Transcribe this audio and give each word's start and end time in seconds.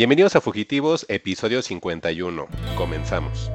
Bienvenidos 0.00 0.34
a 0.34 0.40
Fugitivos, 0.40 1.04
episodio 1.10 1.60
51. 1.60 2.48
Comenzamos. 2.74 3.50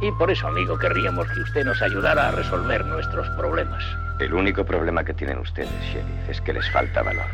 Y 0.00 0.12
por 0.12 0.30
eso, 0.30 0.46
amigo, 0.46 0.78
querríamos 0.78 1.26
que 1.26 1.40
usted 1.40 1.64
nos 1.64 1.82
ayudara 1.82 2.28
a 2.28 2.30
resolver 2.30 2.84
nuestros 2.84 3.28
problemas. 3.30 3.82
El 4.20 4.34
único 4.34 4.64
problema 4.64 5.02
que 5.02 5.14
tienen 5.14 5.38
ustedes, 5.38 5.68
Sheriff, 5.92 6.28
es 6.28 6.40
que 6.42 6.52
les 6.52 6.70
falta 6.70 7.02
valor. 7.02 7.26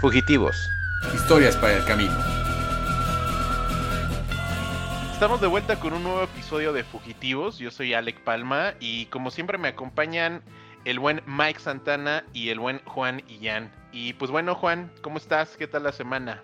Fugitivos. 0.00 0.54
Historias 1.12 1.56
para 1.56 1.78
el 1.78 1.84
camino. 1.84 2.16
Estamos 5.12 5.40
de 5.40 5.48
vuelta 5.48 5.80
con 5.80 5.94
un 5.94 6.04
nuevo 6.04 6.22
episodio 6.22 6.72
de 6.72 6.84
Fugitivos. 6.84 7.58
Yo 7.58 7.72
soy 7.72 7.92
Alec 7.92 8.20
Palma 8.20 8.74
y 8.78 9.06
como 9.06 9.32
siempre 9.32 9.58
me 9.58 9.66
acompañan 9.66 10.44
el 10.84 11.00
buen 11.00 11.22
Mike 11.26 11.58
Santana 11.58 12.24
y 12.32 12.50
el 12.50 12.60
buen 12.60 12.78
Juan 12.84 13.20
Illán. 13.26 13.72
Y 13.90 14.12
pues 14.12 14.30
bueno, 14.30 14.54
Juan, 14.54 14.92
¿cómo 15.02 15.18
estás? 15.18 15.56
¿Qué 15.56 15.66
tal 15.66 15.82
la 15.82 15.90
semana? 15.90 16.40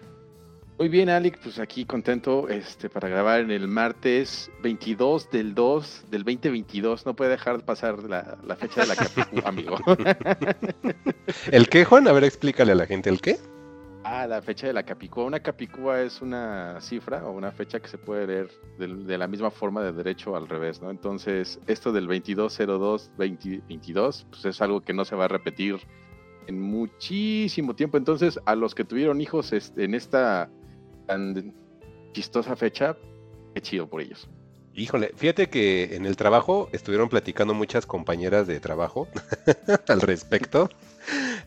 Muy 0.79 0.89
bien, 0.89 1.09
Alec, 1.09 1.41
pues 1.43 1.59
aquí 1.59 1.85
contento 1.85 2.49
este, 2.49 2.89
para 2.89 3.09
grabar 3.09 3.41
en 3.41 3.50
el 3.50 3.67
martes 3.67 4.49
22 4.63 5.29
del 5.29 5.53
2 5.53 6.05
del 6.09 6.23
2022. 6.23 7.05
No 7.05 7.17
puede 7.17 7.32
dejar 7.32 7.57
de 7.57 7.64
pasar 7.64 8.05
la, 8.05 8.39
la 8.46 8.55
fecha 8.55 8.83
de 8.83 8.86
la 8.86 8.95
Capicú, 8.95 9.41
amigo. 9.45 9.77
¿El 11.50 11.69
qué, 11.69 11.85
Juan? 11.85 12.07
A 12.07 12.13
ver, 12.13 12.22
explícale 12.22 12.71
a 12.71 12.77
la 12.77 12.86
gente 12.86 13.11
el 13.11 13.21
qué. 13.21 13.39
Ah, 14.05 14.29
la 14.29 14.41
fecha 14.41 14.69
de 14.69 14.72
la 14.72 14.85
Capicúa. 14.85 15.25
Una 15.25 15.41
Capicúa 15.41 16.00
es 16.00 16.22
una 16.22 16.81
cifra 16.81 17.27
o 17.27 17.33
una 17.33 17.50
fecha 17.50 17.81
que 17.81 17.89
se 17.89 17.99
puede 17.99 18.29
leer 18.29 18.49
de, 18.79 18.86
de 18.86 19.19
la 19.19 19.27
misma 19.27 19.50
forma 19.50 19.83
de 19.83 19.93
derecho 19.93 20.36
al 20.36 20.49
revés, 20.49 20.81
¿no? 20.81 20.93
Entonces, 20.93 21.58
esto 21.67 21.91
del 21.91 22.07
2202-2022, 22.07 24.27
pues 24.31 24.45
es 24.45 24.63
algo 24.63 24.83
que 24.83 24.95
no 24.95 25.05
se 25.05 25.17
va 25.17 25.25
a 25.25 25.29
repetir 25.29 25.81
en 26.47 26.61
muchísimo 26.61 27.75
tiempo. 27.75 27.97
Entonces, 27.97 28.39
a 28.47 28.55
los 28.55 28.77
que 28.77 28.85
tuvieron 28.85 29.21
hijos 29.21 29.53
este, 29.53 29.83
en 29.83 29.95
esta 29.95 30.49
tan 31.08 31.53
chistosa 32.12 32.55
fecha, 32.55 32.97
qué 33.55 33.61
chido 33.61 33.89
por 33.89 34.00
ellos. 34.00 34.28
Híjole, 34.74 35.10
fíjate 35.16 35.48
que 35.48 35.96
en 35.96 36.06
el 36.06 36.16
trabajo 36.16 36.69
estuvieron 36.72 37.08
platicando 37.08 37.52
muchas 37.52 37.84
compañeras 37.84 38.46
de 38.46 38.60
trabajo 38.60 39.08
al 39.88 40.00
respecto. 40.00 40.70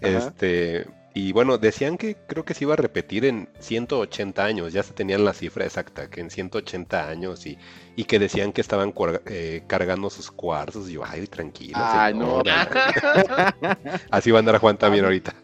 Ajá. 0.02 0.17
Este, 0.17 0.86
y 1.14 1.34
bueno, 1.34 1.58
decían 1.58 1.98
que 1.98 2.16
creo 2.28 2.45
que 2.45 2.54
se 2.54 2.64
iba 2.64 2.73
a 2.73 2.78
repetir 2.78 3.26
en 3.26 3.50
180 3.59 4.44
años, 4.44 4.72
ya 4.72 4.81
se 4.81 4.94
tenían 4.94 5.26
la 5.26 5.34
cifra 5.34 5.66
exacta, 5.66 6.09
que 6.09 6.22
en 6.22 6.30
180 6.30 7.09
años 7.09 7.45
y, 7.45 7.58
y 7.98 8.06
que 8.06 8.17
decían 8.17 8.54
que 8.54 8.62
estaban 8.62 8.94
eh, 9.26 9.64
cargando 9.67 10.09
sus 10.09 10.32
cuarzos. 10.32 10.89
Y 10.89 10.94
yo, 10.94 11.04
ay, 11.06 11.28
tranquilo. 11.28 11.73
Ay, 11.76 12.14
no. 12.14 12.42
Así 14.09 14.32
va 14.32 14.38
a 14.38 14.39
andar 14.39 14.58
Juan 14.59 14.78
también 14.78 15.04
Ah, 15.04 15.08
ahorita. 15.08 15.36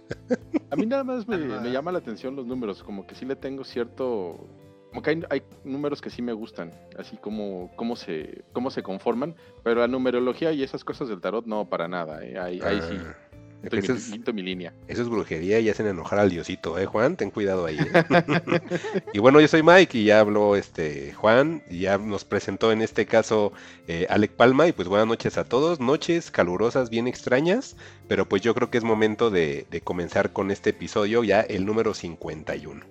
A 0.69 0.75
mí 0.77 0.85
nada 0.85 1.03
más 1.03 1.27
me, 1.27 1.37
me 1.37 1.69
llama 1.71 1.91
la 1.91 1.99
atención 1.99 2.35
los 2.35 2.45
números, 2.45 2.81
como 2.81 3.05
que 3.05 3.15
sí 3.15 3.25
le 3.25 3.35
tengo 3.35 3.63
cierto... 3.63 4.47
Como 4.89 5.01
que 5.01 5.09
hay, 5.09 5.23
hay 5.29 5.43
números 5.65 6.01
que 6.01 6.09
sí 6.09 6.21
me 6.21 6.31
gustan, 6.31 6.73
así 6.97 7.17
como 7.17 7.71
cómo 7.75 7.97
se, 7.97 8.45
cómo 8.53 8.71
se 8.71 8.83
conforman, 8.83 9.35
pero 9.61 9.81
la 9.81 9.87
numerología 9.87 10.53
y 10.53 10.63
esas 10.63 10.85
cosas 10.85 11.09
del 11.09 11.19
tarot 11.19 11.45
no, 11.45 11.67
para 11.69 11.89
nada. 11.89 12.23
¿eh? 12.25 12.39
Ahí, 12.39 12.61
ahí 12.63 12.79
sí, 12.81 12.97
Ah, 12.97 13.15
estoy 13.63 13.79
eso, 13.79 13.93
mi- 13.93 13.99
es, 13.99 14.05
pinto 14.11 14.33
mi 14.33 14.41
línea. 14.43 14.73
eso 14.87 15.01
es 15.01 15.09
brujería 15.09 15.59
y 15.59 15.69
hacen 15.69 15.87
enojar 15.87 16.19
al 16.19 16.29
diosito, 16.29 16.77
¿eh, 16.77 16.85
Juan? 16.85 17.15
Ten 17.15 17.31
cuidado 17.31 17.65
ahí. 17.65 17.77
¿eh? 17.79 18.03
y 19.13 19.19
bueno, 19.19 19.39
yo 19.41 19.47
soy 19.47 19.63
Mike 19.63 19.97
y 19.97 20.05
ya 20.05 20.19
habló 20.19 20.55
este 20.55 21.13
Juan 21.13 21.63
y 21.69 21.79
ya 21.81 21.97
nos 21.97 22.23
presentó 22.25 22.71
en 22.71 22.81
este 22.81 23.05
caso 23.05 23.51
eh, 23.87 24.05
Alec 24.09 24.31
Palma 24.31 24.67
y 24.67 24.71
pues 24.73 24.87
buenas 24.87 25.07
noches 25.07 25.37
a 25.37 25.43
todos, 25.43 25.79
noches 25.79 26.31
calurosas, 26.31 26.89
bien 26.89 27.07
extrañas, 27.07 27.75
pero 28.07 28.27
pues 28.27 28.41
yo 28.41 28.53
creo 28.55 28.69
que 28.69 28.77
es 28.77 28.83
momento 28.83 29.29
de, 29.29 29.65
de 29.69 29.81
comenzar 29.81 30.31
con 30.33 30.51
este 30.51 30.69
episodio, 30.71 31.23
ya 31.23 31.41
el 31.41 31.65
número 31.65 31.93
51. 31.93 32.85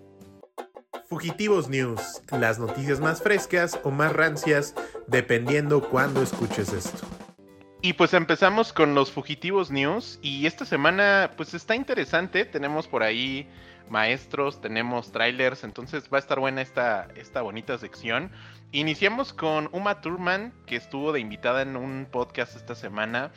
Fugitivos 1.08 1.68
News, 1.68 2.00
las 2.32 2.58
noticias 2.58 2.98
más 3.00 3.22
frescas 3.22 3.78
o 3.84 3.92
más 3.92 4.12
rancias, 4.12 4.74
dependiendo 5.06 5.88
cuándo 5.88 6.20
escuches 6.20 6.72
esto. 6.72 7.06
Y 7.82 7.92
pues 7.92 8.14
empezamos 8.14 8.72
con 8.72 8.94
los 8.94 9.12
Fugitivos 9.12 9.70
News. 9.70 10.18
Y 10.22 10.46
esta 10.46 10.64
semana, 10.64 11.32
pues 11.36 11.54
está 11.54 11.74
interesante. 11.74 12.44
Tenemos 12.44 12.88
por 12.88 13.02
ahí 13.02 13.48
maestros, 13.88 14.60
tenemos 14.60 15.12
trailers. 15.12 15.62
Entonces 15.62 16.08
va 16.12 16.18
a 16.18 16.20
estar 16.20 16.40
buena 16.40 16.62
esta, 16.62 17.08
esta 17.16 17.42
bonita 17.42 17.78
sección. 17.78 18.32
Iniciamos 18.72 19.32
con 19.32 19.68
Uma 19.72 20.00
Thurman, 20.00 20.52
que 20.66 20.76
estuvo 20.76 21.12
de 21.12 21.20
invitada 21.20 21.62
en 21.62 21.76
un 21.76 22.06
podcast 22.10 22.56
esta 22.56 22.74
semana. 22.74 23.30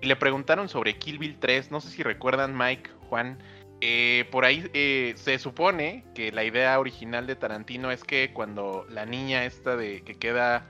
Y 0.00 0.06
le 0.06 0.16
preguntaron 0.16 0.68
sobre 0.68 0.98
Kill 0.98 1.18
Bill 1.18 1.38
3. 1.40 1.70
No 1.70 1.80
sé 1.80 1.90
si 1.90 2.02
recuerdan, 2.02 2.56
Mike, 2.56 2.90
Juan. 3.08 3.38
eh, 3.80 4.28
por 4.30 4.44
ahí 4.44 4.70
eh, 4.74 5.14
se 5.16 5.38
supone 5.38 6.04
que 6.14 6.32
la 6.32 6.44
idea 6.44 6.78
original 6.78 7.26
de 7.26 7.34
Tarantino 7.36 7.90
es 7.90 8.04
que 8.04 8.32
cuando 8.32 8.86
la 8.90 9.06
niña 9.06 9.44
esta 9.46 9.76
de 9.76 10.02
que 10.02 10.16
queda 10.16 10.66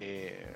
eh, 0.00 0.51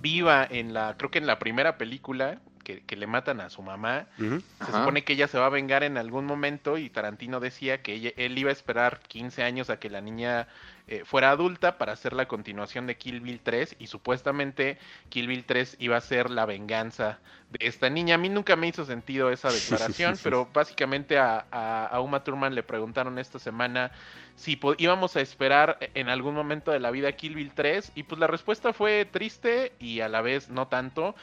viva 0.00 0.46
en 0.48 0.72
la, 0.74 0.96
creo 0.96 1.10
que 1.10 1.18
en 1.18 1.26
la 1.26 1.38
primera 1.38 1.76
película, 1.78 2.38
que, 2.64 2.80
que 2.84 2.94
le 2.96 3.06
matan 3.08 3.40
a 3.40 3.50
su 3.50 3.60
mamá, 3.62 4.06
se 4.18 4.24
Ajá. 4.60 4.78
supone 4.80 5.02
que 5.02 5.14
ella 5.14 5.26
se 5.26 5.38
va 5.38 5.46
a 5.46 5.50
vengar 5.50 5.82
en 5.82 5.98
algún 5.98 6.24
momento 6.26 6.78
y 6.78 6.88
Tarantino 6.90 7.40
decía 7.40 7.82
que 7.82 7.94
ella- 7.94 8.12
él 8.16 8.38
iba 8.38 8.50
a 8.50 8.52
esperar 8.52 9.00
15 9.08 9.42
años 9.42 9.68
a 9.68 9.78
que 9.78 9.90
la 9.90 10.00
niña 10.00 10.46
eh, 10.88 11.02
fuera 11.04 11.30
adulta 11.30 11.78
para 11.78 11.92
hacer 11.92 12.12
la 12.12 12.26
continuación 12.26 12.86
de 12.86 12.96
Kill 12.96 13.20
Bill 13.20 13.40
3 13.42 13.76
y 13.78 13.86
supuestamente 13.86 14.78
Kill 15.08 15.28
Bill 15.28 15.44
3 15.44 15.76
iba 15.78 15.96
a 15.96 16.00
ser 16.00 16.30
la 16.30 16.46
venganza 16.46 17.18
de 17.50 17.66
esta 17.66 17.88
niña. 17.88 18.16
A 18.16 18.18
mí 18.18 18.28
nunca 18.28 18.56
me 18.56 18.68
hizo 18.68 18.84
sentido 18.84 19.30
esa 19.30 19.50
declaración, 19.52 20.18
pero 20.22 20.48
básicamente 20.52 21.18
a, 21.18 21.46
a, 21.50 21.86
a 21.86 22.00
Uma 22.00 22.24
Thurman 22.24 22.54
le 22.54 22.62
preguntaron 22.62 23.18
esta 23.18 23.38
semana 23.38 23.92
si 24.36 24.58
íbamos 24.78 25.16
a 25.16 25.20
esperar 25.20 25.78
en 25.94 26.08
algún 26.08 26.34
momento 26.34 26.70
de 26.70 26.80
la 26.80 26.90
vida 26.90 27.12
Kill 27.12 27.34
Bill 27.34 27.52
3 27.54 27.92
y 27.94 28.02
pues 28.02 28.18
la 28.18 28.26
respuesta 28.26 28.72
fue 28.72 29.04
triste 29.04 29.72
y 29.78 30.00
a 30.00 30.08
la 30.08 30.20
vez 30.20 30.48
no 30.48 30.68
tanto 30.68 31.14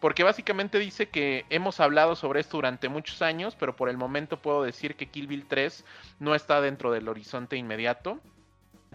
porque 0.00 0.22
básicamente 0.22 0.78
dice 0.78 1.08
que 1.08 1.44
hemos 1.50 1.80
hablado 1.80 2.14
sobre 2.14 2.40
esto 2.40 2.56
durante 2.56 2.88
muchos 2.88 3.20
años, 3.20 3.56
pero 3.58 3.74
por 3.74 3.88
el 3.88 3.96
momento 3.96 4.36
puedo 4.40 4.62
decir 4.62 4.94
que 4.94 5.06
Kill 5.06 5.26
Bill 5.26 5.46
3 5.46 5.84
no 6.20 6.34
está 6.34 6.60
dentro 6.60 6.92
del 6.92 7.08
horizonte 7.08 7.56
inmediato. 7.56 8.20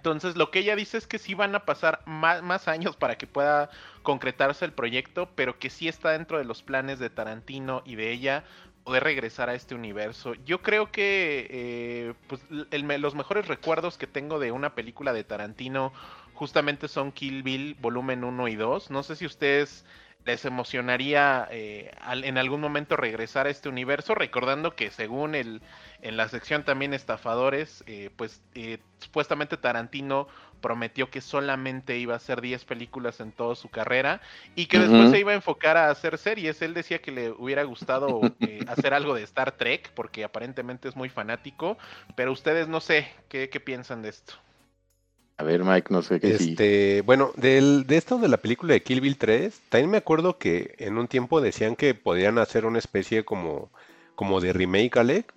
Entonces 0.03 0.35
lo 0.35 0.51
que 0.51 0.59
ella 0.59 0.75
dice 0.75 0.97
es 0.97 1.07
que 1.07 1.17
sí 1.17 1.33
van 1.33 1.55
a 1.55 1.63
pasar 1.63 2.01
más, 2.05 2.67
años 2.67 2.97
para 2.97 3.17
que 3.17 3.25
pueda 3.25 3.69
concretarse 4.01 4.65
el 4.65 4.73
proyecto, 4.73 5.29
pero 5.33 5.57
que 5.59 5.69
sí 5.69 5.87
está 5.87 6.11
dentro 6.11 6.37
de 6.37 6.43
los 6.43 6.61
planes 6.61 6.99
de 6.99 7.09
Tarantino 7.09 7.83
y 7.85 7.95
de 7.95 8.11
ella 8.11 8.43
poder 8.83 9.05
regresar 9.05 9.47
a 9.47 9.55
este 9.55 9.75
universo. 9.75 10.33
Yo 10.43 10.61
creo 10.61 10.91
que 10.91 11.47
eh, 11.49 12.13
pues, 12.27 12.41
los 12.49 13.15
mejores 13.15 13.47
recuerdos 13.47 13.97
que 13.97 14.05
tengo 14.05 14.39
de 14.39 14.51
una 14.51 14.75
película 14.75 15.13
de 15.13 15.23
Tarantino 15.23 15.93
justamente 16.33 16.89
son 16.89 17.13
Kill 17.13 17.41
Bill 17.41 17.77
volumen 17.79 18.25
1 18.25 18.49
y 18.49 18.55
2. 18.57 18.91
No 18.91 19.03
sé 19.03 19.15
si 19.15 19.25
ustedes 19.25 19.85
les 20.25 20.45
emocionaría 20.45 21.47
eh, 21.51 21.91
al- 22.01 22.23
en 22.23 22.37
algún 22.37 22.61
momento 22.61 22.95
regresar 22.97 23.47
a 23.47 23.49
este 23.49 23.69
universo, 23.69 24.15
recordando 24.15 24.75
que 24.75 24.91
según 24.91 25.35
el 25.35 25.61
en 26.01 26.17
la 26.17 26.27
sección 26.29 26.63
también 26.63 26.93
estafadores, 26.93 27.83
eh, 27.87 28.09
pues 28.15 28.41
eh, 28.55 28.79
supuestamente 28.99 29.57
Tarantino 29.57 30.27
prometió 30.61 31.09
que 31.09 31.21
solamente 31.21 31.97
iba 31.97 32.13
a 32.13 32.17
hacer 32.17 32.41
10 32.41 32.65
películas 32.65 33.19
en 33.19 33.31
toda 33.33 33.55
su 33.55 33.69
carrera 33.69 34.21
y 34.55 34.67
que 34.67 34.79
después 34.79 35.09
se 35.09 35.19
iba 35.19 35.31
a 35.31 35.35
enfocar 35.35 35.77
a 35.77 35.89
hacer 35.89 36.17
series. 36.17 36.61
Él 36.61 36.73
decía 36.73 37.01
que 37.01 37.11
le 37.11 37.31
hubiera 37.31 37.63
gustado 37.63 38.35
eh, 38.41 38.63
hacer 38.67 38.93
algo 38.93 39.15
de 39.15 39.23
Star 39.23 39.53
Trek 39.57 39.91
porque 39.93 40.23
aparentemente 40.23 40.87
es 40.89 40.95
muy 40.95 41.09
fanático, 41.09 41.77
pero 42.15 42.31
ustedes 42.31 42.67
no 42.67 42.79
sé 42.81 43.11
qué, 43.29 43.49
qué 43.49 43.59
piensan 43.59 44.01
de 44.01 44.09
esto. 44.09 44.35
A 45.37 45.43
ver, 45.43 45.63
Mike, 45.63 45.87
no 45.89 46.01
sé 46.01 46.19
qué. 46.19 46.35
Este, 46.35 47.01
bueno, 47.01 47.31
de 47.35 47.83
esto 47.89 48.17
de 48.19 48.27
la 48.27 48.37
película 48.37 48.73
de 48.73 48.83
Kill 48.83 49.01
Bill 49.01 49.17
3, 49.17 49.61
también 49.69 49.89
me 49.89 49.97
acuerdo 49.97 50.37
que 50.37 50.75
en 50.77 50.97
un 50.97 51.07
tiempo 51.07 51.41
decían 51.41 51.75
que 51.75 51.95
podían 51.95 52.37
hacer 52.37 52.65
una 52.65 52.79
especie 52.79 53.25
como, 53.25 53.71
como 54.15 54.41
de 54.41 54.53
remake, 54.53 54.97
Alec. 54.97 55.33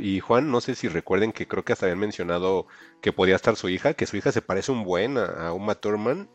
Y 0.00 0.20
Juan, 0.20 0.50
no 0.50 0.60
sé 0.60 0.74
si 0.74 0.88
recuerden 0.88 1.32
que 1.32 1.46
creo 1.46 1.64
que 1.64 1.72
hasta 1.72 1.86
habían 1.86 2.00
mencionado 2.00 2.66
que 3.00 3.12
podía 3.12 3.36
estar 3.36 3.56
su 3.56 3.68
hija, 3.68 3.94
que 3.94 4.06
su 4.06 4.16
hija 4.16 4.32
se 4.32 4.42
parece 4.42 4.72
un 4.72 4.82
buen 4.82 5.16
a, 5.16 5.48
a 5.48 5.52
Uma 5.52 5.76
Thurman. 5.76 6.28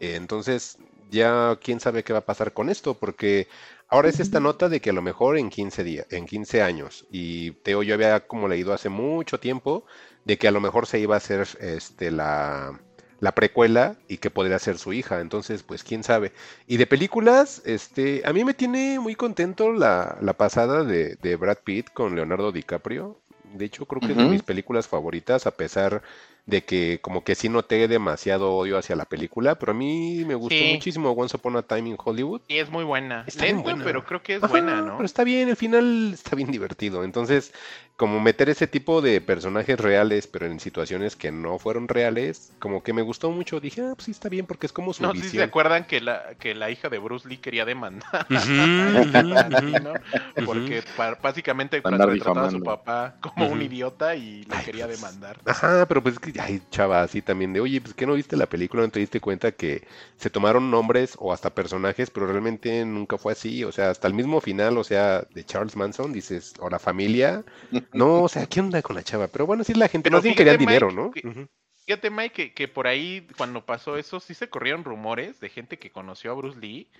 Eh, 0.00 0.14
entonces, 0.16 0.78
ya 1.10 1.58
quién 1.62 1.80
sabe 1.80 2.04
qué 2.04 2.12
va 2.12 2.20
a 2.20 2.26
pasar 2.26 2.52
con 2.52 2.68
esto, 2.70 2.94
porque 2.94 3.48
ahora 3.88 4.08
es 4.08 4.20
esta 4.20 4.40
nota 4.40 4.68
de 4.68 4.80
que 4.80 4.90
a 4.90 4.94
lo 4.94 5.02
mejor 5.02 5.38
en 5.38 5.50
15 5.50 5.84
días, 5.84 6.06
en 6.10 6.26
15 6.26 6.62
años, 6.62 7.06
y 7.10 7.52
Teo, 7.52 7.82
yo 7.82 7.94
había 7.94 8.26
como 8.26 8.48
leído 8.48 8.72
hace 8.72 8.88
mucho 8.88 9.38
tiempo 9.40 9.84
de 10.24 10.38
que 10.38 10.48
a 10.48 10.52
lo 10.52 10.60
mejor 10.60 10.86
se 10.86 10.98
iba 11.00 11.14
a 11.14 11.18
hacer 11.18 11.46
este 11.60 12.10
la, 12.10 12.80
la 13.20 13.34
precuela 13.34 13.96
y 14.08 14.18
que 14.18 14.30
podría 14.30 14.58
ser 14.58 14.78
su 14.78 14.92
hija. 14.92 15.20
Entonces, 15.20 15.62
pues 15.62 15.82
quién 15.84 16.02
sabe. 16.04 16.32
Y 16.66 16.76
de 16.76 16.86
películas, 16.86 17.62
este, 17.64 18.22
a 18.24 18.32
mí 18.32 18.44
me 18.44 18.54
tiene 18.54 18.98
muy 19.00 19.14
contento 19.14 19.72
la, 19.72 20.18
la 20.20 20.34
pasada 20.34 20.84
de, 20.84 21.16
de 21.16 21.36
Brad 21.36 21.58
Pitt 21.64 21.90
con 21.92 22.14
Leonardo 22.14 22.52
DiCaprio. 22.52 23.18
De 23.54 23.66
hecho, 23.66 23.86
creo 23.86 24.02
que 24.02 24.12
es 24.12 24.18
de 24.18 24.24
mis 24.24 24.42
películas 24.42 24.88
favoritas, 24.88 25.46
a 25.46 25.52
pesar 25.52 26.02
de 26.46 26.62
que 26.62 26.98
como 27.00 27.24
que 27.24 27.34
sí 27.34 27.48
noté 27.48 27.88
demasiado 27.88 28.52
odio 28.52 28.76
hacia 28.76 28.96
la 28.96 29.06
película, 29.06 29.54
pero 29.58 29.72
a 29.72 29.74
mí 29.74 30.24
me 30.26 30.34
gustó 30.34 30.58
Sí. 30.58 30.72
muchísimo 30.74 31.10
Once 31.12 31.34
Upon 31.36 31.56
a 31.56 31.62
Time 31.62 31.88
in 31.90 31.96
Hollywood. 31.98 32.42
Y 32.48 32.58
es 32.58 32.68
muy 32.70 32.84
buena. 32.84 33.24
Está 33.26 33.46
Lenta, 33.46 33.62
buena. 33.62 33.84
pero 33.84 34.04
creo 34.04 34.22
que 34.22 34.34
es 34.34 34.42
Ajá, 34.42 34.50
buena, 34.50 34.82
¿no? 34.82 34.96
Pero 34.96 35.06
está 35.06 35.24
bien, 35.24 35.48
el 35.48 35.56
final 35.56 36.10
está 36.12 36.36
bien 36.36 36.50
divertido. 36.50 37.02
Entonces, 37.02 37.54
como 37.96 38.20
meter 38.20 38.48
ese 38.48 38.66
tipo 38.66 39.00
de 39.02 39.20
personajes 39.20 39.78
reales, 39.80 40.26
pero 40.26 40.46
en 40.46 40.60
situaciones 40.60 41.16
que 41.16 41.32
no 41.32 41.58
fueron 41.58 41.88
reales, 41.88 42.52
como 42.58 42.82
que 42.82 42.92
me 42.92 43.02
gustó 43.02 43.30
mucho. 43.30 43.60
Dije, 43.60 43.82
ah, 43.82 43.94
pues 43.96 44.06
sí 44.06 44.10
está 44.12 44.28
bien, 44.28 44.46
porque 44.46 44.66
es 44.66 44.72
como 44.72 44.92
su 44.92 45.04
No, 45.04 45.14
sí 45.14 45.30
se 45.30 45.42
visión. 45.42 45.42
acuerdan 45.42 45.86
que 45.86 46.00
la, 46.00 46.36
que 46.36 46.54
la 46.54 46.70
hija 46.70 46.88
de 46.88 46.98
Bruce 46.98 47.28
Lee 47.28 47.38
quería 47.38 47.64
demandar 47.64 48.28
ujú, 48.30 49.24
Tarantino, 49.28 50.00
ujú. 50.38 50.44
porque 50.44 50.84
básicamente 51.20 51.84
Andar 51.84 52.08
retrataba 52.08 52.46
a 52.46 52.50
su 52.50 52.62
papá 52.62 53.18
como 53.20 53.48
un 53.48 53.62
idiota 53.62 54.14
y 54.14 54.44
lo 54.44 54.58
Ay, 54.58 54.62
quería 54.62 54.86
pues, 54.86 54.86
demandar. 54.86 55.44
Ajá, 55.46 55.86
pero 55.88 56.02
pues 56.02 56.14
es 56.14 56.20
que, 56.20 56.40
ay, 56.40 56.62
chava, 56.70 57.02
así 57.02 57.22
también 57.22 57.52
de, 57.52 57.60
oye, 57.60 57.80
pues 57.80 57.94
que 57.94 58.06
no 58.06 58.14
viste 58.14 58.36
la 58.36 58.46
película, 58.48 58.82
no 58.82 58.90
te 58.90 59.00
diste 59.00 59.20
cuenta 59.20 59.52
que 59.52 59.86
se 60.16 60.30
tomaron 60.30 60.70
nombres 60.70 61.14
o 61.18 61.32
hasta 61.32 61.54
personajes, 61.54 62.10
pero 62.10 62.26
realmente 62.26 62.84
nunca 62.84 63.18
fue 63.18 63.32
así, 63.32 63.64
o 63.64 63.72
sea, 63.72 63.90
hasta 63.90 64.06
el 64.08 64.14
mismo 64.14 64.40
final, 64.40 64.78
o 64.78 64.84
sea, 64.84 65.26
de 65.34 65.44
Charles 65.44 65.76
Manson, 65.76 66.12
dices, 66.12 66.54
o 66.60 66.70
la 66.70 66.78
familia, 66.78 67.44
no, 67.92 68.22
o 68.22 68.28
sea, 68.28 68.46
¿qué 68.46 68.60
onda 68.60 68.82
con 68.82 68.96
la 68.96 69.02
chava? 69.02 69.28
Pero 69.28 69.46
bueno, 69.46 69.64
sí, 69.64 69.74
la 69.74 69.88
gente 69.88 70.08
Pero 70.08 70.16
más 70.18 70.22
bien 70.24 70.34
quería 70.34 70.56
dinero, 70.56 70.90
¿no? 70.90 71.10
que- 71.12 71.26
Ujú. 71.26 71.46
Fíjate, 71.86 72.08
Mike, 72.08 72.32
que, 72.32 72.54
que 72.54 72.66
por 72.68 72.86
ahí, 72.86 73.26
cuando 73.36 73.66
pasó 73.66 73.98
eso, 73.98 74.18
sí 74.18 74.32
se 74.32 74.48
corrieron 74.48 74.84
rumores 74.84 75.38
de 75.40 75.50
gente 75.50 75.78
que 75.78 75.90
conoció 75.90 76.30
a 76.30 76.34
Bruce 76.34 76.58
Lee 76.58 76.90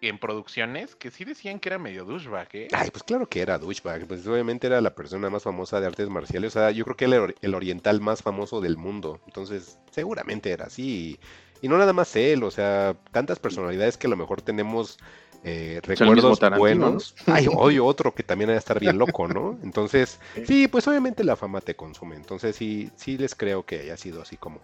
en 0.00 0.18
producciones 0.18 0.96
que 0.96 1.10
sí 1.10 1.26
decían 1.26 1.60
que 1.60 1.68
era 1.68 1.78
medio 1.78 2.06
douchebag, 2.06 2.48
¿eh? 2.54 2.68
Ay, 2.72 2.90
pues 2.90 3.02
claro 3.02 3.28
que 3.28 3.42
era 3.42 3.58
douchebag, 3.58 4.06
pues 4.06 4.26
obviamente 4.26 4.66
era 4.66 4.80
la 4.80 4.94
persona 4.94 5.28
más 5.28 5.42
famosa 5.42 5.78
de 5.78 5.86
artes 5.88 6.08
marciales, 6.08 6.56
o 6.56 6.58
sea, 6.58 6.70
yo 6.70 6.84
creo 6.84 6.96
que 6.96 7.06
or- 7.18 7.34
el 7.42 7.54
oriental 7.54 8.00
más 8.00 8.22
famoso 8.22 8.62
del 8.62 8.78
mundo, 8.78 9.20
entonces 9.26 9.78
seguramente 9.90 10.50
era 10.50 10.64
así, 10.66 11.18
y 11.60 11.68
no 11.68 11.76
nada 11.76 11.92
más 11.92 12.16
él, 12.16 12.42
o 12.42 12.50
sea, 12.50 12.96
tantas 13.12 13.38
personalidades 13.38 13.98
que 13.98 14.06
a 14.06 14.10
lo 14.10 14.16
mejor 14.16 14.40
tenemos 14.40 14.96
eh, 15.42 15.80
recuerdos 15.82 16.38
buenos. 16.58 17.14
Ay, 17.26 17.46
odio 17.48 17.86
otro 17.86 18.14
que 18.14 18.22
también 18.22 18.50
ha 18.50 18.52
de 18.52 18.58
estar 18.58 18.78
bien 18.78 18.98
loco, 18.98 19.26
¿no? 19.28 19.58
Entonces, 19.62 20.20
sí, 20.46 20.68
pues 20.68 20.86
obviamente 20.86 21.24
la 21.24 21.36
fama 21.36 21.60
te 21.60 21.74
consume, 21.76 22.16
entonces 22.16 22.56
sí, 22.56 22.90
sí 22.96 23.16
les 23.16 23.34
creo 23.34 23.64
que 23.64 23.80
haya 23.80 23.96
sido 23.96 24.22
así 24.22 24.36
como, 24.36 24.60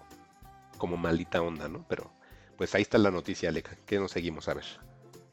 como 0.78 0.96
maldita 0.96 1.40
onda, 1.40 1.68
¿no? 1.68 1.84
Pero, 1.88 2.10
pues 2.56 2.74
ahí 2.74 2.82
está 2.82 2.98
la 2.98 3.10
noticia, 3.10 3.48
Aleca, 3.48 3.76
que 3.86 3.98
nos 3.98 4.10
seguimos 4.10 4.48
a 4.48 4.54
ver. 4.54 4.64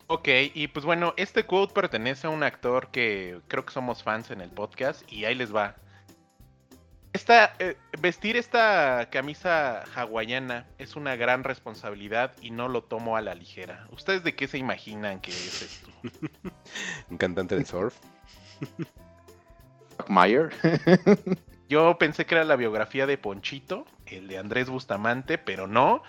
Ok, 0.07 0.27
y 0.53 0.67
pues 0.67 0.85
bueno, 0.85 1.13
este 1.17 1.45
quote 1.45 1.73
pertenece 1.73 2.27
a 2.27 2.29
un 2.29 2.43
actor 2.43 2.89
que 2.91 3.39
creo 3.47 3.65
que 3.65 3.73
somos 3.73 4.03
fans 4.03 4.31
en 4.31 4.41
el 4.41 4.49
podcast 4.49 5.01
y 5.11 5.25
ahí 5.25 5.35
les 5.35 5.55
va. 5.55 5.75
Esta, 7.13 7.53
eh, 7.59 7.77
vestir 7.99 8.37
esta 8.37 9.07
camisa 9.11 9.83
hawaiana 9.95 10.65
es 10.79 10.95
una 10.95 11.15
gran 11.15 11.43
responsabilidad 11.43 12.33
y 12.41 12.49
no 12.49 12.67
lo 12.67 12.83
tomo 12.83 13.15
a 13.15 13.21
la 13.21 13.35
ligera. 13.35 13.87
¿Ustedes 13.91 14.23
de 14.23 14.35
qué 14.35 14.47
se 14.47 14.57
imaginan 14.57 15.21
que 15.21 15.29
es 15.29 15.61
esto? 15.61 15.89
Un 17.11 17.17
cantante 17.17 17.55
de 17.55 17.65
surf. 17.65 17.95
Mayer. 20.07 20.51
Yo 21.69 21.97
pensé 21.97 22.25
que 22.25 22.35
era 22.35 22.43
la 22.43 22.55
biografía 22.55 23.05
de 23.05 23.17
Ponchito, 23.17 23.85
el 24.07 24.27
de 24.27 24.37
Andrés 24.37 24.69
Bustamante, 24.69 25.37
pero 25.37 25.67
no. 25.67 26.03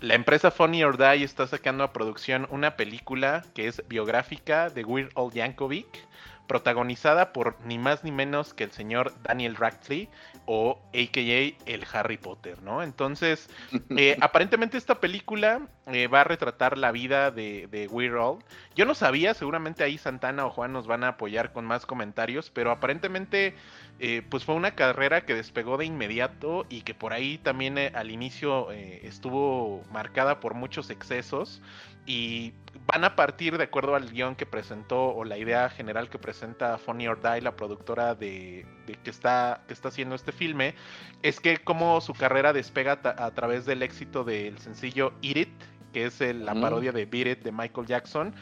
La 0.00 0.14
empresa 0.14 0.50
Funny 0.50 0.84
or 0.84 0.98
Die 0.98 1.24
está 1.24 1.46
sacando 1.46 1.84
a 1.84 1.92
producción 1.92 2.46
una 2.50 2.76
película 2.76 3.44
que 3.54 3.66
es 3.66 3.82
biográfica 3.88 4.68
de 4.70 4.84
Weird 4.84 5.10
Al 5.16 5.30
Yankovic, 5.30 6.06
protagonizada 6.50 7.32
por 7.32 7.54
ni 7.64 7.78
más 7.78 8.02
ni 8.02 8.10
menos 8.10 8.54
que 8.54 8.64
el 8.64 8.72
señor 8.72 9.14
Daniel 9.22 9.54
Radcliffe 9.54 10.10
o 10.46 10.80
AKA 10.88 11.54
el 11.64 11.86
Harry 11.92 12.16
Potter, 12.16 12.60
¿no? 12.60 12.82
Entonces, 12.82 13.48
eh, 13.96 14.16
aparentemente 14.20 14.76
esta 14.76 14.98
película 14.98 15.68
eh, 15.86 16.08
va 16.08 16.22
a 16.22 16.24
retratar 16.24 16.76
la 16.76 16.90
vida 16.90 17.30
de, 17.30 17.68
de 17.68 17.86
Weird 17.86 18.16
Al. 18.16 18.38
Yo 18.74 18.84
no 18.84 18.96
sabía, 18.96 19.32
seguramente 19.32 19.84
ahí 19.84 19.96
Santana 19.96 20.44
o 20.44 20.50
Juan 20.50 20.72
nos 20.72 20.88
van 20.88 21.04
a 21.04 21.10
apoyar 21.10 21.52
con 21.52 21.66
más 21.66 21.86
comentarios, 21.86 22.50
pero 22.50 22.72
aparentemente 22.72 23.54
eh, 24.00 24.22
pues 24.28 24.44
fue 24.44 24.56
una 24.56 24.74
carrera 24.74 25.20
que 25.20 25.34
despegó 25.36 25.76
de 25.76 25.84
inmediato 25.84 26.66
y 26.68 26.82
que 26.82 26.94
por 26.94 27.12
ahí 27.12 27.38
también 27.38 27.78
eh, 27.78 27.92
al 27.94 28.10
inicio 28.10 28.72
estuvo 28.72 29.84
marcada 29.92 30.40
por 30.40 30.54
muchos 30.54 30.90
excesos 30.90 31.62
y 32.06 32.52
van 32.86 33.04
a 33.04 33.14
partir 33.14 33.56
de 33.58 33.64
acuerdo 33.64 33.94
al 33.94 34.10
guion 34.10 34.34
que 34.34 34.46
presentó 34.46 35.08
o 35.14 35.24
la 35.24 35.38
idea 35.38 35.68
general 35.70 36.08
que 36.08 36.18
presenta 36.18 36.76
Funny 36.78 37.06
or 37.08 37.20
Die, 37.20 37.40
la 37.40 37.54
productora 37.56 38.14
de, 38.14 38.66
de 38.86 38.94
que, 38.94 39.10
está, 39.10 39.62
que 39.68 39.74
está 39.74 39.88
haciendo 39.88 40.14
este 40.14 40.32
filme, 40.32 40.74
es 41.22 41.40
que 41.40 41.58
como 41.58 42.00
su 42.00 42.14
carrera 42.14 42.52
despega 42.52 43.00
ta- 43.02 43.14
a 43.18 43.30
través 43.32 43.66
del 43.66 43.82
éxito 43.82 44.24
del 44.24 44.58
sencillo 44.58 45.12
Eat 45.22 45.36
It, 45.36 45.48
que 45.92 46.06
es 46.06 46.20
el- 46.20 46.44
la 46.44 46.54
parodia 46.60 46.92
de 46.92 47.04
Beat 47.06 47.26
It 47.38 47.44
de 47.44 47.52
Michael 47.52 47.86
Jackson. 47.86 48.34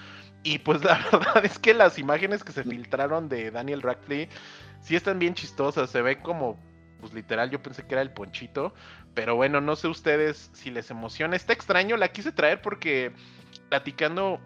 Y 0.45 0.59
pues 0.61 0.83
la 0.85 0.99
verdad 1.13 1.45
es 1.45 1.59
que 1.59 1.75
las 1.75 1.99
imágenes 1.99 2.45
que 2.45 2.53
se 2.53 2.63
filtraron 2.65 3.29
de 3.29 3.51
Daniel 3.51 3.83
Radcliffe 3.83 4.31
sí 4.81 4.95
están 4.97 5.19
bien 5.19 5.35
chistosas, 5.35 5.91
se 5.91 6.01
ve 6.01 6.21
como, 6.21 6.59
pues 7.01 7.13
literal, 7.13 7.51
yo 7.51 7.61
pensé 7.61 7.85
que 7.87 7.95
era 7.95 8.03
el 8.03 8.13
ponchito, 8.13 8.73
pero 9.15 9.35
bueno, 9.35 9.61
no 9.61 9.75
sé 9.77 9.89
ustedes 9.89 10.49
si 10.53 10.71
les 10.71 10.91
emociona. 10.91 11.35
Está 11.35 11.53
extraño, 11.53 11.97
la 11.97 12.09
quise 12.09 12.31
traer 12.33 12.63
porque 12.63 13.13
platicando 13.69 14.41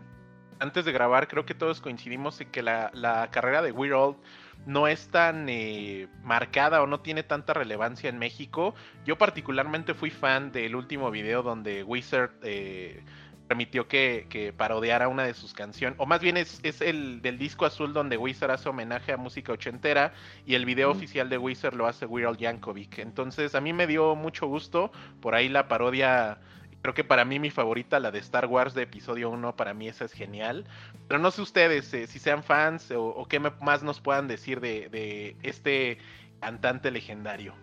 antes 0.58 0.84
de 0.84 0.92
grabar, 0.92 1.26
creo 1.28 1.44
que 1.44 1.54
todos 1.54 1.80
coincidimos 1.80 2.40
en 2.40 2.50
que 2.50 2.62
la, 2.62 2.90
la 2.94 3.30
carrera 3.30 3.62
de 3.62 3.72
Weird 3.72 3.94
Al 3.94 4.16
no 4.64 4.86
es 4.86 5.08
tan 5.08 5.48
eh, 5.48 6.06
marcada 6.22 6.82
o 6.82 6.86
no 6.86 7.00
tiene 7.00 7.24
tanta 7.24 7.52
relevancia 7.52 8.08
en 8.08 8.18
México. 8.18 8.74
Yo 9.04 9.18
particularmente 9.18 9.92
fui 9.92 10.10
fan 10.10 10.52
del 10.52 10.76
último 10.76 11.10
video 11.10 11.42
donde 11.42 11.82
Wizard 11.82 12.30
eh, 12.44 13.02
permitió 13.48 13.88
que, 13.88 14.26
que 14.30 14.52
parodiara 14.52 15.08
una 15.08 15.24
de 15.24 15.34
sus 15.34 15.52
canciones, 15.52 15.98
o 15.98 16.06
más 16.06 16.20
bien 16.20 16.36
es, 16.36 16.60
es 16.62 16.80
el 16.80 17.20
del 17.22 17.38
disco 17.38 17.66
azul 17.66 17.92
donde 17.92 18.16
Wizard 18.16 18.52
hace 18.52 18.68
homenaje 18.68 19.12
a 19.12 19.16
música 19.16 19.52
ochentera 19.52 20.14
y 20.46 20.54
el 20.54 20.64
video 20.64 20.94
Mm. 20.94 20.96
oficial 20.96 21.28
de 21.28 21.38
Wizard 21.38 21.74
lo 21.74 21.88
hace 21.88 22.06
Weird 22.06 22.38
Yankovic. 22.38 23.00
Entonces 23.00 23.56
a 23.56 23.60
mí 23.60 23.72
me 23.72 23.88
dio 23.88 24.14
mucho 24.14 24.46
gusto, 24.46 24.92
por 25.20 25.34
ahí 25.34 25.48
la 25.48 25.66
parodia 25.66 26.38
Creo 26.82 26.94
que 26.94 27.04
para 27.04 27.24
mí 27.24 27.38
mi 27.38 27.50
favorita, 27.50 28.00
la 28.00 28.10
de 28.10 28.18
Star 28.18 28.46
Wars 28.46 28.74
de 28.74 28.82
episodio 28.82 29.30
1, 29.30 29.54
para 29.54 29.72
mí 29.72 29.88
esa 29.88 30.04
es 30.04 30.12
genial. 30.12 30.66
Pero 31.06 31.20
no 31.20 31.30
sé 31.30 31.40
ustedes 31.40 31.94
eh, 31.94 32.08
si 32.08 32.18
sean 32.18 32.42
fans 32.42 32.92
o, 32.94 33.24
qué 33.28 33.38
más 33.38 33.84
nos 33.84 34.00
puedan 34.00 34.26
decir 34.26 34.60
de, 34.60 34.88
de 34.88 35.36
este 35.42 35.98
cantante 36.40 36.90
legendario. 36.90 37.54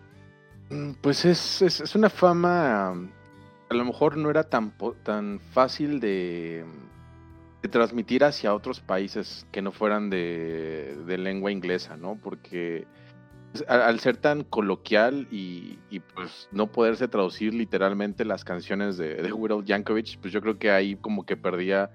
Mm, 0.70 0.92
Pues 1.02 1.26
es, 1.26 1.60
es, 1.60 1.80
es 1.80 1.94
una 1.94 2.08
fama, 2.08 2.92
um, 2.92 3.10
a 3.68 3.74
lo 3.74 3.84
mejor 3.84 4.16
no 4.16 4.30
era 4.30 4.44
tan, 4.44 4.72
tan 5.02 5.38
fácil 5.52 6.00
de, 6.00 6.64
de 7.62 7.68
transmitir 7.68 8.24
hacia 8.24 8.54
otros 8.54 8.80
países 8.80 9.46
que 9.52 9.60
no 9.60 9.70
fueran 9.70 10.08
de, 10.08 10.96
de 11.06 11.18
lengua 11.18 11.52
inglesa, 11.52 11.96
¿no? 11.98 12.16
Porque 12.16 12.86
al, 13.66 14.00
ser 14.00 14.16
tan 14.16 14.44
coloquial 14.44 15.26
y, 15.30 15.78
pues 16.14 16.48
no 16.52 16.70
poderse 16.70 17.08
traducir 17.08 17.52
literalmente 17.54 18.24
las 18.24 18.44
canciones 18.44 18.96
de, 18.96 19.16
de 19.16 19.32
Weird 19.32 19.64
Yankovic, 19.64 20.18
pues 20.20 20.32
yo 20.32 20.40
creo 20.40 20.58
que 20.58 20.70
ahí 20.70 20.96
como 20.96 21.26
que 21.26 21.36
perdía, 21.36 21.90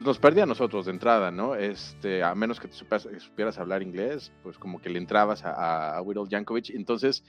nos 0.00 0.18
perdía 0.18 0.42
a 0.42 0.46
nosotros 0.46 0.86
de 0.86 0.92
entrada, 0.92 1.30
¿no? 1.30 1.54
Este, 1.54 2.22
a 2.22 2.34
menos 2.34 2.58
que 2.58 2.68
tú 2.68 2.74
supieras, 2.74 3.58
hablar 3.58 3.82
inglés, 3.82 4.32
pues 4.42 4.58
como 4.58 4.80
que 4.80 4.90
le 4.90 4.98
entrabas 4.98 5.44
a, 5.44 5.96
a, 5.96 6.02
Weird 6.02 6.28
Yankovic. 6.28 6.70
Entonces, 6.70 7.24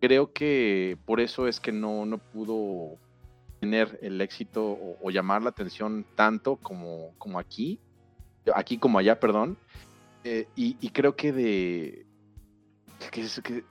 creo 0.00 0.32
que 0.32 0.96
por 1.04 1.20
eso 1.20 1.48
es 1.48 1.58
que 1.58 1.72
no, 1.72 2.06
no 2.06 2.18
pudo 2.18 2.98
tener 3.60 3.98
el 4.02 4.20
éxito 4.20 4.78
o, 5.02 5.10
llamar 5.10 5.42
la 5.42 5.50
atención 5.50 6.06
tanto 6.14 6.56
como, 6.56 7.14
como 7.18 7.38
aquí, 7.38 7.80
aquí 8.54 8.78
como 8.78 8.98
allá, 8.98 9.18
perdón. 9.18 9.58
Eh, 10.22 10.48
y 10.56 10.88
creo 10.90 11.14
que 11.14 11.32
de 11.32 12.05
que, 13.10 13.64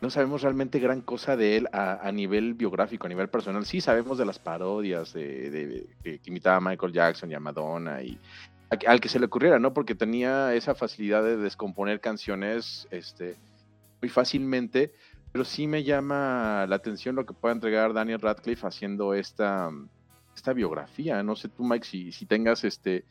no 0.00 0.10
sabemos 0.10 0.42
realmente 0.42 0.78
gran 0.78 1.00
cosa 1.00 1.36
de 1.36 1.56
él 1.56 1.68
a, 1.72 2.10
nivel 2.12 2.54
biográfico, 2.54 3.06
a 3.06 3.08
nivel 3.08 3.28
personal. 3.28 3.64
Sí 3.66 3.80
sabemos 3.80 4.16
de 4.18 4.24
las 4.24 4.38
parodias 4.38 5.12
de, 5.12 5.86
que 6.02 6.20
imitaba 6.26 6.56
a 6.56 6.60
Michael 6.60 6.92
Jackson 6.92 7.30
y 7.30 7.34
a 7.34 7.40
Madonna 7.40 8.02
y 8.02 8.18
al 8.86 9.00
que 9.00 9.08
se 9.08 9.18
le 9.18 9.26
ocurriera, 9.26 9.58
¿no? 9.58 9.72
Porque 9.72 9.94
tenía 9.94 10.54
esa 10.54 10.74
facilidad 10.74 11.24
de 11.24 11.36
descomponer 11.36 12.00
canciones 12.00 12.86
este, 12.90 13.36
muy 14.00 14.08
fácilmente, 14.10 14.92
pero 15.32 15.44
sí 15.44 15.66
me 15.66 15.82
llama 15.84 16.66
la 16.68 16.76
atención 16.76 17.16
lo 17.16 17.24
que 17.26 17.32
pueda 17.32 17.54
entregar 17.54 17.92
Daniel 17.92 18.20
Radcliffe 18.20 18.66
haciendo 18.66 19.14
esta, 19.14 19.70
esta 20.34 20.52
biografía. 20.52 21.22
No 21.22 21.34
sé 21.34 21.48
tú, 21.48 21.64
Mike, 21.64 21.86
si, 21.86 22.12
si 22.12 22.26
tengas 22.26 22.62
este 22.62 23.04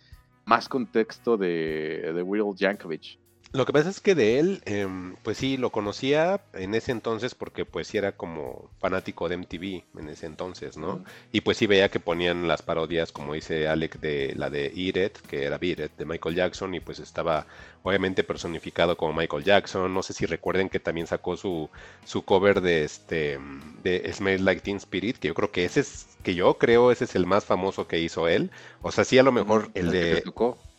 más 0.46 0.70
contexto 0.70 1.38
de, 1.38 2.14
de 2.14 2.22
Will 2.22 2.56
Jankovic. 2.58 3.20
Lo 3.54 3.66
que 3.66 3.72
pasa 3.72 3.90
es 3.90 4.02
que 4.02 4.14
de 4.14 4.40
él, 4.40 4.62
em, 4.66 5.16
pues 5.24 5.38
sí, 5.38 5.56
lo 5.56 5.72
conocía 5.72 6.42
en 6.54 6.76
ese 6.76 6.92
entonces 6.92 7.34
porque 7.34 7.64
pues 7.66 7.88
sí 7.88 7.98
era 7.98 8.12
como 8.12 8.70
fanático 8.80 9.30
de 9.30 9.36
MTV 9.38 9.84
en 9.98 10.10
ese 10.10 10.26
entonces, 10.26 10.76
¿no? 10.78 11.04
Y 11.32 11.42
pues 11.42 11.58
sí 11.58 11.66
veía 11.66 11.90
que 11.90 12.02
ponían 12.02 12.48
las 12.48 12.62
parodias, 12.62 13.14
como 13.14 13.34
dice 13.34 13.68
Alec, 13.70 14.00
de 14.02 14.34
la 14.36 14.50
de 14.50 14.72
It, 14.76 15.20
que 15.28 15.46
era 15.46 15.58
It, 15.62 15.80
de 15.98 16.06
Michael 16.06 16.36
Jackson, 16.36 16.76
y 16.76 16.82
pues 16.82 17.00
estaba 17.00 17.48
obviamente 17.84 18.24
personificado 18.24 18.98
como 18.98 19.14
Michael 19.14 19.46
Jackson. 19.46 19.94
No 19.94 20.04
sé 20.04 20.14
si 20.14 20.26
recuerden 20.26 20.68
que 20.70 20.80
también 20.82 21.08
sacó 21.08 21.38
su, 21.38 21.70
su 22.06 22.24
cover 22.26 22.60
de 22.62 22.84
este 22.84 23.40
de 23.82 24.12
Smell 24.14 24.44
Like 24.44 24.62
Teen 24.62 24.78
Spirit, 24.78 25.18
que 25.18 25.30
yo 25.30 25.34
creo 25.34 25.52
que 25.52 25.66
ese 25.66 25.80
es, 25.80 26.18
que 26.22 26.36
yo 26.36 26.58
creo 26.58 26.92
ese 26.92 27.06
es 27.06 27.16
el 27.16 27.26
más 27.26 27.46
famoso 27.46 27.88
que 27.88 28.00
hizo 28.00 28.28
él. 28.28 28.52
O 28.82 28.92
sea, 28.92 29.06
sí 29.06 29.18
a 29.18 29.24
lo 29.24 29.32
mejor 29.32 29.72
el 29.74 29.92
de. 29.92 30.24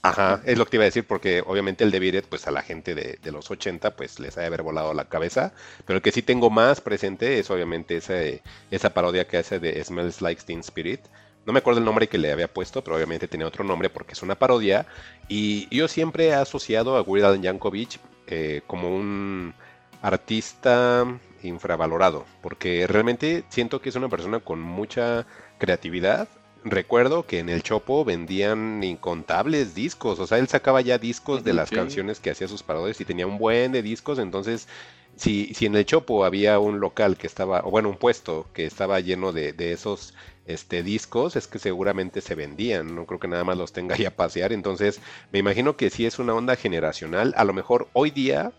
Ajá, 0.03 0.41
es 0.45 0.57
lo 0.57 0.65
que 0.65 0.71
te 0.71 0.77
iba 0.77 0.85
a 0.85 0.87
decir, 0.87 1.07
porque 1.07 1.43
obviamente 1.45 1.83
el 1.85 1.91
de 1.91 1.99
It, 2.07 2.27
pues 2.27 2.47
a 2.47 2.53
la 2.53 2.63
gente 2.63 2.95
de, 2.95 3.19
de 3.21 3.33
los 3.33 3.51
80, 3.51 3.97
pues 3.97 4.21
les 4.21 4.37
ha 4.39 4.43
de 4.43 4.47
haber 4.47 4.63
volado 4.63 4.95
la 4.95 5.09
cabeza. 5.09 5.53
Pero 5.85 5.97
el 5.97 6.03
que 6.03 6.13
sí 6.13 6.23
tengo 6.23 6.51
más 6.51 6.81
presente 6.81 7.39
es 7.39 7.51
obviamente 7.51 7.97
ese, 7.97 8.43
esa 8.71 8.95
parodia 8.95 9.27
que 9.27 9.39
hace 9.39 9.59
de 9.59 9.83
Smells 9.85 10.23
Like 10.23 10.43
Teen 10.45 10.61
Spirit. 10.61 11.01
No 11.47 11.53
me 11.53 11.59
acuerdo 11.61 11.81
el 11.81 11.85
nombre 11.85 12.09
que 12.09 12.19
le 12.19 12.31
había 12.33 12.53
puesto, 12.53 12.85
pero 12.85 12.97
obviamente 12.97 13.27
tenía 13.29 13.47
otro 13.47 13.65
nombre 13.65 13.91
porque 13.91 14.13
es 14.13 14.23
una 14.23 14.37
parodia. 14.37 14.87
Y 15.29 15.75
yo 15.75 15.89
siempre 15.89 16.27
he 16.29 16.35
asociado 16.35 16.97
a 16.97 17.03
Weird 17.03 17.27
Al 17.27 17.41
Yankovic 17.41 18.01
eh, 18.27 18.63
como 18.67 18.95
un 18.95 19.55
artista 20.03 21.07
infravalorado, 21.43 22.27
porque 22.41 22.87
realmente 22.87 23.45
siento 23.49 23.81
que 23.81 23.89
es 23.89 23.97
una 23.97 24.09
persona 24.09 24.41
con 24.41 24.61
mucha 24.61 25.27
creatividad. 25.59 26.29
Recuerdo 26.65 27.25
que 27.25 27.39
en 27.39 27.49
el 27.49 27.63
Chopo 27.63 28.05
vendían 28.05 28.83
incontables 28.83 29.75
discos, 29.75 30.19
o 30.19 30.27
sea, 30.27 30.39
él 30.39 30.49
sacaba 30.49 30.81
ya 30.81 30.99
discos 30.99 31.45
de 31.45 31.53
las 31.53 31.71
canciones 31.71 32.19
que 32.19 32.31
hacía 32.31 32.49
sus 32.49 32.63
parodias 32.65 33.01
y 33.01 33.05
tenía 33.05 33.27
un 33.27 33.39
buen 33.39 33.71
de 33.71 33.81
discos, 33.81 34.19
entonces 34.19 34.67
si, 35.15 35.53
si 35.55 35.67
en 35.67 35.77
el 35.77 35.85
Chopo 35.85 36.25
había 36.25 36.59
un 36.59 36.81
local 36.81 37.17
que 37.17 37.27
estaba, 37.27 37.61
o 37.65 37.71
bueno, 37.71 37.89
un 37.89 37.97
puesto 37.97 38.47
que 38.53 38.67
estaba 38.67 39.01
lleno 39.01 39.33
de, 39.33 39.53
de 39.53 39.73
esos 39.73 40.15
este, 40.47 40.83
discos, 40.83 41.37
es 41.37 41.47
que 41.47 41.59
seguramente 41.59 42.21
se 42.21 42.35
vendían, 42.35 42.95
no 42.95 43.07
creo 43.07 43.21
que 43.21 43.29
nada 43.29 43.45
más 43.45 43.57
los 43.57 43.73
tenga 43.73 43.95
ahí 43.95 44.05
a 44.05 44.17
pasear, 44.17 44.53
entonces 44.53 45.01
me 45.33 45.39
imagino 45.39 45.77
que 45.77 45.91
sí 45.91 46.07
es 46.07 46.19
una 46.19 46.35
onda 46.35 46.57
generacional, 46.57 47.35
a 47.37 47.45
lo 47.45 47.53
mejor 47.53 47.89
hoy 47.93 48.11
día, 48.11 48.53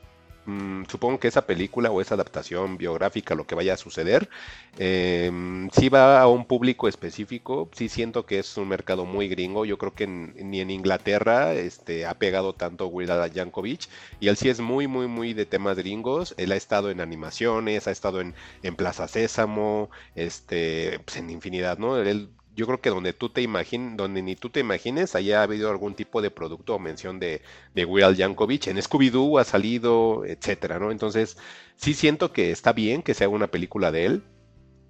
mm, 0.50 0.86
supongo 0.90 1.20
que 1.20 1.28
esa 1.28 1.46
película 1.46 1.92
o 1.92 2.02
esa 2.02 2.16
adaptación 2.16 2.78
biográfica, 2.78 3.36
lo 3.36 3.46
que 3.46 3.56
vaya 3.56 3.74
a 3.74 3.78
suceder, 3.78 4.30
eh, 4.78 5.32
sí 5.74 5.90
va 5.90 6.22
a 6.22 6.28
un 6.28 6.46
público 6.46 6.88
específico, 6.88 7.70
sí 7.74 7.90
siento 7.90 8.26
que 8.26 8.40
es 8.40 8.58
un 8.58 8.68
mercado 8.68 9.06
muy 9.06 9.28
gringo, 9.28 9.66
yo 9.66 9.78
creo 9.78 9.94
que 9.94 10.08
ni 10.08 10.62
en 10.62 10.70
Inglaterra 10.72 11.54
este, 11.54 12.06
ha 12.06 12.18
pegado 12.18 12.54
tanto 12.54 12.88
Weird 12.88 13.12
Al 13.12 13.32
Yankovic, 13.32 13.88
y 14.20 14.28
él 14.28 14.38
sí 14.38 14.50
es 14.50 14.60
muy, 14.60 14.88
muy, 14.88 15.08
muy 15.08 15.34
de 15.34 15.46
temas 15.46 15.78
gringos. 15.78 16.34
Él 16.38 16.52
ha 16.52 16.56
estado 16.56 16.90
en 16.92 17.02
animaciones, 17.02 17.88
ha 17.88 17.92
estado 17.92 18.22
en, 18.22 18.36
en 18.64 18.76
Plaza 18.76 19.08
Sésamo, 19.08 19.90
este, 20.16 21.00
pues 21.06 21.18
en 21.18 21.30
infinidad, 21.30 21.78
¿no? 21.78 21.98
Él, 21.98 22.30
yo 22.60 22.66
creo 22.68 22.82
que 22.82 22.90
donde 22.90 23.14
tú 23.14 23.30
te 23.30 23.42
imagines, 23.42 23.96
donde 23.96 24.22
ni 24.22 24.36
tú 24.36 24.50
te 24.50 24.60
imagines, 24.60 25.16
haya 25.16 25.42
habido 25.44 25.70
algún 25.70 25.96
tipo 25.96 26.22
de 26.22 26.30
producto 26.30 26.76
o 26.76 26.80
mención 26.80 27.20
de, 27.20 27.42
de 27.74 28.04
Al 28.04 28.16
Yankovic. 28.18 28.68
En 28.68 28.78
Scooby-Doo 28.78 29.40
ha 29.40 29.46
salido, 29.46 30.26
etcétera, 30.26 30.78
¿no? 30.78 30.92
Entonces, 30.92 31.38
sí 31.78 31.94
siento 31.94 32.34
que 32.34 32.52
está 32.52 32.74
bien 32.74 33.02
que 33.02 33.14
se 33.14 33.24
haga 33.24 33.34
una 33.34 33.48
película 33.48 33.92
de 33.92 34.06
él. 34.06 34.24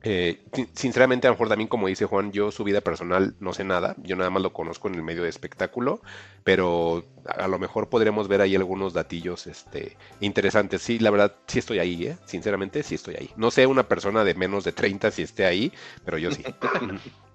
Eh, 0.02 0.40
sin- 0.54 0.70
sinceramente, 0.74 1.28
a 1.28 1.30
lo 1.30 1.36
mejor 1.36 1.50
también, 1.50 1.68
como 1.68 1.88
dice 1.88 2.06
Juan, 2.06 2.32
yo 2.32 2.52
su 2.52 2.64
vida 2.64 2.80
personal 2.82 3.36
no 3.40 3.52
sé 3.54 3.66
nada, 3.66 3.96
yo 4.02 4.16
nada 4.16 4.30
más 4.30 4.42
lo 4.42 4.54
conozco 4.54 4.88
en 4.88 4.96
el 4.96 5.04
medio 5.04 5.24
de 5.24 5.30
espectáculo, 5.30 6.02
pero 6.46 7.04
a 7.28 7.48
lo 7.50 7.60
mejor 7.60 7.90
podremos 7.90 8.30
ver 8.30 8.40
ahí 8.42 8.56
algunos 8.56 8.94
datillos 8.94 9.46
este, 9.46 9.98
interesantes. 10.22 10.82
Sí, 10.82 11.00
la 11.00 11.12
verdad, 11.12 11.36
sí 11.48 11.60
estoy 11.60 11.80
ahí, 11.80 12.08
¿eh? 12.08 12.18
Sinceramente, 12.26 12.82
sí 12.82 12.96
estoy 12.96 13.16
ahí. 13.16 13.30
No 13.36 13.52
sé 13.52 13.68
una 13.68 13.90
persona 13.90 14.24
de 14.24 14.34
menos 14.36 14.64
de 14.64 14.72
30 14.72 15.12
si 15.12 15.22
esté 15.22 15.46
ahí, 15.46 15.72
pero 16.06 16.18
yo 16.18 16.32
sí. 16.32 16.44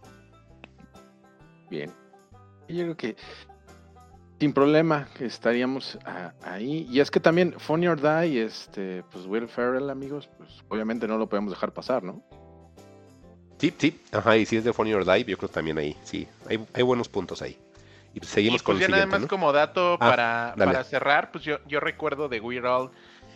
Bien. 1.75 1.90
Y 2.69 2.76
Yo 2.76 2.83
creo 2.85 2.97
que 2.97 3.16
sin 4.38 4.52
problema 4.52 5.09
que 5.16 5.26
estaríamos 5.26 5.99
a- 6.04 6.33
ahí. 6.43 6.87
Y 6.90 7.00
es 7.00 7.11
que 7.11 7.19
también 7.21 7.54
Funny 7.59 7.88
or 7.88 8.00
Die, 8.00 8.43
este, 8.43 9.02
pues 9.11 9.26
Will 9.26 9.49
Ferrell, 9.49 9.90
amigos, 9.90 10.28
pues 10.38 10.50
obviamente 10.69 11.09
no 11.09 11.19
lo 11.19 11.28
podemos 11.28 11.50
dejar 11.52 11.73
pasar, 11.73 12.02
¿no? 12.02 12.23
Sí, 13.59 13.73
sí, 13.78 14.00
ajá, 14.12 14.37
y 14.37 14.47
si 14.47 14.57
es 14.57 14.64
de 14.64 14.73
Funny 14.73 14.93
or 14.95 15.04
Die, 15.04 15.25
yo 15.25 15.37
creo 15.37 15.49
también 15.49 15.78
ahí, 15.78 15.97
sí, 16.02 16.26
hay, 16.49 16.64
hay 16.75 16.83
buenos 16.83 17.09
puntos 17.09 17.40
ahí. 17.43 17.57
Y 18.12 18.21
pues 18.21 18.31
seguimos 18.31 18.61
Y 18.61 18.64
con 18.64 18.75
pues 18.76 18.85
el 18.85 18.90
ya 18.90 18.97
nada 18.97 19.02
siguiente, 19.04 19.14
más 19.16 19.23
¿no? 19.23 19.28
como 19.28 19.52
dato 19.52 19.95
Ah, 20.00 20.54
para, 20.57 20.85
cerrar, 20.85 21.31
pues 21.33 21.45
yo, 21.45 21.59
yo 21.66 21.81
recuerdo 21.81 22.28
de 22.28 22.40
Weird 22.40 22.66
Al 22.66 22.90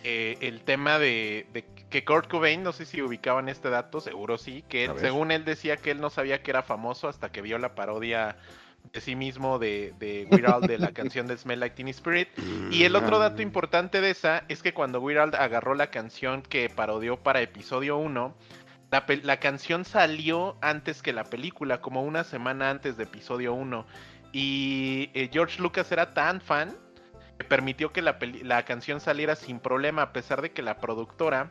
eh, 0.05 0.37
el 0.41 0.61
tema 0.63 0.99
de, 0.99 1.47
de 1.53 1.65
que 1.91 2.05
Kurt 2.05 2.29
Cobain, 2.29 2.63
no 2.63 2.73
sé 2.73 2.85
si 2.87 3.01
ubicaban 3.03 3.49
este 3.49 3.71
dato, 3.71 4.01
seguro 4.01 4.37
sí, 4.39 4.63
que 4.69 4.85
él- 4.85 4.91
según 5.01 5.31
él 5.31 5.45
decía 5.45 5.77
que 5.77 5.91
él 5.91 6.01
no 6.01 6.11
sabía 6.11 6.43
que 6.43 6.51
era 6.51 6.63
famoso 6.63 7.09
hasta 7.09 7.31
que 7.33 7.41
vio 7.43 7.59
la 7.59 7.75
parodia 7.75 8.37
de 8.93 9.01
sí 9.01 9.17
mismo 9.17 9.59
de, 9.59 9.93
de 9.99 10.27
Weird 10.31 10.47
Al 10.47 10.61
de 10.63 10.79
la 10.79 10.93
canción 10.93 11.27
de 11.27 11.37
Smell 11.37 11.61
Like 11.61 11.77
Teen 11.77 11.89
Spirit. 11.89 12.29
Y 12.71 12.85
el 12.85 12.95
otro 12.97 13.19
dato 13.19 13.43
importante 13.43 14.01
de 14.01 14.11
esa 14.11 14.45
es 14.49 14.63
que 14.63 14.73
cuando 14.75 15.01
Weird 15.01 15.19
Al 15.19 15.35
agarró 15.35 15.75
la 15.75 15.89
canción 15.91 16.43
que 16.43 16.69
parodió 16.71 17.17
para 17.17 17.41
episodio 17.41 17.97
1, 17.99 18.35
la, 18.91 19.05
la 19.23 19.41
canción 19.41 19.85
salió 19.85 20.57
antes 20.63 21.03
que 21.03 21.13
la 21.13 21.25
película, 21.25 21.81
como 21.83 22.03
una 22.03 22.25
semana 22.25 22.71
antes 22.71 22.97
de 22.97 23.05
episodio 23.05 23.53
1. 23.55 23.87
Y 24.33 25.11
eh, 25.15 25.29
George 25.33 25.61
Lucas 25.61 25.91
era 25.93 26.15
tan 26.15 26.41
fan 26.41 26.77
que 27.39 27.45
permitió 27.45 27.93
que 27.93 28.03
la, 28.03 28.19
peli- 28.19 28.43
la 28.43 28.65
canción 28.65 29.01
saliera 29.01 29.37
sin 29.37 29.61
problema, 29.61 30.03
a 30.03 30.13
pesar 30.13 30.43
de 30.43 30.51
que 30.53 30.63
la 30.63 30.79
productora, 30.79 31.51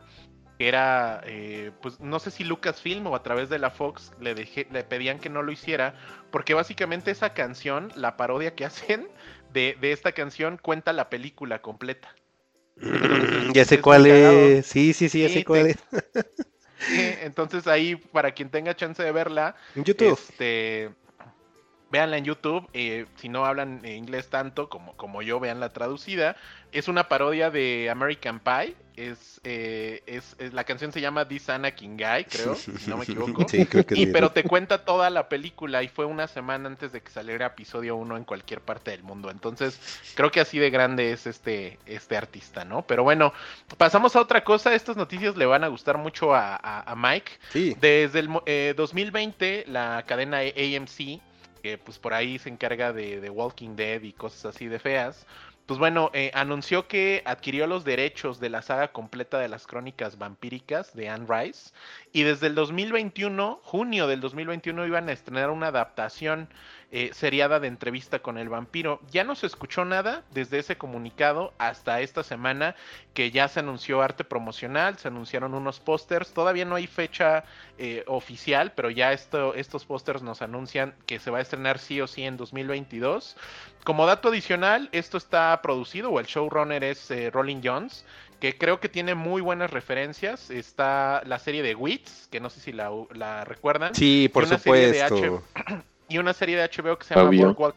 que 0.58 0.68
era, 0.68 1.22
eh, 1.26 1.72
pues 1.82 2.00
no 2.00 2.20
sé 2.20 2.32
si 2.32 2.44
Lucasfilm 2.44 3.08
o 3.08 3.16
a 3.16 3.24
través 3.24 3.50
de 3.50 3.60
la 3.60 3.70
Fox, 3.72 4.14
le, 4.20 4.36
dejé- 4.36 4.68
le 4.72 4.84
pedían 4.84 5.20
que 5.20 5.30
no 5.30 5.44
lo 5.44 5.52
hiciera, 5.52 5.96
porque 6.32 6.54
básicamente 6.54 7.12
esa 7.12 7.34
canción, 7.34 7.92
la 7.96 8.18
parodia 8.18 8.56
que 8.56 8.66
hacen 8.68 9.10
de, 9.54 9.78
de 9.80 9.92
esta 9.92 10.12
canción, 10.14 10.58
cuenta 10.58 10.94
la 10.94 11.10
película 11.10 11.62
completa. 11.62 12.16
Ya 13.54 13.66
sé 13.66 13.80
es 13.80 13.82
cuál 13.82 14.06
es, 14.08 14.66
sí, 14.66 14.94
sí, 14.94 15.10
sí, 15.10 15.22
ya 15.22 15.30
Sí, 15.30 15.30
sé 15.30 15.44
cuál 15.44 15.68
es. 15.68 15.78
Sí, 16.80 16.96
Entonces 17.20 17.68
ahí, 17.68 17.96
para 17.96 18.32
quien 18.34 18.50
tenga 18.50 18.76
chance 18.76 19.04
de 19.04 19.12
verla, 19.12 19.56
En 19.76 19.86
YouTube. 19.86 20.20
este, 20.20 20.96
véanla 21.90 22.18
en 22.18 22.26
YouTube. 22.26 22.68
eh, 22.74 23.06
si 23.16 23.30
no 23.30 23.46
hablan 23.46 23.82
eh, 23.84 23.96
inglés 23.96 24.30
tanto 24.30 24.70
como, 24.70 24.96
como 24.98 25.22
yo, 25.22 25.40
veanla 25.40 25.74
traducida. 25.74 26.36
Es 26.72 26.88
una 26.88 27.08
parodia 27.08 27.50
de 27.50 27.90
American 27.90 28.40
Pie. 28.40 28.76
Es, 28.98 29.40
eh, 29.44 30.02
es, 30.08 30.36
es- 30.40 30.54
la 30.54 30.64
canción 30.64 30.92
se 30.92 31.00
llama 31.02 31.28
This 31.28 31.50
Anakin 31.50 31.96
Guy, 31.98 32.26
creo, 32.26 32.56
si 32.56 32.90
no 32.90 32.98
me 32.98 33.04
equivoco. 33.04 33.48
Sí, 33.48 33.64
creo 33.68 33.86
que 33.86 33.94
Y 33.94 34.06
sí. 34.06 34.12
pero 34.12 34.32
te 34.32 34.44
cuenta 34.44 34.84
toda 34.86 35.10
la 35.12 35.30
película 35.30 35.84
y 35.84 35.88
fue 35.88 36.06
una 36.06 36.28
semana 36.28 36.68
antes 36.68 36.92
de 36.92 37.02
que 37.02 37.12
saliera 37.12 37.46
episodio 37.46 37.96
1 37.96 38.18
en 38.18 38.24
cualquier 38.26 38.60
parte 38.62 38.90
del 38.92 39.04
mundo. 39.04 39.30
Entonces, 39.30 39.80
creo 40.16 40.32
que 40.32 40.40
así 40.40 40.58
de 40.58 40.72
grande 40.72 41.12
es 41.14 41.28
este, 41.28 41.78
este 41.86 42.18
artista, 42.18 42.66
¿no? 42.66 42.82
Pero 42.88 43.04
bueno, 43.04 43.34
pasamos 43.78 44.16
a 44.16 44.22
otra 44.22 44.44
cosa. 44.44 44.74
Estas 44.74 44.98
noticias 44.98 45.38
le 45.38 45.46
van 45.46 45.64
a 45.64 45.68
gustar 45.68 45.98
mucho 46.00 46.34
a, 46.34 46.56
a- 46.56 46.92
a 46.92 46.96
Mike. 46.96 47.32
Sí, 47.54 47.76
Desde 47.80 48.18
el 48.20 48.30
mo- 48.30 48.44
eh, 48.48 48.74
2020, 48.76 49.66
la 49.68 50.04
cadena 50.08 50.40
AMC, 50.40 51.22
que 51.68 51.78
pues 51.78 52.00
por 52.00 52.14
ahí 52.14 52.40
se 52.40 52.48
encarga 52.48 52.94
de, 52.94 53.30
Walking 53.30 53.76
Dead 53.76 54.02
y 54.02 54.14
cosas 54.14 54.56
así 54.56 54.68
de 54.68 54.80
feas, 54.80 55.26
pues 55.66 55.78
bueno, 55.78 56.12
eh, 56.14 56.32
anunció 56.34 56.88
que 56.88 57.22
adquirió 57.26 57.68
los 57.68 57.84
derechos 57.84 58.40
de 58.40 58.50
la 58.50 58.62
saga 58.62 58.94
completa 58.94 59.38
de 59.38 59.50
las 59.50 59.68
crónicas 59.68 60.18
vampíricas 60.18 60.96
de 60.96 61.10
Anne 61.10 61.26
Rice. 61.28 61.72
Y 62.14 62.24
desde 62.24 62.48
el 62.48 62.56
2021, 62.56 63.60
junio 63.64 64.08
del 64.08 64.22
2021, 64.22 64.88
iban 64.88 65.10
a 65.10 65.12
estrenar 65.12 65.50
una 65.50 65.68
adaptación 65.68 66.48
eh, 66.90 67.10
seriada 67.14 67.60
de 67.60 67.68
entrevista 67.68 68.20
con 68.20 68.38
el 68.38 68.48
vampiro. 68.48 69.02
Ya 69.12 69.26
no 69.26 69.36
se 69.36 69.46
escuchó 69.46 69.84
nada 69.84 70.24
desde 70.32 70.60
ese 70.60 70.78
comunicado 70.78 71.54
hasta 71.58 72.00
esta 72.00 72.24
semana 72.24 72.76
que 73.14 73.30
ya 73.30 73.50
se 73.50 73.60
anunció 73.60 74.02
arte 74.02 74.24
promocional, 74.24 74.98
se 74.98 75.10
anunciaron 75.10 75.54
unos 75.54 75.82
pósters, 75.82 76.32
todavía 76.32 76.64
no 76.64 76.76
hay 76.76 76.88
fecha 76.88 77.44
eh, 77.78 78.06
oficial, 78.08 78.72
pero 78.74 78.90
ya 78.90 79.12
esto, 79.12 79.54
estos 79.56 79.84
pósters 79.84 80.22
nos 80.22 80.42
anuncian 80.42 80.96
que 81.06 81.20
se 81.20 81.30
va 81.30 81.40
a 81.40 81.42
estrenar 81.42 81.80
sí 81.80 82.00
o 82.00 82.08
sí 82.08 82.24
en 82.24 82.38
2022. 82.38 83.36
Como 83.84 84.06
dato 84.06 84.30
adicional, 84.30 84.88
esto 84.94 85.18
está 85.18 85.62
producido, 85.62 86.10
o 86.12 86.22
el 86.22 86.26
showrunner 86.26 86.86
es 86.86 87.12
eh, 87.12 87.32
Rolling 87.32 87.62
Jones, 87.64 88.06
que 88.40 88.58
creo 88.58 88.80
que 88.80 88.88
tiene 88.88 89.14
muy 89.14 89.42
buenas 89.42 89.72
referencias. 89.72 90.50
Está 90.50 91.22
la 91.26 91.40
serie 91.40 91.64
de 91.64 91.76
Wits, 91.76 92.30
que 92.32 92.40
no 92.40 92.50
sé 92.50 92.62
si 92.62 92.72
la, 92.72 92.92
la 93.14 93.44
recuerdan. 93.44 93.94
sí, 93.94 94.30
por 94.32 94.44
y 94.44 94.48
una 94.48 94.58
serie 94.58 94.92
de 94.92 95.08
supuesto. 95.08 95.44
Y 96.10 96.18
una 96.18 96.34
serie 96.34 96.56
de 96.58 96.64
HBO 96.64 96.98
que 96.98 97.06
se 97.06 97.16
llama. 97.16 97.32
Boardwalk, 97.32 97.76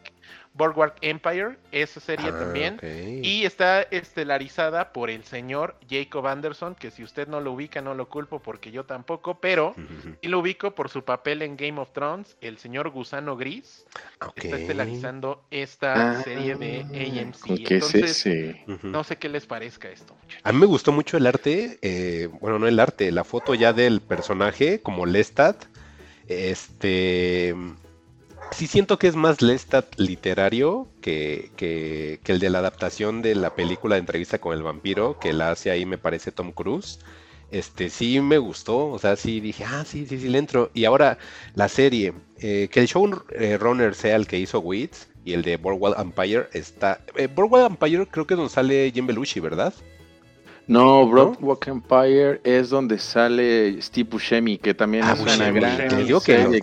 Boardwalk 0.52 0.94
Empire, 1.00 1.58
esa 1.72 2.00
serie 2.00 2.30
Ah, 2.30 2.38
también. 2.38 2.80
Y 3.22 3.44
está 3.44 3.82
estelarizada 3.82 4.92
por 4.92 5.10
el 5.10 5.24
señor 5.24 5.76
Jacob 5.88 6.26
Anderson, 6.26 6.74
que 6.74 6.90
si 6.90 7.02
usted 7.04 7.28
no 7.28 7.40
lo 7.40 7.52
ubica, 7.52 7.80
no 7.80 7.94
lo 7.94 8.08
culpo 8.08 8.40
porque 8.40 8.70
yo 8.70 8.84
tampoco, 8.84 9.40
pero 9.40 9.74
y 10.20 10.28
lo 10.28 10.40
ubico 10.40 10.72
por 10.74 10.88
su 10.88 11.04
papel 11.04 11.42
en 11.42 11.56
Game 11.56 11.80
of 11.80 11.92
Thrones, 11.92 12.36
el 12.40 12.58
señor 12.58 12.90
Gusano 12.90 13.36
Gris, 13.36 13.84
Ok. 14.20 14.32
está 14.36 14.56
estelarizando 14.56 15.44
esta 15.50 15.94
Ah, 16.10 16.22
serie 16.24 16.56
de 16.56 16.84
AMC. 16.94 17.40
¿con 17.46 17.56
¿Qué 17.56 17.62
es 17.62 17.70
Entonces, 17.72 18.26
ese? 18.26 18.64
Ujú. 18.68 18.86
no 18.88 19.04
sé 19.04 19.16
qué 19.16 19.28
les 19.28 19.46
parezca 19.46 19.88
esto, 19.88 20.14
muchachos. 20.14 20.40
A 20.44 20.52
mí 20.52 20.58
me 20.58 20.66
gustó 20.66 20.92
mucho 20.92 21.16
el 21.16 21.26
arte, 21.26 21.78
eh, 21.82 22.28
bueno, 22.40 22.58
no 22.58 22.66
el 22.66 22.78
arte, 22.80 23.10
la 23.12 23.24
foto 23.24 23.54
ya 23.54 23.72
del 23.72 24.00
personaje 24.00 24.80
como 24.82 25.06
Lestat. 25.06 25.64
Este, 26.26 27.54
sí 28.52 28.66
siento 28.66 28.98
que 28.98 29.08
es 29.08 29.16
más 29.16 29.42
Lestat 29.42 29.98
literario 29.98 30.88
que, 31.00 31.50
que, 31.56 32.20
el 32.26 32.38
de 32.38 32.50
la 32.50 32.58
adaptación 32.58 33.22
de 33.22 33.34
la 33.34 33.54
película 33.54 33.94
de 33.96 34.00
entrevista 34.00 34.38
con 34.38 34.56
el 34.56 34.62
vampiro, 34.62 35.18
que 35.18 35.32
la 35.32 35.50
hace 35.50 35.70
ahí 35.70 35.86
me 35.86 35.98
parece 35.98 36.32
Tom 36.32 36.52
Cruise. 36.52 36.98
este 37.50 37.90
sí 37.90 38.20
me 38.20 38.38
gustó, 38.38 38.88
o 38.88 38.98
sea, 38.98 39.16
sí 39.16 39.40
dije, 39.40 39.64
ah, 39.64 39.84
sí, 39.86 40.06
sí, 40.06 40.20
sí, 40.20 40.28
le 40.28 40.38
entro. 40.38 40.70
Y 40.74 40.84
ahora 40.84 41.18
la 41.54 41.68
serie, 41.68 42.12
eh, 42.38 42.68
que 42.70 42.80
el 42.80 42.86
showrunner 42.86 43.94
sea 43.94 44.16
el 44.16 44.26
que 44.26 44.38
hizo 44.38 44.60
Wits 44.60 45.08
y 45.24 45.32
el 45.32 45.42
de 45.42 45.56
Boardwalk 45.56 45.98
Empire 45.98 46.48
está... 46.52 47.00
Eh, 47.16 47.28
Empire 47.36 48.06
creo 48.06 48.26
que 48.26 48.34
es 48.34 48.38
donde 48.38 48.52
sale 48.52 48.90
Jim 48.92 49.06
Belushi, 49.06 49.40
¿verdad? 49.40 49.74
No, 50.70 51.04
Broadwalk 51.08 51.66
Empire 51.66 52.40
es 52.44 52.70
donde 52.70 52.98
sale 53.00 53.82
Steve 53.82 54.08
Buscemi, 54.08 54.56
que 54.56 54.72
también 54.72 55.02
Ah, 55.04 55.14
es 55.14 55.20
una 55.20 55.50
gran 55.50 55.88
Te 55.88 55.96
digo 56.04 56.20
que 56.20 56.36
serie 56.36 56.60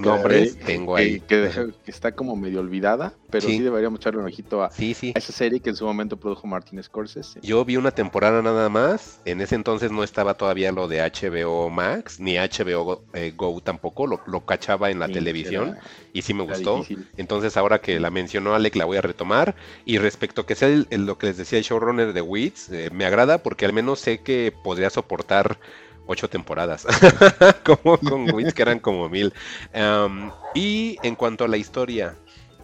tengo 0.66 0.96
ahí. 0.96 1.20
Que, 1.20 1.50
que 1.84 1.92
está 1.92 2.14
como 2.14 2.38
medio 2.38 2.62
olvidada, 2.62 3.12
pero 3.30 3.46
Sí. 3.46 3.58
sí, 3.58 3.64
deberíamos 3.64 4.00
echarle 4.00 4.22
un 4.22 4.26
ojito 4.28 4.64
a, 4.64 4.72
Sí, 4.72 4.94
sí. 4.94 5.12
a 5.14 5.20
esa 5.20 5.34
serie 5.34 5.60
que 5.60 5.72
en 5.72 5.76
su 5.76 5.84
momento 5.86 6.16
produjo 6.16 6.48
Martin 6.48 6.82
Scorsese. 6.82 7.42
Yo 7.44 7.66
vi 7.66 7.76
una 7.76 7.92
temporada 7.92 8.42
nada 8.42 8.70
más. 8.70 9.20
En 9.26 9.42
ese 9.42 9.56
entonces 9.56 9.92
no 9.92 10.06
estaba 10.06 10.36
todavía 10.36 10.72
lo 10.72 10.88
de 10.88 11.02
HBO 11.02 11.70
Max, 11.70 12.22
ni 12.22 12.38
HBO 12.38 12.84
Go, 12.86 13.04
eh, 13.14 13.34
Go 13.36 13.60
tampoco. 13.60 14.08
Lo, 14.08 14.22
lo 14.26 14.46
cachaba 14.46 14.90
en 14.90 15.00
la 15.00 15.10
televisión 15.10 15.70
era- 15.72 15.82
y 16.14 16.22
sí 16.22 16.34
me 16.34 16.44
gustó. 16.44 16.78
difícil. 16.78 17.06
Entonces 17.18 17.58
ahora 17.58 17.80
que 17.82 18.00
la 18.00 18.10
mencionó 18.10 18.56
Alec 18.56 18.78
la 18.78 18.86
voy 18.86 18.96
a 18.96 19.02
retomar. 19.02 19.56
Y 19.84 19.98
respecto 19.98 20.42
a 20.44 20.46
que 20.46 20.56
sea 20.56 20.70
el- 20.70 20.88
el- 20.92 21.06
lo 21.06 21.18
que 21.18 21.28
les 21.28 21.36
decía 21.36 21.58
el 21.60 21.66
showrunner 21.66 22.14
de 22.14 22.22
Wits, 22.22 22.70
eh, 22.72 22.90
me 22.94 23.04
agrada 23.06 23.40
porque 23.44 23.66
al 23.66 23.74
menos 23.74 23.97
sé 23.98 24.20
que 24.20 24.54
podría 24.64 24.90
soportar 24.90 25.60
ocho 26.08 26.30
temporadas. 26.30 26.86
como 27.64 27.98
con 27.98 28.34
Wits 28.34 28.54
que 28.54 28.62
eran 28.62 28.80
como 28.80 29.10
mil. 29.10 29.34
Am, 29.74 30.32
y 30.54 30.98
en 31.04 31.16
cuanto 31.16 31.44
a 31.44 31.48
la 31.48 31.58
historia, 31.58 32.16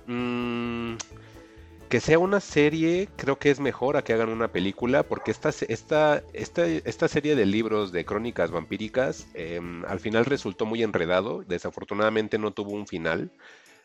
mm, 0.08 0.96
que 1.90 2.00
sea 2.00 2.18
una 2.18 2.40
serie, 2.40 3.08
creo 3.18 3.38
que 3.38 3.52
es 3.52 3.60
mejor 3.60 3.98
a 3.98 4.04
que 4.04 4.13
hagan 4.13 4.30
una 4.30 4.48
película, 4.48 5.04
porque 5.04 5.30
esta, 5.30 5.50
esta, 5.68 6.24
esta, 6.34 6.66
esta 6.66 7.08
serie 7.08 7.36
de 7.36 7.46
libros 7.46 7.92
de 7.92 8.04
crónicas 8.04 8.50
vampíricas 8.50 9.28
em, 9.36 9.86
al 9.86 10.00
final 10.00 10.25
resultó 10.25 10.66
muy 10.66 10.82
enredado. 10.82 11.44
Desafortunadamente 11.48 12.40
no 12.40 12.52
tuvo 12.52 12.72
un 12.72 12.88
final 12.88 13.30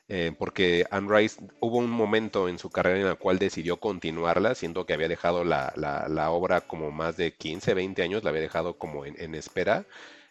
eh, 0.09 0.33
porque 0.39 0.87
Anne 0.91 1.09
Rice 1.15 1.41
hubo 1.61 1.79
un 1.79 1.91
momento 1.91 2.49
en 2.49 2.59
su 2.59 2.71
carrera 2.71 3.01
en 3.01 3.07
el 3.07 3.19
cual 3.19 3.39
decidió 3.39 3.79
continuarla, 3.79 4.55
siendo 4.55 4.87
que 4.87 4.95
había 4.95 5.09
dejado 5.09 5.45
la, 5.45 5.73
la- 5.77 6.09
la 6.09 6.31
obra 6.31 6.63
como 6.63 6.91
más 6.91 7.17
de 7.17 7.33
15, 7.35 7.75
20 7.75 8.03
años, 8.03 8.25
la 8.25 8.31
había 8.31 8.43
dejado 8.43 8.79
como 8.79 9.05
en, 9.07 9.21
en 9.21 9.35
espera. 9.35 9.87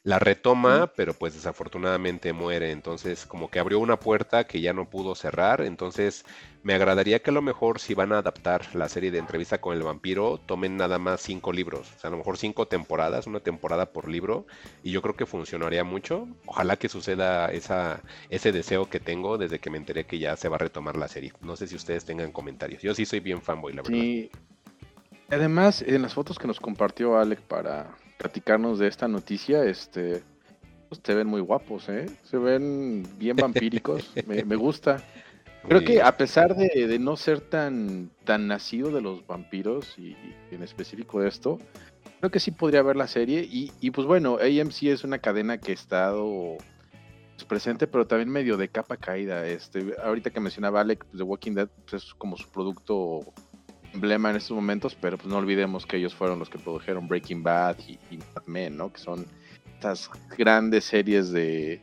La 0.07 0.19
retoma, 0.19 0.93
pero 0.95 1.13
pues 1.13 1.33
desafortunadamente 1.33 2.31
muere, 2.31 2.71
entonces 2.71 3.25
como 3.25 3.49
que 3.51 3.59
abrió 3.59 3.77
una 3.77 3.99
puerta 3.99 4.45
que 4.47 4.61
ya 4.61 4.71
no 4.71 4.89
pudo 4.89 5.15
cerrar, 5.15 5.59
entonces 5.59 6.23
me 6.63 6.73
agradaría 6.73 7.19
que 7.19 7.29
a 7.29 7.33
lo 7.33 7.41
mejor 7.41 7.81
si 7.81 7.93
van 7.93 8.13
a 8.13 8.19
adaptar 8.19 8.73
la 8.73 8.87
serie 8.87 9.11
de 9.11 9.17
entrevista 9.17 9.59
con 9.59 9.75
el 9.75 9.83
vampiro, 9.83 10.37
tomen 10.37 10.77
nada 10.77 10.97
más 10.97 11.19
cinco 11.19 11.51
libros, 11.51 11.91
o 11.93 11.99
sea, 11.99 12.07
a 12.07 12.11
lo 12.11 12.19
mejor 12.19 12.37
cinco 12.37 12.69
temporadas, 12.69 13.27
una 13.27 13.41
temporada 13.41 13.91
por 13.91 14.07
libro, 14.07 14.47
y 14.81 14.91
yo 14.91 15.01
creo 15.01 15.17
que 15.17 15.25
funcionaría 15.25 15.83
mucho. 15.83 16.25
Ojalá 16.45 16.77
que 16.77 16.87
suceda 16.87 17.51
esa, 17.51 18.01
ese 18.29 18.53
deseo 18.53 18.89
que 18.89 19.01
tengo 19.01 19.37
desde 19.37 19.59
que 19.59 19.69
me 19.69 19.77
enteré 19.77 20.05
que 20.05 20.19
ya 20.19 20.37
se 20.37 20.47
va 20.47 20.55
a 20.55 20.59
retomar 20.59 20.95
la 20.95 21.09
serie. 21.09 21.33
No 21.41 21.57
sé 21.57 21.67
si 21.67 21.75
ustedes 21.75 22.05
tengan 22.05 22.31
comentarios. 22.31 22.81
Yo 22.81 22.95
sí 22.95 23.05
soy 23.05 23.19
bien 23.19 23.41
fanboy, 23.41 23.73
la 23.73 23.81
verdad. 23.81 23.97
Sí. 23.99 24.31
Además, 25.29 25.81
en 25.81 26.01
las 26.01 26.13
fotos 26.13 26.39
que 26.39 26.47
nos 26.47 26.61
compartió 26.61 27.17
Alec 27.17 27.41
para 27.41 27.93
platicarnos 28.17 28.79
de 28.79 28.87
esta 28.87 29.07
noticia, 29.07 29.63
este, 29.63 30.23
pues, 30.89 31.01
se 31.03 31.15
ven 31.15 31.27
muy 31.27 31.41
guapos, 31.41 31.89
¿eh? 31.89 32.07
Se 32.23 32.37
ven 32.37 33.07
bien 33.17 33.35
vampíricos. 33.37 34.11
me, 34.25 34.43
me 34.43 34.55
gusta. 34.55 35.03
Creo 35.67 35.83
que 35.83 36.01
a 36.01 36.15
pesar 36.15 36.55
de, 36.55 36.87
de 36.87 36.99
no 36.99 37.17
ser 37.17 37.41
tan, 37.41 38.09
tan 38.23 38.47
nacido 38.47 38.89
de 38.89 39.01
los 39.01 39.27
vampiros 39.27 39.95
y, 39.97 40.15
y 40.51 40.55
en 40.55 40.63
específico 40.63 41.19
de 41.19 41.27
esto, 41.27 41.59
creo 42.19 42.31
que 42.31 42.39
sí 42.39 42.51
podría 42.51 42.81
ver 42.83 42.95
la 42.95 43.07
serie. 43.07 43.41
Y, 43.41 43.71
y, 43.79 43.91
pues 43.91 44.07
bueno, 44.07 44.37
AMC 44.37 44.83
es 44.83 45.03
una 45.03 45.19
cadena 45.19 45.57
que 45.57 45.71
ha 45.71 45.75
estado 45.75 46.57
pues, 47.35 47.45
presente, 47.45 47.87
pero 47.87 48.07
también 48.07 48.29
medio 48.29 48.57
de 48.57 48.69
capa 48.69 48.97
caída. 48.97 49.45
Este, 49.45 49.93
ahorita 50.01 50.29
que 50.29 50.39
mencionaba 50.39 50.81
Alec, 50.81 51.05
pues, 51.05 51.17
The 51.17 51.23
Walking 51.23 51.53
Dead 51.53 51.69
pues, 51.89 52.03
es 52.05 52.13
como 52.13 52.37
su 52.37 52.49
producto 52.49 53.21
emblema 53.93 54.29
en 54.29 54.37
estos 54.37 54.55
momentos, 54.55 54.95
pero 54.99 55.17
pues 55.17 55.27
no 55.29 55.37
olvidemos 55.37 55.85
que 55.85 55.97
ellos 55.97 56.13
fueron 56.13 56.39
los 56.39 56.49
que 56.49 56.57
produjeron 56.57 57.07
Breaking 57.07 57.43
Bad 57.43 57.77
y, 57.87 57.99
y 58.11 58.17
Mad 58.17 58.43
Men, 58.45 58.77
¿no? 58.77 58.91
Que 58.91 58.99
son 58.99 59.25
estas 59.73 60.09
grandes 60.37 60.85
series 60.85 61.31
de 61.31 61.81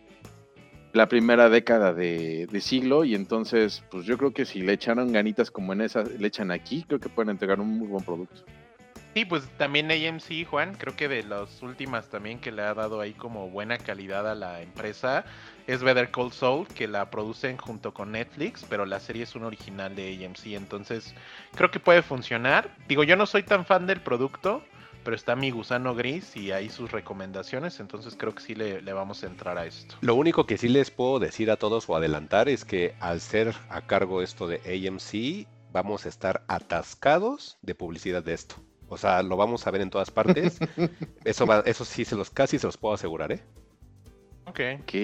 la 0.93 1.09
primera 1.09 1.49
década 1.49 1.93
de, 1.93 2.47
de 2.47 2.61
siglo 2.61 3.05
y 3.05 3.15
entonces 3.15 3.83
pues 3.91 4.05
yo 4.05 4.17
creo 4.17 4.33
que 4.33 4.45
si 4.45 4.63
le 4.63 4.73
echaron 4.73 5.13
ganitas 5.13 5.51
como 5.51 5.73
en 5.73 5.81
esa 5.81 6.05
le 6.05 6.27
echan 6.27 6.51
aquí, 6.51 6.85
creo 6.87 7.01
que 7.01 7.09
pueden 7.09 7.31
entregar 7.31 7.61
un 7.61 7.79
muy 7.79 7.89
buen 7.89 8.05
producto. 8.05 8.45
Sí, 9.15 9.25
pues 9.25 9.49
también 9.59 9.91
AMC, 9.93 10.45
Juan, 10.49 10.75
creo 10.75 10.97
que 10.97 11.07
de 11.07 11.23
las 11.23 11.63
últimas 11.63 12.09
también 12.09 12.41
que 12.41 12.51
le 12.51 12.63
ha 12.63 12.75
dado 12.75 13.01
ahí 13.01 13.13
como 13.13 13.49
buena 13.49 13.79
calidad 13.79 14.29
a 14.29 14.35
la 14.35 14.61
empresa 14.61 15.25
es 15.67 15.83
Better 15.83 16.11
Call 16.11 16.33
Saul, 16.33 16.67
que 16.69 16.87
la 16.87 17.11
producen 17.11 17.57
junto 17.57 17.95
con 17.95 18.13
Netflix, 18.13 18.65
pero 18.69 18.87
la 18.87 19.01
serie 19.01 19.23
es 19.23 19.35
un 19.35 19.45
original 19.45 19.95
de 19.95 20.25
AMC, 20.25 20.47
entonces 20.55 21.15
creo 21.55 21.71
que 21.71 21.81
puede 21.81 22.03
funcionar. 22.03 22.75
Digo, 22.89 23.05
yo 23.05 23.17
no 23.17 23.27
soy 23.27 23.43
tan 23.43 23.65
fan 23.65 23.87
del 23.87 24.01
producto, 24.01 24.63
pero 25.05 25.17
está 25.17 25.37
mi 25.37 25.51
gusano 25.51 25.95
gris 25.95 26.37
y 26.37 26.53
ahí 26.53 26.69
sus 26.69 26.93
recomendaciones, 26.93 27.81
entonces 27.81 28.17
creo 28.17 28.35
que 28.35 28.43
sí 28.43 28.55
le, 28.55 28.83
le 28.83 28.93
vamos 28.93 29.23
a 29.23 29.27
entrar 29.27 29.59
a 29.59 29.67
esto. 29.67 29.97
Lo 30.01 30.15
único 30.15 30.47
que 30.47 30.59
sí 30.59 30.69
les 30.69 30.91
puedo 30.91 31.19
decir 31.19 31.51
a 31.51 31.57
todos 31.57 31.89
o 31.89 31.97
adelantar 31.97 32.49
es 32.49 32.65
que 32.65 32.95
al 33.01 33.21
ser 33.21 33.55
a 33.69 33.83
cargo 33.83 34.23
esto 34.23 34.47
de 34.47 34.61
AMC, 34.65 35.47
vamos 35.73 36.07
a 36.07 36.09
estar 36.09 36.45
atascados 36.49 37.59
de 37.63 37.75
publicidad 37.75 38.23
de 38.23 38.35
esto. 38.35 38.57
O 38.89 38.97
sea, 38.97 39.23
lo 39.23 39.37
vamos 39.37 39.67
a 39.67 39.71
ver 39.71 39.81
en 39.81 39.91
todas 39.91 40.11
partes. 40.11 40.59
Eso 41.25 41.47
va, 41.47 41.63
eso 41.67 41.85
sí 41.85 42.05
se 42.05 42.17
los 42.17 42.31
casi 42.31 42.59
se 42.59 42.67
los 42.67 42.77
puedo 42.77 42.95
asegurar, 42.95 43.33
¿eh? 43.33 43.43
Ok. 44.47 44.61
Ok. 44.83 44.95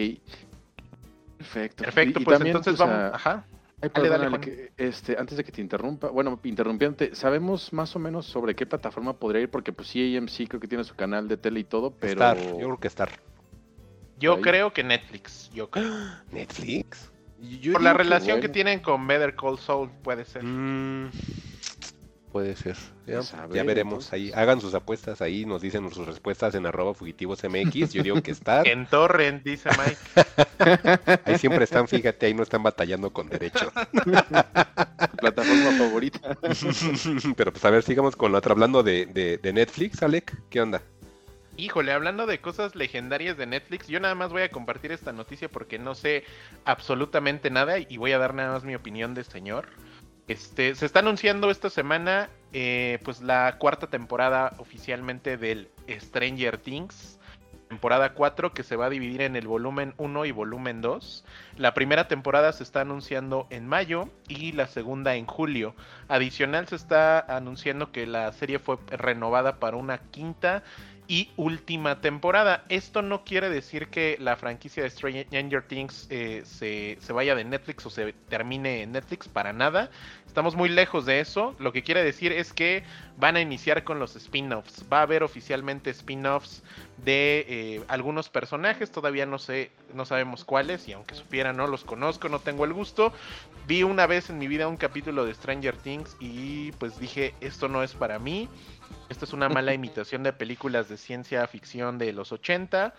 Perfecto. 1.40 1.85
Perfecto, 1.85 2.18
Y- 2.18 2.22
y 2.22 2.24
pues 2.26 2.35
también, 2.38 2.57
entonces 2.57 2.76
pues, 2.79 2.88
vamos. 2.90 3.12
a- 3.12 3.16
Ajá. 3.16 3.44
Ay, 3.83 3.88
Dale, 3.94 4.09
dale, 4.11 4.40
que, 4.40 4.72
este, 4.76 5.16
antes 5.18 5.38
de 5.38 5.42
que 5.44 5.50
te 5.53 5.62
interrumpa, 5.62 6.09
bueno, 6.11 6.38
interrumpiente, 6.44 7.14
¿sabemos 7.14 7.72
más 7.72 7.96
o 7.96 7.98
menos 7.98 8.26
sobre 8.26 8.55
qué 8.55 8.66
plataforma 8.66 9.14
podría 9.14 9.40
ir? 9.40 9.50
Porque 9.50 9.72
pues 9.72 9.88
sí, 9.88 10.14
AMC 10.18 10.48
creo 10.48 10.61
que 10.61 10.68
tiene 10.68 10.85
su 10.85 10.94
canal 10.94 11.29
de 11.29 11.38
tele 11.38 11.61
y 11.61 11.64
todo, 11.64 11.90
pero... 11.90 12.12
Star, 12.12 12.37
yo 12.37 12.59
creo 12.59 12.79
que 12.79 12.88
Star. 12.88 13.11
Yo 14.18 14.35
Ahí. 14.35 14.42
creo 14.42 14.72
que 14.74 14.85
Netflix. 14.85 15.50
Yo 15.55 15.70
creo. 15.70 15.90
Netflix. 16.31 17.11
Yo 17.40 17.72
Por 17.72 17.81
la 17.83 17.92
que 17.92 17.98
relación 17.98 18.40
que 18.42 18.50
tienen 18.50 18.81
con 18.81 19.07
Better 19.07 19.35
Call 19.35 19.59
Saul, 19.59 19.88
puede 20.03 20.26
ser. 20.26 20.44
Mm, 20.44 21.11
puede 22.33 22.57
ser. 22.57 22.77
Ya, 23.07 23.16
Pues, 23.19 23.33
ya 23.53 23.62
veremos 23.64 23.93
entonces. 24.07 24.12
ahí. 24.12 24.33
Hagan 24.35 24.61
sus 24.61 24.75
apuestas 24.75 25.21
ahí, 25.21 25.45
nos 25.45 25.61
dicen 25.62 25.90
sus 25.93 26.07
respuestas 26.07 26.55
en 26.55 26.64
arroba 26.66 26.95
fugitivos 26.95 27.43
MX. 27.45 27.93
Yo 27.93 28.03
digo 28.03 28.23
que 28.23 28.31
Star. 28.31 28.66
En 28.69 28.87
Torrent, 28.87 29.43
dice 29.45 29.69
Mike. 29.71 31.21
Ahí 31.25 31.38
siempre 31.38 31.64
están, 31.64 31.88
fíjate, 31.88 32.27
ahí 32.27 32.35
no 32.35 32.43
están 32.43 32.62
batallando 32.62 33.12
con 33.12 33.29
derechos. 33.29 33.73
tu 33.93 35.16
plataforma 35.16 35.73
favorita. 35.79 36.37
Pero 37.37 37.53
pues 37.53 37.64
a 37.64 37.71
ver, 37.71 37.83
sigamos 37.83 38.16
con 38.16 38.33
la 38.33 38.38
otra. 38.38 38.53
Hablando 38.53 38.83
de, 38.83 39.07
de- 39.07 39.38
de 39.38 39.53
Netflix, 39.53 40.03
Alec, 40.03 40.37
¿qué 40.51 40.61
onda? 40.61 40.83
Híjole, 41.57 41.93
hablando 41.93 42.27
de 42.27 42.40
cosas 42.40 42.75
legendarias 42.75 43.37
de 43.37 43.45
Netflix, 43.47 43.87
yo 43.88 44.01
nada 44.01 44.14
más 44.14 44.31
voy 44.31 44.43
a 44.43 44.51
compartir 44.51 44.93
esta 44.93 45.12
noticia 45.12 45.49
porque 45.51 45.79
no 45.79 45.95
sé 45.95 46.25
absolutamente 46.64 47.51
nada 47.51 47.79
y 47.79 47.97
voy 47.99 48.12
a 48.12 48.19
dar 48.19 48.35
nada 48.35 48.53
más 48.53 48.64
mi 48.64 48.75
opinión 48.75 49.14
de 49.14 49.25
señor. 49.25 49.69
Este, 50.31 50.77
se 50.77 50.87
está 50.87 51.01
anunciando 51.01 51.51
esta 51.51 51.71
semana 51.71 52.31
eh, 52.53 53.01
pues 53.03 53.21
la 53.21 53.57
cuarta 53.59 53.88
temporada 53.88 54.55
oficialmente 54.59 55.37
del 55.37 55.71
Stranger 55.88 56.57
Things, 56.57 57.19
temporada 57.69 58.14
4 58.14 58.53
que 58.53 58.62
se 58.62 58.77
va 58.77 58.87
a 58.87 58.90
dividir 58.90 59.23
en 59.23 59.35
el 59.35 59.49
volumen 59.49 59.93
1 59.97 60.27
y 60.27 60.31
volumen 60.31 60.83
2. 60.83 61.25
La 61.57 61.75
primera 61.75 62.07
temporada 62.07 62.53
se 62.53 62.62
está 62.62 62.83
anunciando 62.83 63.49
en 63.51 63.66
mayo 63.66 64.09
y 64.29 64.53
la 64.53 64.69
segunda 64.69 65.16
en 65.16 65.27
julio. 65.27 65.75
Adicional 66.07 66.69
se 66.69 66.77
está 66.77 67.19
anunciando 67.19 67.90
que 67.90 68.07
la 68.07 68.33
serie 68.33 68.61
fue 68.61 68.79
renovada 68.87 69.59
para 69.59 69.79
una 69.79 69.99
quinta 69.99 70.62
y 71.11 71.29
última 71.37 72.01
temporada. 72.01 72.64
Esto 72.68 73.03
no 73.03 73.25
quiere 73.25 73.51
decir 73.51 73.88
que 73.88 74.16
la 74.20 74.37
franquicia 74.37 74.85
de 74.85 74.90
Stranger 74.90 75.62
Things 75.66 76.07
eh, 76.09 76.42
se, 76.44 76.99
se 77.01 77.12
vaya 77.12 77.35
de 77.35 77.42
Netflix 77.42 77.85
o 77.85 77.90
se 77.90 78.12
termine 78.29 78.83
en 78.83 78.92
Netflix 78.92 79.27
para 79.27 79.53
nada. 79.53 79.90
Estamos 80.29 80.55
muy 80.55 80.68
lejos 80.68 81.07
de 81.07 81.18
eso. 81.18 81.57
Lo 81.59 81.73
que 81.73 81.83
quiere 81.83 82.05
decir 82.05 82.31
es 82.31 82.53
que 82.53 82.85
van 83.16 83.35
a 83.35 83.40
iniciar 83.40 83.83
con 83.83 83.99
los 83.99 84.14
spin-offs. 84.14 84.85
Va 84.90 85.01
a 85.01 85.03
haber 85.03 85.25
oficialmente 85.25 85.90
spin-offs 85.90 86.62
de 86.99 87.44
eh, 87.49 87.83
algunos 87.88 88.29
personajes. 88.29 88.92
Todavía 88.92 89.27
no 89.27 89.40
sé, 89.40 89.73
no 89.92 90.05
sabemos 90.05 90.44
cuáles. 90.44 90.87
Y 90.87 90.92
aunque 90.92 91.16
supiera, 91.16 91.53
no 91.53 91.66
los 91.66 91.83
conozco, 91.83 92.29
no 92.29 92.38
tengo 92.38 92.64
el 92.64 92.73
gusto. 92.73 93.12
Vi 93.66 93.83
una 93.83 94.07
vez 94.07 94.31
en 94.31 94.38
mi 94.38 94.46
vida 94.46 94.68
un 94.68 94.77
capítulo 94.77 95.25
de 95.25 95.35
Stranger 95.35 95.77
Things 95.77 96.16
y 96.20 96.70
pues 96.79 97.01
dije, 97.01 97.35
esto 97.40 97.66
no 97.66 97.83
es 97.83 97.94
para 97.94 98.20
mí. 98.20 98.49
Esta 99.09 99.24
es 99.24 99.33
una 99.33 99.48
mala 99.48 99.74
imitación 99.74 100.22
de 100.22 100.33
películas 100.33 100.88
de 100.88 100.96
ciencia 100.96 101.46
ficción 101.46 101.98
de 101.98 102.12
los 102.12 102.33
80. 102.33 102.94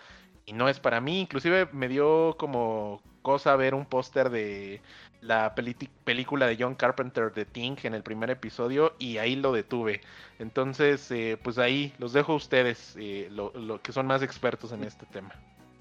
y 0.46 0.54
no 0.54 0.68
es 0.70 0.80
para 0.80 1.00
mí. 1.02 1.22
Inclusive 1.22 1.70
me 1.72 1.88
dio 1.88 2.36
como 2.38 3.02
cosa 3.22 3.56
ver 3.56 3.74
un 3.76 3.86
póster 3.86 4.30
de 4.30 4.82
la 5.22 5.54
película 5.56 6.48
de 6.48 6.58
John 6.60 6.76
Carpenter 6.76 7.32
de 7.32 7.46
Thing 7.46 7.78
en 7.84 7.94
el 7.94 8.02
primer 8.02 8.30
episodio 8.32 8.96
y 8.98 9.18
ahí 9.18 9.36
lo 9.36 9.54
detuve. 9.54 10.02
Entonces, 10.40 11.10
eh, 11.12 11.38
pues 11.42 11.58
ahí 11.60 11.94
los 12.00 12.14
dejo 12.14 12.34
a 12.34 12.36
ustedes, 12.36 12.96
eh, 13.00 13.30
lo, 13.32 13.82
que 13.82 13.92
son 13.92 14.08
más 14.08 14.24
expertos 14.24 14.72
en 14.72 14.84
este 14.84 15.06
tema. 15.06 15.36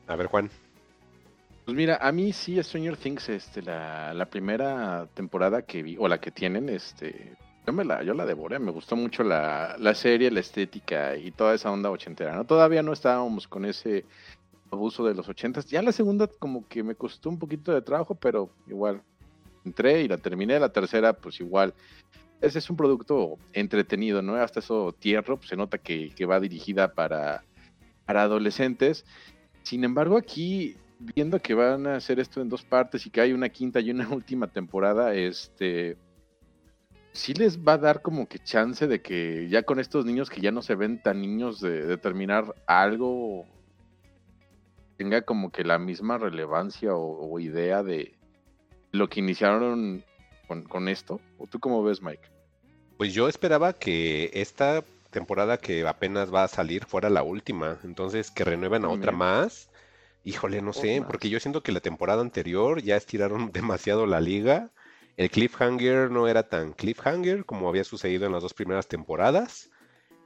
A 0.06 0.16
ver, 0.16 0.26
Juan. 0.26 0.50
Pues 1.64 1.76
mira, 1.76 1.98
a 2.00 2.12
mí 2.12 2.32
sí 2.32 2.62
Stranger 2.62 2.96
Things, 2.96 3.28
este, 3.28 3.62
la, 3.62 4.12
la 4.12 4.26
primera 4.26 5.06
temporada 5.14 5.62
que 5.62 5.82
vi, 5.82 5.96
o 5.98 6.08
la 6.08 6.20
que 6.20 6.30
tienen, 6.30 6.68
este, 6.68 7.36
yo 7.70 7.76
me 7.76 7.84
la, 7.84 8.02
yo 8.02 8.14
la 8.14 8.26
devoré, 8.26 8.58
me 8.58 8.72
gustó 8.72 8.96
mucho 8.96 9.22
la, 9.22 9.76
la 9.78 9.94
serie, 9.94 10.28
la 10.32 10.40
estética 10.40 11.16
y 11.16 11.30
toda 11.30 11.54
esa 11.54 11.70
onda 11.70 11.88
ochentera, 11.88 12.34
¿no? 12.34 12.44
Todavía 12.44 12.82
no 12.82 12.92
estábamos 12.92 13.46
con 13.46 13.64
ese 13.64 14.04
abuso 14.72 15.04
de 15.04 15.14
los 15.14 15.28
ochentas. 15.28 15.66
Ya 15.66 15.80
la 15.80 15.92
segunda 15.92 16.26
como 16.26 16.66
que 16.66 16.82
me 16.82 16.96
costó 16.96 17.28
un 17.28 17.38
poquito 17.38 17.72
de 17.72 17.80
trabajo, 17.80 18.16
pero 18.16 18.50
igual 18.66 19.02
entré 19.64 20.02
y 20.02 20.08
la 20.08 20.18
terminé. 20.18 20.58
La 20.58 20.72
tercera, 20.72 21.12
pues 21.12 21.38
igual. 21.38 21.72
Ese 22.40 22.58
es 22.58 22.68
un 22.70 22.76
producto 22.76 23.38
entretenido, 23.52 24.20
¿no? 24.20 24.34
Hasta 24.34 24.58
eso 24.58 24.92
tierno, 24.98 25.36
pues 25.36 25.50
se 25.50 25.56
nota 25.56 25.78
que, 25.78 26.12
va 26.26 26.40
dirigida 26.40 26.92
para, 26.92 27.44
para 28.04 28.22
adolescentes. 28.22 29.04
Sin 29.62 29.84
embargo, 29.84 30.16
aquí, 30.16 30.74
viendo 30.98 31.38
que 31.38 31.54
van 31.54 31.86
a 31.86 31.94
hacer 31.94 32.18
esto 32.18 32.40
en 32.40 32.48
dos 32.48 32.64
partes 32.64 33.06
y 33.06 33.10
que 33.10 33.20
hay 33.20 33.32
una 33.32 33.48
quinta 33.48 33.78
y 33.78 33.92
una 33.92 34.08
última 34.12 34.48
temporada, 34.48 35.14
este 35.14 35.96
sí 37.12 37.34
les 37.34 37.58
va 37.58 37.74
a 37.74 37.78
dar 37.78 38.02
como 38.02 38.28
que 38.28 38.38
chance 38.38 38.86
de 38.86 39.02
que 39.02 39.48
ya 39.48 39.62
con 39.62 39.80
estos 39.80 40.04
niños 40.04 40.30
que 40.30 40.40
ya 40.40 40.52
no 40.52 40.62
se 40.62 40.74
ven 40.74 41.02
tan 41.02 41.20
niños 41.20 41.60
de, 41.60 41.84
de 41.84 41.96
terminar 41.96 42.54
algo 42.66 43.46
tenga 45.00 45.22
como 45.22 45.50
que 45.50 45.64
la 45.64 45.78
misma 45.78 46.18
relevancia 46.18 46.94
o, 46.94 47.40
idea 47.40 47.82
de 47.82 48.12
lo 48.92 49.08
que 49.08 49.20
iniciaron 49.20 50.04
con, 50.68 50.88
esto? 50.90 51.22
¿O 51.38 51.46
tú 51.46 51.58
cómo 51.58 51.82
ves, 51.82 52.02
Mike? 52.02 52.28
Pues 52.98 53.14
yo 53.14 53.26
esperaba 53.26 53.72
que 53.72 54.30
esta 54.34 54.84
temporada 55.08 55.56
que 55.56 55.88
apenas 55.88 56.34
va 56.34 56.44
a 56.44 56.48
salir 56.48 56.84
fuera 56.84 57.08
la 57.08 57.22
última, 57.22 57.78
entonces 57.82 58.30
que 58.30 58.44
renueven 58.44 58.84
a 58.84 58.90
otra 58.90 59.10
más. 59.10 59.70
Híjole, 60.22 60.60
no 60.60 60.74
sé, 60.74 61.02
porque 61.06 61.30
yo 61.30 61.40
siento 61.40 61.62
que 61.62 61.72
la 61.72 61.80
temporada 61.80 62.20
anterior 62.20 62.82
ya 62.82 62.96
estiraron 62.96 63.52
demasiado 63.52 64.04
la 64.04 64.20
liga. 64.20 64.70
El 65.20 65.30
cliffhanger 65.30 66.10
no 66.10 66.28
era 66.28 66.48
tan 66.48 66.72
cliffhanger 66.72 67.44
como 67.44 67.68
había 67.68 67.84
sucedido 67.84 68.24
en 68.24 68.32
las 68.32 68.42
dos 68.42 68.54
primeras 68.54 68.88
temporadas. 68.88 69.68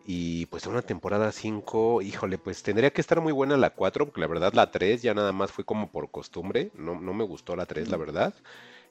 Y 0.07 0.47
pues 0.47 0.69
una 0.69 0.83
temporada 0.83 1.33
5, 1.33 2.01
híjole, 2.01 2.39
pues 2.39 2.63
tendría 2.63 2.93
que 2.93 3.01
estar 3.01 3.21
muy 3.21 3.33
buena 3.33 3.57
la 3.57 3.71
4, 3.71 4.05
porque 4.07 4.21
la 4.21 4.29
verdad 4.29 4.53
la 4.53 4.71
3 4.71 5.03
ya 5.03 5.13
nada 5.13 5.33
más 5.33 5.51
fue 5.51 5.65
como 5.65 5.91
por 5.91 6.13
costumbre, 6.13 6.71
no, 6.75 7.01
no 7.01 7.13
me 7.13 7.25
gustó 7.25 7.57
la 7.57 7.67
3, 7.67 7.89
la 7.89 7.97
verdad. 7.97 8.35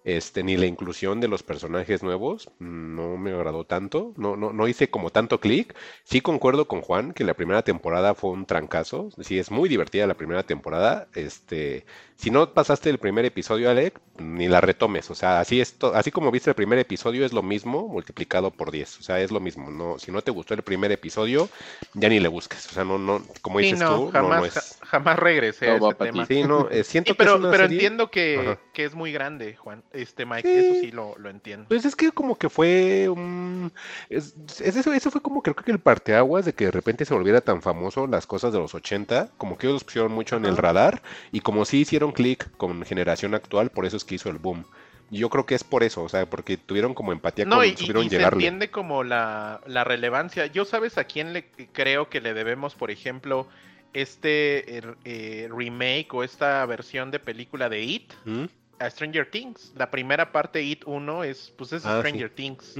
Este, 0.05 0.43
ni 0.43 0.57
la 0.57 0.65
inclusión 0.65 1.21
de 1.21 1.29
los 1.29 1.43
personajes 1.43 2.03
nuevos 2.03 2.49
no 2.59 3.15
me 3.15 3.31
agradó 3.31 3.63
tanto, 3.63 4.13
no, 4.17 4.35
no, 4.35 4.51
no 4.51 4.67
hice 4.67 4.89
como 4.89 5.11
tanto 5.11 5.39
clic. 5.39 5.73
Sí 6.03 6.19
concuerdo 6.19 6.67
con 6.67 6.81
Juan 6.81 7.13
que 7.13 7.23
la 7.23 7.35
primera 7.35 7.61
temporada 7.61 8.13
fue 8.13 8.31
un 8.31 8.45
trancazo, 8.45 9.09
sí 9.21 9.39
es 9.39 9.49
muy 9.49 9.69
divertida 9.69 10.05
la 10.05 10.15
primera 10.15 10.43
temporada. 10.43 11.07
Este, 11.15 11.85
si 12.15 12.31
no 12.31 12.53
pasaste 12.53 12.89
el 12.89 12.99
primer 12.99 13.25
episodio, 13.25 13.69
Alec, 13.69 13.99
ni 14.17 14.47
la 14.47 14.61
retomes, 14.61 15.09
o 15.09 15.15
sea, 15.15 15.39
así 15.39 15.59
es 15.59 15.75
así 15.93 16.11
como 16.11 16.31
viste 16.31 16.49
el 16.49 16.55
primer 16.55 16.79
episodio 16.79 17.25
es 17.25 17.33
lo 17.33 17.41
mismo 17.41 17.87
multiplicado 17.87 18.51
por 18.51 18.71
10, 18.71 18.99
o 18.99 19.03
sea, 19.03 19.19
es 19.19 19.31
lo 19.31 19.39
mismo. 19.39 19.71
No, 19.71 19.97
si 19.99 20.11
no 20.11 20.21
te 20.21 20.31
gustó 20.31 20.53
el 20.53 20.61
primer 20.61 20.91
episodio, 20.91 21.49
ya 21.93 22.09
ni 22.09 22.19
le 22.19 22.27
busques, 22.27 22.67
o 22.67 22.69
sea, 22.71 22.83
no, 22.83 22.97
no, 22.97 23.23
como 23.41 23.59
dices 23.59 23.79
tú, 23.79 24.09
jamás, 24.11 24.39
no, 24.39 24.45
es... 24.45 24.79
jamás 24.81 25.17
regresé 25.17 25.71
a 25.71 25.75
ese 25.77 25.93
tema. 25.95 26.25
Sí, 26.25 26.43
no, 26.43 26.69
eh, 26.69 26.83
siento 26.83 27.15
pero, 27.15 27.41
que 27.41 27.47
pero 27.47 27.65
entiendo 27.65 28.11
que, 28.11 28.57
que, 28.73 28.85
es 28.85 28.93
muy 28.93 29.11
grande, 29.11 29.55
Juan 29.55 29.83
este 29.93 30.25
Mike, 30.25 30.59
eso 30.59 30.81
sí 30.81 30.91
lo, 30.91 31.15
entiendo. 31.29 31.67
Pues 31.67 31.85
es 31.85 31.95
que 31.95 32.11
como 32.11 32.37
que 32.37 32.49
fue 32.49 33.07
un... 33.09 33.71
Es, 34.09 34.35
eso, 34.59 34.91
eso 34.91 35.11
fue 35.11 35.21
como 35.21 35.41
creo 35.41 35.55
que 35.55 35.71
el 35.71 35.79
parteaguas 35.79 36.45
de 36.45 36.53
que 36.53 36.65
de 36.65 36.71
repente 36.71 37.05
se 37.05 37.13
volviera 37.13 37.41
tan 37.41 37.61
famoso 37.61 38.07
las 38.07 38.27
cosas 38.27 38.51
de 38.51 38.59
los 38.59 38.73
80, 38.73 39.29
como 39.37 39.57
que 39.57 39.67
ellos 39.67 39.83
pusieron 39.83 40.11
mucho 40.11 40.35
en 40.35 40.45
el 40.45 40.57
radar 40.57 41.01
y 41.31 41.39
como 41.39 41.65
si 41.65 41.81
hicieron 41.81 42.11
clic 42.11 42.49
con 42.57 42.83
generación 42.83 43.35
actual, 43.35 43.69
por 43.69 43.85
eso 43.85 43.97
es 43.97 44.03
que 44.03 44.15
hizo 44.15 44.29
el 44.29 44.37
boom. 44.37 44.65
Yo 45.11 45.29
creo 45.29 45.45
que 45.45 45.53
es 45.53 45.63
por 45.63 45.83
eso, 45.83 46.01
o 46.01 46.09
sea, 46.09 46.25
porque 46.25 46.57
tuvieron 46.57 46.95
como 46.95 47.11
empatía 47.11 47.45
no, 47.45 47.57
con 47.57 47.65
y, 47.65 47.69
y 47.69 48.09
se 48.09 48.21
entiende 48.21 48.71
como 48.71 49.03
la, 49.03 49.61
la 49.67 49.83
relevancia. 49.83 50.47
Yo 50.47 50.65
sabes 50.65 50.97
a 50.97 51.03
quién 51.03 51.33
le 51.33 51.45
creo 51.71 52.09
que 52.09 52.19
le 52.19 52.33
debemos, 52.33 52.73
por 52.73 52.89
ejemplo, 52.89 53.47
este 53.93 54.77
er, 54.77 54.97
eh, 55.05 55.47
remake 55.55 56.07
o 56.13 56.23
esta 56.23 56.65
versión 56.65 57.11
de 57.11 57.19
película 57.19 57.69
de 57.69 57.83
It. 57.83 58.13
¿Mm? 58.25 58.45
A 58.79 58.89
Stranger 58.89 59.29
Things. 59.29 59.73
La 59.75 59.91
primera 59.91 60.31
parte 60.31 60.61
It 60.61 60.83
1 60.85 61.23
es 61.23 61.53
pues 61.55 61.73
es 61.73 61.85
ah, 61.85 61.99
Stranger 61.99 62.29
Things. 62.29 62.75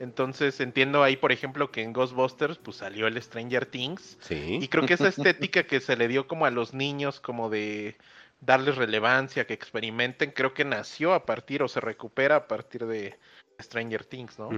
Entonces 0.00 0.60
entiendo 0.60 1.02
ahí, 1.02 1.16
por 1.16 1.32
ejemplo, 1.32 1.70
que 1.70 1.82
en 1.82 1.92
Ghostbusters 1.92 2.58
pues 2.58 2.78
salió 2.78 3.06
el 3.06 3.20
Stranger 3.20 3.66
Things. 3.66 4.18
Y 4.30 4.68
creo 4.68 4.86
que 4.86 4.94
esa 4.94 5.08
estética 5.08 5.64
que 5.64 5.80
se 5.80 5.96
le 5.96 6.08
dio 6.08 6.26
como 6.26 6.46
a 6.46 6.50
los 6.50 6.74
niños 6.74 7.20
como 7.20 7.50
de 7.50 7.96
darles 8.40 8.76
relevancia, 8.76 9.46
que 9.46 9.54
experimenten, 9.54 10.30
creo 10.30 10.54
que 10.54 10.64
nació 10.64 11.12
a 11.14 11.26
partir 11.26 11.62
o 11.62 11.68
se 11.68 11.80
recupera 11.80 12.36
a 12.36 12.48
partir 12.48 12.86
de 12.86 13.18
Stranger 13.60 14.04
Things, 14.04 14.38
¿no? 14.38 14.50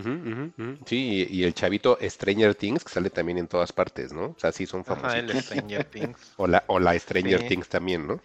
Sí, 0.86 1.26
y, 1.28 1.44
el 1.44 1.54
chavito 1.54 1.98
Stranger 2.00 2.54
Things 2.54 2.84
que 2.84 2.90
sale 2.90 3.10
también 3.10 3.38
en 3.38 3.48
todas 3.48 3.72
partes, 3.72 4.12
¿no? 4.12 4.26
O 4.26 4.38
sea, 4.38 4.52
sí 4.52 4.66
son 4.66 4.84
famosos. 4.84 5.14
el 5.14 5.42
Stranger 5.42 5.84
Things. 5.84 6.32
o 6.36 6.46
la, 6.46 6.64
o 6.68 6.78
la 6.78 6.96
Stranger 6.98 7.48
Things 7.48 7.68
también, 7.68 8.06
¿no? 8.06 8.20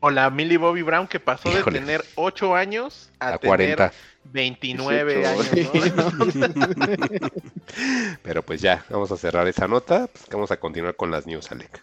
O 0.00 0.10
la 0.10 0.30
Millie 0.30 0.58
Bobby 0.58 0.82
Brown 0.82 1.08
que 1.08 1.20
pasó 1.20 1.50
de 1.50 1.62
tener 1.62 2.04
8 2.16 2.54
años 2.54 3.10
a, 3.18 3.38
40. 3.38 3.92
29 4.32 5.26
años. 5.26 5.50
Pero 8.22 8.42
pues 8.42 8.60
ya, 8.60 8.84
vamos 8.90 9.10
a 9.12 9.16
cerrar 9.16 9.48
esa 9.48 9.68
nota. 9.68 10.08
Pues 10.08 10.26
vamos 10.30 10.50
a 10.50 10.58
continuar 10.58 10.96
con 10.96 11.10
las 11.10 11.26
news, 11.26 11.50
Alec. 11.50 11.82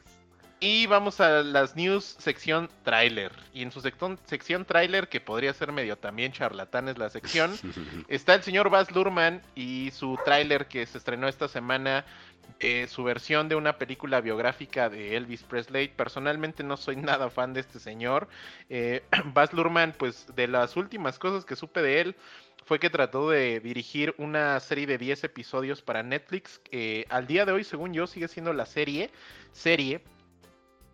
Y 0.65 0.87
vamos 0.87 1.19
a 1.19 1.43
las 1.43 1.75
news 1.75 2.15
sección 2.19 2.69
trailer. 2.85 3.33
Y 3.53 3.63
en 3.63 3.71
su 3.73 3.81
sección, 3.81 4.17
sección 4.23 4.63
trailer, 4.63 5.09
que 5.09 5.19
podría 5.19 5.53
ser 5.53 5.73
medio 5.73 5.97
también 5.97 6.31
charlatanes 6.31 6.97
la 6.97 7.09
sección, 7.09 7.51
está 8.07 8.35
el 8.35 8.43
señor 8.43 8.69
Baz 8.69 8.89
Luhrmann 8.89 9.41
y 9.55 9.91
su 9.91 10.17
trailer 10.23 10.67
que 10.67 10.85
se 10.85 10.99
estrenó 10.99 11.27
esta 11.27 11.49
semana 11.49 12.05
eh, 12.61 12.87
su 12.87 13.03
versión 13.03 13.49
de 13.49 13.55
una 13.55 13.77
película 13.77 14.21
biográfica 14.21 14.87
de 14.89 15.17
Elvis 15.17 15.43
Presley. 15.43 15.89
Personalmente 15.89 16.63
no 16.63 16.77
soy 16.77 16.95
nada 17.11 17.29
fan 17.29 17.53
de 17.53 17.59
este 17.59 17.81
señor. 17.81 18.29
Eh, 18.69 19.03
Baz 19.33 19.51
Luhrmann, 19.51 19.91
pues 19.91 20.33
de 20.33 20.47
las 20.47 20.77
últimas 20.77 21.19
cosas 21.19 21.43
que 21.43 21.57
supe 21.57 21.81
de 21.81 21.99
él 21.99 22.15
fue 22.63 22.79
que 22.79 22.89
trató 22.89 23.29
de 23.29 23.59
dirigir 23.59 24.15
una 24.17 24.57
serie 24.61 24.87
de 24.87 24.97
10 24.97 25.25
episodios 25.25 25.81
para 25.81 26.03
Netflix. 26.03 26.61
al 27.09 27.27
día 27.27 27.45
de 27.45 27.51
hoy, 27.51 27.65
según 27.65 27.93
yo, 27.93 28.07
sigue 28.07 28.29
siendo 28.29 28.53
la 28.53 28.65
serie, 28.65 29.09
serie 29.51 30.01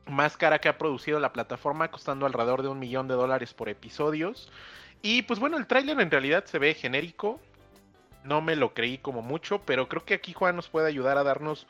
más 0.10 0.38
cara 0.38 0.60
que 0.60 0.70
ha 0.70 0.78
producido 0.78 1.20
la 1.20 1.34
plataforma, 1.34 1.92
costando 1.92 2.26
alrededor 2.26 2.62
de 2.62 2.70
un 2.70 2.80
millón 2.80 3.08
de 3.08 3.16
dólares 3.16 3.54
por 3.54 3.70
episodios. 3.70 4.52
Y 5.02 5.22
pues 5.24 5.40
bueno, 5.40 5.58
el 5.58 5.68
tráiler 5.68 6.00
en 6.00 6.12
realidad 6.12 6.46
se 6.46 6.60
ve 6.60 6.74
genérico, 6.74 7.40
no 8.24 8.42
me 8.42 8.56
lo 8.56 8.74
creí 8.74 8.98
como 8.98 9.22
mucho, 9.22 9.62
pero 9.66 9.88
creo 9.88 10.04
que 10.04 10.14
aquí 10.14 10.34
Juan 10.34 10.56
nos 10.56 10.70
puede 10.70 10.88
ayudar 10.88 11.18
a 11.18 11.24
darnos 11.24 11.68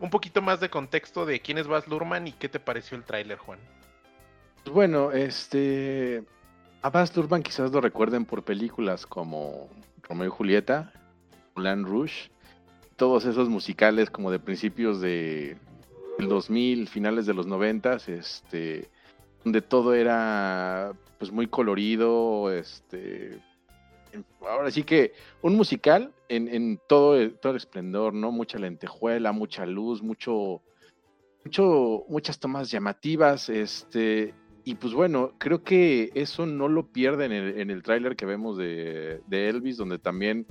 un 0.00 0.10
poquito 0.10 0.42
más 0.42 0.58
de 0.60 0.68
contexto 0.68 1.26
de 1.26 1.40
quién 1.40 1.58
es 1.58 1.68
Baz 1.68 1.86
Luhrmann 1.86 2.26
y 2.26 2.32
qué 2.32 2.48
te 2.48 2.58
pareció 2.58 2.96
el 2.96 3.04
tráiler, 3.04 3.38
Juan. 3.38 3.60
Pues 4.64 4.74
bueno, 4.74 5.12
este 5.12 6.24
a 6.82 6.90
Baz 6.90 7.16
Luhrmann 7.16 7.42
quizás 7.42 7.70
lo 7.70 7.80
recuerden 7.80 8.24
por 8.24 8.42
películas 8.42 9.06
como 9.06 9.68
Romeo 10.02 10.26
y 10.26 10.30
Julieta, 10.30 10.92
Moulin 11.54 11.84
Rouge, 11.84 12.30
todos 12.96 13.24
esos 13.24 13.48
musicales 13.48 14.10
como 14.10 14.30
de 14.30 14.40
principios 14.40 15.00
de 15.00 15.56
el 16.18 16.28
2000, 16.28 16.88
finales 16.88 17.26
de 17.26 17.34
los 17.34 17.46
90, 17.46 17.96
este 18.06 18.88
donde 19.44 19.60
todo 19.60 19.94
era 19.94 20.92
pues 21.18 21.32
muy 21.32 21.48
colorido, 21.48 22.52
este 22.52 23.40
ahora 24.40 24.70
sí 24.70 24.82
que 24.82 25.12
un 25.40 25.56
musical 25.56 26.12
en, 26.28 26.80
todo, 26.88 27.16
el, 27.16 27.34
todo 27.34 27.56
esplendor, 27.56 28.14
¿no? 28.14 28.32
Mucha 28.32 28.58
lentejuela, 28.58 29.32
mucha 29.32 29.66
luz, 29.66 30.02
mucho, 30.02 30.62
mucho, 31.44 32.04
muchas 32.08 32.38
tomas 32.38 32.70
llamativas, 32.70 33.48
este, 33.50 34.34
y 34.64 34.76
pues 34.76 34.94
bueno, 34.94 35.32
creo 35.38 35.62
que 35.62 36.10
eso 36.14 36.46
no 36.46 36.68
lo 36.68 36.86
pierde 36.86 37.26
en 37.26 37.32
el, 37.32 37.60
en 37.60 37.70
el 37.70 37.82
tráiler 37.82 38.16
que 38.16 38.26
vemos 38.26 38.56
de, 38.56 39.20
Elvis, 39.30 39.76
donde 39.76 39.98
también 39.98 40.46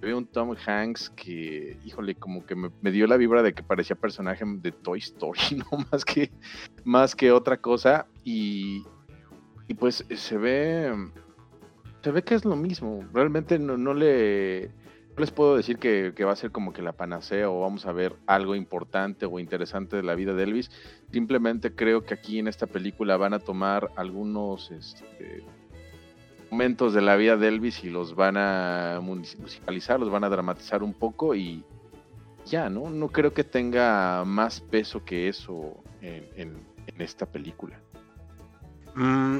veo 0.00 0.18
un 0.18 0.26
Tom 0.26 0.54
Hanks 0.66 1.10
que, 1.10 1.78
híjole, 1.84 2.14
como 2.14 2.44
que 2.44 2.54
me, 2.54 2.90
dio 2.90 3.06
la 3.06 3.16
vibra 3.16 3.42
de 3.42 3.52
que 3.52 3.62
parecía 3.62 3.96
personaje 3.96 4.44
de 4.46 4.72
Toy 4.72 4.98
Story, 4.98 5.40
¿no? 5.56 5.86
Más 5.90 6.04
que, 6.04 6.30
más 6.84 7.14
que 7.14 7.32
otra 7.32 7.56
cosa, 7.56 8.06
y, 8.24 8.84
y 9.68 9.74
pues 9.74 10.04
se 10.10 10.38
ve 10.38 10.92
se 12.02 12.10
ve 12.10 12.22
que 12.22 12.34
es 12.34 12.44
lo 12.44 12.56
mismo. 12.56 13.04
Realmente 13.12 13.58
no, 13.58 13.76
le 13.94 14.70
no 15.14 15.20
les 15.20 15.30
puedo 15.30 15.56
decir 15.56 15.78
que, 15.78 16.12
que 16.16 16.24
va 16.24 16.32
a 16.32 16.36
ser 16.36 16.50
como 16.50 16.72
que 16.72 16.82
la 16.82 16.92
panacea 16.92 17.48
o 17.48 17.60
vamos 17.60 17.86
a 17.86 17.92
ver 17.92 18.16
algo 18.26 18.54
importante 18.54 19.26
o 19.26 19.38
interesante 19.38 19.96
de 19.96 20.02
la 20.02 20.14
vida 20.14 20.34
de 20.34 20.42
Elvis. 20.42 20.70
Simplemente 21.12 21.74
creo 21.74 22.04
que 22.04 22.14
aquí 22.14 22.38
en 22.38 22.48
esta 22.48 22.66
película 22.66 23.16
van 23.16 23.34
a 23.34 23.38
tomar 23.38 23.90
algunos 23.96 24.70
este, 24.70 25.44
momentos 26.52 26.92
de 26.92 27.00
la 27.00 27.16
vida 27.16 27.38
de 27.38 27.48
Elvis 27.48 27.82
y 27.82 27.88
los 27.88 28.14
van 28.14 28.36
a 28.36 29.00
musicalizar, 29.00 29.98
los 29.98 30.10
van 30.10 30.22
a 30.22 30.28
dramatizar 30.28 30.82
un 30.82 30.92
poco 30.92 31.34
y 31.34 31.64
ya, 32.44 32.68
¿no? 32.68 32.90
No 32.90 33.08
creo 33.08 33.32
que 33.32 33.42
tenga 33.42 34.22
más 34.26 34.60
peso 34.60 35.02
que 35.02 35.28
eso 35.28 35.82
en, 36.02 36.54
esta 36.98 37.24
película. 37.24 37.80
Mm, 38.94 39.38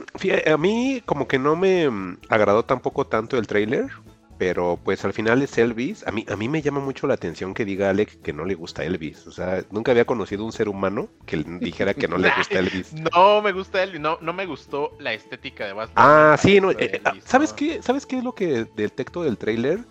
a 0.51 0.57
mí 0.57 1.03
como 1.05 1.29
que 1.29 1.38
no 1.38 1.55
me 1.55 1.87
agradó 2.31 2.64
tampoco 2.64 3.07
tanto 3.07 3.37
el 3.37 3.46
tráiler, 3.46 3.90
pero 4.38 4.78
pues 4.82 5.04
al 5.04 5.12
final 5.12 5.42
es 5.42 5.56
Elvis. 5.58 6.06
A 6.06 6.10
mí, 6.10 6.24
a 6.28 6.36
mí 6.36 6.48
me 6.48 6.62
llama 6.62 6.80
mucho 6.80 7.06
la 7.06 7.14
atención 7.14 7.54
que 7.54 7.64
diga 7.64 7.90
Alec 7.90 8.20
que 8.22 8.32
no 8.32 8.44
le 8.44 8.54
gusta 8.54 8.84
Elvis. 8.84 9.26
O 9.26 9.32
sea, 9.32 9.64
nunca 9.70 9.92
había 9.92 10.04
conocido 10.04 10.44
un 10.44 10.52
ser 10.52 10.68
humano 10.68 11.08
que 11.26 11.36
le 11.38 11.44
dijera 11.60 11.94
que 11.94 12.08
no 12.08 12.18
le 12.18 12.30
gusta 12.30 12.58
Elvis. 12.58 12.92
No 12.92 13.42
me 13.42 13.52
gusta 13.52 13.82
Elvis, 13.82 14.00
no, 14.00 14.18
no 14.20 14.32
me 14.32 14.46
gustó 14.46 14.96
la 14.98 15.12
estética 15.14 15.66
de 15.66 15.72
Baz 15.74 15.90
Ah, 15.96 16.36
sí, 16.40 16.60
no, 16.60 16.70
eh, 16.72 17.00
ah, 17.04 17.14
¿sabes 17.24 17.50
¿no? 17.50 17.56
qué? 17.56 17.82
¿Sabes 17.82 18.06
qué 18.06 18.18
es 18.18 18.24
lo 18.24 18.34
que 18.34 18.66
detecto 18.76 19.22
del 19.22 19.38
tráiler? 19.38 19.86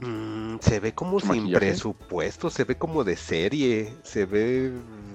Mm, 0.00 0.58
se 0.60 0.80
ve 0.80 0.94
como 0.94 1.20
¿Su 1.20 1.28
sin 1.28 1.28
maquillaje? 1.28 1.66
presupuesto, 1.66 2.50
se 2.50 2.64
ve 2.64 2.76
como 2.78 3.04
de 3.04 3.16
serie, 3.16 3.98
se 4.02 4.24
ve, 4.26 4.72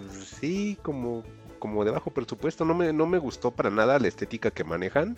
sí, 0.09 0.77
como, 0.83 1.23
como 1.59 1.83
de 1.85 1.91
bajo 1.91 2.11
presupuesto. 2.11 2.65
No 2.65 2.75
me, 2.75 2.93
no 2.93 3.05
me 3.07 3.17
gustó 3.17 3.51
para 3.51 3.69
nada 3.71 3.99
la 3.99 4.07
estética 4.07 4.51
que 4.51 4.63
manejan. 4.63 5.17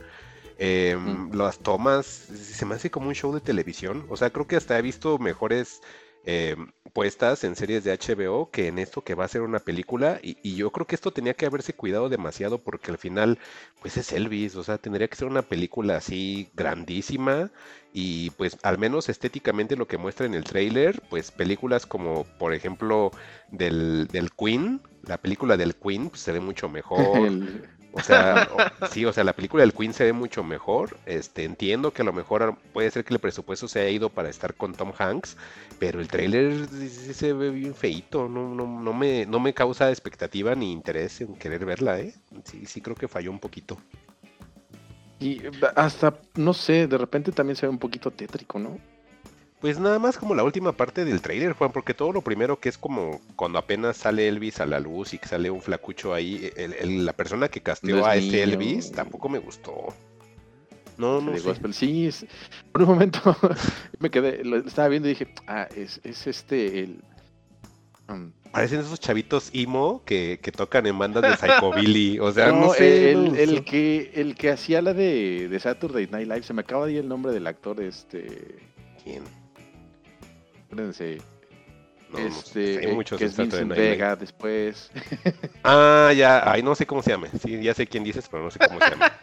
Eh, 0.57 0.95
Mm. 0.97 1.33
Las 1.35 1.59
tomas, 1.59 2.05
se 2.07 2.65
me 2.65 2.75
hace 2.75 2.89
como 2.91 3.07
un 3.07 3.15
show 3.15 3.33
de 3.33 3.41
televisión. 3.41 4.05
O 4.09 4.17
sea, 4.17 4.29
creo 4.31 4.47
que 4.47 4.55
hasta 4.55 4.77
he 4.77 4.81
visto 4.81 5.17
mejores 5.19 5.81
eh, 6.23 6.55
puestas 6.93 7.43
en 7.43 7.55
series 7.55 7.83
de 7.83 7.91
HBO 7.93 8.49
que 8.51 8.67
en 8.67 8.79
esto 8.79 9.03
que 9.03 9.15
va 9.15 9.25
a 9.25 9.27
ser 9.27 9.41
una 9.41 9.59
película. 9.59 10.19
Y, 10.21 10.37
y 10.43 10.55
yo 10.55 10.71
creo 10.71 10.87
que 10.87 10.95
esto 10.95 11.11
tenía 11.11 11.35
que 11.35 11.45
haberse 11.45 11.73
cuidado 11.73 12.09
demasiado 12.09 12.59
porque 12.63 12.91
al 12.91 12.97
final, 12.97 13.39
pues 13.81 13.97
es 13.97 14.11
Elvis. 14.13 14.55
O 14.55 14.63
sea, 14.63 14.77
tendría 14.77 15.07
que 15.07 15.15
ser 15.15 15.27
una 15.27 15.43
película 15.43 15.97
así 15.97 16.49
grandísima. 16.55 17.51
Y 17.93 18.31
pues 18.31 18.57
al 18.63 18.77
menos 18.77 19.09
estéticamente 19.09 19.75
lo 19.75 19.87
que 19.87 19.97
muestra 19.97 20.25
en 20.25 20.33
el 20.33 20.43
tráiler, 20.43 21.01
pues 21.09 21.31
películas 21.31 21.85
como 21.85 22.25
por 22.37 22.53
ejemplo 22.53 23.11
del, 23.51 24.07
del 24.07 24.31
Queen, 24.33 24.81
la 25.03 25.17
película 25.19 25.57
del 25.57 25.75
Queen 25.75 26.09
pues, 26.09 26.21
se 26.21 26.31
ve 26.31 26.39
mucho 26.39 26.69
mejor. 26.69 27.29
O 27.91 28.01
sea, 28.01 28.47
sí, 28.91 29.05
o 29.05 29.13
sea, 29.13 29.23
la 29.23 29.33
película 29.33 29.61
del 29.61 29.73
Queen 29.73 29.93
se 29.93 30.03
ve 30.03 30.13
mucho 30.13 30.43
mejor. 30.43 30.97
Este, 31.05 31.43
entiendo 31.45 31.91
que 31.91 32.03
a 32.03 32.05
lo 32.05 32.13
mejor 32.13 32.57
puede 32.73 32.91
ser 32.91 33.03
que 33.03 33.13
el 33.13 33.19
presupuesto 33.19 33.67
se 33.67 33.79
haya 33.79 33.89
ido 33.89 34.09
para 34.09 34.29
estar 34.29 34.53
con 34.53 34.73
Tom 34.75 34.91
Hanks, 34.97 35.35
pero 35.79 35.99
el 35.99 36.07
tráiler 36.07 36.67
se 36.69 37.33
ve 37.33 37.49
bien 37.49 37.73
feíto. 37.73 38.27
No, 38.29 38.53
no, 38.53 38.67
no 38.67 38.93
me, 38.93 39.25
no 39.25 39.39
me 39.39 39.53
causa 39.53 39.89
expectativa 39.89 40.53
ni 40.55 40.71
interés 40.71 41.21
en 41.21 41.35
querer 41.35 41.65
verla, 41.65 41.99
¿eh? 41.99 42.13
Sí, 42.43 42.65
sí 42.65 42.81
creo 42.81 42.95
que 42.95 43.07
falló 43.07 43.31
un 43.31 43.39
poquito. 43.39 43.77
y 45.19 45.41
hasta, 45.75 46.19
no 46.35 46.53
sé, 46.53 46.87
de 46.87 46.97
repente 46.97 47.31
también 47.31 47.55
se 47.55 47.65
ve 47.65 47.71
un 47.71 47.79
poquito 47.79 48.11
tétrico, 48.11 48.59
¿no? 48.59 48.77
Pues 49.59 49.79
nada 49.79 49.97
más 49.97 50.17
como 50.19 50.35
la 50.35 50.43
última 50.43 50.71
parte 50.73 51.03
del 51.03 51.19
tráiler, 51.21 51.53
Juan, 51.53 51.71
porque 51.71 51.95
todo 51.95 52.11
lo 52.13 52.21
primero 52.21 52.59
que 52.59 52.69
es 52.69 52.77
como 52.77 53.19
cuando 53.35 53.57
apenas 53.57 53.97
sale 53.97 54.27
Elvis 54.27 54.59
a 54.59 54.67
la 54.67 54.79
luz 54.79 55.15
y 55.15 55.17
que 55.17 55.27
sale 55.27 55.49
un 55.49 55.61
flacucho 55.61 56.13
ahí, 56.13 56.51
el- 56.55 56.73
el- 56.73 57.05
la 57.05 57.13
persona 57.13 57.47
que 57.49 57.61
casteó 57.61 57.95
No 57.95 58.01
es 58.03 58.07
a 58.07 58.15
este. 58.17 58.43
Elvis 58.43 58.91
tampoco 58.91 59.29
me 59.29 59.39
gustó. 59.39 59.87
No, 60.97 61.21
no 61.21 61.35
sé. 61.35 61.41
gospel. 61.43 61.73
Sí, 61.73 62.05
es- 62.07 62.25
por 62.71 62.83
un 62.83 62.89
momento 62.89 63.19
me 63.99 64.11
quedé, 64.11 64.43
lo 64.43 64.57
estaba 64.57 64.89
viendo 64.89 65.07
y 65.07 65.13
dije, 65.13 65.27
ah, 65.47 65.67
es, 65.75 66.01
es 66.03 66.27
este 66.27 66.79
el. 66.83 67.01
um, 68.09 68.31
Parecen 68.51 68.79
esos 68.79 68.99
chavitos 68.99 69.49
emo 69.53 70.03
que, 70.05 70.39
que 70.41 70.51
tocan 70.51 70.85
en 70.85 70.97
bandas 70.99 71.23
de 71.23 71.35
psychobilly. 71.35 72.19
O 72.19 72.31
sea, 72.31 72.47
no, 72.51 72.61
no, 72.67 72.73
sé. 72.73 73.11
el, 73.11 73.25
no 73.29 73.35
el 73.35 73.49
sé. 73.57 73.63
que 73.63 74.11
el 74.13 74.35
que 74.35 74.51
hacía 74.51 74.83
la 74.83 74.93
de, 74.93 75.47
de 75.49 75.59
Saturday 75.59 76.07
Night 76.11 76.27
Live, 76.27 76.43
se 76.43 76.53
me 76.53 76.61
acaba 76.61 76.85
de 76.85 76.93
ir 76.93 76.99
el 76.99 77.07
nombre 77.07 77.31
del 77.31 77.45
actor, 77.47 77.81
este, 77.81 78.55
¿Quién? 79.03 79.23
Acuérdense, 80.67 81.17
No, 82.11 82.19
este, 82.19 82.87
Hay 82.87 82.93
muchos 82.95 83.19
que 83.19 83.25
es 83.25 83.35
Vincent. 83.37 83.69
Vega, 83.73 84.15
después, 84.15 84.89
Ah, 85.63 86.13
ya. 86.15 86.49
Ay, 86.49 86.63
no 86.63 86.73
sé 86.75 86.85
cómo 86.85 87.01
se 87.03 87.11
llama. 87.11 87.27
Sí, 87.41 87.61
ya 87.61 87.73
sé 87.73 87.85
quién 87.87 88.03
dices, 88.03 88.27
pero 88.29 88.43
no 88.43 88.51
sé 88.51 88.59
cómo 88.59 88.79
se 88.79 88.89
llama. 88.91 89.05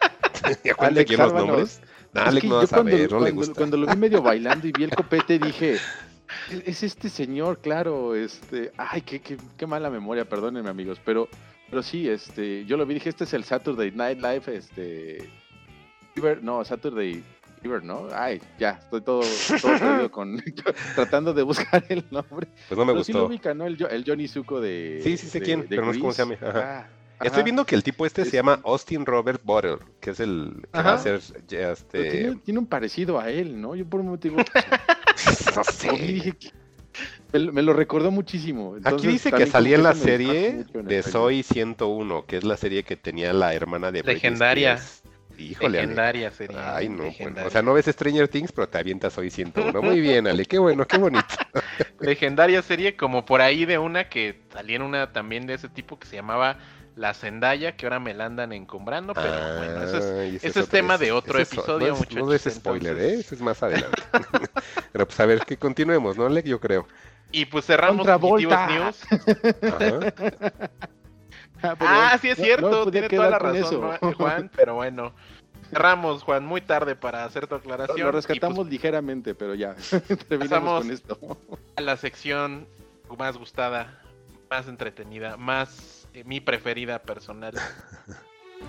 Acuérdate 0.71 0.85
Alex 0.85 1.07
quién 1.07 1.19
los 1.21 1.33
nombres. 1.33 1.81
No, 2.13 2.39
que 2.39 2.47
no 2.47 2.55
va 2.55 2.63
a 2.63 2.67
saber, 2.67 3.09
cuando, 3.09 3.15
no 3.19 3.25
le 3.25 3.31
cuando- 3.31 3.35
gusta. 3.35 3.53
cuando 3.55 3.77
lo 3.77 3.87
vi 3.87 3.95
medio 3.97 4.21
bailando 4.21 4.67
y 4.67 4.71
vi 4.71 4.83
el 4.83 4.91
copete 4.91 5.39
dije, 5.39 5.73
"Es- 5.73 6.63
es 6.65 6.83
este 6.83 7.09
señor, 7.09 7.59
claro, 7.59 8.15
este, 8.15 8.71
ay, 8.77 9.01
qué, 9.01 9.19
qué, 9.19 9.37
qué 9.57 9.65
mala 9.67 9.89
memoria, 9.89 10.23
perdónenme 10.23 10.69
amigos, 10.69 11.01
pero, 11.03 11.27
pero 11.69 11.81
sí, 11.83 12.07
este, 12.07 12.63
yo 12.65 12.77
lo 12.77 12.85
vi, 12.85 12.93
dije, 12.93 13.09
este 13.09 13.23
es 13.25 13.33
el 13.33 13.43
Saturday 13.43 13.91
Night 13.91 14.19
Live, 14.21 14.43
este, 14.55 15.29
no, 16.41 16.63
Saturday 16.63 17.21
Fever, 17.65 17.83
¿no? 17.83 18.07
Ay, 18.13 18.39
ya, 18.59 18.79
estoy 18.83 19.01
todo, 19.01 19.21
todo 19.61 20.11
con, 20.11 20.39
tratando 20.95 21.33
de 21.33 21.41
buscar 21.41 21.83
el 21.89 22.05
nombre. 22.11 22.47
Pues 22.69 22.77
no 22.77 22.85
me 22.85 22.93
pero 22.93 23.03
sí 23.03 23.11
lo 23.11 23.21
gustó. 23.21 23.27
ubica, 23.29 23.53
¿no? 23.55 23.65
El, 23.65 23.75
Jo- 23.77 23.87
el 23.89 24.03
Johnny 24.05 24.27
Zuko 24.27 24.61
de... 24.61 24.99
Sí, 25.03 25.17
sí 25.17 25.27
sé 25.27 25.39
de- 25.39 25.45
quién, 25.45 25.61
de 25.61 25.67
pero 25.69 25.85
no 25.85 25.93
sé 25.93 25.99
cómo 25.99 26.11
se 26.13 26.21
llama, 26.23 26.35
ajá. 26.41 26.89
Ah, 27.17 27.25
Estoy 27.25 27.43
viendo 27.43 27.65
que 27.65 27.75
el 27.75 27.81
tipo 27.83 28.05
este 28.05 28.21
Es- 28.23 28.29
se 28.29 28.35
llama 28.35 28.59
Austin 28.65 29.05
Robert 29.05 29.41
Butler, 29.43 29.79
que 29.99 30.11
es 30.11 30.19
el 30.19 30.67
que 30.71 30.81
va 30.81 30.93
a 30.93 30.97
ser 30.99 31.15
este. 31.49 32.11
tiene, 32.11 32.35
tiene 32.43 32.59
un 32.59 32.67
parecido 32.67 33.19
a 33.19 33.29
él, 33.31 33.59
¿no? 33.59 33.73
Yo 33.75 33.85
por 33.87 34.01
un 34.01 34.09
motivo 34.09 34.35
No 35.55 35.63
"¿Qué?". 35.79 36.35
me, 37.33 37.39
lo- 37.39 37.53
me 37.53 37.61
lo 37.63 37.73
recordó 37.73 38.11
muchísimo. 38.11 38.75
Aquí 38.83 39.07
dice 39.07 39.31
que 39.31 39.45
salía 39.47 39.77
en 39.77 39.83
la 39.83 39.95
serie 39.95 40.65
en 40.73 40.85
de. 40.85 41.01
Soy 41.03 41.41
101, 41.43 42.25
que 42.27 42.37
es 42.37 42.43
la 42.43 42.57
serie 42.57 42.83
que 42.83 42.95
tenía 42.97 43.33
la 43.33 43.53
hermana 43.55 43.91
de 43.91 44.01
Britney 44.01 44.15
Legendaria. 44.15 44.73
Spears. 44.73 45.01
Híjole, 45.37 45.79
Ale. 45.79 45.87
Legendaria 45.87 46.31
sería. 46.31 46.75
Ay, 46.75 46.87
no, 46.89 46.95
bueno, 46.97 47.09
legendaria. 47.11 47.47
o 47.47 47.51
sea, 47.51 47.61
no 47.61 47.73
ves 47.73 47.85
Stranger 47.85 48.27
Things, 48.27 48.51
pero 48.51 48.67
te 48.69 48.77
avientas 48.77 49.13
Soy 49.13 49.29
101. 49.29 49.81
Muy 49.81 49.99
bien, 50.01 50.27
Ale, 50.27 50.45
qué 50.45 50.57
bueno, 50.59 50.85
qué 50.87 50.97
bonito. 50.97 51.25
Legendaria 51.99 52.61
serie 52.61 52.95
como 52.95 53.25
por 53.25 53.41
ahí 53.41 53.65
de 53.65 53.77
una 53.77 54.09
que 54.09 54.41
salía 54.53 54.75
en 54.77 54.81
una 54.81 55.11
también 55.13 55.47
de 55.47 55.53
ese 55.55 55.69
tipo 55.69 55.97
que 55.99 56.07
se 56.07 56.15
llamaba 56.15 56.57
La 56.95 57.13
Zendaya, 57.13 57.75
que 57.75 57.85
ahora 57.85 57.99
me 57.99 58.13
la 58.13 58.25
andan 58.25 58.53
encombrando, 58.53 59.13
pero 59.13 59.27
bueno, 59.57 59.83
eso 59.83 59.97
es, 59.97 60.35
ese 60.35 60.47
es 60.47 60.57
otro- 60.57 60.67
tema 60.69 60.97
de 60.97 61.11
otro 61.11 61.39
es- 61.39 61.51
episodio, 61.51 61.87
no 61.89 61.93
es, 61.95 62.11
No 62.15 62.27
des 62.27 62.43
spoiler, 62.53 62.93
entonces- 62.93 63.17
¿eh? 63.17 63.19
Ese 63.21 63.35
es 63.35 63.41
más 63.41 63.61
adelante. 63.63 64.01
pero 64.93 65.05
pues 65.07 65.19
a 65.19 65.25
ver, 65.25 65.39
que 65.45 65.57
continuemos, 65.57 66.17
¿no, 66.17 66.25
Alec? 66.25 66.45
Yo 66.45 66.59
creo. 66.59 66.87
Y 67.31 67.45
pues 67.45 67.65
cerramos 67.65 68.05
News. 68.07 69.01
Ajá. 69.63 70.13
Ah, 71.61 71.75
Ah, 71.79 72.17
sí 72.21 72.29
es 72.29 72.37
cierto, 72.37 72.85
no 72.85 72.91
tiene 72.91 73.09
toda 73.09 73.29
la 73.29 73.39
razón, 73.39 73.57
eso. 73.57 73.97
¿no, 74.01 74.13
Juan, 74.17 74.51
pero 74.55 74.75
bueno. 74.75 75.13
Cerramos, 75.69 76.21
Juan, 76.23 76.45
muy 76.45 76.61
tarde 76.61 76.95
para 76.95 77.25
hacer 77.25 77.47
tu 77.47 77.55
aclaración. 77.55 77.99
lo 77.99 78.09
y, 78.09 78.11
rescatamos 78.11 78.57
pues, 78.57 78.69
ligeramente, 78.69 79.33
pero 79.33 79.55
ya. 79.55 79.75
Terminamos 80.29 80.83
con 80.83 80.91
esto. 80.91 81.17
a 81.75 81.81
la 81.81 81.97
sección 81.97 82.67
más 83.17 83.37
gustada, 83.37 83.99
más 84.49 84.67
entretenida, 84.67 85.37
más 85.37 86.07
eh, 86.13 86.23
mi 86.23 86.39
preferida 86.39 86.99
personal. 86.99 87.53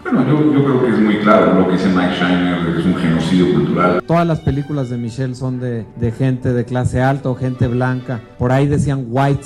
Bueno, 0.02 0.26
yo, 0.26 0.52
yo 0.52 0.64
creo 0.64 0.82
que 0.82 0.90
es 0.90 0.98
muy 0.98 1.18
claro 1.20 1.54
lo 1.54 1.66
que 1.66 1.72
dice 1.72 1.88
Mike 1.88 2.14
Shiner, 2.14 2.64
de 2.64 2.72
que 2.72 2.78
es 2.80 2.86
un 2.86 2.96
genocidio 2.96 3.54
cultural. 3.54 4.02
Todas 4.06 4.26
las 4.26 4.40
películas 4.40 4.90
de 4.90 4.96
Michelle 4.96 5.34
son 5.34 5.60
de, 5.60 5.84
de 5.96 6.12
gente 6.12 6.52
de 6.52 6.64
clase 6.64 7.02
alta 7.02 7.28
o 7.28 7.34
gente 7.34 7.66
blanca. 7.66 8.20
Por 8.38 8.52
ahí 8.52 8.66
decían 8.66 9.06
white 9.08 9.42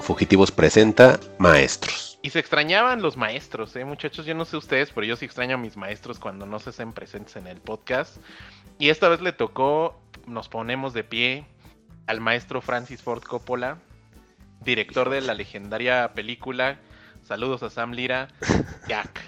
Fugitivos 0.00 0.50
presenta 0.50 1.18
Maestros. 1.38 2.11
Y 2.22 2.30
se 2.30 2.38
extrañaban 2.38 3.02
los 3.02 3.16
maestros, 3.16 3.74
¿eh, 3.74 3.84
muchachos? 3.84 4.24
Yo 4.24 4.34
no 4.34 4.44
sé 4.44 4.56
ustedes, 4.56 4.92
pero 4.92 5.04
yo 5.04 5.16
sí 5.16 5.24
extraño 5.24 5.56
a 5.56 5.58
mis 5.58 5.76
maestros 5.76 6.20
cuando 6.20 6.46
no 6.46 6.60
se 6.60 6.70
hacen 6.70 6.92
presentes 6.92 7.34
en 7.34 7.48
el 7.48 7.60
podcast. 7.60 8.18
Y 8.78 8.90
esta 8.90 9.08
vez 9.08 9.20
le 9.20 9.32
tocó, 9.32 10.00
nos 10.26 10.48
ponemos 10.48 10.92
de 10.94 11.02
pie 11.02 11.46
al 12.06 12.20
maestro 12.20 12.60
Francis 12.60 13.02
Ford 13.02 13.24
Coppola, 13.24 13.78
director 14.64 15.10
de 15.10 15.20
la 15.20 15.34
legendaria 15.34 16.12
película, 16.14 16.78
saludos 17.24 17.64
a 17.64 17.70
Sam 17.70 17.92
Lira, 17.92 18.28
Jack. 18.88 19.20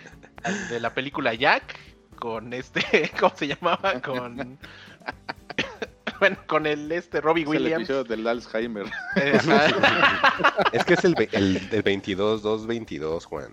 De 0.68 0.78
la 0.78 0.94
película 0.94 1.34
Jack, 1.34 1.76
con 2.16 2.52
este, 2.52 3.10
¿cómo 3.18 3.34
se 3.34 3.48
llamaba? 3.48 4.00
Con... 4.00 4.58
Bueno, 6.20 6.36
con 6.46 6.66
el 6.66 6.90
este 6.92 7.20
Robbie 7.20 7.42
Es 7.42 7.48
el 7.48 7.54
Williams. 7.62 7.84
episodio 7.90 8.04
del 8.04 8.26
Alzheimer. 8.26 8.86
Eh. 9.16 9.38
Es 10.72 10.84
que 10.84 10.94
es 10.94 11.04
el, 11.04 11.14
el, 11.32 11.70
del 11.70 11.82
22, 11.82 12.42
222, 12.42 13.24
Juan. 13.26 13.48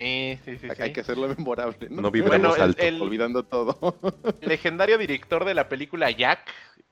Eh, 0.00 0.38
sí, 0.44 0.56
sí, 0.58 0.68
sí. 0.74 0.82
Hay 0.82 0.92
que 0.92 1.00
hacerlo 1.00 1.26
memorable, 1.28 1.88
¿no? 1.90 2.02
No 2.02 2.10
vibremos 2.10 2.38
Bueno, 2.50 2.54
el- 2.56 2.62
alto. 2.62 2.82
el- 2.82 3.02
Olvidando 3.02 3.42
todo. 3.44 3.98
legendario 4.42 4.96
director 4.98 5.44
de 5.44 5.54
la 5.54 5.68
película 5.68 6.10
Jack 6.10 6.40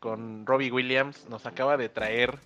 con 0.01 0.45
Robbie 0.45 0.71
Williams 0.73 1.27
nos 1.31 1.47
acaba 1.47 1.77
de 1.77 1.89
traer 1.89 2.39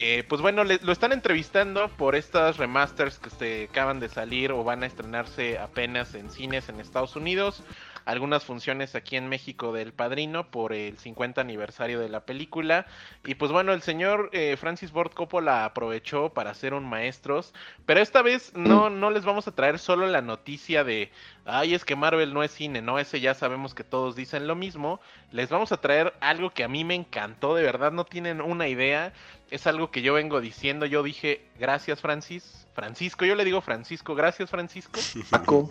eh, 0.00 0.24
pues 0.28 0.40
bueno 0.42 0.64
le- 0.64 0.80
lo 0.82 0.90
están 0.92 1.12
entrevistando 1.12 1.88
por 1.90 2.16
estas 2.16 2.56
remasters 2.56 3.18
que 3.18 3.30
se 3.30 3.68
acaban 3.70 4.00
de 4.00 4.08
salir 4.08 4.50
o 4.50 4.64
van 4.64 4.82
a 4.82 4.86
estrenarse 4.86 5.58
apenas 5.58 6.14
en 6.14 6.30
cines 6.30 6.68
en 6.68 6.80
Estados 6.80 7.14
Unidos 7.14 7.62
algunas 8.10 8.44
funciones 8.44 8.94
aquí 8.94 9.16
en 9.16 9.28
México 9.28 9.72
del 9.72 9.92
Padrino 9.92 10.50
por 10.50 10.72
el 10.72 10.98
50 10.98 11.40
aniversario 11.40 12.00
de 12.00 12.08
la 12.08 12.24
película. 12.26 12.86
Y 13.24 13.36
pues 13.36 13.52
bueno, 13.52 13.72
el 13.72 13.82
señor 13.82 14.30
eh, 14.32 14.56
Francis 14.58 14.90
Ford 14.90 15.12
Coppola 15.12 15.64
aprovechó 15.64 16.30
para 16.30 16.50
hacer 16.50 16.74
un 16.74 16.88
maestros, 16.88 17.54
pero 17.86 18.00
esta 18.00 18.22
vez 18.22 18.52
no, 18.54 18.90
no 18.90 19.10
les 19.10 19.24
vamos 19.24 19.46
a 19.48 19.54
traer 19.54 19.78
solo 19.78 20.06
la 20.06 20.22
noticia 20.22 20.84
de, 20.84 21.10
ay, 21.44 21.74
es 21.74 21.84
que 21.84 21.96
Marvel 21.96 22.32
no 22.34 22.42
es 22.42 22.50
cine, 22.50 22.82
no, 22.82 22.98
ese 22.98 23.20
ya 23.20 23.34
sabemos 23.34 23.74
que 23.74 23.84
todos 23.84 24.16
dicen 24.16 24.46
lo 24.46 24.54
mismo. 24.54 25.00
Les 25.32 25.48
vamos 25.48 25.72
a 25.72 25.80
traer 25.80 26.14
algo 26.20 26.50
que 26.50 26.64
a 26.64 26.68
mí 26.68 26.84
me 26.84 26.94
encantó, 26.94 27.54
de 27.54 27.62
verdad 27.62 27.92
no 27.92 28.04
tienen 28.04 28.40
una 28.40 28.68
idea. 28.68 29.12
Es 29.50 29.66
algo 29.66 29.90
que 29.90 30.02
yo 30.02 30.14
vengo 30.14 30.40
diciendo, 30.40 30.86
yo 30.86 31.02
dije, 31.02 31.42
gracias 31.58 32.00
Francis, 32.00 32.68
Francisco, 32.72 33.24
yo 33.24 33.34
le 33.34 33.44
digo 33.44 33.60
Francisco, 33.60 34.14
gracias 34.14 34.48
Francisco. 34.48 35.00
Paco. 35.30 35.70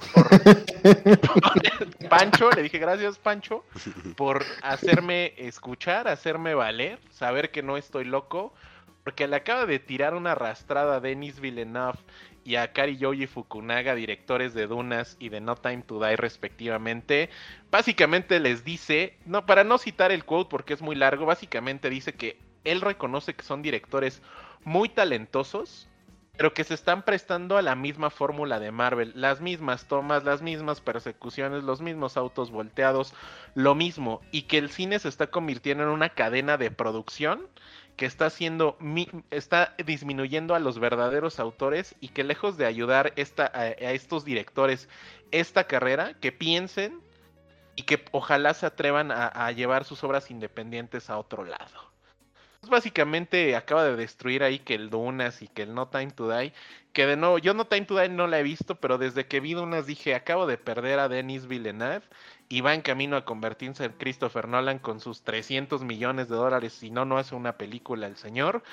Pancho, 2.10 2.52
le 2.52 2.64
dije 2.64 2.78
gracias 2.78 3.18
Pancho 3.18 3.64
por 4.16 4.44
hacerme 4.62 5.34
escuchar, 5.38 6.08
hacerme 6.08 6.54
valer, 6.54 7.00
saber 7.10 7.52
que 7.52 7.64
no 7.64 7.78
estoy 7.78 8.04
loco, 8.06 8.54
porque 9.04 9.28
le 9.28 9.38
acaba 9.38 9.66
de 9.66 9.80
tirar 9.80 10.14
una 10.14 10.34
arrastrada 10.34 10.98
a 10.98 11.00
Denis 11.00 11.40
Villeneuve 11.40 11.98
y 12.50 12.56
a 12.56 12.74
Kari 12.74 12.98
Yoji 12.98 13.28
Fukunaga, 13.28 13.94
directores 13.94 14.56
de 14.56 14.66
Dunas 14.66 15.18
y 15.20 15.30
de 15.30 15.40
No 15.40 15.56
Time 15.56 15.84
to 15.84 16.04
Die 16.04 16.16
respectivamente. 16.16 17.30
Básicamente 17.70 18.40
les 18.40 18.64
dice, 18.64 19.20
no 19.28 19.46
para 19.46 19.64
no 19.64 19.78
citar 19.78 20.12
el 20.12 20.26
quote 20.26 20.50
porque 20.50 20.74
es 20.74 20.82
muy 20.82 20.96
largo, 20.96 21.28
básicamente 21.28 21.92
dice 21.92 22.14
que 22.14 22.40
él 22.64 22.82
reconoce 22.82 23.36
que 23.36 23.44
son 23.44 23.62
directores 23.62 24.24
muy 24.64 24.90
talentosos, 24.90 25.88
pero 26.38 26.52
que 26.56 26.64
se 26.64 26.74
están 26.74 27.04
prestando 27.04 27.56
a 27.56 27.62
la 27.62 27.76
misma 27.76 28.10
fórmula 28.10 28.60
de 28.60 28.72
Marvel, 28.72 29.12
las 29.14 29.42
mismas 29.42 29.88
tomas, 29.88 30.24
las 30.24 30.42
mismas 30.42 30.82
persecuciones, 30.82 31.64
los 31.64 31.82
mismos 31.82 32.18
autos 32.18 32.50
volteados, 32.50 33.14
lo 33.54 33.76
mismo, 33.76 34.22
y 34.32 34.44
que 34.44 34.58
el 34.58 34.72
cine 34.72 34.98
se 34.98 35.10
está 35.10 35.28
convirtiendo 35.28 35.84
en 35.84 35.90
una 35.90 36.10
cadena 36.10 36.58
de 36.58 36.72
producción 36.72 37.48
que 38.00 38.06
está 38.06 38.28
haciendo 38.28 38.78
está 39.30 39.76
disminuyendo 39.86 40.56
a 40.56 40.60
los 40.60 40.80
verdaderos 40.80 41.38
autores 41.38 41.96
y 42.00 42.08
que 42.08 42.24
lejos 42.24 42.56
de 42.56 42.66
ayudar 42.66 43.12
esta, 43.18 43.52
a, 43.54 43.68
estos 43.68 44.24
directores 44.24 44.88
esta 45.32 45.66
carrera, 45.66 46.14
que 46.14 46.32
piensen 46.32 47.02
y 47.76 47.84
que 47.84 48.06
ojalá 48.14 48.54
se 48.54 48.66
atrevan 48.66 49.12
a 49.12 49.52
llevar 49.52 49.84
sus 49.84 50.02
obras 50.06 50.32
independientes 50.32 51.10
a 51.10 51.18
otro 51.18 51.44
lado. 51.44 51.90
Pues, 52.60 52.70
básicamente 52.70 53.56
acaba 53.56 53.84
de 53.86 53.96
destruir 53.96 54.44
ahí 54.44 54.60
que 54.60 54.76
el 54.76 54.90
Dunas 54.90 55.42
y 55.42 55.48
que 55.48 55.64
el 55.64 55.74
No 55.74 55.88
Time 55.88 56.12
to 56.12 56.30
Die. 56.30 56.54
Que 56.94 57.06
de 57.06 57.16
nuevo, 57.16 57.38
yo 57.38 57.54
No 57.54 57.66
Time 57.66 57.86
to 57.86 57.98
Die 57.98 58.10
no 58.10 58.28
la 58.28 58.40
he 58.40 58.44
visto, 58.44 58.76
pero 58.76 58.98
desde 58.98 59.28
que 59.28 59.40
vi 59.40 59.54
Dunas 59.54 59.86
dije, 59.86 60.14
acabo 60.14 60.46
de 60.46 60.58
perder 60.58 61.00
a 61.00 61.10
Denis 61.10 61.48
Villeneuve 61.48 62.04
y 62.50 62.62
va 62.62 62.74
en 62.74 62.82
camino 62.82 63.16
a 63.16 63.26
convertirse 63.26 63.86
en 63.86 63.94
Christopher 63.94 64.48
Nolan 64.48 64.80
con 64.80 65.00
sus 65.00 65.22
300 65.22 65.84
millones 65.84 66.30
de 66.30 66.36
dólares, 66.36 66.74
si 66.74 66.90
no, 66.90 67.06
no 67.06 67.18
hace 67.18 67.36
una 67.36 67.58
película 67.58 68.08
el 68.08 68.18
señor. 68.18 68.64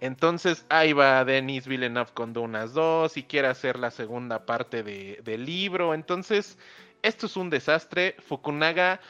Entonces 0.00 0.64
ahí 0.70 0.92
va 0.92 1.24
Denis 1.24 1.66
Villeneuve 1.66 2.10
con 2.14 2.32
Dunas 2.32 2.72
2 2.72 3.16
y 3.18 3.22
quiere 3.24 3.48
hacer 3.48 3.78
la 3.78 3.90
segunda 3.90 4.46
parte 4.46 4.82
de, 4.82 5.20
del 5.22 5.44
libro. 5.44 5.92
Entonces, 5.94 6.58
esto 7.02 7.26
es 7.26 7.36
un 7.36 7.50
desastre. 7.50 8.16
Fukunaga 8.26 9.00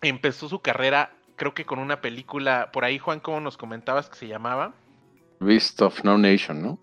empezó 0.00 0.48
su 0.48 0.60
carrera 0.60 1.12
creo 1.36 1.54
que 1.54 1.64
con 1.64 1.78
una 1.78 2.00
película, 2.00 2.70
por 2.72 2.84
ahí 2.84 2.98
Juan, 2.98 3.20
¿cómo 3.20 3.40
nos 3.40 3.56
comentabas 3.56 4.08
que 4.08 4.16
se 4.16 4.26
llamaba? 4.26 4.74
Beast 5.38 5.80
of 5.82 6.02
No 6.02 6.18
Nation, 6.18 6.62
¿no? 6.62 6.78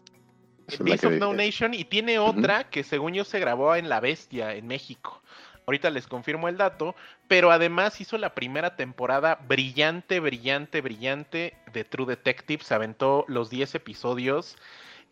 Beast 0.79 1.03
of 1.03 1.13
No 1.13 1.33
Nation 1.33 1.73
y 1.73 1.83
tiene 1.83 2.19
otra 2.19 2.69
que 2.69 2.83
según 2.83 3.13
yo 3.13 3.25
se 3.25 3.39
grabó 3.39 3.75
en 3.75 3.89
La 3.89 3.99
Bestia, 3.99 4.53
en 4.53 4.67
México. 4.67 5.21
Ahorita 5.65 5.89
les 5.89 6.07
confirmo 6.07 6.47
el 6.47 6.57
dato, 6.57 6.95
pero 7.27 7.51
además 7.51 8.01
hizo 8.01 8.17
la 8.17 8.33
primera 8.33 8.75
temporada 8.75 9.39
brillante, 9.47 10.19
brillante, 10.19 10.81
brillante 10.81 11.55
de 11.71 11.83
True 11.83 12.07
Detective. 12.07 12.63
Se 12.63 12.73
aventó 12.73 13.25
los 13.27 13.49
10 13.49 13.75
episodios, 13.75 14.57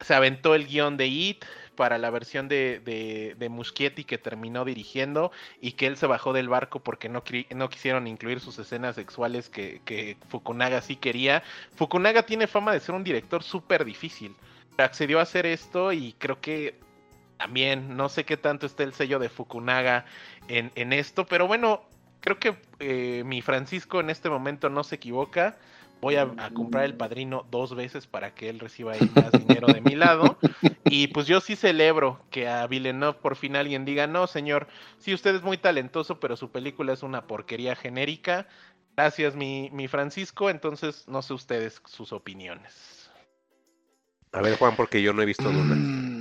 se 0.02 0.14
aventó 0.14 0.56
el 0.56 0.68
guion 0.68 0.98
de 0.98 1.08
It, 1.08 1.46
para 1.76 1.98
la 1.98 2.12
versión 2.12 2.48
de, 2.48 2.80
de, 3.38 3.50
Muschietti 3.50 4.04
que 4.04 4.18
terminó 4.18 4.66
dirigiendo 4.66 5.32
y 5.62 5.72
que 5.72 5.88
él 5.88 5.98
se 5.98 6.06
bajó 6.06 6.32
del 6.32 6.50
barco 6.50 6.80
porque 6.80 7.10
no, 7.10 7.24
no 7.56 7.70
quisieron 7.70 8.06
incluir 8.06 8.40
sus 8.40 8.60
escenas 8.60 8.94
sexuales 8.94 9.50
que, 9.50 9.82
que 9.84 10.16
Fukunaga 10.30 10.82
sí 10.82 10.96
quería. 10.96 11.42
Fukunaga 11.76 12.24
tiene 12.24 12.46
fama 12.46 12.74
de 12.74 12.82
ser 12.82 12.94
un 12.94 13.04
director 13.04 13.42
súper 13.42 13.84
difícil. 13.84 14.36
Accedió 14.78 15.18
a 15.18 15.24
hacer 15.24 15.46
esto 15.48 15.92
y 15.92 16.14
creo 16.20 16.40
que 16.40 16.80
también 17.42 17.98
no 17.98 18.08
sé 18.08 18.24
qué 18.24 18.38
tanto 18.38 18.68
está 18.68 18.84
el 18.84 18.94
sello 18.94 19.18
de 19.18 19.28
Fukunaga 19.28 20.06
en, 20.48 20.72
en 20.76 20.94
esto, 20.94 21.26
pero 21.26 21.48
bueno, 21.48 21.82
creo 22.20 22.38
que 22.38 22.56
eh, 22.80 23.24
mi 23.26 23.42
Francisco 23.42 24.00
en 24.00 24.12
este 24.12 24.30
momento 24.30 24.70
no 24.70 24.84
se 24.84 24.96
equivoca 24.96 25.58
voy 26.02 26.16
a, 26.16 26.28
comprar 26.54 26.86
el 26.86 26.96
padrino 26.96 27.46
dos 27.50 27.76
veces 27.76 28.08
para 28.08 28.34
que 28.34 28.50
él 28.50 28.60
reciba 28.60 28.94
ahí 28.94 29.10
más 29.16 29.32
dinero 29.32 29.68
de 29.72 29.82
mi 29.82 29.96
lado. 29.96 30.38
Y 30.86 31.08
pues 31.08 31.28
yo 31.28 31.40
sí 31.40 31.56
celebro 31.56 32.20
que 32.32 32.50
a 32.50 32.66
Villeneuve 32.68 33.20
por 33.22 33.36
fin 33.36 33.56
alguien 33.56 33.86
diga, 33.86 34.08
no, 34.08 34.26
señor, 34.28 34.68
sí, 34.98 35.14
usted 35.14 35.36
es 35.36 35.44
muy 35.44 35.58
talentoso, 35.58 36.20
pero 36.20 36.36
su 36.36 36.52
película 36.52 36.92
es 36.92 37.04
una 37.04 37.28
porquería 37.28 37.76
genérica. 37.76 38.48
Gracias, 38.98 39.36
mi, 39.36 39.70
mi 39.72 39.88
Francisco. 39.88 40.50
Entonces, 40.50 41.08
no 41.08 41.22
sé 41.22 41.34
ustedes 41.34 41.82
sus 41.86 42.12
opiniones. 42.12 43.12
A 44.34 44.42
ver, 44.42 44.58
Juan, 44.58 44.76
porque 44.76 45.02
yo 45.02 45.14
no 45.14 45.22
he 45.22 45.26
visto 45.26 45.52
ninguna. 45.52 46.21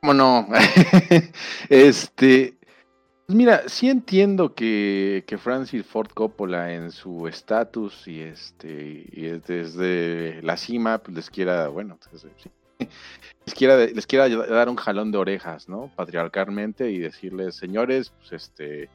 ¿Cómo 0.00 0.14
no? 0.14 0.46
este, 1.68 2.58
pues 3.28 3.36
mira, 3.36 3.68
sí 3.68 3.90
entiendo 3.90 4.54
que, 4.54 5.22
Francis 5.42 5.84
Ford 5.84 6.08
Coppola 6.14 6.72
en 6.72 6.90
su 6.90 7.26
estatus 7.26 8.08
y 8.08 8.22
este 8.22 9.06
y 9.12 9.22
desde 9.46 10.40
la 10.42 10.56
cima 10.56 10.98
pues 10.98 11.14
les 11.14 11.30
quiera, 11.30 11.68
bueno, 11.68 11.98
pues, 12.10 12.26
les 12.78 13.54
quiera 13.54 13.76
les 13.76 14.06
quiera 14.06 14.28
dar 14.28 14.68
un 14.68 14.76
jalón 14.76 15.10
de 15.12 15.18
orejas, 15.18 15.68
¿no? 15.68 15.92
Patriarcalmente 15.96 16.90
y 16.90 16.98
decirles, 16.98 17.56
señores, 17.56 18.10
pues 18.18 18.32
este 18.32 18.88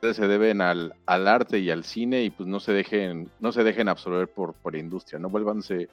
se 0.00 0.28
deben 0.28 0.60
al, 0.60 0.94
al 1.04 1.26
arte 1.26 1.58
y 1.58 1.70
al 1.70 1.82
cine 1.82 2.22
y 2.22 2.30
pues 2.30 2.48
no 2.48 2.60
se 2.60 2.72
dejen 2.72 3.28
no 3.40 3.50
se 3.50 3.64
dejen 3.64 3.88
absorber 3.88 4.28
por 4.28 4.54
por 4.54 4.74
la 4.74 4.78
industria, 4.78 5.18
no 5.18 5.28
vuélvanse 5.28 5.88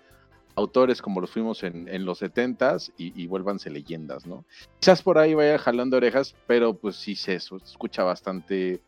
autores 0.55 1.01
como 1.01 1.19
los 1.21 1.31
fuimos 1.31 1.63
en, 1.63 1.87
en 1.87 2.05
los 2.05 2.21
70s 2.21 2.93
y, 2.97 3.21
y, 3.21 3.27
vuélvanse 3.27 3.69
leyendas, 3.69 4.25
¿no? 4.25 4.45
Quizás 4.79 5.01
por 5.01 5.17
ahí 5.17 5.33
vaya 5.33 5.57
jalando 5.57 5.97
orejas, 5.97 6.35
pero 6.47 6.75
pues 6.75 6.95
sí 6.95 7.15
se 7.15 7.35
escucha 7.35 8.03
bastante 8.03 8.81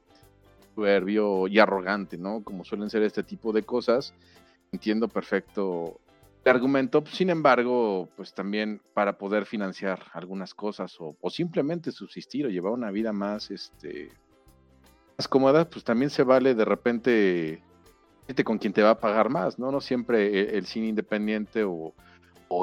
soberbio 0.75 1.47
y 1.47 1.59
arrogante, 1.59 2.17
¿no? 2.17 2.43
Como 2.43 2.63
suelen 2.63 2.89
ser 2.89 3.03
este 3.03 3.23
tipo 3.23 3.51
de 3.51 3.63
cosas. 3.63 4.13
Entiendo 4.71 5.07
perfecto 5.07 5.99
el 6.43 6.51
argumento, 6.51 7.03
sin 7.07 7.31
embargo, 7.31 8.07
pues 8.15 8.33
también 8.35 8.79
para 8.93 9.17
poder 9.17 9.47
financiar 9.47 9.99
algunas 10.13 10.53
cosas 10.53 10.95
o, 10.99 11.15
o 11.19 11.29
simplemente 11.31 11.91
subsistir 11.91 12.45
o 12.45 12.49
llevar 12.49 12.73
una 12.73 12.91
vida 12.91 13.11
más, 13.11 13.49
este, 13.49 14.11
más 15.17 15.27
cómoda, 15.27 15.67
pues 15.67 15.83
también 15.83 16.11
se 16.11 16.21
vale 16.21 16.53
de 16.53 16.65
repente 16.65 17.63
con 18.43 18.57
quien 18.57 18.73
te 18.73 18.81
va 18.81 18.91
a 18.91 18.99
pagar 18.99 19.29
más, 19.29 19.59
¿no? 19.59 19.71
No 19.71 19.81
siempre 19.81 20.39
e, 20.39 20.57
el, 20.57 20.65
cine 20.65 20.87
independiente 20.87 21.63
o, 21.63 21.93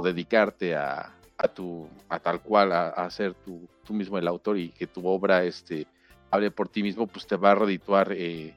dedicarte 0.03 0.75
a, 0.75 1.12
tu, 1.55 1.87
a 2.09 2.18
tal 2.18 2.40
cual, 2.40 2.72
a, 2.72 3.09
ser 3.11 3.35
tú, 3.35 3.68
mismo 3.90 4.18
el 4.18 4.27
autor 4.27 4.59
y 4.59 4.70
que 4.70 4.87
tu 4.87 5.07
obra 5.07 5.44
este, 5.44 5.87
hable 6.31 6.51
por 6.51 6.68
ti 6.68 6.83
mismo, 6.83 7.07
pues 7.07 7.27
te 7.27 7.37
va 7.37 7.51
a 7.51 7.55
redituar 7.55 8.11
eh, 8.12 8.55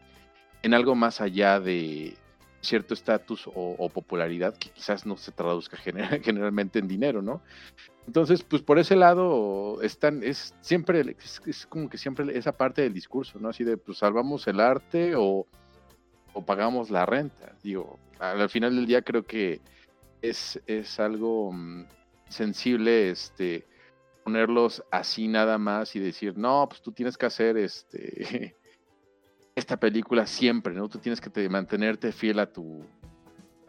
en 0.63 0.74
algo 0.74 0.96
más 0.96 1.20
allá 1.20 1.60
de 1.60 2.15
cierto 2.62 2.94
estatus 2.94 3.48
o, 3.54 3.89
popularidad 3.89 4.56
que 4.58 4.70
quizás 4.70 5.06
no 5.06 5.18
se 5.18 5.32
traduzca 5.32 5.78
generalmente 6.24 6.80
en 6.80 6.88
dinero, 6.88 7.22
¿no? 7.22 7.41
Entonces, 8.08 8.44
pues 8.44 8.62
por 8.62 8.80
ese 8.80 8.96
lado 8.96 9.82
están, 9.82 10.24
es 10.24 10.56
siempre, 10.62 11.15
es 11.46 11.65
como 11.68 11.89
que 11.89 11.98
siempre 11.98 12.38
esa 12.38 12.52
parte 12.52 12.82
del 12.82 12.94
discurso, 12.94 13.39
¿no? 13.39 13.50
Así 13.50 13.63
de, 13.63 13.78
pues 13.78 14.00
salvamos 14.00 14.48
el 14.48 14.60
arte 14.60 15.13
o 15.15 15.46
o 16.36 16.45
pagamos 16.45 16.91
la 16.91 17.06
renta. 17.06 17.56
Digo, 17.63 17.98
al 18.19 18.50
final 18.50 18.76
del 18.76 18.86
día 18.86 19.02
creo 19.02 19.24
que 19.24 19.62
es, 20.21 20.62
es 20.67 21.00
algo 21.00 21.52
mm, 21.52 21.86
sensible 22.30 23.10
este 23.10 23.65
ponerlos 24.24 24.84
así 24.91 25.28
nada 25.28 25.58
más 25.58 25.95
y 25.95 26.00
decir, 26.00 26.38
no, 26.38 26.67
pues 26.67 26.82
tú 26.82 26.91
tienes 26.91 27.17
que 27.17 27.26
hacer 27.26 27.58
este 27.58 28.56
esta 29.56 29.78
película 29.78 30.28
siempre, 30.28 30.74
¿no? 30.74 30.89
Tú 30.89 31.00
tienes 31.00 31.21
que 31.21 31.50
mantenerte 31.50 32.12
fiel 32.12 32.39
a 32.39 32.52
tu, 32.52 32.84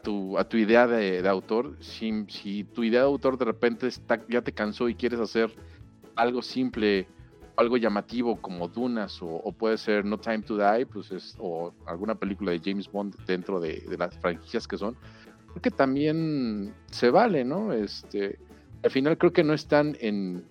tu, 0.02 0.36
a 0.36 0.48
tu 0.48 0.56
idea 0.56 0.86
de, 0.88 1.26
autor. 1.28 1.76
Si, 1.80 2.24
si, 2.28 2.64
tu 2.64 2.82
idea 2.82 3.00
de 3.00 3.06
autor 3.06 3.38
de 3.38 3.44
repente 3.44 3.86
está, 3.86 4.20
ya 4.28 4.42
te 4.42 4.52
cansó 4.52 4.88
y 4.88 4.96
quieres 4.96 5.20
hacer 5.20 5.54
algo 6.16 6.42
simple 6.42 7.06
algo 7.56 7.76
llamativo 7.76 8.36
como 8.40 8.68
Dunas 8.68 9.18
o, 9.22 9.52
puede 9.52 9.78
ser 9.78 10.04
No 10.04 10.18
Time 10.18 10.40
to 10.40 10.56
Die, 10.56 10.86
pues 10.86 11.10
es, 11.10 11.36
o 11.38 11.72
alguna 11.86 12.14
película 12.14 12.52
de 12.52 12.60
James 12.62 12.90
Bond 12.90 13.16
dentro 13.26 13.60
de, 13.60 13.82
las 13.98 14.16
franquicias 14.18 14.68
que 14.68 14.76
son, 14.76 14.96
creo 15.48 15.62
que 15.62 15.70
también 15.70 16.74
se 16.90 17.10
vale, 17.10 17.44
¿no? 17.44 17.72
Este, 17.72 18.38
al 18.82 18.90
final 18.90 19.16
creo 19.16 19.32
que 19.32 19.42
no 19.42 19.54
están 19.54 19.96
en 20.00 20.44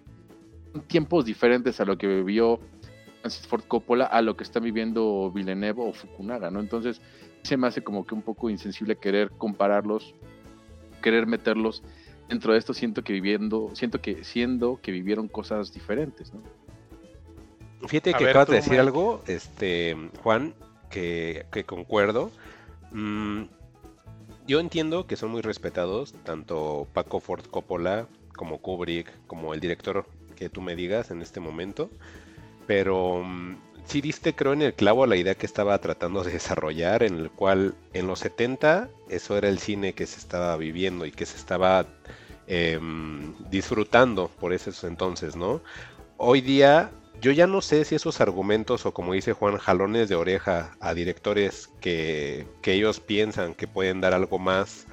tiempos 0.88 1.26
diferentes 1.26 1.80
a 1.80 1.86
lo 1.86 1.98
que 1.98 2.08
vivió 2.08 2.60
Francis 3.22 3.48
Ford 3.48 3.64
Coppola 3.68 4.06
a 4.06 4.22
lo 4.22 4.36
que 4.36 4.44
está 4.44 4.60
viviendo 4.60 5.32
Villeneuve 5.32 5.84
o 5.84 5.94
Fukunaga, 5.94 6.50
¿no? 6.50 6.60
Entonces 6.60 7.02
se 7.44 7.58
me 7.58 7.68
hace 7.68 7.84
como 7.84 8.06
que 8.06 8.16
un 8.16 8.24
poco 8.24 8.50
insensible 8.50 8.96
querer 8.96 9.30
compararlos, 9.32 10.16
querer 11.04 11.28
meterlos 11.28 11.84
dentro 12.28 12.54
de 12.54 12.60
esto, 12.60 12.74
siento 12.74 13.04
que 13.04 13.14
viviendo, 13.14 13.70
siento 13.74 14.02
que 14.02 14.24
siendo 14.24 14.80
que 14.82 14.92
vivieron 14.92 15.28
cosas 15.28 15.72
diferentes, 15.72 16.34
¿no? 16.34 16.42
Fíjate 17.88 18.16
A 18.16 18.18
que 18.18 18.30
acabas 18.30 18.50
de 18.50 18.56
decir 18.56 18.80
algo, 18.80 19.24
este, 19.28 19.96
Juan, 20.24 20.54
que, 20.90 21.46
que 21.52 21.64
concuerdo. 21.66 22.32
Mm, 22.92 23.44
yo 24.48 24.60
entiendo 24.60 25.08
que 25.08 25.16
son 25.16 25.32
muy 25.32 25.42
respetados, 25.42 26.14
tanto 26.24 26.88
Paco 26.94 27.20
Ford 27.20 27.46
Coppola 27.46 28.08
como 28.36 28.60
Kubrick, 28.60 29.12
como 29.28 29.54
el 29.54 29.60
director 29.60 30.06
que 30.36 30.50
tú 30.50 30.62
me 30.62 30.76
digas 30.76 31.12
en 31.12 31.22
este 31.22 31.40
momento. 31.40 31.90
Pero 32.68 33.24
mm, 33.24 33.58
sí 33.86 34.02
diste, 34.02 34.36
creo, 34.36 34.54
en 34.54 34.62
el 34.62 34.74
clavo 34.74 35.06
la 35.06 35.16
idea 35.16 35.36
que 35.36 35.46
estaba 35.46 35.78
tratando 35.80 36.24
de 36.24 36.32
desarrollar, 36.32 37.04
en 37.04 37.18
el 37.18 37.32
cual 37.32 37.76
en 37.94 38.08
los 38.08 38.20
70 38.20 38.90
eso 39.10 39.38
era 39.38 39.50
el 39.50 39.60
cine 39.60 39.94
que 39.94 40.06
se 40.06 40.20
estaba 40.20 40.56
viviendo 40.58 41.06
y 41.06 41.12
que 41.12 41.26
se 41.26 41.38
estaba 41.38 41.86
em, 42.48 43.34
disfrutando 43.50 44.30
por 44.40 44.54
esos 44.54 44.84
entonces, 44.84 45.36
¿no? 45.36 45.62
Hoy 46.18 46.42
día 46.42 46.92
yo 47.22 47.32
ya 47.32 47.48
no 47.48 47.62
sé 47.62 47.86
si 47.86 47.96
esos 47.96 48.22
argumentos 48.22 48.86
o 48.86 48.94
como 48.94 49.14
dice 49.14 49.34
Juan, 49.34 49.58
jalones 49.58 50.10
de 50.10 50.16
oreja 50.16 50.76
a 50.80 50.94
directores 50.94 51.70
que, 51.82 52.48
que 52.62 52.74
ellos 52.74 53.00
piensan 53.00 53.54
que 53.54 53.68
pueden 53.68 54.02
dar 54.02 54.14
algo 54.14 54.40
más 54.40 54.86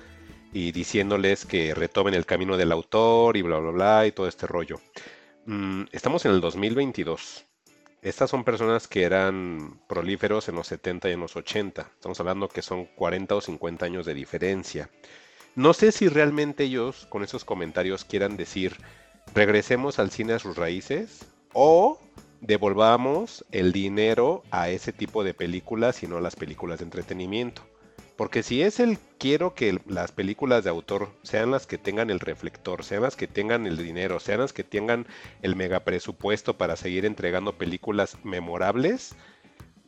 y 0.53 0.73
diciéndoles 0.73 1.47
que 1.47 1.75
retomen 1.75 2.15
el 2.15 2.27
camino 2.27 2.57
del 2.57 2.73
autor 2.73 3.37
y 3.37 3.43
bla, 3.43 3.59
bla, 3.59 3.71
bla 3.71 4.07
y 4.07 4.13
todo 4.13 4.29
este 4.29 4.47
rollo. 4.47 4.81
Mm, 5.47 5.85
estamos 5.93 6.25
en 6.25 6.33
el 6.33 6.41
2022. 6.41 7.45
Estas 8.03 8.31
son 8.31 8.45
personas 8.45 8.89
que 8.89 9.05
eran 9.05 9.81
prolíferos 9.87 10.49
en 10.49 10.57
los 10.57 10.67
70 10.67 11.09
y 11.09 11.13
en 11.13 11.21
los 11.21 11.37
80. 11.37 11.91
Estamos 11.95 12.19
hablando 12.21 12.49
que 12.49 12.63
son 12.63 12.87
40 12.87 13.37
o 13.37 13.41
50 13.41 13.87
años 13.87 14.07
de 14.07 14.15
diferencia. 14.15 14.91
No 15.55 15.73
sé 15.73 15.93
si 15.93 16.09
realmente 16.09 16.65
ellos 16.65 17.07
con 17.09 17.23
esos 17.23 17.45
comentarios 17.45 18.05
quieran 18.05 18.37
decir 18.37 18.77
regresemos 19.35 19.99
al 19.99 20.11
cine 20.11 20.33
a 20.33 20.39
sus 20.39 20.57
raíces 20.57 21.27
o 21.53 21.99
devolvamos 22.41 23.45
el 23.53 23.73
dinero 23.73 24.43
a 24.51 24.69
ese 24.69 24.93
tipo 24.93 25.23
de 25.25 25.35
películas 25.35 26.03
y 26.03 26.07
no 26.07 26.17
a 26.19 26.21
las 26.21 26.37
películas 26.37 26.81
de 26.81 26.85
entretenimiento. 26.85 27.63
Porque 28.17 28.43
si 28.43 28.63
es 28.63 28.79
el 28.79 28.99
quiero 29.19 29.55
que 29.55 29.81
las 29.87 30.13
películas 30.13 30.65
de 30.65 30.71
autor 30.71 31.11
sean 31.23 31.51
las 31.51 31.67
que 31.67 31.79
tengan 31.79 32.11
el 32.11 32.21
reflector, 32.21 32.85
sean 32.85 33.03
las 33.03 33.17
que 33.17 33.27
tengan 33.27 33.67
el 33.67 33.77
dinero, 33.77 34.21
sean 34.21 34.41
las 34.41 34.53
que 34.53 34.65
tengan 34.65 35.07
el 35.41 35.57
mega 35.57 35.81
presupuesto 35.81 36.59
para 36.59 36.77
seguir 36.77 37.07
entregando 37.07 37.57
películas 37.57 38.19
memorables, 38.23 39.15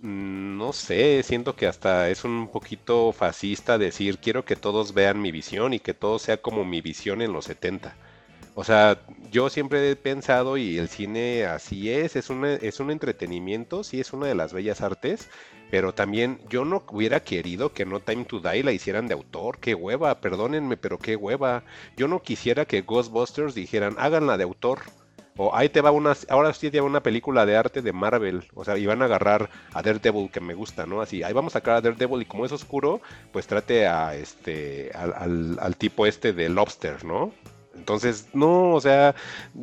mm, 0.01 0.57
no 0.57 0.73
sé, 0.73 1.23
siento 1.23 1.55
que 1.57 1.67
hasta 1.67 2.09
es 2.11 2.25
un 2.25 2.49
poquito 2.49 3.13
fascista 3.13 3.79
decir 3.79 4.19
quiero 4.19 4.45
que 4.45 4.57
todos 4.57 4.95
vean 4.95 5.21
mi 5.21 5.31
visión 5.33 5.75
y 5.75 5.81
que 5.81 5.95
todo 5.95 6.19
sea 6.19 6.39
como 6.39 6.65
mi 6.65 6.81
visión 6.81 7.21
en 7.23 7.33
los 7.33 7.45
70. 7.47 7.97
O 8.57 8.63
sea, 8.63 9.01
yo 9.33 9.51
siempre 9.51 9.91
he 9.91 9.97
pensado 9.97 10.57
y 10.57 10.79
el 10.79 10.89
cine 10.89 11.45
así 11.45 11.91
es, 11.91 12.15
es 12.15 12.31
un, 12.31 12.45
es 12.45 12.79
un 12.79 12.91
entretenimiento, 12.93 13.83
sí 13.83 13.99
es 14.01 14.13
una 14.13 14.27
de 14.29 14.37
las 14.37 14.53
bellas 14.53 14.81
artes, 14.81 15.29
pero 15.71 15.93
también 15.93 16.41
yo 16.49 16.65
no 16.65 16.85
hubiera 16.93 17.19
querido 17.21 17.73
que 17.73 17.85
No 17.85 17.99
Time 18.01 18.25
to 18.27 18.39
Die 18.39 18.63
la 18.63 18.71
hicieran 18.73 19.09
de 19.09 19.15
autor, 19.15 19.59
qué 19.59 19.75
hueva, 19.75 20.21
perdónenme, 20.21 20.77
pero 20.77 20.99
qué 20.99 21.17
hueva. 21.17 21.65
Yo 21.97 22.07
no 22.07 22.23
quisiera 22.23 22.65
que 22.65 22.83
Ghostbusters 22.83 23.55
dijeran, 23.57 23.97
háganla 23.99 24.37
de 24.37 24.45
autor. 24.45 24.81
O 25.37 25.53
ahí 25.57 25.69
te 25.69 25.81
va 25.81 25.91
una, 25.91 26.15
ahora 26.29 26.53
sí 26.55 26.71
te 26.71 26.79
va 26.81 26.87
una 26.87 27.03
película 27.03 27.45
de 27.45 27.57
arte 27.57 27.83
de 27.83 27.93
Marvel. 27.93 28.45
O 28.55 28.65
sea, 28.65 28.79
y 28.79 28.87
van 28.87 29.03
a 29.03 29.07
agarrar 29.07 29.51
a 29.73 29.83
Daredevil 29.83 30.31
que 30.31 30.41
me 30.41 30.55
gusta, 30.55 30.87
¿no? 30.87 31.01
Así, 31.01 31.25
ahí 31.25 31.33
vamos 31.33 31.57
a 31.57 31.59
sacar 31.59 31.75
a 31.75 31.81
Daredevil 31.81 32.23
y 32.23 32.27
como 32.27 32.47
es 32.47 32.53
oscuro, 32.53 33.01
pues 33.33 33.49
trate 33.49 33.89
a 33.89 34.15
este, 34.15 34.93
al, 34.95 35.13
al- 35.15 35.59
al 35.61 35.77
tipo 35.77 36.07
este 36.07 36.33
de 36.33 36.49
Lobster, 36.49 37.05
¿no? 37.05 37.33
Entonces, 37.77 38.29
no, 38.33 38.73
o 38.73 38.81
sea, 38.81 39.15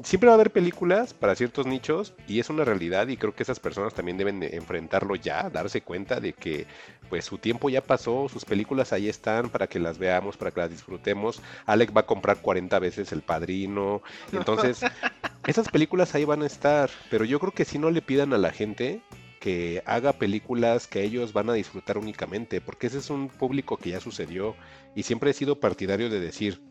siempre 0.04 0.28
va 0.28 0.34
a 0.34 0.36
haber 0.36 0.52
películas 0.52 1.14
para 1.14 1.36
ciertos 1.36 1.66
nichos 1.66 2.14
y 2.28 2.40
es 2.40 2.50
una 2.50 2.66
realidad 2.66 3.08
y 3.08 3.18
creo 3.18 3.34
que 3.34 3.44
esas 3.44 3.60
personas 3.60 3.94
también 3.94 4.18
deben 4.18 4.40
de 4.40 4.56
enfrentarlo 4.56 5.16
ya, 5.16 5.50
darse 5.50 5.82
cuenta 5.82 6.20
de 6.20 6.34
que 6.34 6.68
pues 7.10 7.26
su 7.26 7.38
tiempo 7.38 7.70
ya 7.70 7.82
pasó, 7.82 8.30
sus 8.30 8.46
películas 8.46 8.94
ahí 8.94 9.10
están 9.10 9.50
para 9.50 9.68
que 9.68 9.80
las 9.80 9.98
veamos, 9.98 10.38
para 10.38 10.52
que 10.52 10.62
las 10.62 10.70
disfrutemos. 10.70 11.42
Alex 11.66 11.94
va 11.96 12.02
a 12.02 12.06
comprar 12.06 12.42
40 12.42 12.80
veces 12.80 13.12
El 13.12 13.22
Padrino, 13.22 14.02
entonces 14.32 14.82
esas 15.48 15.70
películas 15.70 16.14
ahí 16.16 16.26
van 16.26 16.44
a 16.44 16.48
estar, 16.48 16.90
pero 17.10 17.26
yo 17.26 17.40
creo 17.40 17.54
que 17.54 17.66
si 17.66 17.80
no 17.80 17.92
le 17.92 18.02
pidan 18.02 18.34
a 18.34 18.38
la 18.38 18.52
gente 18.52 19.02
que 19.40 19.82
haga 19.88 20.14
películas 20.14 20.88
que 20.88 21.02
ellos 21.04 21.34
van 21.34 21.50
a 21.50 21.54
disfrutar 21.54 21.98
únicamente, 21.98 22.62
porque 22.62 22.88
ese 22.88 23.00
es 23.00 23.10
un 23.10 23.28
público 23.28 23.76
que 23.76 23.90
ya 23.90 24.00
sucedió 24.00 24.56
y 24.96 25.04
siempre 25.04 25.32
he 25.32 25.34
sido 25.34 25.60
partidario 25.60 26.12
de 26.12 26.20
decir, 26.20 26.62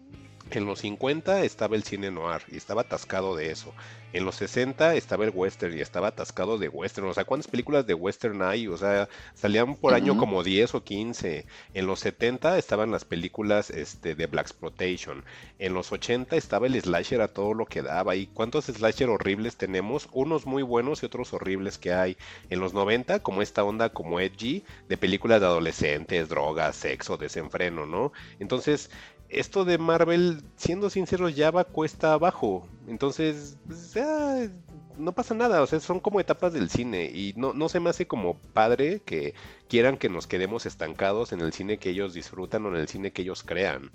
en 0.59 0.66
los 0.66 0.80
50 0.80 1.44
estaba 1.44 1.76
el 1.76 1.84
cine 1.84 2.11
noir 2.11 2.42
y 2.51 2.57
estaba 2.57 2.82
atascado 2.82 3.36
de 3.36 3.51
eso. 3.51 3.72
En 4.12 4.24
los 4.24 4.34
60 4.36 4.96
estaba 4.96 5.24
el 5.24 5.30
western 5.32 5.76
y 5.76 5.80
estaba 5.80 6.09
atascado 6.09 6.59
de 6.59 6.68
western. 6.68 7.07
O 7.07 7.14
sea, 7.14 7.24
¿cuántas 7.24 7.48
películas 7.48 7.86
de 7.86 7.94
western 7.94 8.42
hay? 8.42 8.66
O 8.66 8.76
sea, 8.76 9.09
salían 9.34 9.76
por 9.76 9.94
año 9.94 10.16
como 10.16 10.42
10 10.42 10.74
o 10.74 10.82
15. 10.82 11.46
En 11.74 11.86
los 11.86 12.01
70 12.01 12.59
estaban 12.59 12.90
las 12.90 13.05
películas 13.05 13.70
este, 13.70 14.16
de 14.16 14.26
Black 14.26 14.46
Exploitation. 14.46 15.24
En 15.61 15.74
los 15.74 15.92
80 15.92 16.34
estaba 16.34 16.66
el 16.66 16.80
slasher 16.80 17.20
a 17.20 17.28
todo 17.28 17.55
lo 17.55 17.66
que 17.66 17.82
daba. 17.82 18.16
¿Y 18.16 18.26
cuántos 18.26 18.64
slasher 18.64 19.09
horribles 19.09 19.57
tenemos? 19.57 20.09
Unos 20.12 20.44
muy 20.44 20.64
buenos 20.64 21.03
y 21.03 21.07
otros 21.07 21.32
horribles 21.32 21.78
que 21.78 21.92
hay. 21.92 22.16
En 22.48 22.59
los 22.59 22.74
90, 22.74 23.20
como 23.20 23.42
esta 23.42 23.62
onda 23.62 23.90
como 23.90 24.18
edgy, 24.18 24.64
de 24.88 24.96
películas 24.96 25.40
de 25.40 25.46
adolescentes, 25.46 26.28
drogas, 26.28 26.74
sexo, 26.74 27.16
desenfreno, 27.16 27.86
¿no? 27.86 28.12
Entonces, 28.40 28.90
esto 29.31 29.64
de 29.64 29.78
Marvel, 29.78 30.43
siendo 30.57 30.91
sinceros, 30.91 31.35
ya 31.35 31.51
va 31.51 31.64
cuesta 31.64 32.12
abajo. 32.12 32.66
Entonces, 32.89 33.57
pues, 33.66 34.51
no 34.99 35.12
pasa 35.12 35.35
nada. 35.35 35.62
O 35.62 35.66
sea, 35.66 35.81
son 35.81 36.01
como 36.01 36.20
etapas 36.20 36.53
del 36.53 36.70
cine. 36.70 37.05
Y 37.05 37.33
no, 37.37 37.53
no 37.53 37.68
se 37.68 37.81
me 37.81 37.91
hace 37.91 38.07
como 38.07 38.37
padre 38.53 39.01
que 39.05 39.35
quieran 39.68 39.97
que 39.97 40.09
nos 40.09 40.26
quedemos 40.26 40.66
estancados 40.66 41.33
en 41.33 41.41
el 41.41 41.53
cine 41.53 41.78
que 41.78 41.91
ellos 41.91 42.14
disfrutan 42.14 42.66
o 42.66 42.68
en 42.70 42.76
el 42.76 42.89
cine 42.89 43.12
que 43.12 43.22
ellos 43.22 43.43
crean. 43.43 43.91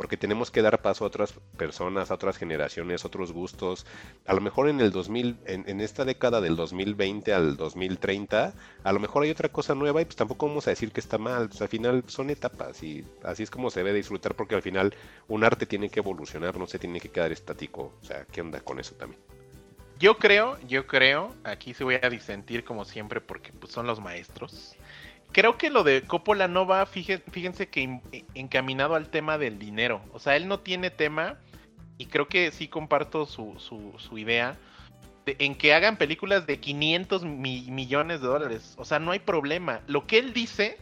Porque 0.00 0.16
tenemos 0.16 0.50
que 0.50 0.62
dar 0.62 0.80
paso 0.80 1.04
a 1.04 1.08
otras 1.08 1.34
personas, 1.58 2.10
a 2.10 2.14
otras 2.14 2.38
generaciones, 2.38 3.04
otros 3.04 3.32
gustos. 3.32 3.84
A 4.24 4.32
lo 4.32 4.40
mejor 4.40 4.70
en 4.70 4.80
el 4.80 4.92
2000, 4.92 5.40
en, 5.44 5.68
en 5.68 5.82
esta 5.82 6.06
década 6.06 6.40
del 6.40 6.56
2020 6.56 7.34
al 7.34 7.58
2030, 7.58 8.54
a 8.82 8.92
lo 8.92 8.98
mejor 8.98 9.24
hay 9.24 9.30
otra 9.30 9.50
cosa 9.50 9.74
nueva 9.74 10.00
y 10.00 10.06
pues 10.06 10.16
tampoco 10.16 10.48
vamos 10.48 10.66
a 10.66 10.70
decir 10.70 10.90
que 10.90 11.00
está 11.00 11.18
mal. 11.18 11.50
Pues 11.50 11.60
al 11.60 11.68
final 11.68 12.02
son 12.06 12.30
etapas 12.30 12.82
y 12.82 13.04
así 13.24 13.42
es 13.42 13.50
como 13.50 13.68
se 13.68 13.80
debe 13.80 13.92
disfrutar 13.92 14.34
porque 14.34 14.54
al 14.54 14.62
final 14.62 14.94
un 15.28 15.44
arte 15.44 15.66
tiene 15.66 15.90
que 15.90 16.00
evolucionar, 16.00 16.56
no 16.56 16.66
se 16.66 16.78
tiene 16.78 16.98
que 16.98 17.10
quedar 17.10 17.30
estático. 17.30 17.92
O 18.00 18.04
sea, 18.06 18.24
¿qué 18.24 18.40
onda 18.40 18.60
con 18.60 18.80
eso 18.80 18.94
también? 18.94 19.20
Yo 19.98 20.16
creo, 20.16 20.58
yo 20.66 20.86
creo, 20.86 21.34
aquí 21.44 21.74
se 21.74 21.84
voy 21.84 21.96
a 22.02 22.08
disentir 22.08 22.64
como 22.64 22.86
siempre 22.86 23.20
porque 23.20 23.52
pues, 23.52 23.70
son 23.70 23.86
los 23.86 24.00
maestros. 24.00 24.74
Creo 25.32 25.56
que 25.58 25.70
lo 25.70 25.84
de 25.84 26.02
Coppola 26.02 26.48
no 26.48 26.66
va, 26.66 26.84
fíjense, 26.86 27.68
que 27.68 27.82
en- 27.82 28.02
encaminado 28.34 28.94
al 28.96 29.08
tema 29.10 29.38
del 29.38 29.58
dinero. 29.58 30.02
O 30.12 30.18
sea, 30.18 30.36
él 30.36 30.48
no 30.48 30.60
tiene 30.60 30.90
tema 30.90 31.38
y 31.98 32.06
creo 32.06 32.26
que 32.28 32.50
sí 32.50 32.66
comparto 32.66 33.26
su, 33.26 33.54
su, 33.98 34.18
idea 34.18 34.56
de- 35.26 35.36
en 35.38 35.54
que 35.54 35.72
hagan 35.72 35.96
películas 35.98 36.46
de 36.46 36.58
500 36.58 37.22
mi- 37.24 37.70
millones 37.70 38.20
de 38.20 38.26
dólares. 38.26 38.74
O 38.76 38.84
sea, 38.84 38.98
no 38.98 39.12
hay 39.12 39.20
problema. 39.20 39.82
Lo 39.86 40.06
que 40.06 40.18
él 40.18 40.32
dice, 40.32 40.78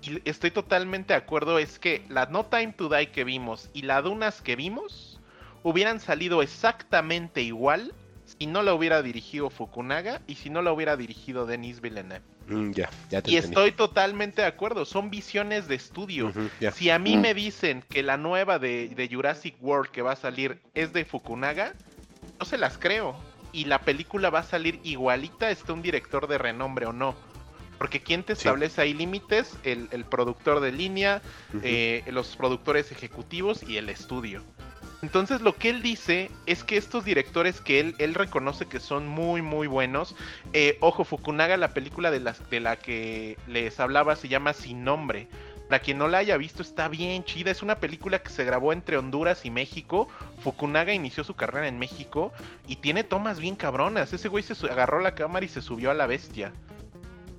y 0.00 0.26
estoy 0.28 0.50
totalmente 0.50 1.12
de 1.12 1.18
acuerdo, 1.18 1.58
es 1.58 1.78
que 1.78 2.02
la 2.08 2.26
No 2.26 2.46
Time 2.46 2.72
to 2.72 2.88
Die 2.88 3.10
que 3.10 3.24
vimos 3.24 3.68
y 3.74 3.82
la 3.82 4.00
Dunas 4.00 4.40
que 4.40 4.56
vimos 4.56 5.20
hubieran 5.64 6.00
salido 6.00 6.42
exactamente 6.42 7.42
igual 7.42 7.92
si 8.24 8.46
no 8.46 8.62
la 8.62 8.72
hubiera 8.72 9.02
dirigido 9.02 9.50
Fukunaga 9.50 10.22
y 10.26 10.36
si 10.36 10.48
no 10.48 10.62
la 10.62 10.72
hubiera 10.72 10.96
dirigido 10.96 11.44
Denis 11.44 11.80
Villeneuve. 11.82 12.22
Mm, 12.46 12.72
ya, 12.72 12.90
ya 13.10 13.22
te 13.22 13.30
Y 13.30 13.36
entendí. 13.36 13.54
estoy 13.54 13.72
totalmente 13.72 14.42
de 14.42 14.48
acuerdo, 14.48 14.84
son 14.84 15.10
visiones 15.10 15.68
de 15.68 15.74
estudio. 15.76 16.32
Si 16.74 16.90
a 16.90 16.98
mí 16.98 17.16
Mm. 17.16 17.20
me 17.20 17.34
dicen 17.34 17.84
que 17.88 18.02
la 18.02 18.16
nueva 18.16 18.58
de, 18.58 18.88
de 18.88 19.08
Jurassic 19.08 19.54
World 19.60 19.90
que 19.90 20.02
va 20.02 20.12
a 20.12 20.16
salir 20.16 20.60
es 20.74 20.92
de 20.92 21.04
Fukunaga, 21.04 21.74
no 22.38 22.44
se 22.46 22.58
las 22.58 22.78
creo. 22.78 23.14
Y 23.52 23.66
la 23.66 23.80
película 23.82 24.30
va 24.30 24.40
a 24.40 24.44
salir 24.44 24.80
igualita, 24.82 25.50
esté 25.50 25.72
un 25.72 25.82
director 25.82 26.26
de 26.26 26.38
renombre 26.38 26.86
o 26.86 26.92
no. 26.92 27.14
Porque 27.78 28.00
¿quién 28.00 28.22
te 28.22 28.34
Sí. 28.34 28.40
establece 28.42 28.80
ahí 28.80 28.94
límites? 28.94 29.58
El, 29.64 29.88
el 29.92 30.04
productor 30.04 30.60
de 30.60 30.72
línea, 30.72 31.20
eh, 31.62 32.02
los 32.06 32.36
productores 32.36 32.92
ejecutivos 32.92 33.62
y 33.68 33.76
el 33.76 33.88
estudio. 33.88 34.42
Entonces 35.02 35.40
lo 35.40 35.56
que 35.56 35.68
él 35.68 35.82
dice 35.82 36.30
es 36.46 36.62
que 36.62 36.76
estos 36.76 37.04
directores 37.04 37.60
que 37.60 37.80
él, 37.80 38.14
reconoce 38.14 38.66
que 38.66 38.78
son 38.78 39.08
muy 39.08 39.42
muy 39.42 39.66
buenos, 39.66 40.14
eh, 40.52 40.78
ojo, 40.80 41.04
Fukunaga, 41.04 41.56
la 41.56 41.74
película 41.74 42.12
de, 42.12 42.20
de 42.20 42.60
la 42.60 42.76
que 42.76 43.36
les 43.48 43.80
hablaba 43.80 44.14
se 44.14 44.28
llama 44.28 44.52
Sin 44.52 44.84
Nombre, 44.84 45.26
Para 45.68 45.82
quien 45.82 45.98
no 45.98 46.06
la 46.06 46.18
haya 46.18 46.36
visto, 46.36 46.62
está 46.62 46.88
bien 46.88 47.24
chida. 47.24 47.50
Es 47.50 47.62
una 47.62 47.76
película 47.76 48.20
que 48.20 48.30
se 48.30 48.44
grabó 48.44 48.72
entre 48.72 48.96
Honduras 48.96 49.44
y 49.44 49.50
México. 49.50 50.06
Fukunaga 50.38 50.92
inició 50.92 51.24
su 51.24 51.34
carrera 51.34 51.66
en 51.66 51.80
México 51.80 52.32
y 52.68 52.76
tiene 52.76 53.02
tomas 53.02 53.40
bien 53.40 53.56
cabronas. 53.56 54.12
Ese 54.12 54.28
güey 54.28 54.44
se 54.44 54.54
agarró 54.70 55.00
la 55.00 55.16
cámara 55.16 55.44
y 55.44 55.48
se 55.48 55.62
subió 55.62 55.90
a 55.90 55.94
la 55.94 56.06
bestia. 56.06 56.52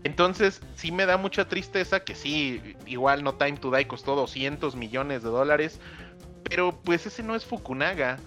Entonces, 0.03 0.61
sí 0.75 0.91
me 0.91 1.05
da 1.05 1.15
mucha 1.17 1.47
tristeza 1.47 2.01
que 2.01 2.13
sí, 2.13 2.75
igual 2.85 3.23
No 3.23 3.35
Time 3.35 3.57
to 3.57 3.71
Die 3.71 3.87
costó 3.87 4.15
200 4.15 4.75
millones 4.75 5.23
de 5.23 5.29
dólares, 5.29 5.79
pero 6.43 6.71
pues 6.83 7.05
ese 7.05 7.23
no 7.23 7.35
es 7.35 7.45
Fukunaga. 7.45 8.17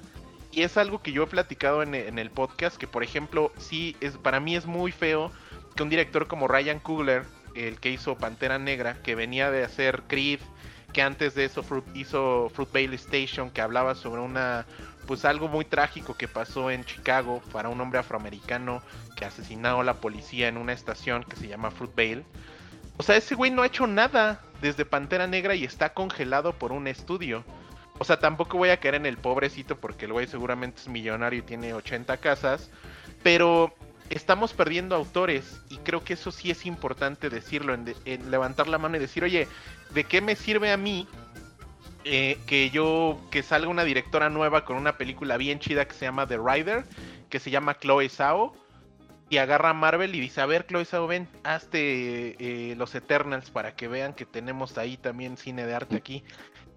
Y 0.53 0.63
es 0.63 0.77
algo 0.79 1.03
que 1.03 1.13
yo 1.13 1.25
he 1.25 1.27
platicado 1.27 1.83
en, 1.83 1.95
el 1.95 2.31
podcast, 2.31 2.77
que 2.77 2.87
por 2.87 3.03
ejemplo, 3.03 3.53
sí, 3.59 3.95
es, 4.01 4.17
para 4.17 4.41
mí 4.41 4.57
es 4.57 4.65
muy 4.65 4.91
feo 4.91 5.31
que 5.75 5.83
un 5.83 5.91
director 5.91 6.29
como 6.29 6.49
Ryan 6.49 6.81
Coogler, 6.81 7.25
el 7.55 7.79
que 7.79 7.91
hizo 7.91 8.17
Pantera 8.17 8.59
Negra, 8.59 9.03
que 9.03 9.15
venía 9.15 9.51
de 9.51 9.65
hacer 9.65 10.05
Creed, 10.09 10.41
que 10.95 11.03
antes 11.03 11.35
de 11.35 11.45
eso 11.45 11.63
hizo 11.93 12.51
Fruitvale 12.55 12.97
Station, 12.97 13.51
que 13.51 13.61
hablaba 13.61 13.95
sobre 13.95 14.23
una, 14.23 14.65
pues 15.07 15.27
algo 15.27 15.49
muy 15.49 15.67
trágico 15.67 16.15
que 16.15 16.27
pasó 16.27 16.71
en 16.71 16.85
Chicago 16.85 17.43
para 17.53 17.69
un 17.69 17.79
hombre 17.83 17.99
afroamericano 17.99 18.83
que 19.15 19.27
asesinó 19.27 19.81
a 19.81 19.85
la 19.85 19.95
policía 19.95 20.49
en 20.49 20.57
una 20.57 20.73
estación 20.73 21.23
que 21.25 21.37
se 21.37 21.49
llama 21.49 21.71
Fruitvale. 21.71 22.25
O 22.97 23.03
sea, 23.03 23.17
ese 23.17 23.35
güey 23.35 23.51
no 23.51 23.63
ha 23.63 23.67
hecho 23.67 23.87
nada 23.87 24.41
desde 24.63 24.87
Pantera 24.87 25.27
Negra 25.27 25.55
y 25.55 25.65
está 25.65 25.93
congelado 25.93 26.55
por 26.55 26.73
un 26.73 26.87
estudio. 26.87 27.45
O 27.99 28.05
sea, 28.05 28.19
tampoco 28.19 28.59
voy 28.59 28.71
a 28.71 28.79
caer 28.79 28.97
en 28.97 29.07
el 29.07 29.17
pobrecito 29.17 29.77
porque 29.77 30.05
el 30.05 30.13
güey 30.13 30.27
seguramente 30.27 30.81
es 30.81 30.89
millonario 30.89 31.41
y 31.41 31.43
tiene 31.43 31.73
80 31.73 32.17
casas. 32.19 32.71
Pero 33.23 33.75
estamos 34.11 34.53
perdiendo 34.53 34.95
autores 34.95 35.61
y 35.71 35.79
creo 35.79 36.05
que 36.05 36.15
eso 36.15 36.31
sí 36.31 36.51
es 36.51 36.67
importante 36.67 37.31
decirlo, 37.31 37.75
en, 37.75 38.31
levantar 38.31 38.69
la 38.69 38.79
mano 38.79 38.97
y 38.97 39.01
decir, 39.01 39.25
oye, 39.25 39.49
¿de 39.91 40.05
qué 40.05 40.21
me 40.21 40.37
sirve 40.37 40.73
a 40.73 40.77
mí 40.77 41.09
eh, 42.05 42.39
que 42.47 42.71
yo, 42.71 43.19
que 43.31 43.43
salga 43.43 43.69
una 43.69 43.85
directora 43.85 44.31
nueva 44.31 44.65
con 44.65 44.77
una 44.77 44.97
película 44.97 45.37
bien 45.37 45.59
chida 45.59 45.87
que 45.87 45.95
se 45.95 46.05
llama 46.05 46.27
The 46.27 46.39
Rider, 46.39 46.85
que 47.31 47.41
se 47.41 47.51
llama 47.51 47.79
Chloe 47.79 48.09
Zhao? 48.09 48.55
Y 49.29 49.39
agarra 49.39 49.71
a 49.71 49.75
Marvel 49.75 50.15
y 50.15 50.21
dice, 50.21 50.41
a 50.41 50.47
ver, 50.47 50.67
Chloe 50.69 50.85
Zhao, 50.85 51.09
ven, 51.09 51.27
hazte 51.43 52.37
eh, 52.39 52.77
los 52.77 52.95
Eternals 52.95 53.51
para 53.51 53.75
que 53.75 53.89
vean 53.89 54.13
que 54.15 54.25
tenemos 54.25 54.79
ahí 54.79 54.97
también 54.97 55.37
cine 55.37 55.67
de 55.67 55.75
arte 55.75 55.97
aquí. 55.97 56.23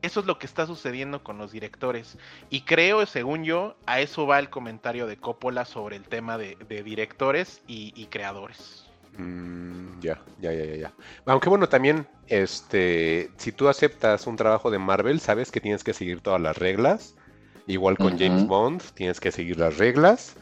Eso 0.02 0.22
es 0.22 0.26
lo 0.26 0.40
que 0.40 0.46
está 0.46 0.66
sucediendo 0.66 1.24
con 1.24 1.38
los 1.38 1.52
directores. 1.52 2.18
Y 2.50 2.62
creo, 2.62 3.06
según 3.06 3.44
yo, 3.44 3.76
a 3.86 4.00
eso 4.00 4.26
va 4.26 4.40
el 4.40 4.50
comentario 4.50 5.08
de 5.08 5.18
Coppola 5.18 5.66
sobre 5.66 5.96
el 5.96 6.04
tema 6.04 6.38
de, 6.38 6.58
de 6.68 6.84
directores 6.84 7.62
y, 7.68 7.94
y 7.96 8.06
creadores. 8.06 8.86
Mm, 9.18 10.00
ya, 10.00 10.22
ya, 10.40 10.54
ya, 10.54 10.66
ya, 10.66 10.76
ya. 10.76 10.94
Aunque 11.26 11.50
bueno, 11.50 11.68
también, 11.68 12.08
este, 12.28 13.30
si 13.38 13.52
tú 13.52 13.68
aceptas 13.68 14.28
un 14.28 14.38
trabajo 14.38 14.72
de 14.72 14.80
Marvel, 14.80 15.20
sabes 15.20 15.52
que 15.52 15.60
tienes 15.60 15.84
que 15.84 15.94
seguir 15.94 16.22
todas 16.22 16.42
las 16.42 16.58
reglas. 16.58 17.16
Igual 17.68 17.98
con 17.98 18.18
James. 18.18 18.48
Bond, 18.48 18.82
tienes 18.96 19.20
que 19.20 19.32
seguir 19.32 19.60
las 19.60 19.78
reglas. 19.78 20.36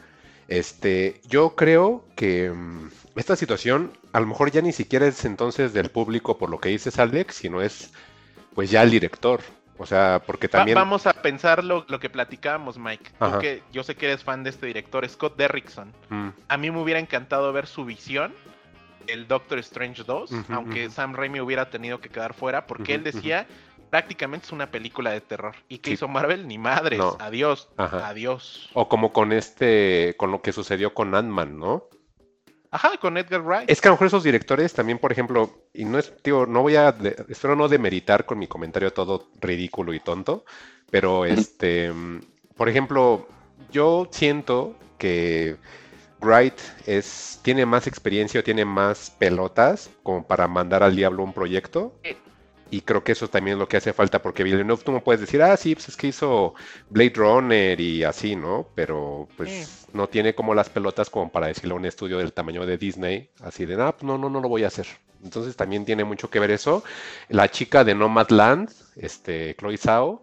Este, 0.48 1.20
yo 1.28 1.56
creo 1.56 2.04
que 2.16 2.50
mm, 2.50 2.88
esta 3.16 3.36
situación, 3.36 3.92
a 4.12 4.20
lo 4.20 4.26
mejor 4.26 4.50
ya 4.50 4.62
ni 4.62 4.72
siquiera 4.72 5.06
es 5.06 5.24
entonces 5.24 5.74
del 5.74 5.90
público 5.90 6.38
por 6.38 6.48
lo 6.48 6.58
que 6.58 6.70
dices, 6.70 6.98
Alex, 6.98 7.34
sino 7.34 7.60
es, 7.60 7.92
pues 8.58 8.72
ya 8.72 8.82
el 8.82 8.90
director. 8.90 9.40
O 9.78 9.86
sea, 9.86 10.20
porque 10.26 10.48
Va- 10.48 10.50
también. 10.58 10.74
vamos 10.74 11.06
a 11.06 11.12
pensar 11.12 11.62
lo, 11.62 11.84
lo 11.88 12.00
que 12.00 12.10
platicábamos, 12.10 12.76
Mike. 12.76 13.10
Tú 13.16 13.24
Ajá. 13.24 13.38
que 13.38 13.62
yo 13.70 13.84
sé 13.84 13.94
que 13.94 14.06
eres 14.06 14.24
fan 14.24 14.42
de 14.42 14.50
este 14.50 14.66
director, 14.66 15.08
Scott 15.08 15.36
Derrickson. 15.36 15.92
Mm, 16.08 16.28
A 16.48 16.56
mí 16.56 16.68
me 16.72 16.80
hubiera 16.80 16.98
encantado 16.98 17.52
ver 17.52 17.68
su 17.68 17.84
visión, 17.84 18.34
el 19.06 19.28
Doctor 19.28 19.60
Strange 19.60 20.02
2, 20.02 20.32
Ujú, 20.32 20.52
aunque. 20.52 20.90
Sam 20.90 21.14
Raimi 21.14 21.38
hubiera 21.38 21.70
tenido 21.70 22.00
que 22.00 22.08
quedar 22.08 22.34
fuera, 22.34 22.66
porque 22.66 22.94
él 22.96 23.04
decía, 23.04 23.46
prácticamente 23.90 24.46
es 24.46 24.52
una 24.52 24.72
película 24.72 25.12
de 25.12 25.20
terror. 25.20 25.54
¿Y 25.68 25.78
qué 25.78 25.90
Sí. 25.90 25.94
hizo 25.94 26.08
Marvel? 26.08 26.48
Ni 26.48 26.58
madres. 26.58 26.98
No. 26.98 27.16
Adiós. 27.20 27.68
Ajá. 27.76 28.08
Adiós. 28.08 28.70
O 28.74 28.88
como 28.88 29.12
con 29.12 29.30
este, 29.32 30.16
con 30.18 30.32
lo 30.32 30.42
que 30.42 30.50
sucedió 30.50 30.92
con 30.94 31.14
Ant-Man, 31.14 31.56
¿no? 31.56 31.84
Ajá, 32.70 32.98
con 33.00 33.16
Edgar 33.16 33.40
Wright. 33.42 33.70
Es 33.70 33.80
que 33.80 33.88
a 33.88 33.90
lo 33.90 33.94
mejor 33.94 34.08
esos 34.08 34.24
directores 34.24 34.72
también, 34.74 34.98
por 34.98 35.10
ejemplo, 35.12 35.50
y 35.72 35.84
no 35.84 35.98
es, 35.98 36.12
tío, 36.22 36.46
no 36.46 36.62
voy 36.62 36.76
a, 36.76 36.92
de- 36.92 37.16
espero 37.28 37.56
no 37.56 37.68
demeritar 37.68 38.26
con 38.26 38.38
mi 38.38 38.46
comentario 38.46 38.92
todo 38.92 39.28
ridículo 39.40 39.94
y 39.94 40.00
tonto, 40.00 40.44
pero 40.90 41.24
este, 41.24 41.90
por 42.56 42.68
ejemplo, 42.68 43.26
yo 43.72 44.08
siento 44.10 44.74
que 44.98 45.56
Wright 46.20 46.58
es, 46.86 47.40
tiene 47.42 47.64
más 47.64 47.86
experiencia 47.86 48.40
o 48.40 48.44
tiene 48.44 48.64
más 48.64 49.10
pelotas 49.18 49.90
como 50.02 50.26
para 50.26 50.48
mandar 50.48 50.82
al 50.82 50.96
diablo 50.96 51.22
un 51.22 51.32
proyecto. 51.32 51.94
Y 52.70 52.82
creo 52.82 53.02
que 53.02 53.12
eso 53.12 53.28
también 53.28 53.56
es 53.56 53.58
lo 53.60 53.68
que 53.68 53.78
hace 53.78 53.94
falta, 53.94 54.20
porque 54.20 54.42
Villeneuve 54.44 54.82
tú 54.84 54.92
no 54.92 55.02
puedes 55.02 55.20
decir, 55.22 55.42
ah, 55.42 55.56
sí, 55.56 55.74
pues 55.74 55.88
es 55.88 55.96
que 55.96 56.08
hizo 56.08 56.54
Blade 56.90 57.12
Runner 57.16 57.80
y 57.80 58.04
así, 58.04 58.36
¿no? 58.36 58.68
Pero 58.74 59.26
pues 59.36 59.86
no 59.94 60.08
tiene 60.08 60.34
como 60.34 60.54
las 60.54 60.68
pelotas 60.68 61.08
como 61.08 61.30
para 61.32 61.46
decirle 61.46 61.72
a 61.72 61.76
un 61.76 61.86
estudio 61.86 62.18
del 62.18 62.32
tamaño 62.34 62.66
de 62.66 62.76
Disney, 62.76 63.30
así 63.40 63.64
de, 63.64 63.80
ah, 63.82 63.92
pues 63.92 64.04
no, 64.04 64.18
no, 64.18 64.28
no 64.28 64.40
lo 64.40 64.48
voy 64.50 64.64
a 64.64 64.68
hacer. 64.68 64.86
Entonces 65.24 65.56
también 65.56 65.84
tiene 65.86 66.04
mucho 66.04 66.28
que 66.30 66.40
ver 66.40 66.50
eso. 66.50 66.84
La 67.28 67.50
chica 67.50 67.84
de 67.84 67.94
Nomadland, 67.94 68.70
este, 68.96 69.54
Chloe 69.56 69.78
Zhao, 69.78 70.22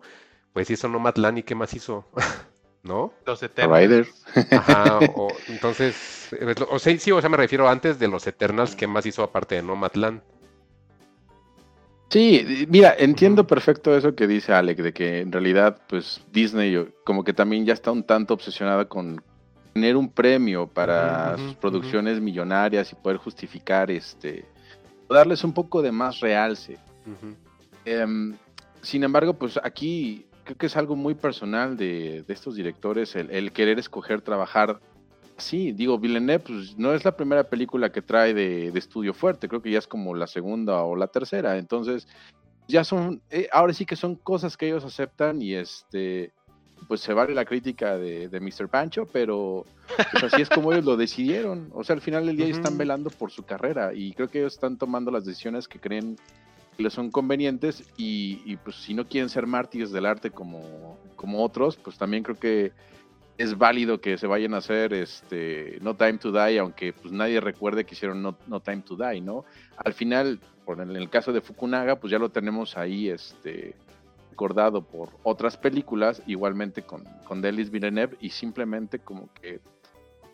pues 0.53 0.69
hizo 0.69 0.87
Nomadland 0.87 1.39
y 1.39 1.43
¿qué 1.43 1.55
más 1.55 1.73
hizo? 1.73 2.05
¿No? 2.83 3.13
Los 3.25 3.41
Eternals. 3.41 3.81
Rider. 3.81 4.07
Ajá, 4.51 4.99
o- 4.99 5.41
entonces, 5.47 6.29
o 6.69 6.79
sea, 6.79 6.97
sí, 6.99 7.11
o 7.11 7.19
sea, 7.19 7.29
me 7.29 7.37
refiero 7.37 7.67
antes 7.67 7.97
de 7.97 8.07
los 8.07 8.27
Eternals, 8.27 8.75
¿qué 8.75 8.85
más 8.87 9.05
hizo 9.05 9.23
aparte 9.23 9.55
de 9.55 9.63
Nomadland? 9.63 10.21
Sí, 12.09 12.65
mira, 12.69 12.95
entiendo 12.97 13.47
perfecto 13.47 13.95
eso 13.95 14.15
que 14.15 14.27
dice 14.27 14.53
Alec, 14.53 14.77
de 14.77 14.93
que 14.93 15.21
en 15.21 15.31
realidad, 15.31 15.81
pues 15.87 16.21
Disney 16.31 16.87
como 17.03 17.23
que 17.23 17.33
también 17.33 17.65
ya 17.65 17.73
está 17.73 17.91
un 17.91 18.03
tanto 18.03 18.33
obsesionada 18.33 18.85
con 18.85 19.21
tener 19.73 19.97
un 19.97 20.09
premio 20.09 20.67
para 20.67 21.37
sus 21.37 21.55
producciones 21.55 22.21
millonarias 22.21 22.91
y 22.91 22.95
poder 22.95 23.17
justificar, 23.17 23.91
este, 23.91 24.45
darles 25.09 25.43
un 25.43 25.53
poco 25.53 25.81
de 25.81 25.91
más 25.91 26.19
realce. 26.21 26.77
Em, 27.83 28.35
sin 28.81 29.03
embargo, 29.03 29.33
pues 29.33 29.59
aquí 29.61 30.25
creo 30.45 30.57
que 30.57 30.67
es 30.67 30.77
algo 30.77 30.95
muy 30.95 31.15
personal 31.15 31.75
de, 31.75 32.23
de 32.25 32.33
estos 32.33 32.55
directores, 32.55 33.15
el, 33.15 33.29
el 33.31 33.51
querer 33.51 33.79
escoger 33.79 34.21
trabajar. 34.21 34.79
Sí, 35.37 35.73
digo, 35.73 35.99
Villeneuve 35.99 36.39
pues, 36.39 36.77
no 36.77 36.93
es 36.93 37.03
la 37.03 37.15
primera 37.15 37.43
película 37.43 37.91
que 37.91 38.01
trae 38.01 38.33
de, 38.33 38.71
de 38.71 38.79
estudio 38.79 39.13
fuerte, 39.13 39.49
creo 39.49 39.61
que 39.61 39.71
ya 39.71 39.79
es 39.79 39.87
como 39.87 40.15
la 40.15 40.27
segunda 40.27 40.81
o 40.83 40.95
la 40.95 41.07
tercera, 41.07 41.57
entonces 41.57 42.07
ya 42.67 42.83
son, 42.83 43.21
eh, 43.29 43.49
ahora 43.51 43.73
sí 43.73 43.85
que 43.85 43.95
son 43.95 44.15
cosas 44.15 44.55
que 44.55 44.67
ellos 44.67 44.85
aceptan 44.85 45.41
y 45.41 45.53
este, 45.53 46.31
pues 46.87 47.01
se 47.01 47.13
vale 47.13 47.33
la 47.33 47.45
crítica 47.45 47.97
de, 47.97 48.29
de 48.29 48.39
Mr. 48.39 48.69
Pancho, 48.69 49.07
pero 49.11 49.65
pues, 50.11 50.23
así 50.23 50.41
es 50.41 50.49
como 50.49 50.71
ellos 50.71 50.85
lo 50.85 50.95
decidieron, 50.95 51.69
o 51.73 51.83
sea, 51.83 51.95
al 51.95 52.01
final 52.01 52.25
del 52.25 52.37
día 52.37 52.45
ellos 52.45 52.59
están 52.59 52.77
velando 52.77 53.09
por 53.09 53.29
su 53.29 53.43
carrera 53.43 53.93
y 53.93 54.13
creo 54.13 54.29
que 54.29 54.39
ellos 54.39 54.53
están 54.53 54.77
tomando 54.77 55.11
las 55.11 55.25
decisiones 55.25 55.67
que 55.67 55.79
creen 55.79 56.17
que 56.77 56.83
les 56.83 56.93
son 56.93 57.11
convenientes 57.11 57.83
y, 57.97 58.41
y, 58.45 58.55
pues 58.55 58.77
si 58.77 58.93
no 58.93 59.07
quieren 59.07 59.29
ser 59.29 59.47
mártires 59.47 59.91
del 59.91 60.05
arte 60.05 60.31
como, 60.31 60.97
como 61.15 61.43
otros, 61.43 61.75
pues 61.75 61.97
también 61.97 62.23
creo 62.23 62.37
que 62.37 62.71
es 63.37 63.57
válido 63.57 63.99
que 63.99 64.17
se 64.17 64.27
vayan 64.27 64.53
a 64.53 64.57
hacer 64.57 64.93
este 64.93 65.77
No 65.81 65.95
Time 65.95 66.17
to 66.17 66.31
Die, 66.31 66.59
aunque 66.59 66.93
pues 66.93 67.11
nadie 67.11 67.41
recuerde 67.41 67.85
que 67.85 67.95
hicieron 67.95 68.21
No, 68.21 68.37
No 68.47 68.61
Time 68.61 68.83
to 68.83 68.95
Die, 68.95 69.21
¿no? 69.21 69.45
Al 69.77 69.93
final, 69.93 70.39
por 70.63 70.79
en 70.79 70.95
el 70.95 71.09
caso 71.09 71.33
de 71.33 71.41
Fukunaga, 71.41 71.97
pues 71.97 72.11
ya 72.11 72.19
lo 72.19 72.29
tenemos 72.29 72.77
ahí 72.77 73.09
este 73.09 73.75
recordado 74.29 74.81
por 74.81 75.09
otras 75.23 75.57
películas, 75.57 76.21
igualmente 76.27 76.81
con, 76.81 77.03
con 77.25 77.41
Delis 77.41 77.71
Villeneuve, 77.71 78.17
y 78.19 78.29
simplemente 78.29 78.99
como 78.99 79.29
que 79.33 79.59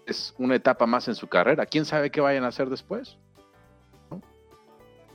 es 0.06 0.34
una 0.38 0.56
etapa 0.56 0.86
más 0.86 1.08
en 1.08 1.16
su 1.16 1.28
carrera. 1.28 1.66
¿Quién 1.66 1.86
sabe 1.86 2.12
qué 2.12 2.22
vayan 2.22 2.44
a 2.44 2.48
hacer 2.48 2.70
después? 2.70 3.18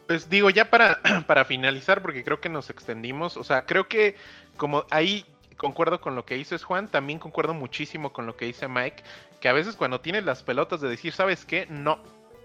Pues 0.07 0.31
digo, 0.31 0.51
ya 0.51 0.71
para, 0.71 1.01
para 1.27 1.45
finalizar, 1.45 2.03
porque 2.03 2.25
creo 2.25 2.41
que 2.41 2.49
nos 2.49 2.71
extendimos, 2.71 3.37
o 3.37 3.45
sea, 3.45 3.67
creo 3.67 3.89
que 3.89 4.17
como 4.57 4.85
ahí 4.91 5.25
concuerdo 5.57 6.01
con 6.01 6.15
lo 6.15 6.25
que 6.25 6.35
dices 6.35 6.65
Juan, 6.65 6.89
también 6.89 7.19
concuerdo 7.19 7.55
muchísimo 7.55 8.13
con 8.13 8.27
lo 8.27 8.37
que 8.37 8.47
dice 8.47 8.69
Mike, 8.69 9.03
que 9.41 9.49
a 9.49 9.53
veces 9.53 9.77
cuando 9.77 10.01
tienes 10.01 10.25
las 10.25 10.43
pelotas 10.43 10.81
de 10.81 10.89
decir, 10.89 11.13
¿sabes 11.13 11.45
qué? 11.45 11.67
No, 11.69 11.99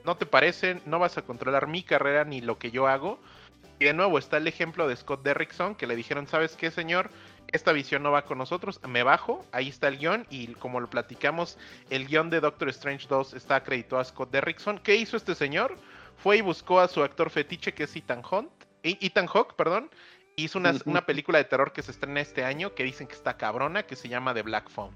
no 0.05 0.17
te 0.17 0.25
parece, 0.25 0.81
no 0.85 0.99
vas 0.99 1.17
a 1.17 1.21
controlar 1.21 1.67
mi 1.67 1.83
carrera 1.83 2.23
ni 2.23 2.41
lo 2.41 2.57
que 2.57 2.71
yo 2.71 2.87
hago. 2.87 3.19
Y 3.79 3.85
de 3.85 3.93
nuevo 3.93 4.19
está 4.19 4.37
el 4.37 4.47
ejemplo 4.47 4.87
de 4.87 4.95
Scott 4.95 5.23
Derrickson, 5.23 5.73
que 5.73 5.87
le 5.87 5.95
dijeron, 5.95 6.27
¿sabes 6.27 6.55
qué, 6.55 6.69
señor? 6.69 7.09
Esta 7.51 7.71
visión 7.71 8.03
no 8.03 8.11
va 8.11 8.25
con 8.25 8.37
nosotros, 8.37 8.79
me 8.87 9.01
bajo, 9.01 9.43
ahí 9.51 9.69
está 9.69 9.87
el 9.87 9.97
guion, 9.97 10.27
y 10.29 10.47
como 10.53 10.79
lo 10.79 10.89
platicamos, 10.89 11.57
el 11.89 12.07
guion 12.07 12.29
de 12.29 12.41
Doctor 12.41 12.69
Strange 12.69 13.07
2 13.09 13.33
está 13.33 13.55
acreditado 13.55 13.99
a 13.99 14.05
Scott 14.05 14.29
Derrickson. 14.31 14.77
¿Qué 14.77 14.95
hizo 14.95 15.17
este 15.17 15.33
señor? 15.33 15.77
Fue 16.17 16.37
y 16.37 16.41
buscó 16.41 16.79
a 16.79 16.87
su 16.87 17.03
actor 17.03 17.31
fetiche, 17.31 17.73
que 17.73 17.85
es 17.85 17.95
Ethan 17.95 18.21
Hunt, 18.29 18.51
Ethan 18.83 19.27
perdón, 19.57 19.89
hizo 20.43 20.59
una, 20.59 20.73
una 20.85 21.05
película 21.05 21.37
de 21.37 21.45
terror 21.45 21.73
que 21.73 21.81
se 21.81 21.91
estrena 21.91 22.21
este 22.21 22.43
año, 22.43 22.73
que 22.73 22.83
dicen 22.83 23.07
que 23.07 23.13
está 23.13 23.37
cabrona, 23.37 23.83
que 23.83 23.95
se 23.95 24.09
llama 24.09 24.33
The 24.33 24.41
Black 24.41 24.69
Phone. 24.69 24.95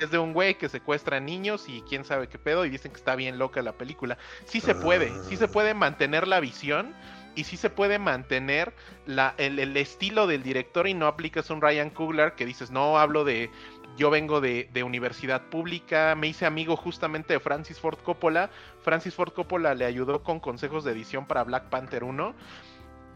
Es 0.00 0.10
de 0.10 0.18
un 0.18 0.32
güey 0.32 0.56
que 0.56 0.68
secuestra 0.68 1.18
niños 1.18 1.68
y 1.68 1.82
quién 1.82 2.04
sabe 2.04 2.28
qué 2.28 2.38
pedo, 2.38 2.64
y 2.64 2.70
dicen 2.70 2.92
que 2.92 2.98
está 2.98 3.16
bien 3.16 3.38
loca 3.38 3.62
la 3.62 3.72
película. 3.72 4.16
Sí 4.44 4.60
se 4.60 4.74
puede, 4.74 5.12
sí 5.24 5.36
se 5.36 5.48
puede 5.48 5.74
mantener 5.74 6.28
la 6.28 6.38
visión 6.38 6.94
y 7.34 7.44
sí 7.44 7.56
se 7.56 7.70
puede 7.70 7.98
mantener 7.98 8.72
la, 9.06 9.34
el, 9.38 9.58
el 9.58 9.76
estilo 9.76 10.26
del 10.26 10.42
director 10.42 10.86
y 10.88 10.94
no 10.94 11.06
aplicas 11.06 11.50
un 11.50 11.60
Ryan 11.60 11.90
Coogler 11.90 12.32
que 12.34 12.46
dices, 12.46 12.70
no 12.70 12.98
hablo 12.98 13.24
de 13.24 13.50
yo 13.96 14.10
vengo 14.10 14.40
de, 14.40 14.70
de, 14.72 14.84
universidad 14.84 15.42
pública, 15.50 16.14
me 16.14 16.28
hice 16.28 16.46
amigo 16.46 16.76
justamente 16.76 17.32
de 17.32 17.40
Francis 17.40 17.80
Ford 17.80 17.98
Coppola. 17.98 18.48
Francis 18.82 19.14
Ford 19.14 19.32
Coppola 19.32 19.74
le 19.74 19.84
ayudó 19.84 20.22
con 20.22 20.38
consejos 20.38 20.84
de 20.84 20.92
edición 20.92 21.26
para 21.26 21.42
Black 21.42 21.68
Panther 21.68 22.04
1. 22.04 22.34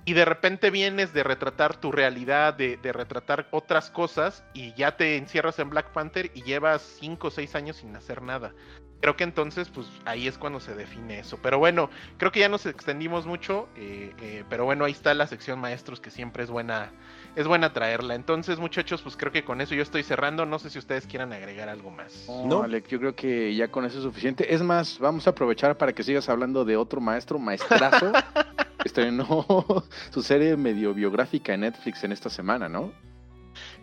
Y 0.04 0.14
de 0.14 0.24
repente 0.24 0.70
vienes 0.70 1.12
de 1.12 1.22
retratar 1.22 1.76
tu 1.76 1.92
realidad, 1.92 2.54
de, 2.54 2.76
de 2.76 2.92
retratar 2.92 3.46
otras 3.52 3.90
cosas, 3.90 4.44
y 4.52 4.74
ya 4.74 4.96
te 4.96 5.16
encierras 5.16 5.58
en 5.58 5.70
Black 5.70 5.92
Panther 5.92 6.30
y 6.34 6.42
llevas 6.42 6.82
5 7.00 7.28
o 7.28 7.30
6 7.30 7.54
años 7.54 7.76
sin 7.76 7.94
hacer 7.94 8.22
nada 8.22 8.52
creo 9.02 9.16
que 9.16 9.24
entonces, 9.24 9.68
pues 9.68 9.88
ahí 10.04 10.28
es 10.28 10.38
cuando 10.38 10.60
se 10.60 10.74
define 10.76 11.18
eso. 11.18 11.36
Pero 11.42 11.58
bueno, 11.58 11.90
creo 12.18 12.30
que 12.30 12.38
ya 12.38 12.48
nos 12.48 12.64
extendimos 12.66 13.26
mucho, 13.26 13.68
eh, 13.76 14.14
eh, 14.22 14.44
pero 14.48 14.64
bueno, 14.64 14.84
ahí 14.84 14.92
está 14.92 15.12
la 15.12 15.26
sección 15.26 15.58
maestros 15.58 16.00
que 16.00 16.10
siempre 16.10 16.44
es 16.44 16.50
buena, 16.50 16.92
es 17.34 17.48
buena 17.48 17.72
traerla. 17.72 18.14
Entonces, 18.14 18.60
muchachos, 18.60 19.02
pues 19.02 19.16
creo 19.16 19.32
que 19.32 19.44
con 19.44 19.60
eso 19.60 19.74
yo 19.74 19.82
estoy 19.82 20.04
cerrando. 20.04 20.46
No 20.46 20.60
sé 20.60 20.70
si 20.70 20.78
ustedes 20.78 21.06
quieran 21.06 21.32
agregar 21.32 21.68
algo 21.68 21.90
más. 21.90 22.28
No, 22.46 22.62
Alec, 22.62 22.86
yo 22.86 23.00
creo 23.00 23.16
que 23.16 23.54
ya 23.56 23.68
con 23.68 23.84
eso 23.84 23.98
es 23.98 24.04
suficiente. 24.04 24.54
Es 24.54 24.62
más, 24.62 25.00
vamos 25.00 25.26
a 25.26 25.30
aprovechar 25.30 25.76
para 25.76 25.92
que 25.92 26.04
sigas 26.04 26.28
hablando 26.28 26.64
de 26.64 26.76
otro 26.76 27.00
maestro, 27.00 27.40
maestrazo. 27.40 28.12
Estrenó 28.84 29.44
su 30.10 30.22
serie 30.22 30.56
medio 30.56 30.94
biográfica 30.94 31.54
en 31.54 31.62
Netflix 31.62 32.04
en 32.04 32.12
esta 32.12 32.30
semana, 32.30 32.68
¿no? 32.68 32.92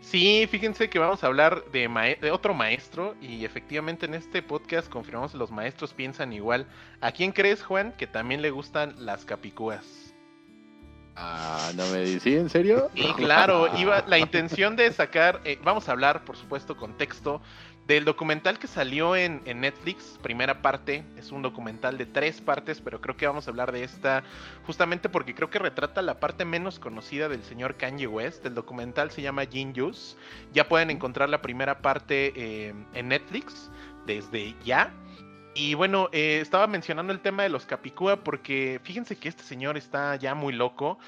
Sí, 0.09 0.47
fíjense 0.49 0.89
que 0.89 0.97
vamos 0.97 1.23
a 1.23 1.27
hablar 1.27 1.65
de, 1.71 2.17
de, 2.19 2.31
otro 2.31 2.55
maestro 2.55 3.15
y 3.21 3.45
efectivamente 3.45 4.07
en 4.07 4.15
este 4.15 4.41
podcast 4.41 4.89
confirmamos 4.89 5.33
que 5.33 5.37
los 5.37 5.51
maestros 5.51 5.93
piensan 5.93 6.33
igual. 6.33 6.65
¿A 6.99 7.11
quién 7.11 7.31
crees, 7.31 7.61
Juan, 7.61 7.93
que 7.95 8.07
también 8.07 8.41
le 8.41 8.49
gustan 8.49 8.95
las 8.97 9.23
capicúas? 9.23 10.09
Ah, 11.15 11.71
no 11.75 11.85
me 11.91 11.99
decís, 11.99 12.25
¿en 12.25 12.49
serio? 12.49 12.89
Y 12.95 13.13
claro, 13.13 13.77
iba 13.77 14.03
la 14.07 14.17
intención 14.17 14.75
de 14.75 14.91
sacar, 14.91 15.41
eh, 15.43 15.59
vamos 15.63 15.87
a 15.87 15.91
hablar, 15.91 16.25
por 16.25 16.37
supuesto, 16.37 16.75
contexto 16.75 17.39
del 17.95 18.05
documental 18.05 18.59
que 18.59 18.67
salió 18.67 19.15
en, 19.15 19.41
en, 19.45 19.61
Netflix, 19.61 20.19
primera 20.21 20.61
parte, 20.61 21.03
es 21.17 21.31
un 21.31 21.41
documental 21.41 21.97
de 21.97 22.05
tres 22.05 22.39
partes, 22.39 22.81
pero 22.81 23.01
creo 23.01 23.17
que 23.17 23.25
vamos 23.25 23.47
a 23.47 23.49
hablar 23.49 23.71
de 23.71 23.83
esta 23.83 24.23
justamente 24.63 25.09
porque 25.09 25.33
creo 25.33 25.49
que 25.49 25.57
retrata 25.57 26.03
la 26.03 26.19
parte 26.19 26.45
menos 26.45 26.77
conocida 26.77 27.29
del 27.29 27.43
señor 27.43 27.77
Kanye 27.77 28.05
West. 28.05 28.45
El 28.45 28.53
documental 28.53 29.09
se 29.09 29.23
llama 29.23 29.47
Genius. 29.51 30.17
Ya 30.53 30.69
pueden 30.69 30.91
encontrar 30.91 31.29
la 31.29 31.41
primera 31.41 31.81
parte 31.81 32.31
eh, 32.35 32.75
en 32.93 33.07
Netflix 33.07 33.71
desde 34.05 34.55
ya. 34.63 34.93
Y 35.55 35.73
bueno, 35.73 36.09
eh, 36.11 36.39
estaba 36.41 36.67
mencionando 36.67 37.11
el 37.11 37.21
tema 37.21 37.41
de 37.41 37.49
los 37.49 37.65
Capicúa 37.65 38.23
porque 38.23 38.79
fíjense 38.83 39.17
que 39.17 39.29
este 39.29 39.43
señor 39.43 39.77
está 39.77 40.15
ya 40.15 40.35
muy 40.35 40.53
loco. 40.53 40.99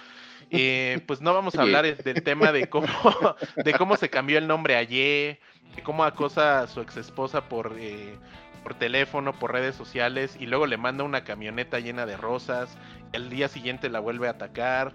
Eh, 0.52 1.00
pues 1.08 1.22
no 1.22 1.34
vamos 1.34 1.56
a 1.56 1.62
hablar 1.62 1.96
del 2.04 2.24
tema 2.24 2.52
de 2.52 2.70
cómo, 2.70 2.88
de 3.56 3.74
cómo 3.74 3.96
se 3.96 4.10
cambió 4.10 4.38
el 4.38 4.48
nombre 4.48 4.76
ayer 4.76 5.40
de 5.76 5.84
cómo 5.84 6.04
acosa 6.04 6.62
a 6.62 6.68
su 6.68 6.82
ex 6.82 6.98
esposa 6.98 7.48
por, 7.48 7.76
eh, 7.78 8.16
por 8.64 8.76
teléfono, 8.76 9.34
por 9.34 9.52
redes 9.54 9.76
sociales, 9.76 10.36
y 10.40 10.46
luego 10.46 10.66
le 10.66 10.78
manda 10.78 11.04
una 11.04 11.24
camioneta 11.24 11.80
llena 11.80 12.06
de 12.06 12.18
rosas, 12.18 12.78
el 13.14 13.30
día 13.30 13.48
siguiente 13.48 13.90
la 13.90 14.00
vuelve 14.00 14.28
a 14.28 14.32
atacar, 14.32 14.92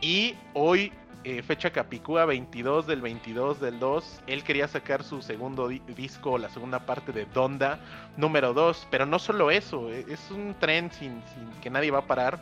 y 0.00 0.34
hoy, 0.54 0.92
eh, 1.24 1.42
fecha 1.42 1.70
Capicúa 1.70 2.24
22 2.24 2.86
del 2.86 3.02
22 3.02 3.60
del 3.60 3.78
2, 3.78 4.22
él 4.26 4.42
quería 4.42 4.68
sacar 4.68 5.04
su 5.04 5.20
segundo 5.20 5.68
di 5.68 5.80
disco, 5.94 6.38
la 6.38 6.48
segunda 6.48 6.86
parte 6.86 7.12
de 7.12 7.26
Donda, 7.26 7.78
número 8.16 8.54
2, 8.54 8.88
pero 8.90 9.04
no 9.04 9.18
solo 9.18 9.50
eso, 9.50 9.90
e, 9.90 10.06
es 10.08 10.30
un 10.30 10.54
tren 10.58 10.90
sin, 10.90 11.22
sin 11.34 11.50
que 11.60 11.70
nadie 11.70 11.90
va 11.90 11.98
a 11.98 12.06
parar 12.06 12.40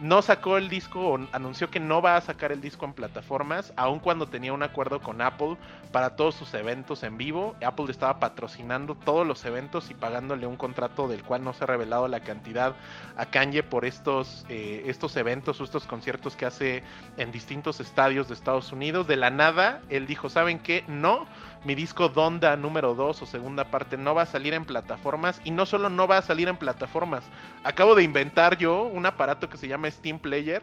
no 0.00 0.22
sacó 0.22 0.56
el 0.56 0.68
disco 0.68 1.00
o 1.00 1.18
anunció 1.32 1.70
que 1.70 1.78
no 1.78 2.00
va 2.00 2.16
a 2.16 2.20
sacar 2.20 2.52
el 2.52 2.60
disco 2.60 2.86
en 2.86 2.94
plataformas, 2.94 3.72
aun 3.76 3.98
cuando 3.98 4.26
tenía 4.28 4.52
un 4.52 4.62
acuerdo 4.62 5.00
con 5.00 5.20
Apple 5.20 5.56
para 5.92 6.16
todos 6.16 6.34
sus 6.34 6.54
eventos 6.54 7.02
en 7.02 7.18
vivo. 7.18 7.54
Apple 7.62 7.86
estaba 7.90 8.18
patrocinando 8.18 8.94
todos 8.94 9.26
los 9.26 9.44
eventos 9.44 9.90
y 9.90 9.94
pagándole 9.94 10.46
un 10.46 10.56
contrato 10.56 11.06
del 11.06 11.22
cual 11.22 11.44
no 11.44 11.52
se 11.52 11.64
ha 11.64 11.66
revelado 11.66 12.08
la 12.08 12.20
cantidad 12.20 12.74
a 13.16 13.26
Kanye 13.26 13.62
por 13.62 13.84
estos, 13.84 14.46
eh, 14.48 14.84
estos 14.86 15.16
eventos 15.16 15.60
o 15.60 15.64
estos 15.64 15.86
conciertos 15.86 16.34
que 16.34 16.46
hace 16.46 16.82
en 17.18 17.30
distintos 17.30 17.80
estadios 17.80 18.28
de 18.28 18.34
Estados 18.34 18.72
Unidos. 18.72 19.06
De 19.06 19.16
la 19.16 19.30
nada, 19.30 19.82
él 19.90 20.06
dijo, 20.06 20.30
¿saben 20.30 20.60
qué? 20.60 20.82
No 20.88 21.26
mi 21.64 21.74
disco 21.74 22.08
Donda 22.08 22.56
número 22.56 22.94
2 22.94 23.22
o 23.22 23.26
segunda 23.26 23.64
parte 23.64 23.96
no 23.96 24.14
va 24.14 24.22
a 24.22 24.26
salir 24.26 24.54
en 24.54 24.64
plataformas 24.64 25.40
y 25.44 25.50
no 25.50 25.66
solo 25.66 25.90
no 25.90 26.06
va 26.06 26.18
a 26.18 26.22
salir 26.22 26.48
en 26.48 26.56
plataformas, 26.56 27.24
acabo 27.64 27.94
de 27.94 28.02
inventar 28.02 28.56
yo 28.56 28.84
un 28.84 29.06
aparato 29.06 29.48
que 29.48 29.58
se 29.58 29.68
llama 29.68 29.90
Steam 29.90 30.18
Player 30.18 30.62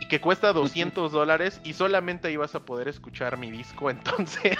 y 0.00 0.06
que 0.06 0.20
cuesta 0.20 0.52
200 0.52 1.12
dólares 1.12 1.60
y 1.64 1.72
solamente 1.72 2.28
ahí 2.28 2.36
vas 2.36 2.54
a 2.54 2.60
poder 2.60 2.88
escuchar 2.88 3.36
mi 3.36 3.50
disco, 3.50 3.90
entonces 3.90 4.56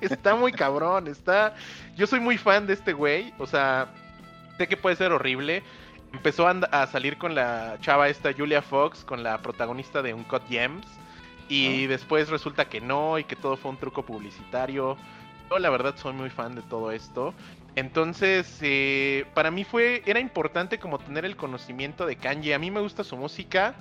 está 0.00 0.34
muy 0.34 0.52
cabrón, 0.52 1.08
está... 1.08 1.54
Yo 1.96 2.06
soy 2.06 2.20
muy 2.20 2.38
fan 2.38 2.66
de 2.66 2.74
este 2.74 2.92
güey, 2.92 3.32
o 3.38 3.46
sea, 3.46 3.88
sé 4.58 4.68
que 4.68 4.76
puede 4.76 4.96
ser 4.96 5.12
horrible. 5.12 5.62
Empezó 6.12 6.46
a, 6.46 6.50
a 6.50 6.86
salir 6.86 7.18
con 7.18 7.34
la 7.34 7.78
chava 7.80 8.08
esta 8.08 8.32
Julia 8.32 8.62
Fox, 8.62 9.04
con 9.04 9.22
la 9.22 9.38
protagonista 9.42 10.02
de 10.02 10.14
Uncut 10.14 10.42
Gems 10.48 10.86
y 11.48 11.86
después 11.86 12.28
resulta 12.28 12.68
que 12.68 12.80
no 12.80 13.18
y 13.18 13.24
que 13.24 13.36
todo 13.36 13.56
fue 13.56 13.70
un 13.70 13.76
truco 13.76 14.04
publicitario. 14.04 14.96
Yo 15.50 15.58
la 15.58 15.70
verdad 15.70 15.94
soy 15.96 16.12
muy 16.12 16.30
fan 16.30 16.54
de 16.54 16.62
todo 16.62 16.90
esto. 16.90 17.34
Entonces, 17.76 18.58
eh, 18.62 19.26
para 19.34 19.50
mí 19.50 19.64
fue, 19.64 20.02
era 20.06 20.18
importante 20.18 20.78
como 20.78 20.98
tener 20.98 21.24
el 21.24 21.36
conocimiento 21.36 22.06
de 22.06 22.16
Kanye. 22.16 22.54
A 22.54 22.58
mí 22.58 22.70
me 22.70 22.80
gusta 22.80 23.04
su 23.04 23.16
música, 23.16 23.74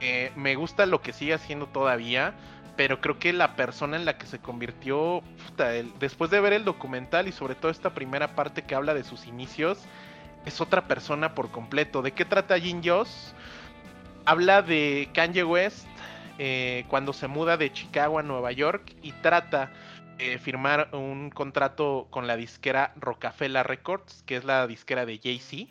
eh, 0.00 0.32
me 0.36 0.54
gusta 0.54 0.86
lo 0.86 1.02
que 1.02 1.12
sigue 1.12 1.34
haciendo 1.34 1.66
todavía, 1.66 2.34
pero 2.76 3.00
creo 3.00 3.18
que 3.18 3.32
la 3.32 3.56
persona 3.56 3.96
en 3.96 4.04
la 4.04 4.16
que 4.16 4.26
se 4.26 4.38
convirtió, 4.38 5.22
puta, 5.44 5.74
el, 5.74 5.92
después 5.98 6.30
de 6.30 6.40
ver 6.40 6.52
el 6.52 6.64
documental 6.64 7.26
y 7.28 7.32
sobre 7.32 7.56
todo 7.56 7.70
esta 7.70 7.90
primera 7.90 8.36
parte 8.36 8.62
que 8.62 8.76
habla 8.76 8.94
de 8.94 9.04
sus 9.04 9.26
inicios, 9.26 9.78
es 10.46 10.60
otra 10.60 10.86
persona 10.86 11.34
por 11.34 11.50
completo. 11.50 12.00
¿De 12.00 12.12
qué 12.12 12.24
trata 12.24 12.58
Jin 12.58 12.80
Joss? 12.82 13.34
Habla 14.24 14.62
de 14.62 15.10
Kanye 15.12 15.42
West 15.42 15.86
eh, 16.44 16.86
cuando 16.88 17.12
se 17.12 17.28
muda 17.28 17.56
de 17.56 17.72
Chicago 17.72 18.18
a 18.18 18.24
Nueva 18.24 18.50
York 18.50 18.96
y 19.00 19.12
trata 19.12 19.70
de 20.18 20.40
firmar 20.40 20.88
un 20.90 21.30
contrato 21.30 22.08
con 22.10 22.26
la 22.26 22.34
disquera 22.34 22.92
Rockefeller 22.96 23.64
Records, 23.64 24.24
que 24.26 24.34
es 24.34 24.44
la 24.44 24.66
disquera 24.66 25.06
de 25.06 25.20
Jay-Z. 25.22 25.70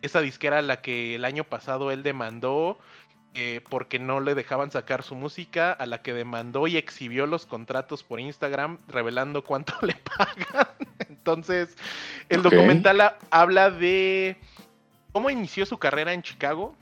Esa 0.00 0.20
disquera 0.20 0.58
a 0.58 0.62
la 0.62 0.82
que 0.82 1.16
el 1.16 1.24
año 1.24 1.42
pasado 1.42 1.90
él 1.90 2.04
demandó 2.04 2.78
eh, 3.34 3.60
porque 3.68 3.98
no 3.98 4.20
le 4.20 4.36
dejaban 4.36 4.70
sacar 4.70 5.02
su 5.02 5.16
música, 5.16 5.72
a 5.72 5.84
la 5.84 6.00
que 6.00 6.14
demandó 6.14 6.68
y 6.68 6.76
exhibió 6.76 7.26
los 7.26 7.44
contratos 7.44 8.04
por 8.04 8.20
Instagram 8.20 8.78
revelando 8.86 9.42
cuánto 9.42 9.74
le 9.82 9.96
pagan. 9.96 10.68
Entonces, 11.08 11.76
el 12.28 12.38
okay. 12.38 12.56
documental 12.56 13.16
habla 13.30 13.72
de 13.72 14.36
cómo 15.10 15.28
inició 15.28 15.66
su 15.66 15.76
carrera 15.78 16.12
en 16.12 16.22
Chicago, 16.22 16.76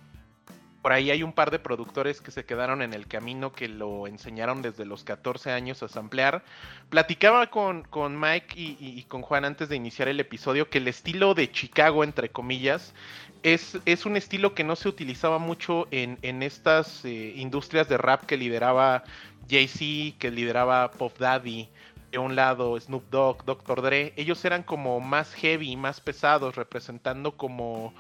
por 0.87 0.93
ahí 0.93 1.11
hay 1.11 1.25
un 1.25 1.33
par 1.33 1.51
de 1.51 1.59
productores 1.59 2.21
que 2.21 2.31
se 2.31 2.45
quedaron 2.45 2.81
en 2.81 2.95
el 2.95 3.09
camino 3.09 3.53
que 3.53 3.67
lo 3.67 4.07
enseñaron 4.07 4.63
desde 4.63 4.85
los 4.85 5.03
14 5.03 5.51
años 5.51 5.83
a 5.83 5.89
samplear. 5.89 6.45
Platicaba 6.91 7.49
con, 7.51 7.83
Mike 8.21 8.55
y, 8.57 9.03
con 9.09 9.23
Juan 9.23 9.45
antes 9.45 9.69
de 9.69 9.75
iniciar 9.75 10.07
el 10.07 10.21
episodio 10.21 10.71
que 10.71 10.79
el 10.79 10.87
estilo 10.87 11.35
de 11.35 11.51
Chicago, 11.51 12.05
entre 12.05 12.29
comillas, 12.29 12.95
es, 13.43 13.81
es 13.85 14.07
un 14.07 14.17
estilo 14.17 14.55
que 14.55 14.63
no 14.63 14.77
se 14.77 14.89
utilizaba 14.89 15.39
mucho 15.41 15.89
en, 15.91 16.21
en 16.23 16.45
estas 16.45 17.05
eh, 17.05 17.33
industrias 17.35 17.89
de 17.89 17.99
rap 17.99 18.23
que 18.23 18.37
lideraba 18.37 19.03
Jay-Z, 19.51 20.17
que 20.21 20.31
lideraba 20.31 20.93
Pop 20.93 21.19
Daddy, 21.19 21.69
de 22.13 22.19
un 22.19 22.37
lado 22.37 22.79
Snoop 22.79 23.11
Dogg, 23.11 23.45
Dr. 23.45 23.83
Dre. 23.83 24.13
Ellos 24.15 24.45
eran 24.45 24.63
como 24.63 25.01
más 25.01 25.35
heavy, 25.35 25.75
más 25.75 26.01
pesados, 26.01 26.55
representando 26.55 27.37
como 27.37 27.93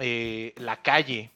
eh, 0.00 0.54
la 0.56 0.80
calle. 0.80 1.30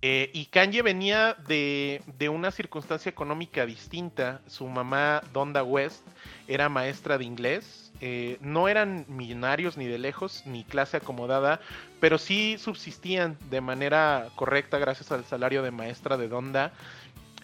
Eh, 0.00 0.30
y 0.32 0.46
Kanye 0.46 0.82
venía 0.82 1.34
de, 1.48 2.02
de, 2.18 2.28
una 2.28 2.50
circunstancia 2.50 3.10
económica 3.10 3.66
distinta. 3.66 4.40
Su 4.46 4.66
mamá, 4.66 5.22
Donda 5.32 5.64
West, 5.64 6.06
era 6.46 6.68
maestra 6.68 7.18
de 7.18 7.24
inglés. 7.24 7.88
Eh, 8.00 8.38
no 8.40 8.68
eran 8.68 9.04
millonarios 9.08 9.76
ni 9.76 9.86
de 9.86 9.98
lejos, 9.98 10.42
ni 10.46 10.62
clase 10.62 10.98
acomodada, 10.98 11.60
pero 12.00 12.18
sí 12.18 12.56
subsistían 12.58 13.36
de 13.50 13.60
manera 13.60 14.28
correcta 14.36 14.78
gracias 14.78 15.10
al 15.10 15.24
salario 15.24 15.62
de 15.62 15.72
maestra 15.72 16.16
de 16.16 16.28
Donda. 16.28 16.72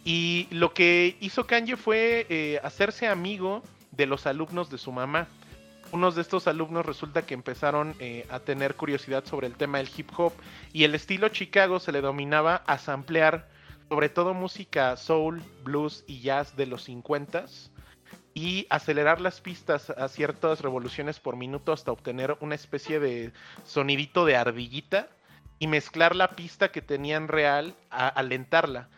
Y 0.04 0.46
lo 0.50 0.72
que 0.72 1.16
hizo 1.20 1.46
Kanye 1.46 1.76
fue 1.76 2.26
eh, 2.28 2.60
hacerse 2.62 3.08
amigo 3.08 3.62
de 3.90 4.06
los 4.06 4.26
alumnos 4.26 4.70
de 4.70 4.78
su 4.78 4.92
mamá 4.92 5.26
unos 5.94 6.16
de 6.16 6.22
estos 6.22 6.48
alumnos 6.48 6.84
resulta 6.84 7.22
que 7.22 7.34
empezaron 7.34 7.94
eh, 8.00 8.26
a 8.28 8.40
tener 8.40 8.74
curiosidad 8.74 9.24
sobre 9.24 9.46
el 9.46 9.54
tema 9.54 9.78
del 9.78 9.88
hip 9.96 10.10
hop 10.16 10.32
y 10.72 10.82
el 10.82 10.94
estilo 10.96 11.28
Chicago 11.28 11.78
se 11.78 11.92
le 11.92 12.00
dominaba 12.00 12.56
a 12.66 12.78
samplear 12.78 13.48
sobre 13.88 14.08
todo 14.08 14.34
música 14.34 14.96
soul, 14.96 15.40
blues 15.62 16.02
y 16.08 16.20
jazz 16.20 16.56
de 16.56 16.66
los 16.66 16.88
50s 16.88 17.70
y 18.34 18.66
acelerar 18.70 19.20
las 19.20 19.40
pistas 19.40 19.90
a 19.90 20.08
ciertas 20.08 20.62
revoluciones 20.62 21.20
por 21.20 21.36
minuto 21.36 21.72
hasta 21.72 21.92
obtener 21.92 22.36
una 22.40 22.56
especie 22.56 22.98
de 22.98 23.32
sonidito 23.62 24.24
de 24.24 24.34
ardillita 24.34 25.08
y 25.60 25.68
mezclar 25.68 26.16
la 26.16 26.32
pista 26.32 26.72
que 26.72 26.82
tenían 26.82 27.28
real 27.28 27.76
a 27.90 28.08
alentarla. 28.08 28.88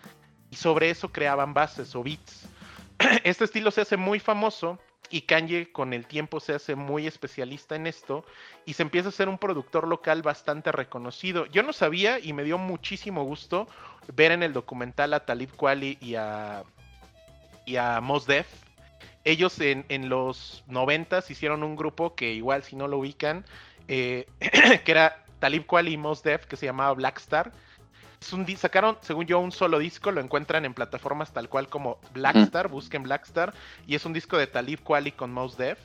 y 0.50 0.56
sobre 0.56 0.88
eso 0.88 1.10
creaban 1.10 1.52
bases 1.52 1.94
o 1.94 2.02
beats. 2.02 2.48
Este 3.24 3.44
estilo 3.44 3.70
se 3.70 3.82
hace 3.82 3.98
muy 3.98 4.18
famoso 4.18 4.78
y 5.10 5.22
Kanye 5.22 5.70
con 5.72 5.92
el 5.92 6.06
tiempo 6.06 6.40
se 6.40 6.54
hace 6.54 6.74
muy 6.74 7.06
especialista 7.06 7.76
en 7.76 7.86
esto 7.86 8.24
y 8.64 8.74
se 8.74 8.82
empieza 8.82 9.08
a 9.08 9.12
ser 9.12 9.28
un 9.28 9.38
productor 9.38 9.86
local 9.86 10.22
bastante 10.22 10.72
reconocido. 10.72 11.46
Yo 11.46 11.62
no 11.62 11.72
sabía 11.72 12.18
y 12.18 12.32
me 12.32 12.44
dio 12.44 12.58
muchísimo 12.58 13.24
gusto 13.24 13.68
ver 14.14 14.32
en 14.32 14.42
el 14.42 14.52
documental 14.52 15.14
a 15.14 15.24
Talib 15.24 15.50
Kweli 15.56 15.98
y 16.00 16.14
a, 16.16 16.64
y 17.64 17.76
a 17.76 18.00
Mos 18.00 18.26
Def. 18.26 18.46
Ellos 19.24 19.60
en, 19.60 19.84
en 19.88 20.08
los 20.08 20.62
noventas 20.66 21.30
hicieron 21.30 21.62
un 21.62 21.76
grupo 21.76 22.14
que 22.14 22.32
igual 22.32 22.62
si 22.62 22.76
no 22.76 22.86
lo 22.88 22.98
ubican, 22.98 23.44
eh, 23.88 24.26
que 24.84 24.90
era 24.90 25.24
Talib 25.40 25.66
Kweli 25.66 25.92
y 25.92 25.96
Mos 25.96 26.22
Def, 26.22 26.46
que 26.46 26.56
se 26.56 26.66
llamaba 26.66 26.92
Blackstar 26.94 27.52
sacaron, 28.56 28.98
según 29.00 29.26
yo, 29.26 29.38
un 29.38 29.52
solo 29.52 29.78
disco, 29.78 30.10
lo 30.10 30.20
encuentran 30.20 30.64
en 30.64 30.74
plataformas 30.74 31.32
tal 31.32 31.48
cual 31.48 31.68
como 31.68 31.98
Blackstar, 32.12 32.68
busquen 32.68 33.02
Blackstar, 33.02 33.54
y 33.86 33.94
es 33.94 34.04
un 34.04 34.12
disco 34.12 34.36
de 34.36 34.46
Talib 34.46 34.80
Kweli 34.82 35.12
con 35.12 35.32
Mouse 35.32 35.56
Def. 35.56 35.78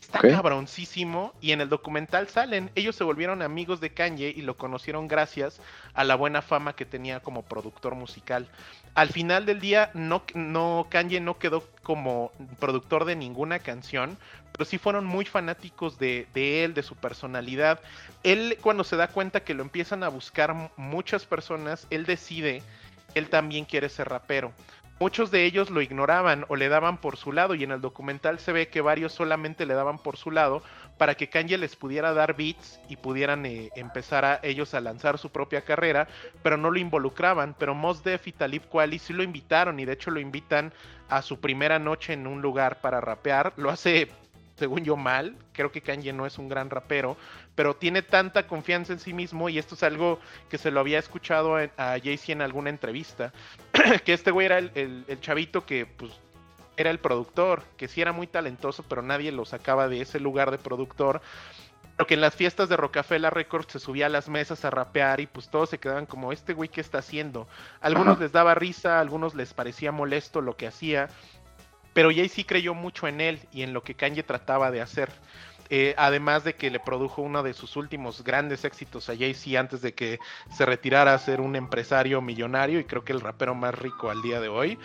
Está 0.00 0.20
cabroncísimo 0.20 1.32
y 1.40 1.52
en 1.52 1.60
el 1.60 1.68
documental 1.68 2.28
salen, 2.28 2.72
ellos 2.74 2.96
se 2.96 3.04
volvieron 3.04 3.40
amigos 3.40 3.80
de 3.80 3.90
Kanye 3.90 4.34
y 4.36 4.42
lo 4.42 4.56
conocieron 4.56 5.06
gracias 5.06 5.60
a 5.94 6.02
la 6.02 6.16
buena 6.16 6.42
fama 6.42 6.74
que 6.74 6.84
tenía 6.84 7.20
como 7.20 7.42
productor 7.42 7.94
musical. 7.94 8.48
Al 8.94 9.10
final 9.10 9.46
del 9.46 9.60
día, 9.60 9.90
no, 9.94 10.24
no, 10.34 10.88
Kanye 10.90 11.20
no 11.20 11.38
quedó 11.38 11.62
como 11.84 12.32
productor 12.58 13.04
de 13.04 13.14
ninguna 13.14 13.60
canción, 13.60 14.18
pero 14.52 14.64
sí 14.64 14.78
fueron 14.78 15.04
muy 15.04 15.24
fanáticos 15.24 15.98
de, 15.98 16.26
él, 16.34 16.74
de 16.74 16.82
su 16.82 16.94
personalidad. 16.94 17.80
Él 18.22 18.58
cuando 18.60 18.84
se 18.84 18.96
da 18.96 19.08
cuenta 19.08 19.44
que 19.44 19.54
lo 19.54 19.62
empiezan 19.62 20.02
a 20.02 20.08
buscar 20.08 20.70
muchas 20.76 21.24
personas, 21.24 21.86
él 21.90 22.04
decide, 22.04 22.62
él 23.14 23.28
también 23.28 23.64
quiere 23.64 23.88
ser 23.88 24.08
rapero. 24.08 24.52
Muchos 25.00 25.32
de 25.32 25.44
ellos 25.46 25.68
lo 25.68 25.82
ignoraban 25.82 26.44
o 26.46 26.54
le 26.54 26.68
daban 26.68 26.98
por 26.98 27.16
su 27.16 27.32
lado 27.32 27.56
y 27.56 27.64
en 27.64 27.72
el 27.72 27.80
documental 27.80 28.38
se 28.38 28.52
ve 28.52 28.68
que 28.68 28.80
varios 28.80 29.12
solamente 29.12 29.66
le 29.66 29.74
daban 29.74 29.98
por 29.98 30.16
su 30.16 30.30
lado 30.30 30.62
para 30.96 31.16
que 31.16 31.28
Kanye 31.28 31.58
les 31.58 31.74
pudiera 31.74 32.14
dar 32.14 32.36
beats 32.36 32.78
y 32.88 32.94
pudieran 32.94 33.44
eh, 33.44 33.70
empezar 33.74 34.24
a 34.24 34.38
ellos 34.44 34.74
a 34.74 34.80
lanzar 34.80 35.18
su 35.18 35.30
propia 35.30 35.62
carrera, 35.62 36.06
pero 36.44 36.56
no 36.56 36.70
lo 36.70 36.78
involucraban. 36.78 37.56
Pero 37.58 37.74
Mos 37.74 38.04
Def 38.04 38.28
y 38.28 38.32
Talib 38.32 38.62
Kweli 38.68 39.00
sí 39.00 39.12
lo 39.12 39.24
invitaron 39.24 39.80
y 39.80 39.84
de 39.84 39.94
hecho 39.94 40.12
lo 40.12 40.20
invitan 40.20 40.72
a 41.08 41.20
su 41.22 41.40
primera 41.40 41.80
noche 41.80 42.12
en 42.12 42.28
un 42.28 42.40
lugar 42.40 42.80
para 42.80 43.00
rapear. 43.00 43.54
Lo 43.56 43.70
hace 43.70 44.08
según 44.62 44.84
yo, 44.84 44.96
mal. 44.96 45.34
Creo 45.54 45.72
que 45.72 45.80
Kanye 45.80 46.12
no 46.12 46.24
es 46.24 46.38
un 46.38 46.48
gran 46.48 46.70
rapero, 46.70 47.16
pero 47.56 47.74
tiene 47.74 48.00
tanta 48.00 48.46
confianza 48.46 48.92
en 48.92 49.00
sí 49.00 49.12
mismo 49.12 49.48
y 49.48 49.58
esto 49.58 49.74
es 49.74 49.82
algo 49.82 50.20
que 50.48 50.56
se 50.56 50.70
lo 50.70 50.78
había 50.78 51.00
escuchado 51.00 51.56
a, 51.56 51.68
Jay-Z 51.76 52.30
en 52.30 52.42
alguna 52.42 52.70
entrevista, 52.70 53.32
que 54.04 54.12
este 54.12 54.30
güey 54.30 54.46
era 54.46 54.58
el, 54.58 55.18
chavito 55.20 55.66
que 55.66 55.84
pues 55.84 56.12
era 56.76 56.90
el 56.90 57.00
productor, 57.00 57.64
que 57.76 57.88
sí 57.88 58.00
era 58.00 58.12
muy 58.12 58.28
talentoso, 58.28 58.84
pero 58.84 59.02
nadie 59.02 59.32
lo 59.32 59.44
sacaba 59.44 59.88
de 59.88 60.00
ese 60.00 60.20
lugar 60.20 60.52
de 60.52 60.58
productor. 60.58 61.22
Pero 61.96 62.06
que 62.06 62.14
en 62.14 62.20
las 62.20 62.36
fiestas 62.36 62.68
de 62.68 62.76
Rockefeller 62.76 63.34
Records 63.34 63.72
se 63.72 63.80
subía 63.80 64.06
a 64.06 64.10
las 64.10 64.28
mesas 64.28 64.64
a 64.64 64.70
rapear 64.70 65.18
y 65.18 65.26
pues 65.26 65.50
todos 65.50 65.70
se 65.70 65.78
quedaban 65.78 66.06
como, 66.06 66.30
este 66.30 66.54
güey, 66.54 66.68
¿qué 66.68 66.80
está 66.80 66.98
haciendo? 66.98 67.48
algunos 67.80 68.20
les 68.20 68.30
daba 68.30 68.54
risa, 68.54 68.98
a 68.98 69.00
algunos 69.00 69.34
les 69.34 69.54
parecía 69.54 69.90
molesto 69.90 70.40
lo 70.40 70.56
que 70.56 70.68
hacía, 70.68 71.08
pero 71.92 72.10
Jay-Z 72.10 72.44
creyó 72.46 72.74
mucho 72.74 73.08
en 73.08 73.20
él 73.20 73.40
y 73.52 73.62
en 73.62 73.72
lo 73.72 73.82
que 73.82 73.94
Kanye 73.94 74.22
trataba 74.22 74.70
de 74.70 74.80
hacer. 74.80 75.10
Eh, 75.74 75.94
además 75.96 76.44
de 76.44 76.54
que 76.54 76.70
le 76.70 76.80
produjo 76.80 77.22
uno 77.22 77.42
de 77.42 77.54
sus 77.54 77.76
últimos 77.76 78.22
grandes 78.22 78.64
éxitos 78.66 79.08
a 79.08 79.16
Jay-Z 79.16 79.58
antes 79.58 79.80
de 79.80 79.94
que 79.94 80.18
se 80.50 80.66
retirara 80.66 81.14
a 81.14 81.18
ser 81.18 81.40
un 81.40 81.56
empresario 81.56 82.20
millonario 82.20 82.78
y 82.78 82.84
creo 82.84 83.04
que 83.04 83.14
el 83.14 83.22
rapero 83.22 83.54
más 83.54 83.74
rico 83.78 84.10
al 84.10 84.20
día 84.20 84.38
de 84.38 84.48
hoy. 84.48 84.78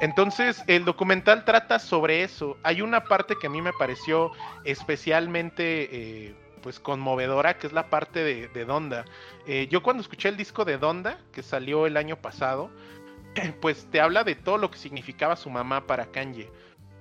Entonces, 0.00 0.62
el 0.66 0.84
documental 0.84 1.46
trata 1.46 1.78
sobre 1.78 2.24
eso. 2.24 2.58
Hay 2.62 2.82
una 2.82 3.04
parte 3.04 3.36
que 3.40 3.46
a 3.46 3.50
mí 3.50 3.62
me 3.62 3.72
pareció 3.72 4.32
especialmente... 4.64 5.88
Eh, 5.90 6.34
pues 6.64 6.80
conmovedora, 6.80 7.58
que 7.58 7.66
es 7.66 7.74
la 7.74 7.90
parte 7.90 8.24
de, 8.24 8.64
Donda. 8.64 9.04
Eh, 9.46 9.68
yo 9.70 9.82
cuando 9.82 10.00
escuché 10.00 10.30
el 10.30 10.38
disco 10.38 10.64
de 10.64 10.78
Donda, 10.78 11.18
que 11.30 11.42
salió 11.42 11.84
el 11.84 11.98
año 11.98 12.16
pasado, 12.16 12.70
pues 13.60 13.86
te 13.90 14.00
habla 14.00 14.24
de 14.24 14.34
todo 14.34 14.58
lo 14.58 14.70
que 14.70 14.78
significaba 14.78 15.36
su 15.36 15.50
mamá 15.50 15.86
para 15.86 16.06
Kanye. 16.06 16.50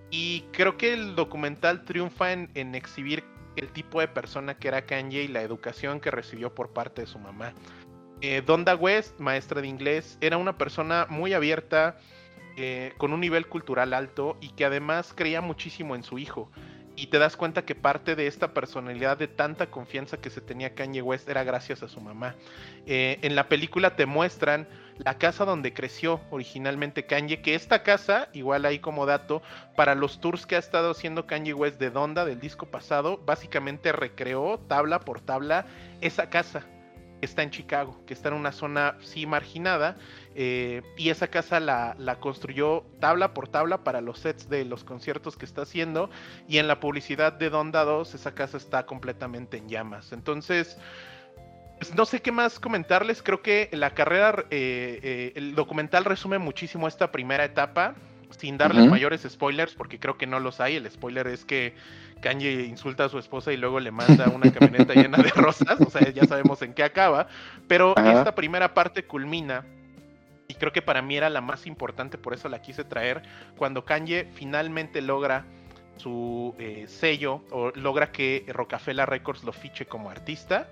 Y 0.09 0.41
creo 0.51 0.77
que 0.77 0.93
el 0.93 1.15
documental 1.15 1.85
triunfa 1.85 2.33
en, 2.33 2.75
exhibir 2.75 3.23
el 3.55 3.69
tipo 3.69 3.99
de 3.99 4.07
persona 4.07 4.55
que 4.57 4.67
era 4.67 4.85
Kanye 4.85 5.23
y 5.23 5.27
la 5.27 5.41
educación 5.41 5.99
que 5.99 6.11
recibió 6.11 6.53
por 6.53 6.71
parte 6.71 7.01
de 7.01 7.07
su 7.07 7.19
mamá. 7.19 7.53
Eh, 8.21 8.41
Donda 8.45 8.75
West, 8.75 9.19
maestra 9.19 9.61
de 9.61 9.67
inglés, 9.67 10.17
era 10.21 10.37
una 10.37 10.57
persona 10.57 11.07
muy 11.09 11.33
abierta, 11.33 11.97
eh, 12.55 12.93
con 12.99 13.11
un 13.11 13.19
nivel 13.19 13.47
cultural 13.47 13.93
alto 13.93 14.37
y 14.39 14.49
que 14.49 14.65
además 14.65 15.13
creía 15.15 15.41
muchísimo 15.41 15.95
en 15.95 16.03
su 16.03 16.19
hijo. 16.19 16.51
Y 16.95 17.07
te 17.07 17.17
das 17.17 17.35
cuenta 17.35 17.65
que 17.65 17.73
parte 17.73 18.15
de 18.15 18.27
esta 18.27 18.53
personalidad 18.53 19.17
de 19.17 19.27
tanta 19.27 19.71
confianza 19.71 20.17
que 20.17 20.29
se 20.29 20.41
tenía 20.41 20.75
Kanye 20.75 21.01
West 21.01 21.27
era 21.27 21.43
gracias 21.43 21.81
a 21.81 21.87
su 21.87 21.99
mamá. 21.99 22.35
Eh, 22.85 23.17
en 23.23 23.35
la 23.35 23.49
película 23.49 23.95
te 23.95 24.05
muestran 24.05 24.67
la 24.97 25.17
casa 25.17 25.45
donde 25.45 25.73
creció 25.73 26.21
originalmente 26.29 27.05
Kanye, 27.05 27.41
que 27.41 27.55
esta 27.55 27.83
casa, 27.83 28.29
igual 28.33 28.65
ahí 28.65 28.79
como 28.79 29.05
dato, 29.05 29.41
para 29.75 29.95
los 29.95 30.19
tours 30.19 30.45
que 30.45 30.55
ha 30.55 30.59
estado 30.59 30.91
haciendo 30.91 31.25
Kanye 31.25 31.53
West 31.53 31.79
de 31.79 31.89
Donda 31.89 32.25
del 32.25 32.39
disco 32.39 32.65
pasado, 32.67 33.17
básicamente 33.17 33.91
recreó 33.91 34.59
tabla 34.67 34.99
por 34.99 35.21
tabla 35.21 35.65
esa 36.01 36.29
casa 36.29 36.63
que 37.19 37.25
está 37.25 37.41
en 37.41 37.51
Chicago, 37.51 38.01
que 38.05 38.13
está 38.13 38.27
en 38.29 38.35
una 38.35 38.51
zona 38.51 38.97
sí 39.01 39.25
marginada, 39.25 39.95
eh, 40.35 40.81
y 40.97 41.09
esa 41.09 41.29
casa 41.29 41.61
la, 41.61 41.95
la, 41.97 42.19
construyó 42.19 42.83
tabla 42.99 43.33
por 43.33 43.47
tabla 43.47 43.83
para 43.85 44.01
los 44.01 44.19
sets 44.19 44.49
de 44.49 44.65
los 44.65 44.83
conciertos 44.83 45.37
que 45.37 45.45
está 45.45 45.61
haciendo, 45.61 46.09
y 46.49 46.57
en 46.57 46.67
la 46.67 46.81
publicidad 46.81 47.31
de 47.31 47.49
Donda 47.49 47.85
2 47.85 48.13
esa 48.13 48.35
casa 48.35 48.57
está 48.57 48.85
completamente 48.85 49.55
en 49.55 49.69
llamas. 49.69 50.11
Entonces, 50.11 50.77
pues, 51.83 51.95
no 51.95 52.05
sé 52.05 52.21
qué 52.21 52.31
más 52.31 52.59
comentarles. 52.59 53.21
Creo 53.21 53.41
que 53.41 53.67
la 53.73 53.89
carrera, 53.89 54.45
eh, 54.51 54.99
eh, 55.03 55.33
el 55.35 55.53
documental 55.53 56.05
resume 56.05 56.37
muchísimo 56.37 56.87
esta 56.87 57.11
primera 57.11 57.43
etapa, 57.43 57.95
sin 58.29 58.57
darles 58.57 58.87
mayores 58.87 59.27
spoilers, 59.29 59.73
porque 59.75 59.99
creo 59.99 60.17
que 60.17 60.25
no 60.25 60.39
los 60.39 60.61
hay. 60.61 60.77
El 60.77 60.89
spoiler 60.89 61.27
es 61.27 61.43
que 61.43 61.75
Kanye 62.21 62.63
insulta 62.63 63.03
a 63.03 63.09
su 63.09 63.19
esposa 63.19 63.51
y 63.51 63.57
luego 63.57 63.81
le 63.81 63.91
manda 63.91 64.29
una 64.29 64.49
camioneta 64.51 64.93
llena 64.93 65.17
de 65.17 65.29
rosas. 65.35 65.81
O 65.81 65.89
sea, 65.89 66.09
ya 66.09 66.23
sabemos 66.23 66.61
en 66.61 66.73
qué 66.73 66.83
acaba. 66.83 67.27
Pero 67.67 67.97
esta 67.97 68.33
primera 68.33 68.73
parte 68.73 69.03
culmina. 69.03 69.65
Y 70.47 70.53
creo 70.53 70.71
que 70.71 70.81
para 70.81 71.01
mí 71.01 71.17
era 71.17 71.29
la 71.29 71.41
más 71.41 71.67
importante, 71.67 72.17
por 72.17 72.33
eso 72.33 72.47
la 72.47 72.61
quise 72.61 72.85
traer. 72.85 73.23
Cuando 73.57 73.83
Kanye 73.83 74.29
finalmente 74.33 75.01
logra 75.01 75.45
su 75.97 76.55
eh, 76.59 76.85
sello 76.87 77.43
o 77.51 77.71
logra 77.75 78.11
que 78.11 78.45
Rockefeller 78.47 79.07
Records 79.07 79.43
lo 79.43 79.51
fiche 79.51 79.85
como 79.85 80.09
artista 80.09 80.69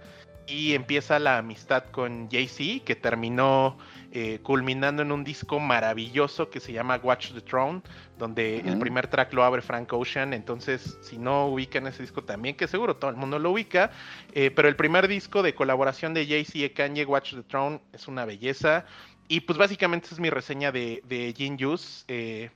y 0.48 0.74
empieza 0.74 1.20
la 1.20 1.38
amistad 1.38 1.86
con 1.92 2.30
Jay-Z, 2.30 2.84
que 2.86 2.96
terminó 2.96 3.78
eh, 4.12 4.40
culminando 4.44 5.02
en 5.02 5.12
un 5.12 5.24
disco 5.24 5.60
maravilloso 5.60 6.50
que 6.50 6.60
se 6.60 6.74
llama 6.74 7.00
Watch 7.02 7.32
the 7.32 7.42
Throne, 7.42 7.82
donde 8.18 8.60
el 8.60 8.78
primer 8.78 9.08
track 9.08 9.34
lo 9.34 9.44
abre 9.44 9.62
Frank 9.62 9.94
Ocean. 9.94 10.34
Entonces, 10.34 10.98
si 11.02 11.18
no 11.18 11.48
ubican 11.48 11.88
ese 11.88 12.04
disco 12.04 12.24
también, 12.24 12.56
que 12.56 12.68
seguro 12.68 12.98
todo 12.98 13.10
el 13.10 13.16
mundo 13.16 13.40
lo 13.40 13.52
ubica, 13.52 13.92
eh, 14.34 14.52
pero 14.52 14.68
el 14.68 14.76
primer 14.76 15.08
disco 15.08 15.42
de 15.44 15.56
colaboración 15.56 16.14
de 16.14 16.28
Jay-Z 16.28 16.58
y 16.58 16.70
Kanye, 16.72 17.06
Watch 17.06 17.36
the 17.36 17.44
Throne, 17.44 17.80
es 17.94 18.08
una 18.08 18.26
belleza. 18.26 18.86
Y 19.30 19.40
pues 19.40 19.58
básicamente 19.58 20.10
es 20.12 20.20
mi 20.20 20.30
reseña 20.30 20.74
de, 20.74 21.02
de 21.06 21.34
Gin 21.34 21.58
Juice. 21.58 22.04
Eh, 22.10 22.50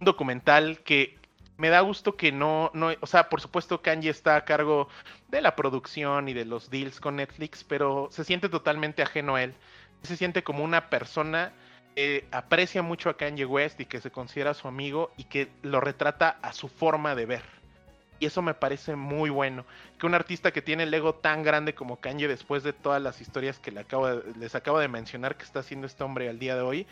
un 0.00 0.06
documental 0.06 0.78
que 0.78 1.17
me 1.58 1.68
da 1.68 1.80
gusto 1.80 2.16
que 2.16 2.32
no, 2.32 2.70
no, 2.72 2.92
o 3.00 3.06
sea, 3.06 3.28
por 3.28 3.40
supuesto 3.40 3.82
Kanye 3.82 4.10
está 4.10 4.36
a 4.36 4.44
cargo 4.44 4.88
de 5.28 5.42
la 5.42 5.56
producción 5.56 6.28
y 6.28 6.32
de 6.32 6.44
los 6.44 6.70
deals 6.70 7.00
con 7.00 7.16
Netflix, 7.16 7.64
pero 7.64 8.08
se 8.12 8.24
siente 8.24 8.48
totalmente 8.48 9.02
ajeno 9.02 9.34
a 9.34 9.42
él. 9.42 9.54
Se 10.02 10.16
siente 10.16 10.44
como 10.44 10.62
una 10.62 10.88
persona 10.88 11.52
que 11.96 12.28
aprecia 12.30 12.80
mucho 12.82 13.10
a 13.10 13.16
Kanye 13.16 13.44
West 13.44 13.80
y 13.80 13.86
que 13.86 14.00
se 14.00 14.12
considera 14.12 14.54
su 14.54 14.68
amigo 14.68 15.10
y 15.16 15.24
que 15.24 15.48
lo 15.62 15.80
retrata 15.80 16.38
a 16.42 16.52
su 16.52 16.68
forma 16.68 17.16
de 17.16 17.26
ver. 17.26 17.42
Y 18.20 18.26
eso 18.26 18.40
me 18.40 18.54
parece 18.54 18.94
muy 18.94 19.28
bueno. 19.28 19.64
Que 19.98 20.06
un 20.06 20.14
artista 20.14 20.52
que 20.52 20.62
tiene 20.62 20.84
el 20.84 20.94
ego 20.94 21.16
tan 21.16 21.42
grande 21.42 21.74
como 21.74 21.96
Kanye, 21.96 22.28
después 22.28 22.62
de 22.62 22.72
todas 22.72 23.02
las 23.02 23.20
historias 23.20 23.58
que 23.58 23.72
le 23.72 23.80
acabo 23.80 24.08
les 24.38 24.54
acabo 24.54 24.78
de 24.78 24.86
mencionar 24.86 25.36
que 25.36 25.44
está 25.44 25.58
haciendo 25.60 25.88
este 25.88 26.04
hombre 26.04 26.28
al 26.28 26.38
día 26.38 26.54
de 26.54 26.62
hoy, 26.62 26.86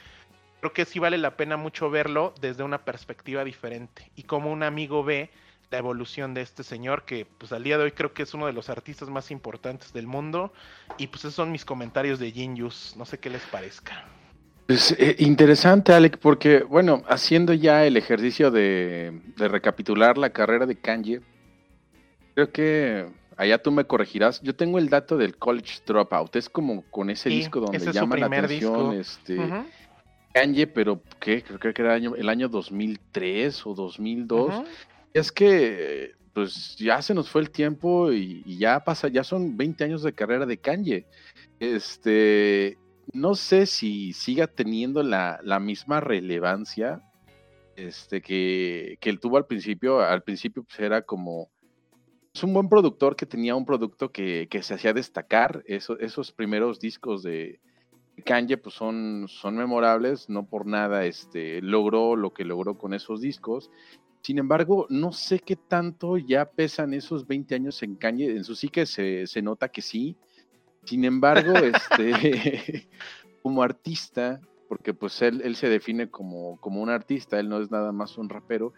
creo 0.60 0.72
que 0.72 0.84
sí 0.84 0.98
vale 0.98 1.18
la 1.18 1.36
pena 1.36 1.56
mucho 1.56 1.90
verlo 1.90 2.34
desde 2.40 2.62
una 2.62 2.84
perspectiva 2.84 3.44
diferente 3.44 4.10
y 4.16 4.24
como 4.24 4.50
un 4.52 4.62
amigo 4.62 5.04
ve 5.04 5.30
la 5.70 5.78
evolución 5.78 6.34
de 6.34 6.42
este 6.42 6.62
señor 6.62 7.04
que 7.04 7.26
pues 7.38 7.52
al 7.52 7.64
día 7.64 7.76
de 7.76 7.84
hoy 7.84 7.92
creo 7.92 8.12
que 8.12 8.22
es 8.22 8.34
uno 8.34 8.46
de 8.46 8.52
los 8.52 8.70
artistas 8.70 9.08
más 9.08 9.30
importantes 9.30 9.92
del 9.92 10.06
mundo 10.06 10.52
y 10.96 11.08
pues 11.08 11.22
esos 11.22 11.34
son 11.34 11.50
mis 11.50 11.64
comentarios 11.64 12.18
de 12.18 12.32
Yus, 12.32 12.94
no 12.96 13.04
sé 13.04 13.18
qué 13.18 13.30
les 13.30 13.42
parezca. 13.42 14.04
Pues 14.66 14.94
eh, 14.98 15.16
interesante 15.18 15.92
Alec 15.92 16.18
porque 16.18 16.62
bueno, 16.62 17.02
haciendo 17.08 17.52
ya 17.52 17.84
el 17.84 17.96
ejercicio 17.96 18.50
de, 18.50 19.20
recapitular 19.36 20.18
la 20.18 20.30
carrera 20.30 20.66
de 20.66 20.76
Kanye, 20.76 21.20
creo 22.34 22.50
que 22.50 23.06
allá 23.36 23.58
tú 23.58 23.70
me 23.70 23.84
corregirás, 23.84 24.40
yo 24.42 24.54
tengo 24.54 24.78
el 24.78 24.88
dato 24.88 25.16
del 25.16 25.36
College 25.36 25.80
Dropout, 25.84 26.34
es 26.36 26.48
como 26.48 26.82
con 26.90 27.10
ese 27.10 27.28
disco 27.28 27.60
donde 27.60 27.78
llama 27.92 28.16
la 28.16 28.26
atención 28.26 28.92
este 28.94 29.36
Kanye, 30.36 30.66
pero 30.66 31.02
¿qué? 31.18 31.42
Creo 31.42 31.72
que 31.72 31.80
era 31.80 31.96
el 31.96 32.02
año, 32.02 32.14
el 32.14 32.28
año 32.28 32.50
2003 32.50 33.66
o 33.66 33.74
2002. 33.74 34.64
Es 35.14 35.32
que 35.32 36.12
pues 36.34 36.76
ya 36.76 37.00
se 37.00 37.14
nos 37.14 37.30
fue 37.30 37.40
el 37.40 37.50
tiempo 37.50 38.12
y, 38.12 38.58
ya 38.58 38.84
pasa, 38.84 39.08
ya 39.08 39.24
son 39.24 39.56
20 39.56 39.84
años 39.84 40.02
de 40.02 40.12
carrera 40.12 40.44
de 40.44 40.58
Kanye. 40.58 41.06
Este, 41.58 42.76
no 43.14 43.34
sé 43.34 43.64
si 43.64 44.12
siga 44.12 44.46
teniendo 44.46 45.02
la, 45.02 45.58
misma 45.58 46.00
relevancia 46.00 47.00
este, 47.74 48.20
que, 48.20 48.98
él 49.00 49.18
tuvo 49.18 49.38
al 49.38 49.46
principio. 49.46 50.00
Al 50.00 50.22
principio 50.22 50.64
pues, 50.64 50.78
era 50.78 51.00
como 51.00 51.48
es 52.34 52.44
un 52.44 52.52
buen 52.52 52.68
productor 52.68 53.16
que 53.16 53.24
tenía 53.24 53.54
un 53.54 53.64
producto 53.64 54.12
que, 54.12 54.46
se 54.60 54.74
hacía 54.74 54.92
destacar. 54.92 55.64
esos 55.66 56.30
primeros 56.30 56.78
discos 56.78 57.22
de 57.22 57.58
Kanye 58.24 58.56
pues, 58.56 58.74
son, 58.74 59.26
son 59.28 59.56
memorables, 59.56 60.28
no 60.28 60.46
por 60.46 60.66
nada 60.66 61.04
este, 61.04 61.60
logró 61.62 62.16
lo 62.16 62.32
que 62.32 62.44
logró 62.44 62.78
con 62.78 62.94
esos 62.94 63.20
discos. 63.20 63.70
Sin 64.22 64.38
embargo, 64.38 64.86
no 64.88 65.12
sé 65.12 65.38
qué 65.38 65.54
tanto 65.54 66.16
ya 66.16 66.50
pesan 66.50 66.94
esos 66.94 67.26
20 67.26 67.54
años 67.54 67.82
en 67.82 67.94
Kanye. 67.94 68.30
En 68.30 68.44
su 68.44 68.56
psique 68.56 68.86
se, 68.86 69.26
se 69.26 69.42
nota 69.42 69.68
que 69.68 69.82
sí. 69.82 70.16
Sin 70.84 71.04
embargo, 71.04 71.52
este, 71.56 72.88
como 73.42 73.62
artista, 73.62 74.40
porque 74.68 74.94
pues 74.94 75.22
él, 75.22 75.42
él 75.44 75.54
se 75.54 75.68
define 75.68 76.10
como, 76.10 76.58
como 76.60 76.82
un 76.82 76.90
artista, 76.90 77.38
él 77.38 77.48
no 77.48 77.60
es 77.60 77.70
nada 77.70 77.92
más 77.92 78.18
un 78.18 78.28
rapero. 78.28 78.72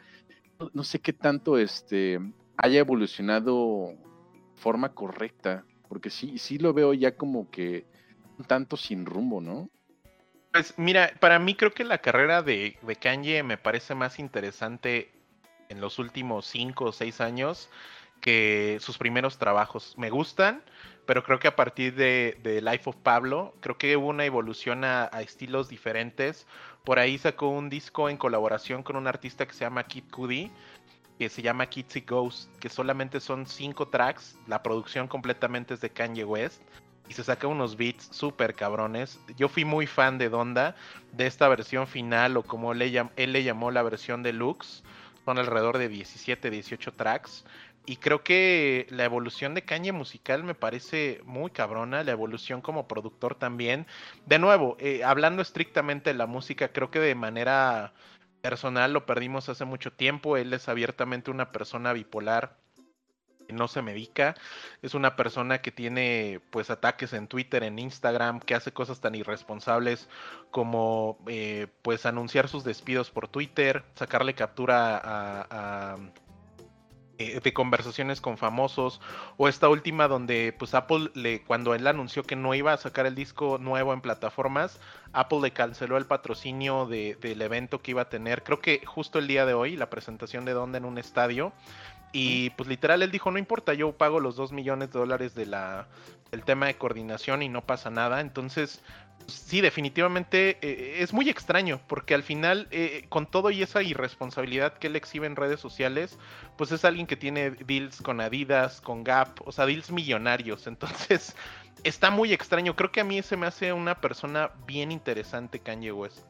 No, 0.74 0.82
sé 0.82 0.98
qué 0.98 1.12
tanto 1.12 1.56
este, 1.56 2.18
haya 2.56 2.80
evolucionado 2.80 3.86
de 3.86 3.96
forma 4.56 4.92
correcta, 4.92 5.64
porque 5.88 6.10
sí, 6.10 6.38
sí 6.38 6.58
lo 6.58 6.74
veo 6.74 6.92
ya 6.92 7.16
como 7.16 7.48
que 7.50 7.86
tanto 8.46 8.76
sin 8.76 9.06
rumbo, 9.06 9.40
¿no? 9.40 9.68
Pues 10.52 10.74
mira, 10.78 11.12
para 11.20 11.38
mí 11.38 11.54
creo 11.54 11.72
que 11.72 11.84
la 11.84 11.98
carrera 11.98 12.42
de, 12.42 12.78
Kanye 13.00 13.42
me 13.42 13.58
parece 13.58 13.94
más 13.94 14.18
interesante 14.18 15.12
en 15.68 15.80
los 15.80 15.98
últimos 15.98 16.46
cinco 16.46 16.86
o 16.86 16.92
seis 16.92 17.20
años 17.20 17.68
que 18.20 18.78
sus 18.80 18.98
primeros 18.98 19.38
trabajos. 19.38 19.94
Me 19.98 20.10
gustan, 20.10 20.62
pero 21.06 21.22
creo 21.22 21.38
que 21.38 21.48
a 21.48 21.56
partir 21.56 21.94
de, 21.94 22.60
Life 22.62 22.90
of 22.90 22.96
Pablo, 22.96 23.54
creo 23.60 23.76
que 23.78 23.96
hubo 23.96 24.08
una 24.08 24.24
evolución 24.24 24.84
a, 24.84 25.06
estilos 25.20 25.68
diferentes. 25.68 26.46
Por 26.84 26.98
ahí 26.98 27.18
sacó 27.18 27.48
un 27.48 27.68
disco 27.68 28.08
en 28.08 28.16
colaboración 28.16 28.82
con 28.82 28.96
un 28.96 29.06
artista 29.06 29.46
que 29.46 29.52
se 29.52 29.60
llama 29.60 29.84
Kid 29.84 30.04
Cudi, 30.10 30.50
que 31.18 31.28
se 31.28 31.42
llama 31.42 31.66
Kitsy 31.66 32.00
Ghost, 32.02 32.50
que 32.58 32.68
solamente 32.68 33.20
son 33.20 33.46
cinco 33.46 33.88
tracks, 33.88 34.38
la 34.46 34.62
producción 34.62 35.08
completamente 35.08 35.74
es 35.74 35.80
de 35.80 35.90
Kanye 35.90 36.24
West. 36.24 36.62
Y 37.08 37.14
se 37.14 37.24
saca 37.24 37.46
unos 37.46 37.76
beats 37.76 38.08
súper 38.12 38.54
cabrones. 38.54 39.18
Yo 39.36 39.48
fui 39.48 39.64
muy 39.64 39.86
fan 39.86 40.18
de 40.18 40.28
Donda, 40.28 40.76
de 41.12 41.26
esta 41.26 41.48
versión 41.48 41.86
final, 41.86 42.36
o 42.36 42.42
como 42.42 42.72
él 42.72 42.78
le 43.16 43.42
llamó 43.42 43.70
la 43.70 43.82
versión 43.82 44.22
deluxe 44.22 44.82
son 45.28 45.36
alrededor 45.36 45.76
de 45.76 45.90
17, 45.90 46.48
18 46.50 46.92
tracks. 46.94 47.44
Y 47.84 47.96
creo 47.96 48.22
que 48.22 48.86
la 48.88 49.04
evolución 49.04 49.52
de 49.54 49.62
Kanye 49.62 49.92
musical 49.92 50.42
me 50.42 50.54
parece 50.54 51.20
muy 51.26 51.50
cabrona, 51.50 52.02
la 52.02 52.12
evolución 52.12 52.62
como 52.62 52.88
productor 52.88 53.34
también. 53.34 53.86
De 54.24 54.38
nuevo, 54.38 54.78
eh, 54.80 55.04
hablando 55.04 55.42
estrictamente 55.42 56.10
de 56.10 56.14
la 56.14 56.26
música, 56.26 56.68
creo 56.72 56.90
que 56.90 56.98
de 56.98 57.14
manera 57.14 57.92
personal 58.40 58.94
lo 58.94 59.04
perdimos 59.04 59.50
hace 59.50 59.66
mucho 59.66 59.92
tiempo. 59.92 60.38
Él 60.38 60.54
es 60.54 60.66
abiertamente 60.66 61.30
una 61.30 61.52
persona 61.52 61.92
bipolar 61.92 62.56
no 63.52 63.68
se 63.68 63.82
medica, 63.82 64.34
es 64.82 64.94
una 64.94 65.16
persona 65.16 65.60
que 65.60 65.72
tiene 65.72 66.40
pues 66.50 66.70
ataques 66.70 67.12
en 67.12 67.28
Twitter, 67.28 67.62
en 67.62 67.78
Instagram, 67.78 68.40
que 68.40 68.54
hace 68.54 68.72
cosas 68.72 69.00
tan 69.00 69.14
irresponsables 69.14 70.08
como 70.50 71.18
eh, 71.26 71.68
pues 71.82 72.06
anunciar 72.06 72.48
sus 72.48 72.64
despidos 72.64 73.10
por 73.10 73.28
Twitter, 73.28 73.84
sacarle 73.94 74.34
captura 74.34 75.00
a, 75.04 75.96
eh, 77.20 77.40
de 77.42 77.52
conversaciones 77.52 78.20
con 78.20 78.38
famosos 78.38 79.00
o 79.38 79.48
esta 79.48 79.68
última 79.68 80.06
donde 80.06 80.54
pues 80.56 80.72
Apple 80.74 81.10
le 81.14 81.42
cuando 81.42 81.74
él 81.74 81.84
anunció 81.88 82.22
que 82.22 82.36
no 82.36 82.54
iba 82.54 82.72
a 82.72 82.76
sacar 82.76 83.06
el 83.06 83.16
disco 83.16 83.58
nuevo 83.58 83.92
en 83.92 84.00
plataformas 84.00 84.78
Apple 85.12 85.40
le 85.40 85.50
canceló 85.50 85.96
el 85.96 86.06
patrocinio 86.06 86.86
del 86.86 87.42
evento 87.42 87.82
que 87.82 87.90
iba 87.90 88.02
a 88.02 88.08
tener 88.08 88.44
creo 88.44 88.60
que 88.60 88.86
justo 88.86 89.18
el 89.18 89.26
día 89.26 89.46
de 89.46 89.54
hoy 89.54 89.76
la 89.76 89.90
presentación 89.90 90.44
de 90.44 90.52
Donda 90.52 90.78
en 90.78 90.84
un 90.84 90.96
estadio 90.96 91.52
y 92.12 92.50
pues 92.50 92.68
literal 92.68 93.02
él 93.02 93.10
dijo, 93.10 93.30
no 93.30 93.38
importa, 93.38 93.74
yo 93.74 93.92
pago 93.92 94.20
los 94.20 94.36
2 94.36 94.52
millones 94.52 94.92
de 94.92 94.98
dólares 94.98 95.34
de 95.34 95.46
la, 95.46 95.88
del 96.30 96.44
tema 96.44 96.66
de 96.66 96.76
coordinación 96.76 97.42
y 97.42 97.48
no 97.48 97.62
pasa 97.62 97.90
nada. 97.90 98.20
Entonces, 98.20 98.80
sí, 99.26 99.60
definitivamente 99.60 100.58
eh, 100.62 100.98
es 101.00 101.12
muy 101.12 101.28
extraño, 101.28 101.80
porque 101.86 102.14
al 102.14 102.22
final, 102.22 102.68
eh, 102.70 103.04
con 103.08 103.26
todo 103.26 103.50
y 103.50 103.62
esa 103.62 103.82
irresponsabilidad 103.82 104.74
que 104.78 104.86
él 104.86 104.96
exhibe 104.96 105.26
en 105.26 105.36
redes 105.36 105.60
sociales, 105.60 106.18
pues 106.56 106.72
es 106.72 106.84
alguien 106.84 107.06
que 107.06 107.16
tiene 107.16 107.50
deals 107.50 108.00
con 108.00 108.20
Adidas, 108.20 108.80
con 108.80 109.04
Gap, 109.04 109.40
o 109.44 109.52
sea, 109.52 109.66
deals 109.66 109.90
millonarios. 109.90 110.66
Entonces, 110.66 111.36
está 111.84 112.10
muy 112.10 112.32
extraño. 112.32 112.74
Creo 112.74 112.90
que 112.90 113.00
a 113.00 113.04
mí 113.04 113.22
se 113.22 113.36
me 113.36 113.46
hace 113.46 113.72
una 113.72 114.00
persona 114.00 114.50
bien 114.66 114.92
interesante 114.92 115.60
Kanye 115.60 115.92
West. 115.92 116.20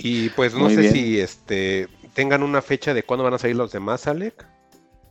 Y 0.00 0.28
pues 0.30 0.54
no 0.54 0.70
sé 0.70 0.92
si 0.92 1.18
este 1.18 1.88
tengan 2.14 2.44
una 2.44 2.62
fecha 2.62 2.94
de 2.94 3.02
cuándo 3.02 3.24
van 3.24 3.34
a 3.34 3.38
salir 3.38 3.56
los 3.56 3.72
demás, 3.72 4.06
Alec. 4.06 4.46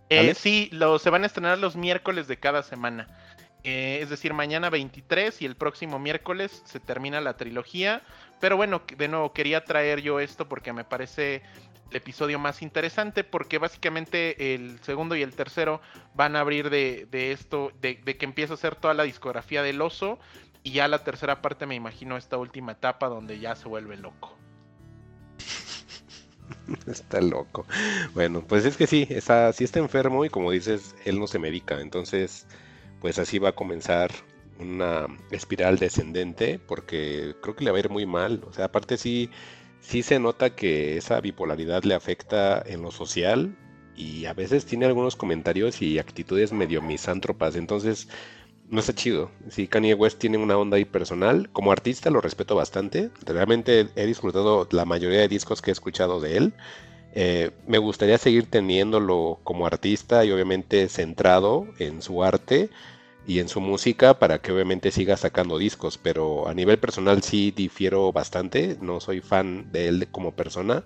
Eh, 0.09 0.33
sí, 0.35 0.69
lo, 0.71 0.99
se 0.99 1.09
van 1.09 1.23
a 1.23 1.27
estrenar 1.27 1.57
los 1.57 1.75
miércoles 1.75 2.27
de 2.27 2.37
cada 2.37 2.63
semana. 2.63 3.07
Eh, 3.63 3.99
es 4.01 4.09
decir, 4.09 4.33
mañana 4.33 4.69
23 4.69 5.41
y 5.41 5.45
el 5.45 5.55
próximo 5.55 5.99
miércoles 5.99 6.61
se 6.65 6.79
termina 6.79 7.19
la 7.19 7.35
trilogía. 7.35 8.01
Pero 8.39 8.55
bueno, 8.55 8.81
de 8.97 9.07
nuevo 9.07 9.33
quería 9.33 9.65
traer 9.65 10.01
yo 10.01 10.19
esto 10.19 10.47
porque 10.47 10.71
me 10.71 10.83
parece 10.83 11.41
el 11.89 11.97
episodio 11.97 12.37
más 12.39 12.61
interesante 12.61 13.23
porque 13.23 13.57
básicamente 13.57 14.55
el 14.55 14.79
segundo 14.81 15.15
y 15.15 15.21
el 15.21 15.35
tercero 15.35 15.81
van 16.15 16.35
a 16.35 16.41
abrir 16.41 16.69
de, 16.69 17.07
esto, 17.31 17.71
de, 17.81 17.95
de, 18.03 18.17
que 18.17 18.25
empieza 18.25 18.53
a 18.53 18.57
ser 18.57 18.75
toda 18.75 18.93
la 18.93 19.03
discografía 19.03 19.63
del 19.63 19.81
oso 19.81 20.19
y 20.63 20.71
ya 20.71 20.87
la 20.87 21.03
tercera 21.03 21.41
parte 21.41 21.65
me 21.65 21.75
imagino 21.75 22.17
esta 22.17 22.37
última 22.37 22.73
etapa 22.73 23.07
donde 23.07 23.39
ya 23.39 23.55
se 23.55 23.67
vuelve 23.67 23.97
loco. 23.97 24.37
está 26.87 27.21
loco. 27.21 27.65
Bueno, 28.13 28.43
pues 28.47 28.65
es 28.65 28.77
que 28.77 28.87
sí, 28.87 29.07
está, 29.09 29.51
sí 29.53 29.63
está 29.63 29.79
enfermo 29.79 30.25
y 30.25 30.29
como 30.29 30.51
dices, 30.51 30.95
él 31.05 31.19
no 31.19 31.27
se 31.27 31.39
medica. 31.39 31.79
Entonces, 31.81 32.47
pues 33.01 33.19
así 33.19 33.39
va 33.39 33.49
a 33.49 33.55
comenzar 33.55 34.11
una 34.59 35.07
espiral 35.31 35.77
descendente 35.77 36.59
porque 36.59 37.35
creo 37.41 37.55
que 37.55 37.63
le 37.65 37.71
va 37.71 37.77
a 37.77 37.81
ir 37.81 37.89
muy 37.89 38.05
mal. 38.05 38.43
O 38.47 38.53
sea, 38.53 38.65
aparte 38.65 38.97
sí, 38.97 39.29
sí 39.79 40.03
se 40.03 40.19
nota 40.19 40.55
que 40.55 40.97
esa 40.97 41.21
bipolaridad 41.21 41.83
le 41.83 41.95
afecta 41.95 42.61
en 42.65 42.81
lo 42.81 42.91
social 42.91 43.57
y 43.95 44.25
a 44.25 44.33
veces 44.33 44.65
tiene 44.65 44.85
algunos 44.85 45.15
comentarios 45.15 45.81
y 45.81 45.99
actitudes 45.99 46.53
medio 46.53 46.81
misántropas. 46.81 47.55
Entonces, 47.55 48.07
no 48.69 48.79
está 48.79 48.93
chido. 48.93 49.31
Si 49.49 49.67
Kanye 49.67 49.93
West 49.93 50.19
tiene 50.19 50.37
una 50.37 50.57
onda 50.57 50.77
ahí 50.77 50.85
personal. 50.85 51.49
Como 51.51 51.71
artista 51.71 52.09
lo 52.09 52.21
respeto 52.21 52.55
bastante. 52.55 53.09
Realmente 53.25 53.87
he 53.95 54.05
disfrutado 54.05 54.67
la 54.71 54.85
mayoría 54.85 55.19
de 55.19 55.27
discos 55.27 55.61
que 55.61 55.71
he 55.71 55.73
escuchado 55.73 56.19
de 56.19 56.37
él. 56.37 56.53
Eh, 57.13 57.51
me 57.65 57.77
gustaría 57.77 58.17
seguir 58.17 58.49
teniéndolo 58.49 59.39
como 59.43 59.65
artista 59.65 60.23
y 60.25 60.31
obviamente 60.31 60.87
centrado 60.89 61.65
en 61.79 62.01
su 62.01 62.23
arte 62.23 62.69
y 63.25 63.39
en 63.39 63.49
su 63.49 63.59
música 63.61 64.19
para 64.19 64.39
que 64.39 64.51
obviamente 64.51 64.91
siga 64.91 65.15
sacando 65.17 65.57
discos. 65.57 65.97
Pero 65.97 66.47
a 66.47 66.53
nivel 66.53 66.77
personal 66.77 67.23
sí 67.23 67.51
difiero 67.55 68.11
bastante. 68.11 68.77
No 68.81 68.99
soy 68.99 69.21
fan 69.21 69.71
de 69.71 69.87
él 69.87 70.07
como 70.11 70.33
persona. 70.33 70.83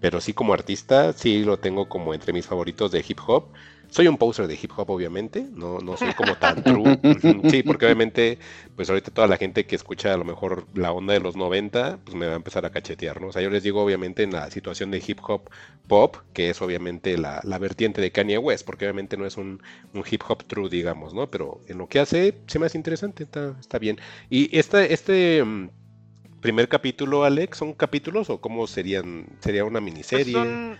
Pero 0.00 0.20
sí 0.20 0.34
como 0.34 0.52
artista 0.52 1.12
sí 1.14 1.44
lo 1.44 1.58
tengo 1.58 1.88
como 1.88 2.12
entre 2.12 2.32
mis 2.32 2.46
favoritos 2.46 2.90
de 2.90 3.04
hip 3.06 3.20
hop. 3.26 3.46
Soy 3.92 4.08
un 4.08 4.16
poser 4.16 4.46
de 4.46 4.54
hip 4.54 4.70
hop, 4.74 4.88
obviamente, 4.88 5.46
no, 5.52 5.78
no 5.80 5.98
soy 5.98 6.14
como 6.14 6.34
tan 6.36 6.64
true. 6.64 6.98
sí, 7.50 7.62
porque 7.62 7.84
obviamente, 7.84 8.38
pues 8.74 8.88
ahorita 8.88 9.10
toda 9.10 9.26
la 9.26 9.36
gente 9.36 9.66
que 9.66 9.76
escucha 9.76 10.14
a 10.14 10.16
lo 10.16 10.24
mejor 10.24 10.66
la 10.72 10.92
onda 10.92 11.12
de 11.12 11.20
los 11.20 11.36
90, 11.36 11.98
pues 12.02 12.16
me 12.16 12.24
va 12.24 12.32
a 12.32 12.36
empezar 12.36 12.64
a 12.64 12.70
cachetear, 12.70 13.20
¿no? 13.20 13.26
O 13.26 13.32
sea, 13.32 13.42
yo 13.42 13.50
les 13.50 13.62
digo, 13.62 13.84
obviamente, 13.84 14.22
en 14.22 14.32
la 14.32 14.50
situación 14.50 14.90
de 14.90 15.04
hip 15.06 15.18
hop 15.28 15.50
pop, 15.88 16.16
que 16.32 16.48
es 16.48 16.62
obviamente 16.62 17.18
la, 17.18 17.42
vertiente 17.60 18.00
de 18.00 18.10
Kanye 18.10 18.38
West, 18.38 18.64
porque 18.64 18.86
obviamente 18.86 19.18
no 19.18 19.26
es 19.26 19.36
un, 19.36 19.60
hip 20.10 20.22
hop 20.26 20.42
true, 20.44 20.70
digamos, 20.70 21.12
¿no? 21.12 21.30
Pero 21.30 21.60
en 21.68 21.76
lo 21.76 21.86
que 21.86 21.98
hace, 21.98 22.38
se 22.46 22.58
me 22.58 22.64
hace 22.64 22.78
interesante, 22.78 23.24
está, 23.24 23.54
está 23.60 23.78
bien. 23.78 23.98
Y 24.30 24.56
esta, 24.58 24.82
este 24.86 25.44
mm, 25.44 25.68
primer 26.40 26.70
capítulo, 26.70 27.24
Alex, 27.24 27.58
¿son 27.58 27.74
capítulos 27.74 28.30
o 28.30 28.40
cómo 28.40 28.66
serían? 28.66 29.26
¿Sería 29.40 29.66
una 29.66 29.82
miniserie? 29.82 30.32
Pues, 30.32 30.78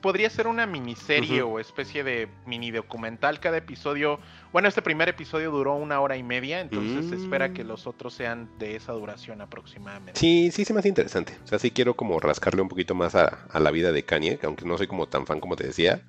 podría 0.00 0.30
ser 0.30 0.46
una 0.46 0.66
miniserie 0.66 1.42
o 1.42 1.58
especie 1.60 2.02
de 2.04 2.28
mini 2.46 2.70
documental 2.70 3.40
cada 3.40 3.58
episodio. 3.58 4.18
Bueno, 4.52 4.68
este 4.68 4.82
primer 4.82 5.08
episodio 5.08 5.50
duró 5.50 5.74
una 5.74 6.00
hora 6.00 6.16
y 6.16 6.22
media, 6.22 6.60
entonces 6.60 7.08
se 7.08 7.16
espera 7.16 7.52
que 7.52 7.64
mm. 7.64 7.68
los 7.68 7.86
otros 7.86 8.14
sean 8.14 8.48
de 8.58 8.76
esa 8.76 8.92
duración 8.92 9.40
aproximadamente. 9.40 10.18
Sí, 10.18 10.50
sí 10.52 10.64
se 10.64 10.72
me 10.72 10.80
hace 10.80 10.88
interesante. 10.88 11.34
O 11.44 11.46
sea, 11.46 11.58
sí 11.58 11.70
quiero 11.70 11.94
como 11.94 12.18
rascarle 12.20 12.62
un 12.62 12.68
poquito 12.68 12.94
más 12.94 13.14
a, 13.14 13.48
la 13.58 13.70
vida 13.70 13.92
de 13.92 14.04
Kanye, 14.04 14.38
aunque 14.42 14.64
no 14.64 14.76
soy 14.78 14.86
como 14.86 15.06
tan 15.06 15.26
fan 15.26 15.40
como 15.40 15.56
te 15.56 15.66
decía, 15.66 16.02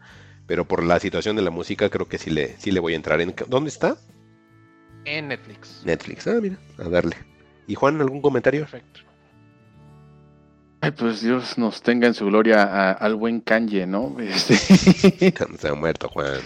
pero 0.46 0.66
por 0.66 0.84
la 0.84 1.00
situación 1.00 1.36
de 1.36 1.42
la 1.42 1.52
música 1.52 1.90
creo 1.90 2.08
que 2.08 2.18
sí 2.18 2.30
le, 2.30 2.58
sí 2.60 2.72
le 2.72 2.80
voy 2.80 2.94
a 2.94 2.96
entrar. 2.96 3.22
En, 3.22 3.34
¿Dónde 3.48 3.70
está? 3.70 3.98
En 5.06 5.30
Netflix. 5.30 5.84
Netflix, 5.86 6.28
ah, 6.28 6.40
mira, 6.42 6.58
a 6.78 6.90
darle. 6.90 7.16
¿Y 7.68 7.76
Juan, 7.76 8.00
algún 8.02 8.22
comentario? 8.22 8.62
Perfecto. 8.62 9.07
Ay, 10.88 10.94
pues 10.98 11.20
Dios 11.22 11.58
nos 11.58 11.82
tenga 11.82 12.08
en 12.08 12.14
su 12.14 12.28
gloria 12.28 12.64
a- 12.64 12.92
al 12.94 13.16
buen 13.16 13.42
Kanye, 13.42 13.86
¿no? 13.86 14.16
Este, 14.22 14.56
Se 15.58 15.68
ha 15.68 15.74
muerto, 15.74 16.08
Juan. 16.08 16.40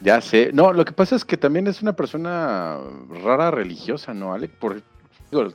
ya 0.00 0.20
sé. 0.20 0.50
No, 0.52 0.72
lo 0.72 0.84
que 0.84 0.90
pasa 0.92 1.14
es 1.14 1.24
que 1.24 1.36
también 1.36 1.68
es 1.68 1.80
una 1.80 1.92
persona 1.92 2.78
rara 3.22 3.52
religiosa, 3.52 4.12
¿no, 4.12 4.34
Alec? 4.34 4.50
Por, 4.50 4.82
digo, 5.30 5.52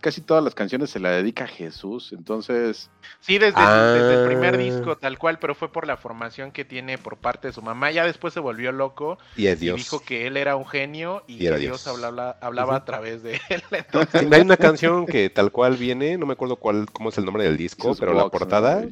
casi 0.00 0.20
todas 0.20 0.44
las 0.44 0.54
canciones 0.54 0.90
se 0.90 1.00
la 1.00 1.10
dedica 1.10 1.44
a 1.44 1.48
Jesús, 1.48 2.12
entonces... 2.12 2.90
Sí, 3.20 3.38
desde, 3.38 3.54
Ah. 3.56 3.92
desde 3.94 4.20
el 4.22 4.26
primer 4.28 4.58
disco, 4.58 4.96
tal 4.96 5.18
cual, 5.18 5.38
pero 5.38 5.54
fue 5.54 5.72
por 5.72 5.86
la 5.86 5.96
formación 5.96 6.52
que 6.52 6.64
tiene 6.64 6.98
por 6.98 7.16
parte 7.16 7.48
de 7.48 7.52
su 7.54 7.62
mamá. 7.62 7.90
Ya 7.90 8.04
después 8.04 8.34
se 8.34 8.40
volvió 8.40 8.70
loco 8.72 9.18
Y 9.36 9.46
es 9.46 9.58
y 9.62 9.66
Dios. 9.66 9.76
dijo 9.76 10.00
que 10.00 10.26
él 10.26 10.36
era 10.36 10.56
un 10.56 10.66
genio 10.66 11.24
y, 11.26 11.38
que 11.38 11.44
Dios, 11.56 11.60
Dios. 11.60 11.86
hablaba, 11.86 12.36
hablaba 12.40 12.76
a 12.76 12.84
través 12.84 13.22
de 13.22 13.40
él. 13.48 13.62
Entonces, 13.70 14.20
Sí, 14.22 14.28
Hay 14.30 14.40
una 14.42 14.56
canción 14.56 15.06
que 15.06 15.30
tal 15.30 15.50
cual 15.52 15.76
viene, 15.76 16.18
no 16.18 16.26
me 16.26 16.34
acuerdo 16.34 16.56
cuál, 16.56 16.86
cómo 16.92 17.08
es 17.08 17.18
el 17.18 17.24
nombre 17.24 17.44
del 17.44 17.56
disco, 17.56 17.94
pero 17.98 18.12
la 18.12 18.28
portada 18.28 18.84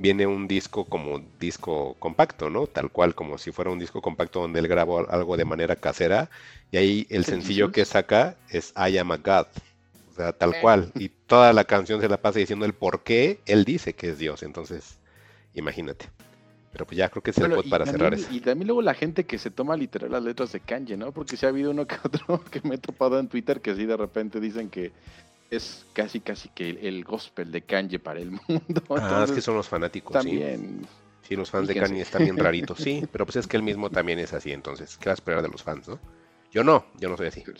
viene 0.00 0.26
un 0.28 0.46
disco 0.46 0.84
como 0.84 1.20
disco 1.40 1.96
compacto, 1.98 2.50
¿no? 2.50 2.66
Tal 2.68 2.90
cual, 2.90 3.14
como 3.16 3.36
si 3.36 3.50
fuera 3.50 3.70
un 3.70 3.80
disco 3.80 4.00
compacto 4.00 4.40
donde 4.40 4.60
él 4.60 4.68
grabó 4.68 5.08
algo 5.10 5.36
de 5.36 5.44
manera 5.44 5.74
casera. 5.76 6.30
Y 6.70 6.76
ahí 6.76 7.06
el 7.10 7.24
¿Qué 7.24 7.30
sencillo 7.32 7.72
que 7.72 7.84
saca 7.84 8.36
es 8.48 8.72
I 8.76 8.98
Am 8.98 9.10
a 9.12 9.16
God. 9.16 9.46
O 10.18 10.20
sea, 10.20 10.32
tal 10.32 10.60
cual. 10.60 10.90
Y 10.96 11.10
toda 11.10 11.52
la 11.52 11.62
canción 11.62 12.00
se 12.00 12.08
la 12.08 12.20
pasa 12.20 12.40
diciendo 12.40 12.66
el 12.66 12.72
por 12.72 13.04
qué 13.04 13.38
él 13.46 13.64
dice 13.64 13.92
que 13.94 14.10
es 14.10 14.18
Dios. 14.18 14.42
Entonces, 14.42 14.98
imagínate. 15.54 16.06
Pero 16.72 16.86
pues 16.86 16.98
ya 16.98 17.08
creo 17.08 17.22
que 17.22 17.30
es 17.30 17.38
el 17.38 17.54
Bueno, 17.54 17.70
para 17.70 17.86
cerrar 17.86 18.14
eso. 18.14 18.26
Y 18.32 18.40
también 18.40 18.66
luego 18.66 18.82
la 18.82 18.94
gente 18.94 19.24
que 19.24 19.38
se 19.38 19.52
toma 19.52 19.76
literal 19.76 20.10
las 20.10 20.24
letras 20.24 20.50
de 20.50 20.58
Kanye, 20.58 20.96
¿no? 20.96 21.12
Porque 21.12 21.36
si 21.36 21.46
ha 21.46 21.50
habido 21.50 21.70
uno 21.70 21.86
que 21.86 21.96
otro 22.02 22.42
que 22.50 22.60
me 22.62 22.74
he 22.74 22.78
topado 22.78 23.20
en 23.20 23.28
Twitter 23.28 23.60
que 23.60 23.76
sí 23.76 23.86
de 23.86 23.96
repente 23.96 24.40
dicen 24.40 24.70
que 24.70 24.90
es 25.52 25.86
casi 25.92 26.18
casi 26.18 26.48
que 26.48 26.70
el, 26.70 26.78
el 26.78 27.04
gospel 27.04 27.52
de 27.52 27.62
Kanye 27.62 28.00
para 28.00 28.18
el 28.18 28.32
mundo. 28.48 28.82
Ah, 28.90 28.96
es 28.96 29.00
que 29.00 29.06
Entonces, 29.06 29.44
son 29.44 29.54
los 29.54 29.68
fanáticos, 29.68 30.20
sí. 30.20 30.30
también. 30.30 30.86
Sí, 31.22 31.36
los 31.36 31.48
fans 31.48 31.68
de. 31.68 31.76
Kanye 31.76 32.00
están 32.00 32.24
bien 32.24 32.36
raritos, 32.36 32.78
sí, 32.78 33.06
pero 33.12 33.24
pues 33.24 33.36
es 33.36 33.46
que 33.46 33.56
él 33.56 33.62
mismo 33.62 33.88
también 33.88 34.18
es 34.18 34.32
así, 34.32 34.50
entonces, 34.50 34.96
¿qué 34.96 35.10
vas 35.10 35.18
a 35.18 35.20
esperar 35.20 35.42
de 35.42 35.48
los 35.48 35.62
fans, 35.62 35.86
no? 35.86 36.00
Yo 36.50 36.64
no, 36.64 36.86
yo 36.98 37.08
no 37.08 37.16
soy 37.16 37.28
así. 37.28 37.44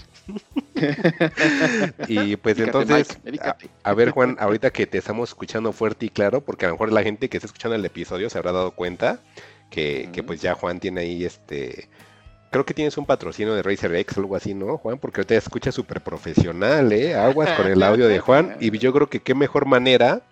Y 2.09 2.37
pues 2.37 2.59
entonces, 2.59 3.19
a, 3.43 3.57
a 3.83 3.95
ver 3.95 4.11
Juan, 4.11 4.37
ahorita 4.39 4.71
que 4.71 4.87
te 4.87 4.99
estamos 4.99 5.31
escuchando 5.31 5.73
fuerte 5.73 6.07
y 6.07 6.11
claro, 6.11 6.41
porque 6.41 6.65
a 6.65 6.69
lo 6.69 6.75
mejor 6.75 6.93
la 6.93 7.03
gente 7.03 7.29
que 7.29 7.37
está 7.37 7.47
escuchando 7.47 7.75
el 7.75 7.85
episodio 7.85 8.31
se 8.31 8.39
habrá 8.39 8.53
dado 8.53 8.71
cuenta 8.71 9.21
que, 9.71 10.09
que 10.13 10.23
pues 10.23 10.41
ya 10.41 10.55
Juan 10.55 10.81
tiene 10.81 11.01
ahí 11.03 11.25
este... 11.25 11.89
Creo 12.51 12.65
que 12.65 12.73
tienes 12.73 12.97
un 12.97 13.05
patrocinio 13.05 13.55
de 13.55 13.63
Razer 13.63 13.95
X, 13.95 14.17
algo 14.17 14.35
así, 14.35 14.55
¿no, 14.55 14.79
Juan? 14.79 14.99
Porque 14.99 15.21
ahorita 15.21 15.35
escucha 15.35 15.71
súper 15.71 16.01
profesional, 16.01 16.91
¿eh? 16.93 17.15
Aguas 17.15 17.51
con 17.51 17.67
el 17.67 17.83
audio 17.83 18.09
de 18.09 18.21
Juan. 18.21 18.57
Y 18.59 18.77
yo 18.79 18.91
creo 18.95 19.11
que 19.11 19.21
qué 19.21 19.35
mejor 19.35 19.67
manera 19.67 20.23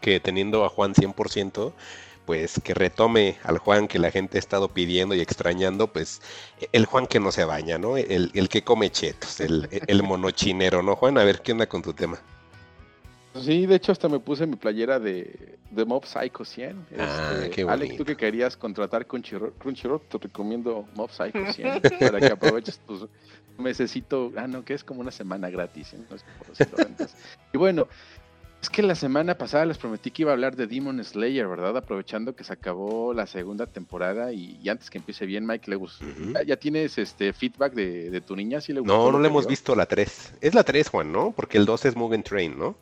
que 0.00 0.18
teniendo 0.18 0.64
a 0.64 0.68
Juan 0.68 0.92
100%, 0.92 1.72
pues 2.26 2.60
que 2.62 2.74
retome 2.74 3.36
al 3.42 3.58
Juan 3.58 3.88
que 3.88 3.98
la 3.98 4.10
gente 4.10 4.38
ha 4.38 4.40
estado 4.40 4.68
pidiendo 4.68 5.14
y 5.14 5.20
extrañando, 5.20 5.86
pues 5.92 6.20
el 6.72 6.86
Juan 6.86 7.06
que 7.06 7.20
no 7.20 7.32
se 7.32 7.44
baña, 7.44 7.78
¿no? 7.78 7.96
El, 7.96 8.30
el 8.34 8.48
que 8.48 8.62
come 8.62 8.90
chetos, 8.90 9.40
el, 9.40 9.68
el 9.70 10.02
monochinero, 10.02 10.82
¿no, 10.82 10.96
Juan? 10.96 11.18
A 11.18 11.24
ver, 11.24 11.40
¿qué 11.42 11.52
onda 11.52 11.66
con 11.66 11.82
tu 11.82 11.92
tema? 11.92 12.18
Sí, 13.34 13.64
de 13.64 13.76
hecho 13.76 13.92
hasta 13.92 14.10
me 14.10 14.20
puse 14.20 14.46
mi 14.46 14.56
playera 14.56 15.00
de, 15.00 15.58
de 15.70 15.84
Mob 15.86 16.04
Psycho 16.04 16.44
100. 16.44 16.86
Ah, 16.98 17.32
Este, 17.36 17.50
qué 17.50 17.62
Alex, 17.62 17.92
bonito. 17.92 17.96
tú 17.96 18.04
que 18.04 18.16
querías 18.16 18.58
contratar 18.58 19.06
Crunchyroll, 19.06 19.54
Crunchyroll, 19.54 20.02
te 20.02 20.18
recomiendo 20.18 20.86
Mob 20.94 21.10
Psycho 21.10 21.50
100 21.50 21.80
para 22.00 22.20
que 22.20 22.26
aproveches 22.26 22.78
tu 22.80 23.08
mesecito, 23.56 24.32
ah 24.36 24.46
no, 24.46 24.64
que 24.66 24.74
es 24.74 24.84
como 24.84 25.00
una 25.00 25.10
semana 25.10 25.48
gratis, 25.48 25.94
¿eh? 25.94 25.98
no 26.10 26.16
es 26.16 26.24
por 26.68 26.80
antes. 26.86 27.14
Y 27.54 27.56
bueno, 27.58 27.88
es 28.62 28.70
que 28.70 28.80
la 28.80 28.94
semana 28.94 29.36
pasada 29.36 29.66
les 29.66 29.76
prometí 29.76 30.12
que 30.12 30.22
iba 30.22 30.30
a 30.30 30.34
hablar 30.34 30.54
de 30.54 30.68
Demon 30.68 31.02
Slayer, 31.02 31.48
¿verdad? 31.48 31.76
Aprovechando 31.76 32.36
que 32.36 32.44
se 32.44 32.52
acabó 32.52 33.12
la 33.12 33.26
segunda 33.26 33.66
temporada 33.66 34.32
y, 34.32 34.56
y 34.62 34.68
antes 34.68 34.88
que 34.88 34.98
empiece 34.98 35.26
bien, 35.26 35.44
Mike, 35.44 35.68
le 35.68 35.76
gustó. 35.76 36.04
¿Ya, 36.32 36.44
ya 36.44 36.56
tienes 36.56 36.96
este 36.96 37.32
feedback 37.32 37.74
de, 37.74 38.08
de 38.10 38.20
tu 38.20 38.36
niña? 38.36 38.60
¿Sí 38.60 38.72
le 38.72 38.78
gustó 38.78 38.96
No, 38.96 39.10
no 39.10 39.18
le 39.18 39.26
hemos 39.26 39.48
visto 39.48 39.74
la 39.74 39.86
3. 39.86 40.34
Es 40.40 40.54
la 40.54 40.62
3, 40.62 40.88
Juan, 40.90 41.10
¿no? 41.10 41.32
Porque 41.32 41.58
el 41.58 41.66
2 41.66 41.86
es 41.86 41.96
Mugen 41.96 42.22
Train, 42.22 42.56
¿no? 42.56 42.76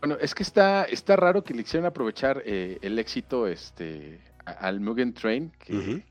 Bueno, 0.00 0.18
es 0.20 0.34
que 0.34 0.42
está, 0.42 0.84
está 0.84 1.16
raro 1.16 1.42
que 1.42 1.54
le 1.54 1.62
hicieron 1.62 1.86
aprovechar 1.86 2.42
eh, 2.44 2.78
el 2.82 2.98
éxito 2.98 3.46
este, 3.46 4.20
al 4.44 4.80
Mugen 4.80 5.14
Train, 5.14 5.50
que. 5.58 6.04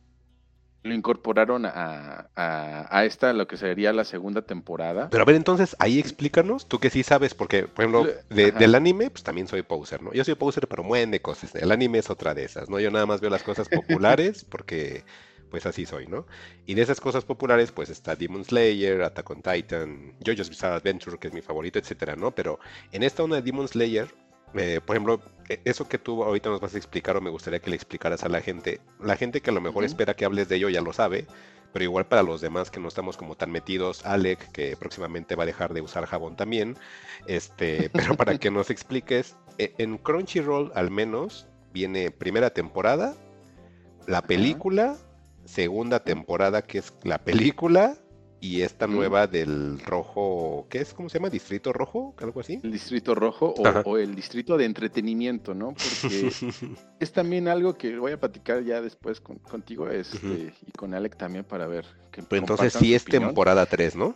Lo 0.87 0.93
incorporaron 0.95 1.65
a, 1.65 2.29
a, 2.35 2.87
a 2.97 3.05
esta, 3.05 3.33
lo 3.33 3.47
que 3.47 3.57
sería 3.57 3.93
la 3.93 4.03
segunda 4.03 4.41
temporada. 4.41 5.09
Pero 5.09 5.21
a 5.21 5.25
ver, 5.25 5.35
entonces, 5.35 5.75
ahí 5.79 5.99
explícanos, 5.99 6.67
tú 6.67 6.79
que 6.79 6.89
sí 6.89 7.03
sabes, 7.03 7.33
porque, 7.35 7.63
por 7.67 7.85
ejemplo, 7.85 8.03
de- 8.29 8.51
del 8.51 8.75
anime, 8.75 9.09
pues 9.11 9.23
también 9.23 9.47
soy 9.47 9.61
poser, 9.61 10.01
¿no? 10.01 10.11
Yo 10.13 10.23
soy 10.23 10.35
poser, 10.35 10.67
pero 10.67 10.83
buen 10.83 11.11
de 11.11 11.21
cosas. 11.21 11.53
El 11.55 11.71
anime 11.71 11.99
es 11.99 12.09
otra 12.09 12.33
de 12.33 12.43
esas, 12.45 12.69
¿no? 12.69 12.79
Yo 12.79 12.89
nada 12.89 13.05
más 13.05 13.21
veo 13.21 13.29
las 13.29 13.43
cosas 13.43 13.69
populares 13.69 14.43
porque, 14.49 15.03
pues 15.51 15.65
así 15.65 15.85
soy, 15.85 16.07
¿no? 16.07 16.25
Y 16.65 16.73
de 16.73 16.81
esas 16.81 16.99
cosas 16.99 17.23
populares, 17.23 17.71
pues 17.71 17.89
está 17.89 18.15
Demon 18.15 18.43
Slayer, 18.43 19.01
Attack 19.03 19.29
on 19.29 19.41
Titan, 19.41 20.13
JoJo's 20.25 20.49
Bizarre 20.49 20.75
Adventure, 20.75 21.17
que 21.17 21.27
es 21.27 21.33
mi 21.33 21.41
favorito, 21.41 21.79
etcétera, 21.79 22.15
¿no? 22.15 22.31
Pero 22.31 22.59
en 22.91 23.03
esta 23.03 23.23
onda 23.23 23.37
de 23.37 23.41
Demon 23.43 23.67
Slayer, 23.67 24.07
eh, 24.53 24.79
por 24.85 24.95
ejemplo, 24.95 25.21
eso 25.65 25.87
que 25.87 25.97
tú 25.97 26.23
ahorita 26.23 26.49
nos 26.49 26.59
vas 26.59 26.75
a 26.75 26.77
explicar 26.77 27.17
o 27.17 27.21
me 27.21 27.29
gustaría 27.29 27.59
que 27.59 27.69
le 27.69 27.75
explicaras 27.75 28.23
a 28.23 28.29
la 28.29 28.41
gente, 28.41 28.81
la 28.99 29.15
gente 29.15 29.41
que 29.41 29.49
a 29.49 29.53
lo 29.53 29.61
mejor 29.61 29.83
espera 29.83 30.13
que 30.15 30.25
hables 30.25 30.49
de 30.49 30.57
ello 30.57 30.69
ya 30.69 30.81
lo 30.81 30.93
sabe, 30.93 31.25
pero 31.73 31.83
igual 31.83 32.05
para 32.05 32.23
los 32.23 32.41
demás 32.41 32.71
que 32.71 32.79
no 32.79 32.87
estamos 32.87 33.17
como 33.17 33.35
tan 33.35 33.51
metidos, 33.51 34.05
Alec, 34.05 34.51
que 34.51 34.75
próximamente 34.75 35.35
va 35.35 35.43
a 35.43 35.45
dejar 35.45 35.73
de 35.73 35.81
usar 35.81 36.05
jabón 36.05 36.35
también, 36.35 36.75
este, 37.27 37.89
pero 37.93 38.15
para 38.15 38.37
que 38.37 38.51
nos 38.51 38.69
expliques, 38.69 39.35
e- 39.57 39.73
en 39.77 39.97
Crunchyroll 39.97 40.71
al 40.75 40.91
menos 40.91 41.47
viene 41.73 42.11
primera 42.11 42.49
temporada, 42.49 43.15
la 44.07 44.21
película, 44.21 44.97
segunda 45.45 46.03
temporada 46.03 46.61
que 46.61 46.79
es 46.79 46.93
la 47.03 47.19
película 47.19 47.97
y 48.39 48.61
esta 48.61 48.85
nueva 48.87 49.25
del 49.27 49.79
rojo, 49.79 50.67
¿qué 50.69 50.79
es? 50.79 50.93
¿Cómo 50.93 51.09
se 51.09 51.17
llama? 51.17 51.29
Distrito 51.29 51.73
Rojo, 51.73 52.13
algo 52.19 52.39
así. 52.41 52.59
El 52.63 52.71
Distrito 52.71 53.15
Rojo 53.15 53.53
o, 53.85 53.97
el 53.97 54.13
Distrito 54.15 54.57
de 54.57 54.65
Entretenimiento, 54.65 55.55
¿no? 55.55 55.69
Porque 55.69 56.31
es 56.99 57.11
también 57.11 57.47
algo 57.47 57.73
que 57.75 57.97
voy 57.97 58.11
a 58.11 58.19
platicar 58.19 58.63
ya 58.63 58.79
después 58.81 59.19
con- 59.21 59.39
contigo 59.39 59.89
este, 59.89 60.53
y 60.65 60.71
con 60.73 60.93
Alec 60.93 61.17
también 61.17 61.45
para 61.45 61.65
ver. 61.67 61.85
Que 62.11 62.21
Pues 62.23 62.39
entonces 62.41 62.73
sí 62.73 62.93
es 62.93 63.03
opinión. 63.03 63.29
temporada 63.29 63.65
3, 63.65 63.95
¿no? 63.95 64.15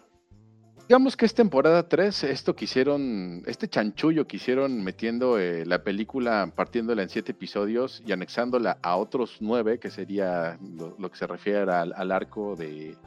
Digamos 0.87 1.15
que 1.15 1.25
es 1.25 1.33
temporada 1.33 1.87
3, 1.87 2.25
esto 2.25 2.53
que 2.53 2.65
hicieron, 2.65 3.43
este 3.45 3.69
chanchullo 3.69 4.27
que 4.27 4.35
hicieron 4.35 4.83
metiendo 4.83 5.39
eh, 5.39 5.65
la 5.65 5.83
película, 5.83 6.51
partiéndola 6.53 7.01
en 7.01 7.07
siete 7.09 7.31
episodios 7.31 8.03
y 8.05 8.11
anexándola 8.11 8.77
a 8.81 8.97
otros 8.97 9.37
nueve, 9.39 9.79
que 9.79 9.89
sería 9.89 10.59
lo, 10.61 10.95
lo 10.99 11.09
que 11.09 11.17
se 11.17 11.27
refiere 11.27 11.71
al, 11.71 11.93
al 11.95 12.11
arco 12.11 12.57
de 12.57 12.97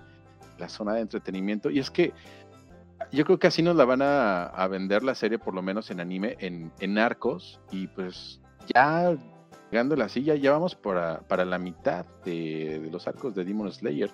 la 0.59 0.69
zona 0.69 0.95
de 0.95 1.01
entretenimiento. 1.01 1.71
Y 1.71 1.79
es 1.79 1.91
que 1.91 2.13
yo 3.13 3.25
creo 3.25 3.39
que 3.39 3.47
así 3.47 3.63
nos 3.63 3.77
la 3.77 3.85
van 3.85 4.03
a, 4.03 4.45
a 4.47 4.67
vender 4.69 5.03
la 5.03 5.15
serie, 5.15 5.39
por 5.39 5.55
lo 5.55 5.63
menos 5.63 5.91
en 5.91 6.01
anime, 6.01 6.37
en, 6.41 6.73
en 6.81 6.99
arcos. 6.99 7.61
Y 7.71 7.87
pues 7.89 8.41
ya 8.75 9.17
llegando 9.71 9.95
a 9.95 9.99
la 9.99 10.09
silla, 10.09 10.35
ya 10.37 10.53
vamos 10.53 10.75
para, 10.75 11.21
para 11.27 11.45
la 11.45 11.59
mitad 11.59 12.07
de, 12.25 12.79
de 12.81 12.91
los 12.91 13.07
arcos 13.09 13.35
de 13.35 13.45
Demon 13.45 13.71
Slayer. 13.73 14.11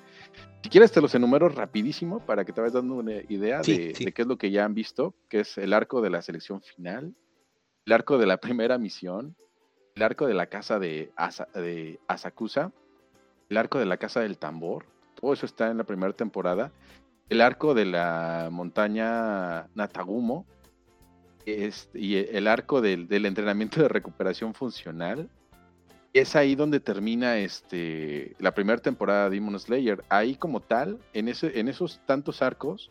Si 0.63 0.69
quieres 0.71 0.91
te 0.93 1.01
los 1.01 1.15
enumero 1.15 1.49
rapidísimo 1.49 2.21
para 2.21 2.45
que 2.45 2.53
te 2.53 2.61
vayas 2.61 2.75
dando 2.75 2.95
una 2.95 3.17
idea 3.29 3.63
Sí, 3.63 3.77
de, 3.79 3.95
sí. 3.95 4.05
de 4.07 4.13
qué 4.13 4.23
es 4.23 4.29
lo 4.29 4.37
que 4.39 4.51
ya 4.51 4.65
han 4.65 4.75
visto, 4.75 5.15
que 5.29 5.41
es 5.41 5.59
el 5.59 5.73
arco 5.73 6.01
de 6.01 6.11
la 6.11 6.23
selección 6.23 6.61
final, 6.63 7.15
el 7.87 7.93
arco 7.93 8.19
de 8.19 8.27
la 8.27 8.39
primera 8.39 8.79
misión, 8.79 9.37
el 9.95 10.03
arco 10.03 10.27
de 10.27 10.35
la 10.35 10.47
casa 10.47 10.79
de, 10.79 11.13
Asa- 11.17 11.49
de 11.55 11.99
Asakusa, 12.09 12.73
el 13.49 13.57
arco 13.57 13.79
de 13.79 13.87
la 13.87 13.97
casa 13.97 14.21
del 14.21 14.39
tambor, 14.39 14.85
todo 15.21 15.33
eso 15.33 15.47
está 15.47 15.71
en 15.71 15.79
la 15.79 15.85
primera 15.85 16.13
temporada, 16.13 16.73
el 17.29 17.41
arco 17.41 17.75
de 17.75 17.85
la 17.85 18.49
montaña 18.51 19.69
Natagumo, 19.75 20.47
y 21.95 22.17
el 22.17 22.47
arco 22.47 22.81
del, 22.81 23.25
entrenamiento 23.25 23.81
de 23.81 23.89
recuperación 23.89 24.55
funcional, 24.55 25.29
es 26.13 26.35
ahí 26.37 26.55
donde 26.55 26.81
termina 26.81 27.39
este, 27.39 28.35
la 28.39 28.53
primera 28.53 28.81
temporada 28.81 29.25
de 29.25 29.37
Demon 29.37 29.59
Slayer. 29.59 30.05
Ahí 30.09 30.35
como 30.35 30.61
tal, 30.61 30.99
en, 31.13 31.29
esos 31.29 32.01
tantos 32.05 32.43
arcos, 32.43 32.91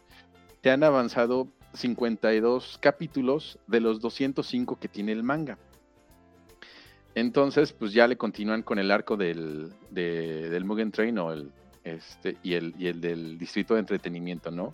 se 0.63 0.71
han 0.71 0.83
avanzado 0.83 1.47
52 1.73 2.77
capítulos 2.81 3.59
de 3.67 3.81
los 3.81 3.99
205 3.99 4.79
que 4.79 4.87
tiene 4.87 5.11
el 5.11 5.23
manga. 5.23 5.57
Entonces, 7.13 7.73
pues 7.73 7.91
ya 7.91 8.07
le 8.07 8.17
continúan 8.17 8.61
con 8.61 8.79
el 8.79 8.91
arco 8.91 9.17
del, 9.17 9.73
de- 9.89 10.49
del 10.49 10.63
Mugen 10.63 10.91
Train 10.91 11.17
o 11.17 11.33
el, 11.33 11.51
este, 11.89 12.37
y, 12.43 12.53
el, 12.53 12.73
y 12.77 12.87
el 12.87 13.01
del 13.01 13.37
Distrito 13.37 13.73
de 13.73 13.81
Entretenimiento, 13.81 14.51
¿no? 14.51 14.73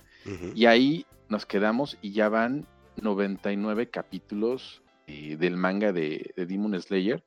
Y 0.56 0.66
ahí 0.66 1.06
nos 1.30 1.46
quedamos 1.46 1.98
y 2.02 2.12
ya 2.12 2.30
van 2.30 2.66
99 2.98 3.90
capítulos 3.90 4.82
eh, 5.08 5.38
del 5.38 5.58
manga 5.58 5.92
de, 5.92 6.34
de 6.36 6.46
Demon 6.46 6.80
Slayer. 6.82 7.24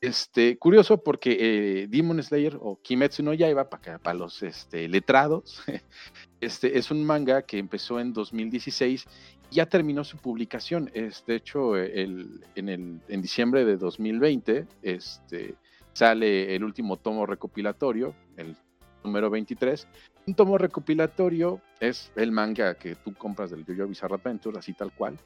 Este, 0.00 0.58
curioso 0.58 1.02
porque 1.02 1.38
eh, 1.40 1.86
Demon 1.88 2.22
Slayer 2.22 2.58
o 2.60 2.78
Kimetsu 2.82 3.22
no 3.22 3.32
Yaiba, 3.32 3.70
para, 3.70 3.98
para 3.98 4.18
los 4.18 4.42
este, 4.42 4.86
letrados, 4.86 5.62
este, 6.42 6.76
es 6.76 6.90
un 6.90 7.06
manga 7.06 7.42
que 7.42 7.56
empezó 7.56 7.98
en 7.98 8.12
2016 8.12 9.06
y 9.50 9.54
ya 9.54 9.66
terminó 9.66 10.04
su 10.04 10.18
publicación. 10.18 10.90
Es, 10.92 11.24
de 11.26 11.36
hecho, 11.36 11.76
el, 11.78 12.44
en, 12.54 12.68
el, 12.68 13.00
en 13.08 13.22
diciembre 13.22 13.64
de 13.64 13.78
2020 13.78 14.66
este, 14.82 15.54
sale 15.94 16.54
el 16.54 16.64
último 16.64 16.98
tomo 16.98 17.24
recopilatorio, 17.24 18.14
el 18.36 18.56
número 19.04 19.30
23. 19.30 19.86
Un 20.26 20.34
tomo 20.34 20.58
recopilatorio 20.58 21.60
es 21.78 22.10
el 22.16 22.32
manga 22.32 22.74
que 22.74 22.96
tú 22.96 23.14
compras 23.14 23.50
del 23.50 23.64
JoJo 23.64 23.86
Bizarre 23.86 24.14
Adventure, 24.14 24.58
así 24.58 24.72
tal 24.72 24.92
cual, 24.92 25.18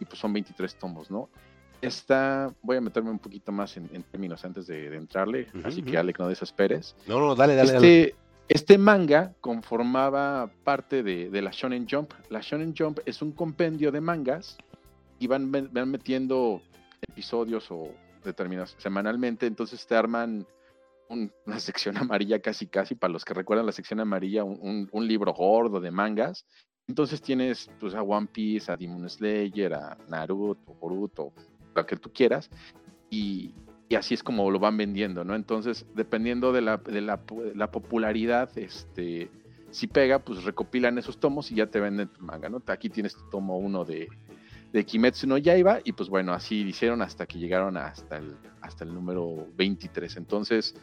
y 0.00 0.04
pues 0.04 0.18
son 0.18 0.32
23 0.32 0.76
tomos, 0.76 1.10
¿no? 1.10 1.28
Esta, 1.82 2.50
voy 2.62 2.78
a 2.78 2.80
meterme 2.80 3.10
un 3.10 3.18
poquito 3.18 3.52
más 3.52 3.76
en, 3.76 3.88
términos 4.04 4.42
antes 4.44 4.66
de, 4.66 4.94
entrarle, 4.96 5.48
así 5.64 5.82
que 5.82 5.98
Alec, 5.98 6.18
no 6.18 6.28
desesperes. 6.28 6.96
No, 7.06 7.18
no, 7.18 7.34
dale, 7.34 7.56
dale, 7.56 7.74
este, 7.74 8.14
Este 8.48 8.78
manga 8.78 9.34
conformaba 9.40 10.50
parte 10.62 11.02
de, 11.02 11.42
la 11.42 11.50
Shonen 11.50 11.86
Jump. 11.90 12.12
La 12.30 12.40
Shonen 12.40 12.74
Jump 12.76 13.00
es 13.04 13.20
un 13.20 13.32
compendio 13.32 13.92
de 13.92 14.00
mangas 14.00 14.56
y 15.18 15.26
van, 15.26 15.50
van 15.50 15.90
metiendo 15.90 16.62
episodios 17.06 17.70
o 17.70 17.90
determinados 18.24 18.74
semanalmente, 18.78 19.46
entonces 19.46 19.86
te 19.86 19.94
arman 19.94 20.46
una 21.08 21.58
sección 21.58 21.96
amarilla 21.98 22.40
casi 22.40 22.66
casi, 22.66 22.94
para 22.94 23.12
los 23.12 23.24
que 23.24 23.34
recuerdan 23.34 23.66
la 23.66 23.72
sección 23.72 24.00
amarilla, 24.00 24.44
un, 24.44 24.88
libro 25.06 25.32
gordo 25.32 25.80
de 25.80 25.90
mangas. 25.90 26.46
Entonces 26.86 27.22
tienes 27.22 27.70
pues, 27.80 27.94
a 27.94 28.02
One 28.02 28.28
Piece, 28.32 28.70
a 28.70 28.76
Demon 28.76 29.08
Slayer, 29.08 29.74
a 29.74 29.96
Naruto, 30.08 30.74
Boruto, 30.74 31.32
lo 31.74 31.86
que 31.86 31.96
tú 31.96 32.12
quieras, 32.12 32.50
y, 33.10 33.54
así 33.96 34.14
es 34.14 34.22
como 34.22 34.50
lo 34.50 34.58
van 34.58 34.76
vendiendo, 34.76 35.24
¿no? 35.24 35.34
Entonces, 35.34 35.86
dependiendo 35.94 36.52
de 36.52 36.62
la, 36.62 36.78
de 36.78 37.00
la, 37.00 37.20
la 37.54 37.70
popularidad, 37.70 38.50
este, 38.58 39.30
si 39.70 39.86
pega, 39.86 40.18
pues 40.18 40.44
recopilan 40.44 40.98
esos 40.98 41.18
tomos 41.18 41.50
y 41.52 41.56
ya 41.56 41.66
te 41.66 41.80
venden 41.80 42.08
tu 42.08 42.22
manga, 42.22 42.48
¿no? 42.48 42.62
Aquí 42.66 42.90
tienes 42.90 43.14
tu 43.14 43.28
tomo 43.30 43.58
uno 43.58 43.84
de, 43.84 44.08
de 44.74 44.84
Kimetsu 44.84 45.28
no 45.28 45.38
Yaiba 45.38 45.78
y 45.84 45.92
pues 45.92 46.08
bueno, 46.08 46.32
así 46.32 46.62
hicieron 46.62 47.00
hasta 47.00 47.26
que 47.26 47.38
llegaron 47.38 47.76
hasta 47.76 48.16
el, 48.16 48.34
hasta 48.60 48.82
el 48.82 48.92
número 48.92 49.46
23. 49.56 50.16
Entonces, 50.16 50.74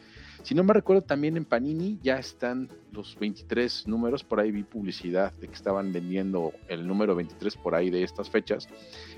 si 0.42 0.54
no 0.54 0.64
me 0.64 0.72
recuerdo, 0.72 1.02
también 1.02 1.36
en 1.36 1.44
Panini 1.44 1.98
ya 2.02 2.18
están 2.18 2.70
los 2.90 3.18
23 3.18 3.86
números, 3.88 4.24
por 4.24 4.40
ahí 4.40 4.50
vi 4.50 4.62
publicidad 4.62 5.34
de 5.34 5.46
que 5.46 5.54
estaban 5.54 5.92
vendiendo 5.92 6.54
el 6.68 6.86
número 6.86 7.14
23 7.14 7.54
por 7.58 7.74
ahí 7.74 7.90
de 7.90 8.02
estas 8.02 8.30
fechas. 8.30 8.66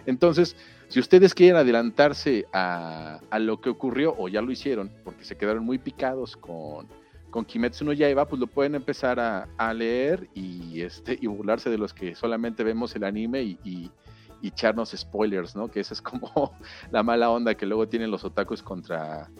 Entonces, 0.06 0.56
si 0.88 0.98
ustedes 0.98 1.34
quieren 1.34 1.54
adelantarse 1.54 2.46
a, 2.52 3.20
lo 3.38 3.60
que 3.60 3.70
ocurrió 3.70 4.16
o 4.18 4.26
ya 4.28 4.42
lo 4.42 4.50
hicieron, 4.50 4.90
porque 5.04 5.24
se 5.24 5.36
quedaron 5.36 5.64
muy 5.64 5.78
picados 5.78 6.36
con, 6.36 6.88
con 7.30 7.44
Kimetsu 7.44 7.84
no 7.84 7.92
Yaiba, 7.92 8.26
pues 8.26 8.40
lo 8.40 8.48
pueden 8.48 8.74
empezar 8.74 9.20
a, 9.20 9.72
leer 9.72 10.28
y, 10.34 10.80
este, 10.80 11.16
y 11.20 11.28
burlarse 11.28 11.70
de 11.70 11.78
los 11.78 11.94
que 11.94 12.16
solamente 12.16 12.64
vemos 12.64 12.96
el 12.96 13.04
anime 13.04 13.40
y 13.62 13.88
echarnos 14.48 14.90
spoilers, 14.96 15.56
¿no? 15.56 15.68
Que 15.68 15.80
esa 15.80 15.94
es 15.94 16.02
como 16.02 16.52
la 16.90 17.02
mala 17.02 17.30
onda 17.30 17.54
que 17.54 17.66
luego 17.66 17.88
tienen 17.88 18.10
los 18.10 18.24
otakus 18.24 18.62
contra, 18.62 19.30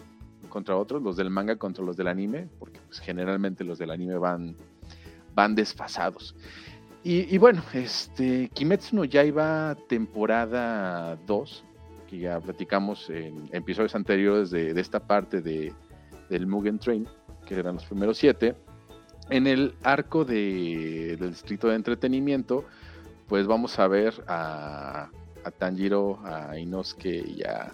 contra 0.49 0.75
otros, 0.77 1.01
los 1.01 1.15
del 1.15 1.29
manga 1.29 1.57
contra 1.57 1.83
los 1.83 1.97
del 1.97 2.07
anime, 2.07 2.47
porque 2.59 2.79
pues, 2.87 2.99
generalmente 2.99 3.63
los 3.63 3.77
del 3.77 3.91
anime 3.91 4.17
van, 4.17 4.55
van 5.33 5.55
desfasados. 5.55 6.35
Y, 7.07 7.37
bueno, 7.37 7.61
este, 7.73 8.49
Kimetsu 8.49 8.95
no 8.95 9.05
Yaiba 9.05 9.77
temporada 9.87 11.15
2, 11.27 11.63
que 12.09 12.17
ya 12.17 12.39
platicamos 12.39 13.11
en, 13.11 13.47
episodios 13.51 13.93
anteriores 13.93 14.49
de, 14.49 14.71
esta 14.71 14.99
parte 14.99 15.39
de, 15.39 15.71
del 16.31 16.47
Mugen 16.47 16.79
Train, 16.79 17.07
que 17.45 17.53
eran 17.59 17.75
los 17.75 17.85
primeros 17.85 18.17
siete, 18.17 18.55
en 19.29 19.45
el 19.45 19.75
arco 19.83 20.25
de, 20.25 21.15
del 21.19 21.29
distrito 21.29 21.67
de 21.67 21.75
entretenimiento, 21.75 22.65
pues 23.27 23.47
vamos 23.47 23.79
a 23.79 23.87
ver 23.87 24.13
a, 24.27 25.09
Tanjiro, 25.57 26.19
a 26.23 26.57
Inosuke 26.57 27.23
y 27.27 27.43
a 27.43 27.71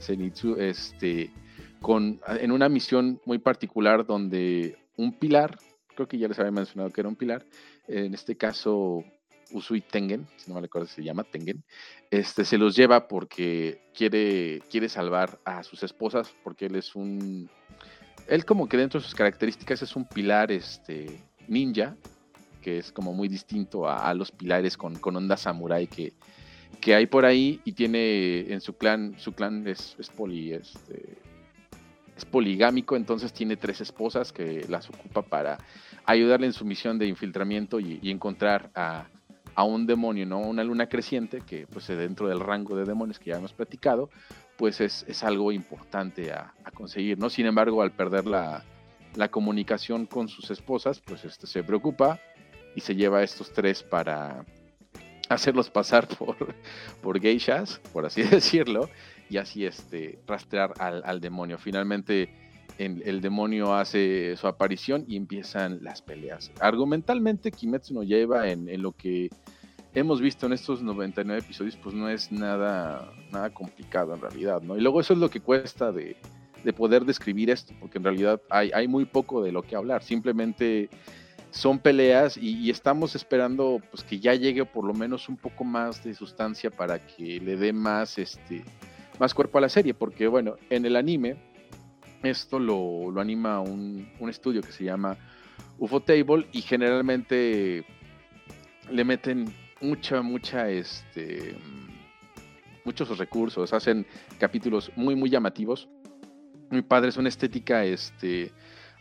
Zenitsu 0.00 0.56
este, 0.56 1.32
con, 1.80 2.20
en 2.28 2.52
una 2.52 2.68
misión 2.68 3.20
muy 3.24 3.38
particular 3.38 4.06
donde 4.06 4.76
un 4.96 5.18
pilar, 5.18 5.58
creo 5.94 6.08
que 6.08 6.18
ya 6.18 6.28
les 6.28 6.38
había 6.38 6.52
mencionado 6.52 6.90
que 6.90 7.00
era 7.00 7.08
un 7.08 7.16
pilar, 7.16 7.44
en 7.88 8.14
este 8.14 8.36
caso 8.36 9.04
Usui 9.52 9.80
Tengen, 9.80 10.26
si 10.36 10.50
no 10.50 10.60
me 10.60 10.66
acuerdo 10.66 10.88
se 10.88 11.02
llama 11.02 11.24
Tengen, 11.24 11.62
este, 12.10 12.44
se 12.44 12.58
los 12.58 12.76
lleva 12.76 13.08
porque 13.08 13.80
quiere, 13.94 14.60
quiere 14.70 14.88
salvar 14.88 15.38
a 15.44 15.62
sus 15.62 15.82
esposas, 15.82 16.34
porque 16.42 16.66
él 16.66 16.76
es 16.76 16.94
un... 16.94 17.48
Él 18.28 18.44
como 18.44 18.68
que 18.68 18.76
dentro 18.76 18.98
de 18.98 19.04
sus 19.04 19.14
características 19.14 19.82
es 19.82 19.94
un 19.94 20.04
pilar 20.04 20.50
este, 20.50 21.22
ninja, 21.46 21.96
que 22.66 22.78
es 22.78 22.90
como 22.90 23.12
muy 23.12 23.28
distinto 23.28 23.88
a, 23.88 24.12
los 24.12 24.32
pilares 24.32 24.76
con, 24.76 24.96
con 24.96 25.14
onda 25.14 25.36
samurai 25.36 25.86
que, 25.86 26.14
que 26.80 26.96
hay 26.96 27.06
por 27.06 27.24
ahí 27.24 27.60
y 27.64 27.70
tiene 27.74 28.52
en 28.52 28.60
su 28.60 28.76
clan, 28.76 29.14
su 29.18 29.34
clan 29.34 29.68
es, 29.68 29.94
es, 30.00 30.10
poli, 30.10 30.52
este, 30.52 31.16
es 32.16 32.24
poligámico, 32.24 32.96
entonces 32.96 33.32
tiene 33.32 33.56
tres 33.56 33.80
esposas 33.80 34.32
que 34.32 34.66
las 34.68 34.90
ocupa 34.90 35.22
para 35.22 35.58
ayudarle 36.06 36.48
en 36.48 36.52
su 36.52 36.64
misión 36.64 36.98
de 36.98 37.06
infiltramiento 37.06 37.78
y, 37.78 38.10
encontrar 38.10 38.72
a, 38.74 39.06
a, 39.54 39.62
un 39.62 39.86
demonio, 39.86 40.26
¿no? 40.26 40.40
Una 40.40 40.64
luna 40.64 40.88
creciente 40.88 41.42
que 41.42 41.68
pues 41.68 41.86
dentro 41.86 42.26
del 42.26 42.40
rango 42.40 42.76
de 42.76 42.84
demonios 42.84 43.20
que 43.20 43.30
ya 43.30 43.36
hemos 43.36 43.52
platicado, 43.52 44.10
pues 44.56 44.80
es, 44.80 45.04
es 45.06 45.22
algo 45.22 45.52
importante 45.52 46.32
a, 46.32 46.52
conseguir, 46.74 47.16
¿no? 47.16 47.30
Sin 47.30 47.46
embargo, 47.46 47.80
al 47.80 47.92
perder 47.92 48.26
la, 48.26 48.64
la 49.14 49.28
comunicación 49.28 50.06
con 50.06 50.26
sus 50.26 50.50
esposas, 50.50 50.98
pues 50.98 51.24
este 51.24 51.46
se 51.46 51.62
preocupa, 51.62 52.18
y 52.76 52.82
se 52.82 52.94
lleva 52.94 53.18
a 53.18 53.22
estos 53.24 53.52
tres 53.52 53.82
para 53.82 54.44
hacerlos 55.28 55.70
pasar 55.70 56.06
por, 56.18 56.36
por 57.02 57.20
geishas, 57.20 57.80
por 57.92 58.06
así 58.06 58.22
decirlo, 58.30 58.88
y 59.28 59.38
así 59.38 59.66
este, 59.66 60.20
rastrear 60.28 60.74
al, 60.78 61.20
demonio. 61.20 61.58
Finalmente 61.58 62.28
el 62.78 63.22
demonio 63.22 63.74
hace 63.74 64.36
su 64.36 64.46
aparición 64.46 65.06
y 65.08 65.16
empiezan 65.16 65.82
las 65.82 66.02
peleas. 66.02 66.52
Argumentalmente 66.60 67.50
Kimetsu 67.50 67.94
no 67.94 68.02
lleva 68.02 68.50
en, 68.50 68.82
lo 68.82 68.92
que 68.92 69.30
hemos 69.94 70.20
visto 70.20 70.44
en 70.44 70.52
estos 70.52 70.82
99 70.82 71.40
episodios, 71.42 71.74
pues 71.76 71.94
no 71.94 72.10
es 72.10 72.30
nada, 72.30 73.10
nada 73.32 73.48
complicado 73.48 74.14
en 74.14 74.20
realidad, 74.20 74.60
¿no? 74.60 74.76
Y 74.76 74.82
luego 74.82 75.00
eso 75.00 75.14
es 75.14 75.18
lo 75.18 75.30
que 75.30 75.40
cuesta 75.40 75.90
de, 75.90 76.16
de 76.62 76.72
poder 76.74 77.06
describir 77.06 77.48
esto, 77.48 77.72
porque 77.80 77.96
en 77.96 78.04
realidad 78.04 78.42
hay, 78.50 78.70
hay 78.74 78.86
muy 78.86 79.06
poco 79.06 79.42
de 79.42 79.52
lo 79.52 79.62
que 79.62 79.74
hablar. 79.74 80.02
Simplemente 80.02 80.90
son 81.56 81.78
peleas 81.78 82.36
y, 82.36 82.68
estamos 82.70 83.14
esperando 83.14 83.80
pues 83.90 84.04
que 84.04 84.20
ya 84.20 84.34
llegue 84.34 84.66
por 84.66 84.84
lo 84.84 84.92
menos 84.92 85.28
un 85.30 85.38
poco 85.38 85.64
más 85.64 86.04
de 86.04 86.14
sustancia 86.14 86.70
para 86.70 86.98
que 86.98 87.40
le 87.40 87.56
dé 87.56 87.72
más 87.72 88.18
este 88.18 88.62
más 89.18 89.32
cuerpo 89.32 89.56
a 89.56 89.62
la 89.62 89.70
serie 89.70 89.94
porque 89.94 90.26
bueno 90.26 90.56
en 90.68 90.84
el 90.84 90.96
anime 90.96 91.36
esto 92.22 92.58
lo, 92.58 93.18
anima 93.18 93.60
un, 93.60 94.06
estudio 94.28 94.60
que 94.60 94.72
se 94.72 94.84
llama 94.84 95.16
UFO 95.78 96.00
Table 96.00 96.46
y 96.52 96.60
generalmente 96.60 97.86
le 98.90 99.04
meten 99.04 99.46
mucha 99.80 100.20
mucha 100.20 100.68
este 100.68 101.56
muchos 102.84 103.16
recursos 103.16 103.72
hacen 103.72 104.06
capítulos 104.38 104.92
muy 104.94 105.16
muy 105.16 105.30
llamativos 105.30 105.88
muy 106.70 106.82
padres 106.82 107.16
una 107.16 107.30
estética 107.30 107.82
este 107.82 108.52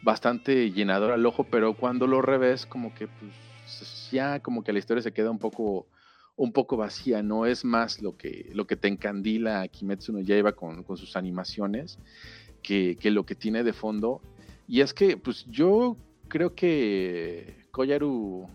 bastante 0.02 0.72
llenador 0.72 1.12
al 1.12 1.26
ojo, 1.26 1.46
pero 1.46 1.74
cuando 1.74 2.08
lo 2.08 2.22
revés, 2.22 2.66
como 2.66 2.94
que 2.94 3.08
pues, 3.08 4.10
ya 4.12 4.40
como 4.40 4.64
que 4.64 4.74
la 4.74 4.80
historia 4.80 5.02
se 5.02 5.14
queda 5.14 5.32
un 5.32 5.40
poco, 5.40 5.88
un 6.36 6.52
poco 6.52 6.78
vacía, 6.78 7.24
no 7.24 7.46
es 7.46 7.66
más 7.66 8.02
lo 8.02 8.18
que, 8.18 8.50
lo 8.54 8.68
que 8.68 8.76
te 8.76 8.88
encandila 8.88 9.62
a 9.62 9.68
Kimetsu 9.68 10.14
no 10.14 10.20
Yaiba 10.20 10.54
con, 10.54 10.84
con 10.84 10.98
sus 10.98 11.16
animaciones 11.16 11.98
que, 12.62 12.98
que, 13.00 13.12
lo 13.12 13.26
que 13.26 13.36
tiene 13.36 13.64
de 13.64 13.74
fondo. 13.74 14.22
Y 14.68 14.82
es 14.82 14.94
que, 14.94 15.18
pues 15.18 15.46
yo 15.50 15.98
creo 16.28 16.56
que 16.56 17.66
Koyaru 17.72 18.48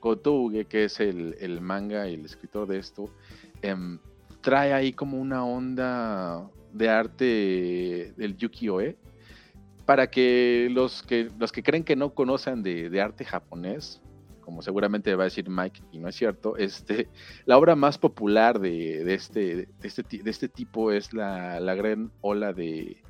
Kotouge, 0.00 0.66
que 0.66 0.84
es 0.84 1.00
el, 1.00 1.36
el 1.40 1.60
manga 1.60 2.08
y 2.08 2.14
el 2.14 2.24
escritor 2.24 2.66
de 2.66 2.78
esto, 2.78 3.10
em, 3.62 3.98
trae 4.40 4.72
ahí 4.72 4.92
como 4.92 5.20
una 5.20 5.44
onda 5.44 6.48
de 6.72 6.88
arte 6.88 8.12
del 8.16 8.36
Yuki-Oe 8.36 8.96
para 9.86 10.10
que 10.10 10.68
los 10.70 11.02
que 11.04 11.30
los 11.38 11.52
que 11.52 11.62
creen 11.62 11.84
que 11.84 11.96
no 11.96 12.12
conocen 12.12 12.62
de, 12.62 13.00
arte 13.00 13.24
japonés, 13.24 14.02
como 14.40 14.60
seguramente 14.60 15.14
va 15.14 15.22
a 15.22 15.30
decir 15.30 15.48
Mike, 15.48 15.80
y 15.92 15.98
no 15.98 16.08
es 16.08 16.16
cierto, 16.16 16.56
este, 16.56 17.08
la 17.46 17.56
obra 17.56 17.76
más 17.76 17.96
popular 17.96 18.58
de, 18.58 19.14
este, 19.14 19.56
de, 19.56 19.68
este, 19.82 20.02
de 20.02 20.30
este 20.30 20.48
tipo 20.48 20.90
es 20.90 21.14
la, 21.14 21.58
gran 21.76 22.10
ola 22.20 22.52
de 22.52 23.02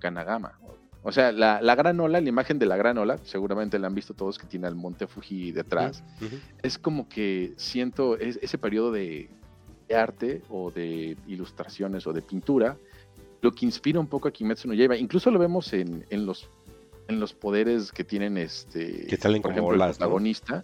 Kanagama. 0.00 0.58
O 1.06 1.12
sea, 1.12 1.32
la, 1.32 1.74
gran 1.74 2.00
ola, 2.00 2.18
la 2.18 2.28
imagen 2.30 2.58
de 2.58 2.64
la 2.64 2.78
gran 2.78 2.96
ola, 2.96 3.18
seguramente 3.24 3.78
la 3.78 3.88
han 3.88 3.94
visto 3.94 4.14
todos 4.14 4.38
que 4.38 4.46
tiene 4.46 4.66
el 4.68 4.74
monte 4.74 5.06
Fuji 5.06 5.52
detrás, 5.52 6.02
es 6.62 6.78
como 6.78 7.10
que 7.10 7.52
siento 7.58 8.16
ese 8.16 8.56
periodo 8.56 8.90
de, 8.90 9.28
arte 9.94 10.42
o 10.48 10.70
de 10.70 11.18
ilustraciones 11.26 12.06
o 12.06 12.14
de 12.14 12.22
pintura 12.22 12.78
lo 13.44 13.52
que 13.54 13.66
inspira 13.66 14.00
un 14.00 14.06
poco 14.06 14.26
a 14.26 14.30
Kimetsu 14.32 14.66
no 14.66 14.74
Yaiba. 14.74 14.96
Incluso 14.96 15.30
lo 15.30 15.38
vemos 15.38 15.72
en, 15.74 16.06
en 16.08 16.24
los 16.24 16.48
en 17.08 17.20
los 17.20 17.34
poderes 17.34 17.92
que 17.92 18.02
tienen 18.02 18.38
este 18.38 19.06
Que 19.06 19.18
salen 19.18 19.42
por 19.42 19.50
como 19.54 19.68
ejemplo, 19.68 19.84
el 19.84 19.90
¿no? 19.90 19.96
protagonista. 19.96 20.62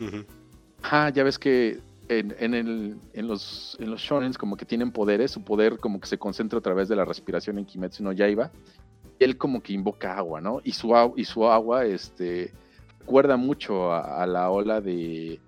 Ajá, 0.82 1.10
ya 1.10 1.22
ves 1.22 1.38
que 1.38 1.78
en, 2.08 2.34
en 2.38 2.54
el, 2.54 2.96
en 3.12 3.28
los, 3.28 3.76
en 3.78 3.90
los 3.90 4.00
shonens 4.00 4.38
como 4.38 4.56
que 4.56 4.64
tienen 4.64 4.90
poderes, 4.92 5.30
su 5.30 5.44
poder 5.44 5.78
como 5.78 6.00
que 6.00 6.08
se 6.08 6.16
concentra 6.18 6.58
a 6.58 6.62
través 6.62 6.88
de 6.88 6.96
la 6.96 7.04
respiración 7.04 7.58
en 7.58 7.66
Kimetsu 7.66 8.02
no 8.02 8.12
Yaiba. 8.12 8.50
Él 9.18 9.36
como 9.36 9.62
que 9.62 9.74
invoca 9.74 10.16
agua, 10.16 10.40
¿no? 10.40 10.62
Y 10.64 10.72
su, 10.72 10.94
y 11.16 11.26
su 11.26 11.46
agua 11.46 11.84
este, 11.84 12.50
recuerda 13.00 13.36
mucho 13.36 13.92
a, 13.92 14.22
a 14.22 14.26
la 14.26 14.50
ola 14.50 14.80
de 14.80 15.38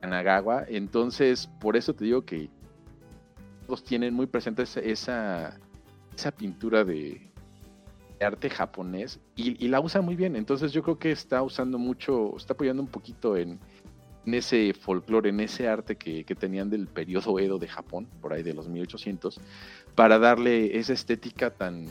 Kanagawa. 0.00 0.64
Entonces, 0.66 1.50
por 1.60 1.76
eso 1.76 1.92
te 1.92 2.06
digo 2.06 2.24
que 2.24 2.48
todos 3.66 3.84
tienen 3.84 4.14
muy 4.14 4.24
presente 4.24 4.62
esa, 4.62 4.80
esa, 4.80 5.60
esa 6.18 6.32
pintura 6.32 6.84
de, 6.84 7.30
arte 8.20 8.50
japonés 8.50 9.20
y, 9.36 9.68
la 9.68 9.80
usa 9.80 10.00
muy 10.00 10.16
bien. 10.16 10.34
Entonces 10.34 10.72
yo 10.72 10.82
creo 10.82 10.98
que 10.98 11.12
está 11.12 11.40
usando 11.42 11.78
mucho, 11.78 12.36
está 12.36 12.54
apoyando 12.54 12.82
un 12.82 12.88
poquito 12.88 13.36
en, 13.36 13.60
ese 14.26 14.74
folclore, 14.74 15.30
en 15.30 15.40
ese 15.40 15.68
arte 15.68 15.96
que, 15.96 16.24
que 16.24 16.34
tenían 16.34 16.68
del 16.68 16.86
periodo 16.88 17.38
Edo 17.38 17.58
de 17.58 17.68
Japón, 17.68 18.08
por 18.20 18.32
ahí 18.32 18.42
de 18.42 18.52
los 18.52 18.68
1800, 18.68 19.40
para 19.94 20.18
darle 20.18 20.76
esa 20.76 20.92
estética 20.92 21.50
tan, 21.50 21.86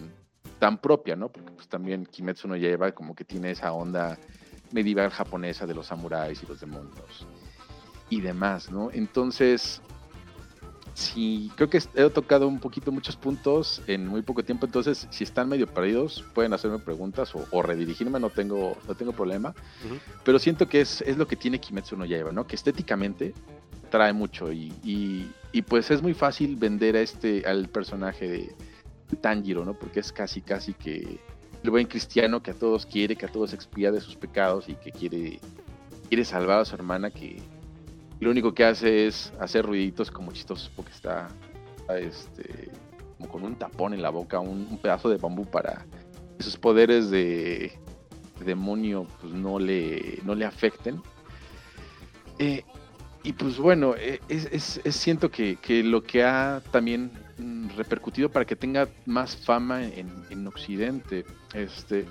tan 0.60 0.78
propia, 0.78 1.16
¿no? 1.16 1.30
Porque 1.30 1.52
pues 1.54 1.68
también 1.68 2.06
Kimetsu 2.06 2.48
no 2.48 2.56
Yaiba 2.56 2.92
como 2.92 3.16
que 3.16 3.24
tiene 3.24 3.52
esa 3.52 3.72
onda 3.72 4.20
medieval 4.72 5.10
japonesa 5.10 5.66
de 5.66 5.74
los 5.74 5.88
samuráis 5.88 6.44
y 6.44 6.46
los 6.46 6.60
demonios 6.60 7.26
y 8.10 8.22
demás, 8.22 8.72
¿no? 8.72 8.92
Entonces, 8.92 9.82
sí, 10.98 11.52
creo 11.56 11.70
que 11.70 11.78
he 11.78 12.10
tocado 12.10 12.48
un 12.48 12.60
poquito 12.60 12.92
muchos 12.92 13.16
puntos 13.16 13.84
en 13.86 14.08
muy 14.08 14.24
poco 14.24 14.44
tiempo, 14.44 14.66
entonces 14.66 15.08
si 15.12 15.24
están 15.24 15.48
medio 15.48 15.68
perdidos 15.68 16.26
pueden 16.34 16.54
hacerme 16.54 16.80
preguntas 16.80 17.36
o, 17.36 17.46
o 17.52 17.62
redirigirme, 17.62 18.20
no 18.20 18.32
tengo, 18.32 18.76
no 18.88 18.96
tengo 18.96 19.12
problema, 19.12 19.54
pero 20.26 20.40
siento 20.40 20.68
que 20.68 20.82
es, 20.82 21.02
es 21.02 21.18
lo 21.18 21.28
que 21.28 21.36
tiene 21.36 21.60
Kimetsu 21.60 21.96
no 21.96 22.06
Yaiba, 22.06 22.32
¿no? 22.32 22.48
Que 22.48 22.56
estéticamente 22.56 23.36
trae 23.92 24.12
mucho 24.12 24.52
y, 24.52 24.74
y, 24.84 25.30
y, 25.52 25.62
pues 25.62 25.92
es 25.92 26.02
muy 26.02 26.16
fácil 26.16 26.56
vender 26.56 26.96
a 26.96 27.02
este, 27.02 27.46
al 27.46 27.70
personaje 27.70 28.28
de 28.28 29.18
Tanjiro, 29.22 29.66
¿no? 29.66 29.76
Porque 29.76 30.00
es 30.00 30.12
casi, 30.12 30.42
casi 30.42 30.74
que 30.74 31.20
el 31.64 31.70
buen 31.70 31.86
cristiano 31.86 32.42
que 32.42 32.52
a 32.52 32.56
todos 32.56 32.88
quiere, 32.88 33.16
que 33.16 33.28
a 33.28 33.32
todos 33.32 33.54
expía 33.54 33.92
de 33.92 34.02
sus 34.02 34.16
pecados 34.16 34.68
y 34.68 34.74
que 34.74 34.92
quiere, 34.92 35.40
quiere 36.10 36.26
salvar 36.26 36.62
a 36.62 36.66
su 36.66 36.74
hermana 36.74 37.12
que 37.12 37.40
lo 38.20 38.32
único 38.32 38.54
que 38.54 38.66
hace 38.66 39.08
es 39.08 39.32
hacer 39.40 39.66
ruiditos 39.66 40.10
como 40.12 40.32
chistosos 40.32 40.72
porque 40.76 40.92
está, 40.92 41.30
este, 42.00 42.70
como 43.18 43.30
con 43.30 43.44
un 43.44 43.56
tapón 43.56 43.94
en 43.94 44.02
la 44.02 44.10
boca, 44.10 44.40
un, 44.40 44.78
pedazo 44.82 45.10
de 45.10 45.18
bambú 45.18 45.46
para 45.46 45.86
sus 46.40 46.58
poderes 46.58 47.10
de, 47.10 47.72
de 48.40 48.46
demonio 48.46 49.08
pues 49.22 49.34
no 49.34 49.60
le, 49.60 50.20
no 50.24 50.36
le 50.36 50.46
afecten. 50.46 51.02
Eh, 52.40 52.64
y 53.24 53.34
pues 53.34 53.58
bueno, 53.58 53.96
eh, 53.98 54.20
es, 54.30 54.46
es- 54.52 54.82
es- 54.84 54.96
siento 54.96 55.30
que, 55.30 55.58
que 55.58 55.84
lo 55.84 56.02
que 56.04 56.24
ha 56.24 56.62
también 56.72 57.12
mm, 57.38 57.70
repercutido 57.76 58.30
para 58.30 58.46
que 58.46 58.56
tenga 58.56 58.88
más 59.06 59.36
fama 59.36 59.84
en, 59.84 60.10
en 60.30 60.48
Occidente, 60.48 61.26
este, 61.54 62.06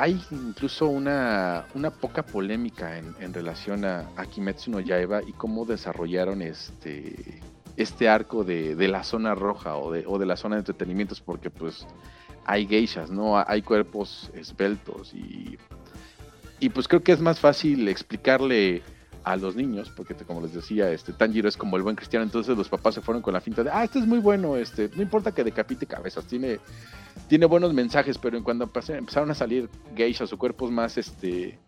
hay 0.00 0.18
incluso 0.30 0.86
una, 0.86 1.66
una 1.74 1.90
poca 1.90 2.24
polémica 2.24 2.96
en, 2.96 3.14
en 3.20 3.34
relación 3.34 3.84
a, 3.84 4.08
a 4.16 4.24
Kimetsu 4.24 4.70
no 4.70 4.80
Yaiba 4.80 5.22
y 5.22 5.32
cómo 5.32 5.66
desarrollaron 5.66 6.40
este, 6.40 7.42
este 7.76 8.08
arco 8.08 8.42
de, 8.42 8.76
de 8.76 8.88
la 8.88 9.04
zona 9.04 9.34
roja 9.34 9.76
o 9.76 9.92
de, 9.92 10.04
o 10.06 10.18
de 10.18 10.24
la 10.24 10.36
zona 10.36 10.56
de 10.56 10.60
entretenimientos, 10.60 11.20
porque 11.20 11.50
pues 11.50 11.86
hay 12.46 12.66
geishas, 12.66 13.10
¿no? 13.10 13.44
Hay 13.46 13.60
cuerpos 13.60 14.30
esbeltos 14.32 15.12
y, 15.12 15.58
y 16.60 16.70
pues 16.70 16.88
creo 16.88 17.02
que 17.02 17.12
es 17.12 17.20
más 17.20 17.38
fácil 17.38 17.86
explicarle 17.86 18.82
a 19.24 19.36
los 19.36 19.56
niños, 19.56 19.90
porque 19.94 20.14
como 20.14 20.40
les 20.40 20.54
decía, 20.54 20.90
este 20.90 21.12
Tanjiro 21.12 21.48
es 21.48 21.56
como 21.56 21.76
el 21.76 21.82
buen 21.82 21.96
cristiano, 21.96 22.24
entonces 22.24 22.56
los 22.56 22.68
papás 22.68 22.94
se 22.94 23.00
fueron 23.00 23.22
con 23.22 23.34
la 23.34 23.40
finta 23.40 23.62
de, 23.62 23.70
ah, 23.70 23.84
este 23.84 23.98
es 23.98 24.06
muy 24.06 24.18
bueno, 24.18 24.56
este, 24.56 24.90
no 24.94 25.02
importa 25.02 25.32
que 25.32 25.44
decapite 25.44 25.86
cabezas, 25.86 26.24
tiene, 26.26 26.58
tiene 27.28 27.46
buenos 27.46 27.74
mensajes, 27.74 28.18
pero 28.18 28.36
en 28.36 28.44
cuando 28.44 28.70
empezaron 28.88 29.30
a 29.30 29.34
salir 29.34 29.68
geishas 29.94 30.32
o 30.32 30.38
cuerpos 30.38 30.70
más, 30.70 30.96
este, 30.96 31.58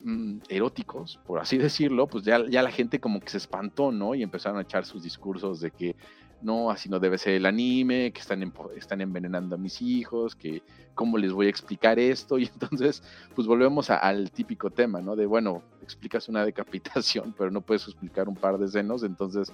mm, 0.00 0.38
eróticos, 0.48 1.20
por 1.26 1.38
así 1.38 1.58
decirlo, 1.58 2.06
pues 2.06 2.24
ya, 2.24 2.44
ya 2.48 2.62
la 2.62 2.70
gente 2.70 2.98
como 3.00 3.20
que 3.20 3.30
se 3.30 3.38
espantó, 3.38 3.92
¿no? 3.92 4.14
Y 4.14 4.22
empezaron 4.22 4.58
a 4.58 4.62
echar 4.62 4.84
sus 4.84 5.02
discursos 5.02 5.60
de 5.60 5.70
que 5.70 5.96
no, 6.44 6.70
así 6.70 6.88
no 6.88 7.00
debe 7.00 7.18
ser 7.18 7.34
el 7.34 7.46
anime, 7.46 8.12
que 8.12 8.20
están, 8.20 8.52
están 8.76 9.00
envenenando 9.00 9.54
a 9.54 9.58
mis 9.58 9.80
hijos, 9.80 10.36
que 10.36 10.62
cómo 10.94 11.16
les 11.16 11.32
voy 11.32 11.46
a 11.46 11.50
explicar 11.50 11.98
esto, 11.98 12.38
y 12.38 12.44
entonces 12.44 13.02
pues 13.34 13.46
volvemos 13.46 13.90
al 13.90 14.30
típico 14.30 14.70
tema, 14.70 15.00
¿no? 15.00 15.16
De, 15.16 15.26
bueno, 15.26 15.62
explicas 15.84 16.28
una 16.28 16.44
decapitación, 16.44 17.34
pero 17.38 17.50
no 17.50 17.60
puedes 17.60 17.84
explicar 17.84 18.28
un 18.28 18.36
par 18.36 18.58
de 18.58 18.68
senos, 18.68 19.02
entonces, 19.04 19.52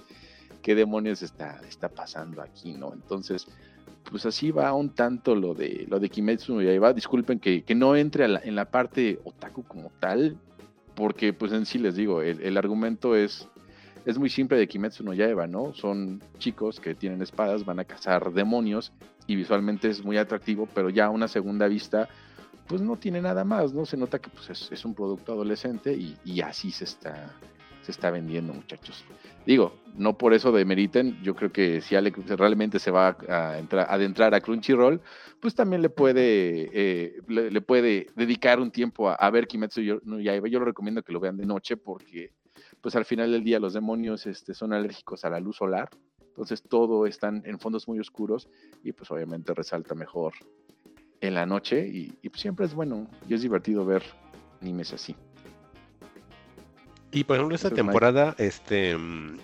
¿qué 0.61 0.75
demonios 0.75 1.21
está, 1.21 1.61
está 1.67 1.89
pasando 1.89 2.41
aquí, 2.41 2.73
no? 2.73 2.93
Entonces, 2.93 3.47
pues 4.09 4.25
así 4.25 4.51
va 4.51 4.73
un 4.73 4.89
tanto 4.89 5.35
lo 5.35 5.53
de 5.53 5.85
lo 5.89 5.99
de 5.99 6.09
Kimetsu 6.09 6.55
no 6.55 6.61
Yaiba. 6.61 6.93
Disculpen 6.93 7.39
que, 7.39 7.63
que 7.63 7.75
no 7.75 7.95
entre 7.95 8.25
en 8.25 8.55
la 8.55 8.65
parte 8.71 9.19
otaku 9.23 9.63
como 9.63 9.91
tal, 9.99 10.37
porque 10.95 11.33
pues 11.33 11.51
en 11.51 11.65
sí 11.65 11.77
les 11.77 11.95
digo, 11.95 12.21
el, 12.21 12.41
el 12.41 12.57
argumento 12.57 13.15
es, 13.15 13.47
es 14.05 14.17
muy 14.17 14.29
simple 14.29 14.57
de 14.57 14.67
Kimetsu 14.67 15.03
no 15.03 15.13
Yaiba, 15.13 15.47
¿no? 15.47 15.73
Son 15.73 16.21
chicos 16.39 16.79
que 16.79 16.95
tienen 16.95 17.21
espadas, 17.21 17.65
van 17.65 17.79
a 17.79 17.85
cazar 17.85 18.33
demonios 18.33 18.91
y 19.27 19.35
visualmente 19.35 19.89
es 19.89 20.03
muy 20.03 20.17
atractivo, 20.17 20.67
pero 20.73 20.89
ya 20.89 21.05
a 21.05 21.09
una 21.09 21.27
segunda 21.27 21.67
vista 21.67 22.09
pues 22.71 22.81
no 22.81 22.95
tiene 22.95 23.21
nada 23.21 23.43
más, 23.43 23.73
¿no? 23.73 23.85
Se 23.85 23.97
nota 23.97 24.19
que 24.19 24.29
pues, 24.29 24.71
es, 24.71 24.85
un 24.85 24.95
producto 24.95 25.33
adolescente 25.33 25.93
y, 25.93 26.39
así 26.39 26.71
se 26.71 26.85
está, 26.85 27.35
se 27.81 27.91
está 27.91 28.09
vendiendo, 28.11 28.53
muchachos. 28.53 29.03
Digo, 29.45 29.73
no 29.97 30.17
por 30.17 30.33
eso 30.33 30.53
demeriten, 30.53 31.21
yo 31.21 31.35
creo 31.35 31.51
que 31.51 31.81
si 31.81 31.97
Alex 31.97 32.25
realmente 32.29 32.79
se 32.79 32.89
va 32.89 33.17
a, 33.27 33.59
entrar, 33.59 33.89
a 33.89 33.95
adentrar 33.95 34.33
a 34.33 34.39
Crunchyroll, 34.39 35.01
pues 35.41 35.53
también 35.53 35.81
le 35.81 35.89
puede, 35.89 36.69
eh, 36.71 37.21
le, 37.27 37.59
puede 37.59 38.07
dedicar 38.15 38.61
un 38.61 38.71
tiempo 38.71 39.09
a, 39.09 39.15
a 39.15 39.29
ver 39.31 39.47
Kimetsu 39.47 39.99
no 40.05 40.21
Yaiba. 40.21 40.47
Yo 40.47 40.59
lo 40.59 40.65
recomiendo 40.65 41.03
que 41.03 41.11
lo 41.11 41.19
vean 41.19 41.35
de 41.35 41.45
noche 41.45 41.75
porque 41.75 42.31
pues 42.79 42.95
al 42.95 43.03
final 43.03 43.33
del 43.33 43.43
día 43.43 43.59
los 43.59 43.73
demonios 43.73 44.25
este, 44.27 44.53
son 44.53 44.71
alérgicos 44.71 45.25
a 45.25 45.29
la 45.29 45.41
luz 45.41 45.57
solar, 45.57 45.89
entonces 46.25 46.63
todo 46.63 47.05
están 47.05 47.43
en 47.45 47.59
fondos 47.59 47.85
muy 47.89 47.99
oscuros 47.99 48.47
y 48.81 48.93
pues 48.93 49.11
obviamente 49.11 49.53
resalta 49.53 49.93
mejor 49.93 50.31
en 51.21 51.35
la 51.35 51.45
noche 51.45 51.87
y, 51.87 52.17
y 52.21 52.29
pues 52.29 52.41
siempre 52.41 52.65
es 52.65 52.73
bueno 52.73 53.07
y 53.27 53.33
es 53.33 53.41
divertido 53.41 53.85
ver 53.85 54.03
animes 54.61 54.91
así. 54.93 55.15
Y 57.11 57.23
por 57.23 57.35
ejemplo, 57.35 57.55
esta 57.55 57.69
temporada, 57.69 58.35
este. 58.37 58.97
mm, 58.97 59.37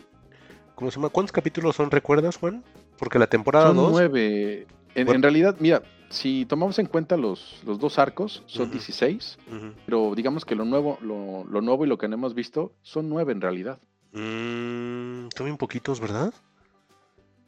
¿Cómo 0.75 0.91
se 0.91 0.97
llama? 0.97 1.09
¿Cuántos 1.09 1.31
capítulos 1.31 1.75
son? 1.75 1.89
¿Recuerdas, 1.91 2.37
Juan? 2.37 2.63
Porque 2.97 3.19
la 3.19 3.27
temporada 3.27 3.67
Son 3.67 3.75
2. 3.77 3.91
nueve. 3.91 4.67
En, 4.95 5.05
Bueno. 5.05 5.17
en 5.17 5.23
realidad, 5.23 5.55
mira, 5.59 5.81
si 6.09 6.45
tomamos 6.45 6.79
en 6.79 6.85
cuenta 6.87 7.17
los, 7.17 7.61
los 7.65 7.79
dos 7.79 7.99
arcos, 7.99 8.43
son 8.47 8.63
Ujú. 8.67 8.73
16, 8.73 9.37
Ujú. 9.47 9.73
pero 9.85 10.13
digamos 10.15 10.45
que 10.45 10.55
lo 10.55 10.65
nuevo, 10.65 10.97
lo, 11.01 11.43
lo 11.45 11.61
nuevo 11.61 11.85
y 11.85 11.87
lo 11.87 11.97
que 11.97 12.07
no 12.07 12.15
hemos 12.15 12.33
visto 12.33 12.73
son 12.81 13.09
nueve 13.09 13.31
en 13.33 13.41
realidad. 13.41 13.79
Mm, 14.13 15.27
bien 15.43 15.57
poquitos, 15.57 15.99
¿verdad? 15.99 16.33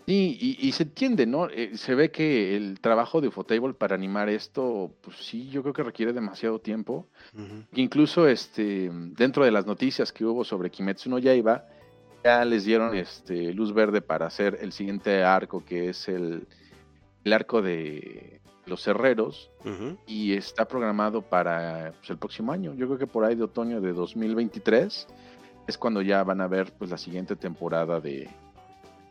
Y, 0.10 0.38
y- 0.60 0.68
y 0.68 0.72
se 0.72 0.84
entiende, 0.84 1.26
¿no? 1.28 1.48
Eh, 1.50 1.78
se 1.78 1.94
ve 1.94 2.10
que 2.10 2.56
el 2.56 2.80
trabajo 2.80 3.22
de 3.22 3.28
Ufotable 3.28 3.74
para 3.74 3.94
animar 3.96 4.28
esto, 4.28 4.92
pues 5.02 5.18
sí, 5.18 5.50
yo 5.50 5.62
creo 5.62 5.74
que 5.74 5.84
requiere 5.84 6.14
demasiado 6.14 6.60
tiempo. 6.60 7.06
Ujú. 7.36 7.64
Incluso 7.76 8.28
este, 8.28 8.90
dentro 8.92 9.46
de 9.46 9.52
las 9.52 9.68
noticias 9.68 10.12
que 10.12 10.26
hubo 10.26 10.44
sobre 10.44 10.72
Kimetsu 10.72 11.10
no 11.12 11.20
Yaiba, 11.20 11.66
ya 12.24 12.44
les 12.44 12.66
dieron 12.66 12.96
este, 12.96 13.54
luz 13.54 13.72
verde 13.74 14.02
para 14.02 14.26
hacer 14.26 14.58
el 14.62 14.72
siguiente 14.72 15.24
arco, 15.24 15.64
que 15.64 15.90
es 15.90 16.08
el, 16.10 16.48
el 17.24 17.34
arco 17.34 17.62
de 17.62 18.42
los 18.66 18.88
herreros, 18.88 19.52
y 20.08 20.34
está 20.34 20.66
programado 20.68 21.22
para 21.22 21.94
pues, 22.00 22.10
el 22.10 22.18
próximo 22.18 22.52
año. 22.52 22.74
Yo 22.76 22.88
creo 22.88 22.98
que 23.00 23.08
por 23.08 23.26
ahí 23.26 23.36
de 23.36 23.44
otoño 23.44 23.80
de 23.80 23.94
2023 23.94 25.08
es 25.68 25.78
cuando 25.78 26.02
ya 26.02 26.24
van 26.24 26.42
a 26.42 26.48
ver 26.48 26.74
pues, 26.78 26.90
la 26.90 26.98
siguiente 26.98 27.36
temporada 27.36 28.00
de 28.00 28.28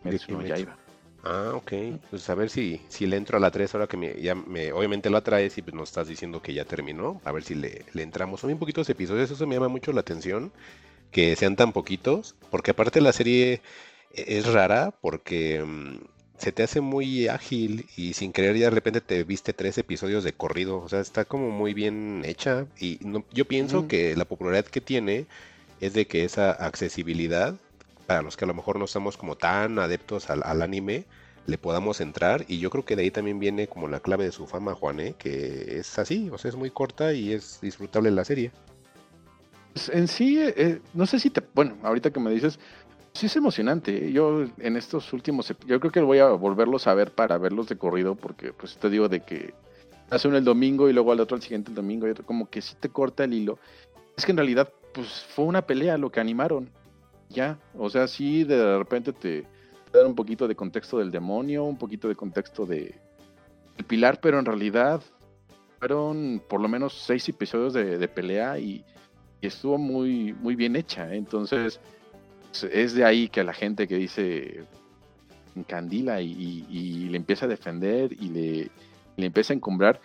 Kimetsu 0.03 0.33
no. 0.33 0.43
Yaiba. 0.43 0.77
Ah, 1.25 1.53
ok. 1.55 1.73
Pues 2.11 2.29
a 2.31 2.35
ver 2.35 2.49
si, 2.49 2.81
si 2.89 3.07
le 3.07 3.17
entro 3.17 3.37
a 3.37 3.41
la 3.41 3.51
3 3.51 3.75
ahora 3.75 3.87
que 3.89 3.97
me, 3.97 4.21
ya 4.21 4.35
me, 4.35 4.73
obviamente 4.73 5.11
lo 5.11 5.17
atraes 5.19 5.59
y 5.59 5.63
pues 5.63 5.75
nos 5.75 5.89
estás 5.89 6.09
diciendo 6.09 6.41
que 6.41 6.55
ya 6.55 6.65
terminó. 6.65 7.21
A 7.25 7.33
ver 7.33 7.43
si 7.43 7.55
le, 7.55 7.85
le 7.93 8.03
entramos. 8.03 8.41
Son 8.41 8.49
bien 8.49 8.59
poquitos 8.59 8.89
episodios, 8.89 9.31
eso 9.31 9.47
me 9.47 9.55
llama 9.57 9.69
mucho 9.69 9.93
la 9.93 10.01
atención. 10.01 10.53
Que 11.11 11.35
sean 11.37 11.57
tan 11.57 11.73
poquitos. 11.73 12.35
Porque 12.51 12.71
aparte 12.71 13.01
la 13.01 13.13
serie 13.13 13.61
e- 14.15 14.39
es 14.39 14.47
rara 14.47 14.93
porque 15.01 15.63
mm, 15.65 15.97
se 16.39 16.53
te 16.53 16.63
hace 16.63 16.81
muy 16.81 17.27
ágil 17.29 17.87
y 17.97 18.13
sin 18.15 18.33
querer 18.33 18.57
ya 18.57 18.67
de 18.67 18.71
repente 18.71 19.01
te 19.01 19.25
viste 19.25 19.53
tres 19.53 19.77
episodios 19.79 20.23
de 20.23 20.35
corrido. 20.35 20.79
O 20.81 20.89
sea, 20.89 21.01
está 21.01 21.25
como 21.25 21.51
muy 21.51 21.75
bien 21.75 22.23
hecha. 22.25 22.67
Y 22.79 22.99
no- 23.03 23.25
yo 23.33 23.45
pienso 23.45 23.89
que 23.89 24.15
la 24.17 24.25
popularidad 24.25 24.67
que 24.67 24.81
tiene 24.81 25.27
es 25.81 25.95
de 25.95 26.07
que 26.07 26.25
esa 26.25 26.53
accesibilidad 26.53 27.55
para 28.09 28.23
los 28.23 28.39
que 28.39 28.47
a 28.47 28.49
lo 28.49 28.55
mejor 28.55 28.79
no 28.79 28.87
estamos 28.87 29.19
como 29.19 29.37
tan 29.37 29.79
adeptos 29.79 30.31
al, 30.31 30.63
anime, 30.63 31.05
le 31.45 31.59
podamos 31.59 32.01
entrar 32.01 32.47
y 32.49 32.59
yo 32.59 32.71
creo 32.71 32.83
que 32.83 32.97
de 32.97 33.03
ahí 33.03 33.11
también 33.11 33.39
viene 33.39 33.69
como 33.69 33.87
la 33.87 34.01
clave 34.01 34.25
de 34.25 34.33
su 34.33 34.47
fama, 34.47 34.75
Juan, 34.75 34.99
¿eh? 34.99 35.15
que 35.19 35.79
es 35.79 35.99
así, 35.99 36.31
o 36.31 36.39
sea, 36.39 36.49
es 36.49 36.57
muy 36.57 36.71
corta 36.71 37.13
y 37.13 37.35
es 37.35 37.61
disfrutable 37.61 38.11
la 38.11 38.25
serie. 38.25 38.51
Pues, 39.75 39.91
en 39.91 40.09
sí, 40.09 40.39
eh, 40.41 40.81
no 40.95 41.05
sé 41.05 41.21
si 41.21 41.29
te, 41.29 41.43
bueno, 41.55 41.77
ahorita 41.83 42.11
que 42.11 42.19
me 42.19 42.31
dices, 42.31 42.59
sí 43.13 43.27
es 43.27 43.37
emocionante. 43.37 44.11
Yo 44.11 44.47
en 44.57 44.79
estos 44.79 45.13
últimos, 45.13 45.55
yo 45.67 45.79
creo 45.79 45.93
que 45.93 46.01
voy 46.01 46.21
a 46.21 46.29
volverlos 46.29 46.87
a 46.87 46.95
ver 46.95 47.13
para 47.13 47.37
verlos 47.37 47.69
de 47.69 47.77
corrido, 47.77 48.15
porque 48.15 48.55
pues 48.55 48.79
te 48.79 48.89
digo 48.89 49.11
de 49.11 49.21
que 49.21 49.53
hace 50.09 50.29
uno 50.29 50.39
el 50.39 50.45
domingo 50.45 50.89
y 50.89 50.95
luego 50.95 51.13
al 51.13 51.21
otro 51.21 51.37
el 51.37 51.43
siguiente 51.43 51.73
el 51.73 51.75
domingo 51.75 52.09
y 52.09 52.13
otro, 52.13 52.25
como 52.25 52.49
que 52.49 52.63
sí 52.63 52.75
te 52.81 52.89
corta 52.89 53.25
el 53.25 53.35
hilo. 53.35 53.59
Es 54.17 54.25
que 54.25 54.33
en 54.33 54.39
realidad, 54.39 54.73
pues 54.95 55.27
fue 55.29 55.45
una 55.45 55.61
pelea 55.61 55.99
lo 55.99 56.11
que 56.11 56.21
animaron. 56.21 56.71
Ya, 57.31 57.59
o 57.77 57.91
sea, 57.91 58.09
sí 58.09 58.45
de 58.45 58.79
repente 58.79 59.13
te, 59.13 59.45
dan 59.93 60.07
un 60.07 60.15
poquito 60.15 60.49
de 60.49 60.55
contexto 60.55 60.99
del 60.99 61.11
demonio, 61.11 61.65
un 61.65 61.77
poquito 61.77 62.09
de 62.09 62.15
contexto 62.15 62.65
de 62.67 62.95
el 63.77 63.85
pilar, 63.85 64.19
pero 64.21 64.39
en 64.39 64.45
realidad 64.45 65.03
fueron 65.79 66.43
por 66.49 66.61
lo 66.61 66.69
menos 66.69 66.95
seis 66.95 67.29
episodios 67.29 67.73
de, 67.75 68.09
pelea 68.09 68.59
y, 68.59 68.85
estuvo 69.41 69.79
muy, 69.79 70.33
muy 70.33 70.57
bien 70.57 70.75
hecha. 70.75 71.15
Entonces, 71.15 71.79
es 72.73 72.95
de 72.95 73.05
ahí 73.05 73.29
que 73.29 73.45
la 73.45 73.53
gente 73.53 73.87
que 73.87 73.95
dice 73.95 74.65
encandila 75.55 76.21
y, 76.21 77.09
le 77.09 77.17
empieza 77.17 77.47
a 77.47 77.49
defender 77.49 78.13
y 78.13 78.29
le, 78.31 78.71
le 79.17 79.27
empieza 79.27 79.53
a 79.53 79.57
encumbrar, 79.57 80.01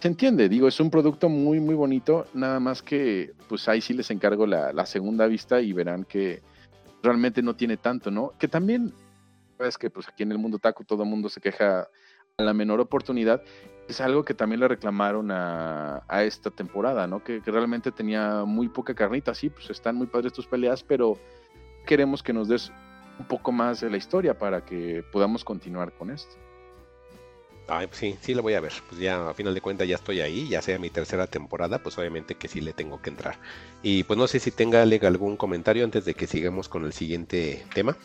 se 0.00 0.08
entiende, 0.08 0.48
digo, 0.48 0.66
es 0.66 0.80
un 0.80 0.90
producto 0.90 1.28
muy, 1.28 1.60
muy 1.60 1.76
bonito, 1.76 2.26
nada 2.34 2.58
más 2.58 2.82
que, 2.82 3.34
pues 3.48 3.68
ahí 3.68 3.80
sí 3.80 3.94
les 3.94 4.10
encargo 4.10 4.46
la 4.46 4.84
segunda 4.86 5.28
vista 5.28 5.60
y 5.60 5.72
verán 5.72 6.04
que 6.04 6.42
realmente 7.02 7.42
no 7.42 7.54
tiene 7.54 7.76
tanto, 7.76 8.10
¿no? 8.10 8.32
Que 8.38 8.48
también, 8.48 8.92
es 9.58 9.78
que 9.78 9.90
pues 9.90 10.08
aquí 10.08 10.22
en 10.22 10.32
el 10.32 10.38
mundo 10.38 10.58
taco 10.58 10.84
todo 10.84 11.02
el 11.02 11.08
mundo 11.08 11.28
se 11.28 11.40
queja 11.40 11.88
a 12.36 12.42
la 12.42 12.54
menor 12.54 12.80
oportunidad, 12.80 13.42
es 13.88 14.00
algo 14.00 14.24
que 14.24 14.34
también 14.34 14.60
le 14.60 14.68
reclamaron 14.68 15.30
a, 15.30 16.04
a 16.08 16.24
esta 16.24 16.50
temporada, 16.50 17.06
¿no? 17.06 17.22
Que, 17.22 17.42
que, 17.42 17.50
realmente 17.50 17.92
tenía 17.92 18.44
muy 18.44 18.68
poca 18.68 18.94
carnita, 18.94 19.34
sí, 19.34 19.50
pues 19.50 19.68
están 19.70 19.96
muy 19.96 20.06
padres 20.06 20.32
tus 20.32 20.46
peleas, 20.46 20.82
pero 20.82 21.18
queremos 21.86 22.22
que 22.22 22.32
nos 22.32 22.48
des 22.48 22.72
un 23.18 23.26
poco 23.26 23.52
más 23.52 23.80
de 23.80 23.90
la 23.90 23.96
historia 23.96 24.38
para 24.38 24.64
que 24.64 25.04
podamos 25.12 25.44
continuar 25.44 25.92
con 25.92 26.10
esto. 26.10 26.36
Ay, 27.68 27.86
pues 27.86 27.98
sí, 27.98 28.18
sí 28.20 28.34
lo 28.34 28.42
voy 28.42 28.54
a 28.54 28.60
ver. 28.60 28.72
Pues 28.88 29.00
ya 29.00 29.30
a 29.30 29.34
final 29.34 29.54
de 29.54 29.60
cuentas 29.60 29.86
ya 29.86 29.94
estoy 29.94 30.20
ahí, 30.20 30.48
ya 30.48 30.62
sea 30.62 30.78
mi 30.78 30.90
tercera 30.90 31.26
temporada, 31.26 31.78
pues 31.78 31.96
obviamente 31.98 32.34
que 32.34 32.48
sí 32.48 32.60
le 32.60 32.72
tengo 32.72 33.00
que 33.00 33.10
entrar. 33.10 33.38
Y 33.82 34.04
pues 34.04 34.18
no 34.18 34.26
sé 34.26 34.40
si 34.40 34.50
tenga 34.50 34.82
algún 34.82 35.36
comentario 35.36 35.84
antes 35.84 36.04
de 36.04 36.14
que 36.14 36.26
sigamos 36.26 36.68
con 36.68 36.84
el 36.84 36.92
siguiente 36.92 37.64
tema. 37.72 37.96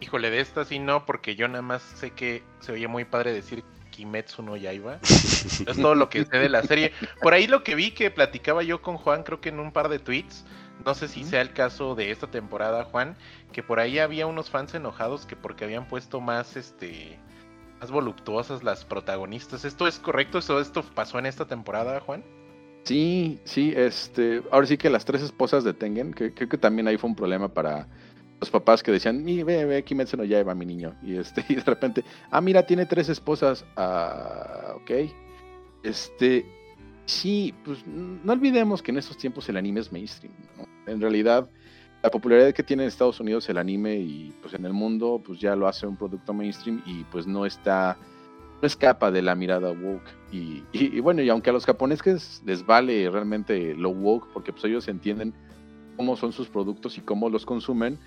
Híjole, 0.00 0.30
de 0.30 0.40
esta 0.40 0.64
sí 0.64 0.78
no, 0.78 1.04
porque 1.04 1.34
yo 1.34 1.48
nada 1.48 1.62
más 1.62 1.82
sé 1.82 2.12
que 2.12 2.42
se 2.60 2.72
oye 2.72 2.86
muy 2.88 3.04
padre 3.04 3.32
decir 3.32 3.64
Kimetsu 3.90 4.42
no 4.42 4.56
Yaiba. 4.56 5.00
es 5.02 5.76
todo 5.76 5.94
lo 5.94 6.08
que 6.08 6.24
sé 6.24 6.38
de 6.38 6.48
la 6.48 6.62
serie. 6.62 6.92
Por 7.20 7.34
ahí 7.34 7.46
lo 7.46 7.64
que 7.64 7.74
vi 7.74 7.90
que 7.90 8.10
platicaba 8.10 8.62
yo 8.62 8.80
con 8.80 8.96
Juan, 8.96 9.24
creo 9.24 9.40
que 9.40 9.48
en 9.48 9.58
un 9.58 9.72
par 9.72 9.88
de 9.88 9.98
tweets, 9.98 10.44
no 10.86 10.94
sé 10.94 11.08
si 11.08 11.24
sea 11.24 11.40
el 11.40 11.52
caso 11.52 11.96
de 11.96 12.12
esta 12.12 12.28
temporada, 12.28 12.84
Juan, 12.84 13.16
que 13.52 13.62
por 13.62 13.80
ahí 13.80 13.98
había 13.98 14.26
unos 14.26 14.50
fans 14.50 14.74
enojados 14.74 15.26
que 15.26 15.34
porque 15.34 15.64
habían 15.64 15.88
puesto 15.88 16.20
más 16.20 16.56
este 16.56 17.18
más 17.80 17.90
voluptuosas 17.90 18.62
las 18.62 18.84
protagonistas. 18.84 19.64
¿Esto 19.64 19.86
es 19.86 19.98
correcto? 19.98 20.38
¿Esto, 20.38 20.60
esto 20.60 20.82
pasó 20.94 21.18
en 21.18 21.26
esta 21.26 21.46
temporada, 21.46 22.00
Juan? 22.00 22.24
Sí, 22.84 23.38
sí, 23.44 23.72
este, 23.76 24.42
ahora 24.50 24.66
sí 24.66 24.78
que 24.78 24.88
las 24.88 25.04
tres 25.04 25.22
esposas 25.22 25.64
de 25.64 25.74
Tengen, 25.74 26.14
que, 26.14 26.32
creo 26.32 26.48
que 26.48 26.58
también 26.58 26.88
ahí 26.88 26.96
fue 26.96 27.10
un 27.10 27.16
problema 27.16 27.48
para 27.48 27.86
los 28.40 28.50
papás 28.50 28.82
que 28.82 28.92
decían, 28.92 29.24
ve, 29.24 29.64
ve, 29.64 29.84
Kimetsu 29.84 30.16
no 30.16 30.24
lleva 30.24 30.54
mi 30.54 30.64
niño. 30.64 30.94
Y 31.02 31.16
este, 31.16 31.44
y 31.48 31.56
de 31.56 31.62
repente, 31.62 32.04
ah, 32.30 32.40
mira, 32.40 32.64
tiene 32.64 32.86
tres 32.86 33.08
esposas, 33.08 33.64
ah, 33.76 34.74
ok. 34.76 34.90
Este, 35.82 36.46
sí, 37.04 37.54
pues 37.64 37.86
no 37.86 38.32
olvidemos 38.32 38.82
que 38.82 38.90
en 38.90 38.98
estos 38.98 39.18
tiempos 39.18 39.48
el 39.48 39.56
anime 39.56 39.80
es 39.80 39.92
mainstream, 39.92 40.32
En 40.86 41.00
realidad, 41.00 41.48
la 42.02 42.10
popularidad 42.10 42.52
que 42.52 42.62
tiene 42.62 42.84
en 42.84 42.88
Estados 42.88 43.18
Unidos 43.20 43.48
el 43.48 43.58
anime 43.58 43.96
y 43.96 44.32
pues 44.40 44.54
en 44.54 44.64
el 44.64 44.72
mundo 44.72 45.20
pues 45.24 45.40
ya 45.40 45.56
lo 45.56 45.66
hace 45.66 45.86
un 45.86 45.96
producto 45.96 46.32
mainstream 46.32 46.82
y 46.86 47.04
pues 47.04 47.26
no 47.26 47.44
está 47.44 47.96
no 48.60 48.66
escapa 48.66 49.10
de 49.10 49.22
la 49.22 49.34
mirada 49.34 49.70
woke. 49.70 50.08
Y, 50.32 50.62
y, 50.72 51.00
bueno 51.00 51.22
y 51.22 51.28
aunque 51.28 51.50
a 51.50 51.52
los 51.52 51.66
japoneses 51.66 52.42
les 52.44 52.64
vale 52.64 53.10
realmente 53.10 53.74
lo 53.74 53.90
woke 53.90 54.28
porque 54.32 54.52
pues 54.52 54.64
ellos 54.64 54.86
entienden 54.88 55.34
cómo 55.96 56.16
son 56.16 56.32
sus 56.32 56.48
productos 56.48 56.98
y 56.98 57.00
cómo 57.00 57.28
los 57.30 57.44
consumen 57.44 57.98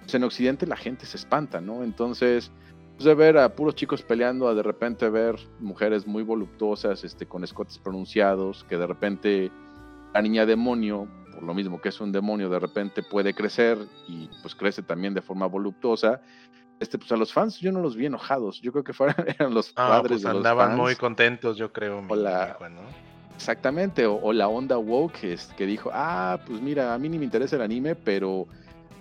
pues 0.00 0.14
en 0.14 0.24
Occidente 0.24 0.66
la 0.66 0.76
gente 0.76 1.06
se 1.06 1.16
espanta 1.16 1.60
no 1.60 1.82
entonces 1.82 2.52
pues 2.96 3.04
de 3.04 3.14
ver 3.14 3.38
a 3.38 3.54
puros 3.54 3.76
chicos 3.76 4.02
peleando 4.02 4.48
a 4.48 4.54
de 4.54 4.62
repente 4.62 5.08
ver 5.08 5.36
mujeres 5.60 6.06
muy 6.06 6.22
voluptuosas 6.22 7.02
este 7.04 7.26
con 7.26 7.44
escotes 7.44 7.78
pronunciados 7.78 8.64
que 8.64 8.76
de 8.76 8.86
repente 8.86 9.50
la 10.12 10.20
niña 10.20 10.44
demonio 10.44 11.08
lo 11.40 11.54
mismo 11.54 11.80
que 11.80 11.88
es 11.90 12.00
un 12.00 12.12
demonio, 12.12 12.48
de 12.48 12.58
repente 12.58 13.02
puede 13.02 13.34
crecer 13.34 13.78
y 14.06 14.28
pues 14.42 14.54
crece 14.54 14.82
también 14.82 15.14
de 15.14 15.22
forma 15.22 15.46
voluptuosa. 15.46 16.20
Este, 16.80 16.96
pues 16.96 17.10
a 17.10 17.16
los 17.16 17.32
fans 17.32 17.58
yo 17.58 17.72
no 17.72 17.80
los 17.80 17.96
vi 17.96 18.06
enojados, 18.06 18.60
yo 18.60 18.70
creo 18.70 18.84
que 18.84 18.92
fueran, 18.92 19.16
eran 19.38 19.52
los 19.52 19.72
padres 19.72 20.22
pues 20.22 20.26
andaban 20.26 20.76
muy 20.76 20.94
contentos, 20.94 21.56
yo 21.56 21.72
creo. 21.72 22.02
Exactamente, 23.34 24.04
o, 24.04 24.32
la 24.32 24.48
onda 24.48 24.78
woke 24.78 25.38
que 25.56 25.66
dijo, 25.66 25.90
ah, 25.92 26.40
pues 26.44 26.60
mira, 26.60 26.92
a 26.92 26.98
mí 26.98 27.08
ni 27.08 27.18
me 27.18 27.24
interesa 27.24 27.54
el 27.54 27.62
anime, 27.62 27.94
pero 27.94 28.48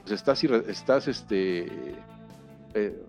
pues 0.01 0.11
estás, 0.11 0.43
estás 0.43 1.07
este, 1.07 1.95
eh, 2.75 3.03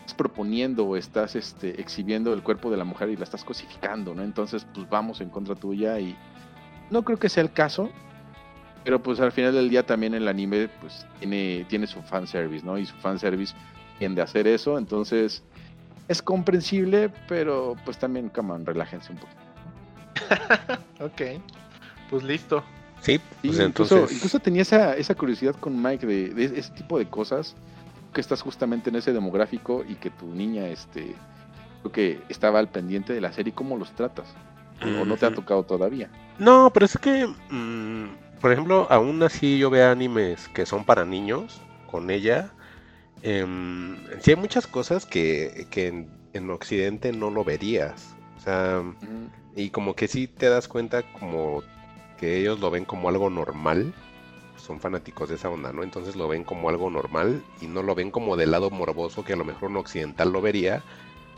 estás 0.00 0.14
proponiendo 0.14 0.84
o 0.84 0.96
estás 0.96 1.34
este, 1.34 1.80
exhibiendo 1.80 2.34
el 2.34 2.42
cuerpo 2.42 2.70
de 2.70 2.76
la 2.76 2.84
mujer 2.84 3.08
y 3.08 3.16
la 3.16 3.24
estás 3.24 3.42
cosificando, 3.42 4.14
¿no? 4.14 4.22
Entonces, 4.22 4.66
pues 4.74 4.88
vamos 4.90 5.22
en 5.22 5.30
contra 5.30 5.54
tuya 5.54 5.98
y 5.98 6.14
no 6.90 7.02
creo 7.04 7.18
que 7.18 7.30
sea 7.30 7.42
el 7.42 7.52
caso, 7.52 7.90
pero 8.84 9.02
pues 9.02 9.18
al 9.18 9.32
final 9.32 9.54
del 9.54 9.70
día 9.70 9.84
también 9.84 10.14
el 10.14 10.28
anime 10.28 10.68
pues 10.80 11.06
tiene, 11.18 11.64
tiene 11.68 11.86
su 11.86 12.02
fanservice, 12.02 12.64
¿no? 12.64 12.78
Y 12.78 12.84
su 12.84 12.94
fanservice 12.96 13.54
tiende 13.98 14.20
a 14.20 14.24
hacer 14.24 14.46
eso, 14.46 14.78
entonces 14.78 15.42
es 16.08 16.22
comprensible, 16.22 17.10
pero 17.26 17.76
pues 17.84 17.98
también, 17.98 18.28
come 18.28 18.52
on, 18.52 18.66
relájense 18.66 19.12
un 19.12 19.18
poquito. 19.18 19.40
ok, 21.04 21.40
pues 22.10 22.22
listo. 22.22 22.62
Sí, 23.00 23.20
pues 23.42 23.58
incluso, 23.58 24.06
incluso, 24.10 24.38
tenía 24.38 24.62
esa, 24.62 24.96
esa 24.96 25.14
curiosidad 25.14 25.54
con 25.56 25.82
Mike 25.82 26.06
de, 26.06 26.28
de, 26.30 26.58
ese 26.58 26.72
tipo 26.72 26.98
de 26.98 27.06
cosas, 27.06 27.54
que 28.14 28.20
estás 28.20 28.40
justamente 28.40 28.90
en 28.90 28.96
ese 28.96 29.12
demográfico 29.12 29.84
y 29.86 29.96
que 29.96 30.10
tu 30.10 30.26
niña, 30.26 30.68
este, 30.68 31.14
creo 31.80 31.92
que 31.92 32.22
estaba 32.28 32.58
al 32.60 32.68
pendiente 32.68 33.12
de 33.12 33.20
la 33.20 33.32
serie, 33.32 33.52
¿cómo 33.52 33.76
los 33.76 33.92
tratas? 33.92 34.26
¿O 34.82 35.04
no 35.04 35.16
te 35.16 35.24
ha 35.24 35.34
tocado 35.34 35.62
todavía? 35.62 36.10
No, 36.38 36.70
pero 36.72 36.86
es 36.86 36.98
que 36.98 37.26
mm, 37.26 38.06
por 38.44 38.52
ejemplo, 38.52 38.86
aún 38.90 39.22
así 39.22 39.56
yo 39.56 39.70
veo 39.70 39.90
animes 39.90 40.48
que 40.48 40.66
son 40.66 40.84
para 40.84 41.06
niños 41.06 41.62
con 41.90 42.10
ella. 42.10 42.50
Eh, 43.22 43.42
sí 44.20 44.32
hay 44.32 44.36
muchas 44.36 44.66
cosas 44.66 45.06
que, 45.06 45.66
en, 46.34 46.50
Occidente 46.50 47.10
no 47.12 47.30
lo 47.30 47.42
verías. 47.42 48.14
O 48.36 48.40
sea, 48.40 48.82
y 49.56 49.70
como 49.70 49.96
que 49.96 50.08
sí 50.08 50.28
te 50.28 50.50
das 50.50 50.68
cuenta 50.68 51.10
como 51.18 51.62
que 52.18 52.36
ellos 52.36 52.60
lo 52.60 52.70
ven 52.70 52.84
como 52.84 53.08
algo 53.08 53.30
normal. 53.30 53.94
Son 54.58 54.78
fanáticos 54.78 55.30
de 55.30 55.36
esa 55.36 55.48
onda, 55.48 55.72
¿no? 55.72 55.82
Entonces 55.82 56.14
lo 56.14 56.28
ven 56.28 56.44
como 56.44 56.68
algo 56.68 56.90
normal 56.90 57.42
y 57.62 57.66
no 57.66 57.82
lo 57.82 57.94
ven 57.94 58.10
como 58.10 58.36
del 58.36 58.50
lado 58.50 58.68
morboso 58.68 59.24
que 59.24 59.32
a 59.32 59.36
lo 59.36 59.46
mejor 59.46 59.70
un 59.70 59.78
occidental 59.78 60.30
lo 60.30 60.42
vería, 60.42 60.82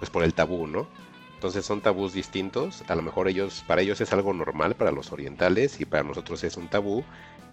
pues 0.00 0.10
por 0.10 0.24
el 0.24 0.34
tabú, 0.34 0.66
¿no? 0.66 0.88
Entonces 1.36 1.64
son 1.64 1.80
tabús 1.80 2.12
distintos. 2.12 2.82
A 2.88 2.94
lo 2.96 3.02
mejor 3.02 3.28
ellos, 3.28 3.64
para 3.66 3.82
ellos 3.82 4.00
es 4.00 4.12
algo 4.12 4.32
normal, 4.34 4.74
para 4.74 4.90
los 4.90 5.12
orientales, 5.12 5.80
y 5.80 5.84
para 5.84 6.02
nosotros 6.02 6.42
es 6.44 6.56
un 6.56 6.68
tabú. 6.68 7.04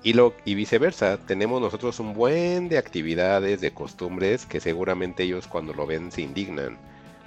Y, 0.02 0.14
lo, 0.14 0.34
y 0.44 0.56
viceversa, 0.56 1.18
tenemos 1.18 1.62
nosotros 1.62 2.00
un 2.00 2.14
buen 2.14 2.68
de 2.70 2.78
actividades, 2.78 3.62
de 3.62 3.72
costumbres, 3.72 4.46
que 4.46 4.60
seguramente 4.60 5.24
ellos 5.24 5.48
cuando 5.48 5.74
lo 5.74 5.86
ven 5.86 6.12
se 6.12 6.22
indignan. 6.22 6.78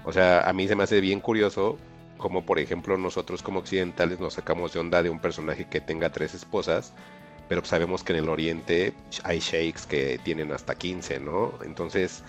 O 0.05 0.13
sea, 0.13 0.49
a 0.49 0.53
mí 0.53 0.69
se 0.69 0.77
me 0.77 0.83
hace 0.85 1.01
bien 1.01 1.21
curioso 1.21 1.79
como 2.17 2.45
por 2.45 2.59
ejemplo 2.59 2.97
nosotros 2.97 3.43
como 3.43 3.61
occidentales 3.61 4.21
nos 4.21 4.35
sacamos 4.35 4.73
de 4.73 4.81
onda 4.81 5.03
de 5.03 5.11
un 5.11 5.21
personaje 5.21 5.67
que 5.69 5.81
tenga 5.81 6.11
tres 6.11 6.35
esposas, 6.35 6.93
pero 7.49 7.65
sabemos 7.65 8.03
que 8.03 8.13
en 8.13 8.21
el 8.21 8.29
oriente 8.29 8.95
hay 9.23 9.39
sheiks 9.39 9.87
que 9.87 10.19
tienen 10.23 10.53
hasta 10.53 10.75
15, 10.75 11.21
¿no? 11.21 11.55
Entonces 11.65 12.25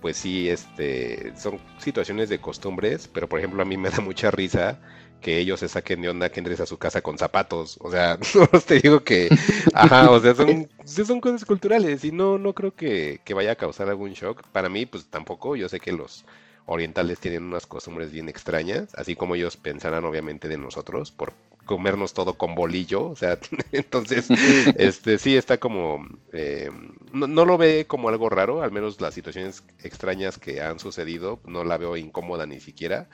pues 0.00 0.16
sí, 0.16 0.48
este, 0.48 1.32
son 1.36 1.58
situaciones 1.78 2.28
de 2.28 2.40
costumbres, 2.40 3.08
pero 3.12 3.28
por 3.28 3.38
ejemplo 3.38 3.62
a 3.62 3.64
mí 3.64 3.76
me 3.76 3.90
da 3.90 4.00
mucha 4.00 4.30
risa 4.30 4.78
que 5.20 5.38
ellos 5.38 5.60
se 5.60 5.68
saquen 5.68 6.02
de 6.02 6.08
onda 6.08 6.30
que 6.30 6.40
entres 6.40 6.60
a 6.60 6.66
su 6.66 6.78
casa 6.78 7.02
con 7.02 7.18
zapatos. 7.18 7.78
O 7.80 7.90
sea, 7.90 8.18
no 8.52 8.60
te 8.60 8.80
digo 8.80 9.02
que, 9.02 9.28
ajá, 9.74 10.10
o 10.10 10.20
sea, 10.20 10.34
son, 10.34 10.68
son 10.84 11.20
cosas 11.20 11.44
culturales 11.44 12.04
y 12.04 12.12
no, 12.12 12.38
no 12.38 12.52
creo 12.54 12.74
que, 12.74 13.20
que, 13.24 13.34
vaya 13.34 13.52
a 13.52 13.56
causar 13.56 13.88
algún 13.88 14.12
shock. 14.12 14.42
Para 14.52 14.68
mí, 14.68 14.86
pues 14.86 15.06
tampoco, 15.06 15.56
yo 15.56 15.68
sé 15.68 15.80
que 15.80 15.92
los 15.92 16.24
orientales 16.66 17.20
tienen 17.20 17.44
unas 17.44 17.66
costumbres 17.66 18.12
bien 18.12 18.28
extrañas, 18.28 18.88
así 18.94 19.14
como 19.16 19.34
ellos 19.34 19.56
pensarán 19.56 20.04
obviamente 20.04 20.48
de 20.48 20.58
nosotros, 20.58 21.12
por 21.12 21.32
comernos 21.66 22.14
todo 22.14 22.34
con 22.34 22.54
bolillo, 22.54 23.10
o 23.10 23.16
sea, 23.16 23.38
entonces, 23.72 24.28
este 24.78 25.18
sí 25.18 25.36
está 25.36 25.58
como, 25.58 26.06
eh, 26.32 26.70
no, 27.12 27.26
no, 27.26 27.44
lo 27.44 27.58
ve 27.58 27.84
como 27.86 28.08
algo 28.08 28.30
raro, 28.30 28.62
al 28.62 28.72
menos 28.72 29.00
las 29.00 29.12
situaciones 29.12 29.62
extrañas 29.82 30.38
que 30.38 30.62
han 30.62 30.78
sucedido, 30.78 31.40
no 31.44 31.64
la 31.64 31.76
veo 31.76 31.96
incómoda 31.96 32.46
ni 32.46 32.60
siquiera. 32.60 33.08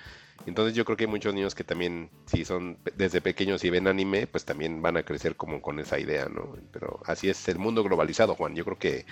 Entonces 0.47 0.75
yo 0.75 0.85
creo 0.85 0.97
que 0.97 1.05
hay 1.05 1.11
muchos 1.11 1.35
niños 1.35 1.55
que 1.55 1.65
también, 1.65 2.11
si 2.27 2.45
son 2.45 2.79
desde 2.97 3.21
pequeños 3.21 3.63
y 3.65 3.71
ven 3.71 3.87
anime, 3.87 4.27
pues 4.27 4.45
también 4.45 4.83
van 4.83 4.97
a 4.97 5.05
crecer 5.05 5.37
como 5.37 5.63
con 5.63 5.79
esa 5.79 6.01
idea, 6.01 6.27
¿no? 6.29 6.57
Pero 6.73 7.01
así 7.07 7.29
es 7.29 7.49
el 7.49 7.59
mundo 7.59 7.85
globalizado, 7.85 8.35
Juan. 8.35 8.57
Yo 8.57 8.65
creo 8.65 8.79
que 8.79 9.07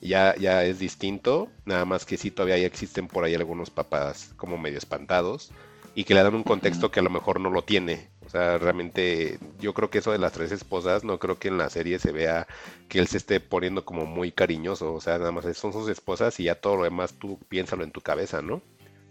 ya, 0.00 0.36
ya 0.36 0.64
es 0.64 0.78
distinto, 0.78 1.48
nada 1.64 1.84
más 1.84 2.04
que 2.04 2.16
sí 2.16 2.30
todavía 2.30 2.56
existen 2.58 3.08
por 3.08 3.24
ahí 3.24 3.34
algunos 3.34 3.70
papás 3.70 4.32
como 4.36 4.58
medio 4.58 4.78
espantados 4.78 5.50
y 5.94 6.04
que 6.04 6.14
le 6.14 6.22
dan 6.22 6.34
un 6.34 6.42
contexto 6.42 6.90
que 6.90 7.00
a 7.00 7.02
lo 7.02 7.10
mejor 7.10 7.40
no 7.40 7.50
lo 7.50 7.62
tiene. 7.62 8.10
O 8.26 8.28
sea, 8.28 8.58
realmente 8.58 9.38
yo 9.60 9.72
creo 9.72 9.88
que 9.88 9.98
eso 9.98 10.10
de 10.10 10.18
las 10.18 10.32
tres 10.32 10.50
esposas, 10.50 11.04
no 11.04 11.18
creo 11.18 11.38
que 11.38 11.46
en 11.46 11.58
la 11.58 11.70
serie 11.70 12.00
se 12.00 12.10
vea 12.10 12.48
que 12.88 12.98
él 12.98 13.06
se 13.06 13.18
esté 13.18 13.38
poniendo 13.38 13.84
como 13.84 14.04
muy 14.04 14.32
cariñoso. 14.32 14.92
O 14.94 15.00
sea, 15.00 15.18
nada 15.18 15.30
más 15.30 15.44
son 15.56 15.72
sus 15.72 15.88
esposas 15.88 16.40
y 16.40 16.44
ya 16.44 16.56
todo 16.56 16.76
lo 16.76 16.84
demás 16.84 17.14
tú 17.14 17.38
piénsalo 17.48 17.84
en 17.84 17.92
tu 17.92 18.00
cabeza, 18.00 18.42
¿no? 18.42 18.62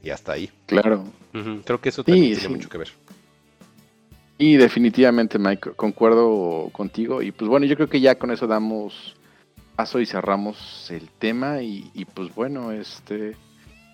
Y 0.04 0.10
hasta 0.10 0.34
ahí. 0.34 0.52
Claro. 0.66 1.06
Creo 1.64 1.80
que 1.80 1.90
eso 1.90 2.04
también 2.04 2.38
tiene 2.38 2.50
mucho 2.50 2.70
que 2.70 2.78
ver. 2.78 2.90
Y 4.38 4.58
definitivamente, 4.58 5.40
Mike, 5.40 5.72
concuerdo 5.78 6.70
contigo. 6.74 7.22
Y 7.22 7.32
pues 7.32 7.48
bueno, 7.48 7.66
yo 7.66 7.78
creo 7.78 7.88
que 7.88 8.02
ya 8.02 8.16
con 8.16 8.32
eso 8.32 8.48
damos 8.48 9.16
paso 9.78 10.02
y 10.02 10.06
cerramos 10.06 10.92
el 10.92 11.10
tema. 11.10 11.62
Y, 11.62 11.90
y 11.94 12.04
pues 12.04 12.36
bueno, 12.36 12.74
este 12.74 13.38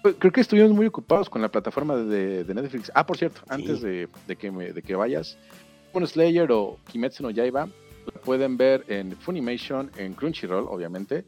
creo 0.01 0.31
que 0.31 0.41
estuvimos 0.41 0.71
muy 0.71 0.85
ocupados 0.85 1.29
con 1.29 1.41
la 1.41 1.49
plataforma 1.49 1.95
de, 1.95 2.45
Netflix. 2.53 2.91
Ah, 2.95 3.05
por 3.05 3.17
cierto, 3.17 3.41
antes 3.47 3.81
de, 3.81 4.07
que 4.37 4.51
de 4.51 4.81
que 4.81 4.95
vayas, 4.95 5.37
Demon 5.93 6.07
Slayer 6.07 6.51
o 6.51 6.77
Kimetsu 6.87 7.23
no 7.23 7.29
Yaiba 7.29 7.67
lo 8.05 8.21
pueden 8.21 8.57
ver 8.57 8.83
en 8.87 9.15
Funimation, 9.15 9.91
en 9.97 10.13
Crunchyroll, 10.13 10.65
obviamente. 10.67 11.25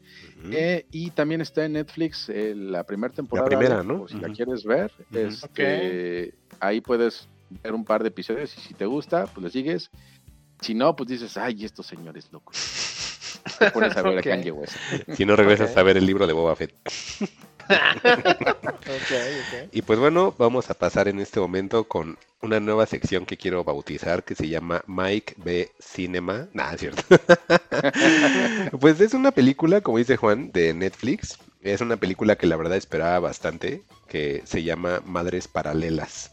Eh, 0.50 0.86
y 0.90 1.10
también 1.10 1.40
está 1.40 1.64
en 1.64 1.74
Netflix 1.74 2.28
eh, 2.28 2.54
la 2.56 2.84
primera 2.84 3.12
temporada. 3.14 3.48
La 3.48 3.58
primera, 3.58 3.82
¿no? 3.82 4.08
si 4.08 4.18
la 4.18 4.28
quieres 4.30 4.64
ver, 4.64 4.90
este, 5.12 6.34
ahí 6.60 6.80
puedes 6.80 7.28
ver 7.62 7.74
un 7.74 7.84
par 7.84 8.02
de 8.02 8.08
episodios 8.08 8.56
y 8.58 8.60
si 8.60 8.74
te 8.74 8.86
gusta, 8.86 9.26
pues 9.26 9.44
le 9.44 9.50
sigues. 9.50 9.90
Si 10.60 10.74
no, 10.74 10.96
pues 10.96 11.08
dices, 11.08 11.36
ay, 11.36 11.64
estos 11.64 11.86
señores 11.86 12.28
locos. 12.32 12.56
Te 13.58 13.70
pones 13.70 13.96
a 13.96 14.02
ver 14.02 14.18
a 14.18 14.22
Kanye 14.22 14.50
West. 14.50 14.76
Si 15.14 15.24
no, 15.26 15.36
regresas 15.36 15.76
a 15.76 15.82
ver 15.82 15.96
el 15.96 16.06
libro 16.06 16.26
de 16.26 16.32
Boba 16.32 16.56
Fett. 16.56 16.74
Y 19.72 19.82
pues 19.82 19.98
bueno, 19.98 20.34
vamos 20.38 20.70
a 20.70 20.74
pasar 20.74 21.08
en 21.08 21.20
este 21.20 21.40
momento 21.40 21.84
con 21.84 22.18
una 22.42 22.60
nueva 22.60 22.86
sección 22.86 23.24
que 23.26 23.36
quiero 23.36 23.64
bautizar 23.64 24.22
que 24.22 24.34
se 24.34 24.48
llama 24.48 24.82
Mike 24.86 25.34
B 25.38 25.70
Cinema. 25.78 26.48
Nada, 26.52 26.76
cierto. 26.76 27.02
pues 28.80 29.00
es 29.00 29.14
una 29.14 29.30
película, 29.30 29.80
como 29.80 29.98
dice 29.98 30.16
Juan, 30.16 30.52
de 30.52 30.74
Netflix. 30.74 31.38
Es 31.62 31.80
una 31.80 31.96
película 31.96 32.36
que 32.36 32.46
la 32.46 32.56
verdad 32.56 32.76
esperaba 32.76 33.18
bastante, 33.20 33.82
que 34.06 34.42
se 34.44 34.62
llama 34.62 35.02
Madres 35.06 35.48
Paralelas. 35.48 36.32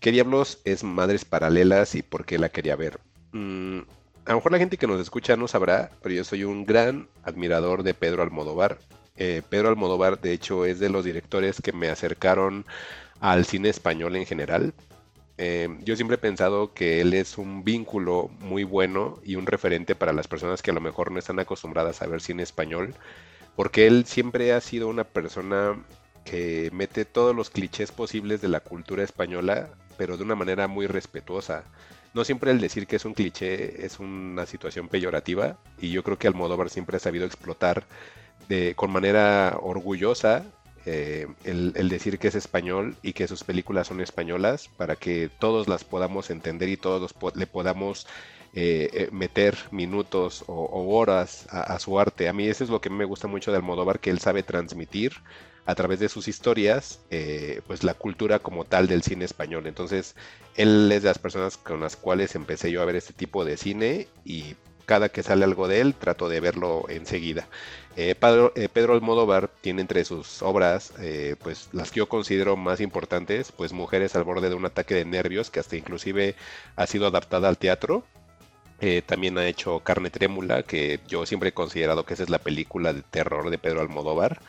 ¿Qué 0.00 0.10
diablos 0.12 0.60
es 0.64 0.84
Madres 0.84 1.24
Paralelas 1.24 1.94
y 1.94 2.02
por 2.02 2.24
qué 2.24 2.38
la 2.38 2.48
quería 2.48 2.76
ver? 2.76 2.98
Mm, 3.32 3.80
a 4.26 4.30
lo 4.30 4.36
mejor 4.36 4.52
la 4.52 4.58
gente 4.58 4.78
que 4.78 4.86
nos 4.86 5.00
escucha 5.00 5.36
no 5.36 5.48
sabrá, 5.48 5.90
pero 6.02 6.14
yo 6.14 6.24
soy 6.24 6.44
un 6.44 6.64
gran 6.64 7.08
admirador 7.22 7.82
de 7.82 7.92
Pedro 7.92 8.22
Almodóvar. 8.22 8.78
Eh, 9.16 9.42
Pedro 9.48 9.68
Almodóvar, 9.68 10.20
de 10.20 10.32
hecho, 10.32 10.64
es 10.64 10.80
de 10.80 10.88
los 10.88 11.04
directores 11.04 11.60
que 11.62 11.72
me 11.72 11.88
acercaron 11.88 12.64
al 13.20 13.44
cine 13.44 13.68
español 13.68 14.16
en 14.16 14.26
general. 14.26 14.74
Eh, 15.38 15.68
yo 15.84 15.94
siempre 15.94 16.16
he 16.16 16.18
pensado 16.18 16.74
que 16.74 17.00
él 17.00 17.14
es 17.14 17.38
un 17.38 17.64
vínculo 17.64 18.28
muy 18.40 18.64
bueno 18.64 19.20
y 19.24 19.36
un 19.36 19.46
referente 19.46 19.94
para 19.94 20.12
las 20.12 20.26
personas 20.26 20.62
que 20.62 20.72
a 20.72 20.74
lo 20.74 20.80
mejor 20.80 21.12
no 21.12 21.18
están 21.20 21.38
acostumbradas 21.38 22.02
a 22.02 22.06
ver 22.06 22.20
cine 22.20 22.42
español, 22.42 22.94
porque 23.56 23.86
él 23.86 24.04
siempre 24.04 24.52
ha 24.52 24.60
sido 24.60 24.88
una 24.88 25.04
persona 25.04 25.76
que 26.24 26.70
mete 26.72 27.04
todos 27.04 27.36
los 27.36 27.50
clichés 27.50 27.92
posibles 27.92 28.40
de 28.40 28.48
la 28.48 28.60
cultura 28.60 29.04
española, 29.04 29.70
pero 29.96 30.16
de 30.16 30.24
una 30.24 30.34
manera 30.34 30.66
muy 30.66 30.88
respetuosa. 30.88 31.64
No 32.14 32.24
siempre 32.24 32.50
el 32.50 32.60
decir 32.60 32.86
que 32.86 32.96
es 32.96 33.04
un 33.04 33.14
cliché 33.14 33.84
es 33.84 34.00
una 34.00 34.46
situación 34.46 34.88
peyorativa, 34.88 35.58
y 35.80 35.90
yo 35.90 36.02
creo 36.02 36.18
que 36.18 36.26
Almodóvar 36.26 36.70
siempre 36.70 36.96
ha 36.96 37.00
sabido 37.00 37.26
explotar 37.26 37.84
de, 38.48 38.74
con 38.74 38.90
manera 38.90 39.58
orgullosa 39.60 40.44
eh, 40.86 41.26
el, 41.44 41.88
decir 41.88 42.18
que 42.18 42.28
es 42.28 42.34
español 42.34 42.96
y 43.02 43.14
que 43.14 43.26
sus 43.26 43.42
películas 43.42 43.86
son 43.86 44.02
españolas 44.02 44.68
para 44.76 44.96
que 44.96 45.30
todos 45.38 45.66
las 45.66 45.82
podamos 45.82 46.28
entender 46.28 46.68
y 46.68 46.76
todos 46.76 47.14
le 47.34 47.46
podamos 47.46 48.06
eh, 48.52 48.90
eh, 48.92 49.08
meter 49.10 49.56
minutos 49.70 50.44
o, 50.46 50.98
horas 50.98 51.46
a, 51.50 51.78
su 51.78 51.98
arte. 51.98 52.28
A 52.28 52.34
mí 52.34 52.46
eso 52.46 52.64
es 52.64 52.70
lo 52.70 52.82
que 52.82 52.90
me 52.90 53.06
gusta 53.06 53.28
mucho 53.28 53.50
de 53.50 53.56
Almodóvar, 53.56 53.98
que 53.98 54.10
él 54.10 54.18
sabe 54.18 54.42
transmitir 54.42 55.14
a 55.64 55.74
través 55.74 55.98
de 56.00 56.10
sus 56.10 56.28
historias, 56.28 57.00
pues 57.66 57.82
la 57.84 57.94
cultura 57.94 58.38
como 58.38 58.66
tal 58.66 58.86
del 58.86 59.02
cine 59.02 59.24
español. 59.24 59.66
Entonces, 59.66 60.14
él 60.56 60.92
es 60.92 61.02
de 61.02 61.08
las 61.08 61.18
personas 61.18 61.56
con 61.56 61.80
las 61.80 61.96
cuales 61.96 62.34
empecé 62.34 62.70
yo 62.70 62.82
a 62.82 62.84
ver 62.84 62.96
este 62.96 63.14
tipo 63.14 63.46
de 63.46 63.56
cine 63.56 64.06
y 64.26 64.56
cada 64.84 65.08
que 65.08 65.22
sale 65.22 65.44
algo 65.44 65.68
de 65.68 65.80
él 65.80 65.94
trato 65.94 66.28
de 66.28 66.40
verlo 66.40 66.84
enseguida. 66.88 67.48
Eh, 67.96 68.16
eh, 68.56 68.68
Pedro, 68.72 68.94
Almodóvar 68.94 69.48
tiene 69.60 69.80
entre 69.80 70.04
sus 70.04 70.42
obras, 70.42 70.92
eh, 70.98 71.36
pues 71.42 71.68
las 71.72 71.92
que 71.92 71.98
yo 71.98 72.08
considero 72.08 72.56
más 72.56 72.80
importantes, 72.80 73.52
pues 73.52 73.72
Mujeres 73.72 74.16
al 74.16 74.24
borde 74.24 74.48
de 74.48 74.56
un 74.56 74.64
ataque 74.64 74.94
de 74.94 75.04
nervios, 75.04 75.50
que 75.50 75.60
hasta 75.60 75.76
inclusive 75.76 76.34
ha 76.76 76.86
sido 76.86 77.06
adaptada 77.06 77.48
al 77.48 77.58
teatro. 77.58 78.04
también 79.06 79.38
ha 79.38 79.46
hecho 79.46 79.80
Carne 79.80 80.10
Trémula, 80.10 80.62
que 80.62 81.00
yo 81.08 81.24
siempre 81.24 81.50
he 81.50 81.52
considerado 81.54 82.04
que 82.04 82.14
esa 82.14 82.24
es 82.24 82.28
la 82.30 82.38
película 82.38 82.92
de 82.92 83.00
terror 83.02 83.48
de 83.48 83.56
Pedro 83.58 83.80
Almodóvar. 83.80 84.40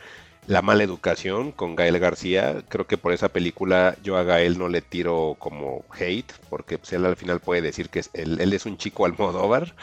La 0.46 0.62
mala 0.62 0.84
educación 0.84 1.50
con 1.50 1.74
Gael 1.74 1.98
García. 1.98 2.62
Creo 2.68 2.86
que 2.86 2.96
por 2.96 3.12
esa 3.12 3.28
película 3.30 3.96
yo 4.04 4.16
a 4.16 4.22
Gael 4.22 4.58
no 4.58 4.68
le 4.68 4.80
tiro 4.80 5.34
como 5.40 5.84
hate, 5.98 6.32
porque 6.48 6.78
pues, 6.78 6.92
él 6.92 7.04
al 7.04 7.16
final 7.16 7.40
puede 7.40 7.62
decir 7.62 7.88
que 7.88 8.02
él, 8.12 8.52
es 8.52 8.64
un 8.64 8.76
chico 8.76 9.04
Almodóvar. 9.06 9.74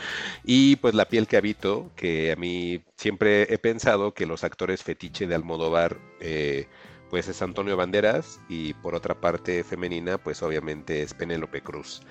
Y 0.46 0.78
pues 0.78 0.96
La 0.96 1.06
piel 1.06 1.28
que 1.28 1.36
habito, 1.36 1.92
que 1.98 2.32
a 2.32 2.38
mí 2.38 2.82
siempre 2.96 3.54
he 3.54 3.58
pensado 3.58 4.14
que 4.14 4.26
los 4.26 4.46
actores 4.46 4.84
fetiche 4.84 5.28
de 5.28 5.36
Almodóvar, 5.36 5.98
eh, 6.22 6.68
pues 7.10 7.28
es 7.28 7.42
Antonio 7.42 7.76
Banderas 7.76 8.40
y 8.48 8.74
por 8.76 8.96
otra 8.96 9.20
parte 9.20 9.66
femenina, 9.66 10.18
pues 10.18 10.42
obviamente 10.44 11.02
es 11.02 11.14
Penélope 11.14 11.62
Cruz. 11.62 12.02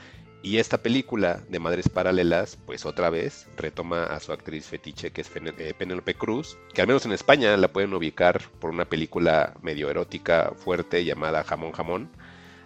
Y 0.43 0.59
esta 0.59 0.78
película 0.78 1.40
de 1.48 1.60
Madres 1.60 1.89
Paralelas, 1.89 2.59
pues 2.66 2.85
otra 2.85 3.10
vez 3.10 3.47
retoma 3.56 4.05
a 4.05 4.19
su 4.19 4.32
actriz 4.32 4.66
fetiche, 4.66 5.12
que 5.12 5.20
es 5.20 5.31
eh, 5.36 5.73
Penélope 5.78 6.14
Cruz, 6.14 6.59
que 6.74 6.81
al 6.81 6.89
menos 6.89 7.06
en 7.06 7.12
España 7.12 7.56
la 7.56 7.73
pueden 7.73 7.94
ubicar 7.94 8.43
por 8.60 8.70
una 8.70 8.85
película 8.85 9.55
medio 9.62 9.89
erótica 9.89 10.52
fuerte 10.56 11.05
llamada 11.05 11.44
Jamón 11.44 11.70
Jamón. 11.70 12.10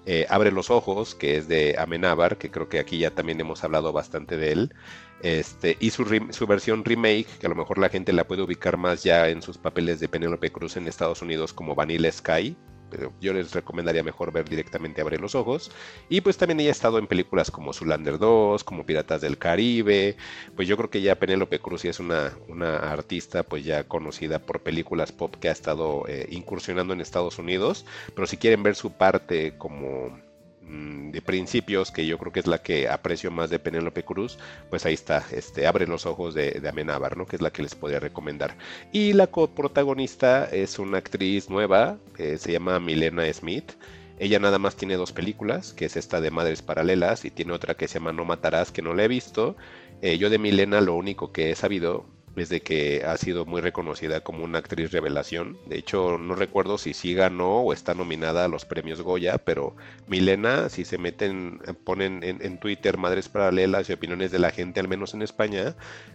Eh, 0.06 0.24
Abre 0.30 0.52
los 0.52 0.70
ojos, 0.70 1.14
que 1.14 1.36
es 1.36 1.48
de 1.48 1.76
Amenábar, 1.78 2.38
que 2.38 2.50
creo 2.50 2.68
que 2.70 2.78
aquí 2.78 2.96
ya 2.96 3.10
también 3.10 3.40
hemos 3.40 3.62
hablado 3.62 3.92
bastante 3.92 4.38
de 4.38 4.52
él. 4.52 4.74
Este, 5.20 5.76
y 5.78 5.90
su, 5.90 6.04
su, 6.30 6.46
versión 6.46 6.82
remake, 6.82 7.26
que 7.40 7.46
a 7.46 7.50
lo 7.50 7.56
mejor 7.56 7.76
la 7.78 7.90
gente 7.90 8.12
la 8.14 8.26
puede 8.26 8.42
ubicar 8.42 8.78
más 8.78 9.02
ya 9.02 9.28
en 9.28 9.42
sus 9.42 9.58
papeles 9.58 10.00
de 10.00 10.08
Penélope 10.08 10.50
Cruz 10.50 10.76
en 10.78 10.86
Estados 10.86 11.20
Unidos 11.20 11.52
como 11.52 11.74
Vanilla 11.74 12.10
Sky, 12.10 12.56
pero 12.90 13.12
yo 13.20 13.32
les 13.32 13.52
recomendaría 13.52 14.02
mejor 14.02 14.32
ver 14.32 14.48
directamente 14.48 15.00
Abre 15.00 15.18
los 15.18 15.34
Ojos. 15.34 15.70
Y 16.08 16.20
pues 16.20 16.36
también 16.36 16.60
ella 16.60 16.70
ha 16.70 16.72
estado 16.72 16.98
en 16.98 17.06
películas 17.06 17.50
como 17.50 17.72
Zulander 17.72 18.18
2, 18.18 18.64
como 18.64 18.86
Piratas 18.86 19.20
del 19.20 19.38
Caribe. 19.38 20.16
Pues 20.54 20.68
yo 20.68 20.76
creo 20.76 20.90
que 20.90 21.02
ya 21.02 21.16
Penélope 21.16 21.60
Cruz 21.60 21.84
es 21.84 22.00
una, 22.00 22.32
una 22.48 22.76
artista 22.76 23.42
pues 23.42 23.64
ya 23.64 23.84
conocida 23.84 24.38
por 24.38 24.60
películas 24.60 25.12
pop 25.12 25.34
que 25.36 25.48
ha 25.48 25.52
estado 25.52 26.04
eh, 26.08 26.26
incursionando 26.30 26.92
en 26.92 27.00
Estados 27.00 27.38
Unidos. 27.38 27.84
Pero 28.14 28.26
si 28.26 28.36
quieren 28.36 28.62
ver 28.62 28.74
su 28.74 28.92
parte 28.92 29.56
como 29.58 30.25
de 30.68 31.22
principios, 31.22 31.90
que 31.90 32.06
yo 32.06 32.18
creo 32.18 32.32
que 32.32 32.40
es 32.40 32.46
la 32.46 32.58
que 32.58 32.88
aprecio 32.88 33.30
más 33.30 33.50
de 33.50 33.58
Penélope 33.58 34.04
Cruz, 34.04 34.38
pues 34.68 34.84
ahí 34.84 34.94
está, 34.94 35.24
este, 35.32 35.66
Abre 35.66 35.86
los 35.86 36.06
ojos 36.06 36.34
de, 36.34 36.52
de 36.52 36.68
Amenábar, 36.68 37.16
¿no? 37.16 37.26
Que 37.26 37.36
es 37.36 37.42
la 37.42 37.50
que 37.50 37.62
les 37.62 37.74
podría 37.74 38.00
recomendar. 38.00 38.56
Y 38.92 39.12
la 39.12 39.28
coprotagonista 39.28 40.44
es 40.46 40.78
una 40.78 40.98
actriz 40.98 41.48
nueva, 41.50 41.98
se 42.16 42.52
llama 42.52 42.80
Milena 42.80 43.32
Smith. 43.32 43.72
Ella 44.18 44.38
nada 44.38 44.58
más 44.58 44.76
tiene 44.76 44.96
dos 44.96 45.12
películas, 45.12 45.74
que 45.74 45.84
es 45.84 45.96
esta 45.96 46.20
de 46.20 46.30
Madres 46.30 46.62
Paralelas 46.62 47.24
y 47.24 47.30
tiene 47.30 47.52
otra 47.52 47.74
que 47.74 47.86
se 47.86 47.98
llama 47.98 48.12
No 48.12 48.24
Matarás, 48.24 48.72
que 48.72 48.82
no 48.82 48.94
la 48.94 49.04
he 49.04 49.08
visto. 49.08 49.56
Eh, 50.00 50.18
yo 50.18 50.30
de 50.30 50.38
Milena 50.38 50.80
lo 50.80 50.94
único 50.94 51.32
que 51.32 51.50
he 51.50 51.54
sabido 51.54 52.06
es 52.36 52.48
de 52.48 52.60
que 52.60 53.02
ha 53.04 53.16
sido 53.16 53.46
muy 53.46 53.60
reconocida 53.60 54.20
como 54.20 54.44
una 54.44 54.58
actriz 54.58 54.92
revelación. 54.92 55.58
De 55.66 55.78
hecho, 55.78 56.18
no 56.18 56.34
recuerdo 56.34 56.78
si 56.78 56.94
sí 56.94 57.14
ganó 57.14 57.60
o 57.60 57.72
está 57.72 57.94
nominada 57.94 58.44
a 58.44 58.48
los 58.48 58.64
premios 58.64 59.00
Goya, 59.00 59.38
pero 59.38 59.74
Milena, 60.06 60.68
si 60.68 60.84
se 60.84 60.98
meten, 60.98 61.60
ponen 61.84 62.22
en, 62.22 62.58
Twitter 62.58 62.98
madres 62.98 63.28
paralelas 63.28 63.88
y 63.88 63.92
opiniones 63.92 64.30
de 64.30 64.38
la 64.38 64.50
gente, 64.50 64.80
al 64.80 64.88
menos 64.88 65.14
en 65.14 65.22
España, 65.22 65.74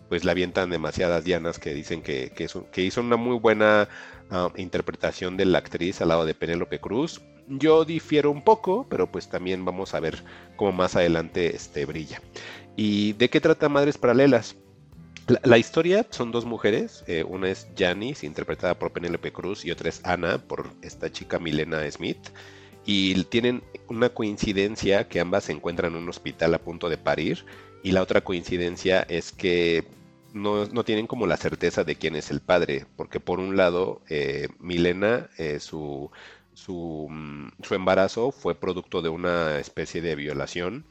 pues 0.10 0.24
la 0.24 0.32
avientan 0.32 0.70
demasiadas 0.70 1.24
dianas 1.24 1.60
que 1.60 1.74
dicen 1.74 2.02
que, 2.02 2.32
que, 2.32 2.82
hizo 2.82 3.02
una 3.02 3.16
muy 3.16 3.38
buena 3.38 3.88
ah, 4.30 4.50
interpretación 4.58 5.38
de 5.38 5.46
la 5.46 5.60
actriz 5.60 6.02
al 6.02 6.10
lado 6.10 6.26
de 6.26 6.34
Penélope 6.34 6.80
Cruz. 6.80 7.22
Yo 7.48 7.84
difiero 7.86 8.32
un 8.32 8.44
poco, 8.44 8.88
pero 8.90 9.12
pues 9.12 9.28
también 9.30 9.66
vamos 9.66 9.94
a 9.94 10.00
ver 10.00 10.24
cómo 10.56 10.72
más 10.72 10.96
adelante 10.96 11.56
este 11.56 11.86
brilla. 11.86 12.22
¿Y 12.76 13.14
de 13.14 13.30
qué 13.30 13.42
trata 13.42 13.70
Madres 13.70 13.98
Paralelas? 13.98 14.56
La, 15.44 15.58
historia 15.58 16.06
son 16.10 16.32
dos 16.32 16.46
mujeres, 16.46 17.06
eh, 17.08 17.24
una 17.24 17.50
es 17.50 17.68
Janice, 17.78 18.26
interpretada 18.26 18.78
por 18.78 18.92
Penélope 18.92 19.32
Cruz, 19.32 19.64
y 19.64 19.72
otra 19.72 19.88
es 19.88 20.02
Ana, 20.04 20.40
por 20.40 20.72
esta 20.82 21.10
chica 21.12 21.40
Milena 21.40 21.90
Smith. 21.90 22.30
Y 22.86 23.24
tienen 23.26 23.64
una 23.88 24.10
coincidencia 24.10 25.08
que 25.08 25.20
ambas 25.20 25.46
se 25.46 25.54
encuentran 25.54 25.94
en 25.94 26.00
un 26.00 26.10
hospital 26.10 26.54
a 26.54 26.60
punto 26.60 26.90
de 26.90 26.98
parir. 26.98 27.46
Y 27.84 27.92
la 27.92 28.02
otra 28.02 28.22
coincidencia 28.22 29.06
es 29.08 29.32
que 29.32 29.86
no, 30.34 30.68
tienen 30.84 31.08
como 31.08 31.28
la 31.28 31.38
certeza 31.38 31.84
de 31.84 31.96
quién 31.96 32.16
es 32.16 32.32
el 32.32 32.42
padre. 32.42 32.86
Porque 32.98 33.20
por 33.20 33.40
un 33.40 33.56
lado, 33.56 34.02
eh, 34.10 34.50
Milena, 34.60 35.30
eh, 35.38 35.60
su, 35.60 36.12
su, 36.54 37.08
mm, 37.10 37.50
su 37.64 37.76
embarazo 37.76 38.32
fue 38.32 38.56
producto 38.56 39.02
de 39.02 39.10
una 39.10 39.60
especie 39.60 40.02
de 40.02 40.16
violación 40.16 40.86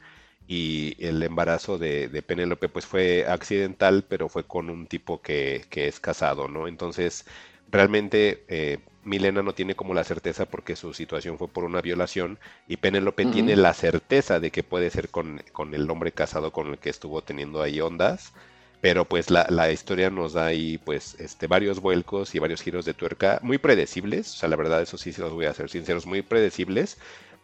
y 0.51 0.97
el 0.99 1.23
embarazo 1.23 1.77
de, 1.77 2.09
de 2.09 2.21
Penélope 2.21 2.67
pues 2.67 2.85
fue 2.85 3.25
accidental, 3.25 4.03
pero 4.05 4.27
fue 4.27 4.43
con 4.43 4.69
un 4.69 4.85
tipo 4.85 5.21
que, 5.21 5.65
es 5.71 6.01
casado, 6.01 6.49
¿no? 6.49 6.67
Entonces, 6.67 7.25
realmente 7.71 8.43
eh, 8.49 8.79
Milena 9.05 9.43
no 9.43 9.53
tiene 9.53 9.75
como 9.75 9.93
la 9.93 10.03
certeza 10.03 10.45
porque 10.45 10.75
su 10.75 10.93
situación 10.93 11.37
fue 11.37 11.47
por 11.47 11.63
una 11.63 11.79
violación 11.79 12.37
y 12.67 12.75
Penélope 12.75 13.27
tiene 13.27 13.55
la 13.55 13.73
certeza 13.73 14.41
de 14.41 14.51
que 14.51 14.61
puede 14.61 14.89
ser 14.89 15.07
con, 15.07 15.41
con, 15.53 15.73
el 15.73 15.89
hombre 15.89 16.11
casado 16.11 16.51
con 16.51 16.67
el 16.67 16.79
que 16.79 16.89
estuvo 16.89 17.21
teniendo 17.21 17.61
ahí 17.61 17.79
ondas, 17.79 18.33
pero 18.81 19.05
pues 19.05 19.29
la, 19.29 19.47
la, 19.49 19.71
historia 19.71 20.09
nos 20.09 20.33
da 20.33 20.47
ahí 20.47 20.77
pues 20.79 21.15
este, 21.17 21.47
varios 21.47 21.79
vuelcos 21.79 22.35
y 22.35 22.39
varios 22.39 22.61
giros 22.61 22.83
de 22.83 22.93
tuerca 22.93 23.39
muy 23.41 23.57
predecibles, 23.57 24.33
o 24.33 24.37
sea, 24.39 24.49
la 24.49 24.57
verdad 24.57 24.81
eso 24.81 24.97
sí 24.97 25.13
se 25.13 25.21
los 25.21 25.31
voy 25.31 25.45
a 25.45 25.53
ser 25.53 25.69
sinceros, 25.69 26.05
muy 26.05 26.23
predecibles, 26.23 26.97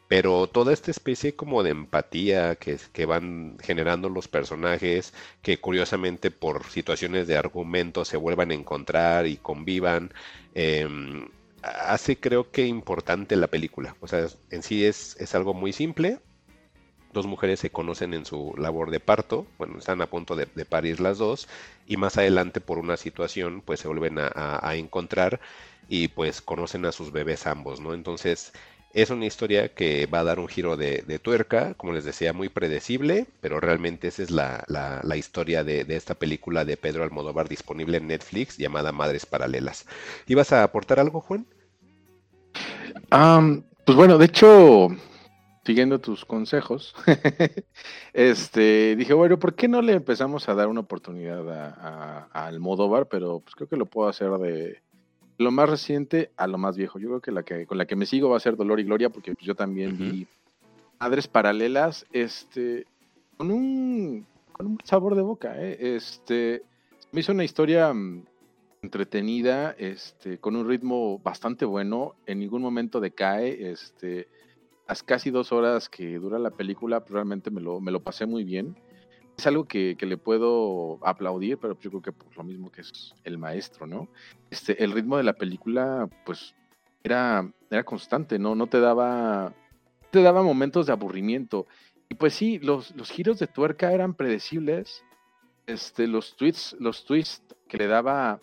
pero 0.08 0.48
toda 0.48 0.74
esta 0.74 0.92
especie 0.92 1.36
como 1.36 1.64
de 1.64 1.72
empatía 1.72 2.56
que, 2.56 3.06
van 3.06 3.58
generando 3.62 4.10
los 4.10 4.28
personajes, 4.28 5.14
que 5.42 5.60
curiosamente 5.60 6.32
por 6.32 6.66
situaciones 6.66 7.28
de 7.28 7.38
argumento 7.38 8.06
se 8.06 8.18
vuelvan 8.18 8.52
a 8.52 8.54
encontrar 8.54 9.28
y 9.28 9.38
convivan, 9.38 10.14
em, 10.54 11.28
hace 11.62 12.18
creo 12.18 12.52
que 12.52 12.66
importante 12.66 13.36
la 13.36 13.48
película. 13.48 13.96
O 14.00 14.08
sea, 14.08 14.28
en 14.50 14.64
sí 14.64 14.86
es, 14.86 15.18
es 15.20 15.36
algo 15.36 15.54
muy 15.54 15.74
simple. 15.74 16.20
Dos 17.12 17.26
mujeres 17.26 17.60
se 17.60 17.70
conocen 17.72 18.14
en 18.14 18.26
su 18.26 18.54
labor 18.58 18.92
de 18.92 19.00
parto, 19.00 19.48
bueno, 19.58 19.80
están 19.80 20.02
a 20.02 20.08
punto 20.08 20.36
de, 20.36 20.46
parir 20.66 21.00
las 21.00 21.18
dos, 21.18 21.48
y 21.88 21.98
más 21.98 22.18
adelante 22.18 22.62
por 22.62 22.78
una 22.78 22.98
situación 22.98 23.62
pues 23.66 23.80
se 23.80 23.88
vuelven 23.88 24.18
a 24.20 24.76
encontrar 24.76 25.40
y 25.90 26.10
pues 26.10 26.42
conocen 26.42 26.86
a 26.86 26.92
sus 26.92 27.12
bebés 27.12 27.48
ambos, 27.48 27.80
¿no? 27.80 27.94
Entonces, 27.94 28.54
es 28.94 29.10
una 29.10 29.26
historia 29.26 29.70
que 29.70 30.06
va 30.06 30.20
a 30.20 30.24
dar 30.24 30.40
un 30.40 30.48
giro 30.48 30.78
de, 30.78 31.20
tuerca, 31.22 31.74
como 31.76 31.94
les 31.94 32.06
decía, 32.06 32.34
muy 32.34 32.50
predecible, 32.50 33.28
pero 33.42 33.60
realmente 33.60 34.08
esa 34.08 34.24
es 34.24 34.32
la, 34.32 35.16
historia 35.16 35.64
de, 35.64 35.86
esta 35.90 36.16
película 36.16 36.66
de 36.66 36.78
Pedro 36.78 37.04
Almodóvar 37.04 37.48
disponible 37.48 37.98
en 37.98 38.08
Netflix 38.08 38.58
llamada 38.58 38.92
Madres 38.92 39.26
Paralelas. 39.26 39.86
¿Ibas 40.28 40.54
a 40.54 40.64
aportar 40.64 41.00
algo, 41.00 41.22
Juan? 41.22 41.46
pues 43.86 43.96
bueno, 43.96 44.18
de 44.18 44.26
hecho, 44.26 44.90
siguiendo 45.66 46.00
tus 46.00 46.26
consejos, 46.26 46.96
este, 48.14 48.96
dije, 48.96 49.14
bueno, 49.14 49.38
¿por 49.38 49.54
qué 49.54 49.68
no 49.68 49.82
le 49.82 49.94
empezamos 49.94 50.48
a 50.50 50.56
dar 50.56 50.68
una 50.68 50.80
oportunidad 50.82 51.48
a, 51.50 52.28
Almodóvar? 52.32 53.08
Pero 53.08 53.42
pues 53.42 53.54
creo 53.54 53.68
que 53.68 53.78
lo 53.78 53.86
puedo 53.86 54.10
hacer 54.10 54.32
de, 54.40 54.82
lo 55.38 55.52
más 55.52 55.70
reciente 55.70 56.32
a 56.38 56.48
lo 56.48 56.58
más 56.58 56.78
viejo. 56.78 57.00
Yo 57.00 57.08
creo 57.10 57.22
que 57.22 57.32
la 57.32 57.44
que 57.44 57.66
con 57.66 57.78
la 57.78 57.86
que 57.86 57.96
me 57.96 58.06
sigo 58.06 58.30
va 58.30 58.38
a 58.38 58.42
ser 58.42 58.56
Dolor 58.56 58.80
y 58.80 58.84
Gloria, 58.84 59.10
porque 59.10 59.34
yo 59.40 59.56
también 59.56 59.98
vi 59.98 60.28
Madres 61.00 61.28
Paralelas, 61.28 62.06
este, 62.12 62.86
con 63.38 63.52
un, 63.52 64.26
con 64.52 64.66
un 64.68 64.78
sabor 64.84 65.16
de 65.16 65.22
boca, 65.22 65.56
¿eh? 65.62 65.96
este, 65.96 66.64
me 67.12 67.22
hizo 67.22 67.32
una 67.32 67.44
historia 67.44 67.94
mm, 67.94 68.24
entretenida, 68.82 69.76
este, 69.78 70.40
con 70.40 70.56
un 70.56 70.68
ritmo 70.68 71.20
bastante 71.20 71.66
bueno, 71.66 72.16
en 72.26 72.40
ningún 72.40 72.64
momento 72.64 73.00
decae, 73.00 73.72
este, 73.72 74.28
las 74.88 75.04
casi 75.04 75.30
dos 75.30 75.52
horas 75.52 75.88
que 75.88 76.18
dura 76.18 76.40
la 76.40 76.50
película, 76.50 77.04
realmente 77.08 77.52
me 77.52 77.62
lo, 77.62 77.80
me 77.80 77.92
lo 77.92 78.00
pasé 78.00 78.26
muy 78.26 78.44
bien 78.44 78.76
es 79.38 79.46
algo 79.46 79.68
que, 79.68 79.96
le 80.00 80.18
puedo 80.18 81.00
aplaudir, 81.06 81.60
pero 81.60 81.80
yo 81.80 81.92
creo 81.92 82.02
que 82.02 82.12
por 82.12 82.36
lo 82.36 82.44
mismo 82.44 82.72
que 82.72 82.82
es 82.82 83.14
el 83.24 83.38
maestro, 83.38 83.86
¿no? 83.86 84.10
Este, 84.50 84.84
el 84.84 84.92
ritmo 84.92 85.18
de 85.18 85.24
la 85.24 85.34
película, 85.34 86.10
pues, 86.26 86.56
era, 87.04 87.48
era 87.70 87.84
constante, 87.84 88.40
¿no? 88.40 88.56
No 88.56 88.66
te 88.66 88.80
daba, 88.80 89.54
te 90.10 90.24
daba 90.24 90.42
momentos 90.42 90.88
de 90.88 90.94
aburrimiento. 90.94 91.68
Y 92.10 92.16
pues 92.16 92.34
sí, 92.34 92.58
los, 92.60 92.96
los 92.96 93.12
giros 93.12 93.38
de 93.38 93.46
tuerca 93.46 93.92
eran 93.92 94.16
predecibles. 94.16 95.04
Este, 95.68 96.08
los 96.08 96.36
tweets, 96.36 96.76
los 96.80 97.06
twists 97.06 97.56
que 97.68 97.78
le 97.78 97.88
daba 97.88 98.42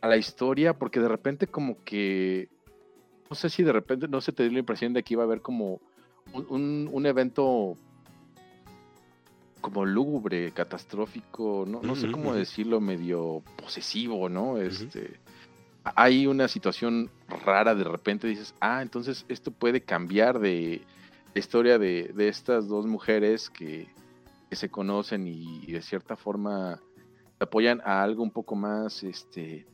a 0.00 0.08
la 0.08 0.16
historia, 0.16 0.78
porque 0.78 1.00
de 1.00 1.08
repente 1.08 1.46
como 1.46 1.84
que, 1.84 2.48
no 3.28 3.36
sé 3.36 3.50
si 3.50 3.62
de 3.64 3.72
repente, 3.72 4.08
no 4.08 4.22
se 4.22 4.32
te 4.32 4.44
dio 4.44 4.52
la 4.52 4.60
impresión 4.60 4.94
de 4.94 5.02
que 5.02 5.12
iba 5.12 5.24
a 5.24 5.26
haber 5.26 5.42
como 5.42 5.82
un, 6.32 6.88
un 6.90 7.06
evento 7.06 7.76
como 9.62 9.86
lúgubre, 9.86 10.52
catastrófico, 10.52 11.64
no, 11.66 11.80
no 11.80 11.96
sé 11.96 12.10
cómo 12.10 12.34
decirlo, 12.34 12.80
medio 12.80 13.42
posesivo, 13.56 14.28
¿no? 14.28 14.58
Este, 14.58 15.20
Hay 15.84 16.26
una 16.26 16.48
situación 16.48 17.10
rara, 17.46 17.74
de 17.74 17.84
repente 17.84 18.26
dices, 18.26 18.54
ah, 18.60 18.82
entonces 18.82 19.24
esto 19.28 19.52
puede 19.52 19.80
cambiar 19.80 20.40
de 20.40 20.82
la 21.32 21.38
historia 21.38 21.78
de, 21.78 22.12
estas 22.18 22.68
dos 22.68 22.86
mujeres 22.86 23.48
que, 23.48 23.88
se 24.50 24.68
conocen 24.68 25.26
y, 25.26 25.72
de 25.72 25.80
cierta 25.80 26.14
forma 26.14 26.78
apoyan 27.40 27.80
a 27.86 28.02
algo 28.02 28.22
un 28.22 28.30
poco 28.30 28.54
más 28.54 29.02
este, 29.02 29.66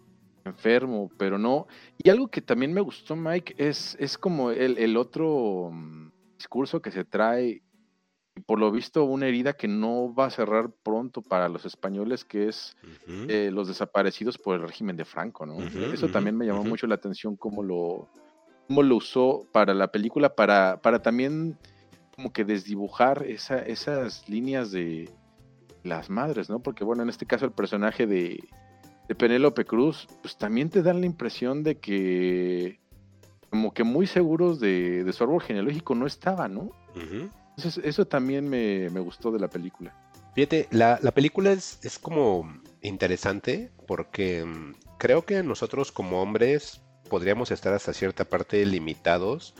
enfermo, 0.44 1.10
pero 1.19 1.36
no. 1.36 1.66
Y 1.98 2.10
algo 2.10 2.28
que 2.28 2.40
también 2.40 2.73
me 2.73 2.81
gustó, 2.81 3.16
Mike, 3.16 3.56
es, 3.59 3.97
es 3.98 4.16
como 4.16 4.52
el, 4.52 4.78
el 4.78 4.97
otro 4.97 5.70
mm, 5.73 6.10
discurso 6.36 6.81
que 6.81 6.93
se 6.93 7.05
trae 7.05 7.62
por 8.40 8.59
lo 8.59 8.70
visto 8.70 9.05
una 9.05 9.27
herida 9.27 9.52
que 9.52 9.69
no 9.69 10.15
va 10.15 10.27
a 10.27 10.31
cerrar 10.31 10.70
pronto 10.82 11.23
para 11.23 11.48
los 11.48 11.65
españoles, 11.65 12.24
que 12.24 12.48
es 12.48 12.77
eh, 13.28 13.51
los 13.52 13.69
desaparecidos 13.69 14.39
por 14.39 14.56
el 14.56 14.66
régimen 14.66 14.97
de 14.97 15.05
Franco, 15.05 15.47
¿no? 15.47 15.59
Eso 15.93 16.09
también 16.09 16.36
me 16.36 16.47
llamó 16.47 16.65
mucho 16.65 16.86
la 16.86 16.97
atención 16.97 17.36
cómo 17.36 17.62
lo, 17.62 18.09
cómo 18.66 18.82
lo 18.82 18.97
usó 18.97 19.47
para 19.52 19.74
la 19.74 19.90
película, 19.90 20.35
para, 20.35 20.81
para 20.82 21.01
también 21.01 21.56
como 22.15 22.32
que 22.32 22.44
desdibujar 22.44 23.24
esa, 23.27 23.60
esas 23.60 24.28
líneas 24.28 24.70
de 24.70 25.09
las 25.85 26.10
madres, 26.10 26.51
¿no? 26.51 26.60
Porque 26.60 26.85
bueno, 26.85 27.02
en 27.02 27.09
este 27.09 27.27
caso 27.27 27.44
el 27.44 27.52
personaje 27.52 28.06
de, 28.06 28.43
de 29.09 29.15
Penélope 29.15 29.65
Cruz, 29.65 30.06
pues 30.20 30.36
también 30.36 30.69
te 30.69 30.82
dan 30.82 31.01
la 31.01 31.06
impresión 31.06 31.62
de 31.62 31.78
que 31.78 32.81
como 33.51 33.73
que 33.73 33.85
muy 33.85 34.06
seguros 34.06 34.60
de, 34.60 35.05
de 35.05 35.12
su 35.12 35.24
árbol 35.24 35.40
genealógico 35.40 35.94
no 35.94 36.06
estaba, 36.06 36.48
¿no? 36.48 36.70
Eso, 37.65 38.07
también 38.07 38.49
me, 38.49 38.89
gustó 39.01 39.31
de 39.31 39.41
la 39.41 39.49
película. 39.49 39.95
Fíjate, 40.35 40.69
la, 40.71 40.99
película 41.13 41.51
es, 41.53 41.79
es, 41.83 41.99
como 41.99 42.61
interesante 42.83 43.73
porque 43.87 44.45
mm, 44.45 44.75
creo 44.99 45.25
que 45.25 45.43
nosotros 45.43 45.91
como 45.91 46.23
hombres 46.23 46.81
podríamos 47.09 47.51
estar 47.51 47.73
hasta 47.73 47.93
cierta 47.93 48.25
parte 48.25 48.65
limitados 48.65 49.55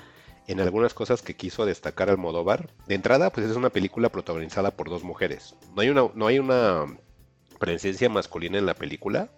en 0.47 0.61
algunas 0.61 0.95
cosas 0.95 1.23
que 1.23 1.37
quiso 1.37 1.67
destacar 1.67 2.09
Almodóvar. 2.09 2.71
De 2.87 2.95
entrada, 2.95 3.31
pues 3.31 3.47
es 3.51 3.57
una 3.57 3.71
película 3.71 4.11
protagonizada 4.11 4.71
por 4.71 4.89
dos 4.89 5.05
mujeres. 5.05 5.55
No 5.75 5.83
hay 5.83 5.91
una, 5.91 6.09
no 6.15 6.27
hay 6.27 6.39
una 6.39 6.87
presencia 7.59 8.09
masculina 8.09 8.59
en 8.59 8.67
la 8.67 8.75
película, 8.75 9.31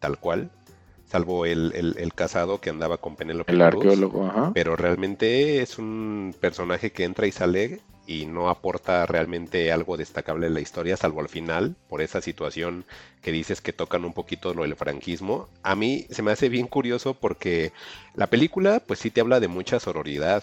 tal 0.00 0.18
cual, 0.18 0.50
salvo 1.10 1.44
el, 1.44 1.72
el, 1.74 2.14
casado 2.14 2.60
que 2.60 2.70
andaba 2.70 2.98
con 2.98 3.16
Penélope. 3.16 3.52
El 3.52 3.62
arqueólogo, 3.62 4.26
ajá. 4.26 4.52
Pero 4.54 4.76
realmente 4.76 5.60
es 5.60 5.78
un 5.78 6.34
personaje 6.40 6.92
que 6.92 7.04
entra 7.04 7.26
y 7.26 7.32
sale 7.32 7.80
y 8.06 8.26
no 8.26 8.48
aporta 8.48 9.06
realmente 9.06 9.72
algo 9.72 9.96
destacable 9.96 10.46
en 10.46 10.54
la 10.54 10.60
historia, 10.60 10.96
salvo 10.96 11.20
al 11.20 11.28
final, 11.28 11.76
por 11.88 12.00
esa 12.02 12.20
situación 12.20 12.84
que 13.22 13.32
dices 13.32 13.60
que 13.60 13.72
tocan 13.72 14.04
un 14.04 14.12
poquito 14.12 14.54
lo 14.54 14.62
del 14.62 14.76
franquismo. 14.76 15.48
A 15.62 15.74
mí 15.74 16.06
se 16.10 16.22
me 16.22 16.32
hace 16.32 16.48
bien 16.48 16.66
curioso 16.66 17.14
porque 17.14 17.72
la 18.14 18.28
película 18.28 18.80
pues 18.80 19.00
sí 19.00 19.10
te 19.10 19.20
habla 19.20 19.40
de 19.40 19.48
mucha 19.48 19.78
sororidad, 19.78 20.42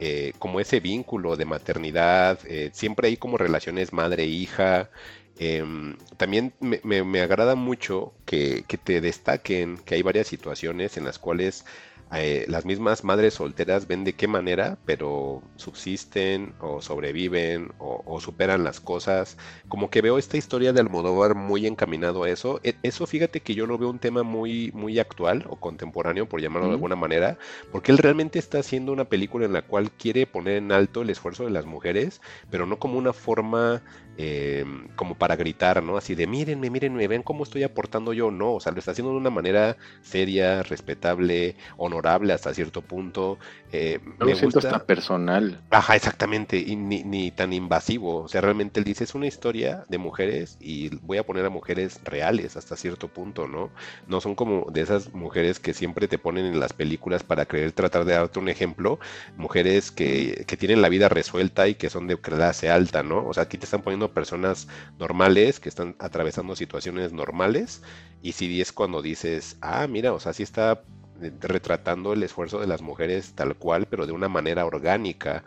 eh, 0.00 0.32
como 0.38 0.60
ese 0.60 0.80
vínculo 0.80 1.36
de 1.36 1.44
maternidad, 1.44 2.38
eh, 2.46 2.70
siempre 2.72 3.08
hay 3.08 3.16
como 3.16 3.38
relaciones 3.38 3.92
madre-hija, 3.92 4.90
Em, 5.36 5.96
también 6.16 6.54
me, 6.60 6.80
me- 6.84 7.02
me 7.04 7.20
agrada 7.20 7.54
mucho 7.56 8.14
que, 8.24 8.64
que 8.68 8.78
te 8.78 9.00
destaquen 9.00 9.78
que 9.84 9.96
hay 9.96 10.02
varias 10.02 10.28
situaciones 10.28 10.96
en 10.96 11.04
las 11.04 11.18
cuales 11.18 11.64
eh, 12.12 12.44
las 12.48 12.64
mismas 12.64 13.02
madres 13.02 13.34
solteras 13.34 13.88
ven 13.88 14.04
de 14.04 14.14
qué 14.14 14.28
manera, 14.28 14.78
pero 14.84 15.42
subsisten 15.56 16.54
o 16.60 16.80
sobreviven 16.80 17.70
o, 17.78 18.02
o 18.06 18.20
superan 18.20 18.62
las 18.62 18.78
cosas. 18.80 19.36
Como 19.66 19.90
que 19.90 20.02
veo 20.02 20.18
esta 20.18 20.36
historia 20.36 20.72
de 20.72 20.80
Almodóvar 20.80 21.34
muy 21.34 21.66
encaminado 21.66 22.22
a 22.22 22.30
eso. 22.30 22.60
E- 22.62 22.78
Eso 22.84 23.06
fíjate 23.06 23.40
que 23.42 23.54
yo 23.56 23.66
lo 23.66 23.78
veo 23.78 23.90
un 23.90 23.98
tema 23.98 24.22
muy, 24.22 24.70
muy 24.74 24.98
actual 25.00 25.44
o 25.48 25.56
contemporáneo, 25.58 26.28
por 26.28 26.40
llamarlo 26.40 26.68
de 26.68 26.74
alguna 26.74 26.94
manera, 26.96 27.38
porque 27.70 27.90
él 27.90 27.98
realmente 27.98 28.38
está 28.38 28.58
haciendo 28.60 28.92
una 28.92 29.06
película 29.06 29.46
en 29.46 29.52
la 29.52 29.62
cual 29.62 29.90
quiere 29.92 30.26
poner 30.26 30.56
en 30.58 30.70
alto 30.72 31.02
el 31.02 31.10
esfuerzo 31.10 31.44
de 31.44 31.50
las 31.50 31.66
mujeres, 31.66 32.20
pero 32.50 32.66
no 32.66 32.78
como 32.78 32.98
una 32.98 33.12
forma 33.12 33.82
eh, 34.16 34.64
como 34.96 35.16
para 35.16 35.36
gritar, 35.36 35.82
¿no? 35.82 35.96
Así 35.96 36.14
de 36.14 36.26
mírenme, 36.26 36.70
mírenme, 36.70 37.08
ven 37.08 37.22
cómo 37.22 37.44
estoy 37.44 37.62
aportando 37.64 38.12
yo, 38.12 38.30
no, 38.30 38.54
o 38.54 38.60
sea, 38.60 38.72
lo 38.72 38.78
está 38.78 38.92
haciendo 38.92 39.12
de 39.12 39.18
una 39.18 39.30
manera 39.30 39.76
seria, 40.02 40.62
respetable, 40.62 41.56
honorable 41.76 42.32
hasta 42.32 42.54
cierto 42.54 42.82
punto. 42.82 43.38
eh, 43.72 44.00
me 44.20 44.32
lo 44.32 44.34
siento 44.34 44.58
gusta. 44.58 44.60
hasta 44.60 44.86
personal. 44.86 45.62
Ajá, 45.70 45.96
exactamente, 45.96 46.58
y 46.58 46.76
ni, 46.76 47.02
ni 47.02 47.32
tan 47.32 47.52
invasivo. 47.52 48.22
O 48.22 48.28
sea, 48.28 48.40
realmente 48.40 48.78
él 48.78 48.84
dice, 48.84 49.02
es 49.02 49.14
una 49.16 49.26
historia 49.26 49.84
de 49.88 49.98
mujeres 49.98 50.56
y 50.60 50.90
voy 51.00 51.18
a 51.18 51.26
poner 51.26 51.44
a 51.44 51.50
mujeres 51.50 52.00
reales 52.04 52.56
hasta 52.56 52.76
cierto 52.76 53.12
punto, 53.12 53.48
¿no? 53.48 53.72
No 54.06 54.20
son 54.20 54.36
como 54.36 54.70
de 54.70 54.82
esas 54.82 55.12
mujeres 55.12 55.58
que 55.58 55.74
siempre 55.74 56.06
te 56.06 56.18
ponen 56.18 56.46
en 56.46 56.60
las 56.60 56.72
películas 56.74 57.24
para 57.24 57.46
querer 57.46 57.72
tratar 57.72 58.04
de 58.04 58.12
darte 58.14 58.38
un 58.38 58.48
ejemplo, 58.48 59.00
mujeres 59.36 59.90
que, 59.90 60.44
que 60.46 60.56
tienen 60.56 60.80
la 60.80 60.88
vida 60.88 61.08
resuelta 61.08 61.66
y 61.66 61.74
que 61.74 61.90
son 61.90 62.06
de 62.06 62.20
clase 62.20 62.70
alta, 62.70 63.02
¿no? 63.02 63.26
O 63.26 63.34
sea, 63.34 63.44
aquí 63.44 63.58
te 63.58 63.64
están 63.64 63.82
poniendo 63.82 64.03
personas 64.10 64.68
normales 64.98 65.60
que 65.60 65.68
están 65.68 65.96
atravesando 65.98 66.56
situaciones 66.56 67.12
normales 67.12 67.82
y 68.22 68.32
sí 68.32 68.60
es 68.60 68.72
cuando 68.72 69.02
dices, 69.02 69.56
ah, 69.60 69.86
mira, 69.86 70.12
o 70.12 70.20
sea, 70.20 70.32
sí 70.32 70.42
está 70.42 70.82
eh, 71.22 71.30
retratando 71.40 72.12
el 72.12 72.22
esfuerzo 72.22 72.60
de 72.60 72.66
las 72.66 72.82
mujeres 72.82 73.32
tal 73.34 73.56
cual, 73.56 73.86
pero 73.86 74.06
de 74.06 74.12
una 74.12 74.28
manera 74.28 74.64
orgánica. 74.64 75.44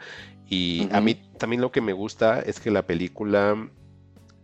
Y 0.50 0.88
a 0.94 1.02
mí 1.02 1.16
también 1.38 1.62
lo 1.62 1.72
que 1.72 1.82
me 1.82 1.92
gusta 1.92 2.40
es 2.40 2.60
que 2.60 2.72
la 2.72 2.88
película 2.88 3.70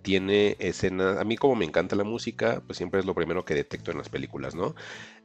tiene 0.04 0.58
escenas, 0.60 1.18
a 1.18 1.24
mí 1.24 1.38
como 1.38 1.56
me 1.56 1.66
encanta 1.66 1.96
la 1.96 2.04
música, 2.04 2.62
pues 2.68 2.78
siempre 2.78 3.00
es 3.00 3.06
lo 3.06 3.16
primero 3.16 3.46
que 3.46 3.56
detecto 3.56 3.90
en 3.92 3.98
las 3.98 4.10
películas, 4.10 4.54
¿no? 4.54 4.76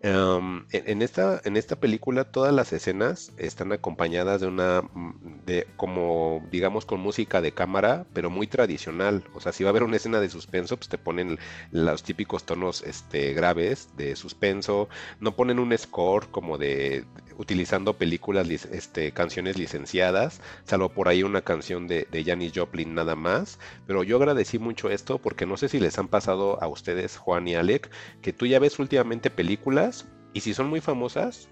Em, 0.01 0.65
en, 0.70 1.03
esta, 1.03 1.41
en 1.45 1.57
esta 1.57 1.75
película 1.75 2.31
todas 2.31 2.55
las 2.55 2.73
escenas 2.73 3.33
están 3.37 3.73
acompañadas 3.73 4.41
de 4.41 4.47
una, 4.47 4.83
mm, 4.83 5.45
de 5.45 5.66
como 5.77 6.47
digamos 6.53 6.87
con 6.87 7.01
música 7.01 7.41
de 7.41 7.53
cámara, 7.53 8.07
pero 8.12 8.31
muy 8.31 8.47
tradicional. 8.47 9.25
O 9.35 9.41
sea, 9.41 9.51
si 9.53 9.65
va 9.65 9.70
a 9.70 9.73
haber 9.73 9.83
una 9.83 9.97
escena 9.97 10.20
de 10.20 10.31
suspenso, 10.31 10.77
pues 10.77 10.89
te 10.89 10.99
ponen 10.99 11.39
los 11.73 12.05
típicos 12.05 12.45
tonos 12.45 12.83
este, 12.83 13.33
graves 13.35 13.89
de 13.97 14.15
suspenso, 14.15 14.89
no 15.19 15.35
ponen 15.35 15.59
un 15.59 15.77
score 15.77 16.31
como 16.31 16.59
de 16.59 17.05
utilizando 17.39 17.97
películas, 17.97 18.48
este, 18.48 19.12
canciones 19.12 19.56
licenciadas, 19.56 20.43
salvo 20.65 20.90
por 20.90 21.09
ahí 21.09 21.23
una 21.23 21.40
canción 21.40 21.86
de, 21.86 22.06
de 22.10 22.24
Janis 22.24 22.52
Joplin 22.55 22.94
nada 22.94 23.15
más. 23.15 23.59
Pero 23.86 24.02
yo 24.02 24.16
agradecí 24.16 24.59
mucho 24.59 24.90
esto 24.90 25.19
porque 25.19 25.47
no 25.47 25.56
sé 25.56 25.69
si 25.69 25.81
les 25.81 25.98
han 25.98 26.09
pasado 26.09 26.62
a 26.62 26.69
ustedes, 26.69 27.16
Juan 27.16 27.48
y 27.48 27.55
Alec, 27.55 27.90
que 28.20 28.32
tú 28.32 28.47
ya 28.47 28.59
ves 28.59 28.78
últimamente 28.78 29.31
películas 29.31 30.06
y 30.35 30.40
si 30.40 30.52
son 30.52 30.69
muy 30.69 30.81
famosas, 30.81 31.48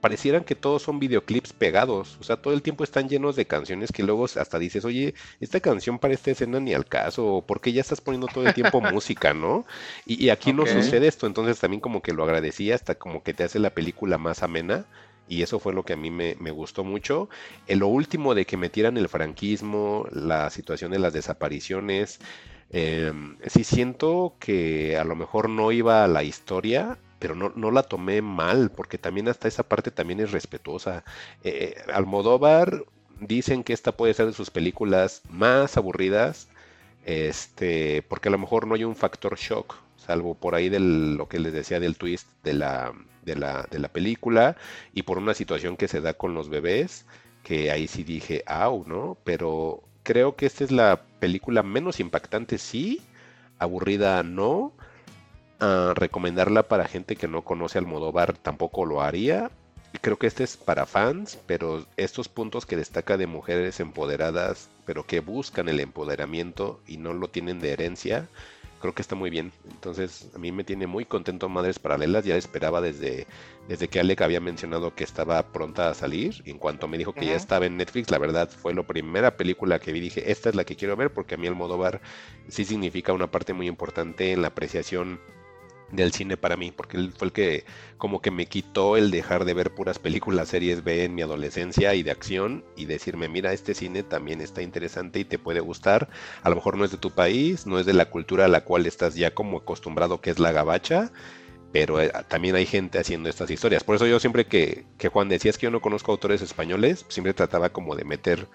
parecieran 0.00 0.44
que 0.44 0.54
todos 0.54 0.82
son 0.82 0.98
videoclips 0.98 1.52
pegados. 1.52 2.16
O 2.20 2.24
sea, 2.24 2.36
todo 2.36 2.54
el 2.54 2.62
tiempo 2.62 2.84
están 2.84 3.08
llenos 3.08 3.36
de 3.36 3.46
canciones 3.46 3.92
que 3.92 4.02
luego 4.02 4.24
hasta 4.24 4.58
dices, 4.58 4.84
oye, 4.84 5.14
esta 5.40 5.60
canción 5.60 5.98
para 5.98 6.14
esta 6.14 6.30
escena 6.30 6.60
ni 6.60 6.74
al 6.74 6.86
caso, 6.86 7.26
o 7.26 7.46
¿por 7.46 7.60
qué 7.60 7.72
ya 7.72 7.80
estás 7.80 8.00
poniendo 8.00 8.26
todo 8.26 8.46
el 8.46 8.54
tiempo 8.54 8.80
música, 8.80 9.34
no? 9.34 9.64
Y, 10.06 10.24
y 10.24 10.30
aquí 10.30 10.52
no 10.52 10.66
sucede 10.66 11.06
esto, 11.06 11.26
entonces 11.26 11.58
también 11.60 11.80
como 11.80 12.02
que 12.02 12.12
lo 12.12 12.24
agradecí 12.24 12.72
hasta 12.72 12.94
como 12.94 13.22
que 13.22 13.34
te 13.34 13.44
hace 13.44 13.58
la 13.58 13.70
película 13.70 14.18
más 14.18 14.42
amena. 14.42 14.86
Y 15.30 15.42
eso 15.42 15.60
fue 15.60 15.72
lo 15.72 15.84
que 15.84 15.92
a 15.92 15.96
mí 15.96 16.10
me, 16.10 16.34
gustó 16.50 16.82
mucho. 16.82 17.28
En 17.68 17.78
lo 17.78 17.86
último 17.86 18.34
de 18.34 18.44
que 18.46 18.56
metieran 18.56 18.96
el 18.96 19.08
franquismo, 19.08 20.06
la 20.10 20.50
situación 20.50 20.90
de 20.90 20.98
las 20.98 21.12
desapariciones, 21.12 22.18
eh, 22.70 23.12
sí 23.46 23.62
siento 23.62 24.34
que 24.40 24.98
a 24.98 25.04
lo 25.04 25.14
mejor 25.14 25.48
no 25.48 25.70
iba 25.70 26.02
a 26.02 26.08
la 26.08 26.24
historia, 26.24 26.98
pero 27.20 27.36
no, 27.36 27.52
no 27.54 27.70
la 27.70 27.84
tomé 27.84 28.22
mal, 28.22 28.72
porque 28.72 28.98
también 28.98 29.28
hasta 29.28 29.46
esa 29.46 29.62
parte 29.62 29.92
también 29.92 30.18
es 30.18 30.32
respetuosa. 30.32 31.04
Eh, 31.44 31.76
Almodóvar 31.94 32.84
dicen 33.20 33.62
que 33.62 33.72
esta 33.72 33.92
puede 33.92 34.14
ser 34.14 34.26
de 34.26 34.32
sus 34.32 34.50
películas 34.50 35.22
más 35.30 35.76
aburridas, 35.76 36.48
este, 37.04 38.02
porque 38.08 38.30
a 38.30 38.32
lo 38.32 38.38
mejor 38.38 38.66
no 38.66 38.74
hay 38.74 38.82
un 38.82 38.96
factor 38.96 39.38
shock, 39.38 39.76
salvo 39.96 40.34
por 40.34 40.56
ahí 40.56 40.68
de 40.68 40.80
lo 40.80 41.28
que 41.28 41.38
les 41.38 41.52
decía 41.52 41.78
del 41.78 41.96
twist 41.96 42.26
de 42.42 42.54
la, 42.54 42.92
de 43.24 43.36
la, 43.36 43.66
de 43.70 43.78
la 43.78 43.88
película 43.88 44.56
y 44.94 45.02
por 45.02 45.18
una 45.18 45.34
situación 45.34 45.76
que 45.76 45.88
se 45.88 46.00
da 46.00 46.14
con 46.14 46.34
los 46.34 46.48
bebés, 46.48 47.06
que 47.42 47.70
ahí 47.70 47.88
sí 47.88 48.04
dije, 48.04 48.42
au, 48.46 48.84
¿no? 48.86 49.16
Pero 49.24 49.82
creo 50.02 50.36
que 50.36 50.46
esta 50.46 50.64
es 50.64 50.70
la 50.70 51.02
película 51.20 51.62
menos 51.62 52.00
impactante, 52.00 52.58
sí, 52.58 53.00
aburrida, 53.58 54.22
no. 54.22 54.72
Ah, 55.60 55.92
recomendarla 55.94 56.62
para 56.64 56.88
gente 56.88 57.16
que 57.16 57.28
no 57.28 57.42
conoce 57.42 57.78
Almodóvar 57.78 58.36
tampoco 58.38 58.86
lo 58.86 59.02
haría. 59.02 59.50
Creo 60.00 60.18
que 60.18 60.26
este 60.26 60.44
es 60.44 60.56
para 60.56 60.86
fans, 60.86 61.38
pero 61.46 61.84
estos 61.96 62.28
puntos 62.28 62.64
que 62.64 62.76
destaca 62.76 63.16
de 63.18 63.26
mujeres 63.26 63.80
empoderadas, 63.80 64.70
pero 64.86 65.04
que 65.04 65.20
buscan 65.20 65.68
el 65.68 65.80
empoderamiento 65.80 66.80
y 66.86 66.96
no 66.96 67.12
lo 67.12 67.28
tienen 67.28 67.60
de 67.60 67.72
herencia, 67.72 68.28
creo 68.80 68.94
que 68.94 69.02
está 69.02 69.14
muy 69.14 69.30
bien. 69.30 69.52
Entonces, 69.70 70.30
a 70.34 70.38
mí 70.38 70.50
me 70.50 70.64
tiene 70.64 70.86
muy 70.86 71.04
contento 71.04 71.48
Madres 71.48 71.78
Paralelas. 71.78 72.24
Ya 72.24 72.36
esperaba 72.36 72.80
desde, 72.80 73.26
desde 73.68 73.88
que 73.88 74.00
Alec 74.00 74.22
había 74.22 74.40
mencionado 74.40 74.94
que 74.94 75.04
estaba 75.04 75.52
pronta 75.52 75.90
a 75.90 75.94
salir. 75.94 76.42
En 76.46 76.58
cuanto 76.58 76.88
me 76.88 76.98
dijo 76.98 77.12
que 77.12 77.26
ya 77.26 77.36
estaba 77.36 77.66
en 77.66 77.76
Netflix, 77.76 78.10
la 78.10 78.18
verdad 78.18 78.50
fue 78.50 78.74
la 78.74 78.82
primera 78.82 79.36
película 79.36 79.78
que 79.78 79.92
vi. 79.92 80.00
Dije, 80.00 80.30
esta 80.30 80.48
es 80.48 80.54
la 80.54 80.64
que 80.64 80.76
quiero 80.76 80.96
ver 80.96 81.12
porque 81.12 81.34
a 81.34 81.38
mí 81.38 81.46
Almodóvar 81.46 82.00
sí 82.48 82.64
significa 82.64 83.12
una 83.12 83.30
parte 83.30 83.52
muy 83.52 83.68
importante 83.68 84.32
en 84.32 84.42
la 84.42 84.48
apreciación 84.48 85.20
del 85.92 86.12
cine 86.12 86.36
para 86.36 86.56
mí, 86.56 86.72
porque 86.72 86.96
él 86.96 87.12
fue 87.16 87.26
el 87.26 87.32
que 87.32 87.64
como 87.98 88.20
que 88.20 88.30
me 88.30 88.46
quitó 88.46 88.96
el 88.96 89.10
dejar 89.10 89.44
de 89.44 89.54
ver 89.54 89.74
puras 89.74 89.98
películas 89.98 90.48
series 90.48 90.84
B 90.84 91.04
en 91.04 91.14
mi 91.14 91.22
adolescencia 91.22 91.94
y 91.94 92.02
de 92.02 92.10
acción 92.10 92.64
y 92.76 92.86
decirme, 92.86 93.28
mira, 93.28 93.52
este 93.52 93.74
cine 93.74 94.02
también 94.02 94.40
está 94.40 94.62
interesante 94.62 95.20
y 95.20 95.24
te 95.24 95.38
puede 95.38 95.60
gustar. 95.60 96.08
A 96.42 96.50
lo 96.50 96.56
mejor 96.56 96.76
no 96.76 96.84
es 96.84 96.90
de 96.90 96.98
tu 96.98 97.10
país, 97.10 97.66
no 97.66 97.78
es 97.78 97.86
de 97.86 97.92
la 97.92 98.10
cultura 98.10 98.44
a 98.44 98.48
la 98.48 98.64
cual 98.64 98.86
estás 98.86 99.14
ya 99.14 99.32
como 99.32 99.58
acostumbrado 99.58 100.20
que 100.20 100.30
es 100.30 100.38
la 100.38 100.52
gabacha, 100.52 101.12
pero 101.72 102.00
eh, 102.00 102.12
también 102.28 102.56
hay 102.56 102.66
gente 102.66 102.98
haciendo 102.98 103.28
estas 103.28 103.50
historias. 103.50 103.84
Por 103.84 103.96
eso 103.96 104.06
yo 104.06 104.18
siempre 104.20 104.46
que, 104.46 104.84
que 104.98 105.08
Juan 105.08 105.28
decía 105.28 105.50
es 105.50 105.58
que 105.58 105.64
yo 105.64 105.70
no 105.70 105.80
conozco 105.80 106.12
autores 106.12 106.42
españoles, 106.42 107.04
siempre 107.08 107.34
trataba 107.34 107.70
como 107.70 107.96
de 107.96 108.04
meter 108.04 108.48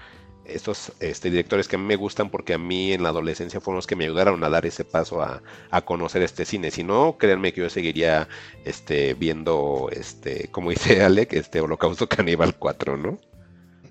estos 0.48 0.92
este, 1.00 1.30
directores 1.30 1.68
que 1.68 1.76
a 1.76 1.80
mí 1.80 1.86
me 1.86 1.96
gustan 1.96 2.30
porque 2.30 2.54
a 2.54 2.58
mí 2.58 2.94
en 2.94 3.04
la 3.04 3.10
adolescencia 3.10 3.60
fueron 3.62 3.78
los 3.78 3.88
que 3.88 3.96
me 3.96 4.06
ayudaron 4.06 4.44
a 4.44 4.50
dar 4.50 4.66
ese 4.66 4.84
paso 4.86 5.22
a, 5.22 5.42
a 5.72 5.82
conocer 5.82 6.22
este 6.22 6.46
cine. 6.46 6.72
Si 6.72 6.84
no, 6.84 7.18
créanme 7.18 7.54
que 7.54 7.62
yo 7.62 7.70
seguiría 7.70 8.28
este, 8.64 9.14
viendo, 9.14 9.90
este, 9.92 10.48
como 10.52 10.70
dice 10.70 11.02
Alec, 11.04 11.34
este 11.34 11.62
Holocausto 11.62 12.08
Caníbal 12.08 12.56
4, 12.56 12.98
¿no? 12.98 13.20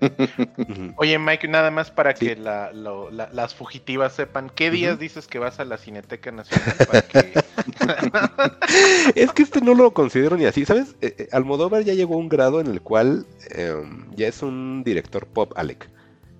Oye, 0.97 1.17
Mike, 1.17 1.47
nada 1.47 1.71
más 1.71 1.89
para 1.89 2.13
Sí. 2.15 2.27
que 2.27 2.35
la- 2.35 2.71
lo- 2.73 3.09
la- 3.11 3.29
las 3.31 3.55
fugitivas 3.55 4.13
sepan, 4.13 4.51
¿qué 4.53 4.69
días 4.69 4.99
dices 4.99 5.25
que 5.27 5.39
vas 5.39 5.59
a 5.61 5.65
la 5.65 5.77
Cineteca 5.77 6.31
Nacional? 6.31 6.75
Para 6.85 7.01
que... 7.01 7.33
es 9.15 9.31
que 9.31 9.43
este 9.43 9.61
no 9.61 9.73
lo 9.73 9.93
considero 9.93 10.35
ni 10.37 10.45
así, 10.45 10.65
¿sabes? 10.65 10.95
Eh, 11.01 11.15
eh, 11.17 11.27
Almodóvar 11.31 11.83
ya 11.83 11.93
llegó 11.93 12.15
a 12.15 12.17
un 12.17 12.29
grado 12.29 12.59
en 12.59 12.67
el 12.67 12.81
cual 12.81 13.25
em, 13.51 14.05
ya 14.15 14.27
es 14.27 14.41
un 14.43 14.83
director 14.83 15.27
pop, 15.27 15.53
Alec. 15.55 15.89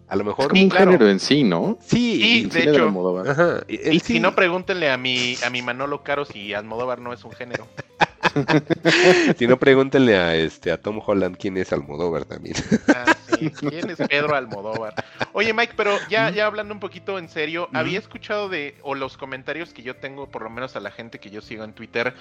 A 0.07 0.15
lo 0.15 0.23
Es 0.23 0.27
mejor... 0.27 0.49
como 0.49 0.61
un 0.63 0.69
claro. 0.69 0.91
género 0.91 1.09
en 1.09 1.19
sí, 1.19 1.43
¿no? 1.43 1.77
Sí, 1.81 2.19
Sí, 2.21 2.43
El 2.43 2.49
de 2.49 2.59
cine 2.59 2.71
de 2.71 2.77
hecho. 2.77 2.83
Almodóvar. 2.83 3.29
Ajá, 3.29 3.63
y 3.67 3.75
él 3.87 3.93
Y 3.93 3.99
sí- 3.99 4.13
si 4.13 4.19
no, 4.19 4.35
pregúntenle 4.35 4.89
a 4.91 4.97
mi, 4.97 5.35
a 5.43 5.49
mi 5.49 5.61
Manolo 5.61 6.03
Caro 6.03 6.25
si 6.25 6.53
Almodóvar 6.53 6.99
no 6.99 7.13
es 7.13 7.23
un 7.25 7.31
género. 7.31 7.67
si 9.37 9.47
no, 9.47 9.57
pregúntenle 9.57 10.17
a, 10.17 10.35
este, 10.35 10.71
a 10.71 10.81
Tom 10.81 10.99
Holland 11.05 11.37
quién 11.37 11.57
es 11.57 11.71
Almodóvar 11.73 12.25
también. 12.25 12.55
Ah, 12.91 13.17
sí. 13.39 13.49
¿Quién 13.69 13.89
es 13.89 13.97
Pedro 14.07 14.35
Almodóvar? 14.35 14.95
Oye, 15.33 15.53
Mike, 15.53 15.73
pero 15.75 15.99
ya, 16.07 16.29
ya 16.31 16.45
hablando 16.45 16.73
un 16.73 16.79
poquito 16.79 17.19
en 17.19 17.27
serio, 17.29 17.69
había 17.73 17.99
escuchado 17.99 18.49
de, 18.49 18.77
o 18.83 18.95
los 18.95 19.17
comentarios 19.17 19.73
que 19.73 19.81
yo 19.83 19.95
tengo, 19.97 20.29
por 20.29 20.43
lo 20.43 20.49
menos 20.49 20.75
a 20.75 20.79
la 20.79 20.91
gente 20.91 21.19
que 21.19 21.29
yo 21.29 21.41
sigo 21.41 21.63
en 21.63 21.73
Twitter, 21.73 22.13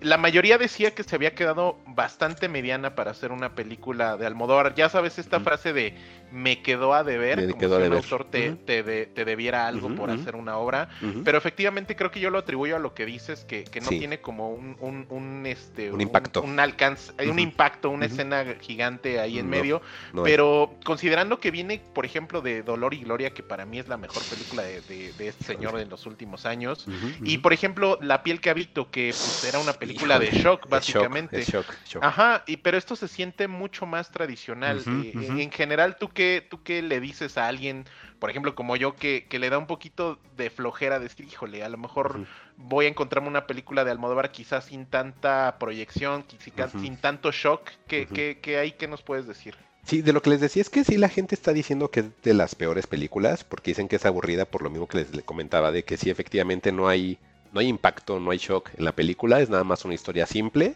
la 0.00 0.18
mayoría 0.18 0.58
decía 0.58 0.94
que 0.94 1.02
se 1.04 1.14
había 1.16 1.34
quedado 1.34 1.78
bastante 1.86 2.48
mediana 2.48 2.94
para 2.94 3.10
hacer 3.12 3.32
una 3.32 3.54
película 3.54 4.16
de 4.16 4.26
Almodóvar. 4.26 4.74
Ya 4.74 4.88
sabes 4.88 5.18
esta 5.18 5.40
frase 5.40 5.72
de 5.72 5.94
me 6.32 6.60
quedó 6.62 6.92
a 6.94 7.04
deber, 7.04 7.38
Me 7.38 7.46
como 7.48 7.58
quedó 7.60 7.76
a 7.76 7.80
si 7.80 7.86
un 7.86 7.92
autor 7.94 8.24
te, 8.26 8.50
te 8.52 8.82
de- 8.82 9.06
te 9.06 9.24
debiera 9.24 9.66
algo 9.66 9.94
por 9.94 10.10
hacer 10.10 10.34
una 10.36 10.56
obra. 10.58 10.88
Pero 11.24 11.38
efectivamente 11.38 11.96
creo 11.96 12.10
que 12.10 12.20
yo 12.20 12.30
lo 12.30 12.38
atribuyo 12.38 12.76
a 12.76 12.78
lo 12.78 12.94
que 12.94 13.06
dices, 13.06 13.44
que, 13.44 13.64
que 13.64 13.80
no 13.80 13.88
Sí. 13.88 13.98
tiene 13.98 14.20
como 14.20 14.50
un, 14.50 14.76
un, 14.80 15.06
un, 15.08 15.46
este, 15.46 15.90
Un 15.92 16.00
impacto. 16.00 16.42
un, 16.42 16.58
alcance, 16.60 17.12
un 17.28 17.38
impacto, 17.38 17.90
una 17.90 18.06
escena 18.06 18.44
gigante 18.60 19.20
ahí 19.20 19.38
en 19.38 19.46
No, 19.46 19.50
medio, 19.50 19.82
No 20.12 20.22
pero 20.24 20.47
pero 20.48 20.74
considerando 20.84 21.40
que 21.40 21.50
viene, 21.50 21.80
por 21.94 22.04
ejemplo, 22.06 22.40
de 22.40 22.62
Dolor 22.62 22.94
y 22.94 22.98
Gloria, 23.02 23.30
que 23.30 23.42
para 23.42 23.64
mí 23.66 23.78
es 23.78 23.88
la 23.88 23.96
mejor 23.96 24.22
película 24.24 24.62
de, 24.62 24.80
de- 24.82 25.12
de 25.12 25.28
este 25.28 25.44
señor 25.44 25.78
en 25.78 25.88
los 25.88 26.06
últimos 26.06 26.46
años, 26.46 26.86
y 27.22 27.38
por 27.38 27.52
ejemplo, 27.52 27.98
La 28.00 28.22
piel 28.22 28.40
que 28.40 28.50
habito, 28.50 28.90
que 28.90 29.10
pues, 29.10 29.44
era 29.44 29.58
una 29.58 29.72
película 29.74 30.18
de 30.18 30.26
Híjole, 30.26 30.42
shock, 30.42 30.60
shock, 30.62 30.70
básicamente. 30.70 31.40
es 31.40 31.48
shock, 31.48 31.66
shock. 31.86 32.02
Ajá, 32.04 32.44
y 32.46 32.58
pero 32.58 32.76
esto 32.78 32.96
se 32.96 33.08
siente 33.08 33.48
mucho 33.48 33.86
más 33.86 34.10
tradicional. 34.10 34.82
Eh. 34.86 35.12
En 35.14 35.50
general, 35.50 35.96
¿tú 35.98 36.08
qué, 36.08 36.46
¿tú 36.48 36.62
qué 36.62 36.82
le 36.82 37.00
dices 37.00 37.36
a 37.38 37.46
alguien, 37.48 37.84
por 38.18 38.30
ejemplo, 38.30 38.54
como 38.54 38.76
yo, 38.76 38.94
que, 38.94 39.26
que 39.28 39.38
le 39.38 39.50
da 39.50 39.58
un 39.58 39.66
poquito 39.66 40.18
de 40.36 40.50
flojera 40.50 40.98
decir, 40.98 41.26
híjole, 41.26 41.62
a 41.64 41.68
lo 41.68 41.76
mejor 41.78 42.20
voy 42.56 42.86
a 42.86 42.88
encontrarme 42.88 43.28
una 43.28 43.46
película 43.46 43.84
de 43.84 43.90
Almodóvar 43.90 44.30
quizás 44.32 44.66
sin 44.66 44.86
tanta 44.86 45.56
proyección, 45.58 46.22
quizá- 46.24 46.66
Ujú. 46.66 46.80
sin 46.80 46.96
tanto 46.96 47.30
shock? 47.32 47.68
¿Qué, 47.86 48.06
qué- 48.06 48.38
qué 48.40 48.58
hay 48.58 48.72
que 48.72 48.88
nos 48.88 49.02
puedes 49.02 49.26
decir? 49.26 49.56
Sí, 49.88 50.02
de 50.02 50.12
lo 50.12 50.20
que 50.20 50.28
les 50.28 50.40
decía 50.42 50.60
es 50.60 50.68
que 50.68 50.84
sí, 50.84 50.98
la 50.98 51.08
gente 51.08 51.34
está 51.34 51.54
diciendo 51.54 51.90
que 51.90 52.00
es 52.00 52.06
de 52.22 52.34
las 52.34 52.54
peores 52.54 52.86
películas, 52.86 53.42
porque 53.42 53.70
dicen 53.70 53.88
que 53.88 53.96
es 53.96 54.04
aburrida 54.04 54.44
por 54.44 54.60
lo 54.62 54.68
mismo 54.68 54.86
que 54.86 54.98
les, 54.98 55.24
comentaba, 55.24 55.72
de 55.72 55.82
que 55.82 55.96
sí, 55.96 56.10
efectivamente 56.10 56.72
no 56.72 56.88
hay, 56.88 57.18
no 57.54 57.60
hay 57.60 57.68
impacto, 57.68 58.20
no 58.20 58.30
hay 58.30 58.36
shock 58.36 58.68
en 58.76 58.84
la 58.84 58.92
película, 58.92 59.40
es 59.40 59.48
nada 59.48 59.64
más 59.64 59.86
una 59.86 59.94
historia 59.94 60.26
simple. 60.26 60.74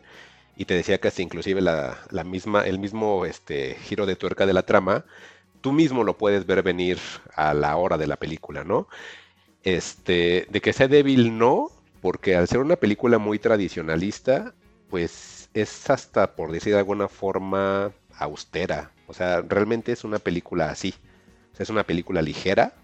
Y 0.57 0.65
te 0.65 0.73
decía 0.75 0.99
que 0.99 1.09
hasta 1.09 1.21
inclusive 1.21 1.61
la, 1.61 1.99
la 2.11 2.25
misma, 2.25 2.63
el 2.67 2.79
mismo 2.79 3.27
este, 3.27 3.77
giro 3.83 4.07
de 4.07 4.17
tuerca 4.17 4.47
de 4.47 4.55
la 4.55 4.63
trama, 4.65 5.05
tú 5.61 5.73
mismo 5.73 6.05
lo 6.05 6.17
puedes 6.17 6.47
ver 6.47 6.63
venir 6.63 6.99
a 7.35 7.53
la 7.53 7.77
hora 7.77 7.99
de 7.99 8.07
la 8.07 8.17
película, 8.17 8.65
¿no? 8.65 8.89
Este, 9.63 10.47
de 10.49 10.61
que 10.63 10.73
sea 10.73 10.89
débil, 10.89 11.37
no, 11.37 11.71
porque 12.01 12.35
al 12.35 12.49
ser 12.49 12.61
una 12.61 12.77
película 12.77 13.19
muy 13.19 13.39
tradicionalista, 13.39 14.55
pues 14.89 15.51
es 15.55 15.91
hasta, 15.91 16.35
por 16.35 16.53
decir 16.53 16.73
de 16.73 16.79
alguna 16.79 17.09
forma, 17.09 17.93
austera. 18.17 18.93
O 19.07 19.15
sea, 19.15 19.43
realmente 19.43 19.93
es 19.93 20.05
una 20.05 20.19
película 20.19 20.71
así. 20.71 20.95
O 21.53 21.57
sea, 21.57 21.65
es 21.65 21.71
una 21.71 21.85
película 21.85 22.23
ligera. 22.23 22.75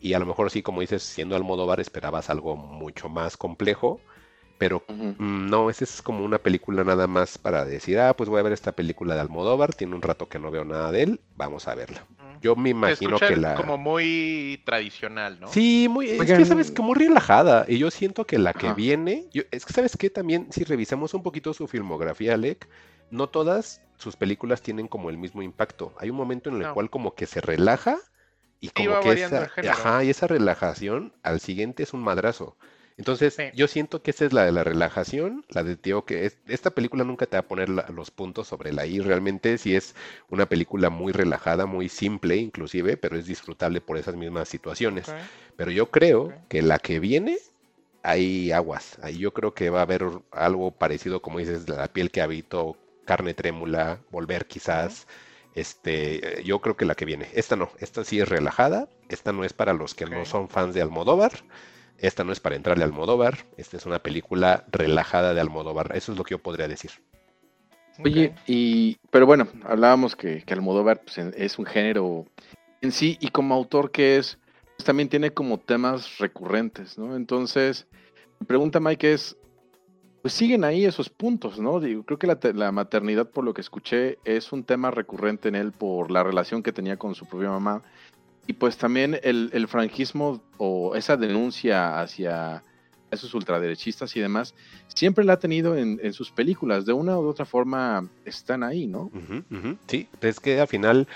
Y 0.00 0.14
a 0.14 0.18
lo 0.18 0.26
mejor 0.26 0.50
sí, 0.50 0.62
como 0.62 0.80
dices, 0.80 1.02
siendo 1.02 1.36
Almodóvar 1.36 1.78
esperabas 1.80 2.30
algo 2.30 2.56
mucho 2.56 3.08
más 3.08 3.36
complejo. 3.36 4.00
Pero 4.58 4.84
mm, 4.88 5.48
no, 5.48 5.70
esa 5.70 5.84
es 5.84 6.02
como 6.02 6.24
una 6.24 6.38
película 6.38 6.84
nada 6.84 7.06
más 7.06 7.38
para 7.38 7.64
decir, 7.64 7.98
ah, 7.98 8.14
pues 8.16 8.28
voy 8.28 8.40
a 8.40 8.44
ver 8.44 8.52
esta 8.52 8.72
película 8.72 9.14
de 9.14 9.20
Almodóvar. 9.20 9.74
Tiene 9.74 9.94
un 9.94 10.02
rato 10.02 10.28
que 10.28 10.38
no 10.38 10.50
veo 10.50 10.64
nada 10.64 10.90
de 10.92 11.02
él. 11.02 11.20
Vamos 11.36 11.68
a 11.68 11.74
verla. 11.74 12.06
Yo 12.42 12.56
me 12.56 12.70
imagino 12.70 13.18
que 13.18 13.36
la... 13.36 13.54
como 13.54 13.78
muy 13.78 14.60
tradicional, 14.66 15.38
¿no? 15.40 15.48
Sí, 15.48 15.86
muy, 15.88 16.10
es 16.10 16.32
que 16.32 16.44
sabes 16.44 16.70
que 16.70 16.82
muy 16.82 16.94
relajada. 16.94 17.64
Y 17.68 17.78
yo 17.78 17.90
siento 17.90 18.26
que 18.26 18.38
la 18.38 18.52
que 18.52 18.66
Ajá. 18.66 18.74
viene, 18.74 19.26
yo- 19.32 19.44
es 19.50 19.64
que 19.64 19.72
sabes 19.72 19.96
que 19.96 20.10
también, 20.10 20.48
si 20.50 20.64
revisamos 20.64 21.14
un 21.14 21.22
poquito 21.22 21.54
su 21.54 21.68
filmografía, 21.68 22.34
Alec, 22.34 22.68
no 23.10 23.28
todas 23.28 23.80
sus 23.96 24.16
películas 24.16 24.62
tienen 24.62 24.88
como 24.88 25.08
el 25.10 25.18
mismo 25.18 25.42
impacto. 25.42 25.94
Hay 25.98 26.10
un 26.10 26.16
momento 26.16 26.50
en 26.50 26.56
el 26.56 26.62
No. 26.62 26.74
cual 26.74 26.90
como 26.90 27.14
que 27.14 27.26
se 27.26 27.40
relaja 27.40 27.98
y 28.60 28.70
como 28.70 28.98
que 29.00 29.12
esa, 29.12 29.50
ajá, 29.68 30.02
y 30.04 30.10
esa 30.10 30.26
relajación 30.26 31.12
al 31.22 31.40
siguiente 31.40 31.82
es 31.84 31.92
un 31.92 32.02
madrazo. 32.02 32.56
Entonces, 32.96 33.34
Sí. 33.34 33.44
yo 33.54 33.68
siento 33.68 34.02
que 34.02 34.10
esa 34.12 34.24
es 34.24 34.32
la 34.32 34.44
de 34.44 34.52
la 34.52 34.64
relajación, 34.64 35.44
la 35.48 35.62
de 35.64 35.76
tío 35.76 36.04
que 36.04 36.26
es, 36.26 36.38
esta 36.46 36.70
película 36.70 37.04
nunca 37.04 37.26
te 37.26 37.36
va 37.36 37.40
a 37.40 37.48
poner 37.48 37.68
la- 37.68 37.88
los 37.88 38.10
puntos 38.10 38.48
sobre 38.48 38.72
la 38.72 38.86
I, 38.86 39.00
realmente 39.00 39.56
sí 39.58 39.74
es 39.74 39.94
una 40.28 40.46
película 40.46 40.90
muy 40.90 41.12
relajada, 41.12 41.66
muy 41.66 41.88
simple 41.88 42.36
inclusive, 42.36 42.96
pero 42.96 43.16
es 43.16 43.26
disfrutable 43.26 43.80
por 43.80 43.96
esas 43.98 44.16
mismas 44.16 44.48
situaciones. 44.48 45.12
Pero 45.56 45.70
yo 45.70 45.90
creo 45.90 46.32
que 46.48 46.62
la 46.62 46.78
que 46.78 47.00
viene, 47.00 47.38
hay 48.02 48.50
aguas. 48.52 48.98
Ahí 49.02 49.18
yo 49.18 49.32
creo 49.32 49.54
que 49.54 49.70
va 49.70 49.80
a 49.80 49.82
haber 49.82 50.04
algo 50.32 50.70
parecido, 50.72 51.22
como 51.22 51.38
dices, 51.38 51.68
la 51.68 51.86
piel 51.88 52.10
que 52.10 52.20
habito, 52.20 52.76
carne 53.04 53.34
trémula, 53.34 54.00
volver 54.10 54.46
quizás. 54.46 55.06
Este, 55.54 56.42
yo 56.44 56.60
creo 56.60 56.76
que 56.76 56.84
la 56.84 56.94
que 56.94 57.04
viene. 57.04 57.28
Esta 57.34 57.56
no, 57.56 57.70
esta 57.78 58.04
sí 58.04 58.20
es 58.20 58.28
relajada. 58.28 58.88
Esta 59.08 59.32
no 59.32 59.44
es 59.44 59.52
para 59.52 59.72
los 59.74 59.94
que 59.94 60.06
no 60.06 60.24
son 60.24 60.48
fans 60.48 60.74
de 60.74 60.82
Almodóvar. 60.82 61.32
Esta 62.02 62.24
no 62.24 62.32
es 62.32 62.40
para 62.40 62.56
entrarle 62.56 62.82
a 62.82 62.86
Almodóvar. 62.88 63.38
Esta 63.56 63.76
es 63.76 63.86
una 63.86 64.00
película 64.00 64.64
relajada 64.72 65.34
de 65.34 65.40
Almodóvar. 65.40 65.96
Eso 65.96 66.10
es 66.10 66.18
lo 66.18 66.24
que 66.24 66.32
yo 66.32 66.42
podría 66.42 66.66
decir. 66.66 66.90
Oye, 68.04 68.34
y 68.46 68.96
pero 69.10 69.24
bueno, 69.24 69.46
hablábamos 69.64 70.16
que, 70.16 70.42
que 70.42 70.52
Almodóvar 70.52 71.02
pues, 71.02 71.18
es 71.18 71.58
un 71.58 71.64
género 71.64 72.26
en 72.80 72.90
sí 72.90 73.16
y 73.20 73.28
como 73.28 73.54
autor 73.54 73.92
que 73.92 74.16
es, 74.16 74.36
pues, 74.76 74.84
también 74.84 75.08
tiene 75.08 75.30
como 75.30 75.58
temas 75.58 76.18
recurrentes, 76.18 76.98
¿no? 76.98 77.14
Entonces, 77.14 77.86
mi 78.40 78.46
pregunta 78.46 78.80
Mike 78.80 79.12
es, 79.12 79.36
pues 80.22 80.34
siguen 80.34 80.64
ahí 80.64 80.84
esos 80.84 81.08
puntos, 81.08 81.60
¿no? 81.60 81.78
Digo, 81.78 82.02
creo 82.02 82.18
que 82.18 82.26
la, 82.26 82.38
la 82.54 82.72
maternidad, 82.72 83.30
por 83.30 83.44
lo 83.44 83.54
que 83.54 83.60
escuché, 83.60 84.18
es 84.24 84.50
un 84.50 84.64
tema 84.64 84.90
recurrente 84.90 85.48
en 85.48 85.54
él 85.54 85.70
por 85.70 86.10
la 86.10 86.24
relación 86.24 86.64
que 86.64 86.72
tenía 86.72 86.96
con 86.96 87.14
su 87.14 87.26
propia 87.26 87.50
mamá 87.50 87.82
y 88.46 88.54
pues 88.54 88.76
también 88.76 89.18
el, 89.22 89.50
el 89.52 89.68
franquismo 89.68 90.42
o 90.58 90.94
esa 90.96 91.16
denuncia 91.16 92.00
hacia 92.00 92.62
esos 93.12 93.34
ultraderechistas 93.34 94.16
y 94.16 94.20
demás, 94.20 94.54
siempre 94.88 95.24
la 95.24 95.34
ha 95.34 95.38
tenido 95.38 95.76
en, 95.76 96.00
en 96.02 96.12
sus 96.12 96.30
películas, 96.30 96.86
de 96.86 96.92
una 96.92 97.18
u 97.18 97.26
otra 97.26 97.44
forma 97.44 98.08
están 98.24 98.62
ahí, 98.62 98.86
¿no? 98.86 99.10
Sí, 99.86 100.08
es 100.22 100.40
que 100.40 100.60
al 100.60 100.68
final 100.68 101.06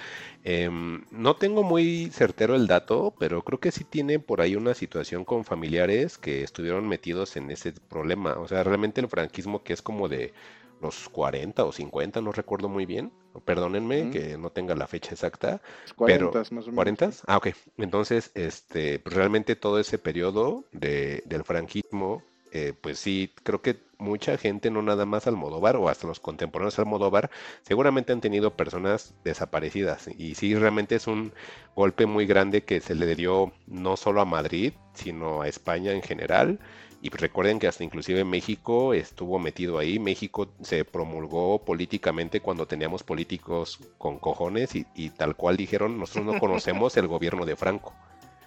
em, 0.44 1.04
no 1.10 1.36
tengo 1.36 1.62
muy 1.62 2.10
certero 2.12 2.54
el 2.54 2.66
dato, 2.66 3.14
pero 3.18 3.42
creo 3.42 3.58
que 3.58 3.72
sí 3.72 3.84
tiene 3.84 4.18
por 4.18 4.40
ahí 4.40 4.56
una 4.56 4.74
situación 4.74 5.24
con 5.24 5.44
familiares 5.44 6.18
que 6.18 6.42
estuvieron 6.42 6.86
metidos 6.86 7.36
en 7.36 7.50
ese 7.50 7.72
problema. 7.72 8.34
O 8.34 8.46
sea, 8.46 8.62
realmente 8.62 9.00
el 9.00 9.08
franquismo 9.08 9.62
que 9.62 9.72
es 9.72 9.80
como 9.80 10.08
de 10.08 10.34
los 10.80 11.08
40 11.08 11.64
o 11.64 11.72
50, 11.72 12.20
no 12.20 12.32
recuerdo 12.32 12.68
muy 12.68 12.86
bien. 12.86 13.12
Perdónenme 13.44 14.10
que 14.10 14.38
no 14.38 14.50
tenga 14.50 14.74
la 14.74 14.86
fecha 14.86 15.12
exacta. 15.12 15.60
Los 15.82 15.92
40 15.94 16.38
más 16.38 16.50
o 16.50 16.54
menos. 16.54 16.74
40? 16.74 17.10
Ah, 17.26 17.36
ok. 17.36 17.48
Entonces, 17.78 18.30
este, 18.34 18.98
pues 18.98 19.14
realmente 19.14 19.56
todo 19.56 19.78
ese 19.78 19.98
periodo 19.98 20.64
de, 20.72 21.22
del 21.26 21.44
franquismo, 21.44 22.22
eh, 22.52 22.72
pues 22.80 22.98
sí, 22.98 23.32
creo 23.42 23.60
que 23.60 23.76
mucha 23.98 24.38
gente, 24.38 24.70
no 24.70 24.80
nada 24.80 25.04
más 25.04 25.26
Almodóvar 25.26 25.76
o 25.76 25.88
hasta 25.88 26.06
los 26.06 26.20
contemporáneos 26.20 26.76
de 26.76 26.82
Almodóvar, 26.82 27.30
seguramente 27.62 28.12
han 28.12 28.20
tenido 28.20 28.56
personas 28.56 29.14
desaparecidas. 29.24 30.08
Y 30.16 30.34
sí, 30.34 30.54
realmente 30.54 30.94
es 30.94 31.06
un 31.06 31.32
golpe 31.74 32.06
muy 32.06 32.26
grande 32.26 32.64
que 32.64 32.80
se 32.80 32.94
le 32.94 33.14
dio 33.14 33.52
no 33.66 33.96
solo 33.96 34.20
a 34.20 34.24
Madrid, 34.24 34.72
sino 34.94 35.42
a 35.42 35.48
España 35.48 35.92
en 35.92 36.02
general. 36.02 36.58
Y 37.06 37.08
recuerden 37.10 37.60
que 37.60 37.68
hasta 37.68 37.84
inclusive 37.84 38.24
México 38.24 38.92
estuvo 38.92 39.38
metido 39.38 39.78
ahí. 39.78 40.00
México 40.00 40.48
se 40.60 40.84
promulgó 40.84 41.64
políticamente 41.64 42.40
cuando 42.40 42.66
teníamos 42.66 43.04
políticos 43.04 43.78
con 43.96 44.18
cojones 44.18 44.74
y, 44.74 44.86
y 44.96 45.10
tal 45.10 45.36
cual 45.36 45.56
dijeron, 45.56 46.00
nosotros 46.00 46.26
no 46.34 46.40
conocemos 46.40 46.96
el 46.96 47.06
gobierno 47.06 47.46
de 47.46 47.54
Franco. 47.54 47.94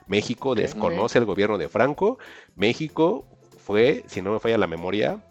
México 0.07 0.55
desconoce 0.55 1.19
el 1.19 1.23
gobierno 1.25 1.57
de 1.57 1.69
Franco. 1.69 2.17
México 2.57 3.25
fue, 3.63 4.03
si 4.07 4.21
no 4.21 4.33
me 4.33 4.39
falla 4.41 4.57
la 4.57 4.67
memoria, 4.67 5.23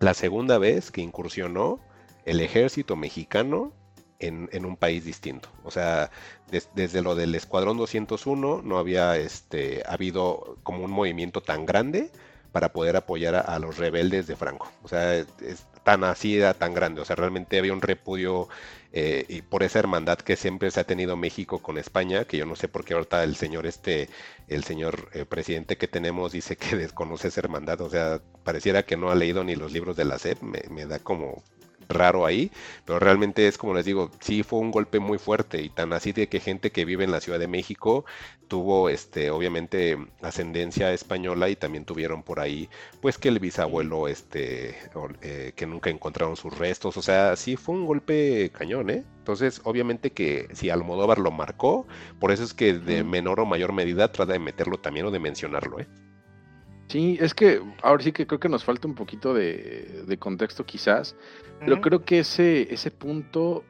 la 0.00 0.12
segunda 0.12 0.58
vez 0.58 0.90
que 0.90 1.00
incursionó 1.00 1.80
el 2.26 2.40
ejército 2.42 2.94
mexicano 2.94 3.72
en, 4.18 4.50
en 4.52 4.66
un 4.66 4.76
país 4.76 5.02
distinto. 5.02 5.48
O 5.64 5.70
sea, 5.70 6.10
des- 6.50 6.68
desde 6.74 7.00
lo 7.00 7.14
del 7.14 7.34
Escuadrón 7.34 7.78
201 7.78 8.60
no 8.62 8.76
había 8.76 9.16
este, 9.16 9.82
habido 9.88 10.58
como 10.62 10.84
un 10.84 10.90
movimiento 10.90 11.40
tan 11.40 11.64
grande 11.64 12.10
para 12.56 12.72
poder 12.72 12.96
apoyar 12.96 13.34
a, 13.34 13.58
los 13.58 13.76
rebeldes 13.76 14.26
de 14.26 14.34
Franco. 14.34 14.72
O 14.82 14.88
sea, 14.88 15.14
es, 15.14 15.26
es 15.42 15.66
tan 15.84 16.04
así, 16.04 16.38
era 16.38 16.54
tan 16.54 16.72
grande. 16.72 17.02
O 17.02 17.04
sea, 17.04 17.14
realmente 17.14 17.58
había 17.58 17.74
un 17.74 17.82
repudio 17.82 18.48
eh, 18.94 19.26
y 19.28 19.42
por 19.42 19.62
esa 19.62 19.78
hermandad 19.78 20.16
que 20.16 20.36
siempre 20.36 20.70
se 20.70 20.80
ha 20.80 20.84
tenido 20.84 21.18
México 21.18 21.58
con 21.58 21.76
España, 21.76 22.24
que 22.24 22.38
yo 22.38 22.46
no 22.46 22.56
sé 22.56 22.66
por 22.66 22.82
qué 22.82 22.94
ahorita 22.94 23.24
el 23.24 23.36
señor 23.36 23.66
este, 23.66 24.08
el 24.48 24.64
señor 24.64 25.10
eh, 25.12 25.26
presidente 25.26 25.76
que 25.76 25.86
tenemos 25.86 26.32
dice 26.32 26.56
que 26.56 26.76
desconoce 26.76 27.28
esa 27.28 27.40
hermandad. 27.40 27.78
O 27.82 27.90
sea, 27.90 28.22
pareciera 28.42 28.84
que 28.84 28.96
no 28.96 29.10
ha 29.10 29.14
leído 29.14 29.44
ni 29.44 29.54
los 29.54 29.70
libros 29.72 29.94
de 29.94 30.06
la 30.06 30.18
SEP. 30.18 30.40
Me, 30.40 30.62
me 30.70 30.86
da 30.86 30.98
como 30.98 31.44
raro 31.88 32.26
ahí, 32.26 32.50
pero 32.84 32.98
realmente 32.98 33.46
es 33.48 33.58
como 33.58 33.74
les 33.74 33.84
digo, 33.84 34.10
sí 34.20 34.42
fue 34.42 34.58
un 34.60 34.70
golpe 34.70 34.98
muy 35.00 35.18
fuerte 35.18 35.62
y 35.62 35.70
tan 35.70 35.92
así 35.92 36.12
de 36.12 36.28
que 36.28 36.40
gente 36.40 36.70
que 36.72 36.84
vive 36.84 37.04
en 37.04 37.10
la 37.12 37.20
Ciudad 37.20 37.38
de 37.38 37.48
México 37.48 38.04
tuvo 38.48 38.88
este 38.88 39.30
obviamente 39.30 39.98
ascendencia 40.22 40.92
española 40.92 41.48
y 41.48 41.56
también 41.56 41.84
tuvieron 41.84 42.22
por 42.22 42.38
ahí 42.40 42.68
pues 43.00 43.18
que 43.18 43.28
el 43.28 43.40
bisabuelo 43.40 44.08
este 44.08 44.76
o- 44.94 45.08
eh, 45.22 45.52
que 45.56 45.66
nunca 45.66 45.90
encontraron 45.90 46.36
sus 46.36 46.56
restos, 46.56 46.96
o 46.96 47.02
sea, 47.02 47.36
sí 47.36 47.56
fue 47.56 47.74
un 47.74 47.86
golpe 47.86 48.50
cañón, 48.52 48.90
¿eh? 48.90 49.04
Entonces, 49.18 49.60
obviamente 49.64 50.12
que 50.12 50.48
si 50.54 50.70
Almodóvar 50.70 51.18
lo 51.18 51.32
marcó, 51.32 51.86
por 52.20 52.30
eso 52.32 52.44
es 52.44 52.54
que 52.54 52.74
de 52.74 53.02
menor 53.04 53.40
o 53.40 53.46
mayor 53.46 53.72
medida 53.72 54.12
trata 54.12 54.32
de 54.34 54.38
meterlo 54.38 54.78
también 54.78 55.06
o 55.06 55.10
de 55.10 55.18
mencionarlo, 55.18 55.80
¿eh? 55.80 55.88
Sí, 56.88 57.18
es 57.20 57.34
que 57.34 57.60
ahora 57.82 58.02
sí 58.02 58.12
que 58.12 58.26
creo 58.26 58.38
que 58.40 58.48
nos 58.48 58.64
falta 58.64 58.86
un 58.86 58.94
poquito 58.94 59.34
de, 59.34 60.04
de 60.06 60.18
contexto 60.18 60.64
quizás, 60.64 61.16
pero 61.60 61.80
creo 61.80 62.04
que 62.04 62.20
ese, 62.20 62.72
ese 62.72 62.90
punto 62.90 63.64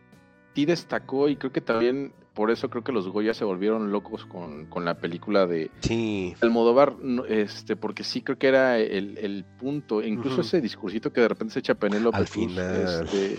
sí 0.54 0.66
destacó 0.66 1.28
y 1.28 1.36
creo 1.36 1.52
que 1.52 1.60
también 1.60 2.12
por 2.34 2.50
eso 2.50 2.68
creo 2.68 2.84
que 2.84 2.92
los 2.92 3.08
Goya 3.08 3.32
se 3.32 3.44
volvieron 3.46 3.90
locos 3.90 4.26
con, 4.26 4.66
con 4.66 4.84
la 4.84 4.98
película 4.98 5.46
de 5.46 5.70
Sí. 5.80 6.34
Almodóvar, 6.42 6.96
este, 7.28 7.76
porque 7.76 8.04
sí 8.04 8.20
creo 8.20 8.38
que 8.38 8.48
era 8.48 8.78
el, 8.78 9.16
el 9.16 9.44
punto, 9.58 10.02
incluso 10.02 10.32
Ujú. 10.36 10.40
ese 10.42 10.60
discursito 10.60 11.10
que 11.12 11.22
de 11.22 11.28
repente 11.28 11.54
se 11.54 11.60
echa 11.60 11.74
Penélope 11.74 12.18
Al 12.18 12.26
final. 12.26 13.04
este, 13.04 13.38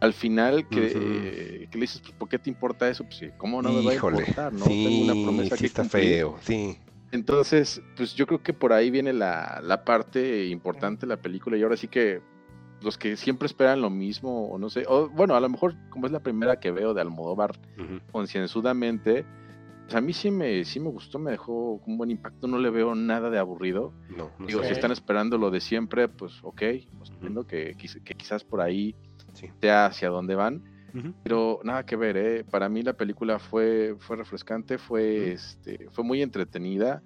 al 0.00 0.14
final 0.14 0.66
que, 0.68 0.92
eh, 0.94 1.68
que 1.70 1.78
le 1.78 1.82
dices, 1.82 2.00
pues, 2.00 2.14
¿por 2.14 2.28
qué 2.30 2.38
te 2.38 2.48
importa 2.48 2.88
eso? 2.88 3.04
Pues, 3.04 3.30
¿cómo 3.36 3.60
no 3.60 3.70
me 3.72 3.82
va 3.82 3.90
a 3.92 3.94
importar? 3.94 4.52
¿no? 4.52 4.64
sí, 4.64 4.82
Tengo 4.82 5.02
una 5.02 5.14
promesa 5.14 5.56
sí 5.56 5.60
que 5.60 5.66
está 5.66 5.82
cumplir. 5.82 6.04
feo, 6.08 6.38
sí. 6.40 6.78
Entonces, 7.12 7.82
pues 7.96 8.14
yo 8.14 8.26
creo 8.26 8.42
que 8.42 8.52
por 8.54 8.72
ahí 8.72 8.90
viene 8.90 9.12
la, 9.12 9.60
la 9.62 9.84
parte 9.84 10.46
importante 10.46 11.02
de 11.02 11.08
la 11.08 11.20
película 11.20 11.56
y 11.56 11.62
ahora 11.62 11.76
sí 11.76 11.86
que 11.88 12.20
los 12.80 12.98
que 12.98 13.16
siempre 13.16 13.46
esperan 13.46 13.80
lo 13.80 13.90
mismo, 13.90 14.48
o 14.48 14.58
no 14.58 14.68
sé, 14.70 14.84
o 14.88 15.08
bueno, 15.08 15.36
a 15.36 15.40
lo 15.40 15.48
mejor 15.48 15.74
como 15.90 16.06
es 16.06 16.12
la 16.12 16.20
primera 16.20 16.58
que 16.58 16.70
veo 16.72 16.94
de 16.94 17.00
Almodóvar 17.02 17.52
concienzudamente, 18.10 19.24
pues 19.84 19.94
a 19.94 20.00
mí 20.00 20.12
sí 20.12 20.30
me, 20.30 20.64
sí 20.64 20.80
me 20.80 20.88
gustó, 20.88 21.18
me 21.18 21.30
dejó 21.32 21.80
un 21.86 21.98
buen 21.98 22.10
impacto, 22.10 22.46
no 22.46 22.58
le 22.58 22.70
veo 22.70 22.94
nada 22.94 23.30
de 23.30 23.38
aburrido. 23.38 23.92
No, 24.08 24.30
no 24.38 24.46
Digo, 24.46 24.60
sé. 24.62 24.68
si 24.68 24.72
están 24.72 24.90
esperando 24.92 25.38
lo 25.38 25.50
de 25.50 25.60
siempre, 25.60 26.08
pues 26.08 26.32
ok, 26.42 26.58
pues, 26.98 27.10
Ujú. 27.10 27.14
entiendo 27.14 27.46
que, 27.46 27.76
quiz- 27.76 28.02
que 28.02 28.14
quizás 28.14 28.44
por 28.44 28.60
ahí 28.60 28.94
Sí. 29.34 29.48
sea 29.60 29.86
hacia 29.86 30.08
dónde 30.08 30.34
van, 30.34 30.62
Pero 31.22 31.60
nada 31.64 31.84
que 31.86 31.96
ver, 31.96 32.16
¿eh? 32.16 32.44
Para 32.44 32.68
mí 32.68 32.82
la 32.82 32.92
película 32.92 33.38
fue, 33.38 33.94
fue 33.98 34.16
refrescante, 34.16 34.76
fue, 34.78 35.32
este, 35.32 35.86
fue 35.90 36.04
muy 36.04 36.20
entretenida 36.22 37.02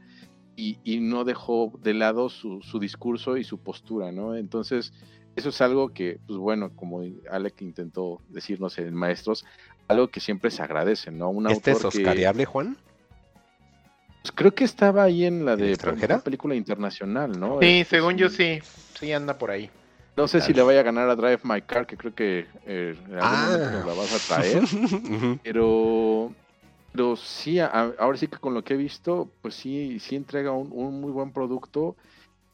y, 0.56 0.78
y 0.84 1.00
no 1.00 1.24
dejó 1.24 1.72
de 1.82 1.94
lado 1.94 2.28
su, 2.28 2.60
su 2.62 2.78
discurso 2.78 3.36
y 3.36 3.44
su 3.44 3.58
postura, 3.58 4.10
¿no? 4.10 4.34
Entonces, 4.34 4.92
eso 5.36 5.50
es 5.50 5.60
algo 5.60 5.90
que, 5.90 6.18
pues 6.26 6.38
bueno, 6.38 6.70
como 6.74 7.02
Alec 7.30 7.60
intentó 7.62 8.22
decirnos 8.28 8.78
en 8.78 8.94
Maestros, 8.94 9.44
algo 9.86 10.08
que 10.08 10.18
siempre 10.20 10.50
se 10.50 10.62
agradece, 10.62 11.10
¿no? 11.10 11.28
Un 11.30 11.46
¿Este 11.46 11.70
es 11.70 11.76
autor 11.76 11.92
que- 11.92 11.98
oscariable, 11.98 12.44
Juan? 12.46 12.76
pues 14.22 14.32
creo 14.34 14.52
que 14.52 14.64
estaba 14.64 15.04
ahí 15.04 15.24
en 15.24 15.44
la 15.44 15.52
¿En 15.52 15.60
de 15.60 15.68
extranjera? 15.68 16.18
película 16.18 16.56
internacional, 16.56 17.38
¿no? 17.38 17.60
Sí, 17.60 17.84
según 17.84 18.16
yo 18.16 18.28
sí. 18.28 18.60
Sí 18.98 19.12
anda 19.12 19.38
por 19.38 19.50
ahí. 19.52 19.70
No 20.16 20.26
sé 20.28 20.40
si 20.40 20.54
le 20.54 20.62
vaya 20.62 20.80
a 20.80 20.82
ganar 20.82 21.10
a 21.10 21.16
Drive 21.16 21.40
My 21.44 21.60
Car, 21.62 21.86
que 21.86 21.96
creo 21.96 22.14
que 22.14 22.46
eh, 22.64 22.96
en 23.08 23.14
algún 23.18 23.20
Ah. 23.22 23.84
la 23.86 23.92
vas 23.94 24.30
a 24.30 24.34
traer. 24.34 24.62
Pero, 25.42 26.32
pero 26.92 27.16
sí, 27.16 27.58
a- 27.60 27.92
ahora 27.98 28.16
sí 28.16 28.26
que 28.26 28.38
con 28.38 28.54
lo 28.54 28.64
que 28.64 28.72
he 28.74 28.76
visto, 28.78 29.28
pues 29.42 29.54
sí, 29.54 29.98
sí 30.00 30.16
entrega 30.16 30.52
un, 30.52 30.70
un 30.72 31.00
muy 31.00 31.12
buen 31.12 31.30
producto. 31.32 31.94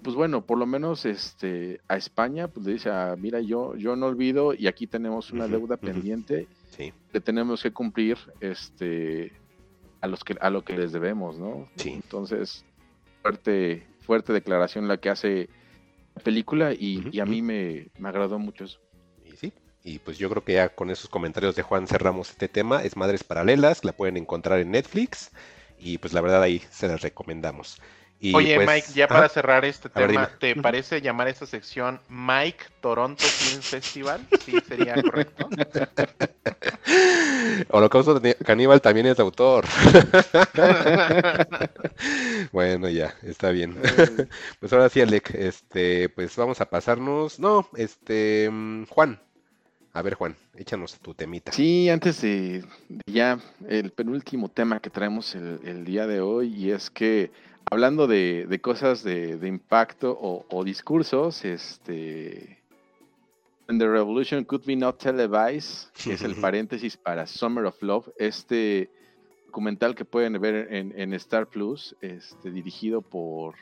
Pues 0.03 0.17
bueno, 0.17 0.43
por 0.45 0.59
lo 0.59 0.67
menos 0.67 1.05
este 1.07 1.81
a 1.87 1.97
España, 1.97 2.49
pues 2.49 2.67
le 2.67 2.73
dice, 2.73 2.91
ah, 2.91 3.15
mira, 3.17 3.41
yo, 3.41 3.77
yo 3.77 3.95
no 3.95 4.07
olvido 4.07 4.53
y 4.53 4.67
aquí 4.67 4.89
tenemos 4.89 5.31
una 5.31 5.47
deuda 5.47 5.77
pendiente 5.77 6.49
Sí, 6.71 6.93
que 7.13 7.21
tenemos 7.21 7.63
que 7.63 7.71
cumplir 7.73 8.19
este 8.41 9.31
a 10.01 10.09
los 10.09 10.25
que 10.25 10.37
a 10.41 10.51
lo 10.51 10.65
que 10.65 10.77
les 10.77 10.91
debemos, 10.91 11.39
¿no? 11.39 11.69
Sí. 11.77 11.91
Entonces, 11.91 12.65
fuerte, 13.23 13.87
fuerte 14.01 14.33
declaración 14.33 14.89
la 14.89 14.97
que 14.97 15.11
hace 15.11 15.49
película 16.21 16.73
y, 16.73 17.09
y 17.13 17.21
a 17.21 17.27
mí 17.27 17.43
me, 17.43 17.91
me 17.99 18.09
agradó 18.09 18.39
mucho 18.39 18.65
eso. 18.65 18.81
y 19.25 19.37
sí. 19.37 19.53
Y 19.85 19.99
pues 19.99 20.19
yo 20.19 20.31
creo 20.31 20.45
que 20.45 20.53
ya 20.55 20.69
con 20.75 20.91
esos 20.91 21.09
comentarios 21.09 21.57
de 21.57 21.63
Juan 21.63 21.87
cerramos 21.89 22.31
este 22.31 22.49
tema. 22.49 22.83
Es 22.85 22.97
Madres 22.97 23.25
Paralelas, 23.25 23.85
la 23.85 23.93
pueden 23.93 24.17
encontrar 24.17 24.61
en 24.61 24.71
Netflix. 24.71 25.31
Y 25.79 25.99
pues 25.99 26.13
la 26.13 26.21
verdad 26.21 26.43
ahí 26.43 26.63
se 26.71 26.87
las 26.89 27.01
recomendamos. 27.03 27.79
Y 28.25 28.33
Oye, 28.37 28.55
pues- 28.55 28.69
Mike, 28.69 28.87
ya 28.95 29.07
Ajá. 29.07 29.15
para 29.15 29.29
cerrar 29.29 29.65
este 29.65 29.89
ver, 29.89 30.07
tema. 30.07 30.31
¿te 30.39 30.55
parece 30.55 31.01
llamar 31.01 31.27
esta 31.27 31.45
sección 31.45 31.99
Mike 32.09 32.67
Toronto 32.81 33.25
Film 33.25 33.61
Festival? 33.61 34.25
Sí, 34.45 34.53
sería 34.69 34.95
correcto. 34.95 35.49
Holocausto 37.71 38.23
Caníbal 38.47 38.81
también 38.81 39.07
es 39.07 39.19
autor. 39.19 39.65
bueno, 42.53 42.89
ya, 42.89 43.13
está 43.25 43.51
bien. 43.51 43.77
pues 44.61 44.73
ahora 44.73 44.89
sí, 44.89 45.01
Alec, 45.01 45.35
este, 45.35 46.09
pues 46.09 46.37
vamos 46.37 46.61
a 46.61 46.71
pasarnos. 46.71 47.41
No, 47.41 47.69
este, 47.77 48.49
Juan. 48.89 49.19
A 49.95 50.01
ver, 50.01 50.15
Juan, 50.15 50.37
échanos 50.57 50.97
tu 51.01 51.13
temita. 51.13 51.51
Sí, 51.51 51.91
antes 51.91 52.23
de, 52.23 52.65
de 52.89 53.03
ya 53.13 53.41
el 53.69 53.91
penúltimo 53.91 54.49
tema 54.49 54.79
que 54.79 54.91
traemos 54.91 55.35
el, 55.35 55.59
el 55.65 55.85
día 55.85 56.07
de 56.07 56.21
hoy, 56.21 56.55
y 56.55 56.71
es 56.71 56.89
que 56.89 57.33
hablando 57.73 58.07
de, 58.07 58.47
de 58.47 58.61
cosas 58.61 59.03
de, 59.03 59.39
de 59.39 59.49
impacto 59.49 60.17
o, 60.21 60.45
o 60.51 60.63
discursos, 60.63 61.43
este. 61.43 62.59
When 63.67 63.79
the 63.79 63.89
Revolution 63.89 64.45
Could 64.45 64.67
Be 64.67 64.77
Not 64.77 64.99
Televised, 64.99 65.91
que 65.93 66.13
es 66.13 66.23
el 66.23 66.35
paréntesis 66.41 66.99
para 66.99 67.27
Summer 67.27 67.65
of 67.65 67.83
Love, 67.83 68.11
este 68.19 68.91
documental 69.47 69.95
que 69.95 70.05
pueden 70.05 70.39
ver 70.39 70.69
en, 70.71 70.93
en 71.01 71.15
Star 71.15 71.47
Plus, 71.47 71.97
este, 72.03 72.51
dirigido 72.51 73.01
por 73.01 73.55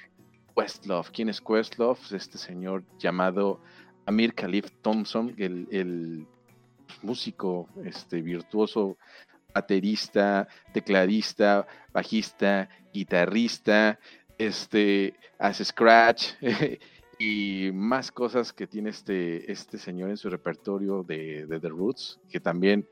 Questlove. 0.56 1.10
¿Quién 1.12 1.28
es 1.28 1.40
Questlove? 1.40 2.00
Este 2.10 2.36
señor 2.36 2.82
llamado 2.98 3.60
Amir 4.06 4.34
Khalif 4.34 4.72
Thompson, 4.82 5.36
el, 5.38 5.68
el 5.70 6.26
músico 7.02 7.68
este, 7.84 8.22
virtuoso, 8.22 8.96
baterista, 9.54 10.48
tecladista, 10.72 11.66
bajista, 11.92 12.68
guitarrista, 12.92 13.98
este, 14.38 15.14
hace 15.38 15.64
scratch 15.64 16.32
y 17.18 17.70
más 17.74 18.10
cosas 18.10 18.52
que 18.52 18.66
tiene 18.66 18.90
este, 18.90 19.50
este 19.50 19.78
señor 19.78 20.10
en 20.10 20.16
su 20.16 20.30
repertorio 20.30 21.02
de, 21.02 21.46
de 21.46 21.60
The 21.60 21.68
Roots, 21.68 22.18
que 22.30 22.40
también, 22.40 22.88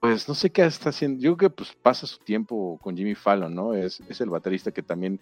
pues 0.00 0.28
no 0.28 0.34
sé 0.34 0.50
qué 0.50 0.64
está 0.64 0.90
haciendo, 0.90 1.20
yo 1.20 1.36
creo 1.36 1.50
que 1.50 1.56
pues 1.56 1.74
pasa 1.74 2.06
su 2.06 2.18
tiempo 2.18 2.78
con 2.82 2.96
Jimmy 2.96 3.14
Fallon, 3.14 3.54
¿no? 3.54 3.74
Es, 3.74 4.02
es 4.08 4.20
el 4.20 4.28
baterista 4.28 4.72
que 4.72 4.82
también 4.82 5.18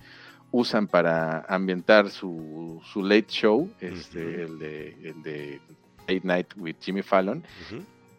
usan 0.51 0.89
para 0.89 1.45
ambientar 1.49 2.11
su, 2.11 2.81
su 2.93 3.03
late 3.03 3.29
show, 3.29 3.71
este, 3.81 4.43
el, 4.43 4.59
de, 4.59 4.97
el 5.03 5.23
de 5.23 5.61
Late 6.01 6.23
Night 6.25 6.47
with 6.57 6.77
Jimmy 6.81 7.03
Fallon. 7.03 7.45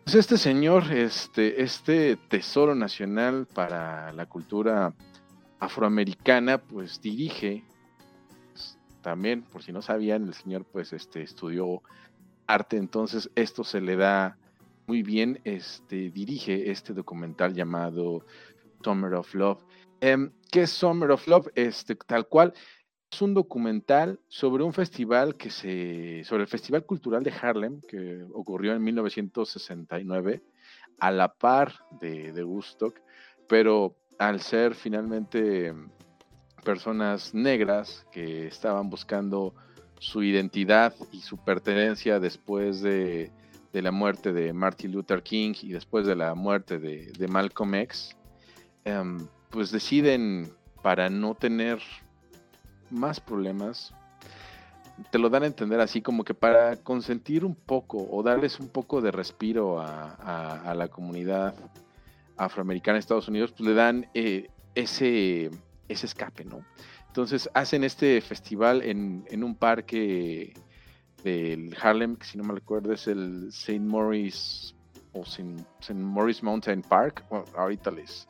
Pues 0.06 0.16
este 0.16 0.38
señor, 0.38 0.92
este, 0.92 1.62
este 1.62 2.16
tesoro 2.16 2.74
nacional 2.74 3.48
para 3.54 4.14
la 4.14 4.26
cultura 4.26 4.94
afroamericana, 5.62 6.58
pues 6.58 7.00
dirige, 7.02 7.64
pues, 8.52 8.78
también, 9.02 9.44
por 9.44 9.64
si 9.64 9.72
no 9.72 9.82
sabían, 9.82 10.28
el 10.28 10.34
señor 10.34 10.66
pues 10.66 10.92
este, 10.92 11.22
estudió 11.22 11.82
arte, 12.48 12.78
entonces 12.78 13.30
esto 13.36 13.64
se 13.64 13.80
le 13.80 13.96
da 13.96 14.38
muy 14.88 15.04
bien, 15.04 15.40
este, 15.44 16.10
dirige 16.10 16.72
este 16.72 16.94
documental 16.94 17.54
llamado 17.54 18.26
Summer 18.84 19.14
of 19.14 19.34
Love. 19.36 19.64
Em, 20.02 20.32
¿Qué 20.52 20.64
es 20.64 20.72
Summer 20.72 21.12
of 21.12 21.28
Love? 21.28 21.48
Este, 21.54 21.96
tal 21.96 22.28
cual, 22.28 22.54
es 23.12 23.22
un 23.22 23.36
documental 23.36 24.20
sobre 24.28 24.64
un 24.64 24.74
festival 24.74 25.36
que 25.36 25.52
se, 25.52 26.24
sobre 26.24 26.44
el 26.44 26.50
Festival 26.50 26.86
Cultural 26.86 27.24
de 27.24 27.34
Harlem, 27.40 27.82
que 27.82 28.26
ocurrió 28.34 28.74
en 28.74 28.84
1969, 28.84 30.42
a 31.00 31.12
la 31.12 31.34
par 31.34 31.74
de, 32.00 32.32
de 32.32 32.46
pero 33.48 34.01
al 34.22 34.40
ser 34.40 34.76
finalmente 34.76 35.68
em, 35.68 35.90
personas 36.64 37.34
negras 37.34 38.06
que 38.12 38.46
estaban 38.46 38.88
buscando 38.88 39.56
su 39.98 40.22
identidad 40.22 40.94
y 41.12 41.22
su 41.22 41.38
pertenencia 41.38 42.20
después 42.20 42.82
de, 42.82 43.32
de 43.74 43.82
la 43.82 43.92
muerte 43.92 44.32
de 44.32 44.54
Martin 44.54 44.92
Luther 44.92 45.24
King 45.24 45.54
y 45.64 45.72
después 45.72 46.06
de 46.06 46.16
la 46.16 46.36
muerte 46.36 46.78
de, 46.78 47.12
de 47.18 47.28
Malcolm 47.28 47.74
X, 47.76 48.16
em, 48.86 49.28
pues 49.50 49.72
deciden 49.72 50.52
para 50.84 51.10
no 51.10 51.34
tener 51.34 51.80
más 52.92 53.20
problemas, 53.20 53.92
te 55.10 55.18
lo 55.18 55.32
dan 55.32 55.44
a 55.44 55.48
entender 55.48 55.80
así 55.80 56.04
como 56.04 56.24
que 56.24 56.36
para 56.36 56.76
consentir 56.76 57.44
un 57.44 57.56
poco 57.56 58.08
o 58.12 58.22
darles 58.22 58.60
un 58.60 58.68
poco 58.68 59.02
de 59.02 59.10
respiro 59.10 59.80
a, 59.82 60.14
a- 60.14 60.62
a 60.70 60.76
la 60.76 60.90
comunidad 60.90 61.56
afroamericana 62.46 62.96
de 62.96 63.00
Estados 63.00 63.28
Unidos, 63.28 63.52
pues 63.52 63.68
le 63.70 63.76
dan 63.76 64.08
eh, 64.14 64.50
ese, 64.76 65.52
ese 65.88 66.06
escape, 66.06 66.46
¿no? 66.46 66.66
Entonces 67.08 67.50
hacen 67.54 67.84
este 67.84 68.22
festival 68.22 68.82
en, 68.84 69.26
en 69.30 69.44
un 69.44 69.56
parque 69.56 70.54
del 71.24 71.76
Harlem, 71.82 72.16
que 72.16 72.26
si 72.26 72.38
no 72.38 72.44
me 72.44 72.54
recuerdo 72.54 72.94
es 72.94 73.08
el 73.08 73.50
St. 73.50 73.80
Maurice 73.80 74.74
o 75.14 75.24
St. 75.24 75.94
Maurice 75.94 76.44
Mountain 76.44 76.82
Park. 76.82 77.26
Bueno, 77.30 77.46
ahorita 77.56 77.92
les, 77.92 78.28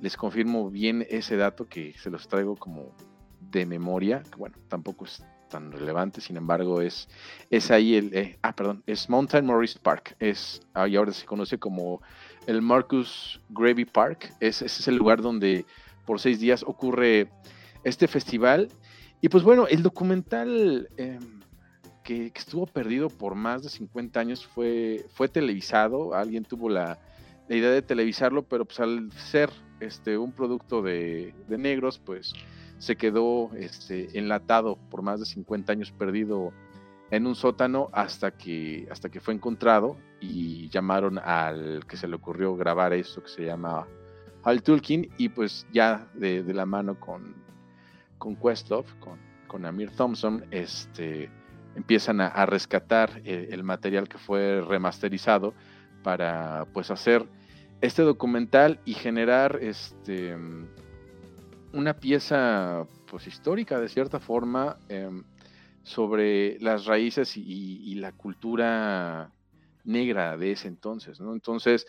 les 0.00 0.16
confirmo 0.16 0.70
bien 0.70 1.06
ese 1.08 1.36
dato 1.36 1.68
que 1.68 1.92
se 1.98 2.10
los 2.10 2.26
traigo 2.26 2.56
como 2.56 2.94
de 3.40 3.66
memoria, 3.66 4.22
que 4.22 4.36
bueno, 4.36 4.56
tampoco 4.68 5.04
es 5.04 5.22
tan 5.48 5.70
relevante, 5.70 6.20
sin 6.20 6.36
embargo, 6.36 6.80
es, 6.80 7.08
es 7.50 7.70
ahí 7.70 7.94
el, 7.94 8.12
eh, 8.14 8.38
ah, 8.42 8.56
perdón, 8.56 8.82
es 8.86 9.08
Mountain 9.08 9.46
Morris 9.46 9.78
Park, 9.78 10.16
es, 10.18 10.60
ahí 10.72 10.96
ahora 10.96 11.12
se 11.12 11.24
conoce 11.26 11.58
como 11.58 12.02
el 12.46 12.62
Marcus 12.62 13.40
Gravy 13.50 13.84
Park, 13.84 14.32
es, 14.40 14.62
ese 14.62 14.82
es 14.82 14.88
el 14.88 14.96
lugar 14.96 15.22
donde 15.22 15.64
por 16.06 16.20
seis 16.20 16.40
días 16.40 16.62
ocurre 16.66 17.28
este 17.84 18.08
festival, 18.08 18.68
y 19.20 19.28
pues 19.28 19.42
bueno, 19.42 19.66
el 19.66 19.82
documental 19.82 20.88
eh, 20.96 21.18
que, 22.02 22.30
que 22.30 22.38
estuvo 22.38 22.66
perdido 22.66 23.08
por 23.08 23.34
más 23.34 23.62
de 23.62 23.70
50 23.70 24.20
años 24.20 24.46
fue, 24.46 25.06
fue 25.14 25.28
televisado, 25.28 26.14
alguien 26.14 26.44
tuvo 26.44 26.68
la, 26.68 26.98
la 27.48 27.56
idea 27.56 27.70
de 27.70 27.82
televisarlo, 27.82 28.42
pero 28.42 28.64
pues 28.64 28.80
al 28.80 29.10
ser 29.12 29.50
este, 29.80 30.16
un 30.18 30.32
producto 30.32 30.82
de, 30.82 31.34
de 31.48 31.58
negros, 31.58 31.98
pues 31.98 32.34
se 32.78 32.96
quedó 32.96 33.50
este, 33.54 34.18
enlatado 34.18 34.78
por 34.90 35.02
más 35.02 35.20
de 35.20 35.26
50 35.26 35.72
años 35.72 35.92
perdido 35.92 36.52
en 37.10 37.26
un 37.26 37.34
sótano 37.34 37.90
hasta 37.92 38.32
que, 38.32 38.88
hasta 38.90 39.08
que 39.08 39.20
fue 39.20 39.34
encontrado 39.34 39.96
y 40.20 40.68
llamaron 40.68 41.18
al 41.18 41.84
que 41.86 41.96
se 41.96 42.08
le 42.08 42.16
ocurrió 42.16 42.56
grabar 42.56 42.92
esto 42.92 43.22
que 43.22 43.28
se 43.28 43.44
llama 43.44 43.86
Al 44.42 44.62
Tulkin 44.62 45.10
y 45.18 45.28
pues 45.28 45.66
ya 45.72 46.08
de, 46.14 46.42
la 46.52 46.66
mano 46.66 46.98
con, 46.98 47.34
con 48.18 48.36
Questlove, 48.36 48.98
con, 49.00 49.18
con 49.46 49.66
Amir 49.66 49.90
Thompson, 49.90 50.44
este, 50.50 51.30
empiezan 51.76 52.20
a, 52.20 52.46
rescatar 52.46 53.20
el, 53.24 53.52
el, 53.52 53.62
material 53.62 54.08
que 54.08 54.18
fue 54.18 54.60
remasterizado 54.62 55.54
para 56.02 56.66
pues 56.72 56.90
hacer 56.90 57.26
este 57.80 58.02
documental 58.02 58.80
y 58.84 58.94
generar 58.94 59.58
este 59.60 60.36
una 61.74 61.94
pieza 61.94 62.86
pues 63.10 63.26
histórica 63.26 63.80
de 63.80 63.88
cierta 63.88 64.20
forma 64.20 64.78
eh, 64.88 65.10
sobre 65.84 66.58
las 66.60 66.86
raíces 66.86 67.36
y, 67.36 67.94
la 67.94 68.10
cultura 68.12 69.30
negra 69.84 70.36
de 70.36 70.52
ese 70.52 70.66
entonces. 70.68 71.20
Entonces, 71.20 71.86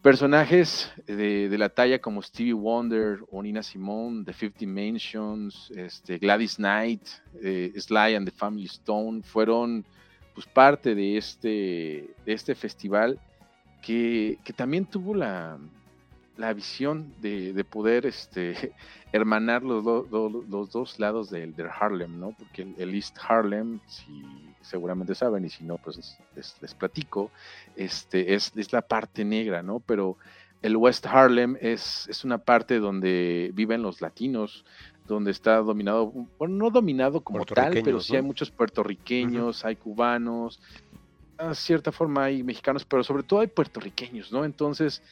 personajes 0.00 0.92
de, 1.06 1.48
la 1.58 1.70
talla 1.70 1.98
como 1.98 2.22
Stevie 2.22 2.52
Wonder 2.52 3.18
o 3.30 3.42
Nina 3.42 3.62
Simone, 3.62 4.24
The 4.24 4.32
Fifty 4.32 4.66
Dimensions, 4.66 5.72
este, 5.74 6.18
Gladys 6.18 6.56
Knight, 6.56 7.02
eh, 7.42 7.72
Sly 7.76 8.14
and 8.14 8.28
the 8.28 8.36
Family 8.36 8.66
Stone, 8.66 9.22
fueron 9.22 9.84
pues 10.34 10.46
parte 10.46 10.94
de 10.94 11.16
este, 11.16 12.14
este 12.26 12.54
festival 12.54 13.18
que, 13.82 14.38
que 14.44 14.52
también 14.52 14.84
tuvo 14.84 15.14
la, 15.14 15.58
la 16.36 16.52
visión 16.52 17.14
de, 17.20 17.52
de, 17.52 17.64
poder 17.64 18.06
este, 18.06 18.72
hermanar 19.12 19.62
los, 19.62 19.84
do, 19.84 20.02
do, 20.02 20.44
los 20.48 20.70
dos 20.70 20.98
lados 20.98 21.30
del, 21.30 21.54
del, 21.54 21.68
Harlem, 21.68 22.18
¿no? 22.18 22.32
Porque 22.32 22.62
el, 22.62 22.74
el, 22.78 22.94
East 22.94 23.16
Harlem, 23.26 23.80
si 23.86 24.24
seguramente 24.60 25.14
saben, 25.14 25.44
y 25.44 25.50
si 25.50 25.64
no, 25.64 25.78
pues 25.78 26.18
les, 26.34 26.56
les 26.60 26.74
platico, 26.74 27.30
este, 27.76 28.34
es, 28.34 28.52
es, 28.56 28.72
la 28.72 28.82
parte 28.82 29.24
negra, 29.24 29.62
¿no? 29.62 29.80
Pero 29.80 30.16
el 30.62 30.76
West 30.76 31.06
Harlem 31.06 31.56
es, 31.60 32.08
es 32.08 32.24
una 32.24 32.38
parte 32.38 32.78
donde 32.78 33.50
viven 33.54 33.82
los 33.82 34.00
latinos, 34.00 34.64
donde 35.06 35.30
está 35.30 35.58
dominado, 35.58 36.10
bueno, 36.38 36.54
no 36.54 36.70
dominado 36.70 37.20
como 37.20 37.44
tal, 37.44 37.80
pero 37.84 38.00
sí 38.00 38.12
¿no? 38.12 38.18
hay 38.18 38.24
muchos 38.24 38.50
puertorriqueños, 38.50 39.60
uh 39.60 39.62
-huh. 39.62 39.68
hay 39.68 39.76
cubanos, 39.76 40.60
a 41.38 41.54
cierta 41.54 41.92
forma 41.92 42.24
hay 42.24 42.42
mexicanos, 42.42 42.84
pero 42.84 43.04
sobre 43.04 43.22
todo 43.22 43.40
hay 43.40 43.46
puertorriqueños, 43.46 44.32
¿no? 44.32 44.44
Entonces, 44.44 45.02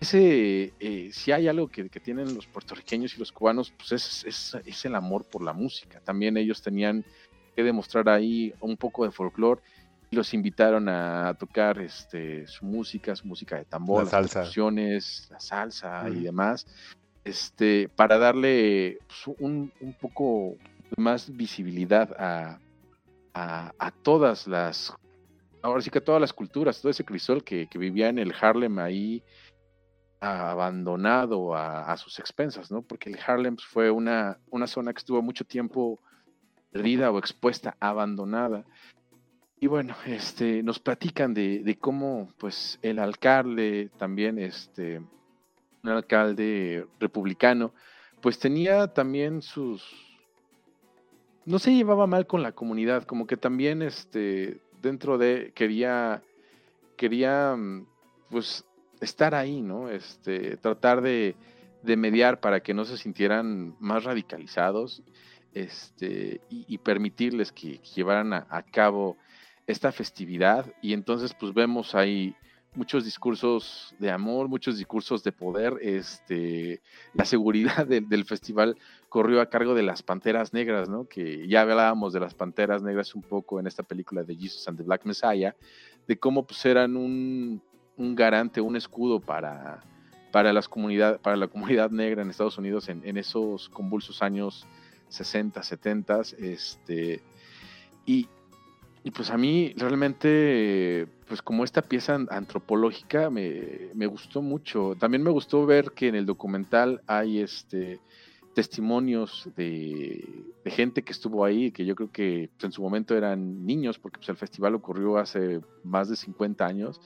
ese, 0.00 0.72
eh, 0.78 1.10
si 1.12 1.32
hay 1.32 1.48
algo 1.48 1.68
que, 1.68 1.88
que, 1.88 2.00
tienen 2.00 2.34
los 2.34 2.46
puertorriqueños 2.46 3.14
y 3.16 3.18
los 3.18 3.32
cubanos, 3.32 3.72
pues 3.76 3.92
es, 3.92 4.24
es, 4.24 4.56
es, 4.66 4.84
el 4.84 4.94
amor 4.94 5.24
por 5.24 5.42
la 5.42 5.52
música. 5.52 6.00
También 6.00 6.36
ellos 6.36 6.60
tenían 6.62 7.04
que 7.54 7.62
demostrar 7.62 8.08
ahí 8.08 8.52
un 8.60 8.76
poco 8.76 9.04
de 9.04 9.10
folclore 9.10 9.62
y 10.10 10.16
los 10.16 10.34
invitaron 10.34 10.88
a 10.88 11.34
tocar 11.38 11.78
este, 11.80 12.46
su 12.46 12.66
música, 12.66 13.16
su 13.16 13.26
música 13.26 13.56
de 13.56 13.64
tambor, 13.64 14.04
la 14.04 14.10
salsa. 14.10 14.40
las 14.40 14.48
fusiones, 14.48 15.28
la 15.30 15.40
salsa 15.40 16.02
mm. 16.02 16.16
y 16.16 16.20
demás, 16.20 16.66
este, 17.24 17.88
para 17.88 18.18
darle 18.18 18.98
pues, 19.06 19.36
un, 19.38 19.72
un, 19.80 19.92
poco 19.94 20.56
más 20.96 21.34
visibilidad 21.34 22.14
a, 22.18 22.60
a, 23.34 23.72
a 23.78 23.90
todas 23.90 24.46
las 24.46 24.92
ahora 25.66 25.82
sí 25.82 25.90
que 25.90 26.00
todas 26.00 26.20
las 26.20 26.32
culturas, 26.32 26.80
todo 26.80 26.90
ese 26.90 27.04
crisol 27.04 27.42
que, 27.42 27.68
vivía 27.74 28.08
en 28.08 28.18
el 28.18 28.32
Harlem 28.40 28.78
ahí 28.78 29.22
abandonado 30.20 31.54
a, 31.54 31.96
sus 31.96 32.18
expensas, 32.18 32.70
¿no? 32.70 32.82
Porque 32.82 33.10
el 33.10 33.18
Harlem 33.24 33.56
fue 33.56 33.90
una, 33.90 34.38
una 34.50 34.66
zona 34.66 34.92
que 34.92 34.98
estuvo 34.98 35.20
mucho 35.22 35.44
tiempo 35.44 36.00
perdida 36.70 37.10
o 37.10 37.18
expuesta, 37.18 37.76
abandonada. 37.80 38.64
Y 39.58 39.66
bueno, 39.66 39.96
este, 40.06 40.62
nos 40.62 40.78
platican 40.78 41.34
de, 41.34 41.62
de 41.64 41.78
cómo 41.78 42.32
pues 42.38 42.78
el 42.82 42.98
alcalde 42.98 43.90
también, 43.98 44.38
este, 44.38 44.98
un 45.82 45.90
alcalde 45.90 46.86
republicano, 47.00 47.72
pues 48.20 48.38
tenía 48.38 48.86
también 48.88 49.42
sus, 49.42 49.84
no 51.44 51.58
se 51.58 51.74
llevaba 51.74 52.06
mal 52.06 52.26
con 52.26 52.42
la 52.42 52.52
comunidad, 52.52 53.04
como 53.04 53.26
que 53.26 53.36
también 53.36 53.82
este, 53.82 54.60
dentro 54.86 55.18
de 55.18 55.52
quería 55.54 56.22
quería 56.96 57.54
mm, 57.54 57.86
pues 58.30 58.64
estar 59.00 59.34
ahí, 59.34 59.60
¿no? 59.60 59.90
Este, 59.90 60.56
tratar 60.56 61.02
de, 61.02 61.36
de 61.82 61.96
mediar 61.96 62.40
para 62.40 62.60
que 62.60 62.74
no 62.74 62.84
se 62.84 62.96
sintieran 62.96 63.76
más 63.78 64.04
radicalizados 64.04 65.02
este, 65.56 66.42
y, 66.50 66.76
permitirles 66.78 67.50
que, 67.50 67.78
llevaran 67.94 68.34
a, 68.34 68.62
cabo 68.70 69.16
esta 69.66 69.90
festividad. 69.90 70.66
Y 70.82 70.92
entonces, 70.92 71.32
pues 71.32 71.54
vemos 71.54 71.94
ahí 71.94 72.36
muchos 72.76 73.04
discursos 73.04 73.94
de 73.98 74.10
amor, 74.10 74.48
muchos 74.48 74.76
discursos 74.78 75.24
de 75.24 75.32
poder. 75.32 75.78
Este, 75.80 76.80
la 77.14 77.24
seguridad 77.24 77.86
de, 77.86 78.00
del 78.00 78.24
festival 78.24 78.76
corrió 79.08 79.40
a 79.40 79.50
cargo 79.50 79.74
de 79.74 79.82
las 79.82 80.02
Panteras 80.02 80.52
Negras, 80.52 80.88
¿no? 80.88 81.08
Que 81.08 81.48
ya 81.48 81.62
hablábamos 81.62 82.12
de 82.12 82.20
las 82.20 82.34
Panteras 82.34 82.82
Negras 82.82 83.14
un 83.14 83.22
poco 83.22 83.58
en 83.58 83.66
esta 83.66 83.82
película 83.82 84.22
de 84.22 84.36
Jesus 84.36 84.68
and 84.68 84.78
the 84.78 84.84
Black 84.84 85.04
Messiah, 85.04 85.54
de 86.06 86.18
cómo 86.18 86.46
pues 86.46 86.64
eran 86.66 86.96
un, 86.96 87.62
un 87.96 88.14
garante, 88.14 88.60
un 88.60 88.76
escudo 88.76 89.20
para, 89.20 89.82
para, 90.30 90.52
las 90.52 90.68
comunidad, 90.68 91.20
para 91.20 91.36
la 91.36 91.48
comunidad 91.48 91.90
negra 91.90 92.22
en 92.22 92.30
Estados 92.30 92.58
Unidos 92.58 92.88
en, 92.88 93.02
en 93.04 93.16
esos 93.16 93.68
convulsos 93.68 94.22
años 94.22 94.66
60, 95.08 95.62
70. 95.62 96.20
Este, 96.38 97.22
y, 98.04 98.28
y, 99.06 99.12
pues 99.12 99.30
a 99.30 99.36
mí 99.36 99.72
realmente, 99.76 101.06
pues 101.28 101.40
como 101.40 101.62
esta 101.62 101.80
pieza 101.80 102.18
antropológica 102.28 103.30
me, 103.30 103.90
me, 103.94 104.06
gustó 104.08 104.42
mucho. 104.42 104.96
También 104.98 105.22
me 105.22 105.30
gustó 105.30 105.64
ver 105.64 105.92
que 105.92 106.08
en 106.08 106.16
el 106.16 106.26
documental 106.26 107.00
hay 107.06 107.38
este 107.38 108.00
testimonios 108.52 109.48
de, 109.54 110.24
de, 110.64 110.70
gente 110.72 111.02
que 111.02 111.12
estuvo 111.12 111.44
ahí, 111.44 111.70
que 111.70 111.84
yo 111.84 111.94
creo 111.94 112.10
que 112.10 112.50
pues, 112.56 112.64
en 112.64 112.72
su 112.72 112.82
momento 112.82 113.16
eran 113.16 113.64
niños, 113.64 113.96
porque 114.00 114.18
pues, 114.18 114.28
el 114.28 114.36
festival 114.36 114.74
ocurrió 114.74 115.18
hace 115.18 115.60
más 115.84 116.08
de 116.08 116.16
50 116.16 116.66
años, 116.66 117.00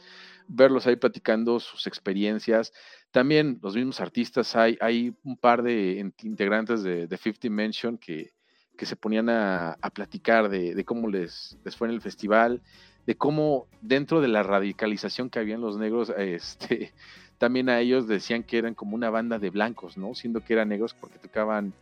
verlos 0.49 0.87
ahí 0.87 0.97
platicando 0.97 1.61
sus 1.61 1.87
experiencias. 1.87 2.73
También 3.11 3.59
los 3.61 3.77
mismos 3.77 4.01
artistas, 4.01 4.57
hay, 4.57 4.79
hay 4.81 5.13
un 5.23 5.37
par 5.37 5.63
de 5.63 6.11
integrantes 6.23 6.83
de, 6.83 7.07
de 7.07 7.19
Fifth 7.19 7.43
Dimension 7.43 7.99
que, 7.99 8.33
que 8.81 8.87
se 8.87 8.97
ponían 8.97 9.29
a, 9.29 9.77
a 9.83 9.91
platicar 9.91 10.49
de, 10.49 10.75
de, 10.75 10.85
cómo 10.87 11.07
les, 11.07 11.59
les 11.67 11.77
fue 11.77 11.87
en 11.87 11.93
el 11.93 12.01
festival, 12.01 12.63
de 13.07 13.15
cómo 13.15 13.67
dentro 13.83 14.23
de 14.23 14.29
la 14.29 14.43
radicalización 14.43 15.29
que 15.29 15.39
habían 15.39 15.61
los 15.61 15.77
negros, 15.77 16.11
este, 16.17 16.95
también 17.37 17.69
a 17.69 17.79
ellos 17.79 18.09
decían 18.09 18.43
que 18.43 18.57
eran 18.57 18.75
como 18.75 18.95
una 18.95 19.11
banda 19.11 19.39
de 19.39 19.51
blancos, 19.51 19.99
¿no? 19.99 20.15
Siendo 20.15 20.41
que 20.41 20.55
eran 20.55 20.71
negros 20.71 20.95
porque 20.95 21.19
tocaban 21.19 21.75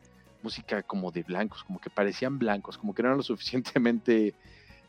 música 0.42 0.82
como 0.82 1.12
de 1.12 1.22
blancos, 1.22 1.62
como 1.62 1.80
que 1.80 1.88
parecían 1.88 2.36
blancos, 2.36 2.76
como 2.76 2.92
que 2.92 3.04
no 3.04 3.10
eran 3.10 3.18
lo 3.18 3.22
suficientemente 3.32 4.34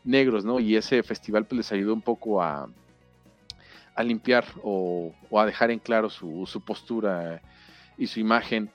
negros, 0.02 0.44
¿no? 0.44 0.58
Y 0.58 0.74
ese 0.74 1.04
festival 1.04 1.44
pues 1.44 1.58
les 1.58 1.70
ayudó 1.70 1.94
un 1.94 2.02
poco 2.02 2.42
a, 2.42 2.68
a 3.94 4.02
limpiar 4.02 4.44
o, 4.64 5.14
o, 5.30 5.38
a 5.38 5.46
dejar 5.46 5.70
en 5.70 5.78
claro 5.78 6.10
su, 6.10 6.44
su 6.48 6.60
postura 6.60 7.40
y 7.96 8.08
su 8.08 8.18
imagen. 8.18 8.68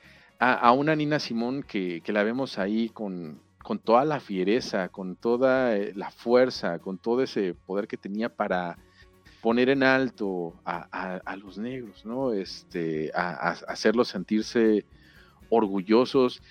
A, 0.48 0.72
una 0.74 0.96
Nina 0.96 1.18
Simón 1.18 1.64
que, 1.64 2.02
que, 2.02 2.14
la 2.14 2.22
vemos 2.22 2.60
ahí 2.60 2.90
con, 2.90 3.42
con 3.64 3.80
toda 3.80 4.06
la 4.06 4.20
fiereza, 4.20 4.90
con 4.90 5.16
toda 5.16 5.76
eh, 5.76 5.92
la 5.96 6.12
fuerza, 6.12 6.78
con 6.78 7.00
todo 7.00 7.24
ese 7.24 7.56
poder 7.56 7.88
que 7.88 7.98
tenía 7.98 8.30
para 8.30 8.78
poner 9.42 9.70
en 9.70 9.82
alto 9.82 10.54
a, 10.64 11.36
los 11.38 11.58
negros, 11.58 12.06
¿no? 12.06 12.32
Este, 12.32 13.12
a, 13.16 13.56
hacerlos 13.68 14.10
sentirse 14.10 14.86
orgullosos. 15.50 16.44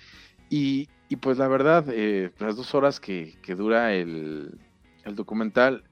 Y, 0.49 0.89
y 1.07 1.15
pues 1.15 1.37
la 1.37 1.47
verdad, 1.47 1.85
eh, 1.87 2.31
las 2.39 2.57
dos 2.57 2.75
horas 2.75 2.99
que, 2.99 3.37
que 3.41 3.55
dura 3.55 3.93
el, 3.93 4.59
el, 5.05 5.15
documental, 5.15 5.85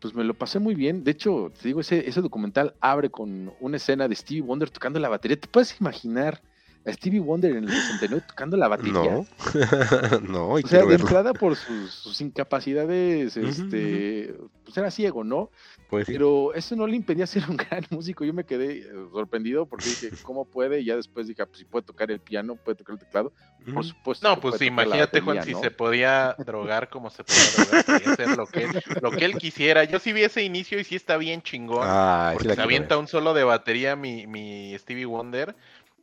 pues 0.00 0.16
me 0.16 0.24
lo 0.24 0.34
pasé 0.34 0.58
muy 0.58 0.74
bien. 0.74 1.04
De 1.04 1.12
hecho, 1.12 1.52
te 1.56 1.68
digo, 1.68 1.80
ese, 1.80 2.08
ese 2.08 2.20
documental 2.22 2.74
abre 2.80 3.08
con 3.08 3.52
una 3.60 3.76
escena 3.76 4.08
de 4.08 4.16
Stevie 4.16 4.42
Wonder 4.42 4.68
tocando 4.68 4.98
la 4.98 5.08
batería. 5.08 5.38
¿Te 5.38 5.46
puedes 5.46 5.80
imaginar? 5.80 6.42
A 6.86 6.92
Stevie 6.92 7.20
Wonder 7.20 7.56
en 7.56 7.64
el 7.64 7.70
69 7.70 8.24
tocando 8.28 8.56
la 8.56 8.68
batería. 8.68 8.92
No, 8.92 9.26
no. 10.28 10.48
O 10.50 10.60
sea, 10.60 10.84
de 10.84 10.94
entrada 10.94 11.34
por 11.34 11.56
sus, 11.56 11.90
sus 11.90 12.20
incapacidades, 12.20 13.36
este, 13.36 14.34
uh 14.38 14.44
-huh. 14.44 14.50
pues 14.64 14.76
era 14.76 14.90
ciego, 14.90 15.24
¿no? 15.24 15.50
Pues 15.90 16.06
sí. 16.06 16.12
Pero 16.12 16.52
eso 16.54 16.74
no 16.76 16.86
le 16.86 16.96
impedía 16.96 17.26
ser 17.26 17.44
un 17.48 17.56
gran 17.56 17.84
músico. 17.90 18.24
Yo 18.24 18.32
me 18.32 18.44
quedé 18.44 18.78
eh, 18.78 18.92
sorprendido 19.12 19.66
porque 19.66 19.86
dije, 19.86 20.10
¿cómo 20.22 20.44
puede? 20.44 20.80
Y 20.80 20.84
ya 20.84 20.96
después 20.96 21.26
dije, 21.26 21.42
ah, 21.42 21.46
pues 21.46 21.58
si 21.58 21.64
puede 21.64 21.84
tocar 21.84 22.10
el 22.10 22.20
piano, 22.20 22.56
puede 22.56 22.76
tocar 22.76 22.94
el 22.94 23.00
teclado. 23.00 23.32
Por 23.72 23.84
supuesto. 23.84 24.28
No, 24.28 24.40
pues 24.40 24.62
imagínate, 24.62 25.20
Juan, 25.20 25.38
¿no? 25.38 25.42
si 25.42 25.54
se 25.54 25.72
podía 25.72 26.36
drogar 26.38 26.88
como 26.88 27.10
se 27.10 27.24
podía 27.24 27.42
drogar, 27.56 27.84
podía 27.84 28.12
hacer 28.12 28.36
lo 28.36 28.46
que, 28.46 28.62
él, 28.62 28.82
lo 29.02 29.10
que 29.10 29.24
él 29.24 29.34
quisiera. 29.38 29.82
Yo 29.82 29.98
sí 29.98 30.12
vi 30.12 30.22
ese 30.22 30.44
inicio 30.44 30.78
y 30.78 30.84
sí 30.84 30.94
está 30.94 31.16
bien 31.16 31.42
chingón. 31.42 31.82
Ah, 31.82 32.30
porque 32.34 32.50
sí 32.50 32.54
se 32.54 32.62
avienta 32.62 32.96
un 32.96 33.08
solo 33.08 33.34
de 33.34 33.42
batería 33.42 33.96
mi, 33.96 34.28
mi 34.28 34.76
Stevie 34.78 35.06
Wonder 35.06 35.56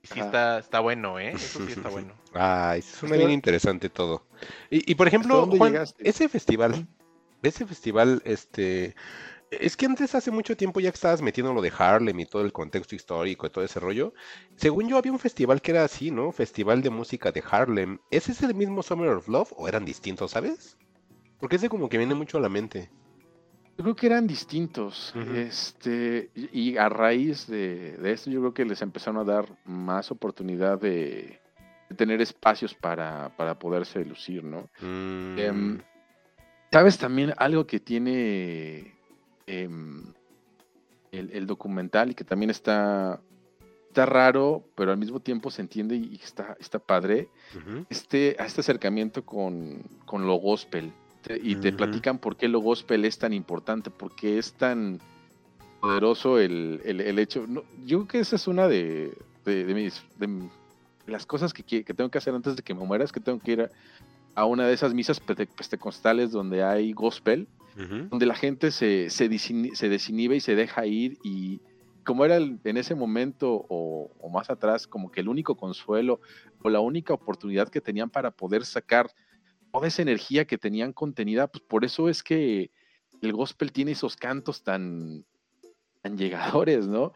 sí 0.03 0.19
está, 0.19 0.59
está 0.59 0.79
bueno, 0.79 1.19
¿eh? 1.19 1.31
Eso 1.35 1.65
sí 1.65 1.73
está 1.73 1.89
bueno. 1.89 2.13
Ay, 2.33 2.81
suena 2.81 3.15
bien 3.15 3.31
interesante 3.31 3.89
todo. 3.89 4.25
Y, 4.69 4.91
y 4.91 4.95
por 4.95 5.07
ejemplo, 5.07 5.47
Juan, 5.47 5.75
ese 5.99 6.29
festival, 6.29 6.87
ese 7.41 7.65
festival, 7.65 8.21
este, 8.25 8.95
es 9.59 9.77
que 9.77 9.85
antes 9.85 10.15
hace 10.15 10.31
mucho 10.31 10.57
tiempo 10.57 10.79
ya 10.79 10.91
que 10.91 10.95
estabas 10.95 11.21
metiendo 11.21 11.53
lo 11.53 11.61
de 11.61 11.71
Harlem 11.77 12.19
y 12.19 12.25
todo 12.25 12.43
el 12.43 12.51
contexto 12.51 12.95
histórico 12.95 13.47
y 13.47 13.49
todo 13.49 13.63
ese 13.63 13.79
rollo. 13.79 14.13
Según 14.55 14.87
yo 14.87 14.97
había 14.97 15.11
un 15.11 15.19
festival 15.19 15.61
que 15.61 15.71
era 15.71 15.83
así, 15.83 16.11
¿no? 16.11 16.31
Festival 16.31 16.81
de 16.81 16.89
música 16.89 17.31
de 17.31 17.43
Harlem. 17.49 17.99
¿Ese 18.11 18.31
es 18.31 18.41
el 18.41 18.55
mismo 18.55 18.83
Summer 18.83 19.09
of 19.09 19.27
Love 19.27 19.53
o 19.55 19.67
eran 19.67 19.85
distintos, 19.85 20.31
sabes? 20.31 20.77
Porque 21.39 21.57
ese 21.57 21.69
como 21.69 21.89
que 21.89 21.97
viene 21.97 22.15
mucho 22.15 22.37
a 22.37 22.41
la 22.41 22.49
mente. 22.49 22.89
Yo 23.77 23.83
creo 23.83 23.95
que 23.95 24.05
eran 24.05 24.27
distintos. 24.27 25.13
Este, 25.33 26.29
y 26.35 26.77
a 26.77 26.89
raíz 26.89 27.47
de, 27.47 27.97
de 27.97 28.11
esto, 28.11 28.29
yo 28.29 28.39
creo 28.41 28.53
que 28.53 28.65
les 28.65 28.81
empezaron 28.83 29.19
a 29.19 29.23
dar 29.23 29.47
más 29.65 30.11
oportunidad 30.11 30.79
de, 30.79 31.39
de 31.89 31.95
tener 31.95 32.21
espacios 32.21 32.75
para, 32.75 33.35
para 33.35 33.57
poderse 33.57 34.05
lucir, 34.05 34.43
¿no? 34.43 34.69
Mm, 34.79 35.39
Em, 35.39 35.81
¿Sabes 36.71 36.97
también 36.97 37.33
algo 37.37 37.65
que 37.67 37.79
tiene 37.79 38.95
em, 39.47 40.03
el, 41.11 41.31
el 41.31 41.45
documental 41.47 42.11
y 42.11 42.15
que 42.15 42.23
también 42.23 42.49
está, 42.49 43.21
está 43.89 44.05
raro, 44.05 44.63
pero 44.75 44.91
al 44.91 44.97
mismo 44.97 45.19
tiempo 45.19 45.51
se 45.51 45.61
entiende 45.61 45.95
y 45.95 46.19
está, 46.23 46.57
está 46.59 46.79
padre? 46.79 47.29
ujú. 47.55 47.85
Este, 47.89 48.35
a 48.39 48.45
este 48.45 48.61
acercamiento 48.61 49.23
con, 49.25 49.83
con 50.05 50.25
lo 50.25 50.35
gospel. 50.35 50.91
Te- 51.23 51.39
y 51.41 51.55
te 51.55 51.71
platican 51.77 52.19
por 52.19 52.35
qué 52.35 52.47
lo 52.47 52.59
gospel 52.59 53.05
es 53.05 53.17
tan 53.17 53.33
importante, 53.33 53.89
por 53.89 54.13
qué 54.15 54.37
es 54.37 54.53
tan 54.53 54.99
poderoso 55.79 56.39
el, 56.39 56.81
el- 56.85 57.01
el 57.01 57.19
hecho. 57.19 57.45
no, 57.47 57.63
yo 57.85 57.99
creo 57.99 58.07
que 58.07 58.19
esa 58.19 58.35
es 58.35 58.47
una 58.47 58.67
de, 58.67 59.17
de- 59.45 59.65
de 59.65 59.73
mis, 59.73 60.01
de 60.17 60.49
las 61.07 61.25
cosas 61.25 61.53
que, 61.53 61.63
que 61.63 61.93
tengo 61.93 62.09
que 62.09 62.17
hacer 62.17 62.33
antes 62.33 62.55
de 62.55 62.61
que 62.63 62.73
me 62.73 62.85
muera, 62.85 63.03
es 63.03 63.11
que 63.11 63.19
tengo 63.19 63.39
que 63.39 63.51
ir 63.53 63.61
a, 63.61 63.69
a 64.35 64.45
una 64.45 64.67
de 64.67 64.73
esas 64.73 64.93
misas 64.93 65.19
pentecostales 65.19 66.31
donde 66.31 66.63
hay 66.63 66.93
gospel, 66.93 67.47
donde 68.09 68.25
la 68.25 68.35
gente 68.35 68.69
se, 68.71 69.09
se, 69.09 69.29
disini- 69.29 69.73
se 69.73 69.89
desinhibe 69.89 70.35
y 70.35 70.41
se 70.41 70.55
deja 70.55 70.85
ir 70.85 71.17
y 71.23 71.59
como 72.05 72.23
era 72.25 72.35
el- 72.35 72.59
en 72.65 72.77
ese 72.77 72.95
momento 72.95 73.65
o, 73.69 74.11
o 74.19 74.29
más 74.29 74.49
atrás 74.49 74.87
como 74.87 75.09
que 75.09 75.21
el 75.21 75.27
único 75.29 75.55
consuelo 75.55 76.19
o 76.61 76.69
la 76.69 76.81
única 76.81 77.13
oportunidad 77.13 77.69
que 77.69 77.81
tenían 77.81 78.09
para 78.09 78.29
poder 78.31 78.65
sacar 78.65 79.09
toda 79.73 79.87
esa 79.87 80.03
energía 80.03 80.45
que 80.45 80.59
tenían 80.59 80.93
contenida, 80.93 81.47
pues 81.47 81.63
por 81.63 81.83
eso 81.83 82.07
es 82.07 82.21
que 82.21 82.69
el 83.21 83.33
gospel 83.33 83.71
tiene 83.71 83.93
esos 83.93 84.15
cantos 84.15 84.63
tan, 84.63 85.25
tan 86.01 86.15
llegadores, 86.15 86.87
¿no? 86.87 87.11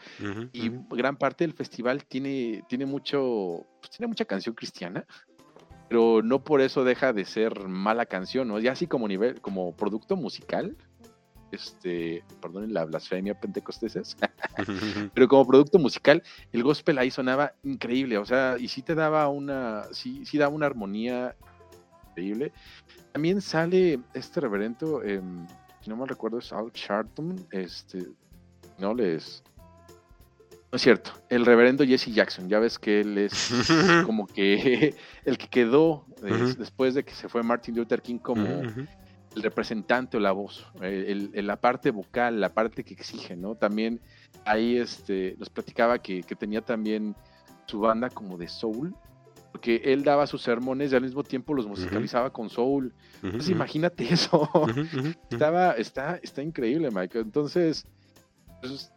Y 0.53 0.71
gran 0.89 1.17
parte 1.17 1.43
del 1.43 1.53
festival 1.53 2.03
tiene, 2.05 2.63
tiene 2.67 2.87
mucho, 2.87 3.63
pues 3.79 3.91
tiene 3.91 4.07
mucha 4.07 4.25
canción 4.25 4.55
cristiana, 4.55 5.05
pero 5.87 6.23
no 6.23 6.43
por 6.43 6.61
eso 6.61 6.83
deja 6.83 7.13
de 7.13 7.25
ser 7.25 7.67
mala 7.67 8.07
canción, 8.07 8.47
¿no? 8.47 8.59
Ya 8.59 8.71
así 8.71 8.87
como 8.87 9.07
nivel, 9.07 9.39
como 9.39 9.75
producto 9.75 10.15
musical, 10.15 10.75
este, 11.51 12.23
perdonen 12.41 12.73
la 12.73 12.85
blasfemia 12.85 13.39
pentecosteses, 13.39 14.17
pero 15.13 15.27
como 15.27 15.45
producto 15.45 15.77
musical, 15.77 16.23
el 16.51 16.63
gospel 16.63 16.97
ahí 16.97 17.11
sonaba 17.11 17.53
increíble, 17.63 18.17
o 18.17 18.25
sea, 18.25 18.55
y 18.59 18.67
sí 18.67 18.81
te 18.81 18.95
daba 18.95 19.27
una, 19.27 19.83
sí, 19.91 20.25
sí 20.25 20.39
daba 20.39 20.55
una 20.55 20.65
armonía 20.65 21.35
increíble. 22.17 22.51
También 23.13 23.41
sale 23.41 23.99
este 24.13 24.41
reverendo, 24.41 25.03
em, 25.03 25.45
si 25.81 25.89
no 25.89 25.95
mal 25.95 26.07
recuerdo, 26.07 26.39
es 26.39 26.51
Al 26.51 26.71
Sharpton, 26.73 27.35
este, 27.51 28.05
no 28.79 28.93
les... 28.93 29.43
No 30.69 30.75
es 30.75 30.81
cierto, 30.81 31.11
el 31.29 31.45
reverendo 31.45 31.85
Jesse 31.85 32.11
Jackson, 32.13 32.49
ya 32.49 32.59
ves 32.59 32.77
que 32.77 32.99
él 32.99 33.17
es 33.17 33.49
como 34.05 34.27
que 34.27 34.95
el 35.25 35.37
que 35.37 35.47
quedó 35.47 36.05
eh, 36.23 36.53
después 36.57 36.93
de 36.93 37.03
que 37.05 37.13
se 37.13 37.29
fue 37.29 37.41
Martin 37.41 37.75
Luther 37.75 38.01
King 38.01 38.17
como 38.17 38.45
el 39.35 39.43
representante 39.43 40.17
o 40.17 40.19
la 40.19 40.31
voz, 40.33 40.67
eh, 40.81 41.05
el- 41.07 41.31
el- 41.33 41.47
la 41.47 41.55
parte 41.55 41.91
vocal, 41.91 42.41
la 42.41 42.49
parte 42.49 42.83
que 42.83 42.95
exige, 42.95 43.35
¿no? 43.37 43.55
También 43.55 44.01
ahí 44.45 44.77
este, 44.77 45.35
nos 45.39 45.49
platicaba 45.49 45.99
que, 45.99 46.21
que 46.23 46.35
tenía 46.35 46.61
también 46.61 47.15
su 47.65 47.79
banda 47.79 48.09
como 48.09 48.37
de 48.37 48.47
soul, 48.49 48.93
porque 49.51 49.81
él 49.85 50.03
daba 50.03 50.27
sus 50.27 50.41
sermones 50.41 50.91
y 50.91 50.95
al 50.95 51.01
mismo 51.03 51.23
tiempo 51.23 51.53
los 51.53 51.65
musicalizaba 51.67 52.31
con 52.31 52.49
soul. 52.49 52.93
Entonces 53.23 53.49
imagínate 53.49 54.03
eso. 54.13 54.49
Estaba, 55.29 55.71
está, 55.73 56.19
está 56.21 56.41
increíble, 56.43 56.91
Mike. 56.91 57.19
Entonces, 57.19 57.85
pues, 58.61 58.91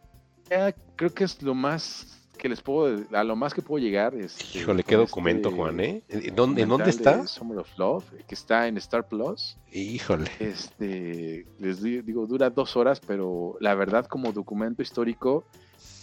ya 0.49 0.73
creo 0.95 1.13
que 1.13 1.23
es 1.23 1.41
lo 1.41 1.53
más 1.55 2.17
que 2.37 2.49
les 2.49 2.61
puedo, 2.61 3.05
a 3.15 3.23
lo 3.23 3.35
más 3.35 3.53
que 3.53 3.61
puedo 3.61 3.83
llegar. 3.83 4.15
este, 4.15 4.59
Híjole, 4.59 4.83
qué 4.83 4.95
documento, 4.95 5.49
este 5.49 5.57
Juan, 5.61 5.79
¿eh? 5.79 6.03
¿En 6.09 6.35
dónde, 6.35 6.61
en 6.63 6.69
dónde 6.69 6.89
está? 6.89 7.27
Summer 7.27 7.59
of 7.59 7.69
Love, 7.77 8.05
que 8.27 8.33
está 8.35 8.67
en 8.67 8.77
Star 8.77 9.07
Plus. 9.07 9.57
Híjole. 9.71 10.29
Este, 10.39 11.45
les 11.59 11.81
di- 11.81 12.01
digo, 12.01 12.25
dura 12.25 12.49
dos 12.49 12.75
horas, 12.75 12.99
pero 12.99 13.57
la 13.59 13.75
verdad, 13.75 14.05
como 14.07 14.31
documento 14.31 14.81
histórico, 14.81 15.45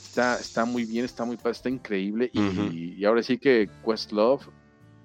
está, 0.09 0.36
está 0.40 0.64
muy 0.64 0.85
bien, 0.85 1.05
está 1.05 1.24
muy 1.24 1.39
está 1.44 1.68
increíble. 1.68 2.30
Y, 2.32 3.05
ahora 3.05 3.22
sí 3.22 3.39
que 3.39 3.68
Questlove, 3.85 4.47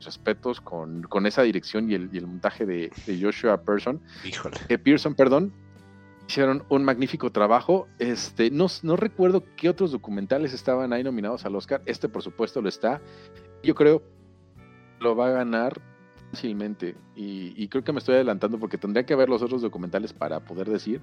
respetos 0.03 0.59
con, 0.61 1.03
con 1.03 1.25
esa 1.25 1.43
dirección 1.43 1.89
y 1.89 1.95
el, 1.95 2.09
y 2.11 2.17
el 2.17 2.27
montaje 2.27 2.65
de, 2.65 2.91
de 3.05 3.21
Joshua 3.21 3.61
Person, 3.63 4.01
Híjole. 4.25 4.57
eh, 4.69 4.77
Pearson, 4.77 5.15
perdón, 5.15 5.53
hicieron 6.27 6.63
un 6.69 6.83
magnífico 6.83 7.31
trabajo. 7.31 7.87
Este, 7.99 8.49
no, 8.49 8.67
no 8.81 8.95
recuerdo 8.95 9.43
qué 9.55 9.69
otros 9.69 9.91
documentales 9.91 10.53
estaban 10.53 10.93
ahí 10.93 11.03
nominados 11.03 11.45
al 11.45 11.55
Oscar. 11.55 11.81
Este, 11.85 12.09
por 12.09 12.21
supuesto, 12.21 12.61
lo 12.61 12.69
está. 12.69 13.01
Yo 13.63 13.75
creo 13.75 14.01
lo 14.99 15.15
va 15.15 15.27
a 15.27 15.31
ganar 15.31 15.81
fácilmente. 16.33 16.95
Y, 17.15 17.53
y 17.55 17.67
creo 17.67 17.83
que 17.83 17.93
me 17.93 17.99
estoy 17.99 18.15
adelantando 18.15 18.57
porque 18.59 18.77
tendría 18.77 19.05
que 19.05 19.15
ver 19.15 19.29
los 19.29 19.41
otros 19.41 19.61
documentales 19.61 20.13
para 20.13 20.39
poder 20.39 20.67
decir. 20.69 20.99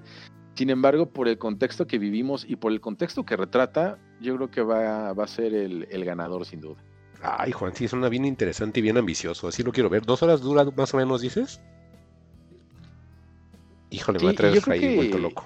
Sin 0.55 0.69
embargo, 0.69 1.07
por 1.09 1.27
el 1.29 1.37
contexto 1.37 1.87
que 1.87 1.97
vivimos 1.97 2.45
y 2.47 2.57
por 2.57 2.71
el 2.73 2.81
contexto 2.81 3.25
que 3.25 3.37
retrata, 3.37 3.97
yo 4.19 4.35
creo 4.35 4.51
que 4.51 4.61
va, 4.61 5.13
va 5.13 5.23
a 5.23 5.27
ser 5.27 5.53
el, 5.53 5.87
el 5.89 6.03
ganador 6.05 6.45
sin 6.45 6.59
duda. 6.59 6.83
Ay, 7.23 7.51
Juan, 7.53 7.73
sí, 7.73 7.85
es 7.85 7.93
una 7.93 8.09
bien 8.09 8.25
interesante 8.25 8.79
y 8.79 8.83
bien 8.83 8.97
ambicioso. 8.97 9.47
Así 9.47 9.63
lo 9.63 9.71
quiero 9.71 9.89
ver. 9.89 10.05
¿Dos 10.05 10.21
horas 10.21 10.41
dura 10.41 10.65
más 10.75 10.93
o 10.93 10.97
menos, 10.97 11.21
dices? 11.21 11.61
Híjole, 13.89 14.19
me 14.19 14.25
va 14.25 14.31
a 14.31 14.33
traer 14.35 14.61
ahí 14.69 14.95
vuelto 14.95 15.17
que- 15.17 15.23
loco. 15.23 15.45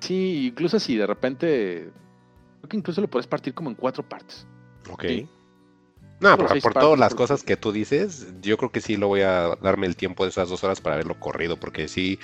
Sí, 0.00 0.46
incluso 0.48 0.78
si 0.78 0.96
de 0.96 1.06
repente, 1.06 1.90
creo 2.60 2.68
que 2.68 2.76
incluso 2.76 3.00
lo 3.00 3.08
puedes 3.08 3.26
partir 3.26 3.54
como 3.54 3.70
en 3.70 3.74
cuatro 3.76 4.06
partes. 4.06 4.46
Ok. 4.90 5.04
Sí. 5.08 5.28
No, 6.24 6.38
por, 6.38 6.72
todas 6.72 6.98
las 6.98 7.14
cosas 7.14 7.42
que 7.42 7.58
tú 7.58 7.70
dices, 7.70 8.26
yo 8.40 8.56
creo 8.56 8.72
que 8.72 8.80
sí 8.80 8.96
lo 8.96 9.08
voy 9.08 9.20
a 9.20 9.56
darme 9.60 9.86
el 9.86 9.94
tiempo 9.94 10.24
de 10.24 10.30
esas 10.30 10.48
dos 10.48 10.64
horas 10.64 10.80
para 10.80 10.96
verlo 10.96 11.20
corrido, 11.20 11.58
porque 11.58 11.86
sí, 11.86 12.18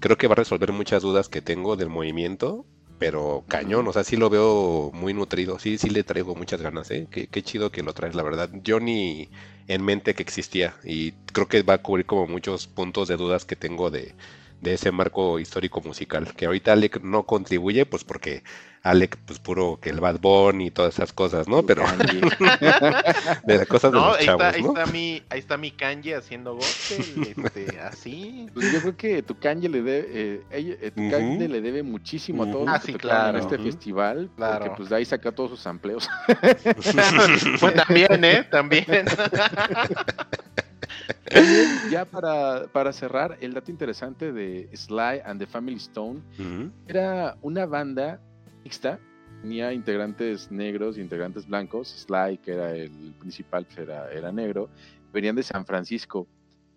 creo 0.00 0.18
que 0.18 0.26
va 0.26 0.32
a 0.32 0.36
resolver 0.36 0.72
muchas 0.72 1.02
dudas 1.02 1.28
que 1.28 1.40
tengo 1.40 1.76
del 1.76 1.88
movimiento, 1.88 2.66
pero 2.98 3.44
cañón, 3.46 3.86
o 3.86 3.92
sea, 3.92 4.02
sí 4.02 4.16
lo 4.16 4.28
veo 4.28 4.90
muy 4.92 5.14
nutrido, 5.14 5.60
sí, 5.60 5.78
sí 5.78 5.88
le 5.88 6.02
traigo 6.02 6.34
muchas 6.34 6.62
ganas, 6.62 6.90
¿eh? 6.90 7.06
Qué, 7.12 7.28
qué 7.28 7.42
chido 7.42 7.70
que 7.70 7.84
lo 7.84 7.92
traes, 7.92 8.16
la 8.16 8.24
verdad. 8.24 8.50
Yo 8.64 8.80
ni 8.80 9.30
en 9.68 9.84
mente 9.84 10.14
que 10.14 10.24
existía, 10.24 10.74
y 10.82 11.12
creo 11.32 11.46
que 11.46 11.62
va 11.62 11.74
a 11.74 11.82
cubrir 11.82 12.06
como 12.06 12.26
muchos 12.26 12.66
puntos 12.66 13.06
de 13.06 13.16
dudas 13.16 13.44
que 13.44 13.54
tengo 13.54 13.88
de, 13.90 14.16
de 14.64 14.74
ese 14.74 14.90
marco 14.90 15.38
histórico 15.38 15.80
musical, 15.82 16.34
que 16.34 16.46
ahorita 16.46 16.72
Alec 16.72 17.00
no 17.02 17.22
contribuye, 17.24 17.86
pues 17.86 18.02
porque 18.04 18.42
Alec, 18.82 19.16
pues 19.24 19.38
puro 19.38 19.78
que 19.80 19.88
el 19.90 20.00
Bad 20.00 20.20
Bunny 20.20 20.66
y 20.66 20.70
todas 20.70 20.92
esas 20.94 21.12
cosas, 21.14 21.48
¿no? 21.48 21.62
Pero 21.64 21.84
de 23.46 23.56
las 23.58 23.66
cosas 23.66 23.92
de 23.92 23.98
No, 23.98 24.08
los 24.08 24.18
ahí, 24.18 24.26
chavos, 24.26 24.42
está, 24.44 24.56
ahí, 24.56 24.62
¿no? 24.62 24.68
está 24.68 24.86
mi, 24.86 25.22
ahí 25.30 25.38
está 25.38 25.56
mi 25.56 25.70
Kanye 25.70 26.14
haciendo 26.16 26.54
gospel, 26.56 27.34
este, 27.44 27.80
así. 27.80 28.46
Pues 28.52 28.70
yo 28.72 28.80
creo 28.82 28.96
que 28.96 29.22
tu 29.22 29.38
Kanye 29.38 29.68
le 29.70 29.80
debe, 29.82 30.06
eh, 30.12 30.42
eh, 30.50 30.90
tu 30.94 31.00
Ujú. 31.00 31.10
Kanye 31.10 31.48
le 31.48 31.60
debe 31.62 31.82
muchísimo 31.82 32.42
a 32.42 32.50
todos 32.50 32.66
los 32.66 32.74
Ah, 32.74 32.80
que 32.80 32.86
sí, 32.86 32.92
tocaron 32.92 33.36
en 33.36 33.40
claro. 33.42 33.54
este 33.54 33.58
festival, 33.70 34.30
Claro. 34.36 34.58
porque 34.64 34.76
pues 34.76 34.88
de 34.90 34.96
ahí 34.96 35.04
saca 35.06 35.32
todos 35.32 35.50
sus 35.50 35.66
amplios. 35.66 36.08
Pues 37.60 37.74
también, 37.74 38.22
¿eh? 38.24 38.44
También. 38.50 38.84
Ya 41.88 42.04
para, 42.06 42.68
para 42.68 42.92
cerrar, 42.92 43.36
el 43.40 43.54
dato 43.54 43.70
interesante 43.70 44.32
de 44.32 44.68
Sly 44.72 45.22
and 45.24 45.40
the 45.40 45.46
Family 45.46 45.76
Stone 45.76 46.22
Ujú. 46.38 46.72
era 46.86 47.36
una 47.40 47.66
banda 47.66 48.22
mixta, 48.64 49.00
tenía 49.40 49.72
integrantes 49.72 50.50
negros 50.50 50.98
y 50.98 51.00
integrantes 51.00 51.46
blancos. 51.46 51.88
Sly, 52.06 52.38
que 52.38 52.52
era 52.52 52.76
el 52.76 53.14
principal, 53.18 53.66
pues 53.66 53.78
era, 53.78 54.10
era 54.12 54.32
negro, 54.32 54.70
venían 55.12 55.36
de 55.36 55.42
San 55.42 55.66
Francisco. 55.66 56.28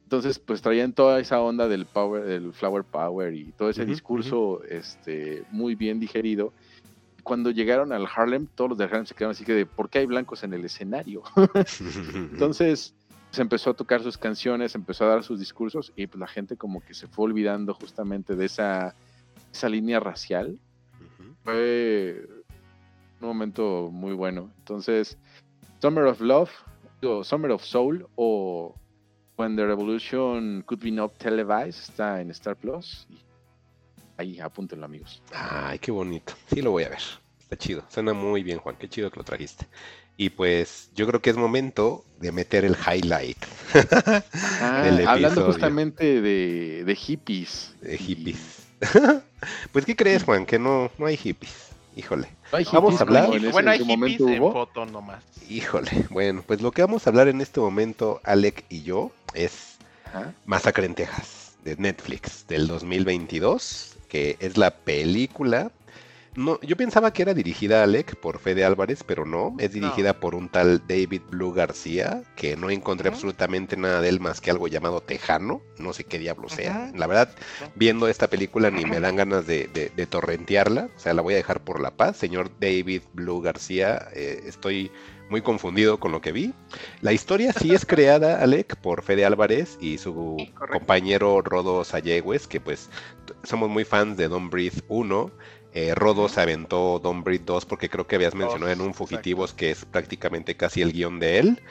Entonces, 0.05 0.39
pues 0.39 0.61
traían 0.61 0.93
toda 0.93 1.19
esa 1.19 1.41
onda 1.41 1.67
del 1.67 1.87
power, 1.87 2.23
del 2.25 2.53
flower 2.53 2.85
power 2.85 3.33
y 3.33 3.53
todo 3.53 3.69
ese 3.69 3.83
Ujú, 3.83 3.91
discurso 3.91 4.63
este, 4.63 5.45
muy 5.49 5.75
bien 5.75 5.99
digerido. 5.99 6.53
Cuando 7.23 7.51
llegaron 7.51 7.93
al 7.93 8.07
Harlem, 8.13 8.47
todos 8.55 8.71
los 8.71 8.77
de 8.79 8.85
Harlem 8.85 9.05
se 9.05 9.15
quedaron 9.15 9.31
así 9.31 9.45
que 9.45 9.53
de 9.53 9.65
¿por 9.65 9.89
qué 9.89 9.99
hay 9.99 10.05
blancos 10.07 10.43
en 10.43 10.53
el 10.53 10.65
escenario? 10.65 11.23
Entonces 12.31 12.96
se 13.37 13.43
empezó 13.43 13.69
a 13.69 13.75
tocar 13.75 14.01
sus 14.01 14.17
canciones, 14.17 14.73
empezó 14.73 15.05
a 15.05 15.09
dar 15.09 15.23
sus 15.23 15.37
discursos 15.37 15.93
y 15.95 16.07
pues 16.07 16.19
la 16.19 16.25
gente 16.25 16.57
como 16.57 16.81
que 16.81 16.95
se 16.95 17.05
fue 17.05 17.25
olvidando 17.25 17.75
justamente 17.75 18.35
de 18.35 18.45
esa, 18.45 18.95
esa 19.53 19.69
línea 19.69 19.99
racial. 19.99 20.59
Fue 21.43 22.27
un 23.21 23.27
momento 23.27 23.89
muy 23.91 24.13
bueno. 24.13 24.51
Entonces, 24.57 25.19
Summer 25.79 26.05
of 26.05 26.19
Love, 26.19 26.49
o 27.03 27.23
Summer 27.23 27.51
of 27.51 27.63
Soul 27.63 28.07
o 28.15 28.73
When 29.37 29.55
the 29.55 29.67
Revolution 29.67 30.63
Could 30.63 30.81
Be 30.81 30.89
Not 30.89 31.15
Televised 31.19 31.91
está 31.91 32.19
en 32.19 32.31
Star 32.31 32.55
Plus. 32.55 33.07
Ahí, 34.17 34.39
apúntenlo, 34.39 34.85
amigos. 34.85 35.21
Ay, 35.31 35.77
qué 35.77 35.91
bonito. 35.91 36.33
Sí 36.47 36.63
lo 36.63 36.71
voy 36.71 36.85
a 36.85 36.89
ver. 36.89 37.03
Está 37.39 37.55
chido. 37.55 37.83
Suena 37.87 38.13
muy 38.13 38.41
bien, 38.41 38.57
Juan. 38.57 38.77
Qué 38.77 38.89
chido 38.89 39.11
que 39.11 39.17
lo 39.17 39.23
trajiste. 39.23 39.67
Y 40.17 40.29
pues 40.31 40.89
yo 40.95 41.05
creo 41.07 41.21
que 41.21 41.29
es 41.29 41.37
momento 41.37 42.03
de 42.19 42.31
meter 42.31 42.65
el 42.65 42.75
highlight. 42.75 43.37
Ah, 44.61 44.81
del 44.83 45.07
hablando 45.07 45.45
justamente 45.45 46.21
de, 46.21 46.83
de 46.83 46.95
hippies. 46.95 47.73
De 47.81 47.95
y- 47.95 47.97
hippies. 47.97 48.37
pues, 49.71 49.85
¿qué 49.85 49.95
crees, 49.95 50.23
Juan? 50.23 50.45
Que 50.45 50.57
no, 50.59 50.89
no 50.97 51.05
hay 51.05 51.17
hippies. 51.17 51.67
Híjole. 51.95 52.29
¿No 52.51 52.57
hay 52.57 52.65
Vamos 52.65 52.93
hippies 52.93 52.99
a 52.99 53.03
hablar. 53.03 53.25
en 53.33 53.43
ese- 53.43 53.51
bueno, 53.51 53.71
hay 53.71 53.77
hippies 53.79 53.97
momento 53.97 54.27
en 54.29 54.41
hubo? 54.41 54.51
foto 54.53 54.85
nomás. 54.85 55.23
Híjole. 55.49 56.07
Bueno, 56.09 56.43
pues 56.45 56.61
lo 56.61 56.71
que 56.71 56.81
vamos 56.81 57.05
a 57.05 57.09
hablar 57.11 57.27
en 57.27 57.41
este 57.41 57.59
momento, 57.59 58.19
Alec 58.23 58.65
y 58.69 58.81
yo, 58.83 59.11
es 59.33 59.77
Ajá. 60.05 60.33
Masacre 60.45 60.85
en 60.87 60.95
Texas, 60.95 61.53
de 61.63 61.75
Netflix, 61.77 62.45
del 62.47 62.67
2022, 62.67 63.97
que 64.09 64.37
es 64.39 64.57
la 64.57 64.71
película. 64.71 65.71
No, 66.37 66.59
yo 66.61 66.77
pensaba 66.77 67.11
que 67.11 67.23
era 67.23 67.33
dirigida, 67.33 67.81
Alec, 67.81 68.15
por 68.15 68.37
Fede 68.37 68.63
Álvarez, 68.63 69.03
pero 69.03 69.25
no, 69.25 69.55
es 69.57 69.73
dirigida 69.73 70.19
por 70.19 70.35
un 70.35 70.49
tal 70.49 70.83
David 70.87 71.23
Blue 71.31 71.51
García, 71.51 72.21
que 72.35 72.55
no 72.55 72.69
encontré 72.69 73.09
absolutamente 73.09 73.75
nada 73.75 74.01
de 74.01 74.09
él 74.09 74.19
más 74.19 74.39
que 74.39 74.51
algo 74.51 74.67
llamado 74.67 75.01
Tejano, 75.01 75.63
no 75.79 75.93
sé 75.93 76.03
qué 76.03 76.19
diablo 76.19 76.47
sea. 76.47 76.91
La 76.95 77.07
verdad, 77.07 77.35
viendo 77.73 78.07
esta 78.07 78.27
película 78.29 78.69
ni 78.69 78.85
me 78.85 78.99
dan 78.99 79.15
ganas 79.15 79.47
de, 79.47 79.67
de- 79.73 79.89
de 79.89 80.05
torrentearla, 80.05 80.89
o 80.95 80.99
sea, 80.99 81.15
la 81.15 81.23
voy 81.23 81.33
a 81.33 81.37
dejar 81.37 81.63
por 81.63 81.81
la 81.81 81.89
paz. 81.97 82.17
Señor 82.17 82.51
David 82.59 83.01
Blue 83.13 83.41
García, 83.41 84.07
eh, 84.13 84.43
estoy 84.45 84.91
muy 85.29 85.41
confundido 85.41 85.99
con 85.99 86.11
lo 86.11 86.21
que 86.21 86.31
vi. 86.31 86.53
La 87.01 87.13
historia 87.13 87.51
sí 87.51 87.73
es 87.73 87.83
creada, 87.87 88.43
Alec, 88.43 88.75
por 88.75 89.01
Fede 89.01 89.25
Álvarez 89.25 89.77
y 89.81 89.97
su 89.97 90.13
correcto. 90.53 90.77
compañero 90.77 91.41
Rodo 91.41 91.83
Sayegües, 91.83 92.47
que 92.47 92.61
pues 92.61 92.89
somos 93.43 93.69
muy 93.69 93.83
fans 93.85 94.17
de 94.17 94.27
Don't 94.27 94.51
Breathe 94.51 94.83
1. 94.87 95.31
Eh, 95.77 95.93
Rodo 95.93 96.27
se 96.27 96.41
aventó 96.41 96.97
Don't 96.97 97.23
Breathe 97.23 97.45
2 97.45 97.67
porque 97.67 97.87
creo 97.87 98.07
que 98.07 98.15
habías 98.15 98.33
mencionado 98.33 98.71
en 98.71 98.81
un. 98.81 98.95
Fugitivos 98.95 99.53
que 99.53 99.69
es 99.69 99.85
prácticamente 99.85 100.57
casi 100.57 100.81
el 100.81 100.91
guion 100.91 101.19
de 101.19 101.37
él. 101.37 101.61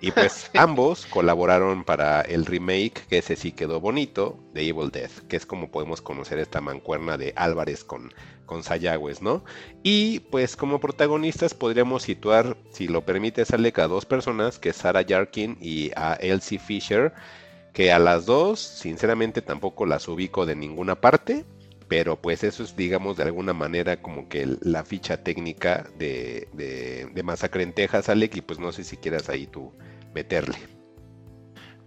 Y 0.00 0.12
pues 0.12 0.52
ambos 0.54 1.04
colaboraron 1.06 1.82
para 1.82 2.20
el 2.20 2.46
remake, 2.46 3.04
que 3.08 3.18
ese 3.18 3.34
sí 3.34 3.50
quedó 3.50 3.80
bonito, 3.80 4.38
de 4.54 4.68
Evil 4.68 4.92
Death, 4.92 5.26
que 5.26 5.34
es 5.34 5.46
como 5.46 5.72
podemos 5.72 6.00
conocer 6.00 6.38
esta 6.38 6.60
mancuerna 6.60 7.18
de 7.18 7.32
Álvarez 7.34 7.82
con, 7.82 8.14
con 8.44 8.62
Sayagües, 8.62 9.20
¿no? 9.20 9.44
Y 9.82 10.20
pues 10.20 10.54
como 10.54 10.78
protagonistas 10.78 11.52
podríamos 11.52 12.04
situar, 12.04 12.56
si 12.70 12.86
lo 12.86 13.04
permite, 13.04 13.42
Alec, 13.52 13.80
a 13.80 13.88
dos 13.88 14.06
personas, 14.06 14.60
que 14.60 14.68
es 14.68 14.76
Sarah 14.76 15.04
Jarkin 15.04 15.58
y 15.60 15.90
a 15.96 16.14
Elsie 16.20 16.60
Fisher, 16.60 17.12
que 17.72 17.90
a 17.90 17.98
las 17.98 18.26
dos, 18.26 18.60
sinceramente, 18.60 19.42
tampoco 19.42 19.86
las 19.86 20.06
ubico 20.06 20.46
de 20.46 20.54
ninguna 20.54 21.00
parte, 21.00 21.44
pero 21.88 22.16
pues 22.16 22.42
eso 22.44 22.62
es, 22.64 22.76
digamos, 22.76 23.16
de 23.16 23.24
alguna 23.24 23.52
manera 23.52 23.96
como 24.02 24.28
que 24.28 24.46
la 24.62 24.84
ficha 24.84 25.22
técnica 25.22 25.86
de, 25.98 26.48
de, 26.52 27.06
de 27.12 27.22
Masacre 27.22 27.62
en 27.62 27.72
Texas, 27.72 28.08
Alec, 28.08 28.36
y 28.36 28.40
pues 28.40 28.58
no 28.58 28.72
sé 28.72 28.84
si 28.84 28.96
quieras 28.96 29.28
ahí 29.28 29.46
tú 29.46 29.72
meterle. 30.14 30.56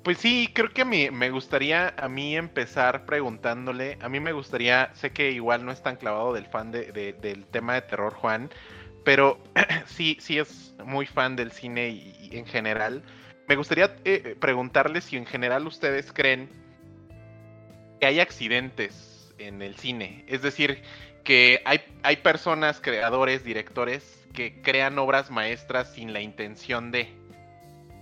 Pues 0.03 0.17
sí, 0.17 0.49
creo 0.53 0.69
que 0.73 0.85
me, 0.85 1.11
me 1.11 1.29
gustaría 1.29 1.93
a 1.97 2.07
mí 2.07 2.35
empezar 2.37 3.05
preguntándole, 3.05 3.97
a 4.01 4.07
mí 4.07 4.19
me 4.21 4.31
gustaría, 4.31 4.89
sé 4.95 5.11
que 5.11 5.31
igual 5.31 5.65
no 5.65 5.71
es 5.71 5.83
tan 5.83 5.97
clavado 5.97 6.33
del 6.33 6.45
fan 6.45 6.71
de, 6.71 6.91
de- 6.93 7.13
del 7.13 7.45
tema 7.45 7.73
de 7.75 7.81
terror 7.81 8.13
Juan, 8.13 8.49
pero 9.03 9.37
sí, 9.85 10.17
sí 10.21 10.39
es 10.39 10.73
muy 10.85 11.05
fan 11.05 11.35
del 11.35 11.51
cine 11.51 11.89
y, 11.89 12.15
y 12.31 12.37
en 12.37 12.45
general. 12.45 13.03
Me 13.49 13.55
gustaría 13.57 13.95
eh, 14.05 14.37
preguntarle 14.39 15.01
si 15.01 15.17
en 15.17 15.25
general 15.25 15.67
ustedes 15.67 16.13
creen 16.13 16.47
que 17.99 18.05
hay 18.05 18.19
accidentes 18.21 19.08
en 19.39 19.61
el 19.61 19.75
cine, 19.75 20.23
es 20.27 20.41
decir, 20.41 20.81
que 21.23 21.61
hay, 21.65 21.81
hay 22.03 22.17
personas, 22.17 22.79
creadores, 22.81 23.43
directores, 23.43 24.27
que 24.33 24.61
crean 24.61 24.97
obras 24.99 25.31
maestras 25.31 25.93
sin 25.93 26.13
la 26.13 26.21
intención 26.21 26.91
de... 26.91 27.09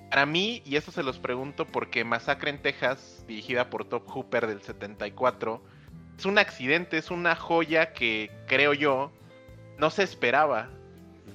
Para 0.10 0.26
mí, 0.26 0.62
y 0.66 0.78
eso 0.78 0.92
se 0.92 1.04
los 1.04 1.20
pregunto 1.20 1.66
porque 1.66 2.04
Masacre 2.04 2.50
en 2.50 2.62
Texas, 2.62 3.26
dirigida 3.28 3.70
por 3.70 3.86
Top 3.86 4.08
Hooper 4.08 4.48
del 4.48 4.62
74, 4.62 5.62
es 6.18 6.26
un 6.26 6.38
accidente, 6.38 6.98
es 6.98 7.12
una 7.12 7.36
joya 7.36 7.92
que 7.94 8.32
creo 8.48 8.74
yo 8.74 9.12
no 9.78 9.90
se 9.90 10.04
esperaba. 10.04 10.70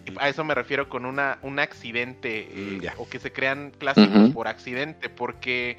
Y 0.07 0.15
A 0.19 0.29
eso 0.29 0.43
me 0.45 0.55
refiero 0.55 0.89
con 0.89 1.05
una, 1.05 1.39
un 1.43 1.59
accidente 1.59 2.49
eh, 2.51 2.81
Mm, 2.81 3.01
o 3.01 3.09
que 3.09 3.19
se 3.19 3.33
crean 3.33 3.73
clásicos 3.79 4.31
por 4.31 4.49
accidente, 4.49 5.09
porque 5.09 5.77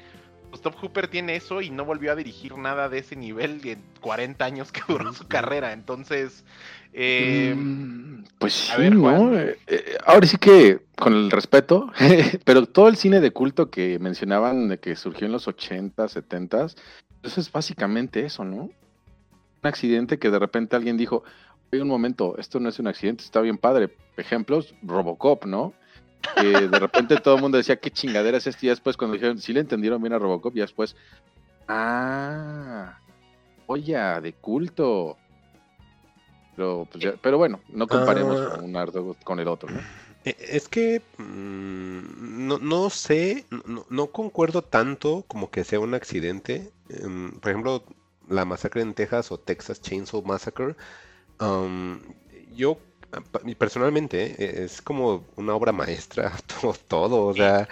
pues, 0.54 0.62
Top 0.62 0.76
Hooper 0.80 1.08
tiene 1.08 1.34
eso 1.34 1.62
y 1.62 1.70
no 1.70 1.84
volvió 1.84 2.12
a 2.12 2.14
dirigir 2.14 2.56
nada 2.56 2.88
de 2.88 2.98
ese 2.98 3.16
nivel 3.16 3.60
en 3.64 3.82
40 4.00 4.44
años 4.44 4.70
que 4.70 4.82
duró 4.86 5.12
su 5.12 5.26
carrera. 5.26 5.72
Entonces, 5.72 6.44
eh, 6.92 7.52
Mm, 7.56 8.22
pues 8.38 8.52
sí, 8.52 8.72
ver, 8.78 8.94
¿no? 8.94 9.00
Juan. 9.00 9.34
Eh, 9.34 9.56
eh, 9.66 9.98
ahora 10.06 10.24
sí 10.28 10.36
que, 10.36 10.78
con 10.94 11.12
el 11.12 11.32
respeto, 11.32 11.90
pero 12.44 12.66
todo 12.66 12.86
el 12.86 12.94
cine 12.94 13.20
de 13.20 13.32
culto 13.32 13.68
que 13.68 13.98
mencionaban 13.98 14.68
de 14.68 14.78
que 14.78 14.94
surgió 14.94 15.26
en 15.26 15.32
los 15.32 15.48
80, 15.48 16.06
70, 16.06 16.66
eso 17.24 17.40
es 17.40 17.50
básicamente 17.50 18.24
eso, 18.24 18.44
¿no? 18.44 18.56
Un 18.62 18.72
accidente 19.64 20.20
que 20.20 20.30
de 20.30 20.38
repente 20.38 20.76
alguien 20.76 20.96
dijo, 20.96 21.24
oye, 21.72 21.82
un 21.82 21.88
momento, 21.88 22.36
esto 22.38 22.60
no 22.60 22.68
es 22.68 22.78
un 22.78 22.86
accidente, 22.86 23.24
está 23.24 23.40
bien 23.40 23.58
padre. 23.58 23.90
Ejemplos, 24.16 24.72
Robocop, 24.84 25.46
¿no? 25.46 25.74
Que 26.36 26.68
de 26.68 26.78
repente 26.78 27.16
todo 27.18 27.36
el 27.36 27.42
mundo 27.42 27.58
decía, 27.58 27.76
qué 27.76 27.90
chingadera 27.90 28.38
es 28.38 28.46
esto, 28.46 28.66
y 28.66 28.68
después 28.68 28.96
cuando 28.96 29.14
dijeron, 29.14 29.38
sí 29.38 29.52
le 29.52 29.60
entendieron 29.60 30.00
bien 30.02 30.12
a 30.14 30.18
Robocop, 30.18 30.56
y 30.56 30.60
después, 30.60 30.96
ah, 31.68 32.98
joya 33.66 34.20
de 34.20 34.32
culto. 34.32 35.16
Pero, 36.56 36.86
pues 36.90 37.02
ya- 37.04 37.14
pero 37.20 37.36
bueno, 37.38 37.60
no 37.68 37.86
comparemos 37.88 38.40
Ah. 38.40 38.60
un 38.62 38.76
ardo 38.76 39.16
con 39.24 39.40
el 39.40 39.48
otro, 39.48 39.70
¿no? 39.70 39.80
Eh, 40.24 40.36
Es 40.38 40.68
que 40.68 41.02
mm, 41.18 42.46
no, 42.46 42.58
no 42.58 42.88
sé, 42.90 43.44
no, 43.66 43.84
no 43.90 44.06
concuerdo 44.06 44.62
tanto 44.62 45.24
como 45.28 45.50
que 45.50 45.64
sea 45.64 45.80
un 45.80 45.94
accidente. 45.94 46.70
Em, 46.88 47.32
por 47.40 47.50
ejemplo, 47.50 47.84
la 48.28 48.44
masacre 48.44 48.80
en 48.82 48.94
Texas 48.94 49.30
o 49.32 49.38
Texas 49.38 49.82
Chainsaw 49.82 50.22
Massacre, 50.22 50.76
yo 52.54 52.78
personalmente 53.58 54.34
eh, 54.38 54.64
es 54.64 54.82
como 54.82 55.24
una 55.36 55.54
obra 55.54 55.72
maestra, 55.72 56.32
todo, 56.60 56.74
todo, 56.88 57.26
o 57.26 57.34
sea, 57.34 57.68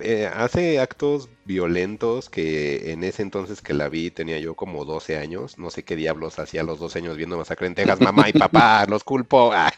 eh, 0.00 0.30
hace 0.32 0.80
actos 0.80 1.28
violentos 1.44 2.28
que 2.28 2.92
en 2.92 3.04
ese 3.04 3.22
entonces 3.22 3.62
que 3.62 3.72
la 3.72 3.88
vi 3.88 4.10
tenía 4.10 4.38
yo 4.38 4.54
como 4.54 4.84
12 4.84 5.16
años, 5.16 5.58
no 5.58 5.70
sé 5.70 5.84
qué 5.84 5.96
diablos 5.96 6.38
hacía 6.38 6.62
los 6.64 6.78
12 6.78 6.98
años 6.98 7.16
viendo 7.16 7.38
Masacre 7.38 7.68
en 7.68 7.74
Texas, 7.74 8.00
mamá 8.00 8.28
y 8.28 8.32
papá, 8.32 8.84
los 8.88 9.04
culpo. 9.04 9.52
ah. 9.54 9.72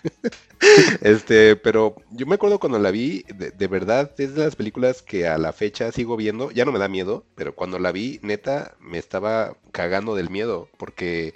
Este, 1.03 1.57
pero 1.57 1.97
yo 2.11 2.27
me 2.27 2.37
acuerdo 2.37 2.59
cuando 2.59 2.79
la 2.79 2.91
vi, 2.91 3.25
de, 3.29 3.67
verdad 3.67 4.13
es 4.19 4.35
de 4.35 4.45
las 4.45 4.57
películas 4.57 5.03
que 5.03 5.29
a 5.29 5.39
la 5.39 5.53
fecha 5.53 5.93
sigo 5.93 6.17
viendo, 6.17 6.51
ya 6.51 6.65
no 6.65 6.73
me 6.73 6.79
da 6.79 6.89
miedo, 6.89 7.25
pero 7.35 7.55
cuando 7.55 7.79
la 7.79 7.93
vi, 7.93 8.19
neta, 8.23 8.75
me 8.81 8.99
estaba 8.99 9.57
cagando 9.73 10.15
del 10.15 10.31
miedo, 10.31 10.69
porque 10.79 11.35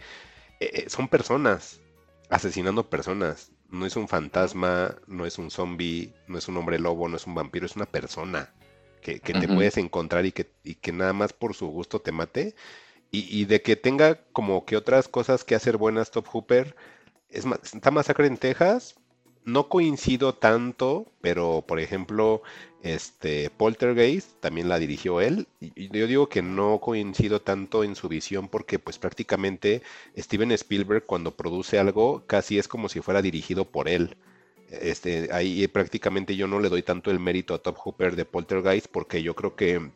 eh, 0.60 0.86
son 0.88 1.09
personas 1.09 1.80
asesinando 2.32 2.88
personas. 2.88 3.51
No 3.72 3.86
es 3.86 3.96
un 3.96 4.06
fantasma, 4.06 4.94
no 5.08 5.26
es 5.26 5.38
un 5.38 5.50
zombie, 5.50 6.12
no 6.28 6.38
es 6.38 6.46
un 6.46 6.56
hombre 6.58 6.78
lobo, 6.78 7.08
no 7.08 7.16
es 7.16 7.26
un 7.26 7.34
vampiro, 7.34 7.66
es 7.66 7.74
una 7.74 7.86
persona 7.86 8.52
que, 9.00 9.18
que 9.18 9.32
te 9.32 9.48
puedes 9.48 9.76
encontrar 9.78 10.24
y 10.24 10.32
que, 10.32 10.52
y 10.62 10.76
que 10.76 10.92
nada 10.92 11.12
más 11.12 11.32
por 11.32 11.54
su 11.54 11.66
gusto 11.66 12.00
te 12.00 12.12
mate. 12.12 12.54
Y, 13.10 13.26
y 13.28 13.46
de 13.46 13.60
que 13.62 13.74
tenga 13.74 14.20
como 14.32 14.64
que 14.64 14.76
otras 14.76 15.08
cosas 15.08 15.42
que 15.42 15.54
hacer 15.54 15.76
buenas 15.76 16.10
Top 16.12 16.28
Hooper. 16.28 16.76
Es 17.28 17.44
más, 17.46 17.58
está 17.74 17.90
Masacre 17.90 18.26
en 18.28 18.36
Texas. 18.38 18.94
No 19.44 19.68
coincido 19.68 20.34
tanto, 20.34 21.10
pero 21.20 21.64
por 21.66 21.80
ejemplo, 21.80 22.42
este 22.82 23.48
Poltergeist 23.50 24.40
también 24.40 24.68
la 24.68 24.78
dirigió 24.78 25.20
él. 25.20 25.46
Y 25.60 25.88
yo 25.96 26.06
digo 26.06 26.28
que 26.28 26.42
no 26.42 26.80
coincido 26.80 27.40
tanto 27.40 27.84
en 27.84 27.94
su 27.94 28.09
visión 28.09 28.48
porque 28.48 28.78
pues 28.78 28.98
prácticamente 28.98 29.82
Steven 30.18 30.50
Spielberg 30.52 31.06
cuando 31.06 31.36
produce 31.36 31.78
algo 31.78 32.24
casi 32.26 32.59
es 32.59 32.68
como 32.68 32.88
si 32.88 33.00
fuera 33.00 33.22
dirigido 33.22 33.64
por 33.64 33.88
él. 33.88 34.16
Este, 34.68 35.28
ahí 35.32 35.66
prácticamente 35.68 36.34
yo 36.34 36.46
no 36.48 36.59
le 36.59 36.70
doy 36.70 36.82
tanto 36.82 37.10
el 37.10 37.20
mérito 37.20 37.54
a 37.54 37.59
Top 37.62 37.76
Hooper 37.76 38.16
de 38.16 38.24
Poltergeist 38.24 38.86
porque 38.88 39.22
yo 39.22 39.36
creo 39.36 39.54
que 39.54 39.90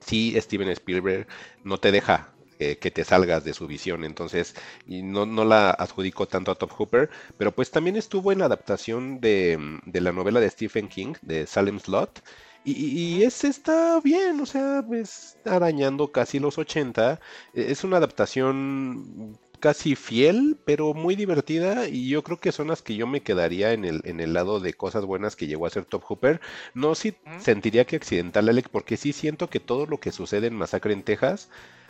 sí 0.00 0.34
Steven 0.40 0.68
Spielberg 0.70 1.26
no 1.62 1.78
te 1.78 1.92
deja 1.92 2.33
eh, 2.72 2.78
que 2.78 2.90
te 2.90 3.04
salgas 3.04 3.44
de 3.44 3.54
su 3.54 3.66
visión, 3.66 4.04
entonces 4.04 4.54
y 4.86 5.02
no, 5.02 5.26
no 5.26 5.44
la 5.44 5.70
adjudico 5.70 6.26
tanto 6.28 6.50
a 6.50 6.54
Top 6.56 6.72
Hooper, 6.72 7.10
pero 7.36 7.52
pues 7.54 7.70
también 7.70 7.96
estuvo 7.96 8.32
en 8.32 8.38
la 8.40 8.46
adaptación 8.46 9.20
de, 9.20 9.58
de 9.86 10.00
la 10.00 10.12
novela 10.12 10.40
de 10.40 10.50
Stephen 10.50 10.88
King, 10.88 11.14
de 11.22 11.46
Salem 11.46 11.78
Slot, 11.80 12.22
y, 12.64 12.72
y- 13.18 13.22
ese 13.24 13.48
está 13.48 14.00
bien, 14.00 14.40
o 14.40 14.46
sea, 14.46 14.82
es 14.92 15.38
arañando 15.44 16.12
casi 16.12 16.38
los 16.38 16.58
80, 16.58 17.20
eh, 17.52 17.66
es 17.68 17.84
una 17.84 17.98
adaptación 17.98 19.38
casi 19.60 19.96
fiel, 19.96 20.58
pero 20.66 20.92
muy 20.94 21.16
divertida 21.16 21.88
y 21.88 22.08
yo 22.08 22.22
creo 22.22 22.38
que 22.38 22.52
son 22.52 22.68
las 22.68 22.82
que 22.82 22.96
yo 22.96 23.06
me 23.06 23.22
quedaría 23.22 23.72
en 23.72 23.84
el, 23.86 24.02
en 24.04 24.20
el 24.20 24.34
lado 24.34 24.60
de 24.60 24.74
cosas 24.74 25.06
buenas 25.06 25.36
que 25.36 25.46
llegó 25.46 25.64
a 25.66 25.70
ser 25.70 25.86
Top 25.86 26.02
Hooper. 26.04 26.40
No 26.74 26.94
si 26.94 27.16
sentiría 27.38 27.86
que 27.86 27.96
accidental, 27.96 28.48
Alec, 28.48 28.68
porque 28.68 28.96
sí 28.98 29.12
siento 29.14 29.48
que 29.48 29.60
todo 29.60 29.86
lo 29.86 30.00
que 30.00 30.12
sucede 30.12 30.48
en 30.48 30.54
Masacre 30.54 30.92
en 30.92 31.02
Texas 31.02 31.48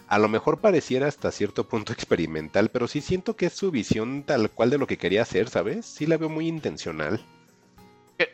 a 0.09 0.19
lo 0.19 0.29
mejor 0.29 0.61
pareciera 0.61 1.07
hasta 1.09 1.31
cierto 1.33 1.69
punto 1.69 1.93
experimental, 1.95 2.71
pero 2.71 2.89
sí 2.89 3.01
siento 3.01 3.37
que 3.37 3.47
es 3.47 3.53
su 3.55 3.71
visión 3.71 4.23
tal 4.25 4.51
cual 4.51 4.71
de 4.71 4.79
lo 4.79 4.87
que 4.87 4.99
quería 4.99 5.23
hacer, 5.23 5.49
¿sabes? 5.49 5.87
Sí 5.87 6.07
la 6.07 6.17
veo 6.17 6.29
muy 6.29 6.49
intencional. 6.49 7.21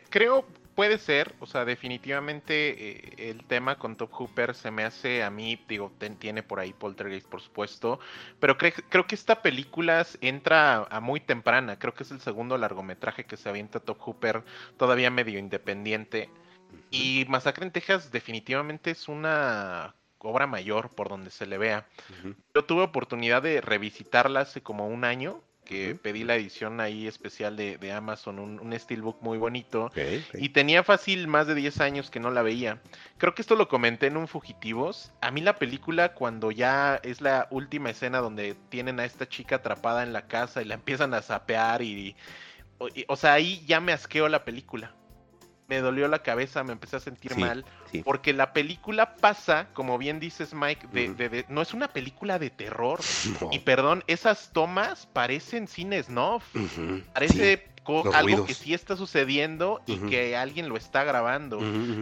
Creo, 0.09 0.45
puede 0.75 0.97
ser, 0.97 1.33
o 1.39 1.45
sea, 1.45 1.65
definitivamente 1.65 3.23
eh, 3.23 3.29
el 3.29 3.43
tema 3.45 3.77
con 3.79 3.95
Top 3.95 4.11
Hooper 4.11 4.53
se 4.53 4.69
me 4.69 4.83
hace 4.83 5.23
a 5.23 5.29
mí, 5.29 5.57
digo, 5.67 5.91
ten- 5.97 6.17
tiene 6.17 6.43
por 6.43 6.59
ahí 6.59 6.73
Poltergeist, 6.73 7.27
por 7.27 7.41
supuesto, 7.41 7.99
pero 8.39 8.57
cre- 8.57 8.83
creo 8.89 9.07
que 9.07 9.15
esta 9.15 9.41
película 9.41 10.05
entra 10.19 10.83
a 10.83 10.99
muy 10.99 11.19
temprana, 11.21 11.79
creo 11.79 11.93
que 11.93 12.03
es 12.03 12.11
el 12.11 12.19
segundo 12.19 12.57
largometraje 12.57 13.23
que 13.25 13.37
se 13.37 13.49
avienta 13.49 13.79
Top 13.79 13.99
Hooper, 14.01 14.43
todavía 14.77 15.09
medio 15.09 15.39
independiente, 15.39 16.29
y 16.89 17.25
Masacre 17.29 17.65
en 17.65 17.71
Texas 17.71 18.11
definitivamente 18.11 18.91
es 18.91 19.07
una 19.07 19.95
obra 20.23 20.47
mayor 20.47 20.89
por 20.89 21.09
donde 21.09 21.31
se 21.31 21.45
le 21.45 21.57
vea. 21.57 21.85
Yo 22.55 22.63
tuve 22.65 22.83
oportunidad 22.83 23.41
de 23.41 23.61
revisitarla 23.61 24.41
hace 24.41 24.61
como 24.61 24.87
un 24.87 25.03
año, 25.03 25.41
que 25.63 25.95
pedí 25.95 26.23
la 26.25 26.35
edición 26.35 26.81
ahí 26.81 27.07
especial 27.07 27.55
de, 27.55 27.77
de 27.77 27.93
Amazon, 27.93 28.39
un, 28.39 28.59
un 28.59 28.77
steelbook 28.77 29.21
muy 29.21 29.37
bonito. 29.37 29.89
Y 30.33 30.49
tenía 30.49 30.83
fácil 30.83 31.27
más 31.27 31.47
de 31.47 31.55
10 31.55 31.79
años 31.79 32.09
que 32.09 32.19
no 32.19 32.29
la 32.29 32.41
veía. 32.41 32.81
Creo 33.17 33.33
que 33.35 33.41
esto 33.41 33.55
lo 33.55 33.69
comenté 33.69 34.07
en 34.07 34.17
un 34.17 34.27
Fugitivos. 34.27 35.13
A 35.21 35.31
mí 35.31 35.39
la 35.39 35.55
película 35.57 36.13
cuando 36.13 36.51
ya 36.51 36.99
es 37.03 37.21
la 37.21 37.47
última 37.51 37.89
escena 37.91 38.17
donde 38.19 38.55
tienen 38.69 38.99
a 38.99 39.05
esta 39.05 39.29
chica 39.29 39.57
atrapada 39.57 40.03
en 40.03 40.11
la 40.13 40.27
casa 40.27 40.61
y 40.61 40.65
la 40.65 40.73
empiezan 40.81 41.13
a 41.13 41.21
sapear 41.21 41.81
y... 41.81 42.15
O, 42.79 42.87
y- 42.89 43.05
o 43.07 43.15
sea, 43.15 43.33
ahí 43.33 43.63
ya 43.65 43.79
me 43.79 43.93
asqueó 43.93 44.27
la 44.27 44.43
película. 44.43 44.93
Me 45.71 45.79
dolió 45.79 46.09
la 46.09 46.19
cabeza, 46.19 46.65
me 46.65 46.73
empecé 46.73 46.97
a 46.97 46.99
sentir 46.99 47.33
Sí, 47.33 47.39
mal. 47.39 47.63
sí. 47.89 48.01
Porque 48.03 48.33
la 48.33 48.51
película 48.51 49.15
pasa, 49.15 49.69
como 49.73 49.97
bien 49.97 50.19
dices 50.19 50.53
Mike, 50.53 50.87
de, 50.91 51.13
de- 51.13 51.29
de- 51.29 51.45
no 51.47 51.61
es 51.61 51.73
una 51.73 51.87
película 51.87 52.37
de 52.39 52.49
terror. 52.49 52.99
No. 53.41 53.47
Y 53.53 53.59
perdón, 53.59 54.03
esas 54.07 54.51
tomas 54.51 55.05
parecen 55.13 55.69
cine 55.69 56.03
snuff. 56.03 56.43
Ujú, 56.53 57.01
Parece 57.13 57.65
co- 57.83 58.03
los 58.03 58.13
algo 58.13 58.27
ruidos. 58.27 58.47
que 58.47 58.53
sí 58.53 58.73
está 58.73 58.97
sucediendo 58.97 59.81
y 59.85 59.95
que 59.99 60.35
alguien 60.35 60.67
lo 60.67 60.75
está 60.75 61.05
grabando. 61.05 61.59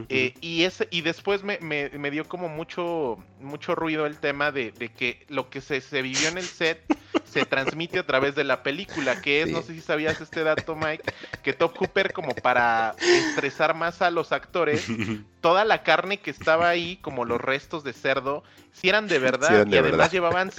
Eh, 0.09 0.33
y 0.41 0.63
ese, 0.63 0.87
y 0.89 1.01
después 1.01 1.43
me, 1.43 1.59
me- 1.59 1.89
me 1.89 2.09
dio 2.09 2.27
como 2.27 2.49
mucho, 2.49 3.23
mucho 3.39 3.75
ruido 3.75 4.07
el 4.07 4.17
tema 4.17 4.51
de, 4.51 4.71
de 4.71 4.89
que 4.89 5.23
lo 5.29 5.51
que 5.51 5.61
se, 5.61 5.79
se 5.81 6.01
vivió 6.01 6.27
en 6.27 6.39
el 6.39 6.45
set 6.49 6.81
se 7.25 7.45
transmite 7.45 7.99
a 7.99 8.05
través 8.05 8.35
de 8.35 8.43
la 8.43 8.63
película, 8.63 9.21
que 9.21 9.41
es, 9.41 9.47
Sí. 9.47 9.53
no 9.53 9.61
sé 9.61 9.73
si 9.73 9.81
sabías 9.81 10.19
este 10.21 10.43
dato, 10.43 10.75
Mike, 10.75 11.03
que 11.43 11.53
Top 11.53 11.75
Hooper, 11.77 12.13
como 12.13 12.33
para 12.35 12.95
estresar 12.99 13.75
más 13.75 14.01
a 14.01 14.11
los 14.11 14.31
actores, 14.31 14.85
toda 15.41 15.65
la 15.65 15.83
carne 15.83 16.19
que 16.19 16.31
estaba 16.31 16.69
ahí, 16.69 16.97
como 16.97 17.25
los 17.25 17.39
restos 17.41 17.83
de 17.83 17.93
cerdo, 17.93 18.43
si 18.71 18.89
eran 18.89 19.07
de 19.07 19.19
verdad, 19.19 19.47
Sí 19.47 19.53
eran 19.55 19.69
de 19.69 19.75
y 19.75 19.79
además 19.79 19.97
verdad. 19.97 20.11
llevaban 20.11 20.51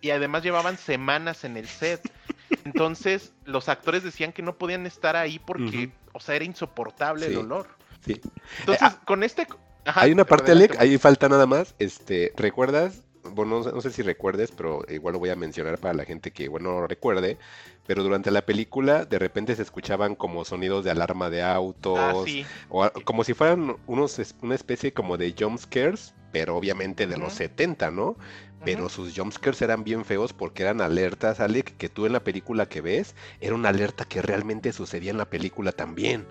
y 0.00 0.10
además 0.10 0.42
llevaban 0.42 0.78
semanas 0.78 1.44
en 1.44 1.56
el 1.56 1.68
set. 1.68 2.00
Entonces, 2.64 3.32
los 3.44 3.68
actores 3.68 4.02
decían 4.02 4.32
que 4.32 4.42
no 4.42 4.56
podían 4.56 4.86
estar 4.86 5.16
ahí 5.16 5.38
porque, 5.38 5.90
o 6.12 6.20
sea, 6.20 6.36
era 6.36 6.44
insoportable 6.44 7.26
el 7.26 7.38
olor. 7.38 7.68
Sí. 8.04 8.20
Entonces, 8.60 8.82
ah, 8.82 9.00
con 9.04 9.22
este 9.22 9.46
Ajá, 9.84 10.00
Hay 10.00 10.10
una 10.10 10.24
parte, 10.24 10.50
Alec, 10.50 10.76
ahí 10.80 10.98
falta 10.98 11.28
nada 11.28 11.46
más. 11.46 11.76
Este, 11.78 12.32
¿recuerdas? 12.36 13.02
Bueno, 13.34 13.58
no, 13.58 13.64
sé- 13.64 13.72
no 13.72 13.80
sé 13.80 13.90
si 13.90 14.02
recuerdes, 14.02 14.50
pero 14.52 14.82
igual 14.88 15.14
lo 15.14 15.18
voy 15.18 15.30
a 15.30 15.36
mencionar 15.36 15.78
para 15.78 15.94
la 15.94 16.04
gente 16.04 16.30
que 16.30 16.44
igual 16.44 16.62
no 16.62 16.80
lo 16.80 16.86
recuerde. 16.86 17.38
Pero 17.86 18.02
durante 18.02 18.30
la 18.30 18.44
película, 18.44 19.04
de 19.04 19.18
repente 19.18 19.54
se 19.54 19.62
escuchaban 19.62 20.14
como 20.16 20.44
sonidos 20.44 20.84
de 20.84 20.90
alarma 20.90 21.30
de 21.30 21.42
autos, 21.42 21.98
Ah, 21.98 22.24
sí. 22.26 22.44
o 22.68 22.90
como 23.04 23.22
si 23.24 23.34
fueran 23.34 23.76
unos, 23.86 24.20
una 24.42 24.54
especie 24.54 24.92
como 24.92 25.16
de 25.16 25.34
jump 25.38 25.58
scares, 25.58 26.14
pero 26.32 26.56
obviamente 26.56 27.06
de 27.06 27.16
los 27.16 27.28
Ujú. 27.28 27.36
70, 27.36 27.90
¿no? 27.90 28.16
Pero 28.64 28.88
sus 28.88 29.14
jumpscares 29.16 29.62
eran 29.62 29.84
bien 29.84 30.04
feos 30.04 30.32
porque 30.32 30.62
eran 30.64 30.80
alertas, 30.80 31.38
Alec, 31.40 31.76
que 31.76 31.88
tú 31.88 32.06
en 32.06 32.12
la 32.12 32.24
película 32.24 32.66
que 32.66 32.80
ves, 32.80 33.14
era 33.40 33.54
una 33.54 33.68
alerta 33.68 34.04
que 34.04 34.20
realmente 34.22 34.72
sucedía 34.72 35.12
en 35.12 35.18
la 35.18 35.30
película 35.30 35.70
también. 35.72 36.26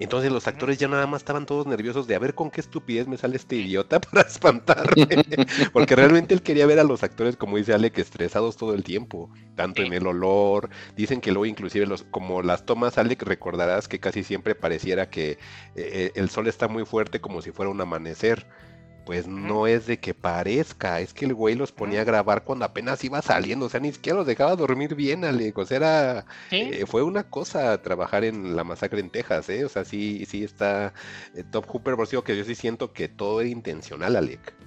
Entonces 0.00 0.32
los 0.32 0.48
actores 0.48 0.78
ya 0.78 0.88
nada 0.88 1.06
más 1.06 1.20
estaban 1.20 1.44
todos 1.44 1.66
nerviosos 1.66 2.06
de 2.06 2.14
a 2.14 2.18
ver 2.18 2.34
con 2.34 2.50
qué 2.50 2.60
estupidez 2.60 3.06
me 3.06 3.18
sale 3.18 3.36
este 3.36 3.56
idiota 3.56 4.00
para 4.00 4.22
espantarme. 4.22 5.06
Porque 5.72 5.94
realmente 5.94 6.34
él 6.34 6.42
quería 6.42 6.66
ver 6.66 6.80
a 6.80 6.84
los 6.84 7.02
actores, 7.02 7.36
como 7.36 7.58
dice 7.58 7.74
Alec, 7.74 7.98
estresados 7.98 8.56
todo 8.56 8.74
el 8.74 8.82
tiempo. 8.82 9.30
Tanto 9.54 9.82
en 9.82 9.92
el 9.92 10.06
olor. 10.06 10.70
Dicen 10.96 11.20
que 11.20 11.32
luego 11.32 11.46
inclusive 11.46 11.86
los, 11.86 12.02
como 12.04 12.42
las 12.42 12.64
tomas, 12.64 12.96
Alec, 12.96 13.22
recordarás 13.22 13.88
que 13.88 14.00
casi 14.00 14.24
siempre 14.24 14.54
pareciera 14.54 15.10
que 15.10 15.38
eh, 15.76 16.12
el 16.14 16.30
sol 16.30 16.48
está 16.48 16.66
muy 16.66 16.86
fuerte 16.86 17.20
como 17.20 17.42
si 17.42 17.52
fuera 17.52 17.70
un 17.70 17.80
amanecer. 17.80 18.46
Pues 19.04 19.26
no 19.26 19.66
es 19.66 19.86
de 19.86 19.98
que 19.98 20.14
parezca, 20.14 21.00
es 21.00 21.12
que 21.14 21.24
el 21.24 21.34
güey 21.34 21.54
los 21.56 21.72
ponía 21.72 22.02
a 22.02 22.04
grabar 22.04 22.44
cuando 22.44 22.64
apenas 22.64 23.02
iba 23.02 23.20
saliendo, 23.22 23.66
o 23.66 23.68
sea, 23.68 23.80
ni 23.80 23.92
siquiera 23.92 24.18
los 24.18 24.26
dejaba 24.26 24.54
dormir 24.56 24.94
bien, 24.94 25.24
Alec, 25.24 25.56
o 25.58 25.64
sea, 25.66 25.76
era, 25.78 26.26
Sí. 26.50 26.56
eh, 26.72 26.84
fue 26.86 27.02
una 27.02 27.24
cosa 27.24 27.80
trabajar 27.82 28.24
en 28.24 28.54
la 28.54 28.62
masacre 28.64 29.00
en 29.00 29.10
Texas, 29.10 29.48
¿eh? 29.48 29.64
O 29.64 29.68
sea, 29.68 29.84
sí, 29.84 30.24
sí 30.26 30.44
está 30.44 30.92
eh, 31.34 31.44
Top 31.50 31.66
Hooper, 31.66 31.96
por 31.96 32.06
que 32.24 32.36
yo 32.36 32.44
sí 32.44 32.54
siento 32.54 32.92
que 32.92 33.08
todo 33.08 33.40
era 33.40 33.48
intencional, 33.50 34.16
Alec. 34.16 34.59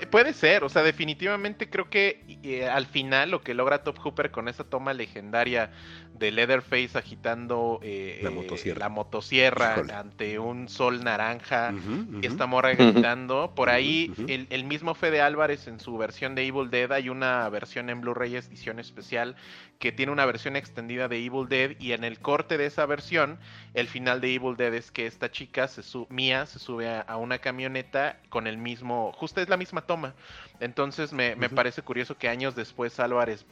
Pu- 0.00 0.06
Puede 0.08 0.32
ser, 0.32 0.64
o 0.64 0.68
sea, 0.68 0.82
definitivamente 0.82 1.68
creo 1.68 1.88
que 1.90 2.24
eh, 2.42 2.66
al 2.68 2.86
final 2.86 3.30
lo 3.30 3.42
que 3.42 3.54
logra 3.54 3.82
Top 3.82 3.98
Hooper 3.98 4.30
con 4.30 4.48
esa 4.48 4.64
toma 4.64 4.92
legendaria 4.94 5.70
de 6.14 6.30
Leatherface 6.30 6.96
agitando 6.98 7.80
eh, 7.82 8.20
La 8.22 8.30
eh, 8.30 8.32
motosierra. 8.32 8.78
la 8.80 8.88
motosierra 8.88 9.74
ante 9.98 10.38
un 10.38 10.68
sol 10.68 11.02
naranja 11.02 11.72
Ujú, 11.76 11.92
ujú. 12.16 12.20
y 12.22 12.26
esta 12.26 12.46
morra 12.46 12.74
gritando. 12.74 13.52
Por 13.54 13.70
ahí, 13.70 14.12
el, 14.28 14.46
el 14.50 14.64
mismo 14.64 14.94
Fede 14.94 15.20
Álvarez 15.20 15.66
en 15.68 15.80
su 15.80 15.96
versión 15.98 16.34
de 16.34 16.46
Evil 16.46 16.70
Dead, 16.70 16.92
hay 16.92 17.08
una 17.08 17.48
versión 17.48 17.90
en 17.90 18.00
Blu-ray 18.00 18.36
edición 18.36 18.78
especial 18.78 19.36
que 19.82 19.90
tiene 19.90 20.12
una 20.12 20.26
versión 20.26 20.54
extendida 20.54 21.08
de 21.08 21.16
Evil 21.16 21.48
Dead 21.48 21.72
y 21.80 21.90
en 21.90 22.04
el 22.04 22.20
corte 22.20 22.56
de 22.56 22.66
esa 22.66 22.86
versión, 22.86 23.40
el 23.74 23.88
final 23.88 24.20
de 24.20 24.32
Evil 24.32 24.56
Dead 24.56 24.72
es 24.74 24.92
que 24.92 25.08
esta 25.08 25.32
chica, 25.32 25.66
se 25.66 25.82
Mia, 26.08 26.46
se 26.46 26.60
sube 26.60 26.88
a, 26.88 27.00
a 27.00 27.16
una 27.16 27.38
camioneta 27.38 28.20
con 28.28 28.46
el 28.46 28.58
mismo, 28.58 29.12
justo 29.16 29.40
es 29.40 29.48
la 29.48 29.56
misma 29.56 29.80
toma. 29.80 30.14
Entonces 30.62 31.12
me, 31.12 31.34
me 31.36 31.48
parece 31.48 31.82
curioso 31.82 32.16
que 32.16 32.28
años 32.28 32.54
después 32.54 32.98
Álvarez 33.00 33.44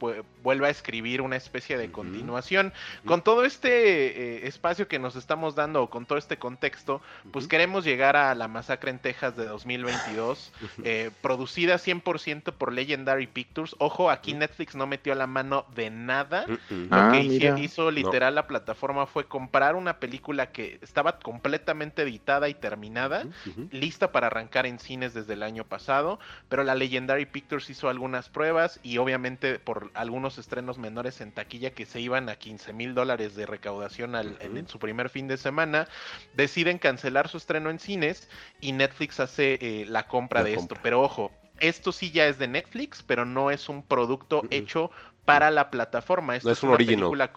vuelva 0.43 0.67
a 0.67 0.69
escribir 0.69 1.21
una 1.21 1.35
especie 1.35 1.77
de 1.77 1.91
continuación. 1.91 2.73
Con 3.05 3.21
todo 3.21 3.43
este 3.45 4.37
eh, 4.37 4.47
espacio 4.47 4.87
que 4.87 4.99
nos 4.99 5.15
estamos 5.15 5.55
dando, 5.55 5.83
o 5.83 5.89
con 5.89 6.05
todo 6.05 6.17
este 6.17 6.37
contexto, 6.37 7.01
pues 7.31 7.47
queremos 7.47 7.83
llegar 7.83 8.15
a 8.15 8.33
la 8.35 8.47
masacre 8.47 8.91
en 8.91 8.99
Texas 8.99 9.35
de 9.35 9.45
2022, 9.45 10.51
eh, 10.83 11.11
producida 11.21 11.75
100% 11.75 12.53
por 12.53 12.71
Legendary 12.73 13.27
Pictures. 13.27 13.75
Ojo, 13.79 14.09
aquí 14.09 14.33
Netflix 14.33 14.75
no 14.75 14.87
metió 14.87 15.13
la 15.15 15.27
mano 15.27 15.65
de 15.75 15.89
nada. 15.89 16.45
Lo 16.47 16.57
Ah, 16.91 17.11
que 17.13 17.23
mira. 17.23 17.59
hizo 17.59 17.91
literal 17.91 18.35
la 18.35 18.47
plataforma 18.47 19.05
fue 19.05 19.25
comprar 19.25 19.75
una 19.75 19.99
película 19.99 20.51
que 20.51 20.79
estaba 20.81 21.19
completamente 21.19 22.01
editada 22.03 22.47
y 22.49 22.53
terminada, 22.53 23.25
lista 23.71 24.11
para 24.11 24.27
arrancar 24.27 24.65
en 24.65 24.79
cines 24.79 25.13
desde 25.13 25.33
el 25.33 25.43
año 25.43 25.65
pasado, 25.65 26.19
pero 26.49 26.63
la 26.63 26.75
Legendary 27.01 27.25
Pictures 27.25 27.67
hizo 27.71 27.89
algunas 27.89 28.29
pruebas 28.29 28.79
y 28.83 28.99
obviamente 28.99 29.57
por 29.57 29.89
algunos 29.95 30.37
estrenos 30.37 30.77
menores 30.77 31.19
en 31.21 31.31
taquilla 31.31 31.71
que 31.71 31.87
se 31.87 31.99
iban 31.99 32.29
a 32.29 32.35
15 32.35 32.73
mil 32.73 32.93
dólares 32.93 33.35
de 33.35 33.47
recaudación 33.47 34.13
al- 34.15 34.37
en, 34.39 34.67
su 34.67 34.77
primer 34.77 35.09
fin 35.09 35.27
de 35.27 35.37
semana, 35.37 35.87
deciden 36.35 36.77
cancelar 36.77 37.27
su 37.27 37.37
estreno 37.37 37.71
en 37.71 37.79
cines 37.79 38.29
y 38.59 38.71
Netflix 38.73 39.19
hace 39.19 39.57
eh, 39.61 39.85
la 39.87 40.07
compra 40.07 40.41
La 40.41 40.49
de 40.49 40.55
compra. 40.55 40.75
esto. 40.75 40.83
Pero 40.83 41.01
ojo, 41.01 41.31
esto 41.59 41.91
sí 41.91 42.11
ya 42.11 42.27
es 42.27 42.37
de 42.37 42.47
Netflix, 42.47 43.01
pero 43.01 43.25
no 43.25 43.49
es 43.49 43.67
un 43.67 43.81
producto 43.81 44.43
hecho 44.51 44.91
para 45.25 45.49
la 45.49 45.71
plataforma. 45.71 46.35
Esto 46.35 46.49
No 46.49 46.53
es 46.53 46.61
un 46.61 46.69
una 46.69 46.75
original. 46.75 46.99
película 46.99 47.31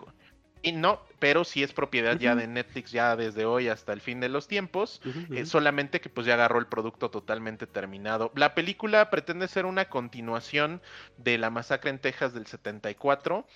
Y 0.61 0.73
no, 0.73 1.01
pero 1.24 1.42
sí 1.42 1.62
es 1.62 1.72
propiedad 1.72 2.18
ya 2.18 2.36
de 2.36 2.46
Netflix 2.46 2.90
ya 2.90 3.16
desde 3.16 3.46
hoy 3.46 3.68
hasta 3.68 3.94
el 3.94 4.02
fin 4.02 4.20
de 4.20 4.28
los 4.28 4.46
tiempos. 4.46 5.01
Eh, 5.30 5.46
solamente 5.46 6.02
que 6.02 6.10
pues 6.10 6.26
ya 6.26 6.34
agarró 6.34 6.59
el 6.59 6.66
producto 6.66 7.10
totalmente 7.10 7.66
terminado. 7.66 8.30
La 8.36 8.55
película 8.55 9.09
pretende 9.09 9.48
ser 9.48 9.64
una 9.64 9.86
continuación 9.86 10.82
de 11.16 11.38
la 11.38 11.48
masacre 11.48 11.88
en 11.88 11.98
Texas 11.98 12.34
del 12.34 12.46
74 12.46 13.46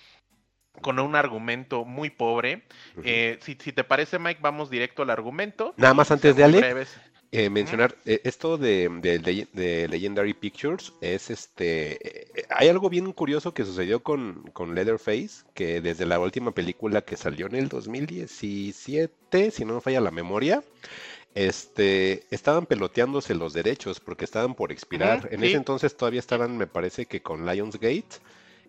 con 0.81 0.97
un 0.97 1.15
argumento 1.15 1.85
muy 1.85 2.09
pobre. 2.09 2.63
Eh, 3.03 3.37
si, 3.43 3.55
si 3.61 3.71
te 3.71 3.83
parece, 3.83 4.17
Mike, 4.17 4.39
vamos 4.41 4.71
directo 4.71 5.03
al 5.03 5.11
argumento. 5.11 5.75
Nada 5.77 5.93
más 5.93 6.09
antes 6.09 6.35
de 6.35 6.43
Ale, 6.43 6.57
breves. 6.57 6.99
Eh, 7.31 7.51
mencionar 7.51 7.95
eh, 8.05 8.21
esto 8.23 8.57
de, 8.57 8.89
de- 9.03 9.19
de- 9.19 9.47
de 9.53 9.87
Legendary 9.87 10.33
Pictures 10.33 10.93
es 10.99 11.29
este 11.29 12.39
eh, 12.39 12.45
hay 12.49 12.69
algo 12.69 12.89
bien 12.89 13.11
curioso 13.13 13.53
que 13.53 13.65
sucedió 13.65 14.01
con, 14.01 14.41
con 14.51 14.73
Leatherface 14.73 15.43
que 15.53 15.79
desde 15.79 16.07
la 16.07 16.19
última 16.19 16.53
película 16.53 17.03
que 17.03 17.17
salió 17.17 17.45
en 17.45 17.53
el 17.55 17.69
2017 17.69 19.51
si 19.51 19.63
no 19.63 19.75
me 19.75 19.81
falla 19.81 20.01
la 20.01 20.09
memoria 20.09 20.63
este 21.35 22.23
estaban 22.35 22.65
peloteándose 22.65 23.35
los 23.35 23.53
derechos 23.53 23.99
porque 23.99 24.25
estaban 24.25 24.55
por 24.55 24.71
expirar. 24.71 25.27
En 25.31 25.41
sí. 25.41 25.47
ese 25.47 25.57
entonces 25.57 25.95
todavía 25.97 26.19
estaban 26.19 26.57
me 26.57 26.67
parece 26.67 27.05
que 27.07 27.21
con 27.21 27.45
Lionsgate 27.45 28.07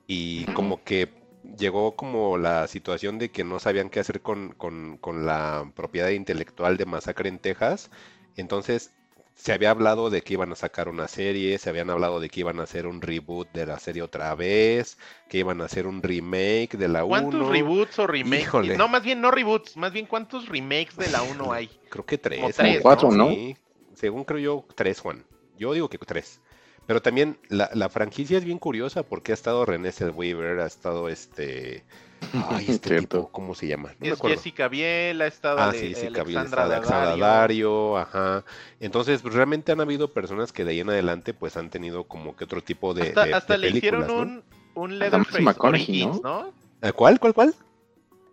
y 0.07 0.49
como 0.49 0.83
que 0.85 1.09
llegó 1.57 1.97
como 1.97 2.37
la 2.39 2.67
situación 2.67 3.19
de 3.19 3.31
que 3.31 3.45
no 3.45 3.59
sabían 3.59 3.89
qué 3.91 4.01
hacer 4.01 4.21
con, 4.23 4.53
con- 4.53 4.99
con 4.99 5.27
la 5.27 5.71
propiedad 5.75 6.11
intelectual 6.11 6.77
de 6.77 6.87
Masacre 6.87 7.29
en 7.29 7.39
Texas 7.39 7.91
entonces 8.37 8.93
se 9.41 9.53
había 9.53 9.71
hablado 9.71 10.11
de 10.11 10.21
que 10.21 10.35
iban 10.35 10.53
a 10.53 10.57
sacar 10.57 10.89
una 10.89 11.09
serie, 11.09 11.57
se 11.57 11.71
habían 11.71 11.89
hablado 11.89 12.21
de 12.21 12.29
que 12.29 12.41
iban 12.41 12.61
a 12.61 12.65
hacer 12.65 12.87
un 12.87 13.01
reboot 13.01 13.51
de 13.53 13.65
la 13.65 13.79
serie 13.79 14.03
otra 14.03 14.35
vez, 14.35 14.99
que 15.31 15.39
iban 15.39 15.63
a 15.63 15.65
hacer 15.65 15.87
un 15.87 16.03
remake 16.03 16.77
de 16.77 16.89
la 16.89 17.05
1. 17.05 17.09
¿Cuántos 17.09 17.49
reboots 17.49 17.99
o 18.01 18.07
remakes? 18.07 18.43
Híjole. 18.43 18.77
No, 18.77 18.89
más 18.89 19.03
bien 19.03 19.23
no 19.23 19.31
reboots, 19.31 19.79
más 19.79 19.93
bien 19.93 20.05
cuántos 20.05 20.47
remakes 20.47 20.97
de 20.97 21.09
la 21.09 21.23
1 21.23 21.53
hay. 21.53 21.71
Creo 21.89 22.05
que 22.05 22.19
tres. 22.19 22.41
Como 22.41 22.53
tres, 22.53 22.77
¿no? 22.77 22.83
cuatro, 22.83 23.11
¿no? 23.11 23.29
Sí, 23.31 23.57
según 23.95 24.25
creo 24.25 24.39
yo, 24.39 24.65
tres, 24.75 25.01
Juan. 25.01 25.25
Yo 25.59 25.73
digo 25.73 25.89
que 25.89 25.99
tres. 25.99 26.41
Pero 26.87 27.01
también 27.01 27.39
la, 27.49 27.71
la 27.73 27.89
franquicia 27.89 28.37
es 28.37 28.45
bien 28.45 28.59
curiosa 28.59 29.03
porque 29.03 29.33
ha 29.33 29.35
estado 29.35 29.65
René 29.65 29.93
Zellweger, 29.93 30.61
ha 30.61 30.67
estado 30.67 31.09
este... 31.09 31.85
Ay, 32.49 32.65
este 32.69 32.89
Cierto. 32.91 33.19
tipo, 33.19 33.33
¿cómo 33.33 33.55
se 33.55 33.67
llama? 33.67 33.95
No 33.99 34.07
es. 34.15 34.21
Jessica 34.21 34.69
Biel, 34.69 35.21
ha 35.23 35.27
estado 35.27 35.59
Ah, 35.61 35.73
de- 35.73 35.79
sí, 35.79 35.95
sí, 35.95 36.07
Alexandra 36.07 36.69
Gabriel 36.69 36.83
está. 36.85 37.05
Daddario, 37.17 37.97
ajá. 37.99 38.45
Entonces, 38.79 39.23
pues, 39.23 39.35
realmente 39.35 39.73
han 39.73 39.81
habido 39.81 40.13
personas 40.13 40.53
que 40.53 40.65
de 40.65 40.73
ahí 40.73 40.81
en 40.81 40.91
adelante, 40.91 41.35
pues, 41.35 41.57
han 41.57 41.71
tenido 41.71 42.05
como 42.05 42.37
que 42.37 42.45
otro 42.45 42.63
tipo 42.63 42.95
de, 42.95 43.03
Hasta, 43.09 43.25
de- 43.27 43.35
hasta 43.35 43.53
de 43.55 43.59
le 43.59 43.69
hicieron 43.71 44.11
un, 44.11 44.45
un 44.75 44.99
Leatherface 44.99 45.43
McConaughey, 45.43 46.03
Origins, 46.03 46.23
¿no? 46.23 46.53
¿Ah, 46.83 46.93
¿Cuál, 46.93 47.19
cuál, 47.21 47.55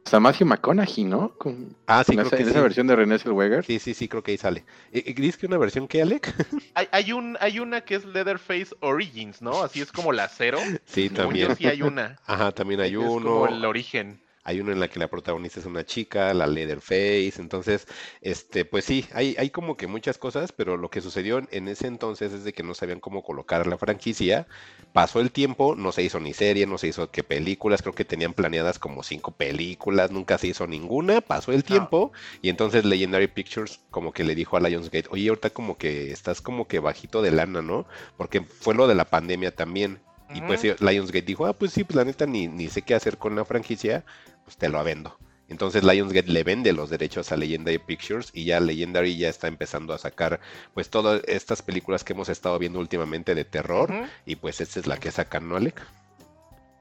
cuál? 0.09 0.19
Hasta 0.19 0.19
Matthew 0.19 0.47
McConaughey, 0.47 1.03
¿no? 1.03 1.29
Con, 1.37 1.75
Ah, 1.85 2.03
sí, 2.03 2.13
en 2.13 2.17
creo 2.19 2.27
esa, 2.27 2.37
que 2.37 2.43
esa 2.43 2.53
sí. 2.53 2.59
versión 2.59 2.87
de 2.87 2.95
René 2.95 3.19
Zellweger. 3.19 3.63
Sí, 3.65 3.79
sí, 3.79 3.93
sí, 3.93 4.07
creo 4.07 4.23
que 4.23 4.31
ahí 4.31 4.37
sale. 4.37 4.65
Eh, 4.91 5.03
eh, 5.07 5.13
¿Dices 5.13 5.37
que 5.37 5.45
una 5.47 5.57
versión 5.57 5.87
que, 5.87 6.01
Alec? 6.01 6.33
Hay, 6.75 6.87
hay, 6.91 7.11
un, 7.11 7.37
hay 7.39 7.59
una 7.59 7.81
que 7.81 7.95
es 7.95 8.05
Leatherface 8.05 8.75
Origins, 8.81 9.41
¿no? 9.41 9.63
Así 9.63 9.81
es 9.81 9.91
como 9.91 10.11
la 10.11 10.27
cero. 10.29 10.59
Sí, 10.85 11.09
también. 11.09 11.49
yo 11.49 11.55
sí 11.55 11.67
hay 11.67 11.81
una. 11.81 12.17
Ajá, 12.25 12.51
también 12.51 12.81
hay 12.81 12.91
Es 12.91 12.97
uno. 12.97 13.25
como 13.25 13.47
el 13.47 13.65
origen. 13.65 14.21
Hay 14.47 14.61
uno 14.61 14.71
en 14.71 14.79
la 14.79 14.87
que 14.87 14.97
la 14.97 15.09
protagonista 15.09 15.59
es 15.59 15.65
una 15.65 15.85
chica, 15.85 16.33
la 16.33 16.47
Leatherface. 16.47 17.33
Entonces, 17.37 17.85
este, 18.21 18.63
pues 18.63 18.85
sí, 18.85 19.05
hay, 19.13 19.35
hay 19.37 19.49
como 19.49 19.75
que 19.75 19.87
muchas 19.87 20.17
cosas, 20.17 20.53
pero 20.53 20.77
lo 20.77 20.89
que 20.89 21.01
sucedió 21.01 21.45
en, 21.51 21.67
ese 21.67 21.87
entonces 21.87 22.31
es 22.31 22.45
de 22.45 22.53
que 22.53 22.63
no 22.63 22.73
sabían 22.73 23.01
cómo 23.01 23.23
colocar 23.23 23.67
la 23.67 23.77
franquicia. 23.77 24.47
Pasó 24.93 25.19
el 25.19 25.33
tiempo, 25.33 25.75
no 25.75 25.91
se 25.91 26.01
hizo 26.01 26.21
ni 26.21 26.33
serie, 26.33 26.65
no 26.65 26.77
se 26.77 26.87
hizo 26.87 27.11
qué 27.11 27.23
películas, 27.23 27.81
creo 27.81 27.93
que 27.93 28.05
tenían 28.05 28.31
planeadas 28.31 28.79
como 28.79 29.03
cinco 29.03 29.31
películas, 29.31 30.11
nunca 30.11 30.37
se 30.37 30.47
hizo 30.47 30.65
ninguna, 30.65 31.19
pasó 31.19 31.51
el 31.51 31.65
tiempo, 31.65 32.13
y 32.41 32.47
entonces 32.47 32.85
Legendary 32.85 33.27
Pictures 33.27 33.81
como 33.91 34.13
que 34.13 34.23
le 34.23 34.33
dijo 34.33 34.55
a 34.55 34.61
Lionsgate, 34.61 35.09
oye, 35.09 35.27
ahorita 35.27 35.49
como 35.49 35.77
que 35.77 36.13
estás 36.13 36.39
como 36.39 36.69
que 36.69 36.79
bajito 36.79 37.21
de 37.21 37.31
lana, 37.31 37.61
¿no? 37.61 37.85
Porque 38.15 38.39
fue 38.39 38.75
lo 38.75 38.87
de 38.87 38.95
la 38.95 39.03
pandemia 39.03 39.53
también. 39.53 39.99
Y 40.33 40.41
pues. 40.41 40.61
Lionsgate 40.81 41.25
dijo, 41.25 41.45
ah, 41.45 41.53
pues 41.53 41.71
sí, 41.71 41.83
pues 41.83 41.95
la 41.95 42.03
neta 42.03 42.25
ni, 42.25 42.47
ni 42.47 42.67
sé 42.67 42.81
qué 42.81 42.95
hacer 42.95 43.17
con 43.17 43.35
la 43.35 43.45
franquicia, 43.45 44.03
pues 44.47 44.55
te 44.55 44.69
lo 44.69 44.81
vendo. 44.81 45.17
Entonces 45.49 45.83
Lionsgate 45.83 46.31
le 46.31 46.45
vende 46.45 46.71
los 46.71 46.89
derechos 46.89 47.33
a 47.33 47.35
Legendary 47.35 47.79
Pictures 47.79 48.29
y 48.31 48.45
ya 48.45 48.61
Legendary 48.61 49.17
ya 49.17 49.27
está 49.27 49.49
empezando 49.49 49.93
a 49.93 49.97
sacar 49.97 50.39
pues 50.73 50.89
todas 50.89 51.21
estas 51.27 51.61
películas 51.61 52.05
que 52.05 52.13
hemos 52.13 52.29
estado 52.29 52.57
viendo 52.57 52.79
últimamente 52.79 53.35
de 53.35 53.43
terror 53.43 53.93
y 54.25 54.37
pues 54.37 54.61
esta 54.61 54.79
es 54.79 54.87
la 54.87 54.95
que 54.95 55.11
sacan, 55.11 55.49
¿no, 55.49 55.57
Alec? 55.57 55.85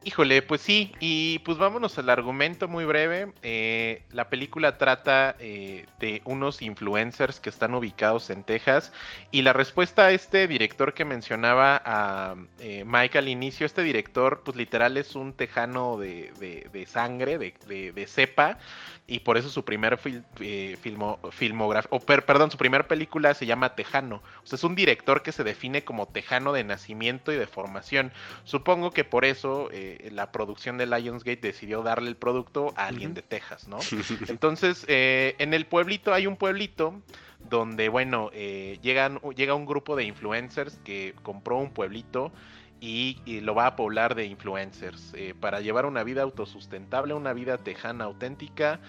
Híjole, 0.08 0.40
pues 0.40 0.60
sí, 0.60 0.92
y 1.00 1.40
pues 1.40 1.58
vámonos 1.58 1.98
al 1.98 2.08
argumento 2.10 2.68
muy 2.68 2.84
breve. 2.84 3.32
Eh, 3.42 4.04
la 4.12 4.30
película 4.30 4.78
trata 4.78 5.34
eh, 5.40 5.84
de 5.98 6.22
unos 6.24 6.62
influencers 6.62 7.40
que 7.40 7.50
están 7.50 7.74
ubicados 7.74 8.30
en 8.30 8.44
Texas 8.44 8.92
y 9.32 9.42
la 9.42 9.52
respuesta 9.52 10.06
a 10.06 10.12
este 10.12 10.46
director 10.46 10.94
que 10.94 11.04
mencionaba 11.04 11.82
a 11.84 12.36
eh, 12.60 12.84
Mike 12.86 13.18
al 13.18 13.26
inicio, 13.26 13.66
este 13.66 13.82
director 13.82 14.42
pues 14.44 14.56
literal 14.56 14.96
es 14.96 15.16
un 15.16 15.32
tejano 15.32 15.96
de, 15.98 16.30
de- 16.38 16.86
sangre, 16.86 17.36
de, 17.36 17.54
de- 17.92 18.06
cepa 18.06 18.58
y 19.06 19.20
por 19.20 19.36
eso 19.36 19.48
su 19.48 19.64
primer 19.64 19.98
fil, 19.98 20.24
eh, 20.40 20.76
filmo, 20.80 21.18
filmografía, 21.30 21.88
o 21.92 22.00
per- 22.00 22.24
perdón, 22.24 22.50
su 22.50 22.58
primera 22.58 22.88
película 22.88 23.34
se 23.34 23.46
llama 23.46 23.74
Tejano. 23.74 24.16
O 24.42 24.46
sea, 24.46 24.56
es 24.56 24.64
un 24.64 24.74
director 24.74 25.22
que 25.22 25.32
se 25.32 25.44
define 25.44 25.84
como 25.84 26.06
tejano 26.08 26.52
de 26.52 26.64
nacimiento 26.64 27.32
y 27.32 27.36
de 27.36 27.46
formación. 27.46 28.12
Supongo 28.44 28.92
que 28.92 29.04
por 29.04 29.24
eso 29.24 29.68
eh, 29.72 29.95
la 30.10 30.32
producción 30.32 30.78
de 30.78 30.86
Lionsgate 30.86 31.40
decidió 31.40 31.82
darle 31.82 32.08
el 32.08 32.16
producto 32.16 32.72
a 32.76 32.86
alguien 32.86 33.14
de 33.14 33.22
Texas, 33.22 33.68
¿no? 33.68 33.78
Entonces, 34.28 34.84
eh, 34.88 35.34
en 35.38 35.54
el 35.54 35.66
pueblito 35.66 36.12
hay 36.12 36.26
un 36.26 36.36
pueblito 36.36 37.00
donde, 37.48 37.88
bueno, 37.88 38.30
eh, 38.32 38.78
llegan, 38.82 39.20
llega 39.36 39.54
un 39.54 39.66
grupo 39.66 39.96
de 39.96 40.04
influencers 40.04 40.78
que 40.84 41.14
compró 41.22 41.58
un 41.58 41.70
pueblito 41.70 42.32
y, 42.80 43.20
y 43.24 43.40
lo 43.40 43.54
va 43.54 43.66
a 43.66 43.76
poblar 43.76 44.14
de 44.14 44.26
influencers 44.26 45.12
eh, 45.14 45.34
para 45.38 45.60
llevar 45.60 45.86
una 45.86 46.04
vida 46.04 46.22
autosustentable, 46.22 47.14
una 47.14 47.32
vida 47.32 47.58
tejana 47.58 48.04
auténtica. 48.04 48.80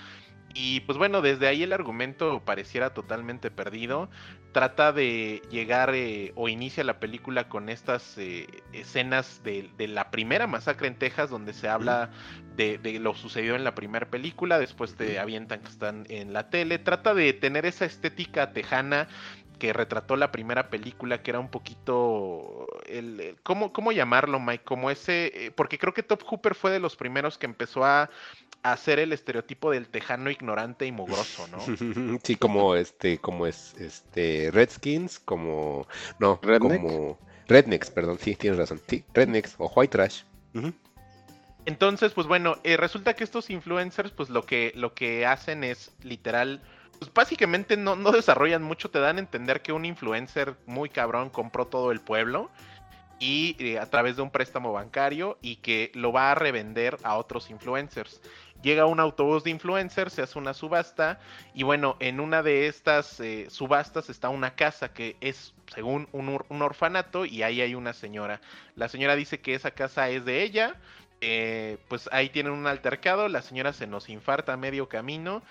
Y 0.54 0.80
pues 0.82 0.98
bueno, 0.98 1.22
desde 1.22 1.48
ahí 1.48 1.64
el 1.64 1.74
argumento 1.74 2.44
pareciera 2.44 2.94
totalmente 2.94 3.52
perdido. 3.52 4.10
Trata 4.54 4.92
de 4.92 5.42
llegar 5.52 5.92
eh, 5.94 6.32
o 6.36 6.50
inicia 6.50 6.84
la 6.84 7.00
película 7.00 7.48
con 7.48 7.70
estas 7.70 8.18
eh, 8.18 8.48
escenas 8.72 9.44
de, 9.44 9.70
de 9.78 9.88
la 9.88 10.10
primera 10.10 10.48
masacre 10.48 10.88
en 10.88 10.98
Texas, 10.98 11.30
donde 11.30 11.54
se 11.54 11.68
habla 11.70 12.10
de, 12.56 12.80
de 12.80 13.00
lo 13.00 13.14
sucedido 13.14 13.56
en 13.56 13.64
la 13.64 13.76
primera 13.76 14.10
película. 14.10 14.58
Después 14.58 14.96
te 14.96 15.20
avientan 15.20 15.62
que 15.62 15.70
están 15.70 16.06
en 16.10 16.34
la 16.34 16.50
tele. 16.50 16.80
Trata 16.80 17.14
de 17.14 17.34
tener 17.34 17.66
esa 17.68 17.86
estética 17.86 18.54
tejana 18.54 19.08
que 19.60 19.74
retrató 19.74 20.16
la 20.16 20.32
primera 20.32 20.70
película, 20.70 21.22
que 21.24 21.32
era 21.32 21.40
un 21.40 21.50
poquito. 21.50 22.68
El, 22.86 23.20
el- 23.20 23.42
¿cómo, 23.44 23.74
¿Cómo 23.74 23.92
llamarlo, 23.92 24.40
Mike? 24.40 24.64
Como 24.64 24.90
ese. 24.92 25.46
eh, 25.48 25.52
porque 25.52 25.78
creo 25.80 25.94
que 25.94 26.04
Top 26.04 26.24
Hooper 26.24 26.56
fue 26.56 26.72
de 26.72 26.80
los 26.80 26.96
primeros 26.96 27.38
que 27.38 27.46
empezó 27.48 27.84
a, 27.84 28.04
a 28.04 28.10
hacer 28.64 29.00
el 29.00 29.14
estereotipo 29.14 29.72
del 29.72 29.88
tejano 29.88 30.30
ignorante 30.30 30.86
y 30.86 30.92
mugroso, 30.92 31.48
¿no? 31.48 31.60
Sí, 32.24 32.36
como 32.36 32.76
este, 32.76 33.20
como 33.20 33.48
es, 33.48 33.76
este, 33.80 34.50
Redskins, 34.52 35.20
como, 35.20 35.88
no, 36.20 36.40
¿Redneck? 36.42 36.82
como 36.82 37.18
Rednecks, 37.48 37.92
perdón, 37.92 38.18
sí, 38.20 38.36
tienes 38.36 38.60
razón, 38.60 38.82
sí, 38.88 39.04
Rednecks 39.14 39.56
o 39.58 39.72
White 39.74 39.92
Trash. 39.92 40.24
Entonces, 41.66 42.14
pues 42.14 42.28
bueno, 42.28 42.58
eh, 42.64 42.78
resulta 42.78 43.14
que 43.14 43.24
estos 43.24 43.50
influencers, 43.50 44.12
pues 44.12 44.30
lo 44.30 44.44
que, 44.46 44.72
lo 44.76 44.94
que 44.94 45.26
hacen 45.26 45.64
es 45.64 45.92
literal, 46.02 46.62
pues 46.98 47.14
básicamente 47.14 47.78
no, 47.78 47.96
no 47.96 48.12
desarrollan 48.12 48.64
mucho, 48.64 48.90
te 48.90 49.00
dan 49.00 49.18
a 49.18 49.20
entender 49.20 49.62
que 49.62 49.72
un 49.72 49.86
influencer 49.86 50.56
muy 50.66 50.90
cabrón 50.90 51.30
compró 51.30 51.68
todo 51.68 51.92
el 51.92 52.00
pueblo 52.00 52.50
y 53.20 53.56
eh, 53.60 53.80
a 53.80 53.86
través 53.88 54.16
de 54.16 54.22
un 54.22 54.30
préstamo 54.30 54.72
bancario 54.74 55.38
y 55.42 55.58
que 55.58 55.92
lo 55.96 56.12
va 56.12 56.32
a 56.32 56.36
revender 56.36 56.98
a 57.04 57.18
otros 57.18 57.50
influencers. 57.50 58.22
Llega 58.64 58.86
un 58.86 59.00
autobús 59.00 59.44
de 59.44 59.52
influencers, 59.52 60.14
se 60.14 60.22
hace 60.24 60.38
una 60.40 60.54
subasta 60.54 61.20
y 61.54 61.64
bueno, 61.64 61.96
en 62.00 62.20
una 62.20 62.42
de 62.44 62.68
estas 62.68 63.20
eh, 63.20 63.48
subastas 63.50 64.10
está 64.10 64.30
una 64.30 64.56
casa 64.56 64.90
que 64.94 65.16
es 65.22 65.54
según 65.74 66.08
un, 66.12 66.30
or- 66.30 66.46
un 66.50 66.62
orfanato 66.62 67.26
y 67.26 67.44
ahí 67.44 67.62
hay 67.62 67.76
una 67.76 67.94
señora. 67.94 68.42
La 68.76 68.88
señora 68.90 69.16
dice 69.16 69.40
que 69.40 69.54
esa 69.54 69.72
casa 69.72 70.10
es 70.10 70.26
de 70.26 70.44
ella, 70.44 70.76
eh, 71.22 71.78
pues 71.88 72.10
ahí 72.12 72.30
tienen 72.30 72.54
un 72.54 72.68
altercado, 72.68 73.28
la 73.28 73.42
señora 73.42 73.74
se 73.74 73.88
nos 73.88 74.10
infarta 74.10 74.54
a 74.54 74.58
medio 74.58 74.90
camino 74.90 75.44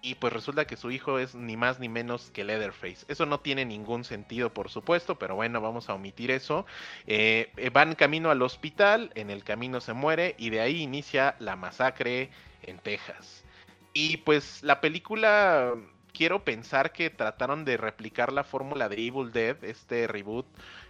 y 0.00 0.14
pues 0.14 0.32
resulta 0.32 0.64
que 0.66 0.76
su 0.76 0.90
hijo 0.92 1.18
es 1.18 1.34
ni 1.34 1.56
más 1.56 1.80
ni 1.80 1.88
menos 1.88 2.30
que 2.30 2.44
Leatherface. 2.44 3.04
Eso 3.08 3.26
no 3.26 3.40
tiene 3.40 3.64
ningún 3.64 4.04
sentido, 4.04 4.52
por 4.54 4.68
supuesto, 4.70 5.18
pero 5.18 5.34
bueno, 5.34 5.60
vamos 5.60 5.88
a 5.88 5.94
omitir 5.94 6.30
eso. 6.30 6.66
Eh, 7.06 7.50
eh, 7.56 7.70
van 7.70 7.94
camino 7.96 8.30
al 8.30 8.42
hospital, 8.42 9.10
en 9.16 9.30
el 9.30 9.42
camino 9.42 9.80
se 9.80 9.92
muere 9.94 10.34
y 10.38 10.50
de 10.50 10.60
ahí 10.60 10.82
inicia 10.82 11.34
la 11.40 11.56
masacre 11.56 12.30
en 12.62 12.78
Texas. 12.78 13.44
Y 13.92 14.18
pues 14.18 14.62
la 14.62 14.80
película, 14.80 15.74
quiero 16.12 16.44
pensar 16.44 16.92
que 16.92 17.10
trataron 17.10 17.64
de 17.64 17.76
replicar 17.76 18.32
la 18.32 18.44
fórmula 18.44 18.88
de 18.88 18.96
Evil 19.06 19.32
Dead, 19.32 19.62
este 19.64 20.06
reboot 20.06 20.46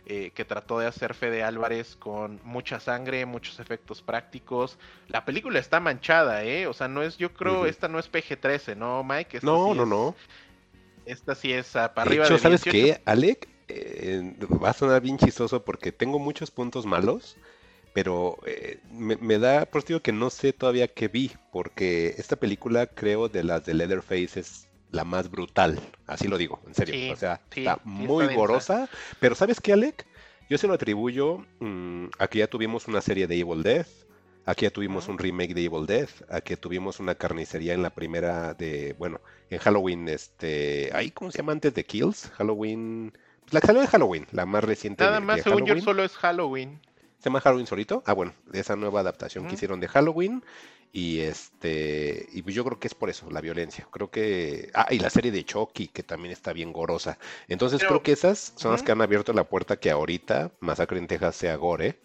eh, 0.07 0.31
que 0.35 0.45
trató 0.45 0.78
de 0.78 0.86
hacer 0.86 1.15
Fede 1.15 1.43
Álvarez 1.43 1.97
con 1.97 2.40
mucha 2.45 2.81
sangre, 2.81 3.24
muchos 3.27 3.61
efectos 3.61 4.03
prácticos. 4.03 4.78
La 5.09 5.24
película 5.24 5.59
está 5.59 5.81
manchada, 5.81 6.45
¿eh? 6.45 6.66
O 6.66 6.73
sea, 6.73 6.89
no 6.89 7.03
es, 7.03 7.16
yo 7.19 7.32
creo, 7.32 7.66
esta 7.66 7.89
no 7.89 7.99
es 7.99 8.11
PG-13, 8.11 8.77
¿no, 8.77 9.05
Mike? 9.05 9.39
Esta 9.39 9.47
No, 9.47 9.69
sí 9.73 9.77
no, 9.77 9.82
es- 9.82 9.89
no. 9.89 10.15
Esta 11.07 11.35
sí 11.35 11.53
es 11.53 11.74
ah, 11.77 11.95
para 11.95 12.05
De 12.11 12.11
arriba 12.16 12.24
hecho, 12.27 12.35
de 12.35 12.40
¿sabes 12.40 12.65
18. 12.65 12.97
qué, 12.99 13.03
Alec? 13.07 13.49
Eh, 13.69 14.35
va 14.62 14.70
a 14.70 14.73
sonar 14.74 15.01
bien 15.03 15.19
chistoso 15.19 15.65
porque 15.65 15.93
tengo 15.93 16.19
muchos 16.19 16.51
puntos 16.51 16.85
malos, 16.86 17.36
pero 17.93 18.39
eh, 18.47 18.81
me, 18.93 19.16
me 19.16 19.39
da, 19.39 19.66
por 19.66 19.85
digo 19.85 20.01
que 20.01 20.12
no 20.12 20.31
sé 20.31 20.52
todavía 20.52 20.89
qué 20.89 21.09
vi, 21.09 21.32
porque 21.52 22.15
esta 22.19 22.36
película, 22.36 22.86
creo, 22.86 23.28
de 23.28 23.44
las 23.44 23.65
de 23.65 23.74
Leatherface 23.74 24.40
es 24.40 24.69
la 24.90 25.05
más 25.05 25.31
brutal, 25.31 25.78
así 26.06 26.28
lo 26.28 26.39
digo, 26.39 26.60
en 26.66 26.74
serio. 26.74 26.94
Sí, 26.94 27.10
o 27.10 27.16
sea, 27.16 27.40
sí, 27.51 27.60
está 27.60 27.81
muy 27.85 28.24
está 28.24 28.36
gorosa, 28.36 28.89
pero 29.20 29.35
¿sabes 29.35 29.60
qué, 29.60 29.73
Alec? 29.73 30.06
Yo 30.48 30.56
se 30.56 30.66
lo 30.66 30.73
atribuyo 30.74 31.44
mm, 31.60 32.06
a 32.19 32.28
que 32.28 32.39
ya 32.39 32.47
tuvimos 32.47 32.89
una 32.89 33.02
serie 33.02 33.27
de 33.27 33.39
Evil 33.39 33.62
Death, 33.62 33.89
Aquí 34.48 34.65
ya 34.65 34.70
tuvimos 34.70 35.09
un 35.09 35.19
remake 35.19 35.52
de 35.52 35.66
Evil 35.66 35.85
Dead, 35.85 36.09
aquí 36.31 36.56
tuvimos 36.56 37.01
una 37.01 37.15
carnicería 37.15 37.74
en 37.74 37.82
la 37.82 37.90
primera 37.90 38.55
de, 38.55 38.94
bueno, 38.98 39.20
en 39.51 39.59
Halloween, 39.59 40.09
este, 40.09 40.89
ahí, 40.94 41.10
¿cómo 41.10 41.31
se 41.31 41.36
llama 41.36 41.52
antes 41.52 41.74
de 41.74 41.85
Kills? 41.85 42.31
Halloween, 42.31 43.12
pues 43.43 43.52
la 43.52 43.60
que 43.60 43.66
salió 43.66 43.82
de 43.82 43.89
Halloween, 43.89 44.27
la 44.32 44.47
más 44.47 44.65
reciente 44.65 45.05
Nada 45.05 45.20
de, 45.20 45.27
más, 45.27 45.36
de 45.36 45.43
según 45.43 45.66
yo, 45.66 45.74
Halloween. 45.74 45.85
solo 45.85 46.02
es 46.02 46.16
Halloween. 46.16 46.81
¿Se 47.19 47.24
llama 47.24 47.40
Halloween 47.40 47.66
solito? 47.66 48.03
Ah, 48.07 48.12
bueno, 48.12 48.32
de 48.47 48.61
esa 48.61 48.77
nueva 48.77 49.01
adaptación 49.01 49.47
que 49.47 49.55
hicieron 49.55 49.81
de 49.81 49.89
Halloween. 49.89 50.45
Y 50.90 51.20
este, 51.20 52.28
y 52.32 52.43
yo 52.51 52.65
creo 52.65 52.78
que 52.81 52.89
es 52.89 52.95
por 52.95 53.11
eso, 53.11 53.31
la 53.31 53.40
violencia. 53.43 53.86
Creo 53.90 54.11
que. 54.11 54.70
Ah, 54.73 54.86
y 54.90 54.99
la 54.99 55.11
serie 55.11 55.31
de 55.31 55.45
Chucky, 55.45 55.89
que 55.89 56.03
también 56.03 56.32
está 56.32 56.53
bien 56.55 56.73
gorosa. 56.73 57.19
Entonces 57.49 57.81
Pero- 57.81 57.89
creo 57.90 58.03
que 58.03 58.12
esas 58.12 58.55
son 58.57 58.73
las 58.73 58.82
que 58.82 58.93
han 58.93 59.03
abierto 59.03 59.32
la 59.35 59.45
puerta 59.45 59.77
que 59.78 59.90
ahorita 59.90 60.53
Masacre 60.61 60.99
en 60.99 61.07
Texas 61.07 61.36
sea 61.36 61.57
gore. 61.57 61.99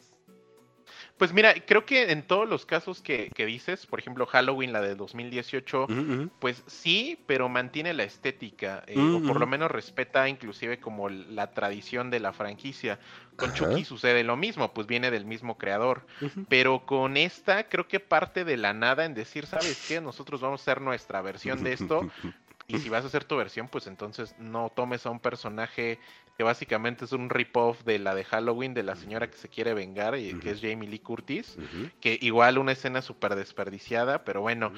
Pues 1.24 1.32
mira, 1.32 1.54
creo 1.66 1.86
que 1.86 2.12
en 2.12 2.28
todos 2.28 2.50
los 2.50 2.66
casos 2.66 3.02
que, 3.02 3.32
que 3.34 3.46
dices, 3.46 3.86
por 3.86 3.98
ejemplo 3.98 4.26
Halloween, 4.26 4.74
la 4.74 4.82
de 4.82 4.94
2018, 4.94 5.86
Ujú, 5.86 5.94
ujú. 6.02 6.30
pues 6.40 6.66
sí, 6.68 7.24
pero 7.26 7.48
mantiene 7.48 7.94
la 7.94 8.04
estética, 8.04 8.84
eh, 8.88 8.98
o 8.98 9.22
por 9.22 9.40
lo 9.40 9.48
menos 9.48 9.72
respeta 9.72 10.28
inclusive 10.28 10.82
como 10.82 11.08
la 11.08 11.54
tradición 11.54 12.10
de 12.10 12.20
la 12.20 12.34
franquicia. 12.34 13.00
Con 13.38 13.52
Ajá. 13.52 13.54
Chucky 13.54 13.86
sucede 13.86 14.26
lo 14.26 14.36
mismo, 14.36 14.74
pues 14.74 14.86
viene 14.86 15.12
del 15.12 15.24
mismo 15.26 15.58
creador. 15.58 16.06
Pero 16.50 16.86
con 16.86 17.16
esta 17.16 17.70
creo 17.70 17.88
que 17.88 18.02
parte 18.02 18.44
de 18.44 18.58
la 18.58 18.74
nada 18.74 19.06
en 19.06 19.14
decir, 19.14 19.46
¿sabes 19.48 19.82
qué? 19.82 20.02
Nosotros 20.02 20.42
vamos 20.42 20.60
a 20.60 20.64
hacer 20.64 20.82
nuestra 20.82 21.22
versión 21.22 21.64
de 21.64 21.72
esto. 21.72 22.02
Y 22.68 22.78
si 22.80 22.90
vas 22.90 23.04
a 23.04 23.08
hacer 23.08 23.26
tu 23.26 23.36
versión, 23.36 23.68
pues 23.68 23.88
entonces 23.88 24.36
no 24.40 24.72
tomes 24.76 25.06
a 25.06 25.10
un 25.10 25.20
personaje 25.20 26.00
que 26.38 26.44
básicamente 26.44 27.06
es 27.06 27.12
un 27.12 27.30
rip-off 27.30 27.84
de 27.84 28.00
la 28.00 28.16
de 28.16 28.24
Halloween 28.24 28.74
de 28.74 28.84
la 28.84 28.96
señora 28.96 29.30
que 29.30 29.38
se 29.38 29.50
quiere 29.50 29.74
vengar, 29.74 30.18
y 30.18 30.34
que 30.40 30.52
es 30.52 30.62
Jamie 30.62 30.88
Lee 30.90 31.00
Curtis. 31.00 31.58
Que 32.00 32.18
igual 32.22 32.58
una 32.58 32.72
escena 32.72 33.02
súper 33.02 33.36
desperdiciada, 33.36 34.24
pero 34.24 34.42
bueno, 34.42 34.72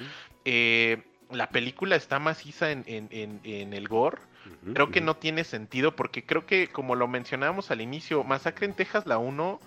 eh, 0.44 1.02
la 1.30 1.50
película 1.50 1.96
está 1.96 2.18
maciza 2.18 2.70
en, 2.70 2.84
en- 2.86 3.08
en- 3.10 3.40
en 3.44 3.72
el 3.72 3.88
gore. 3.88 4.18
Creo 4.74 4.90
que 4.90 5.00
no 5.00 5.16
tiene 5.16 5.44
sentido 5.44 5.96
porque 5.96 6.24
creo 6.24 6.44
que, 6.46 6.68
como 6.68 6.94
lo 6.94 7.08
mencionábamos 7.08 7.70
al 7.70 7.80
inicio, 7.80 8.22
Masacre 8.24 8.66
en 8.66 8.74
Texas, 8.74 9.06
la 9.06 9.18
1, 9.18 9.60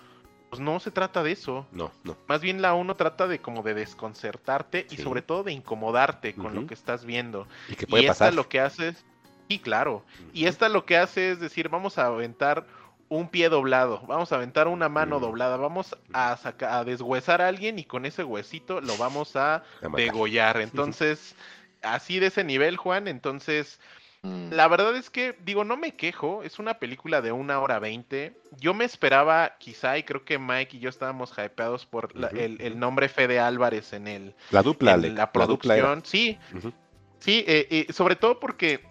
pues 0.50 0.60
no 0.60 0.80
se 0.80 0.90
trata 0.90 1.22
de 1.22 1.32
eso. 1.32 1.66
No, 1.70 1.92
no. 2.02 2.16
Más 2.26 2.40
bien 2.40 2.60
la 2.60 2.74
1 2.74 2.96
trata 2.96 3.28
de 3.28 3.38
como 3.40 3.62
de 3.62 3.74
desconcertarte 3.74 4.86
y 4.90 4.96
sobre 4.96 5.22
todo 5.22 5.44
de 5.44 5.52
incomodarte 5.52 6.34
con 6.34 6.54
lo 6.54 6.66
que 6.66 6.74
estás 6.74 7.04
viendo. 7.04 7.46
Y 7.68 7.76
que 7.76 7.86
puede 7.86 8.02
y 8.02 8.06
esta 8.06 8.26
pasar. 8.26 8.34
lo 8.34 8.48
que 8.48 8.60
hace 8.60 8.88
es... 8.88 9.04
Sí, 9.48 9.58
claro. 9.58 10.04
Y 10.32 10.46
esta 10.46 10.68
lo 10.68 10.84
que 10.84 10.96
hace 10.96 11.30
es 11.32 11.40
decir, 11.40 11.68
vamos 11.68 11.98
a 11.98 12.06
aventar 12.06 12.66
un 13.08 13.28
pie 13.28 13.48
doblado, 13.48 14.02
vamos 14.06 14.30
a 14.30 14.36
aventar 14.36 14.68
una 14.68 14.88
mano 14.88 15.18
doblada, 15.18 15.56
vamos 15.56 15.96
a, 16.12 16.36
saca- 16.36 16.78
a 16.78 16.84
deshuesar 16.84 17.42
a 17.42 17.48
alguien 17.48 17.78
y 17.78 17.84
con 17.84 18.06
ese 18.06 18.22
huesito 18.22 18.80
lo 18.80 18.96
vamos 18.96 19.34
a 19.36 19.64
degollar. 19.96 20.60
Entonces, 20.60 21.34
así 21.82 22.18
de 22.18 22.26
ese 22.26 22.44
nivel, 22.44 22.76
Juan, 22.76 23.08
entonces... 23.08 23.80
Mm. 24.22 24.50
La 24.52 24.68
verdad 24.68 24.94
es 24.96 25.08
que, 25.08 25.34
digo, 25.44 25.64
no 25.64 25.76
me 25.76 25.94
quejo, 25.96 26.42
es 26.42 26.58
una 26.58 26.74
película 26.78 27.22
de 27.22 27.32
una 27.32 27.58
hora 27.60 27.78
veinte. 27.78 28.36
Yo 28.58 28.74
me 28.74 28.84
esperaba, 28.84 29.56
quizá, 29.58 29.96
y 29.96 30.02
creo 30.02 30.24
que 30.24 30.38
Mike 30.38 30.76
y 30.76 30.80
yo 30.80 30.90
estábamos 30.90 31.32
hypeados 31.38 31.86
por 31.86 32.14
la- 32.14 32.28
el, 32.28 32.60
el 32.60 32.78
nombre 32.78 33.08
Fede 33.08 33.38
Álvarez 33.40 33.92
en 33.94 34.06
el, 34.08 34.34
La 34.50 34.62
dupla, 34.62 34.92
en 34.92 34.98
Alec, 34.98 35.16
la 35.16 35.32
producción. 35.32 36.02
sí, 36.04 36.38
sí, 37.18 37.44
eh, 37.46 37.66
eh, 37.88 37.92
sobre 37.92 38.16
todo 38.16 38.38
porque 38.40 38.84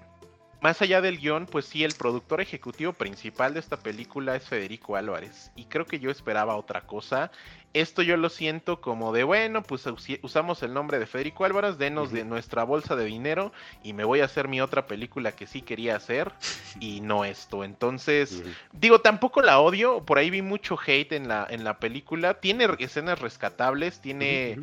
más 0.62 0.82
allá 0.82 1.00
del 1.00 1.20
guion, 1.20 1.46
pues 1.46 1.66
sí, 1.66 1.84
el 1.84 1.94
productor 1.94 2.42
ejecutivo 2.42 2.92
principal 2.92 3.54
de 3.54 3.62
esta 3.62 3.78
película 3.78 4.36
es 4.36 4.44
Federico 4.44 4.98
Álvarez. 4.98 5.52
Y 5.56 5.66
creo 5.66 5.86
que 5.86 6.00
yo 6.00 6.12
esperaba 6.12 6.58
otra 6.58 6.82
cosa. 6.82 7.32
Esto 7.74 8.02
yo 8.02 8.18
lo 8.18 8.30
siento 8.30 8.82
como 8.82 9.14
de, 9.14 9.24
bueno, 9.24 9.64
pues 9.64 9.86
usamos 10.22 10.64
el 10.64 10.74
nombre 10.74 11.00
de 11.00 11.06
Federico 11.06 11.46
Álvarez, 11.46 11.78
denos 11.78 12.12
de 12.12 12.26
nuestra 12.26 12.64
bolsa 12.64 12.96
de 12.96 13.06
dinero 13.06 13.54
y 13.84 13.94
me 13.94 14.04
voy 14.04 14.22
a 14.22 14.26
hacer 14.26 14.48
mi 14.48 14.60
otra 14.60 14.88
película 14.88 15.34
que 15.34 15.48
sí 15.48 15.62
quería 15.62 15.96
hacer 15.96 16.34
y 16.80 17.00
no 17.02 17.26
esto. 17.26 17.64
Entonces, 17.64 18.44
digo, 18.74 19.00
tampoco 19.00 19.42
la 19.42 19.60
odio, 19.60 20.04
por 20.04 20.18
ahí 20.18 20.30
vi 20.30 20.42
mucho 20.42 20.78
hate 20.84 21.14
en 21.14 21.28
la, 21.28 21.48
en 21.50 21.64
la 21.64 21.80
película. 21.80 22.40
Tiene 22.42 22.68
escenas 22.80 23.20
rescatables, 23.20 24.02
tiene. 24.02 24.60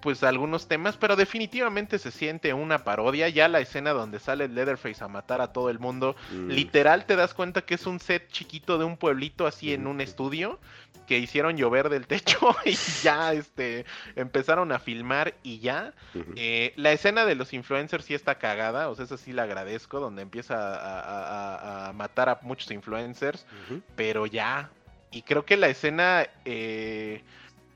Pues 0.00 0.22
algunos 0.22 0.66
temas, 0.66 0.96
pero 0.96 1.14
definitivamente 1.16 1.98
se 1.98 2.10
siente 2.10 2.54
una 2.54 2.84
parodia. 2.84 3.28
Ya 3.28 3.48
la 3.48 3.60
escena 3.60 3.90
donde 3.92 4.18
sale 4.18 4.48
Leatherface 4.48 5.04
a 5.04 5.08
matar 5.08 5.40
a 5.40 5.52
todo 5.52 5.68
el 5.70 5.78
mundo, 5.78 6.16
Mm. 6.32 6.48
literal 6.48 7.04
te 7.06 7.16
das 7.16 7.34
cuenta 7.34 7.62
que 7.62 7.74
es 7.74 7.86
un 7.86 8.00
set 8.00 8.28
chiquito 8.30 8.78
de 8.78 8.84
un 8.84 8.96
pueblito 8.96 9.46
así 9.46 9.72
en 9.74 9.86
un 9.86 10.00
estudio 10.00 10.58
que 11.06 11.18
hicieron 11.18 11.56
llover 11.56 11.88
del 11.88 12.06
techo 12.06 12.38
y 12.64 12.74
ya 13.02 13.32
este 13.32 13.84
empezaron 14.16 14.70
a 14.72 14.78
filmar 14.78 15.34
y 15.42 15.58
ya. 15.58 15.92
Eh, 16.36 16.72
la 16.76 16.92
escena 16.92 17.24
de 17.26 17.34
los 17.34 17.52
influencers 17.52 18.04
sí 18.04 18.14
está 18.14 18.36
cagada, 18.36 18.88
o 18.88 18.94
sea, 18.94 19.04
esa 19.04 19.16
sí 19.18 19.32
la 19.32 19.42
agradezco, 19.42 19.98
donde 20.00 20.22
empieza 20.22 20.54
a, 20.56 21.00
a- 21.00 21.56
a- 21.86 21.88
a 21.88 21.92
matar 21.92 22.28
a 22.28 22.38
muchos 22.42 22.70
influencers, 22.70 23.44
pero 23.96 24.26
ya. 24.26 24.70
Y 25.10 25.22
creo 25.22 25.44
que 25.44 25.56
la 25.56 25.66
escena 25.66 26.26
eh, 26.44 27.22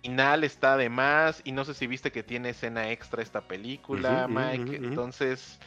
final 0.04 0.44
está 0.44 0.76
de 0.76 0.88
más. 0.88 1.40
Y 1.44 1.52
no 1.52 1.64
sé 1.64 1.74
si 1.74 1.86
viste 1.86 2.12
que 2.12 2.22
tiene 2.22 2.50
escena 2.50 2.90
extra 2.90 3.22
esta 3.22 3.40
película, 3.40 4.28
Mike. 4.28 4.76
Entonces, 4.76 5.58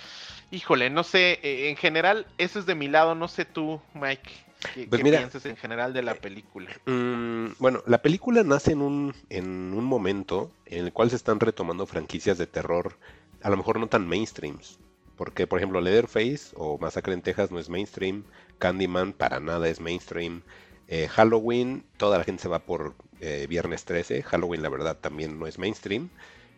híjole, 0.52 0.90
no 0.90 1.04
sé. 1.04 1.40
eh, 1.44 1.70
en 1.70 1.76
general, 1.76 2.28
eso 2.38 2.60
es 2.60 2.66
de 2.66 2.76
mi 2.76 2.88
lado. 2.88 3.16
No 3.16 3.28
sé 3.28 3.46
tú, 3.46 3.82
Mike. 3.94 4.32
¿Qué, 4.74 4.88
Pues 4.88 5.00
qué 5.00 5.04
mira, 5.04 5.20
piensas 5.20 5.46
en 5.46 5.56
general 5.56 5.94
de 5.94 6.02
la 6.04 6.16
película? 6.16 6.70
Mm, 6.86 7.48
bueno, 7.60 7.84
la 7.86 8.02
película 8.02 8.44
nace 8.44 8.72
en 8.72 8.82
un, 8.82 9.16
en 9.30 9.74
un 9.74 9.84
momento 9.86 10.52
en 10.66 10.86
el 10.86 10.94
cual 10.94 11.10
se 11.10 11.16
están 11.16 11.40
retomando 11.40 11.86
franquicias 11.86 12.38
de 12.38 12.48
terror, 12.48 12.98
a 13.44 13.50
lo 13.50 13.58
mejor 13.58 13.80
no 13.80 13.88
tan 13.88 14.08
mainstreams. 14.08 14.80
Porque, 15.16 15.48
por 15.48 15.60
ejemplo, 15.60 15.82
Leatherface 15.82 16.54
o 16.56 16.78
Masacre 16.78 17.14
en 17.14 17.22
Texas 17.24 17.50
no 17.52 17.60
es 17.60 17.70
mainstream. 17.70 18.24
Candyman 18.60 19.14
para 19.14 19.40
nada 19.40 19.68
es 19.68 19.80
mainstream. 19.80 20.44
Eh, 20.88 21.08
Halloween, 21.10 21.86
toda 21.98 22.18
la 22.18 22.24
gente 22.24 22.44
se 22.44 22.50
va 22.50 22.66
por 22.66 22.96
eh, 23.20 23.46
Viernes 23.50 23.86
13. 23.86 24.24
Halloween, 24.24 24.62
la 24.64 24.70
verdad, 24.70 24.98
también 25.00 25.40
no 25.40 25.48
es 25.48 25.58
mainstream. 25.60 26.10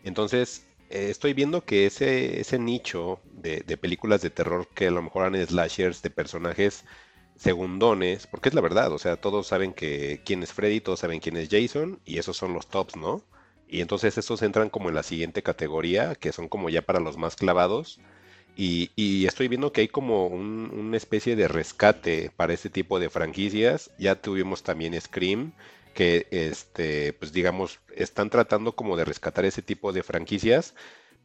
Entonces, 0.02 0.66
eh, 0.88 1.08
estoy 1.10 1.34
viendo 1.34 1.64
que 1.64 1.86
ese, 1.86 2.40
ese 2.40 2.58
nicho 2.58 3.20
de, 3.32 3.60
de 3.66 3.76
películas 3.76 4.22
de 4.22 4.30
terror 4.30 4.68
que 4.74 4.88
a 4.88 4.90
lo 4.90 5.02
mejor 5.02 5.24
han 5.24 5.46
slashers 5.46 6.02
de 6.02 6.10
personajes 6.10 6.84
segundones, 7.36 8.26
porque 8.26 8.50
es 8.50 8.54
la 8.54 8.60
verdad, 8.60 8.92
o 8.92 8.98
sea, 8.98 9.16
todos 9.16 9.46
saben 9.46 9.72
que 9.72 10.22
quién 10.24 10.42
es 10.42 10.52
Freddy, 10.52 10.80
todos 10.80 11.00
saben 11.00 11.20
quién 11.20 11.36
es 11.36 11.48
Jason, 11.50 12.00
y 12.04 12.18
esos 12.18 12.36
son 12.36 12.52
los 12.52 12.68
tops, 12.68 12.96
¿no? 12.96 13.24
Y 13.66 13.80
entonces 13.80 14.18
estos 14.18 14.42
entran 14.42 14.68
como 14.68 14.88
en 14.88 14.94
la 14.96 15.02
siguiente 15.02 15.42
categoría, 15.42 16.14
que 16.16 16.32
son 16.32 16.48
como 16.48 16.68
ya 16.70 16.82
para 16.82 17.00
los 17.00 17.16
más 17.16 17.36
clavados. 17.36 18.00
Y, 18.62 19.26
estoy 19.26 19.48
viendo 19.48 19.72
que 19.72 19.80
hay 19.82 19.88
como 19.88 20.26
un- 20.26 20.70
una 20.74 20.96
especie 20.96 21.34
de 21.36 21.48
rescate 21.48 22.30
para 22.36 22.52
este 22.52 22.68
tipo 22.70 22.98
de 23.00 23.08
franquicias. 23.10 23.90
Ya 23.98 24.20
tuvimos 24.20 24.62
también 24.62 25.00
Scream, 25.00 25.54
que 25.94 26.26
este, 26.30 27.12
pues 27.14 27.32
digamos, 27.32 27.80
están 27.96 28.28
tratando 28.30 28.72
como 28.76 28.96
de 28.96 29.04
rescatar 29.06 29.44
ese 29.46 29.62
tipo 29.62 29.92
de 29.92 30.02
franquicias, 30.02 30.74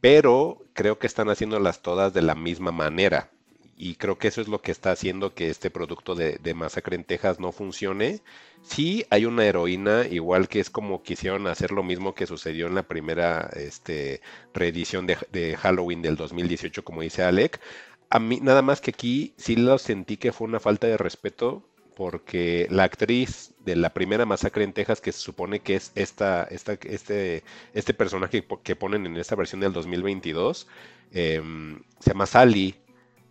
pero 0.00 0.66
creo 0.74 0.98
que 0.98 1.06
están 1.06 1.28
haciéndolas 1.28 1.82
todas 1.82 2.14
de 2.14 2.22
la 2.22 2.34
misma 2.34 2.72
manera. 2.72 3.30
Y 3.76 3.96
creo 3.96 4.18
que 4.18 4.28
eso 4.28 4.40
es 4.40 4.48
lo 4.48 4.62
que 4.62 4.72
está 4.72 4.90
haciendo 4.92 5.34
que 5.34 5.50
este 5.50 5.70
producto 5.70 6.14
de, 6.14 6.38
de 6.42 6.54
Masacre 6.54 6.96
en 6.96 7.04
Texas 7.04 7.38
no 7.40 7.52
funcione. 7.52 8.20
Sí 8.62 9.04
hay 9.10 9.26
una 9.26 9.44
heroína, 9.44 10.06
igual 10.06 10.48
que 10.48 10.60
es 10.60 10.70
como 10.70 11.02
quisieron 11.02 11.46
hacer 11.46 11.72
lo 11.72 11.82
mismo 11.82 12.14
que 12.14 12.26
sucedió 12.26 12.66
en 12.66 12.74
la 12.74 12.84
primera 12.84 13.50
este, 13.54 14.22
reedición 14.54 15.06
de, 15.06 15.18
de 15.30 15.56
Halloween 15.56 16.02
del 16.02 16.16
2018, 16.16 16.84
como 16.84 17.02
dice 17.02 17.22
Alec. 17.22 17.60
A 18.08 18.18
mí, 18.18 18.40
nada 18.40 18.62
más 18.62 18.80
que 18.80 18.90
aquí 18.92 19.34
sí 19.36 19.56
lo 19.56 19.78
sentí 19.78 20.16
que 20.16 20.32
fue 20.32 20.46
una 20.46 20.60
falta 20.60 20.86
de 20.86 20.96
respeto 20.96 21.64
porque 21.96 22.68
la 22.70 22.84
actriz 22.84 23.54
de 23.64 23.74
la 23.74 23.94
primera 23.94 24.26
masacre 24.26 24.64
en 24.64 24.74
Texas, 24.74 25.00
que 25.00 25.12
se 25.12 25.20
supone 25.20 25.60
que 25.60 25.76
es 25.76 25.92
esta, 25.94 26.44
esta, 26.44 26.74
este, 26.74 27.42
este 27.72 27.94
personaje 27.94 28.44
que 28.62 28.76
ponen 28.76 29.06
en 29.06 29.16
esta 29.16 29.34
versión 29.34 29.62
del 29.62 29.72
2022, 29.72 30.68
em, 31.12 31.80
se 31.98 32.10
llama 32.10 32.26
Sally, 32.26 32.74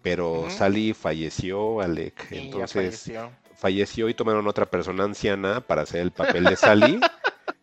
pero. 0.05 0.45
Sally 0.49 0.93
falleció, 0.93 1.81
Alec. 1.81 2.27
Sí, 2.29 2.37
Entonces 2.37 2.71
falleció. 2.73 3.31
falleció 3.57 4.07
y 4.07 4.13
tomaron 4.13 4.47
otra 4.47 4.65
persona 4.67 5.03
anciana 5.03 5.59
para 5.61 5.81
hacer 5.81 5.99
el 5.99 6.11
papel 6.11 6.45
de 6.45 6.55
Sally. 6.55 6.99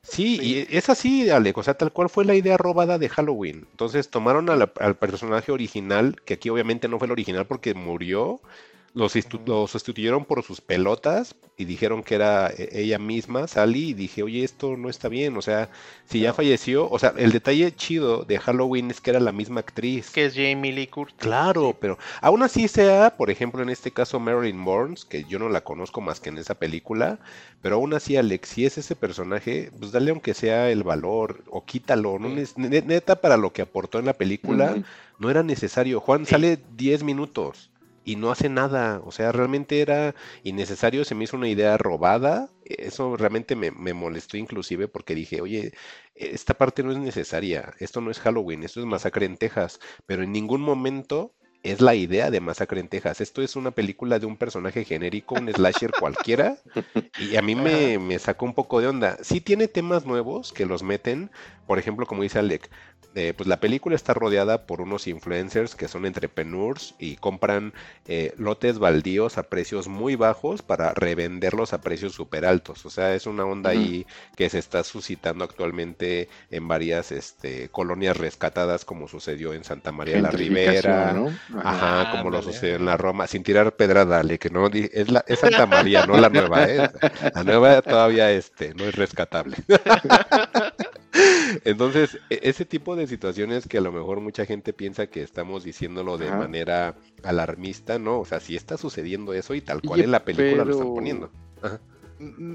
Sí, 0.04 0.38
y 0.42 0.76
es 0.76 0.90
así, 0.90 1.30
Alec, 1.30 1.56
o 1.56 1.62
sea, 1.62 1.74
tal 1.74 1.92
cual 1.92 2.10
fue 2.10 2.24
la 2.24 2.34
idea 2.34 2.56
robada 2.56 2.98
de 2.98 3.08
Halloween. 3.08 3.66
Entonces 3.70 4.10
tomaron 4.10 4.46
la- 4.46 4.70
al 4.80 4.96
personaje 4.96 5.52
original, 5.52 6.16
que 6.24 6.34
aquí 6.34 6.50
obviamente 6.50 6.88
no 6.88 6.98
fue 6.98 7.06
el 7.06 7.12
original 7.12 7.46
porque 7.46 7.72
murió, 7.72 8.40
lo, 8.94 9.06
sustitu- 9.08 9.40
lo 9.46 9.66
sustituyeron 9.66 10.24
por 10.24 10.42
sus 10.42 10.60
pelotas 10.60 11.34
y 11.56 11.64
dijeron 11.64 12.02
que 12.02 12.14
era 12.14 12.48
e- 12.50 12.68
ella 12.72 12.98
misma, 12.98 13.46
Sally, 13.46 13.90
y 13.90 13.94
dije, 13.94 14.22
oye, 14.22 14.44
esto 14.44 14.76
no 14.76 14.88
está 14.90 15.08
bien, 15.08 15.36
o 15.36 15.42
sea, 15.42 15.70
si 16.06 16.20
ya 16.20 16.34
falleció, 16.34 16.90
o 16.90 16.98
sea, 16.98 17.14
el 17.16 17.32
detalle 17.32 17.74
chido 17.74 18.24
de 18.24 18.38
Halloween 18.38 18.90
es 18.90 19.00
que 19.00 19.10
era 19.10 19.20
la 19.20 19.32
misma 19.32 19.60
actriz. 19.60 20.10
Que 20.10 20.26
es 20.26 20.34
Jamie 20.34 20.72
Lee 20.72 20.86
Curtis. 20.88 21.16
Claro, 21.18 21.76
pero 21.80 21.98
aún 22.20 22.42
así 22.42 22.68
sea, 22.68 23.16
por 23.16 23.30
ejemplo, 23.30 23.62
en 23.62 23.70
este 23.70 23.90
caso 23.92 24.20
Marilyn 24.20 24.64
Burns, 24.64 25.04
que 25.04 25.24
yo 25.24 25.38
no 25.38 25.48
la 25.48 25.62
conozco 25.62 26.00
más 26.00 26.20
que 26.20 26.28
en 26.30 26.38
esa 26.38 26.54
película, 26.54 27.18
pero 27.62 27.76
aún 27.76 27.94
así, 27.94 28.16
Alex, 28.16 28.48
si 28.48 28.66
es 28.66 28.76
ese 28.78 28.94
personaje, 28.96 29.70
pues 29.78 29.92
dale 29.92 30.10
aunque 30.10 30.34
sea 30.34 30.70
el 30.70 30.82
valor 30.82 31.44
o 31.50 31.64
quítalo, 31.64 32.18
no 32.18 32.28
Sí. 32.44 32.52
neta 32.56 33.16
para 33.20 33.36
lo 33.36 33.52
que 33.52 33.62
aportó 33.62 33.98
en 33.98 34.06
la 34.06 34.12
película, 34.14 34.82
no 35.18 35.30
era 35.30 35.42
necesario. 35.42 36.00
Juan 36.00 36.26
Sí. 36.26 36.32
sale 36.32 36.58
10 36.76 37.02
minutos. 37.04 37.70
Y 38.04 38.16
no 38.16 38.30
hace 38.30 38.48
nada. 38.48 39.00
O 39.04 39.12
sea, 39.12 39.32
realmente 39.32 39.80
era 39.80 40.14
innecesario, 40.42 41.04
se 41.04 41.14
me 41.14 41.24
hizo 41.24 41.36
una 41.36 41.48
idea 41.48 41.76
robada. 41.78 42.50
Eso 42.64 43.16
realmente 43.16 43.56
me, 43.56 43.70
me 43.70 43.94
molestó 43.94 44.36
inclusive 44.36 44.88
porque 44.88 45.14
dije, 45.14 45.40
oye, 45.40 45.72
esta 46.14 46.54
parte 46.54 46.82
no 46.82 46.92
es 46.92 46.98
necesaria, 46.98 47.74
esto 47.78 48.00
no 48.00 48.10
es 48.10 48.20
Halloween, 48.20 48.62
esto 48.62 48.80
es 48.80 48.86
Masacre 48.86 49.26
en 49.26 49.36
Texas, 49.36 49.80
pero 50.06 50.22
en 50.22 50.32
ningún 50.32 50.60
momento 50.60 51.34
es 51.62 51.80
la 51.80 51.94
idea 51.94 52.30
de 52.30 52.40
Masacre 52.40 52.80
en 52.80 52.88
Texas. 52.88 53.20
Esto 53.20 53.42
es 53.42 53.56
una 53.56 53.70
película 53.70 54.18
de 54.18 54.26
un 54.26 54.36
personaje 54.36 54.84
genérico, 54.84 55.36
un 55.36 55.52
slasher 55.52 55.92
cualquiera, 56.00 56.58
y 57.18 57.36
a 57.36 57.42
mí 57.42 57.54
me, 57.54 57.98
me, 57.98 58.18
sacó 58.18 58.46
un 58.46 58.54
poco 58.54 58.80
de 58.80 58.88
onda. 58.88 59.16
Sí 59.22 59.40
tiene 59.40 59.68
temas 59.68 60.04
nuevos 60.04 60.52
que 60.52 60.66
los 60.66 60.82
meten, 60.82 61.30
por 61.66 61.78
ejemplo, 61.78 62.06
como 62.06 62.22
dice 62.22 62.38
Alec, 62.38 62.68
eh, 63.14 63.34
pues 63.36 63.46
la 63.46 63.60
película 63.60 63.94
está 63.94 64.14
rodeada 64.14 64.66
por 64.66 64.80
unos 64.80 65.06
influencers 65.06 65.74
que 65.74 65.86
son 65.86 66.06
entrepreneurs 66.06 66.94
y 66.98 67.16
compran 67.16 67.74
eh, 68.06 68.32
lotes 68.38 68.78
baldíos 68.78 69.36
a 69.36 69.42
precios 69.44 69.86
muy 69.86 70.16
bajos 70.16 70.62
para 70.62 70.94
revenderlos 70.94 71.74
a 71.74 71.82
precios 71.82 72.14
súper 72.14 72.46
altos. 72.46 72.86
O 72.86 72.90
sea, 72.90 73.14
es 73.14 73.26
una 73.26 73.44
onda 73.44 73.70
ahí 73.70 74.06
que 74.34 74.48
se 74.48 74.58
está 74.58 74.82
suscitando 74.82 75.44
actualmente 75.44 76.30
en 76.50 76.68
varias 76.68 77.12
este, 77.12 77.68
colonias 77.68 78.16
rescatadas, 78.16 78.86
como 78.86 79.08
sucedió 79.08 79.52
en 79.52 79.64
Santa 79.64 79.92
María 79.92 80.16
de 80.16 80.22
la 80.22 80.30
Ribera. 80.30 81.12
¿no? 81.12 81.30
Ajá, 81.62 82.12
como 82.12 82.30
lo 82.30 82.40
sucedió 82.40 82.76
en 82.76 82.86
la 82.86 82.96
Roma, 82.96 83.26
sin 83.26 83.42
tirar 83.42 83.76
pedra, 83.76 84.06
dale, 84.06 84.38
que 84.38 84.48
no 84.48 84.68
es, 84.68 85.10
la, 85.10 85.22
es 85.26 85.38
Santa 85.38 85.66
María, 85.66 86.06
no 86.06 86.16
la 86.16 86.30
nueva, 86.30 86.64
¿eh? 86.64 86.90
La 87.34 87.44
nueva 87.44 87.82
todavía 87.82 88.30
este, 88.30 88.72
no 88.74 88.84
es 88.84 88.94
rescatable. 88.94 89.56
Entonces, 91.64 92.18
e, 92.30 92.40
ese 92.42 92.64
tipo 92.64 92.96
de 92.96 93.06
situaciones 93.06 93.66
que 93.68 93.78
a 93.78 93.80
lo 93.80 93.92
mejor 93.92 94.20
mucha 94.20 94.44
gente 94.46 94.72
piensa 94.72 95.06
que 95.06 95.22
estamos 95.22 95.64
diciéndolo 95.64 96.18
de 96.18 96.28
Ajá. 96.28 96.38
manera 96.38 96.94
alarmista, 97.22 97.98
¿no? 97.98 98.20
O 98.20 98.24
sea, 98.24 98.40
si 98.40 98.56
está 98.56 98.76
sucediendo 98.76 99.32
eso 99.34 99.54
y 99.54 99.60
tal 99.60 99.82
cual 99.82 100.00
en 100.00 100.10
la 100.10 100.24
película 100.24 100.64
lo 100.64 100.72
están 100.72 100.94
poniendo. 100.94 101.30
Ajá. 101.62 101.80
Mm, 102.18 102.54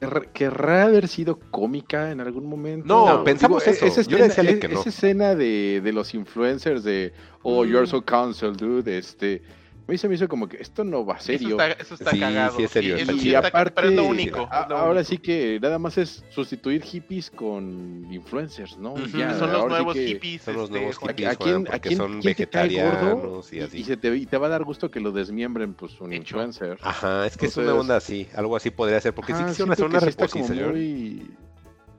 querr- 0.00 0.28
¿Querrá 0.32 0.84
haber 0.84 1.08
sido 1.08 1.38
cómica 1.50 2.10
en 2.10 2.20
algún 2.20 2.46
momento? 2.46 2.86
No, 2.86 3.24
pensamos 3.24 3.66
e- 3.66 3.70
eso. 3.70 3.86
Esa 3.86 4.02
Yo 4.02 4.16
decía 4.16 4.26
escena, 4.26 4.48
Ale 4.50 4.58
que 4.58 4.66
e- 4.66 4.70
no. 4.70 4.80
esa 4.80 4.88
escena 4.88 5.34
de, 5.34 5.80
de 5.82 5.92
los 5.92 6.14
influencers 6.14 6.82
de 6.84 7.12
Oh, 7.42 7.64
you're 7.64 7.86
so 7.86 8.02
cancelled, 8.02 8.56
dude. 8.56 8.98
Este, 8.98 9.42
mí 9.90 9.98
se 9.98 10.08
me 10.08 10.14
hizo 10.14 10.28
como 10.28 10.48
que 10.48 10.56
esto 10.58 10.84
no 10.84 11.04
va 11.04 11.18
serio. 11.20 11.48
Eso 11.48 11.60
está, 11.60 11.82
eso 11.82 11.94
está 11.94 12.10
Sí, 12.12 12.20
cagado. 12.20 12.56
sí 12.56 12.62
es 12.62 12.70
serio, 12.70 12.96
está 12.96 13.12
eso 13.12 13.20
y 13.20 13.20
sí 13.20 13.34
está- 13.34 13.48
aparte, 13.48 13.72
pero 13.74 13.88
es 13.88 13.94
lo 13.96 14.04
único. 14.06 14.48
a- 14.50 14.62
es 14.62 14.68
lo 14.68 14.76
ahora 14.78 14.90
único. 15.00 15.04
sí 15.04 15.18
que 15.18 15.58
nada 15.60 15.78
más 15.78 15.98
es 15.98 16.24
sustituir 16.30 16.82
hippies 16.82 17.30
con 17.30 18.06
influencers, 18.12 18.78
¿no? 18.78 18.94
Y 18.98 19.02
Ujú, 19.02 19.18
ya, 19.18 19.38
Son 19.38 19.52
los 19.52 19.62
sí 19.62 19.68
nuevos 19.68 19.94
que- 19.94 20.06
hippies. 20.06 20.42
Son 20.42 20.54
los 20.54 20.64
este, 20.64 20.78
nuevos 20.78 20.96
Juan. 20.98 21.10
hippies, 21.10 21.28
¿A 21.28 21.36
quién- 21.36 21.50
Juan, 21.50 21.66
a 21.66 21.70
porque 21.70 21.80
quién- 21.88 21.96
son 21.98 22.10
quién 22.12 22.20
vegetarianos 22.22 23.52
y 23.52 23.56
Y, 23.56 23.60
así. 23.60 23.78
y 23.78 23.84
se 23.84 23.96
te, 23.96 24.16
y 24.16 24.26
te 24.26 24.36
va 24.38 24.46
a 24.46 24.50
dar 24.50 24.64
gusto 24.64 24.90
que 24.90 25.00
lo 25.00 25.12
desmiembren, 25.12 25.74
pues, 25.74 26.00
un 26.00 26.12
Hecho. 26.12 26.22
influencer. 26.22 26.78
Ajá, 26.82 27.26
es 27.26 27.36
que 27.36 27.46
es 27.46 27.56
una 27.56 27.66
Entonces- 27.66 27.80
onda 27.80 27.96
así, 27.96 28.28
algo 28.34 28.56
así 28.56 28.70
podría 28.70 29.00
ser, 29.00 29.14
porque 29.14 29.32
sí 29.34 29.40
Ah, 29.42 29.48
quisieron 29.48 29.72
hacer 29.72 29.82
siento 29.84 29.96
una 29.96 29.98
que 30.00 30.04
sí 30.04 30.10
está 30.10 30.28
como 30.28 30.70
muy, 30.72 31.30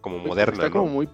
como 0.01 0.17
moderna, 0.19 0.53
Está 0.53 0.65
¿no? 0.67 0.71
como 0.71 0.87
muy, 0.87 1.09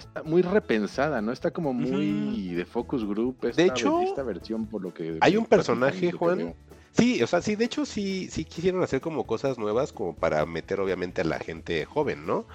está 0.00 0.22
muy 0.22 0.42
repensada, 0.42 1.22
¿no? 1.22 1.32
Está 1.32 1.50
como 1.52 1.72
muy 1.72 2.54
de 2.54 2.64
focus 2.64 3.06
group. 3.06 3.36
Esta, 3.42 3.62
hecho, 3.62 4.00
esta 4.02 4.22
versión, 4.22 4.66
por 4.66 4.82
lo 4.82 4.92
que. 4.92 5.18
Hay 5.20 5.36
un 5.36 5.46
personaje, 5.46 6.10
Juan. 6.10 6.54
Sí, 6.92 7.22
o 7.22 7.26
sea, 7.26 7.40
sí, 7.40 7.54
de 7.54 7.66
hecho 7.66 7.86
sí, 7.86 8.28
sí 8.30 8.44
quisieron 8.44 8.82
hacer 8.82 9.00
como 9.00 9.24
cosas 9.24 9.58
nuevas 9.58 9.92
como 9.92 10.16
para 10.16 10.44
meter 10.44 10.80
obviamente 10.80 11.20
a 11.20 11.24
la 11.24 11.38
gente 11.38 11.84
joven, 11.84 12.26
¿no? 12.26 12.46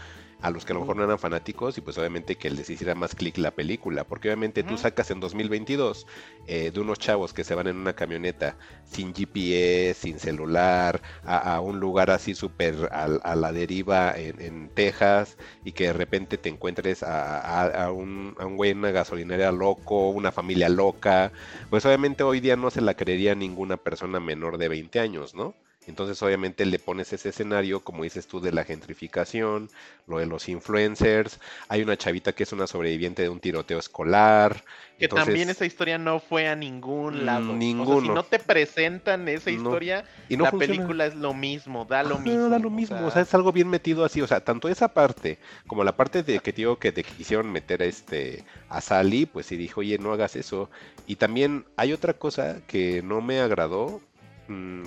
A 0.45 0.51
los 0.51 0.63
que 0.63 0.73
a 0.73 0.75
lo 0.75 0.81
mejor 0.81 0.97
no 0.97 1.03
eran 1.03 1.17
fanáticos 1.17 1.77
y 1.77 1.81
pues 1.81 1.97
obviamente 1.97 2.37
que 2.37 2.51
les 2.51 2.69
hiciera 2.69 2.93
más 2.95 3.15
clic 3.15 3.37
la 3.37 3.51
película, 3.55 4.03
porque 4.03 4.27
obviamente 4.29 4.63
tú 4.63 4.77
sacas 4.77 5.09
en 5.09 5.19
2022 5.19 6.05
eh, 6.45 6.71
de 6.71 6.79
unos 6.79 6.99
chavos 6.99 7.33
que 7.33 7.43
se 7.43 7.55
van 7.55 7.67
en 7.67 7.77
una 7.77 7.93
camioneta 7.93 8.57
sin 8.83 9.13
GPS, 9.13 10.01
sin 10.01 10.19
celular, 10.19 11.01
a, 11.23 11.55
a 11.55 11.61
un 11.61 11.79
lugar 11.79 12.11
así 12.11 12.35
súper 12.35 12.75
a, 12.91 13.05
a 13.05 13.35
la 13.35 13.51
deriva 13.51 14.13
en, 14.15 14.39
en 14.41 14.69
Texas 14.69 15.37
y 15.63 15.71
que 15.73 15.85
de 15.85 15.93
repente 15.93 16.37
te 16.37 16.49
encuentres 16.49 17.01
a, 17.03 17.39
a- 17.39 17.85
a 17.85 17.91
un, 17.91 18.35
a 18.37 18.45
un 18.45 18.55
güey 18.55 18.71
en 18.71 18.79
una 18.79 18.91
gasolinera 18.91 19.51
loco, 19.51 20.09
una 20.11 20.31
familia 20.31 20.69
loca, 20.69 21.31
pues 21.69 21.85
obviamente 21.85 22.23
hoy 22.23 22.39
día 22.39 22.55
no 22.55 22.69
se 22.71 22.81
la 22.81 22.93
creería 22.95 23.35
ninguna 23.35 23.77
persona 23.77 24.19
menor 24.19 24.57
de 24.59 24.67
20 24.69 24.99
años, 24.99 25.33
¿no? 25.33 25.57
Entonces 25.87 26.21
obviamente 26.23 26.65
le 26.65 26.79
pones 26.79 27.13
ese 27.13 27.29
escenario, 27.29 27.81
como 27.81 28.03
dices 28.03 28.27
tú, 28.27 28.39
de 28.41 28.51
la 28.51 28.63
gentrificación, 28.63 29.69
lo 30.07 30.19
de 30.19 30.25
los 30.25 30.49
influencers, 30.49 31.39
hay 31.67 31.81
una 31.81 31.97
chavita 31.97 32.33
que 32.33 32.43
es 32.43 32.51
una 32.53 32.67
sobreviviente 32.67 33.21
de 33.21 33.29
un 33.29 33.39
tiroteo 33.39 33.79
escolar. 33.79 34.63
Que 34.97 35.05
entonces- 35.05 35.25
también 35.25 35.49
esa 35.49 35.65
historia 35.65 35.97
no 35.97 36.19
fue 36.19 36.47
a 36.47 36.55
ningún 36.55 37.25
lado. 37.25 37.41
O 37.41 37.45
sea, 37.47 37.53
si 37.53 37.57
Ninguno. 37.59 38.13
no 38.13 38.23
te 38.23 38.39
presentan 38.39 39.27
esa 39.27 39.51
No. 39.51 39.57
historia, 39.57 40.05
y 40.29 40.37
no 40.37 40.45
la 40.45 40.51
funciona. 40.51 40.73
película 40.75 41.05
es 41.05 41.15
lo 41.15 41.33
mismo, 41.33 41.85
da 41.85 42.01
lo 42.03 42.15
Ajá, 42.15 42.23
mismo. 42.23 42.49
da 42.49 42.59
lo 42.59 42.69
mismo, 42.69 43.05
o 43.05 43.11
sea, 43.11 43.21
es 43.23 43.33
algo 43.33 43.51
bien 43.51 43.67
metido 43.67 44.05
así, 44.05 44.21
o 44.21 44.27
sea, 44.27 44.39
tanto 44.43 44.69
esa 44.69 44.87
parte 44.93 45.37
como 45.67 45.83
la 45.83 45.95
parte 45.97 46.23
de 46.23 46.39
que 46.39 46.51
te 46.53 46.57
digo 46.57 46.77
que 46.79 46.91
te 46.91 47.03
quisieron 47.03 47.51
meter 47.51 47.81
a 47.81 47.85
este 47.85 48.43
a 48.69 48.79
Sally, 48.81 49.25
pues 49.25 49.45
sí 49.47 49.57
dijo, 49.57 49.81
oye, 49.81 49.97
no 49.97 50.13
hagas 50.13 50.35
eso. 50.35 50.69
Y 51.07 51.17
también 51.17 51.65
hay 51.77 51.93
otra 51.93 52.13
cosa 52.13 52.61
que 52.67 53.01
no 53.03 53.21
me 53.21 53.39
agradó, 53.41 53.99
mm, 53.99 54.14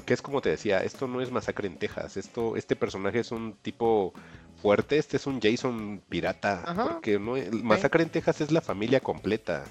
que 0.05 0.15
es 0.15 0.23
como 0.23 0.41
te 0.41 0.51
decía, 0.51 0.83
esto 0.83 1.07
no 1.07 1.21
es 1.21 1.31
masacre 1.31 1.67
en 1.69 1.79
Texas, 1.79 2.17
esto, 2.17 2.57
este 2.57 2.77
personaje 2.77 3.21
es 3.21 3.33
un 3.33 3.55
tipo 3.55 4.13
fuerte, 4.61 4.99
este 4.99 5.17
es 5.17 5.27
un 5.27 5.41
Jason 5.41 6.03
pirata, 6.09 6.63
Ajá. 6.67 6.89
porque 6.93 7.19
no, 7.19 7.35
masacre 7.63 8.03
en 8.03 8.11
Texas 8.11 8.41
es 8.41 8.51
la 8.51 8.61
familia 8.61 9.01
completa. 9.01 9.65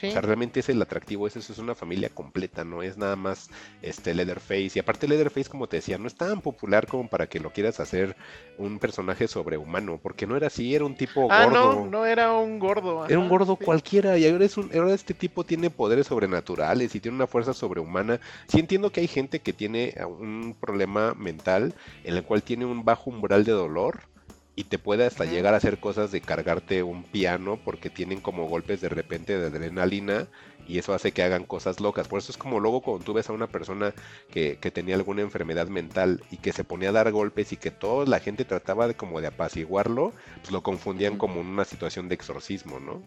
Sí. 0.00 0.08
O 0.08 0.10
sea, 0.10 0.20
realmente 0.20 0.60
es 0.60 0.68
el 0.68 0.80
atractivo, 0.82 1.26
es 1.26 1.36
eso, 1.36 1.52
es 1.52 1.58
una 1.58 1.74
familia 1.74 2.08
completa, 2.10 2.64
no 2.64 2.82
es 2.82 2.96
nada 2.96 3.16
más 3.16 3.50
este 3.82 4.14
Leatherface. 4.14 4.72
Y 4.74 4.78
aparte 4.78 5.08
Leatherface, 5.08 5.48
como 5.48 5.68
te 5.68 5.76
decía, 5.76 5.98
no 5.98 6.06
es 6.06 6.14
tan 6.14 6.40
popular 6.40 6.86
como 6.86 7.08
para 7.08 7.28
que 7.28 7.40
lo 7.40 7.52
quieras 7.52 7.80
hacer 7.80 8.16
un 8.58 8.78
personaje 8.78 9.28
sobrehumano, 9.28 9.98
porque 9.98 10.26
no 10.26 10.36
era 10.36 10.48
así, 10.48 10.74
era 10.74 10.84
un 10.84 10.94
tipo 10.94 11.28
ah, 11.30 11.44
gordo. 11.44 11.74
no, 11.74 11.86
no 11.86 12.06
era 12.06 12.32
un 12.32 12.58
gordo. 12.58 13.06
Era 13.06 13.18
un 13.18 13.28
gordo 13.28 13.56
sí. 13.58 13.64
cualquiera 13.64 14.18
y 14.18 14.28
ahora, 14.28 14.44
es 14.44 14.56
un, 14.56 14.70
ahora 14.74 14.94
este 14.94 15.14
tipo 15.14 15.44
tiene 15.44 15.70
poderes 15.70 16.06
sobrenaturales 16.08 16.94
y 16.94 17.00
tiene 17.00 17.16
una 17.16 17.26
fuerza 17.26 17.54
sobrehumana. 17.54 18.20
Sí 18.48 18.60
entiendo 18.60 18.90
que 18.90 19.00
hay 19.00 19.08
gente 19.08 19.40
que 19.40 19.52
tiene 19.52 19.94
un 20.06 20.56
problema 20.58 21.14
mental 21.14 21.74
en 22.04 22.16
el 22.16 22.22
cual 22.24 22.42
tiene 22.42 22.66
un 22.66 22.84
bajo 22.84 23.10
umbral 23.10 23.44
de 23.44 23.52
dolor 23.52 24.00
y 24.58 24.64
te 24.64 24.78
puede 24.78 25.04
hasta 25.04 25.26
llegar 25.26 25.52
a 25.52 25.58
hacer 25.58 25.78
cosas 25.78 26.10
de 26.10 26.22
cargarte 26.22 26.82
un 26.82 27.04
piano 27.04 27.60
porque 27.62 27.90
tienen 27.90 28.22
como 28.22 28.48
golpes 28.48 28.80
de 28.80 28.88
repente 28.88 29.38
de 29.38 29.46
adrenalina 29.48 30.28
y 30.66 30.78
eso 30.78 30.94
hace 30.94 31.12
que 31.12 31.22
hagan 31.22 31.44
cosas 31.44 31.78
locas. 31.78 32.08
Por 32.08 32.18
eso 32.18 32.32
es 32.32 32.38
como 32.38 32.58
luego 32.58 32.80
cuando 32.80 33.04
tú 33.04 33.12
ves 33.12 33.28
a 33.28 33.34
una 33.34 33.48
persona 33.48 33.92
que, 34.30 34.56
que 34.58 34.70
tenía 34.70 34.94
alguna 34.94 35.20
enfermedad 35.20 35.68
mental 35.68 36.22
y 36.30 36.38
que 36.38 36.52
se 36.52 36.64
ponía 36.64 36.88
a 36.88 36.92
dar 36.92 37.12
golpes 37.12 37.52
y 37.52 37.58
que 37.58 37.70
toda 37.70 38.06
la 38.06 38.18
gente 38.18 38.46
trataba 38.46 38.88
de 38.88 38.94
como 38.94 39.20
de 39.20 39.26
apaciguarlo, 39.26 40.14
pues 40.40 40.50
lo 40.50 40.62
confundían 40.62 41.18
como 41.18 41.42
en 41.42 41.48
una 41.48 41.66
situación 41.66 42.08
de 42.08 42.14
exorcismo, 42.14 42.80
¿no? 42.80 43.02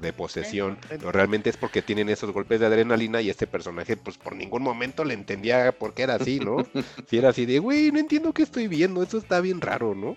De 0.00 0.12
posesión. 0.12 0.78
Pero 0.88 1.10
realmente 1.10 1.50
es 1.50 1.56
porque 1.56 1.82
tienen 1.82 2.08
esos 2.08 2.30
golpes 2.30 2.60
de 2.60 2.66
adrenalina 2.66 3.20
y 3.20 3.30
este 3.30 3.48
personaje 3.48 3.96
pues 3.96 4.16
por 4.16 4.36
ningún 4.36 4.62
momento 4.62 5.04
le 5.04 5.14
entendía 5.14 5.72
por 5.72 5.92
qué 5.92 6.04
era 6.04 6.14
así, 6.14 6.38
¿no? 6.38 6.58
Si 7.08 7.18
era 7.18 7.30
así 7.30 7.46
de, 7.46 7.58
güey, 7.58 7.90
no 7.90 7.98
entiendo 7.98 8.32
qué 8.32 8.44
estoy 8.44 8.68
viendo, 8.68 9.02
eso 9.02 9.18
está 9.18 9.40
bien 9.40 9.60
raro, 9.60 9.96
¿no? 9.96 10.16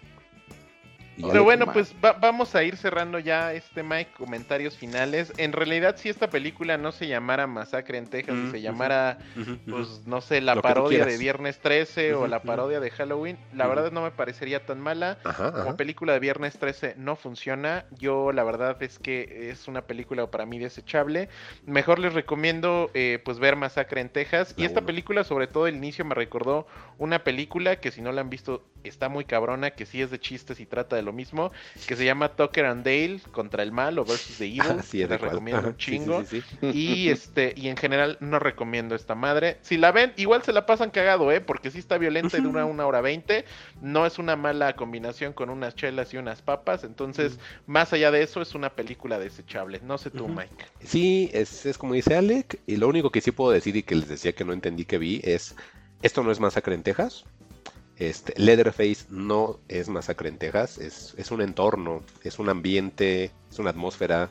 Pero 1.21 1.43
bueno, 1.43 1.65
mal. 1.65 1.73
pues 1.73 1.95
va- 2.03 2.13
vamos 2.13 2.53
a 2.55 2.63
ir 2.63 2.77
cerrando 2.77 3.19
ya 3.19 3.53
este 3.53 3.83
Mike, 3.83 4.11
comentarios 4.17 4.77
finales. 4.77 5.33
En 5.37 5.51
realidad, 5.51 5.95
si 5.97 6.09
esta 6.09 6.29
película 6.29 6.77
no 6.77 6.91
se 6.91 7.07
llamara 7.07 7.47
Masacre 7.47 7.97
en 7.97 8.07
Texas 8.07 8.35
Mm, 8.35 8.47
y 8.47 8.51
se 8.51 8.61
llamara, 8.61 9.17
pues 9.69 10.05
no 10.05 10.21
sé, 10.21 10.41
la 10.41 10.55
Lo 10.55 10.61
parodia 10.61 11.05
de. 11.05 11.17
Viernes 11.17 11.59
13 11.59 12.13
o 12.13 12.27
la 12.27 12.41
parodia 12.43 12.79
de 12.79 12.91
Halloween, 12.91 13.37
la 13.53 13.67
verdad 13.67 13.91
no 13.91 14.01
me 14.03 14.11
parecería 14.11 14.65
tan 14.65 14.79
mala. 14.79 15.17
Ajá, 15.23 15.51
Como 15.51 15.63
ajá. 15.69 15.77
película 15.77 16.13
de 16.13 16.19
Viernes 16.19 16.57
13 16.59 16.93
no 16.97 17.15
funciona. 17.15 17.85
Yo 17.97 18.31
la 18.31 18.43
verdad 18.43 18.77
es 18.83 18.99
que 18.99 19.49
es 19.51 19.67
una 19.67 19.81
película 19.81 20.27
para 20.29 20.45
mí 20.45 20.59
desechable. 20.59 21.29
Mejor 21.65 21.99
les 21.99 22.13
recomiendo 22.13 22.91
eh, 22.93 23.19
pues 23.25 23.39
ver 23.39 23.55
Masacre 23.55 24.01
en 24.01 24.09
Texas. 24.09 24.53
y 24.57 24.65
esta 24.65 24.79
uno. 24.81 24.87
película, 24.87 25.23
sobre 25.23 25.47
todo 25.47 25.67
el 25.67 25.75
inicio, 25.75 26.05
me 26.05 26.15
recordó 26.15 26.67
una 26.97 27.23
película 27.23 27.77
que 27.77 27.91
si 27.91 28.01
no 28.01 28.11
la 28.11 28.21
han 28.21 28.29
visto 28.29 28.63
está 28.83 29.09
muy 29.09 29.25
cabrona, 29.25 29.71
que 29.71 29.85
sí 29.85 30.01
es 30.01 30.11
de 30.11 30.19
chistes 30.19 30.59
y 30.59 30.65
trata 30.65 30.95
de 30.95 31.01
lo 31.07 31.13
mismo, 31.13 31.51
que 31.87 31.95
se 31.95 32.05
llama 32.05 32.29
Tucker 32.29 32.65
and 32.65 32.85
Dale 32.85 33.19
contra 33.31 33.63
el 33.63 33.71
mal 33.71 33.97
o 33.97 34.05
versus 34.05 34.37
the 34.37 34.45
evil. 34.45 34.77
Ah, 34.77 34.83
sí, 34.83 34.99
les 34.99 35.19
recomiendo 35.19 35.59
Ajá, 35.61 35.69
un 35.69 35.77
chingo. 35.77 36.23
sí, 36.25 36.41
sí. 36.61 36.67
Y 36.73 37.09
este, 37.09 37.53
y 37.57 37.69
en 37.69 37.77
general 37.77 38.17
no 38.19 38.37
recomiendo 38.37 38.93
esta 38.93 39.15
madre. 39.15 39.57
Si 39.61 39.77
la 39.77 39.91
ven, 39.91 40.13
igual 40.17 40.43
se 40.43 40.53
la 40.53 40.65
pasan 40.67 40.91
cagado, 40.91 41.31
eh, 41.31 41.41
porque 41.41 41.71
sí 41.71 41.79
está 41.79 41.97
violenta 41.97 42.37
y 42.37 42.41
dura 42.41 42.65
una 42.65 42.85
hora 42.85 43.01
veinte. 43.01 43.45
No 43.81 44.05
es 44.05 44.19
una 44.19 44.35
mala 44.35 44.75
combinación 44.75 45.33
con 45.33 45.49
unas 45.49 45.73
chelas 45.73 46.13
y 46.13 46.17
unas 46.17 46.41
papas. 46.41 46.83
Entonces, 46.83 47.39
más 47.65 47.91
allá 47.93 48.11
de 48.11 48.21
eso, 48.21 48.41
es 48.41 48.53
una 48.53 48.69
película 48.69 49.17
desechable. 49.17 49.79
No 49.83 49.97
sé 49.97 50.11
tú. 50.11 50.27
Mike. 50.27 50.65
Sí, 50.83 51.29
es, 51.33 51.65
es 51.65 51.77
como 51.77 51.93
dice 51.93 52.15
Alec, 52.15 52.59
y 52.67 52.75
lo 52.75 52.87
único 52.87 53.09
que 53.11 53.21
sí 53.21 53.31
puedo 53.31 53.51
decir 53.51 53.75
y 53.75 53.83
que 53.83 53.95
les 53.95 54.07
decía 54.09 54.33
que 54.33 54.43
no 54.43 54.53
entendí 54.53 54.85
que 54.85 54.97
vi 54.97 55.21
es, 55.23 55.55
esto 56.01 56.23
no 56.23 56.31
es 56.31 56.39
Masacre 56.39 56.75
en 56.75 56.83
Texas, 56.83 57.25
este, 57.99 58.33
Leatherface 58.37 59.05
no 59.09 59.59
es 59.67 59.89
Masacre 59.89 60.29
en 60.29 60.37
Texas, 60.37 60.77
es, 60.77 61.13
es 61.17 61.31
un 61.31 61.41
entorno, 61.41 62.03
es 62.23 62.39
un 62.39 62.49
ambiente, 62.49 63.31
es 63.51 63.59
una 63.59 63.71
atmósfera, 63.71 64.29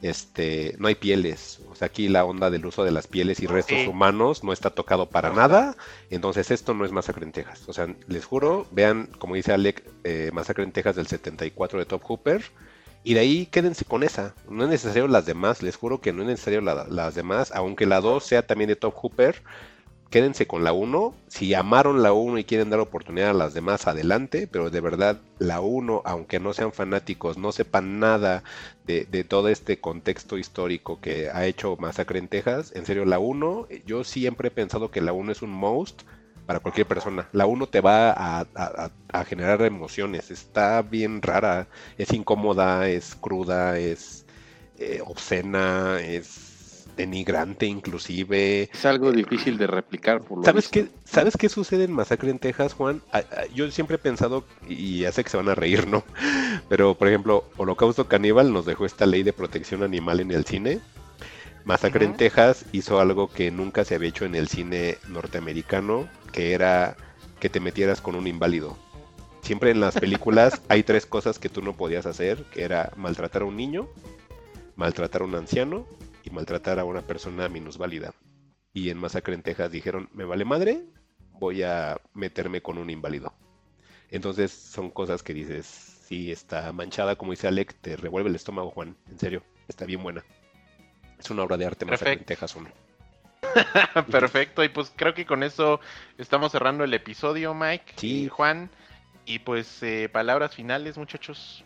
este, 0.00 0.76
no 0.78 0.86
hay 0.88 0.94
pieles, 0.94 1.60
o 1.70 1.74
sea, 1.74 1.86
aquí 1.86 2.08
la 2.08 2.24
onda 2.24 2.50
del 2.50 2.64
uso 2.66 2.84
de 2.84 2.92
las 2.92 3.06
pieles 3.08 3.40
y 3.40 3.46
restos 3.46 3.78
Sí. 3.78 3.86
humanos 3.88 4.44
no 4.44 4.52
está 4.52 4.70
tocado 4.70 5.06
para 5.06 5.30
nada. 5.32 5.76
Entonces 6.10 6.50
esto 6.52 6.72
no 6.74 6.84
es 6.84 6.92
Masacre 6.92 7.24
en 7.24 7.32
Texas. 7.32 7.62
O 7.66 7.72
sea, 7.72 7.92
les 8.06 8.24
juro, 8.24 8.66
vean, 8.70 9.08
como 9.18 9.34
dice 9.34 9.52
Alec, 9.52 9.82
eh, 10.04 10.30
Masacre 10.32 10.62
en 10.64 10.70
Texas 10.72 10.94
del 10.96 11.08
74 11.08 11.78
de 11.80 11.84
Top 11.86 12.02
Hooper. 12.04 12.44
Y 13.02 13.14
de 13.14 13.20
ahí 13.20 13.46
quédense 13.46 13.84
con 13.84 14.02
esa. 14.04 14.34
No 14.48 14.64
es 14.64 14.70
necesario 14.70 15.08
las 15.08 15.24
demás. 15.26 15.62
Les 15.62 15.76
juro 15.76 16.00
que 16.00 16.12
no 16.12 16.22
es 16.22 16.28
necesario 16.28 16.60
la- 16.60 16.86
las 16.88 17.14
demás. 17.16 17.50
Aunque 17.52 17.86
la 17.86 18.00
2 18.00 18.24
sea 18.24 18.46
también 18.46 18.68
de 18.68 18.76
Top 18.76 18.94
Hooper. 18.94 19.42
Quédense 20.10 20.46
con 20.46 20.64
la 20.64 20.72
1. 20.72 21.14
Si 21.28 21.52
amaron 21.52 22.02
la 22.02 22.14
1 22.14 22.38
y 22.38 22.44
quieren 22.44 22.70
dar 22.70 22.80
oportunidad 22.80 23.30
a 23.30 23.34
las 23.34 23.52
demás, 23.52 23.86
adelante. 23.86 24.46
Pero 24.46 24.70
de 24.70 24.80
verdad, 24.80 25.20
la 25.38 25.60
1, 25.60 26.02
aunque 26.06 26.40
no 26.40 26.54
sean 26.54 26.72
fanáticos, 26.72 27.36
no 27.36 27.52
sepan 27.52 28.00
nada 28.00 28.42
de, 28.86 29.04
todo 29.24 29.48
este 29.50 29.80
contexto 29.80 30.38
histórico 30.38 30.98
que 31.00 31.28
ha 31.30 31.44
hecho 31.44 31.76
Masacre 31.76 32.18
en 32.18 32.28
Texas, 32.28 32.72
en 32.74 32.86
serio, 32.86 33.04
la 33.04 33.18
1, 33.18 33.68
yo 33.84 34.02
siempre 34.02 34.48
he 34.48 34.50
pensado 34.50 34.90
que 34.90 35.02
la 35.02 35.12
1 35.12 35.32
es 35.32 35.42
un 35.42 35.50
most 35.50 36.02
para 36.46 36.60
cualquier 36.60 36.86
persona. 36.86 37.28
La 37.32 37.44
1 37.44 37.66
te 37.68 37.82
va 37.82 38.46
a 38.48 39.24
generar 39.26 39.60
emociones. 39.62 40.30
Está 40.30 40.80
bien 40.80 41.20
rara, 41.20 41.68
es 41.98 42.14
incómoda, 42.14 42.88
es 42.88 43.14
cruda, 43.14 43.78
es 43.78 44.24
eh, 44.78 45.02
obscena, 45.04 46.00
es 46.00 46.47
denigrante 46.98 47.64
inclusive. 47.64 48.64
Es 48.72 48.84
algo 48.84 49.10
difícil 49.12 49.56
de 49.56 49.66
replicar. 49.66 50.20
Por 50.20 50.38
lo 50.38 50.44
¿Sabes 50.44 50.70
visto. 50.70 50.90
qué, 50.92 50.98
¿Sabes 51.10 51.36
qué 51.38 51.48
sucede 51.48 51.84
en 51.84 51.92
Masacre 51.92 52.30
en 52.30 52.38
Texas, 52.38 52.74
Juan? 52.74 53.00
A- 53.12 53.18
a- 53.18 53.46
Yo 53.54 53.70
siempre 53.70 53.94
he 53.96 53.98
pensado, 53.98 54.44
y 54.68 55.00
ya 55.00 55.12
sé 55.12 55.24
que 55.24 55.30
se 55.30 55.36
van 55.38 55.48
a 55.48 55.54
reír, 55.54 55.86
¿no? 55.88 56.04
Pero, 56.68 56.94
por 56.96 57.08
ejemplo, 57.08 57.44
Holocausto 57.56 58.06
Caníbal 58.08 58.52
nos 58.52 58.66
dejó 58.66 58.84
esta 58.84 59.06
ley 59.06 59.22
de 59.22 59.32
protección 59.32 59.82
animal 59.82 60.20
en 60.20 60.30
el 60.32 60.44
cine. 60.44 60.80
Masacre 61.64 62.04
en. 62.04 62.16
Texas 62.16 62.64
hizo 62.72 63.00
algo 63.00 63.28
que 63.28 63.50
nunca 63.50 63.84
se 63.84 63.94
había 63.94 64.08
hecho 64.10 64.24
en 64.24 64.34
el 64.34 64.48
cine 64.48 64.98
norteamericano, 65.08 66.08
que 66.32 66.52
era 66.52 66.96
que 67.40 67.48
te 67.48 67.60
metieras 67.60 68.00
con 68.00 68.14
un 68.16 68.26
inválido. 68.26 68.76
Siempre 69.42 69.70
en 69.70 69.80
las 69.80 69.94
películas 70.00 70.60
hay 70.68 70.82
tres 70.82 71.06
cosas 71.06 71.38
que 71.38 71.48
tú 71.48 71.62
no 71.62 71.74
podías 71.74 72.06
hacer, 72.06 72.44
que 72.52 72.62
era 72.64 72.90
maltratar 72.96 73.42
a 73.42 73.44
un 73.44 73.56
niño, 73.56 73.86
maltratar 74.76 75.22
a 75.22 75.24
un 75.24 75.34
anciano 75.34 75.86
y 76.28 76.34
maltratar 76.34 76.78
a 76.78 76.84
una 76.84 77.02
persona 77.02 77.48
minusválida. 77.48 78.12
Y 78.72 78.90
en 78.90 78.98
Masacre 78.98 79.34
en 79.34 79.42
Texas 79.42 79.72
dijeron, 79.72 80.08
me 80.12 80.24
vale 80.24 80.44
madre, 80.44 80.84
voy 81.32 81.62
a 81.62 81.98
meterme 82.14 82.60
con 82.60 82.78
un 82.78 82.90
inválido. 82.90 83.32
Entonces 84.10 84.52
son 84.52 84.90
cosas 84.90 85.22
que 85.22 85.34
dices, 85.34 85.66
sí, 85.66 86.30
está 86.30 86.72
manchada, 86.72 87.16
como 87.16 87.32
dice 87.32 87.48
Alec, 87.48 87.74
te 87.80 87.96
revuelve 87.96 88.28
el 88.28 88.36
estómago, 88.36 88.70
Juan. 88.70 88.96
En 89.10 89.18
serio, 89.18 89.42
está 89.68 89.84
bien 89.84 90.02
buena. 90.02 90.24
Es 91.18 91.30
una 91.30 91.42
obra 91.42 91.56
de 91.56 91.66
arte 91.66 91.84
Masacre 91.84 92.12
en 92.12 92.18
Perfecto. 92.24 92.46
Texas 92.46 92.56
1. 92.56 92.70
Perfecto, 94.10 94.62
y 94.64 94.68
pues 94.68 94.92
creo 94.94 95.14
que 95.14 95.26
con 95.26 95.42
eso 95.42 95.80
estamos 96.18 96.52
cerrando 96.52 96.84
el 96.84 96.92
episodio, 96.94 97.54
Mike 97.54 97.94
Sí. 97.96 98.24
y 98.24 98.28
Juan. 98.28 98.70
Y 99.24 99.40
pues 99.40 99.82
eh, 99.82 100.08
palabras 100.10 100.54
finales, 100.54 100.96
muchachos. 100.96 101.64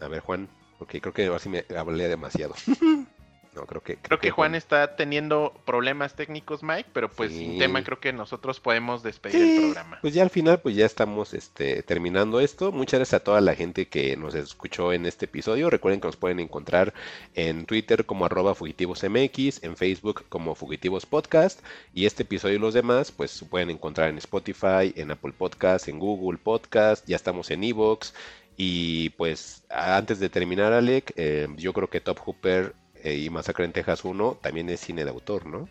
A 0.00 0.08
ver, 0.08 0.20
Juan, 0.20 0.48
porque 0.78 1.00
creo 1.00 1.14
que 1.14 1.26
ahora 1.26 1.38
sí 1.38 1.48
me 1.48 1.64
hablé 1.76 2.08
demasiado. 2.08 2.54
no, 3.54 3.66
creo 3.66 3.82
que... 3.82 3.96
Creo 3.96 4.18
que 4.18 4.30
Juan 4.30 4.54
está 4.54 4.96
teniendo 4.96 5.52
problemas 5.64 6.14
técnicos, 6.14 6.62
Mike, 6.62 6.90
pero 6.92 7.08
pues 7.10 7.30
Sí. 7.32 7.38
sin 7.38 7.58
tema 7.58 7.82
creo 7.82 8.00
que 8.00 8.12
nosotros 8.12 8.60
podemos 8.60 9.02
despedir 9.02 9.40
Sí, 9.40 9.56
el 9.56 9.62
programa. 9.72 9.98
Pues 10.00 10.14
ya 10.14 10.22
al 10.22 10.30
final, 10.30 10.60
pues 10.60 10.76
ya 10.76 10.86
estamos 10.86 11.34
este, 11.34 11.82
terminando 11.82 12.40
esto. 12.40 12.72
Muchas 12.72 12.98
gracias 13.00 13.20
a 13.20 13.24
toda 13.24 13.40
la 13.40 13.54
gente 13.54 13.88
que 13.88 14.16
nos 14.16 14.34
escuchó 14.34 14.92
en 14.92 15.06
este 15.06 15.24
episodio. 15.26 15.70
Recuerden 15.70 16.00
que 16.00 16.08
nos 16.08 16.16
pueden 16.16 16.40
encontrar 16.40 16.94
en 17.34 17.66
Twitter 17.66 18.04
como 18.06 18.24
arroba 18.24 18.54
fugitivosmx, 18.54 19.62
en 19.62 19.76
Facebook 19.76 20.24
como 20.28 20.54
Fugitivos 20.54 21.06
Podcast. 21.06 21.60
Y 21.94 22.06
este 22.06 22.22
episodio 22.22 22.56
y 22.56 22.58
los 22.58 22.74
demás, 22.74 23.12
pues 23.12 23.30
se 23.30 23.44
pueden 23.46 23.70
encontrar 23.70 24.08
en 24.10 24.18
Spotify, 24.18 24.92
en 24.96 25.10
Apple 25.10 25.32
Podcast, 25.36 25.88
en 25.88 25.98
Google 25.98 26.38
Podcast. 26.38 27.06
Ya 27.06 27.16
estamos 27.16 27.50
en 27.50 27.64
Evox. 27.64 28.14
Y 28.56 29.10
pues 29.10 29.62
antes 29.70 30.18
de 30.18 30.28
terminar, 30.28 30.72
Alec, 30.72 31.12
eh, 31.16 31.46
yo 31.56 31.72
creo 31.72 31.88
que 31.88 32.00
Top 32.00 32.18
Hooper 32.18 32.74
y 33.16 33.30
Masacre 33.30 33.64
en 33.64 33.72
Texas 33.72 34.04
1 34.04 34.38
también 34.42 34.68
es 34.68 34.80
cine 34.80 35.04
de 35.04 35.10
autor, 35.10 35.46
¿no? 35.46 35.68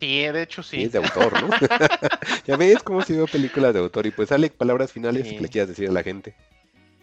Sí, 0.00 0.18
de 0.22 0.42
hecho 0.42 0.62
Sí, 0.62 0.76
sí. 0.78 0.82
es 0.84 0.92
de 0.92 0.98
autor, 0.98 1.40
¿no? 1.42 1.48
ya 2.46 2.56
ves 2.56 2.82
cómo 2.82 3.02
se 3.02 3.12
veo 3.14 3.26
películas 3.26 3.72
de 3.72 3.80
autor. 3.80 4.06
Y 4.06 4.10
pues, 4.10 4.32
Alec, 4.32 4.54
palabras 4.54 4.92
finales 4.92 5.28
Sí. 5.28 5.36
que 5.36 5.42
le 5.42 5.48
quieras 5.48 5.68
decir 5.68 5.88
a 5.88 5.92
la 5.92 6.02
gente. 6.02 6.34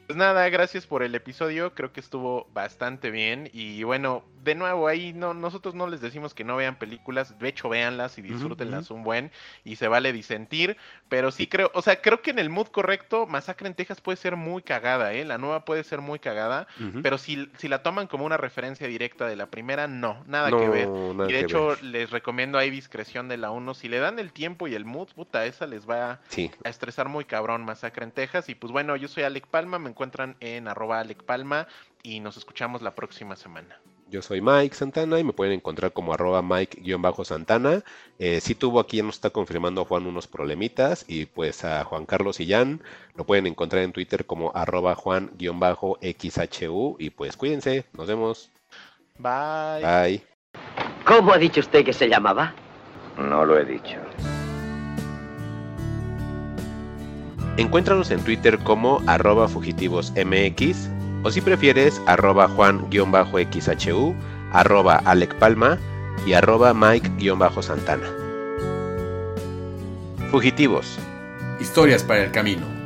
Pues 0.09 0.17
nada, 0.17 0.49
gracias 0.49 0.87
por 0.87 1.03
el 1.03 1.13
episodio, 1.13 1.75
creo 1.75 1.93
que 1.93 1.99
estuvo 1.99 2.47
bastante 2.51 3.11
bien 3.11 3.47
y 3.53 3.83
bueno, 3.83 4.23
de 4.43 4.55
nuevo 4.55 4.87
ahí 4.87 5.13
no 5.13 5.35
nosotros 5.35 5.75
no 5.75 5.85
les 5.85 6.01
decimos 6.01 6.33
que 6.33 6.43
no 6.43 6.55
vean 6.55 6.79
películas, 6.79 7.37
de 7.37 7.47
hecho 7.47 7.69
véanlas 7.69 8.17
y 8.17 8.23
disfrútenlas 8.23 8.89
un 8.89 9.03
buen 9.03 9.31
y 9.63 9.75
se 9.75 9.87
vale 9.87 10.11
disentir, 10.11 10.77
pero 11.09 11.29
sí 11.29 11.45
creo, 11.45 11.69
o 11.75 11.83
sea, 11.83 12.01
creo 12.01 12.23
que 12.23 12.31
en 12.31 12.39
el 12.39 12.49
mood 12.49 12.69
correcto 12.69 13.27
Masacre 13.27 13.67
en 13.67 13.75
Texas 13.75 14.01
puede 14.01 14.15
ser 14.15 14.35
muy 14.35 14.63
cagada, 14.63 15.13
eh, 15.13 15.25
la 15.25 15.37
nueva 15.37 15.63
puede 15.63 15.83
ser 15.83 16.01
muy 16.01 16.17
cagada, 16.17 16.65
pero 17.03 17.19
si, 17.19 17.47
si 17.59 17.67
la 17.67 17.83
toman 17.83 18.07
como 18.07 18.25
una 18.25 18.37
referencia 18.37 18.87
directa 18.87 19.27
de 19.27 19.35
la 19.35 19.45
primera, 19.51 19.87
no, 19.87 20.23
nada 20.25 20.49
no, 20.49 20.59
que 20.59 20.69
ver. 20.69 20.89
nada 20.89 21.29
Y 21.29 21.33
de 21.33 21.39
hecho 21.41 21.67
ver. 21.67 21.83
les 21.83 22.09
recomiendo 22.09 22.57
ahí 22.57 22.71
discreción 22.71 23.27
de 23.27 23.37
la 23.37 23.51
1, 23.51 23.75
si 23.75 23.87
le 23.87 23.99
dan 23.99 24.17
el 24.17 24.33
tiempo 24.33 24.67
y 24.67 24.73
el 24.73 24.85
mood, 24.85 25.09
puta, 25.13 25.45
esa 25.45 25.67
les 25.67 25.87
va 25.87 26.19
Sí, 26.29 26.49
a 26.65 26.69
estresar 26.69 27.09
muy 27.09 27.25
cabrón 27.25 27.63
Masacre 27.63 28.05
en 28.05 28.11
Texas. 28.11 28.49
Y 28.49 28.55
pues 28.55 28.73
bueno, 28.73 28.95
yo 28.95 29.07
soy 29.07 29.21
Alec 29.21 29.45
Palma, 29.45 29.77
me 29.77 29.98
encuentran 29.99 30.37
en 30.39 30.69
arroba 30.69 31.01
Alec 31.01 31.23
Palma 31.23 31.67
y 32.03 32.21
nos 32.21 32.37
escuchamos 32.37 32.81
la 32.81 32.95
próxima 32.95 33.35
semana. 33.35 33.81
yo 34.09 34.21
soy 34.21 34.39
Mike 34.39 34.73
Santana 34.73 35.19
y 35.19 35.25
me 35.25 35.33
pueden 35.33 35.55
encontrar 35.55 35.91
como 35.91 36.13
arroba 36.13 36.41
Mike-Santana. 36.41 37.83
Eh, 38.17 38.39
sí 38.39 38.55
tuvo 38.55 38.79
aquí, 38.79 38.97
ya 38.97 39.03
nos 39.03 39.15
está 39.15 39.29
confirmando 39.29 39.83
Juan 39.83 40.07
unos 40.07 40.25
problemitas. 40.25 41.03
Y 41.09 41.25
pues 41.25 41.65
a 41.65 41.83
Juan 41.83 42.05
Carlos 42.05 42.39
y 42.39 42.47
Jan 42.47 42.81
lo 43.15 43.25
pueden 43.25 43.45
encontrar 43.45 43.83
en 43.83 43.91
Twitter 43.91 44.25
como 44.25 44.55
arroba 44.55 44.95
Juan-XHU. 44.95 46.95
Y 46.97 47.09
pues 47.09 47.35
cuídense, 47.35 47.83
nos 47.91 48.07
vemos. 48.07 48.49
Bye. 49.17 49.83
Bye. 49.83 50.23
¿Cómo 51.03 51.33
ha 51.33 51.37
dicho 51.37 51.59
usted 51.59 51.83
que 51.83 51.91
se 51.91 52.07
llamaba? 52.07 52.53
No 53.17 53.43
lo 53.43 53.59
he 53.59 53.65
dicho. 53.65 53.97
Encuéntranos 57.59 58.09
en 58.09 58.21
Twitter 58.21 58.57
como 58.59 59.03
arroba 59.05 59.49
fugitivosmx 59.49 60.89
o 61.23 61.29
si 61.29 61.41
prefieres 61.41 62.01
arroba 62.05 62.47
juan-xhu, 62.47 64.15
arroba 64.53 65.01
Alec 65.03 65.35
Palma 65.35 65.77
y 66.25 66.31
arroba 66.31 66.73
Mike-Santana. 66.73 68.07
Fugitivos. 70.31 70.97
Historias 71.59 72.01
para 72.01 72.23
el 72.23 72.31
camino. 72.31 72.78